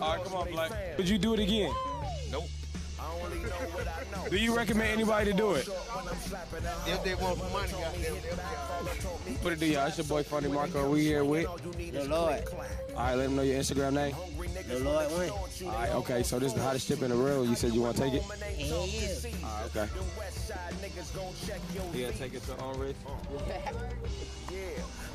All 0.00 0.16
right, 0.16 0.24
come 0.24 0.34
on, 0.34 0.50
Black. 0.50 0.72
Would 0.98 1.08
you 1.08 1.18
do 1.18 1.34
it 1.34 1.40
again? 1.40 1.72
Nope. 2.30 2.44
Do 4.30 4.36
you 4.36 4.56
recommend 4.56 4.90
anybody 4.90 5.30
to 5.30 5.36
do 5.36 5.52
it? 5.52 5.68
If 6.86 7.04
they 7.04 7.14
want 7.14 7.38
money, 7.52 7.70
goddamn. 7.72 9.36
Put 9.42 9.52
it 9.52 9.58
to 9.60 9.66
y'all. 9.66 9.86
It's 9.86 9.98
your 9.98 10.06
boy 10.06 10.22
Funny 10.22 10.48
Marco. 10.48 10.90
We 10.90 11.04
here 11.04 11.24
with. 11.24 11.46
The 11.92 12.04
Lord. 12.08 12.42
All 12.96 12.96
right, 12.96 13.14
let 13.14 13.24
them 13.24 13.36
know 13.36 13.42
your 13.42 13.58
Instagram 13.58 13.92
name. 13.92 14.14
The 14.68 14.80
Lord 14.80 15.12
win. 15.12 15.30
All 15.30 15.72
right, 15.72 15.90
okay. 15.90 16.22
So 16.22 16.38
this 16.38 16.48
is 16.48 16.54
the 16.54 16.62
hottest 16.62 16.88
chip 16.88 17.02
in 17.02 17.10
the 17.10 17.16
world. 17.16 17.48
You 17.48 17.54
said 17.54 17.72
you 17.72 17.82
want 17.82 17.96
to 17.96 18.02
take 18.02 18.14
it. 18.14 18.22
Hell 18.22 18.86
yeah. 18.86 19.10
All 19.44 19.60
right, 19.60 19.76
okay. 19.76 19.88
Yeah, 21.94 22.10
take 22.12 22.34
it 22.34 22.42
to 22.46 22.56
on 22.58 22.78
Rich. 22.78 22.96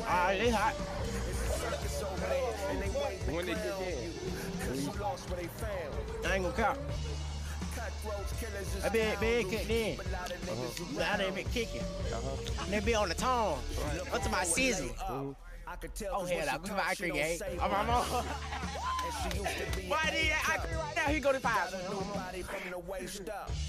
Alright, 0.00 0.40
they 0.40 0.50
hot. 0.50 0.74
When 3.30 3.46
they 3.46 3.54
kick 3.54 3.80
in. 3.80 4.12
I 6.24 6.34
ain't 6.34 6.42
gonna 6.42 6.56
count. 6.56 6.78
I 8.84 8.88
be, 8.88 9.00
be 9.20 9.44
kicked 9.48 9.70
in. 9.70 9.98
Now 10.96 11.16
they 11.16 11.30
been 11.30 11.46
kicking. 11.48 11.82
They 12.68 12.80
be 12.80 12.94
on 12.94 13.08
the 13.08 13.14
tongue. 13.14 13.58
Up 14.12 14.22
to 14.22 14.28
my 14.30 14.44
season. 14.44 14.90
Oh, 16.10 16.24
hell, 16.24 16.48
I'm 16.50 16.62
my 16.76 16.82
ice 16.86 16.98
cream 16.98 17.14
game. 17.14 17.38
I'm 17.60 17.70
mom. 17.70 18.04
Why 19.88 20.10
did 20.10 20.32
I 20.48 20.56
cream 20.58 20.78
right 20.78 20.96
now? 20.96 21.12
He 21.12 21.20
go 21.20 21.32
to 21.32 21.40
five. 21.40 21.72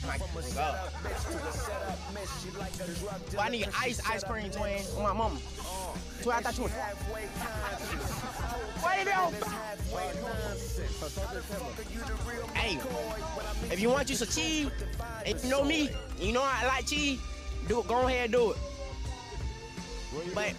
My 0.05 0.17
God. 0.55 0.91
Well, 3.33 3.41
I 3.41 3.49
need 3.49 3.67
ice 3.79 4.01
ice 4.07 4.23
cream 4.23 4.49
twin 4.51 4.83
on 4.97 5.03
my 5.03 5.13
mama. 5.13 5.39
Two 6.21 6.31
out 6.31 6.45
of 6.45 6.55
twenty. 6.55 6.73
Why 8.81 8.97
they 8.97 9.05
be? 9.05 9.11
Hey, 12.53 12.79
if 13.71 13.79
you 13.79 13.89
want 13.89 14.09
you 14.09 14.15
some 14.15 14.27
cheese, 14.27 14.69
and 15.25 15.43
you 15.43 15.49
know 15.49 15.63
me, 15.63 15.89
you 16.19 16.31
know 16.33 16.43
I 16.43 16.65
like 16.65 16.87
cheese, 16.87 17.19
do 17.67 17.79
it. 17.81 17.87
Go 17.87 18.07
ahead 18.07 18.25
and 18.25 18.33
do 18.33 18.51
it. 18.51 18.57
But, 20.33 20.53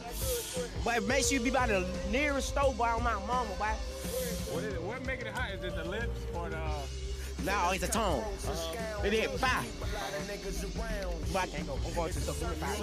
but 0.85 1.03
make 1.05 1.25
sure 1.25 1.39
you 1.39 1.45
be 1.45 1.51
by 1.51 1.67
the 1.67 1.87
nearest 2.11 2.49
store, 2.51 2.73
boy, 2.75 2.85
on 2.85 3.03
my 3.03 3.15
mama, 3.27 3.49
boy. 3.59 3.67
What 4.53 4.65
is 4.65 4.75
it? 4.75 4.83
What 4.83 5.05
making 5.07 5.27
it 5.27 5.35
hot? 5.35 5.51
Is 5.53 5.65
it 5.65 5.77
the 5.77 5.85
lips 5.85 6.21
or 6.35 6.49
the? 6.49 6.61
Now 7.45 7.71
it's 7.71 7.85
a 7.85 7.89
tone. 7.89 8.21
Uh-huh. 8.21 9.07
It 9.07 9.13
is 9.15 9.31
five. 9.41 9.67
But 11.33 11.43
I 11.43 11.47
can't 11.47 11.67
go. 11.67 11.79
I'm 11.87 11.95
going 11.95 12.13
to 12.13 12.21
the 12.21 12.33
five. 12.33 12.79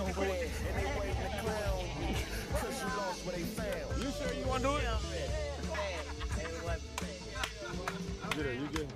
You 3.97 4.11
sure 4.11 4.33
you 4.39 4.47
want 4.47 4.63
to 4.63 4.69
do 4.69 4.75
it? 4.75 4.83
Get 8.35 8.45
it. 8.45 8.59
You 8.59 8.67
get. 8.67 8.87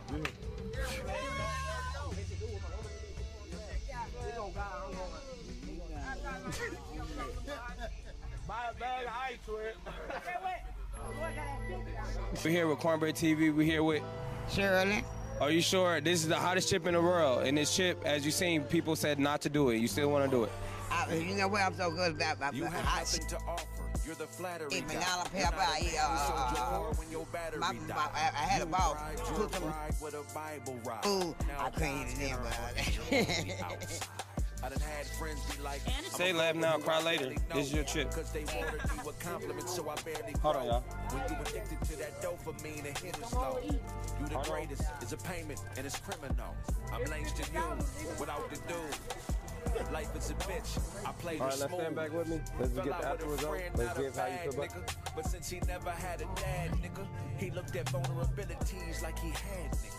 We're 12.43 12.51
here 12.51 12.67
with 12.67 12.79
Cornbread 12.79 13.15
TV. 13.15 13.53
We're 13.55 13.63
here 13.65 13.83
with. 13.83 14.01
Shirley. 14.49 15.03
Are 15.41 15.51
you 15.51 15.61
sure 15.61 16.01
this 16.01 16.21
is 16.21 16.27
the 16.27 16.35
hottest 16.35 16.69
chip 16.69 16.87
in 16.87 16.93
the 16.93 17.01
world? 17.01 17.45
And 17.45 17.57
this 17.57 17.75
chip, 17.75 18.01
as 18.05 18.25
you 18.25 18.31
seen, 18.31 18.63
people 18.63 18.95
said 18.95 19.19
not 19.19 19.41
to 19.41 19.49
do 19.49 19.69
it. 19.69 19.77
You 19.77 19.87
still 19.87 20.09
want 20.09 20.25
to 20.29 20.31
do 20.35 20.43
it? 20.43 20.51
I, 20.91 21.13
you 21.13 21.35
know 21.35 21.47
what 21.47 21.61
I'm 21.61 21.75
so 21.75 21.91
good 21.91 22.11
about? 22.15 22.37
about 22.37 22.53
You 22.55 22.63
have 22.65 22.73
hot 22.83 22.99
nothing 23.01 23.27
to 23.27 23.37
offer. 23.47 23.65
You're 24.05 24.15
the 24.15 24.25
flattery 24.27 24.69
Eat 24.71 24.87
guy. 24.87 24.93
banana 24.95 25.23
You're 25.33 25.43
pepper, 25.43 25.57
I 25.59 25.79
eat, 25.83 25.93
uh, 25.99 26.07
uh, 26.07 26.53
you're 26.55 26.79
more 26.79 26.91
when 26.93 27.11
your 27.11 27.25
battery 27.27 27.59
my- 27.59 27.73
die. 27.73 27.95
my- 27.95 28.09
I- 28.13 28.31
I 28.33 28.45
had 28.47 28.61
a 28.63 28.65
You 28.65 28.71
ball. 28.71 28.95
ride 28.95 29.17
Put 29.17 29.37
your 29.37 29.47
them- 29.49 29.63
ride 29.65 29.93
with 30.01 30.13
a 30.15 30.23
Bible 30.33 30.79
ride. 30.83 31.05
Ooh, 31.05 31.35
Now 31.47 31.65
I 31.65 31.69
couldn't 31.69 32.07
eat 32.09 32.17
God's 32.17 32.19
it 32.19 33.47
in 33.51 33.53
but- 33.59 34.09
her 34.71 34.75
on 34.75 34.79
the 34.79 34.85
outside. 34.85 34.85
I 34.85 34.85
done 34.85 34.97
had 34.97 35.05
friends 35.07 35.55
be 35.55 35.63
like, 35.63 35.81
Say 36.05 36.33
laugh 36.33 36.55
now, 36.55 36.77
cry 36.77 37.01
later. 37.01 37.33
This 37.53 37.67
is 37.67 37.73
your 37.73 37.83
chip. 37.83 38.11
Cause 38.11 38.31
they 38.31 38.43
wanted 38.43 38.81
you 38.83 39.09
a 39.09 39.13
compliment, 39.13 39.69
so 39.69 39.89
I 39.89 39.95
barely 40.01 40.33
Hold 40.41 40.55
on, 40.55 40.65
y'all. 40.65 40.81
When 41.09 41.23
you 41.29 41.37
addicted 41.41 41.81
to 41.89 41.97
that 41.99 42.21
dopamine, 42.21 42.85
it 42.85 42.97
hit 42.97 43.21
us 43.23 43.33
low. 43.33 43.59
You 43.63 44.27
the 44.27 44.49
greatest, 44.49 44.83
it's 45.01 45.13
a 45.13 45.17
payment, 45.17 45.59
and 45.77 45.85
it's 45.85 45.99
criminal. 45.99 46.55
I'm 46.91 47.03
Langston 47.05 47.45
Hughes, 47.51 48.19
without 48.19 48.49
the 48.49 48.57
dude. 48.67 49.91
Life 49.91 50.15
is 50.15 50.31
a 50.31 50.33
bitch. 50.33 50.79
I 51.05 51.11
play 51.13 51.37
All 51.39 51.47
right, 51.47 51.59
let's 51.59 51.73
stand 51.73 51.95
back 51.95 52.13
with 52.13 52.27
me. 52.27 52.39
Let's 52.59 52.71
get 52.73 52.85
the 52.85 52.91
with 52.91 52.99
a 52.99 53.07
afterwards 53.07 53.43
on. 53.43 53.57
Let's 53.75 53.99
give 53.99 54.15
how 54.15 54.27
you 54.27 54.51
feel 54.51 54.63
about 54.63 54.69
nigga. 54.69 54.95
But 55.15 55.25
since 55.25 55.49
he 55.49 55.59
never 55.67 55.91
had 55.91 56.21
a 56.21 56.27
dad, 56.35 56.71
nigga, 56.81 57.05
he 57.37 57.51
looked 57.51 57.75
at 57.75 57.85
vulnerabilities 57.87 59.01
like 59.03 59.19
he 59.19 59.29
had 59.29 59.71
niggas. 59.71 59.98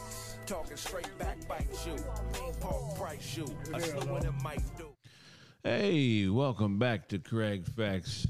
Talking 0.51 0.77
straight 0.77 1.17
back, 1.17 1.37
bite 1.47 1.69
you. 1.87 1.93
Mean 1.93 2.53
Paul 2.59 2.93
Price 2.99 3.37
you. 3.37 3.47
A 3.73 3.81
slew 3.81 4.17
of 4.17 4.23
them 4.25 4.35
might 4.43 4.61
do. 4.77 4.89
Hey, 5.63 6.27
welcome 6.27 6.77
back 6.77 7.07
to 7.11 7.21
Craig 7.21 7.65
Facts. 7.65 8.27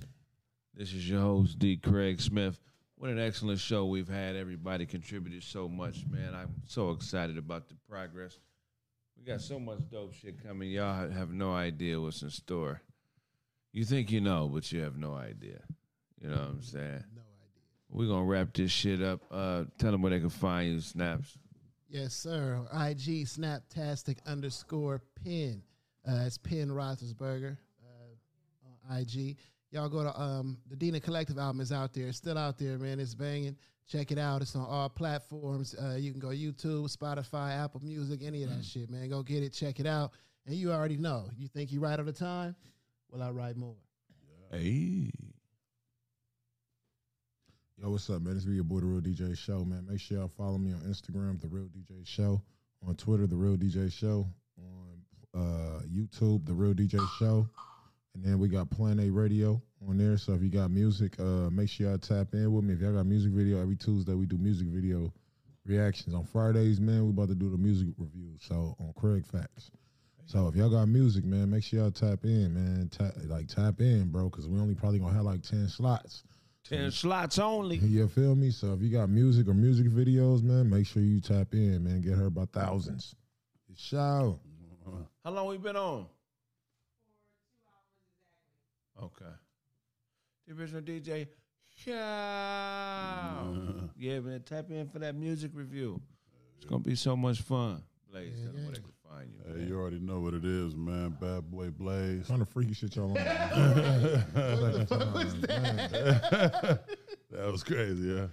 This 0.74 0.92
is 0.92 1.08
your 1.08 1.22
host, 1.22 1.58
D. 1.58 1.78
Craig 1.78 2.20
Smith. 2.20 2.60
What 2.96 3.08
an 3.08 3.18
excellent 3.18 3.58
show 3.58 3.86
we've 3.86 4.06
had. 4.06 4.36
Everybody 4.36 4.84
contributed 4.84 5.42
so 5.42 5.66
much, 5.66 6.04
man. 6.10 6.34
I'm 6.34 6.56
so 6.66 6.90
excited 6.90 7.38
about 7.38 7.70
the 7.70 7.76
progress. 7.88 8.38
We 9.16 9.24
got 9.24 9.40
so 9.40 9.58
much 9.58 9.78
dope 9.90 10.12
shit 10.12 10.46
coming. 10.46 10.70
Y'all 10.70 11.08
have 11.08 11.32
no 11.32 11.54
idea 11.54 11.98
what's 11.98 12.20
in 12.20 12.28
store. 12.28 12.82
You 13.72 13.86
think 13.86 14.10
you 14.10 14.20
know, 14.20 14.46
but 14.52 14.70
you 14.70 14.82
have 14.82 14.98
no 14.98 15.14
idea. 15.14 15.62
You 16.20 16.28
know 16.28 16.36
what 16.36 16.48
I'm 16.48 16.62
saying? 16.62 17.04
No 17.14 17.22
idea. 17.22 17.88
We're 17.88 18.08
going 18.08 18.26
to 18.26 18.30
wrap 18.30 18.52
this 18.52 18.70
shit 18.70 19.00
up. 19.00 19.22
Uh, 19.30 19.64
tell 19.78 19.90
them 19.90 20.02
where 20.02 20.10
they 20.10 20.20
can 20.20 20.28
find 20.28 20.70
you, 20.70 20.80
Snaps. 20.82 21.38
Yes, 21.90 22.14
sir. 22.14 22.60
IG 22.72 23.26
Snaptastic 23.26 24.18
underscore 24.24 25.02
pin. 25.24 25.60
Uh, 26.08 26.22
it's 26.24 26.38
Pin 26.38 26.68
Roethlisberger 26.68 27.56
uh, 27.82 28.92
on 28.92 28.98
IG. 29.00 29.36
Y'all 29.72 29.88
go 29.88 30.04
to 30.04 30.20
um, 30.20 30.58
the 30.68 30.76
Dina 30.76 31.00
Collective 31.00 31.36
album 31.36 31.60
is 31.60 31.72
out 31.72 31.92
there. 31.92 32.06
It's 32.06 32.18
still 32.18 32.38
out 32.38 32.58
there, 32.58 32.78
man. 32.78 33.00
It's 33.00 33.14
banging. 33.16 33.56
Check 33.88 34.12
it 34.12 34.18
out. 34.18 34.40
It's 34.40 34.54
on 34.54 34.66
all 34.66 34.88
platforms. 34.88 35.74
Uh, 35.74 35.96
you 35.96 36.12
can 36.12 36.20
go 36.20 36.28
YouTube, 36.28 36.96
Spotify, 36.96 37.60
Apple 37.60 37.80
Music, 37.82 38.20
any 38.22 38.44
of 38.44 38.50
that 38.50 38.64
shit, 38.64 38.88
man. 38.88 39.08
Go 39.08 39.24
get 39.24 39.42
it. 39.42 39.52
Check 39.52 39.80
it 39.80 39.86
out. 39.86 40.12
And 40.46 40.54
you 40.54 40.72
already 40.72 40.96
know. 40.96 41.28
You 41.36 41.48
think 41.48 41.72
you 41.72 41.80
right 41.80 41.98
all 41.98 42.04
the 42.04 42.12
time? 42.12 42.54
Well, 43.10 43.20
I 43.20 43.30
write 43.30 43.56
more. 43.56 43.74
Hey. 44.52 45.10
Yo, 47.82 47.88
what's 47.88 48.10
up, 48.10 48.20
man? 48.20 48.34
This 48.34 48.44
be 48.44 48.56
your 48.56 48.64
boy, 48.64 48.80
The 48.80 48.86
Real 48.86 49.00
DJ 49.00 49.34
Show, 49.34 49.64
man. 49.64 49.86
Make 49.88 50.00
sure 50.00 50.18
y'all 50.18 50.28
follow 50.28 50.58
me 50.58 50.70
on 50.74 50.80
Instagram, 50.80 51.40
The 51.40 51.48
Real 51.48 51.64
DJ 51.64 52.06
Show, 52.06 52.42
on 52.86 52.94
Twitter, 52.94 53.26
The 53.26 53.36
Real 53.36 53.56
DJ 53.56 53.90
Show, 53.90 54.28
on 54.58 55.00
uh, 55.34 55.80
YouTube, 55.90 56.44
The 56.44 56.52
Real 56.52 56.74
DJ 56.74 57.00
Show, 57.18 57.48
and 58.14 58.22
then 58.22 58.38
we 58.38 58.50
got 58.50 58.68
Plan 58.68 59.00
A 59.00 59.08
Radio 59.08 59.62
on 59.88 59.96
there. 59.96 60.18
So 60.18 60.34
if 60.34 60.42
you 60.42 60.50
got 60.50 60.70
music, 60.70 61.18
uh, 61.18 61.48
make 61.48 61.70
sure 61.70 61.88
y'all 61.88 61.96
tap 61.96 62.34
in 62.34 62.52
with 62.52 62.64
me. 62.64 62.74
If 62.74 62.82
y'all 62.82 62.92
got 62.92 63.06
music 63.06 63.32
video, 63.32 63.62
every 63.62 63.76
Tuesday 63.76 64.12
we 64.12 64.26
do 64.26 64.36
music 64.36 64.66
video 64.66 65.10
reactions. 65.64 66.14
On 66.14 66.26
Fridays, 66.26 66.82
man, 66.82 67.04
we 67.04 67.10
about 67.12 67.28
to 67.28 67.34
do 67.34 67.50
the 67.50 67.56
music 67.56 67.88
review. 67.96 68.34
So 68.40 68.76
on 68.78 68.92
Craig 68.94 69.24
Facts. 69.24 69.70
So 70.26 70.48
if 70.48 70.54
y'all 70.54 70.68
got 70.68 70.86
music, 70.88 71.24
man, 71.24 71.48
make 71.48 71.64
sure 71.64 71.78
y'all 71.78 71.90
tap 71.90 72.24
in, 72.24 72.52
man. 72.52 72.90
Like 73.24 73.48
tap 73.48 73.80
in, 73.80 74.10
bro, 74.10 74.28
because 74.28 74.48
we 74.48 74.60
only 74.60 74.74
probably 74.74 74.98
gonna 74.98 75.14
have 75.14 75.24
like 75.24 75.40
ten 75.40 75.66
slots. 75.66 76.24
Ten 76.70 76.90
slots 76.92 77.38
only. 77.40 77.78
You 77.78 78.06
feel 78.06 78.36
me? 78.36 78.52
So 78.52 78.74
if 78.74 78.80
you 78.80 78.90
got 78.90 79.08
music 79.08 79.48
or 79.48 79.54
music 79.54 79.88
videos, 79.88 80.40
man, 80.44 80.70
make 80.70 80.86
sure 80.86 81.02
you 81.02 81.20
tap 81.20 81.52
in, 81.52 81.82
man. 81.82 82.00
Get 82.00 82.14
her 82.14 82.30
by 82.30 82.44
thousands. 82.44 83.16
It's 83.68 83.82
show. 83.82 84.38
How 85.24 85.30
long 85.32 85.48
we 85.48 85.58
been 85.58 85.74
on? 85.74 86.06
Okay. 89.02 89.24
The 90.46 90.54
original 90.54 90.82
DJ. 90.82 91.26
Yeah. 91.84 93.42
Yeah, 93.96 94.20
man. 94.20 94.42
Tap 94.42 94.70
in 94.70 94.88
for 94.88 95.00
that 95.00 95.16
music 95.16 95.50
review. 95.54 96.00
It's 96.56 96.66
gonna 96.66 96.84
be 96.84 96.94
so 96.94 97.16
much 97.16 97.40
fun. 97.40 97.82
Blaze, 98.12 98.42
tell 98.44 98.52
them 98.52 98.62
where 98.64 98.74
they 98.74 98.80
can 98.80 98.92
find 99.10 99.30
you. 99.32 99.54
Hey, 99.54 99.68
you 99.68 99.78
already 99.78 99.98
know 99.98 100.20
what 100.20 100.34
it 100.34 100.44
is, 100.44 100.76
man. 100.76 101.16
Bad 101.20 101.50
boy 101.50 101.70
Blaze. 101.70 102.26
Kind 102.26 102.42
of 102.42 102.48
freaky 102.48 102.74
shit 102.74 102.96
y'all 102.96 103.10
on. 103.10 103.14
What 103.16 104.72
the 104.72 104.86
fuck 104.88 105.14
was 105.14 105.40
that? 105.40 106.84
that 107.30 107.52
was 107.52 107.62
crazy, 107.62 108.08
yeah. 108.08 108.26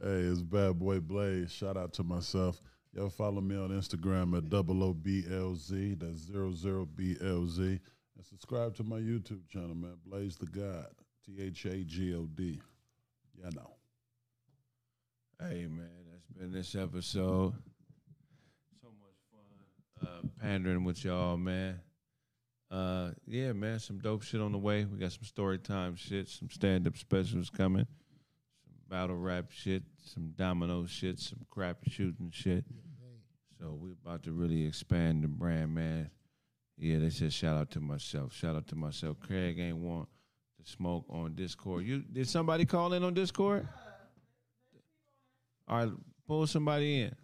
Hey, 0.00 0.20
it's 0.30 0.42
Bad 0.42 0.78
Boy 0.78 1.00
Blaze. 1.00 1.50
Shout 1.50 1.76
out 1.76 1.92
to 1.94 2.04
myself. 2.04 2.60
Yo, 2.94 3.08
follow 3.08 3.40
me 3.40 3.56
on 3.56 3.70
Instagram 3.70 4.36
at 4.36 4.48
double 4.48 4.82
O 4.84 4.94
B 4.94 5.24
L 5.30 5.54
Z. 5.54 5.96
That's 5.98 6.20
zero 6.20 6.52
zero 6.52 6.86
B 6.86 7.16
L 7.20 7.46
Z. 7.46 7.62
And 7.62 7.80
subscribe 8.24 8.74
to 8.76 8.84
my 8.84 8.98
YouTube 8.98 9.48
channel, 9.48 9.74
man. 9.74 9.96
Blaze 10.06 10.36
the 10.36 10.46
God. 10.46 10.86
T 11.26 11.36
H 11.40 11.64
A 11.66 11.84
G 11.84 12.14
O 12.14 12.26
D. 12.34 12.60
Yeah, 13.40 13.50
know. 13.50 13.74
Hey 15.40 15.66
man, 15.66 15.90
that's 16.10 16.26
been 16.36 16.52
this 16.52 16.74
episode. 16.74 17.54
Uh, 20.08 20.26
pandering 20.40 20.84
with 20.84 21.04
y'all, 21.04 21.36
man. 21.36 21.80
Uh, 22.70 23.10
yeah, 23.26 23.52
man, 23.52 23.78
some 23.78 23.98
dope 23.98 24.22
shit 24.22 24.40
on 24.40 24.52
the 24.52 24.58
way. 24.58 24.84
We 24.84 24.98
got 24.98 25.12
some 25.12 25.24
story 25.24 25.58
time 25.58 25.96
shit, 25.96 26.28
some 26.28 26.50
stand 26.50 26.86
up 26.86 26.96
specials 26.96 27.50
coming, 27.50 27.86
some 28.64 28.76
battle 28.88 29.16
rap 29.16 29.46
shit, 29.50 29.82
some 30.04 30.32
domino 30.36 30.86
shit, 30.86 31.18
some 31.18 31.40
crap 31.50 31.78
shooting 31.88 32.30
shit. 32.32 32.64
So 33.58 33.76
we're 33.80 33.96
about 34.04 34.22
to 34.24 34.32
really 34.32 34.66
expand 34.66 35.24
the 35.24 35.28
brand, 35.28 35.74
man. 35.74 36.10
Yeah, 36.76 36.98
they 36.98 37.10
said 37.10 37.32
shout 37.32 37.56
out 37.56 37.70
to 37.72 37.80
myself. 37.80 38.32
Shout 38.32 38.54
out 38.54 38.68
to 38.68 38.76
myself. 38.76 39.18
Craig 39.20 39.58
ain't 39.58 39.78
want 39.78 40.08
to 40.62 40.70
smoke 40.70 41.06
on 41.10 41.34
Discord. 41.34 41.84
You 41.84 42.00
did 42.00 42.28
somebody 42.28 42.64
call 42.64 42.92
in 42.92 43.02
on 43.02 43.14
Discord? 43.14 43.66
All 45.66 45.78
right, 45.78 45.92
pull 46.26 46.46
somebody 46.46 47.02
in. 47.02 47.14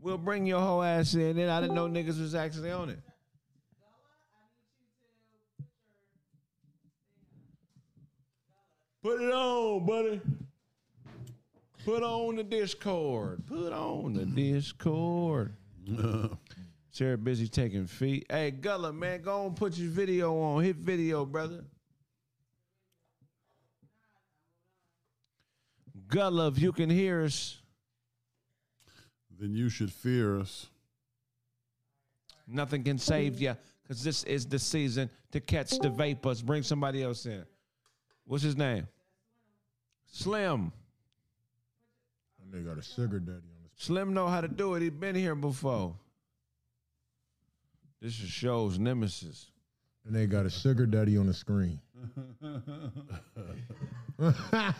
We'll 0.00 0.18
bring 0.18 0.46
your 0.46 0.60
whole 0.60 0.82
ass 0.82 1.14
in. 1.14 1.36
Then 1.36 1.48
I 1.48 1.60
didn't 1.60 1.74
know 1.74 1.88
niggas 1.88 2.20
was 2.20 2.34
actually 2.34 2.70
on 2.70 2.90
it. 2.90 3.00
Put 9.02 9.22
it 9.22 9.32
on, 9.32 9.86
buddy. 9.86 10.20
Put 11.84 12.02
on 12.02 12.36
the 12.36 12.44
Discord. 12.44 13.46
Put 13.46 13.72
on 13.72 14.12
the 14.12 14.26
Discord. 14.26 15.54
Sarah 16.90 17.16
busy 17.16 17.48
taking 17.48 17.86
feet. 17.86 18.26
Hey, 18.28 18.50
Gullah, 18.50 18.92
man, 18.92 19.22
go 19.22 19.46
on 19.46 19.54
put 19.54 19.76
your 19.78 19.90
video 19.90 20.36
on. 20.36 20.62
Hit 20.64 20.76
video, 20.76 21.24
brother. 21.24 21.64
Gullah, 26.08 26.48
if 26.48 26.58
you 26.58 26.72
can 26.72 26.90
hear 26.90 27.22
us, 27.22 27.58
Then 29.38 29.54
you 29.54 29.68
should 29.68 29.92
fear 29.92 30.40
us. 30.40 30.66
nothing 32.46 32.82
can 32.82 32.98
save 32.98 33.40
you 33.40 33.54
because 33.82 34.02
this 34.02 34.24
is 34.24 34.46
the 34.46 34.58
season 34.58 35.08
to 35.32 35.40
catch 35.40 35.78
the 35.78 35.90
vapors. 35.90 36.42
Bring 36.42 36.62
somebody 36.62 37.02
else 37.02 37.24
in. 37.26 37.44
What's 38.24 38.42
his 38.42 38.56
name? 38.56 38.88
Slim. 40.10 40.72
They 42.50 42.60
got 42.60 42.78
a 42.78 42.82
sugar 42.82 43.20
daddy 43.20 43.36
on 43.36 43.62
this. 43.62 43.72
Slim 43.76 44.14
know 44.14 44.26
how 44.26 44.40
to 44.40 44.48
do 44.48 44.74
it. 44.74 44.82
He 44.82 44.88
been 44.88 45.14
here 45.14 45.34
before. 45.34 45.94
This 48.00 48.18
is 48.20 48.28
show's 48.30 48.78
nemesis. 48.78 49.50
And 50.06 50.16
they 50.16 50.26
got 50.26 50.46
a 50.46 50.50
sugar 50.50 50.86
daddy 50.86 51.18
on 51.18 51.26
the 51.26 51.34
screen. 51.34 51.78
Is 52.42 52.54
that 54.18 54.74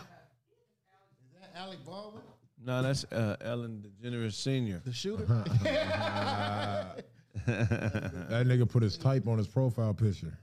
Alec 1.55 1.85
Baldwin? 1.85 2.22
No, 2.64 2.82
that's 2.82 3.05
uh, 3.05 3.36
Ellen 3.40 3.85
DeGeneres 4.02 4.35
Senior. 4.35 4.82
The 4.85 4.93
shooter? 4.93 5.24
that 7.47 8.47
nigga 8.47 8.68
put 8.68 8.82
his 8.82 8.98
type 8.98 9.26
on 9.26 9.39
his 9.39 9.47
profile 9.47 9.94
picture. 9.94 10.36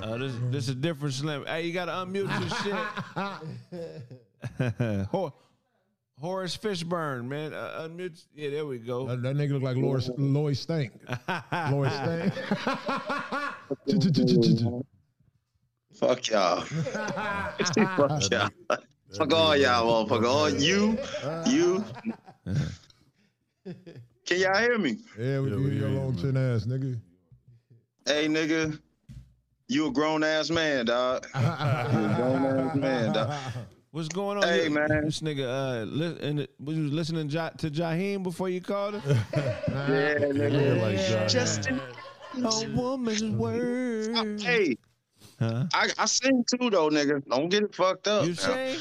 Uh, 0.00 0.16
this 0.18 0.32
this 0.50 0.68
is 0.68 0.74
different 0.76 1.14
Slim. 1.14 1.44
Hey, 1.46 1.66
you 1.66 1.72
gotta 1.72 1.92
unmute 1.92 2.28
your 2.40 2.48
shit. 4.98 5.06
Hor- 5.08 5.32
Horace 6.20 6.56
Fishburne, 6.56 7.26
man. 7.26 7.52
Uh, 7.54 7.86
unmute. 7.88 8.24
Yeah, 8.34 8.50
there 8.50 8.66
we 8.66 8.78
go. 8.78 9.06
That, 9.06 9.22
that 9.22 9.36
nigga 9.36 9.52
look 9.52 9.62
like 9.62 9.76
Lois, 9.76 10.10
Lois 10.16 10.60
Stank. 10.60 10.92
Lois 11.70 11.92
Stank. 11.94 12.32
Fuck 15.98 16.28
y'all. 16.28 16.60
Fuck 16.62 18.30
y'all. 18.30 18.50
Fuck 19.16 19.32
all 19.32 19.56
y'all, 19.56 20.06
motherfucker. 20.06 20.28
All 20.28 20.50
you, 20.50 20.98
you. 21.46 21.84
Can 24.26 24.40
y'all 24.40 24.58
hear 24.58 24.78
me? 24.78 24.98
Yeah, 25.18 25.40
we 25.40 25.50
yeah, 25.50 25.80
your 25.80 25.88
long 25.90 26.16
chin 26.16 26.36
ass, 26.36 26.64
nigga. 26.66 26.98
Hey, 28.04 28.26
nigga. 28.28 28.78
You 29.68 29.88
a 29.88 29.90
grown 29.92 30.22
ass 30.22 30.50
man, 30.50 30.86
dog. 30.86 31.26
you 31.34 31.40
a 31.40 32.12
grown 32.16 32.44
ass 32.46 32.76
man, 32.76 33.12
dog. 33.12 33.34
What's 33.90 34.08
going 34.08 34.36
on? 34.38 34.42
Hey, 34.44 34.62
here? 34.62 34.70
man. 34.70 35.04
This 35.04 35.20
nigga, 35.20 35.44
uh, 35.46 35.84
li- 35.84 36.18
and 36.20 36.46
was 36.60 36.76
you 36.76 36.88
listening 36.88 37.28
ja- 37.30 37.48
to 37.50 37.70
Jaheim 37.70 38.22
before 38.22 38.48
you 38.48 38.60
called 38.60 39.00
him? 39.00 39.16
Yeah, 39.68 40.18
nigga. 40.18 40.80
like 40.82 41.28
Justin. 41.28 41.80
A 42.36 42.68
woman's 42.76 43.24
word. 43.24 44.40
Hey, 44.40 44.76
Huh? 45.38 45.64
I, 45.74 45.90
I 45.98 46.06
sing 46.06 46.44
too, 46.44 46.70
though, 46.70 46.88
nigga. 46.88 47.24
Don't 47.28 47.48
get 47.48 47.62
it 47.62 47.74
fucked 47.74 48.08
up. 48.08 48.24
You 48.24 48.30
now. 48.30 48.36
sing? 48.36 48.78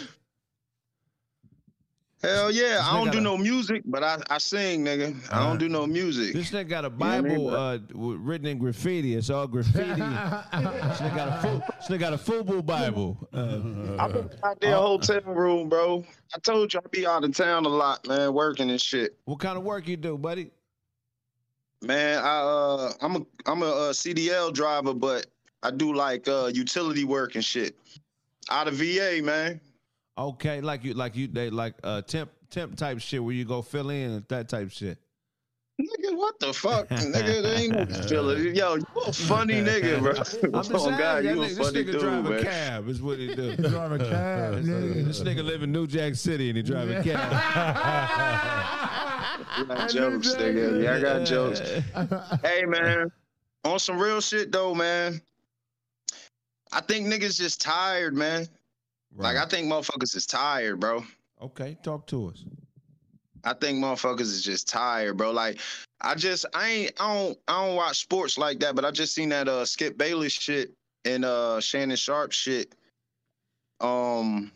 Hell 2.25 2.51
yeah. 2.51 2.79
I 2.81 2.97
don't 2.97 3.11
do 3.11 3.17
got 3.17 3.23
no 3.23 3.37
music, 3.37 3.83
but 3.85 4.03
I, 4.03 4.17
I 4.29 4.37
sing, 4.39 4.83
nigga. 4.83 5.15
I 5.31 5.45
don't 5.45 5.59
do 5.59 5.69
no 5.69 5.85
music. 5.85 6.33
This 6.33 6.49
nigga 6.49 6.69
got 6.69 6.85
a 6.85 6.89
know 6.89 6.95
I 7.05 7.21
mean? 7.21 7.33
Bible 7.33 7.55
uh, 7.55 7.77
written 7.93 8.47
in 8.47 8.57
graffiti. 8.57 9.15
It's 9.15 9.29
all 9.29 9.47
graffiti. 9.47 9.85
this 9.85 9.99
nigga 9.99 11.15
got 11.15 11.27
a 11.27 11.41
fu- 11.41 11.73
this 11.77 11.87
nigga 11.87 11.99
got 11.99 12.13
a 12.13 12.17
FUBU 12.17 12.65
Bible. 12.65 13.17
Uh, 13.31 13.37
I'm 13.99 14.11
in 14.11 14.17
a 14.17 14.29
goddamn 14.41 14.73
hotel 14.73 15.21
room, 15.25 15.69
bro. 15.69 16.03
I 16.33 16.39
told 16.39 16.73
you 16.73 16.79
I 16.83 16.87
be 16.89 17.05
out 17.05 17.23
of 17.23 17.35
town 17.35 17.65
a 17.65 17.69
lot, 17.69 18.07
man, 18.07 18.33
working 18.33 18.71
and 18.71 18.81
shit. 18.81 19.17
what 19.25 19.39
kind 19.39 19.57
of 19.57 19.63
work 19.63 19.87
you 19.87 19.97
do, 19.97 20.17
buddy? 20.17 20.49
Man, 21.81 22.23
I 22.23 22.39
uh, 22.39 22.93
I'm 23.01 23.17
a 23.17 23.25
I'm 23.45 23.61
a, 23.61 23.65
uh 23.65 23.93
CDL 23.93 24.51
driver, 24.51 24.93
but 24.93 25.27
I 25.65 25.71
do 25.71 25.95
like 25.95 26.27
uh 26.27 26.51
utility 26.53 27.05
work 27.05 27.33
and 27.33 27.43
shit. 27.43 27.75
Out 28.51 28.67
of 28.67 28.75
VA, 28.75 29.19
man. 29.23 29.59
Okay, 30.15 30.61
like 30.61 30.83
you, 30.83 30.93
like 30.93 31.15
you, 31.15 31.27
they 31.27 31.49
like 31.49 31.73
uh, 31.83 32.03
temp, 32.03 32.29
temp 32.51 32.77
type 32.77 33.01
shit 33.01 33.21
where 33.23 33.33
you 33.33 33.45
go 33.45 33.63
fill 33.63 33.89
in 33.89 34.11
and 34.11 34.25
that 34.27 34.47
type 34.47 34.69
shit. 34.69 34.99
Nigga, 35.81 36.15
what 36.15 36.39
the 36.39 36.53
fuck? 36.53 36.87
nigga, 36.89 37.41
there 37.41 37.55
ain't 37.57 37.73
no 37.73 37.79
utility. 37.97 38.51
Yo, 38.51 38.75
you 38.75 38.85
a 39.07 39.11
funny 39.11 39.55
nigga, 39.55 39.99
bro. 39.99 40.11
I'm 40.59 40.63
just 40.63 40.71
oh 40.71 40.77
saying, 40.77 40.97
God, 40.99 41.23
that 41.25 41.35
you 41.35 41.41
a 41.41 41.47
nigga, 41.47 41.57
this 41.57 41.71
nigga 41.71 41.91
dude, 41.91 41.99
drive 41.99 42.25
a 42.25 42.29
man. 42.29 42.43
cab 42.43 42.87
is 42.87 43.01
what 43.01 43.17
he 43.17 43.35
do. 43.35 43.55
Drive 43.57 43.91
a 43.93 43.97
cab, 43.97 44.53
nigga. 44.63 45.05
This 45.05 45.21
nigga 45.21 45.43
live 45.43 45.63
in 45.63 45.71
New 45.71 45.87
Jack 45.87 46.13
City 46.13 46.49
and 46.49 46.57
he 46.57 46.63
drive 46.63 46.91
a 46.91 47.01
cab. 47.01 47.31
You 49.57 49.65
got 49.65 49.89
jokes, 49.89 50.35
nigga. 50.35 50.83
Yeah, 50.83 50.95
I 50.95 50.99
got 51.01 51.25
jokes. 51.25 51.59
hey 52.43 52.65
man, 52.65 53.11
on 53.63 53.79
some 53.79 53.97
real 53.97 54.21
shit 54.21 54.51
though, 54.51 54.75
man. 54.75 55.19
I 56.75 56.81
think 56.81 57.07
niggas 57.07 57.37
just 57.37 57.61
tired, 57.61 58.13
man. 58.13 58.47
Like 59.15 59.37
I 59.37 59.45
think 59.45 59.71
motherfuckers 59.71 60.13
is 60.13 60.25
tired, 60.25 60.81
bro. 60.81 61.05
Okay, 61.41 61.77
talk 61.81 62.05
to 62.07 62.27
us. 62.27 62.43
I 63.45 63.53
think 63.53 63.79
motherfuckers 63.79 64.21
is 64.21 64.43
just 64.43 64.67
tired, 64.67 65.15
bro. 65.15 65.31
Like 65.31 65.59
I 66.01 66.15
just 66.15 66.45
I 66.53 66.69
ain't 66.69 66.91
I 66.99 67.15
don't 67.15 67.37
I 67.47 67.65
don't 67.65 67.75
watch 67.77 67.99
sports 67.99 68.37
like 68.37 68.59
that, 68.59 68.75
but 68.75 68.83
I 68.83 68.91
just 68.91 69.15
seen 69.15 69.29
that 69.29 69.47
uh 69.47 69.63
Skip 69.63 69.97
Bayless 69.97 70.33
shit 70.33 70.73
and 71.05 71.23
uh 71.23 71.61
Shannon 71.61 71.95
Sharpe 71.95 72.33
shit. 72.33 72.75
Um 73.79 74.51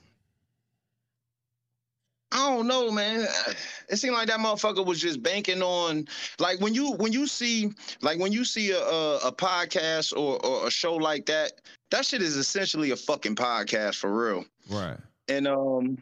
I 2.31 2.49
don't 2.49 2.67
know, 2.67 2.91
man. 2.91 3.25
It 3.89 3.95
seemed 3.95 4.13
like 4.13 4.27
that 4.27 4.39
motherfucker 4.39 4.85
was 4.85 4.99
just 4.99 5.23
banking 5.23 5.63
on 5.63 6.05
like 6.37 6.59
when 6.59 6.73
you 6.73 6.91
when 6.93 7.13
you 7.13 7.27
see 7.27 7.71
like 8.01 8.19
when 8.19 8.33
you 8.33 8.43
see 8.43 8.71
a 8.71 8.79
a, 8.79 9.17
a 9.27 9.31
podcast 9.31 10.11
or, 10.11 10.45
or 10.45 10.67
a 10.67 10.71
show 10.71 10.95
like 10.95 11.25
that, 11.27 11.53
that 11.91 12.05
shit 12.05 12.21
is 12.21 12.35
essentially 12.35 12.91
a 12.91 12.95
fucking 12.95 13.35
podcast 13.35 13.95
for 13.95 14.11
real. 14.11 14.45
Right. 14.69 14.97
And 15.27 15.47
um 15.47 16.01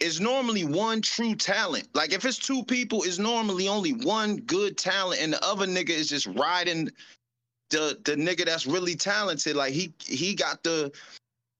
it's 0.00 0.20
normally 0.20 0.64
one 0.64 1.00
true 1.00 1.34
talent. 1.34 1.88
Like 1.94 2.12
if 2.12 2.24
it's 2.24 2.38
two 2.38 2.64
people, 2.64 3.04
it's 3.04 3.18
normally 3.18 3.68
only 3.68 3.92
one 3.92 4.36
good 4.38 4.76
talent, 4.76 5.20
and 5.20 5.32
the 5.32 5.44
other 5.44 5.66
nigga 5.66 5.90
is 5.90 6.08
just 6.08 6.26
riding 6.26 6.90
the 7.70 7.98
the 8.04 8.14
nigga 8.16 8.44
that's 8.44 8.66
really 8.66 8.96
talented. 8.96 9.56
Like 9.56 9.72
he 9.72 9.94
he 10.04 10.34
got 10.34 10.62
the 10.62 10.92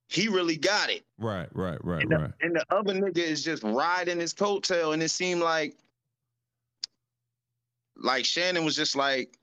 he 0.08 0.28
really 0.28 0.56
got 0.56 0.90
it. 0.90 1.04
Right, 1.18 1.48
right, 1.54 1.82
right, 1.84 2.02
And 2.02 2.10
the, 2.10 2.16
right. 2.16 2.30
and 2.42 2.56
the 2.56 2.64
other 2.70 2.92
nigga 2.92 3.18
is 3.18 3.42
just 3.42 3.62
riding 3.62 4.20
his 4.20 4.34
coattail, 4.34 4.92
and 4.92 5.02
it 5.02 5.10
seemed 5.10 5.40
like 5.40 5.76
like 7.96 8.24
Shannon 8.24 8.64
was 8.64 8.76
just 8.76 8.96
like 8.96 9.38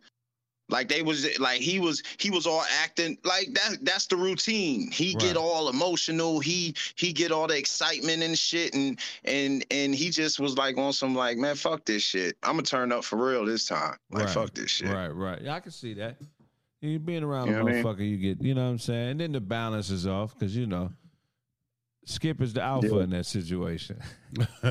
like 0.72 0.88
they 0.88 1.02
was 1.02 1.38
like 1.40 1.62
he 1.62 1.80
was 1.80 2.02
he 2.18 2.32
was 2.32 2.48
all 2.48 2.64
acting 2.82 3.18
like 3.24 3.54
that 3.54 3.78
that's 3.82 4.08
the 4.08 4.16
routine. 4.16 4.90
He 4.92 5.14
get 5.14 5.38
all 5.38 5.70
emotional, 5.70 6.40
he 6.40 6.76
he 6.96 7.14
get 7.14 7.32
all 7.32 7.48
the 7.48 7.58
excitement 7.58 8.24
and 8.24 8.38
shit 8.38 8.74
and 8.74 9.00
and 9.26 9.66
and 9.70 9.94
he 9.94 10.10
just 10.10 10.40
was 10.40 10.58
like 10.58 10.78
on 10.78 10.94
some 10.94 11.14
like, 11.14 11.38
man, 11.38 11.56
fuck 11.56 11.86
this 11.86 12.04
shit. 12.04 12.38
I'm 12.44 12.54
gonna 12.54 12.64
turn 12.64 12.92
up 12.92 13.04
for 13.04 13.18
real 13.18 13.46
this 13.46 13.68
time. 13.68 13.96
Like 14.12 14.26
right. 14.26 14.34
fuck 14.34 14.54
this 14.54 14.72
shit. 14.72 14.90
Right, 14.90 15.10
right. 15.10 15.42
Yeah, 15.42 15.56
I 15.56 15.60
can 15.60 15.72
see 15.72 15.94
that. 15.96 16.18
You 16.82 16.98
being 16.98 17.24
around 17.24 17.48
You 17.48 17.58
a 17.58 17.64
what 17.64 17.72
I 17.72 17.76
mean? 17.76 17.84
motherfucker, 17.84 18.10
you 18.10 18.18
get, 18.18 18.42
you 18.42 18.56
know 18.56 18.64
what 18.64 18.72
I'm 18.72 18.80
saying? 18.80 19.10
And 19.12 19.20
then 19.20 19.32
the 19.34 19.40
balance 19.40 19.92
is 19.92 20.08
off 20.08 20.34
because, 20.34 20.56
you 20.56 20.66
know, 20.66 20.92
Skip 22.06 22.42
is 22.42 22.54
the 22.54 22.62
alpha 22.62 22.88
Yeah. 22.96 23.04
in 23.04 23.10
that 23.12 23.26
situation. 23.26 24.00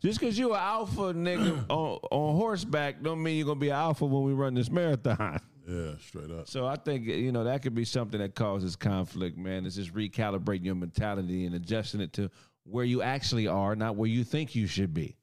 Just 0.00 0.18
because 0.20 0.38
you're 0.38 0.54
an 0.54 0.60
alpha 0.60 1.12
nigga 1.14 1.64
on, 1.68 1.98
on 2.10 2.36
horseback 2.36 3.02
don't 3.02 3.22
mean 3.22 3.36
you're 3.36 3.46
going 3.46 3.58
to 3.58 3.60
be 3.60 3.68
an 3.68 3.76
alpha 3.76 4.06
when 4.06 4.22
we 4.24 4.32
run 4.32 4.54
this 4.54 4.70
marathon. 4.70 5.40
Yeah, 5.68 5.92
straight 6.00 6.30
up. 6.30 6.48
So 6.48 6.66
I 6.66 6.76
think, 6.76 7.04
you 7.06 7.30
know, 7.30 7.44
that 7.44 7.62
could 7.62 7.74
be 7.74 7.84
something 7.84 8.18
that 8.20 8.34
causes 8.34 8.74
conflict, 8.76 9.36
man. 9.36 9.66
It's 9.66 9.76
just 9.76 9.92
recalibrating 9.92 10.64
your 10.64 10.74
mentality 10.74 11.44
and 11.44 11.54
adjusting 11.54 12.00
it 12.00 12.14
to 12.14 12.30
where 12.64 12.86
you 12.86 13.02
actually 13.02 13.46
are, 13.46 13.76
not 13.76 13.96
where 13.96 14.08
you 14.08 14.24
think 14.24 14.54
you 14.54 14.66
should 14.66 14.94
be. 14.94 15.16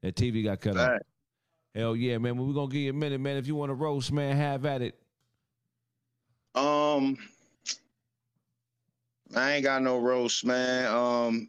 That 0.00 0.16
TV 0.16 0.42
got 0.44 0.62
cut 0.62 0.78
off. 0.78 0.88
Right. 0.88 1.02
Hell 1.74 1.94
yeah, 1.94 2.16
man. 2.16 2.38
Well, 2.38 2.46
we're 2.46 2.54
going 2.54 2.70
to 2.70 2.72
give 2.72 2.82
you 2.84 2.90
a 2.90 2.94
minute, 2.94 3.20
man. 3.20 3.36
If 3.36 3.46
you 3.46 3.54
want 3.54 3.68
to 3.68 3.74
roast, 3.74 4.10
man, 4.10 4.34
have 4.36 4.64
at 4.64 4.80
it. 4.80 4.94
Um, 6.54 7.18
I 9.34 9.52
ain't 9.52 9.64
got 9.64 9.82
no 9.82 9.98
roast, 9.98 10.44
man. 10.44 10.86
Um, 10.86 11.48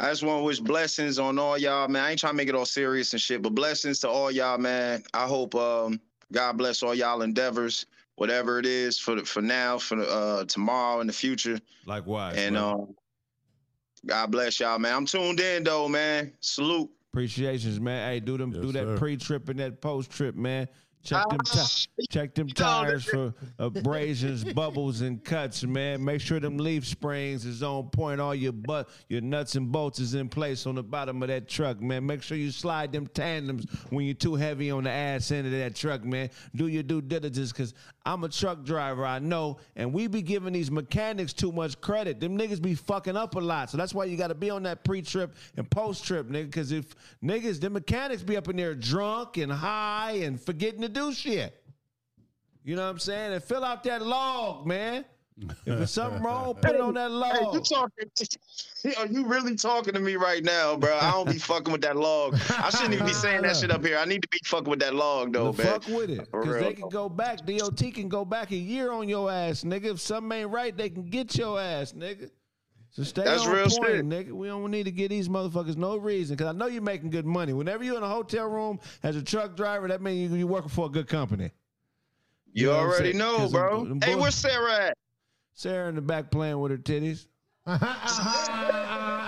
I 0.00 0.08
just 0.08 0.24
want 0.24 0.40
to 0.40 0.44
wish 0.44 0.58
blessings 0.58 1.18
on 1.18 1.38
all 1.38 1.56
y'all, 1.56 1.86
man. 1.88 2.02
I 2.02 2.10
ain't 2.10 2.18
trying 2.18 2.32
to 2.32 2.36
make 2.36 2.48
it 2.48 2.54
all 2.54 2.66
serious 2.66 3.12
and 3.12 3.22
shit, 3.22 3.40
but 3.42 3.54
blessings 3.54 4.00
to 4.00 4.08
all 4.08 4.30
y'all, 4.30 4.58
man. 4.58 5.04
I 5.14 5.26
hope 5.26 5.54
um 5.54 6.00
God 6.32 6.58
bless 6.58 6.82
all 6.82 6.94
y'all 6.94 7.22
endeavors, 7.22 7.86
whatever 8.16 8.58
it 8.58 8.66
is 8.66 8.98
for 8.98 9.16
the, 9.16 9.24
for 9.24 9.42
now, 9.42 9.78
for 9.78 9.96
the, 9.96 10.08
uh 10.10 10.44
tomorrow 10.46 11.00
and 11.00 11.08
the 11.08 11.12
future. 11.14 11.60
Likewise. 11.86 12.36
And 12.36 12.56
um, 12.56 12.94
God 14.06 14.32
bless 14.32 14.58
y'all, 14.58 14.78
man. 14.78 14.94
I'm 14.94 15.06
tuned 15.06 15.38
in 15.38 15.62
though, 15.62 15.88
man. 15.88 16.32
Salute. 16.40 16.90
Appreciations, 17.12 17.78
man. 17.78 18.10
Hey, 18.10 18.20
do 18.20 18.36
them, 18.38 18.50
do 18.50 18.72
that 18.72 18.84
sir. 18.84 18.96
pre-trip 18.96 19.48
and 19.50 19.60
that 19.60 19.82
post-trip, 19.82 20.34
man. 20.34 20.66
Check 21.04 21.28
them, 21.28 21.38
Ah, 21.52 21.66
ti- 21.96 22.06
check 22.10 22.34
them 22.34 22.48
tires 22.48 23.04
for 23.04 23.34
abrasions, 23.58 24.44
bubbles, 24.54 25.00
and 25.00 25.22
cuts, 25.24 25.64
man. 25.64 26.04
Make 26.04 26.20
sure 26.20 26.38
them 26.38 26.58
leaf 26.58 26.86
springs 26.86 27.44
is 27.44 27.62
on 27.62 27.88
point. 27.90 28.20
All 28.20 28.34
your 28.34 28.52
butt, 28.52 28.88
your 29.08 29.20
nuts 29.20 29.56
and 29.56 29.72
bolts 29.72 29.98
is 29.98 30.14
in 30.14 30.28
place 30.28 30.64
on 30.66 30.76
the 30.76 30.82
bottom 30.82 31.20
of 31.22 31.28
that 31.28 31.48
truck, 31.48 31.80
man. 31.80 32.06
Make 32.06 32.22
sure 32.22 32.36
you 32.36 32.52
slide 32.52 32.92
them 32.92 33.08
tandems 33.08 33.66
when 33.90 34.04
you're 34.04 34.14
too 34.14 34.36
heavy 34.36 34.70
on 34.70 34.84
the 34.84 34.90
ass 34.90 35.30
end 35.32 35.46
of 35.46 35.52
that 35.52 35.74
truck, 35.74 36.04
man. 36.04 36.30
Do 36.54 36.68
your 36.68 36.84
due 36.84 37.02
diligence, 37.02 37.52
cause 37.52 37.74
I'm 38.04 38.24
a 38.24 38.28
truck 38.28 38.64
driver, 38.64 39.04
I 39.06 39.18
know, 39.20 39.58
and 39.76 39.92
we 39.92 40.06
be 40.08 40.22
giving 40.22 40.52
these 40.52 40.70
mechanics 40.70 41.32
too 41.32 41.52
much 41.52 41.80
credit. 41.80 42.20
Them 42.20 42.36
niggas 42.36 42.60
be 42.60 42.74
fucking 42.74 43.16
up 43.16 43.34
a 43.36 43.40
lot, 43.40 43.70
so 43.70 43.76
that's 43.76 43.94
why 43.94 44.04
you 44.04 44.16
got 44.16 44.28
to 44.28 44.34
be 44.34 44.50
on 44.50 44.62
that 44.64 44.84
pre-trip 44.84 45.34
and 45.56 45.68
post-trip, 45.70 46.28
nigga. 46.28 46.50
Cause 46.52 46.72
if 46.72 46.94
niggas, 47.24 47.60
the 47.60 47.70
mechanics 47.70 48.22
be 48.22 48.36
up 48.36 48.48
in 48.48 48.56
there 48.56 48.74
drunk 48.74 49.36
and 49.36 49.50
high 49.52 50.20
and 50.22 50.40
forgetting 50.40 50.80
to 50.82 50.91
do 50.92 51.12
shit. 51.12 51.54
You 52.64 52.76
know 52.76 52.82
what 52.84 52.90
I'm 52.90 52.98
saying? 53.00 53.32
And 53.32 53.42
fill 53.42 53.64
out 53.64 53.82
that 53.84 54.02
log, 54.02 54.66
man. 54.66 55.04
If 55.40 55.64
there's 55.64 55.90
something 55.90 56.22
wrong, 56.24 56.54
put 56.54 56.74
it 56.74 56.80
on 56.80 56.94
that 56.94 57.10
Hey, 57.10 57.40
you 57.40 57.46
log. 57.50 57.64
talking? 57.64 58.10
Are 58.98 59.06
you 59.06 59.26
really 59.26 59.56
talking 59.56 59.94
to 59.94 60.00
me 60.00 60.16
right 60.16 60.44
now, 60.44 60.76
bro? 60.76 60.96
I 60.96 61.10
don't 61.12 61.28
be 61.28 61.38
fucking 61.38 61.72
with 61.72 61.80
that 61.82 61.96
log. 61.96 62.34
I 62.50 62.70
shouldn't 62.70 62.94
even 62.94 63.06
be 63.06 63.12
saying 63.24 63.42
that 63.42 63.56
shit 63.56 63.70
up 63.70 63.84
here. 63.84 63.96
I 63.98 64.04
need 64.04 64.22
to 64.22 64.28
be 64.28 64.38
fucking 64.44 64.68
with 64.68 64.80
that 64.80 64.94
log, 64.94 65.32
though, 65.32 65.50
The 65.52 65.62
man. 65.64 65.80
fuck 65.80 65.88
with 65.88 66.10
it. 66.10 66.28
For 66.30 66.42
Because 66.42 66.60
they 66.60 66.74
can 66.74 66.88
go 66.88 67.08
back. 67.08 67.44
DOT 67.46 67.78
can 67.94 68.08
go 68.08 68.24
back 68.24 68.50
a 68.52 68.56
year 68.56 68.92
on 68.92 69.08
your 69.08 69.30
ass, 69.30 69.64
nigga. 69.64 69.86
If 69.86 70.00
something 70.00 70.38
ain't 70.40 70.50
right, 70.50 70.76
they 70.76 70.90
can 70.90 71.04
get 71.04 71.36
your 71.36 71.58
ass, 71.60 71.92
nigga. 71.92 72.30
So 72.94 73.02
stay 73.04 73.24
That's 73.24 73.46
on 73.46 73.52
real 73.52 73.62
point, 73.64 73.72
shit. 73.72 74.04
nigga. 74.08 74.32
We 74.32 74.48
don't 74.48 74.70
need 74.70 74.82
to 74.84 74.90
get 74.90 75.08
these 75.08 75.26
motherfuckers 75.28 75.76
no 75.78 75.96
reason. 75.96 76.36
Because 76.36 76.54
I 76.54 76.56
know 76.56 76.66
you're 76.66 76.82
making 76.82 77.08
good 77.10 77.24
money. 77.24 77.54
Whenever 77.54 77.82
you're 77.82 77.96
in 77.96 78.02
a 78.02 78.08
hotel 78.08 78.46
room 78.48 78.78
as 79.02 79.16
a 79.16 79.22
truck 79.22 79.56
driver, 79.56 79.88
that 79.88 80.02
means 80.02 80.30
you, 80.30 80.36
you're 80.38 80.46
working 80.46 80.68
for 80.68 80.86
a 80.86 80.88
good 80.90 81.08
company. 81.08 81.50
You, 82.52 82.66
know 82.66 82.72
already 82.74 83.14
know, 83.14 83.32
know, 83.32 83.36
'Cause 83.38 83.52
them- 83.52 83.60
bro. 83.62 83.84
them 83.86 84.00
hey, 84.02 84.12
boys- 84.14 84.20
where's 84.22 84.34
Sarah 84.34 84.74
at? 84.88 84.98
Sarah 85.54 85.88
in 85.88 85.94
the 85.94 86.02
back 86.02 86.30
playing 86.30 86.60
with 86.60 86.70
her 86.70 86.76
titties. 86.78 87.26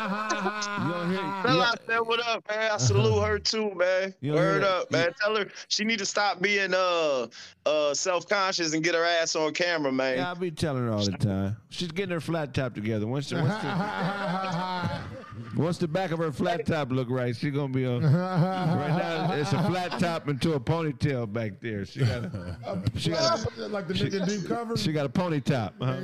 Don't? 0.09 1.43
Tell 1.43 1.55
you- 1.57 1.63
her 1.63 1.95
I 1.95 2.01
what 2.01 2.27
up, 2.27 2.45
man. 2.49 2.71
I 2.73 2.77
salute 2.77 3.23
her 3.23 3.39
too, 3.39 3.75
man. 3.75 4.15
Don't 4.23 4.35
Word 4.35 4.63
hear- 4.63 4.71
up, 4.73 4.91
man. 4.91 5.13
Tell 5.21 5.37
her 5.37 5.47
she 5.69 5.85
need 5.85 5.99
to 6.01 6.07
stop 6.07 6.41
being 6.41 6.73
uh 6.75 7.27
uh 7.67 7.95
self 7.95 8.29
conscious 8.29 8.75
and 8.75 8.83
get 8.83 8.95
her 8.95 9.05
ass 9.05 9.37
on 9.37 9.53
camera, 9.55 9.93
man. 9.93 10.19
Yeah, 10.19 10.31
I 10.31 10.35
be 10.35 10.51
telling 10.51 10.85
her 10.85 10.93
all 10.93 11.05
the 11.05 11.13
time. 11.13 11.57
She's 11.71 11.91
getting 11.93 12.13
her 12.13 12.21
flat 12.21 12.55
top 12.55 12.75
together. 12.75 13.07
Once 13.07 13.29
the, 13.31 13.37
once 13.37 13.55
the, 13.63 15.01
once 15.57 15.79
the 15.79 15.89
back 15.89 16.11
of 16.11 16.19
her 16.19 16.33
flat 16.33 16.67
top 16.67 16.91
look 16.91 17.09
right, 17.11 17.35
she 17.35 17.51
gonna 17.51 17.73
be 17.73 17.87
on. 17.87 18.03
Right 18.03 18.89
now, 18.97 19.33
it's 19.33 19.53
a 19.53 19.63
flat 19.65 19.99
top 19.99 20.29
into 20.29 20.55
a 20.55 20.61
ponytail 20.61 21.33
back 21.33 21.61
there. 21.61 21.85
She 21.85 22.01
got 22.01 22.25
a, 22.25 22.83
she 22.97 23.11
got 23.11 23.45
a, 23.59 23.69
like 23.69 23.87
the 23.89 23.95
nigga 23.95 24.27
deep 24.29 24.47
cover. 24.49 24.77
she 24.77 24.93
got 24.93 25.07
a 25.07 25.09
pony 25.09 25.41
top. 25.41 25.75
huh? 25.81 25.97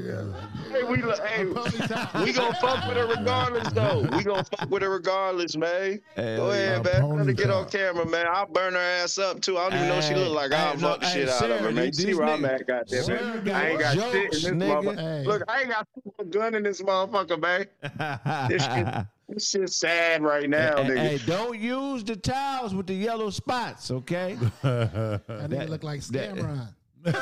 Hey, 0.71 0.83
we 0.85 1.03
lo- 1.03 1.15
hey, 1.27 1.45
we 1.45 2.33
gonna 2.33 2.55
fuck 2.61 2.87
with 2.89 2.97
her 2.97 3.07
regardless, 3.07 3.73
though. 3.73 4.07
We 4.17 4.25
gonna 4.25 4.45
fuck 4.45 4.69
with 4.71 4.83
her 4.83 4.91
regardless, 4.91 5.57
man. 5.57 6.01
Hell 6.17 6.37
Go 6.37 6.51
ahead, 6.51 6.85
man. 6.85 7.17
Let 7.17 7.27
her 7.27 7.33
get 7.33 7.51
on 7.51 7.69
camera, 7.69 8.07
man. 8.07 8.27
I'll 8.29 8.47
burn 8.47 8.75
her 8.75 8.79
ass 8.79 9.19
up 9.19 9.41
too. 9.41 9.57
I 9.59 9.69
don't 9.71 9.75
even 9.79 9.89
know 9.89 9.95
what 9.97 10.05
she 10.05 10.15
Hey, 10.15 10.25
look 10.25 10.35
like. 10.35 10.53
I'll 10.53 10.77
no, 10.77 10.89
fuck 10.91 11.01
the 11.01 11.07
hey, 11.07 11.13
shit 11.21 11.29
out 11.29 11.51
of 11.51 11.61
her, 11.61 11.73
man. 11.73 11.85
You 11.87 11.91
these 11.91 11.97
see 12.05 12.15
where 12.15 12.27
I'm 12.29 12.45
at, 12.45 12.67
goddamn. 12.67 13.03
Sarah 13.05 13.23
man. 13.23 13.45
got 13.45 13.55
I 13.55 13.69
ain't 13.69 13.81
got 13.81 13.95
jokes, 13.97 14.13
shit 14.13 14.53
in 14.53 14.59
this 14.59 14.69
nigga. 14.69 14.83
motherfucker. 14.83 14.97
Hey. 15.21 15.25
Look, 15.27 15.43
I 15.49 15.61
ain't 15.61 15.71
got 15.71 15.89
a 16.19 16.25
gun 16.25 16.55
in 16.55 16.63
this 16.63 16.83
motherfucker, 16.83 17.41
man. 17.41 19.07
This 19.33 19.49
shit, 19.49 19.61
this 19.63 19.71
shit's 19.73 19.77
sad 19.77 20.23
right 20.23 20.49
now, 20.49 20.83
Hey, 20.83 20.91
nigga. 20.91 20.99
hey, 20.99 21.19
don't 21.27 21.59
use 21.59 22.05
the 22.05 22.17
towels 22.17 22.75
with 22.75 22.87
the 22.87 22.95
yellow 22.95 23.31
spots, 23.31 23.91
okay? 23.91 24.37
That 24.63 25.23
nigga 25.51 25.69
look 25.69 25.83
like 25.85 26.03
that- 26.07 26.35
Scamron. 26.35 26.69
I 27.07 27.13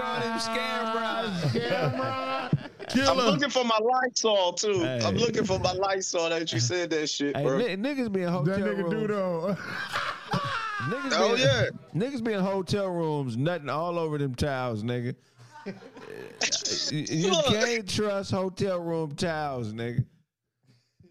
call 0.00 0.20
him 0.22 0.38
scam 0.38 0.92
bros. 2.94 3.08
I'm 3.08 3.16
looking 3.18 3.50
for 3.50 3.62
my 3.64 3.78
Lysol 3.78 4.52
too. 4.54 4.80
Hey. 4.80 5.00
I'm 5.04 5.16
looking 5.16 5.44
for 5.44 5.58
my 5.58 5.72
Lysol 5.72 6.30
that 6.30 6.50
you 6.52 6.60
said 6.60 6.88
that 6.90 7.08
shit, 7.10 7.36
Hey, 7.36 7.42
bro. 7.44 7.58
ni- 7.58 7.76
niggas 7.76 8.10
be 8.12 8.22
in 8.22 8.28
hotel 8.28 8.54
That 8.58 8.64
nigga 8.64 8.84
rooms. 8.84 8.94
do 8.94 9.06
though. 9.06 9.56
Niggas 10.82 11.12
Oh, 11.12 11.34
be, 11.36 11.42
yeah. 11.42 11.66
Niggas 11.94 12.24
be 12.24 12.32
in 12.32 12.40
hotel 12.40 12.88
rooms, 12.88 13.36
nothing 13.36 13.68
all 13.68 13.98
over 13.98 14.16
them 14.18 14.34
towels, 14.34 14.82
nigga. 14.82 15.14
You 16.90 17.04
you 17.08 17.30
Look. 17.30 17.46
can't 17.46 17.88
trust 17.88 18.30
hotel 18.30 18.80
room 18.80 19.14
towels, 19.14 19.72
nigga. 19.72 20.04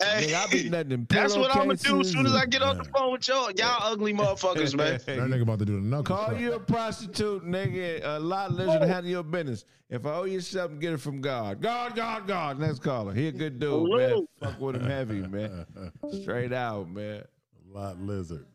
Hey, 0.01 0.27
Nigga, 0.27 0.35
I 0.35 0.47
be 0.51 0.69
nutting 0.69 0.91
in 0.91 1.05
that's 1.07 1.35
what 1.37 1.51
I'm 1.51 1.67
gonna 1.67 1.75
do 1.75 2.01
as 2.01 2.11
soon 2.11 2.25
as 2.25 2.33
I 2.33 2.45
get 2.47 2.63
on 2.63 2.77
the 2.79 2.83
phone 2.85 3.11
with 3.11 3.27
y'all. 3.27 3.51
Y'all 3.51 3.91
ugly 3.91 4.13
motherfuckers, 4.13 4.75
man. 4.75 4.99
That 5.05 5.29
nigga 5.29 5.43
about 5.43 5.59
to 5.59 5.65
do 5.65 5.75
the 5.75 5.85
knuckle. 5.85 6.15
Call 6.15 6.35
you 6.39 6.53
a 6.53 6.59
prostitute, 6.59 7.45
nigga. 7.45 8.01
A 8.03 8.19
lot 8.19 8.51
lizard 8.51 8.81
handle 8.81 9.11
your 9.11 9.23
business. 9.23 9.65
If 9.89 10.05
I 10.05 10.13
owe 10.13 10.23
you 10.23 10.39
something, 10.39 10.79
get 10.79 10.93
it 10.93 10.99
from 11.01 11.21
God. 11.21 11.61
God, 11.61 11.95
God, 11.95 12.25
God. 12.25 12.59
Next 12.59 12.79
caller. 12.79 13.13
He 13.13 13.27
a 13.27 13.31
good 13.31 13.59
dude, 13.59 13.89
man. 13.91 14.25
Fuck 14.39 14.59
with 14.59 14.77
him 14.77 14.85
heavy, 14.85 15.21
man. 15.21 15.65
Straight 16.21 16.53
out, 16.53 16.89
man. 16.89 17.23
A 17.23 17.77
Lot 17.77 17.99
lizard. 17.99 18.45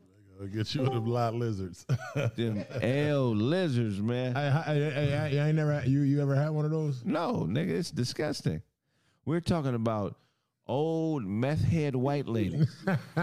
I'll 0.41 0.47
get 0.47 0.75
you 0.75 0.83
with 0.83 0.93
them 0.93 1.07
lot 1.07 1.35
lizards. 1.35 1.87
Them 2.37 2.65
L 2.83 3.35
lizards, 3.35 4.01
man. 4.01 4.37
I, 4.37 4.51
hey, 4.63 4.91
hey, 4.91 5.07
hey, 5.31 5.41
I 5.41 5.49
ain't 5.49 5.57
never 5.57 5.83
you 5.87 6.01
you 6.01 6.21
ever 6.21 6.35
had 6.35 6.51
one 6.51 6.65
of 6.65 6.71
those? 6.71 7.05
No, 7.05 7.47
nigga, 7.49 7.71
it's 7.71 7.91
disgusting. 7.91 8.63
We're 9.25 9.41
talking 9.41 9.75
about 9.75 10.17
old 10.69 11.25
meth 11.25 11.63
head 11.63 11.95
white 11.95 12.27
lady. 12.27 12.67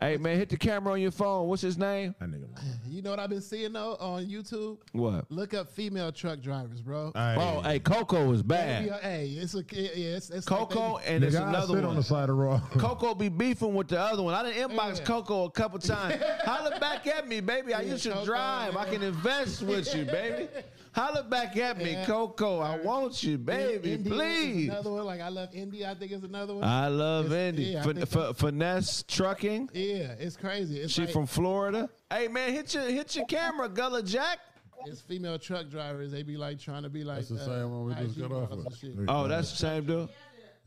hey 0.00 0.16
man, 0.18 0.36
hit 0.36 0.48
the 0.48 0.56
camera 0.56 0.92
on 0.94 1.00
your 1.00 1.10
phone. 1.10 1.48
What's 1.48 1.62
his 1.62 1.76
name? 1.78 2.14
That 2.20 2.30
nigga. 2.30 2.46
You 2.88 3.02
know 3.02 3.10
what 3.10 3.18
I've 3.18 3.30
been 3.30 3.40
seeing 3.40 3.72
though 3.72 3.96
on 4.00 4.26
YouTube? 4.26 4.78
What? 4.92 5.30
Look 5.30 5.54
up 5.54 5.70
female 5.70 6.12
truck 6.12 6.40
drivers, 6.40 6.80
bro. 6.80 7.12
Oh, 7.14 7.60
hey, 7.62 7.78
Coco 7.80 8.30
is 8.32 8.40
Hey, 8.40 8.46
bad. 8.46 9.00
hey, 9.02 9.26
it's 9.40 9.54
a 9.54 9.58
yeah, 9.72 10.16
it's, 10.16 10.30
it's 10.30 10.46
Coco 10.46 10.94
like 10.94 11.04
and 11.10 11.24
it's 11.24 11.34
another 11.36 11.66
sit 11.66 11.76
one. 11.76 11.84
on 11.84 11.96
the 11.96 12.02
side 12.02 12.22
of 12.22 12.28
the 12.28 12.34
road. 12.34 12.60
Coco 12.78 13.14
be 13.14 13.28
beefing 13.28 13.74
with 13.74 13.88
the 13.88 13.98
other 14.00 14.22
one. 14.22 14.34
I 14.34 14.42
done 14.42 14.52
inbox 14.70 14.98
Yeah. 14.98 15.04
Coco 15.04 15.44
a 15.44 15.50
couple 15.50 15.78
times. 15.78 16.22
Holler 16.44 16.78
back 16.78 17.06
at 17.06 17.26
me, 17.26 17.40
baby. 17.40 17.74
I 17.74 17.82
Yeah, 17.82 17.92
used 17.92 18.04
to 18.04 18.10
Coco, 18.12 18.24
drive. 18.24 18.76
I 18.76 18.84
can 18.88 19.02
invest 19.02 19.62
with 19.62 19.94
you, 19.94 20.04
baby. 20.04 20.48
Holla 20.94 21.24
back 21.24 21.56
at 21.56 21.76
me, 21.76 21.90
Yeah. 21.92 22.04
Coco. 22.06 22.60
I 22.60 22.78
want 22.78 23.22
you, 23.24 23.36
baby. 23.36 23.94
Indy 23.94 24.10
is 24.10 24.16
Please. 24.16 24.68
Another 24.68 24.92
one 24.92 25.04
like 25.04 25.20
I 25.20 25.28
love 25.28 25.48
Indy. 25.52 25.84
I 25.84 25.94
think 25.94 26.12
it's 26.12 26.24
another 26.24 26.54
one. 26.54 26.62
I 26.62 26.86
love 26.86 27.26
It's- 27.26 27.48
Indy. 27.48 27.62
yeah, 27.64 27.80
I 27.80 27.82
Fin- 27.82 28.06
think 28.06 28.36
finesse 28.36 29.02
trucking. 29.08 29.70
yeah, 29.72 30.12
it's 30.20 30.36
crazy. 30.36 30.78
It's 30.78 30.92
She 30.92 31.02
like, 31.02 31.10
from 31.10 31.26
Florida. 31.26 31.90
Hey 32.10 32.28
man, 32.28 32.52
hit 32.52 32.72
your 32.74 32.84
hit 32.84 33.16
your 33.16 33.26
camera, 33.26 33.68
Gullah 33.68 34.04
Jack. 34.04 34.38
it's 34.86 35.00
female 35.00 35.36
truck 35.38 35.68
drivers. 35.68 36.12
They 36.12 36.22
be 36.22 36.36
like 36.36 36.60
trying 36.60 36.84
to 36.84 36.88
be 36.90 37.02
like 37.02 37.26
That's 37.26 37.30
the 37.30 37.36
uh, 37.36 37.44
same 37.62 37.70
one 37.72 37.84
we 37.86 37.94
just 38.06 38.16
got 38.18 38.30
off 38.30 38.52
of. 38.52 38.60
and 38.66 38.76
shit. 38.76 38.94
Oh, 39.08 39.26
that's 39.26 39.50
the 39.50 39.56
same 39.56 39.84
dude. 39.86 40.08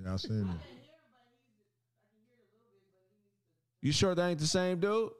Yeah, 0.04 0.14
I 0.14 0.18
seen 0.18 0.40
it. 0.42 0.58
You 3.82 3.92
sure 3.94 4.14
that 4.14 4.28
ain't 4.28 4.40
the 4.40 4.48
same 4.48 4.80
dude? 4.80 5.12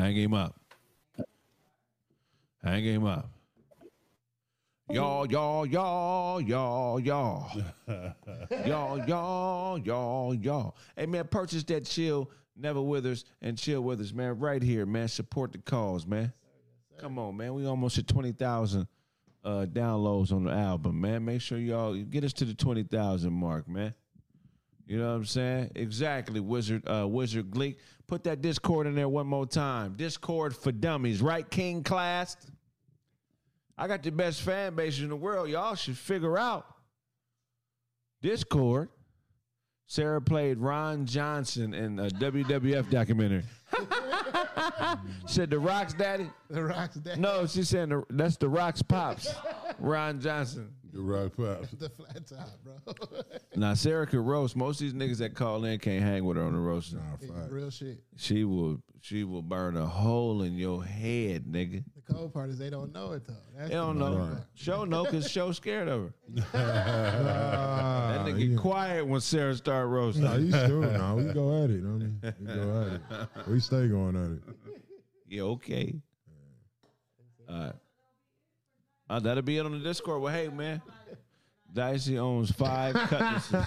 Hang 0.00 0.16
him 0.16 0.32
up. 0.32 0.58
Hang 2.64 2.82
him 2.82 3.04
up. 3.04 3.28
Y'all, 4.88 5.26
y'all, 5.30 5.66
y'all, 5.66 6.40
y'all, 6.40 6.98
y'all. 6.98 7.50
y'all, 8.66 8.98
y'all, 9.06 9.78
y'all, 9.78 10.34
y'all. 10.34 10.76
Hey, 10.96 11.04
man, 11.04 11.26
purchase 11.26 11.64
that 11.64 11.84
chill, 11.84 12.30
Never 12.56 12.80
Withers, 12.80 13.26
and 13.42 13.58
Chill 13.58 13.82
Withers, 13.82 14.14
man, 14.14 14.38
right 14.38 14.62
here, 14.62 14.86
man. 14.86 15.06
Support 15.06 15.52
the 15.52 15.58
cause, 15.58 16.06
man. 16.06 16.32
Come 16.98 17.18
on, 17.18 17.36
man. 17.36 17.52
We 17.52 17.66
almost 17.66 17.98
at 17.98 18.08
20,000 18.08 18.88
uh, 19.44 19.66
downloads 19.70 20.32
on 20.32 20.44
the 20.44 20.52
album, 20.52 20.98
man. 20.98 21.26
Make 21.26 21.42
sure 21.42 21.58
y'all 21.58 21.94
get 21.94 22.24
us 22.24 22.32
to 22.34 22.46
the 22.46 22.54
20,000 22.54 23.30
mark, 23.30 23.68
man. 23.68 23.92
You 24.90 24.98
know 24.98 25.10
what 25.10 25.18
I'm 25.18 25.24
saying? 25.24 25.70
Exactly, 25.76 26.40
Wizard 26.40 26.82
uh, 26.88 27.06
Wizard 27.06 27.52
Gleek. 27.52 27.76
Put 28.10 28.24
that 28.24 28.42
Discord 28.42 28.88
in 28.88 28.96
there 28.96 29.08
one 29.08 29.28
more 29.28 29.46
time. 29.46 29.94
Discord 29.96 30.56
for 30.56 30.72
dummies, 30.72 31.22
right, 31.22 31.48
King 31.48 31.84
Class? 31.84 32.36
I 33.78 33.86
got 33.86 34.02
the 34.02 34.10
best 34.10 34.42
fan 34.42 34.74
base 34.74 34.98
in 34.98 35.10
the 35.10 35.14
world. 35.14 35.48
Y'all 35.48 35.76
should 35.76 35.96
figure 35.96 36.36
out 36.36 36.66
Discord. 38.20 38.88
Sarah 39.86 40.20
played 40.20 40.58
Ron 40.58 41.06
Johnson 41.06 41.72
in 41.72 42.00
a 42.00 42.08
WWF 42.08 42.90
documentary. 42.90 43.44
Said 45.26 45.50
the 45.50 45.60
Rock's 45.60 45.94
daddy. 45.94 46.28
The 46.48 46.64
Rock's 46.64 46.96
daddy. 46.96 47.20
No, 47.20 47.46
she's 47.46 47.68
saying 47.68 47.90
the, 47.90 48.02
that's 48.10 48.36
the 48.36 48.48
Rock's 48.48 48.82
pops, 48.82 49.32
Ron 49.78 50.20
Johnson. 50.20 50.74
The 50.92 51.00
rock 51.00 51.32
pops. 51.36 51.70
the 51.72 51.88
flat 51.88 52.26
top, 52.26 52.50
bro. 52.64 53.20
Now 53.56 53.74
Sarah 53.74 54.06
could 54.06 54.20
roast. 54.20 54.56
Most 54.56 54.80
of 54.80 54.86
these 54.86 54.94
niggas 54.94 55.18
that 55.18 55.34
call 55.34 55.64
in 55.64 55.78
can't 55.78 56.02
hang 56.02 56.24
with 56.24 56.36
her 56.36 56.42
on 56.42 56.52
the 56.52 56.58
roast. 56.58 56.94
Real 57.48 57.70
shit. 57.70 58.00
She 58.16 58.44
will 58.44 58.80
she 59.02 59.24
will 59.24 59.42
burn 59.42 59.76
a 59.76 59.86
hole 59.86 60.42
in 60.42 60.54
your 60.56 60.84
head, 60.84 61.44
nigga. 61.46 61.82
The 62.06 62.14
cold 62.14 62.32
part 62.34 62.50
is 62.50 62.58
they 62.58 62.70
don't 62.70 62.92
know 62.92 63.12
it 63.12 63.26
though. 63.26 63.34
That's 63.56 63.68
They 63.70 63.74
don't 63.74 63.98
the 63.98 64.10
know. 64.10 64.16
cold 64.16 64.28
part. 64.30 64.46
Show 64.54 64.84
no, 64.84 65.04
cause 65.04 65.30
show 65.30 65.52
scared 65.52 65.88
of 65.88 66.02
her. 66.02 66.14
That 68.20 68.26
nigga 68.26 68.58
quiet 68.58 69.06
when 69.06 69.20
Sarah 69.20 69.54
start 69.54 69.88
roasting. 69.88 70.24
Nah, 70.24 70.34
you 70.36 70.50
still 70.50 70.80
nah, 70.82 71.14
we 71.14 71.24
go 71.32 71.64
at 71.64 71.70
it. 71.70 71.74
You 71.74 71.80
know 71.82 71.92
what 71.94 72.02
I 72.02 72.06
mean? 72.06 72.34
We 72.40 72.46
go 72.46 72.80
at 72.82 72.92
it. 73.22 73.28
We 73.50 73.60
stay 73.60 73.88
going 73.88 74.16
at 74.16 74.30
it. 74.32 74.56
Yeah, 75.28 75.42
okay. 75.42 75.94
All 77.48 77.58
right. 77.58 77.72
Uh, 79.10 79.18
that'll 79.18 79.42
be 79.42 79.58
it 79.58 79.66
on 79.66 79.72
the 79.72 79.78
Discord. 79.80 80.22
Well, 80.22 80.32
hey, 80.32 80.48
man. 80.48 80.80
Dicey 81.72 82.16
owns 82.16 82.52
five 82.52 82.94
cutlasses. 83.08 83.66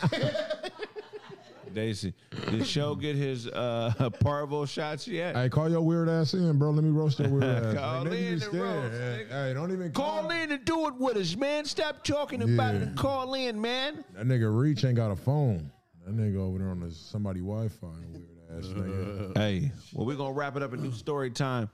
Daisy, 1.74 2.14
did 2.52 2.68
Show 2.68 2.94
get 2.96 3.16
his 3.16 3.48
uh, 3.48 4.10
Parvo 4.22 4.66
shots 4.66 5.08
yet? 5.08 5.36
Hey, 5.36 5.50
call 5.50 5.70
your 5.70 5.82
weird 5.82 6.08
ass 6.08 6.34
in, 6.34 6.58
bro. 6.60 6.70
Let 6.70 6.84
me 6.84 6.92
roast 6.92 7.20
your 7.20 7.30
weird 7.30 7.44
ass. 7.66 7.74
Call 7.76 8.06
Nigga, 8.06 8.28
in 8.28 8.44
and 8.44 8.54
roast, 8.54 8.94
Hey. 8.94 9.26
Hey, 9.30 9.54
don't 9.54 9.72
even 9.72 9.92
Call 9.92 10.30
in 10.30 10.52
and 10.52 10.64
do 10.64 10.88
it 10.88 10.96
with 10.96 11.18
us, 11.18 11.36
man. 11.36 11.66
Stop 11.66 12.04
talking 12.04 12.44
about 12.44 12.76
it 12.76 12.84
and 12.84 12.96
call 12.98 13.34
in, 13.34 13.60
man. 13.60 14.06
That 14.14 14.28
nigga 14.28 14.56
Reach 14.56 14.86
ain't 14.86 14.96
got 14.96 15.12
a 15.12 15.16
phone. 15.16 15.72
That 16.06 16.16
nigga 16.16 16.38
over 16.38 16.60
there 16.60 16.70
on 16.70 16.80
the, 16.82 16.92
somebody 16.92 17.40
Wi-Fi. 17.40 17.88
Weird 17.88 18.26
ass 18.56 18.66
nigga. 18.68 19.38
Hey, 19.38 19.72
well, 19.94 20.06
we're 20.06 20.16
gonna 20.16 20.34
wrap 20.34 20.56
it 20.56 20.62
up 20.64 20.74
in 20.74 20.82
new 20.84 20.92
story 20.92 21.32
time. 21.32 21.70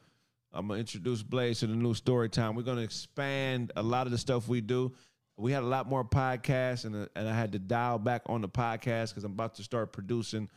I'm 0.51 0.67
gonna 0.67 0.79
introduce 0.79 1.21
Blaze 1.21 1.59
to 1.59 1.67
the 1.67 1.75
new 1.75 1.93
story 1.93 2.29
time. 2.29 2.55
We're 2.55 2.63
gonna 2.63 2.81
expand 2.81 3.71
a 3.75 3.83
lot 3.83 4.07
of 4.07 4.11
the 4.11 4.17
stuff 4.17 4.47
we 4.47 4.61
do. 4.61 4.93
We 5.37 5.51
had 5.51 5.63
a 5.63 5.67
lot 5.67 5.87
more 5.87 6.03
podcasts, 6.03 6.85
and 6.85 6.95
uh, 6.95 7.05
and 7.15 7.27
I 7.27 7.33
had 7.35 7.51
to 7.53 7.59
dial 7.59 7.99
back 7.99 8.23
on 8.25 8.41
the 8.41 8.49
podcast 8.49 9.09
because 9.09 9.23
I'm 9.23 9.33
about 9.33 9.55
to 9.55 9.63
start 9.63 9.93
producing 9.93 10.49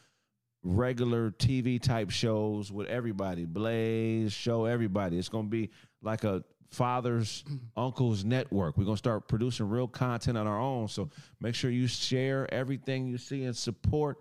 regular 0.63 1.31
TV 1.33 1.81
type 1.81 2.11
shows 2.11 2.73
with 2.73 2.87
everybody. 2.89 3.45
Blaze, 3.45 4.33
show 4.33 4.65
everybody. 4.65 5.19
It's 5.19 5.29
gonna 5.29 5.49
be 5.49 5.71
like 6.01 6.25
a 6.25 6.43
father's 6.71 7.45
uncle's 7.77 8.25
network. 8.25 8.79
We're 8.79 8.85
gonna 8.85 8.97
start 8.97 9.29
producing 9.29 9.69
real 9.69 9.89
content 9.89 10.39
on 10.39 10.47
our 10.47 10.59
own. 10.59 10.89
So 10.89 11.11
make 11.41 11.55
sure 11.55 11.71
you 11.71 11.87
share 11.87 12.53
everything 12.53 13.07
you 13.07 13.19
see 13.19 13.45
and 13.45 13.57
support. 13.57 14.19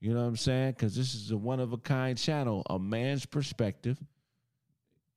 You 0.00 0.14
know 0.14 0.20
what 0.20 0.28
I'm 0.28 0.36
saying? 0.36 0.72
Because 0.72 0.96
this 0.96 1.14
is 1.14 1.30
a 1.30 1.36
one 1.36 1.60
of 1.60 1.74
a 1.74 1.76
kind 1.76 2.16
channel, 2.16 2.62
a 2.70 2.78
man's 2.78 3.26
perspective. 3.26 3.98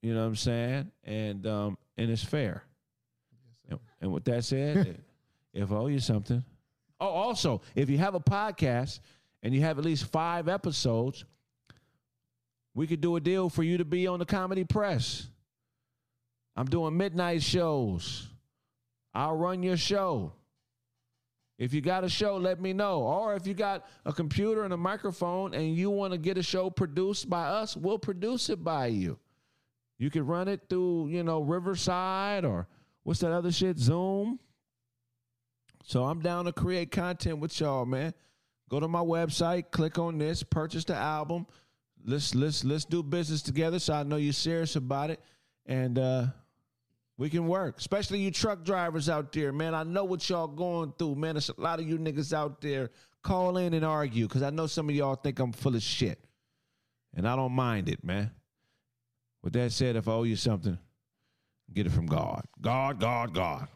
You 0.03 0.13
know 0.13 0.19
what 0.19 0.27
I'm 0.27 0.35
saying? 0.35 0.91
And 1.05 1.47
um, 1.47 1.77
and 1.97 2.11
it's 2.11 2.23
fair. 2.23 2.63
And, 3.69 3.79
and 4.01 4.11
with 4.11 4.25
that 4.25 4.43
said, 4.43 5.01
if 5.53 5.71
I 5.71 5.75
owe 5.75 5.87
you 5.87 5.99
something, 5.99 6.43
oh, 6.99 7.07
also, 7.07 7.61
if 7.73 7.89
you 7.89 7.97
have 7.97 8.13
a 8.13 8.19
podcast 8.19 8.99
and 9.41 9.55
you 9.55 9.61
have 9.61 9.79
at 9.79 9.85
least 9.85 10.11
five 10.11 10.49
episodes, 10.49 11.23
we 12.75 12.85
could 12.85 12.99
do 12.99 13.15
a 13.15 13.21
deal 13.21 13.47
for 13.47 13.63
you 13.63 13.77
to 13.77 13.85
be 13.85 14.05
on 14.05 14.19
the 14.19 14.25
comedy 14.25 14.65
press. 14.65 15.27
I'm 16.57 16.65
doing 16.65 16.97
midnight 16.97 17.41
shows. 17.41 18.27
I'll 19.13 19.37
run 19.37 19.63
your 19.63 19.77
show. 19.77 20.33
If 21.57 21.73
you 21.73 21.79
got 21.79 22.03
a 22.03 22.09
show, 22.09 22.35
let 22.35 22.59
me 22.59 22.73
know. 22.73 23.03
Or 23.03 23.35
if 23.35 23.47
you 23.47 23.53
got 23.53 23.85
a 24.05 24.11
computer 24.11 24.65
and 24.65 24.73
a 24.73 24.77
microphone 24.77 25.53
and 25.53 25.75
you 25.75 25.89
want 25.89 26.11
to 26.11 26.19
get 26.19 26.37
a 26.37 26.43
show 26.43 26.69
produced 26.69 27.29
by 27.29 27.43
us, 27.43 27.77
we'll 27.77 27.99
produce 27.99 28.49
it 28.49 28.63
by 28.63 28.87
you. 28.87 29.17
You 29.97 30.09
can 30.09 30.25
run 30.25 30.47
it 30.47 30.61
through, 30.69 31.07
you 31.07 31.23
know, 31.23 31.41
Riverside 31.41 32.45
or 32.45 32.67
what's 33.03 33.19
that 33.21 33.31
other 33.31 33.51
shit, 33.51 33.77
Zoom. 33.77 34.39
So 35.85 36.05
I'm 36.05 36.21
down 36.21 36.45
to 36.45 36.53
create 36.53 36.91
content 36.91 37.39
with 37.39 37.59
y'all, 37.59 37.85
man. 37.85 38.13
Go 38.69 38.79
to 38.79 38.87
my 38.87 39.01
website, 39.01 39.71
click 39.71 39.99
on 39.99 40.17
this, 40.17 40.41
purchase 40.41 40.85
the 40.85 40.95
album. 40.95 41.45
Let's 42.05 42.35
let's 42.35 42.63
let's 42.63 42.85
do 42.85 43.03
business 43.03 43.41
together 43.41 43.79
so 43.79 43.93
I 43.93 44.03
know 44.03 44.17
you're 44.17 44.33
serious 44.33 44.75
about 44.75 45.09
it. 45.09 45.19
And 45.65 45.97
uh 45.99 46.27
we 47.17 47.29
can 47.29 47.47
work, 47.47 47.77
especially 47.77 48.19
you 48.19 48.31
truck 48.31 48.65
drivers 48.65 49.07
out 49.07 49.31
there, 49.31 49.53
man. 49.53 49.75
I 49.75 49.83
know 49.83 50.03
what 50.03 50.27
y'all 50.27 50.47
going 50.47 50.93
through, 50.97 51.15
man. 51.15 51.35
There's 51.35 51.49
a 51.49 51.61
lot 51.61 51.79
of 51.79 51.87
you 51.87 51.99
niggas 51.99 52.33
out 52.33 52.59
there. 52.59 52.89
Call 53.21 53.57
in 53.57 53.73
and 53.73 53.85
argue, 53.85 54.27
because 54.27 54.41
I 54.41 54.49
know 54.49 54.67
some 54.67 54.89
of 54.89 54.95
y'all 54.95 55.15
think 55.15 55.39
I'm 55.39 55.53
full 55.53 55.75
of 55.75 55.83
shit. 55.83 56.19
And 57.15 57.27
I 57.27 57.35
don't 57.35 57.53
mind 57.53 57.87
it, 57.87 58.03
man. 58.03 58.31
With 59.43 59.53
that 59.53 59.71
said, 59.73 59.95
if 59.97 60.07
I 60.07 60.13
owe 60.13 60.23
you 60.23 60.37
something, 60.37 60.77
get 61.73 61.85
it 61.85 61.91
from 61.91 62.05
God. 62.05 62.45
God, 62.61 62.99
God, 62.99 63.33
God. 63.33 63.67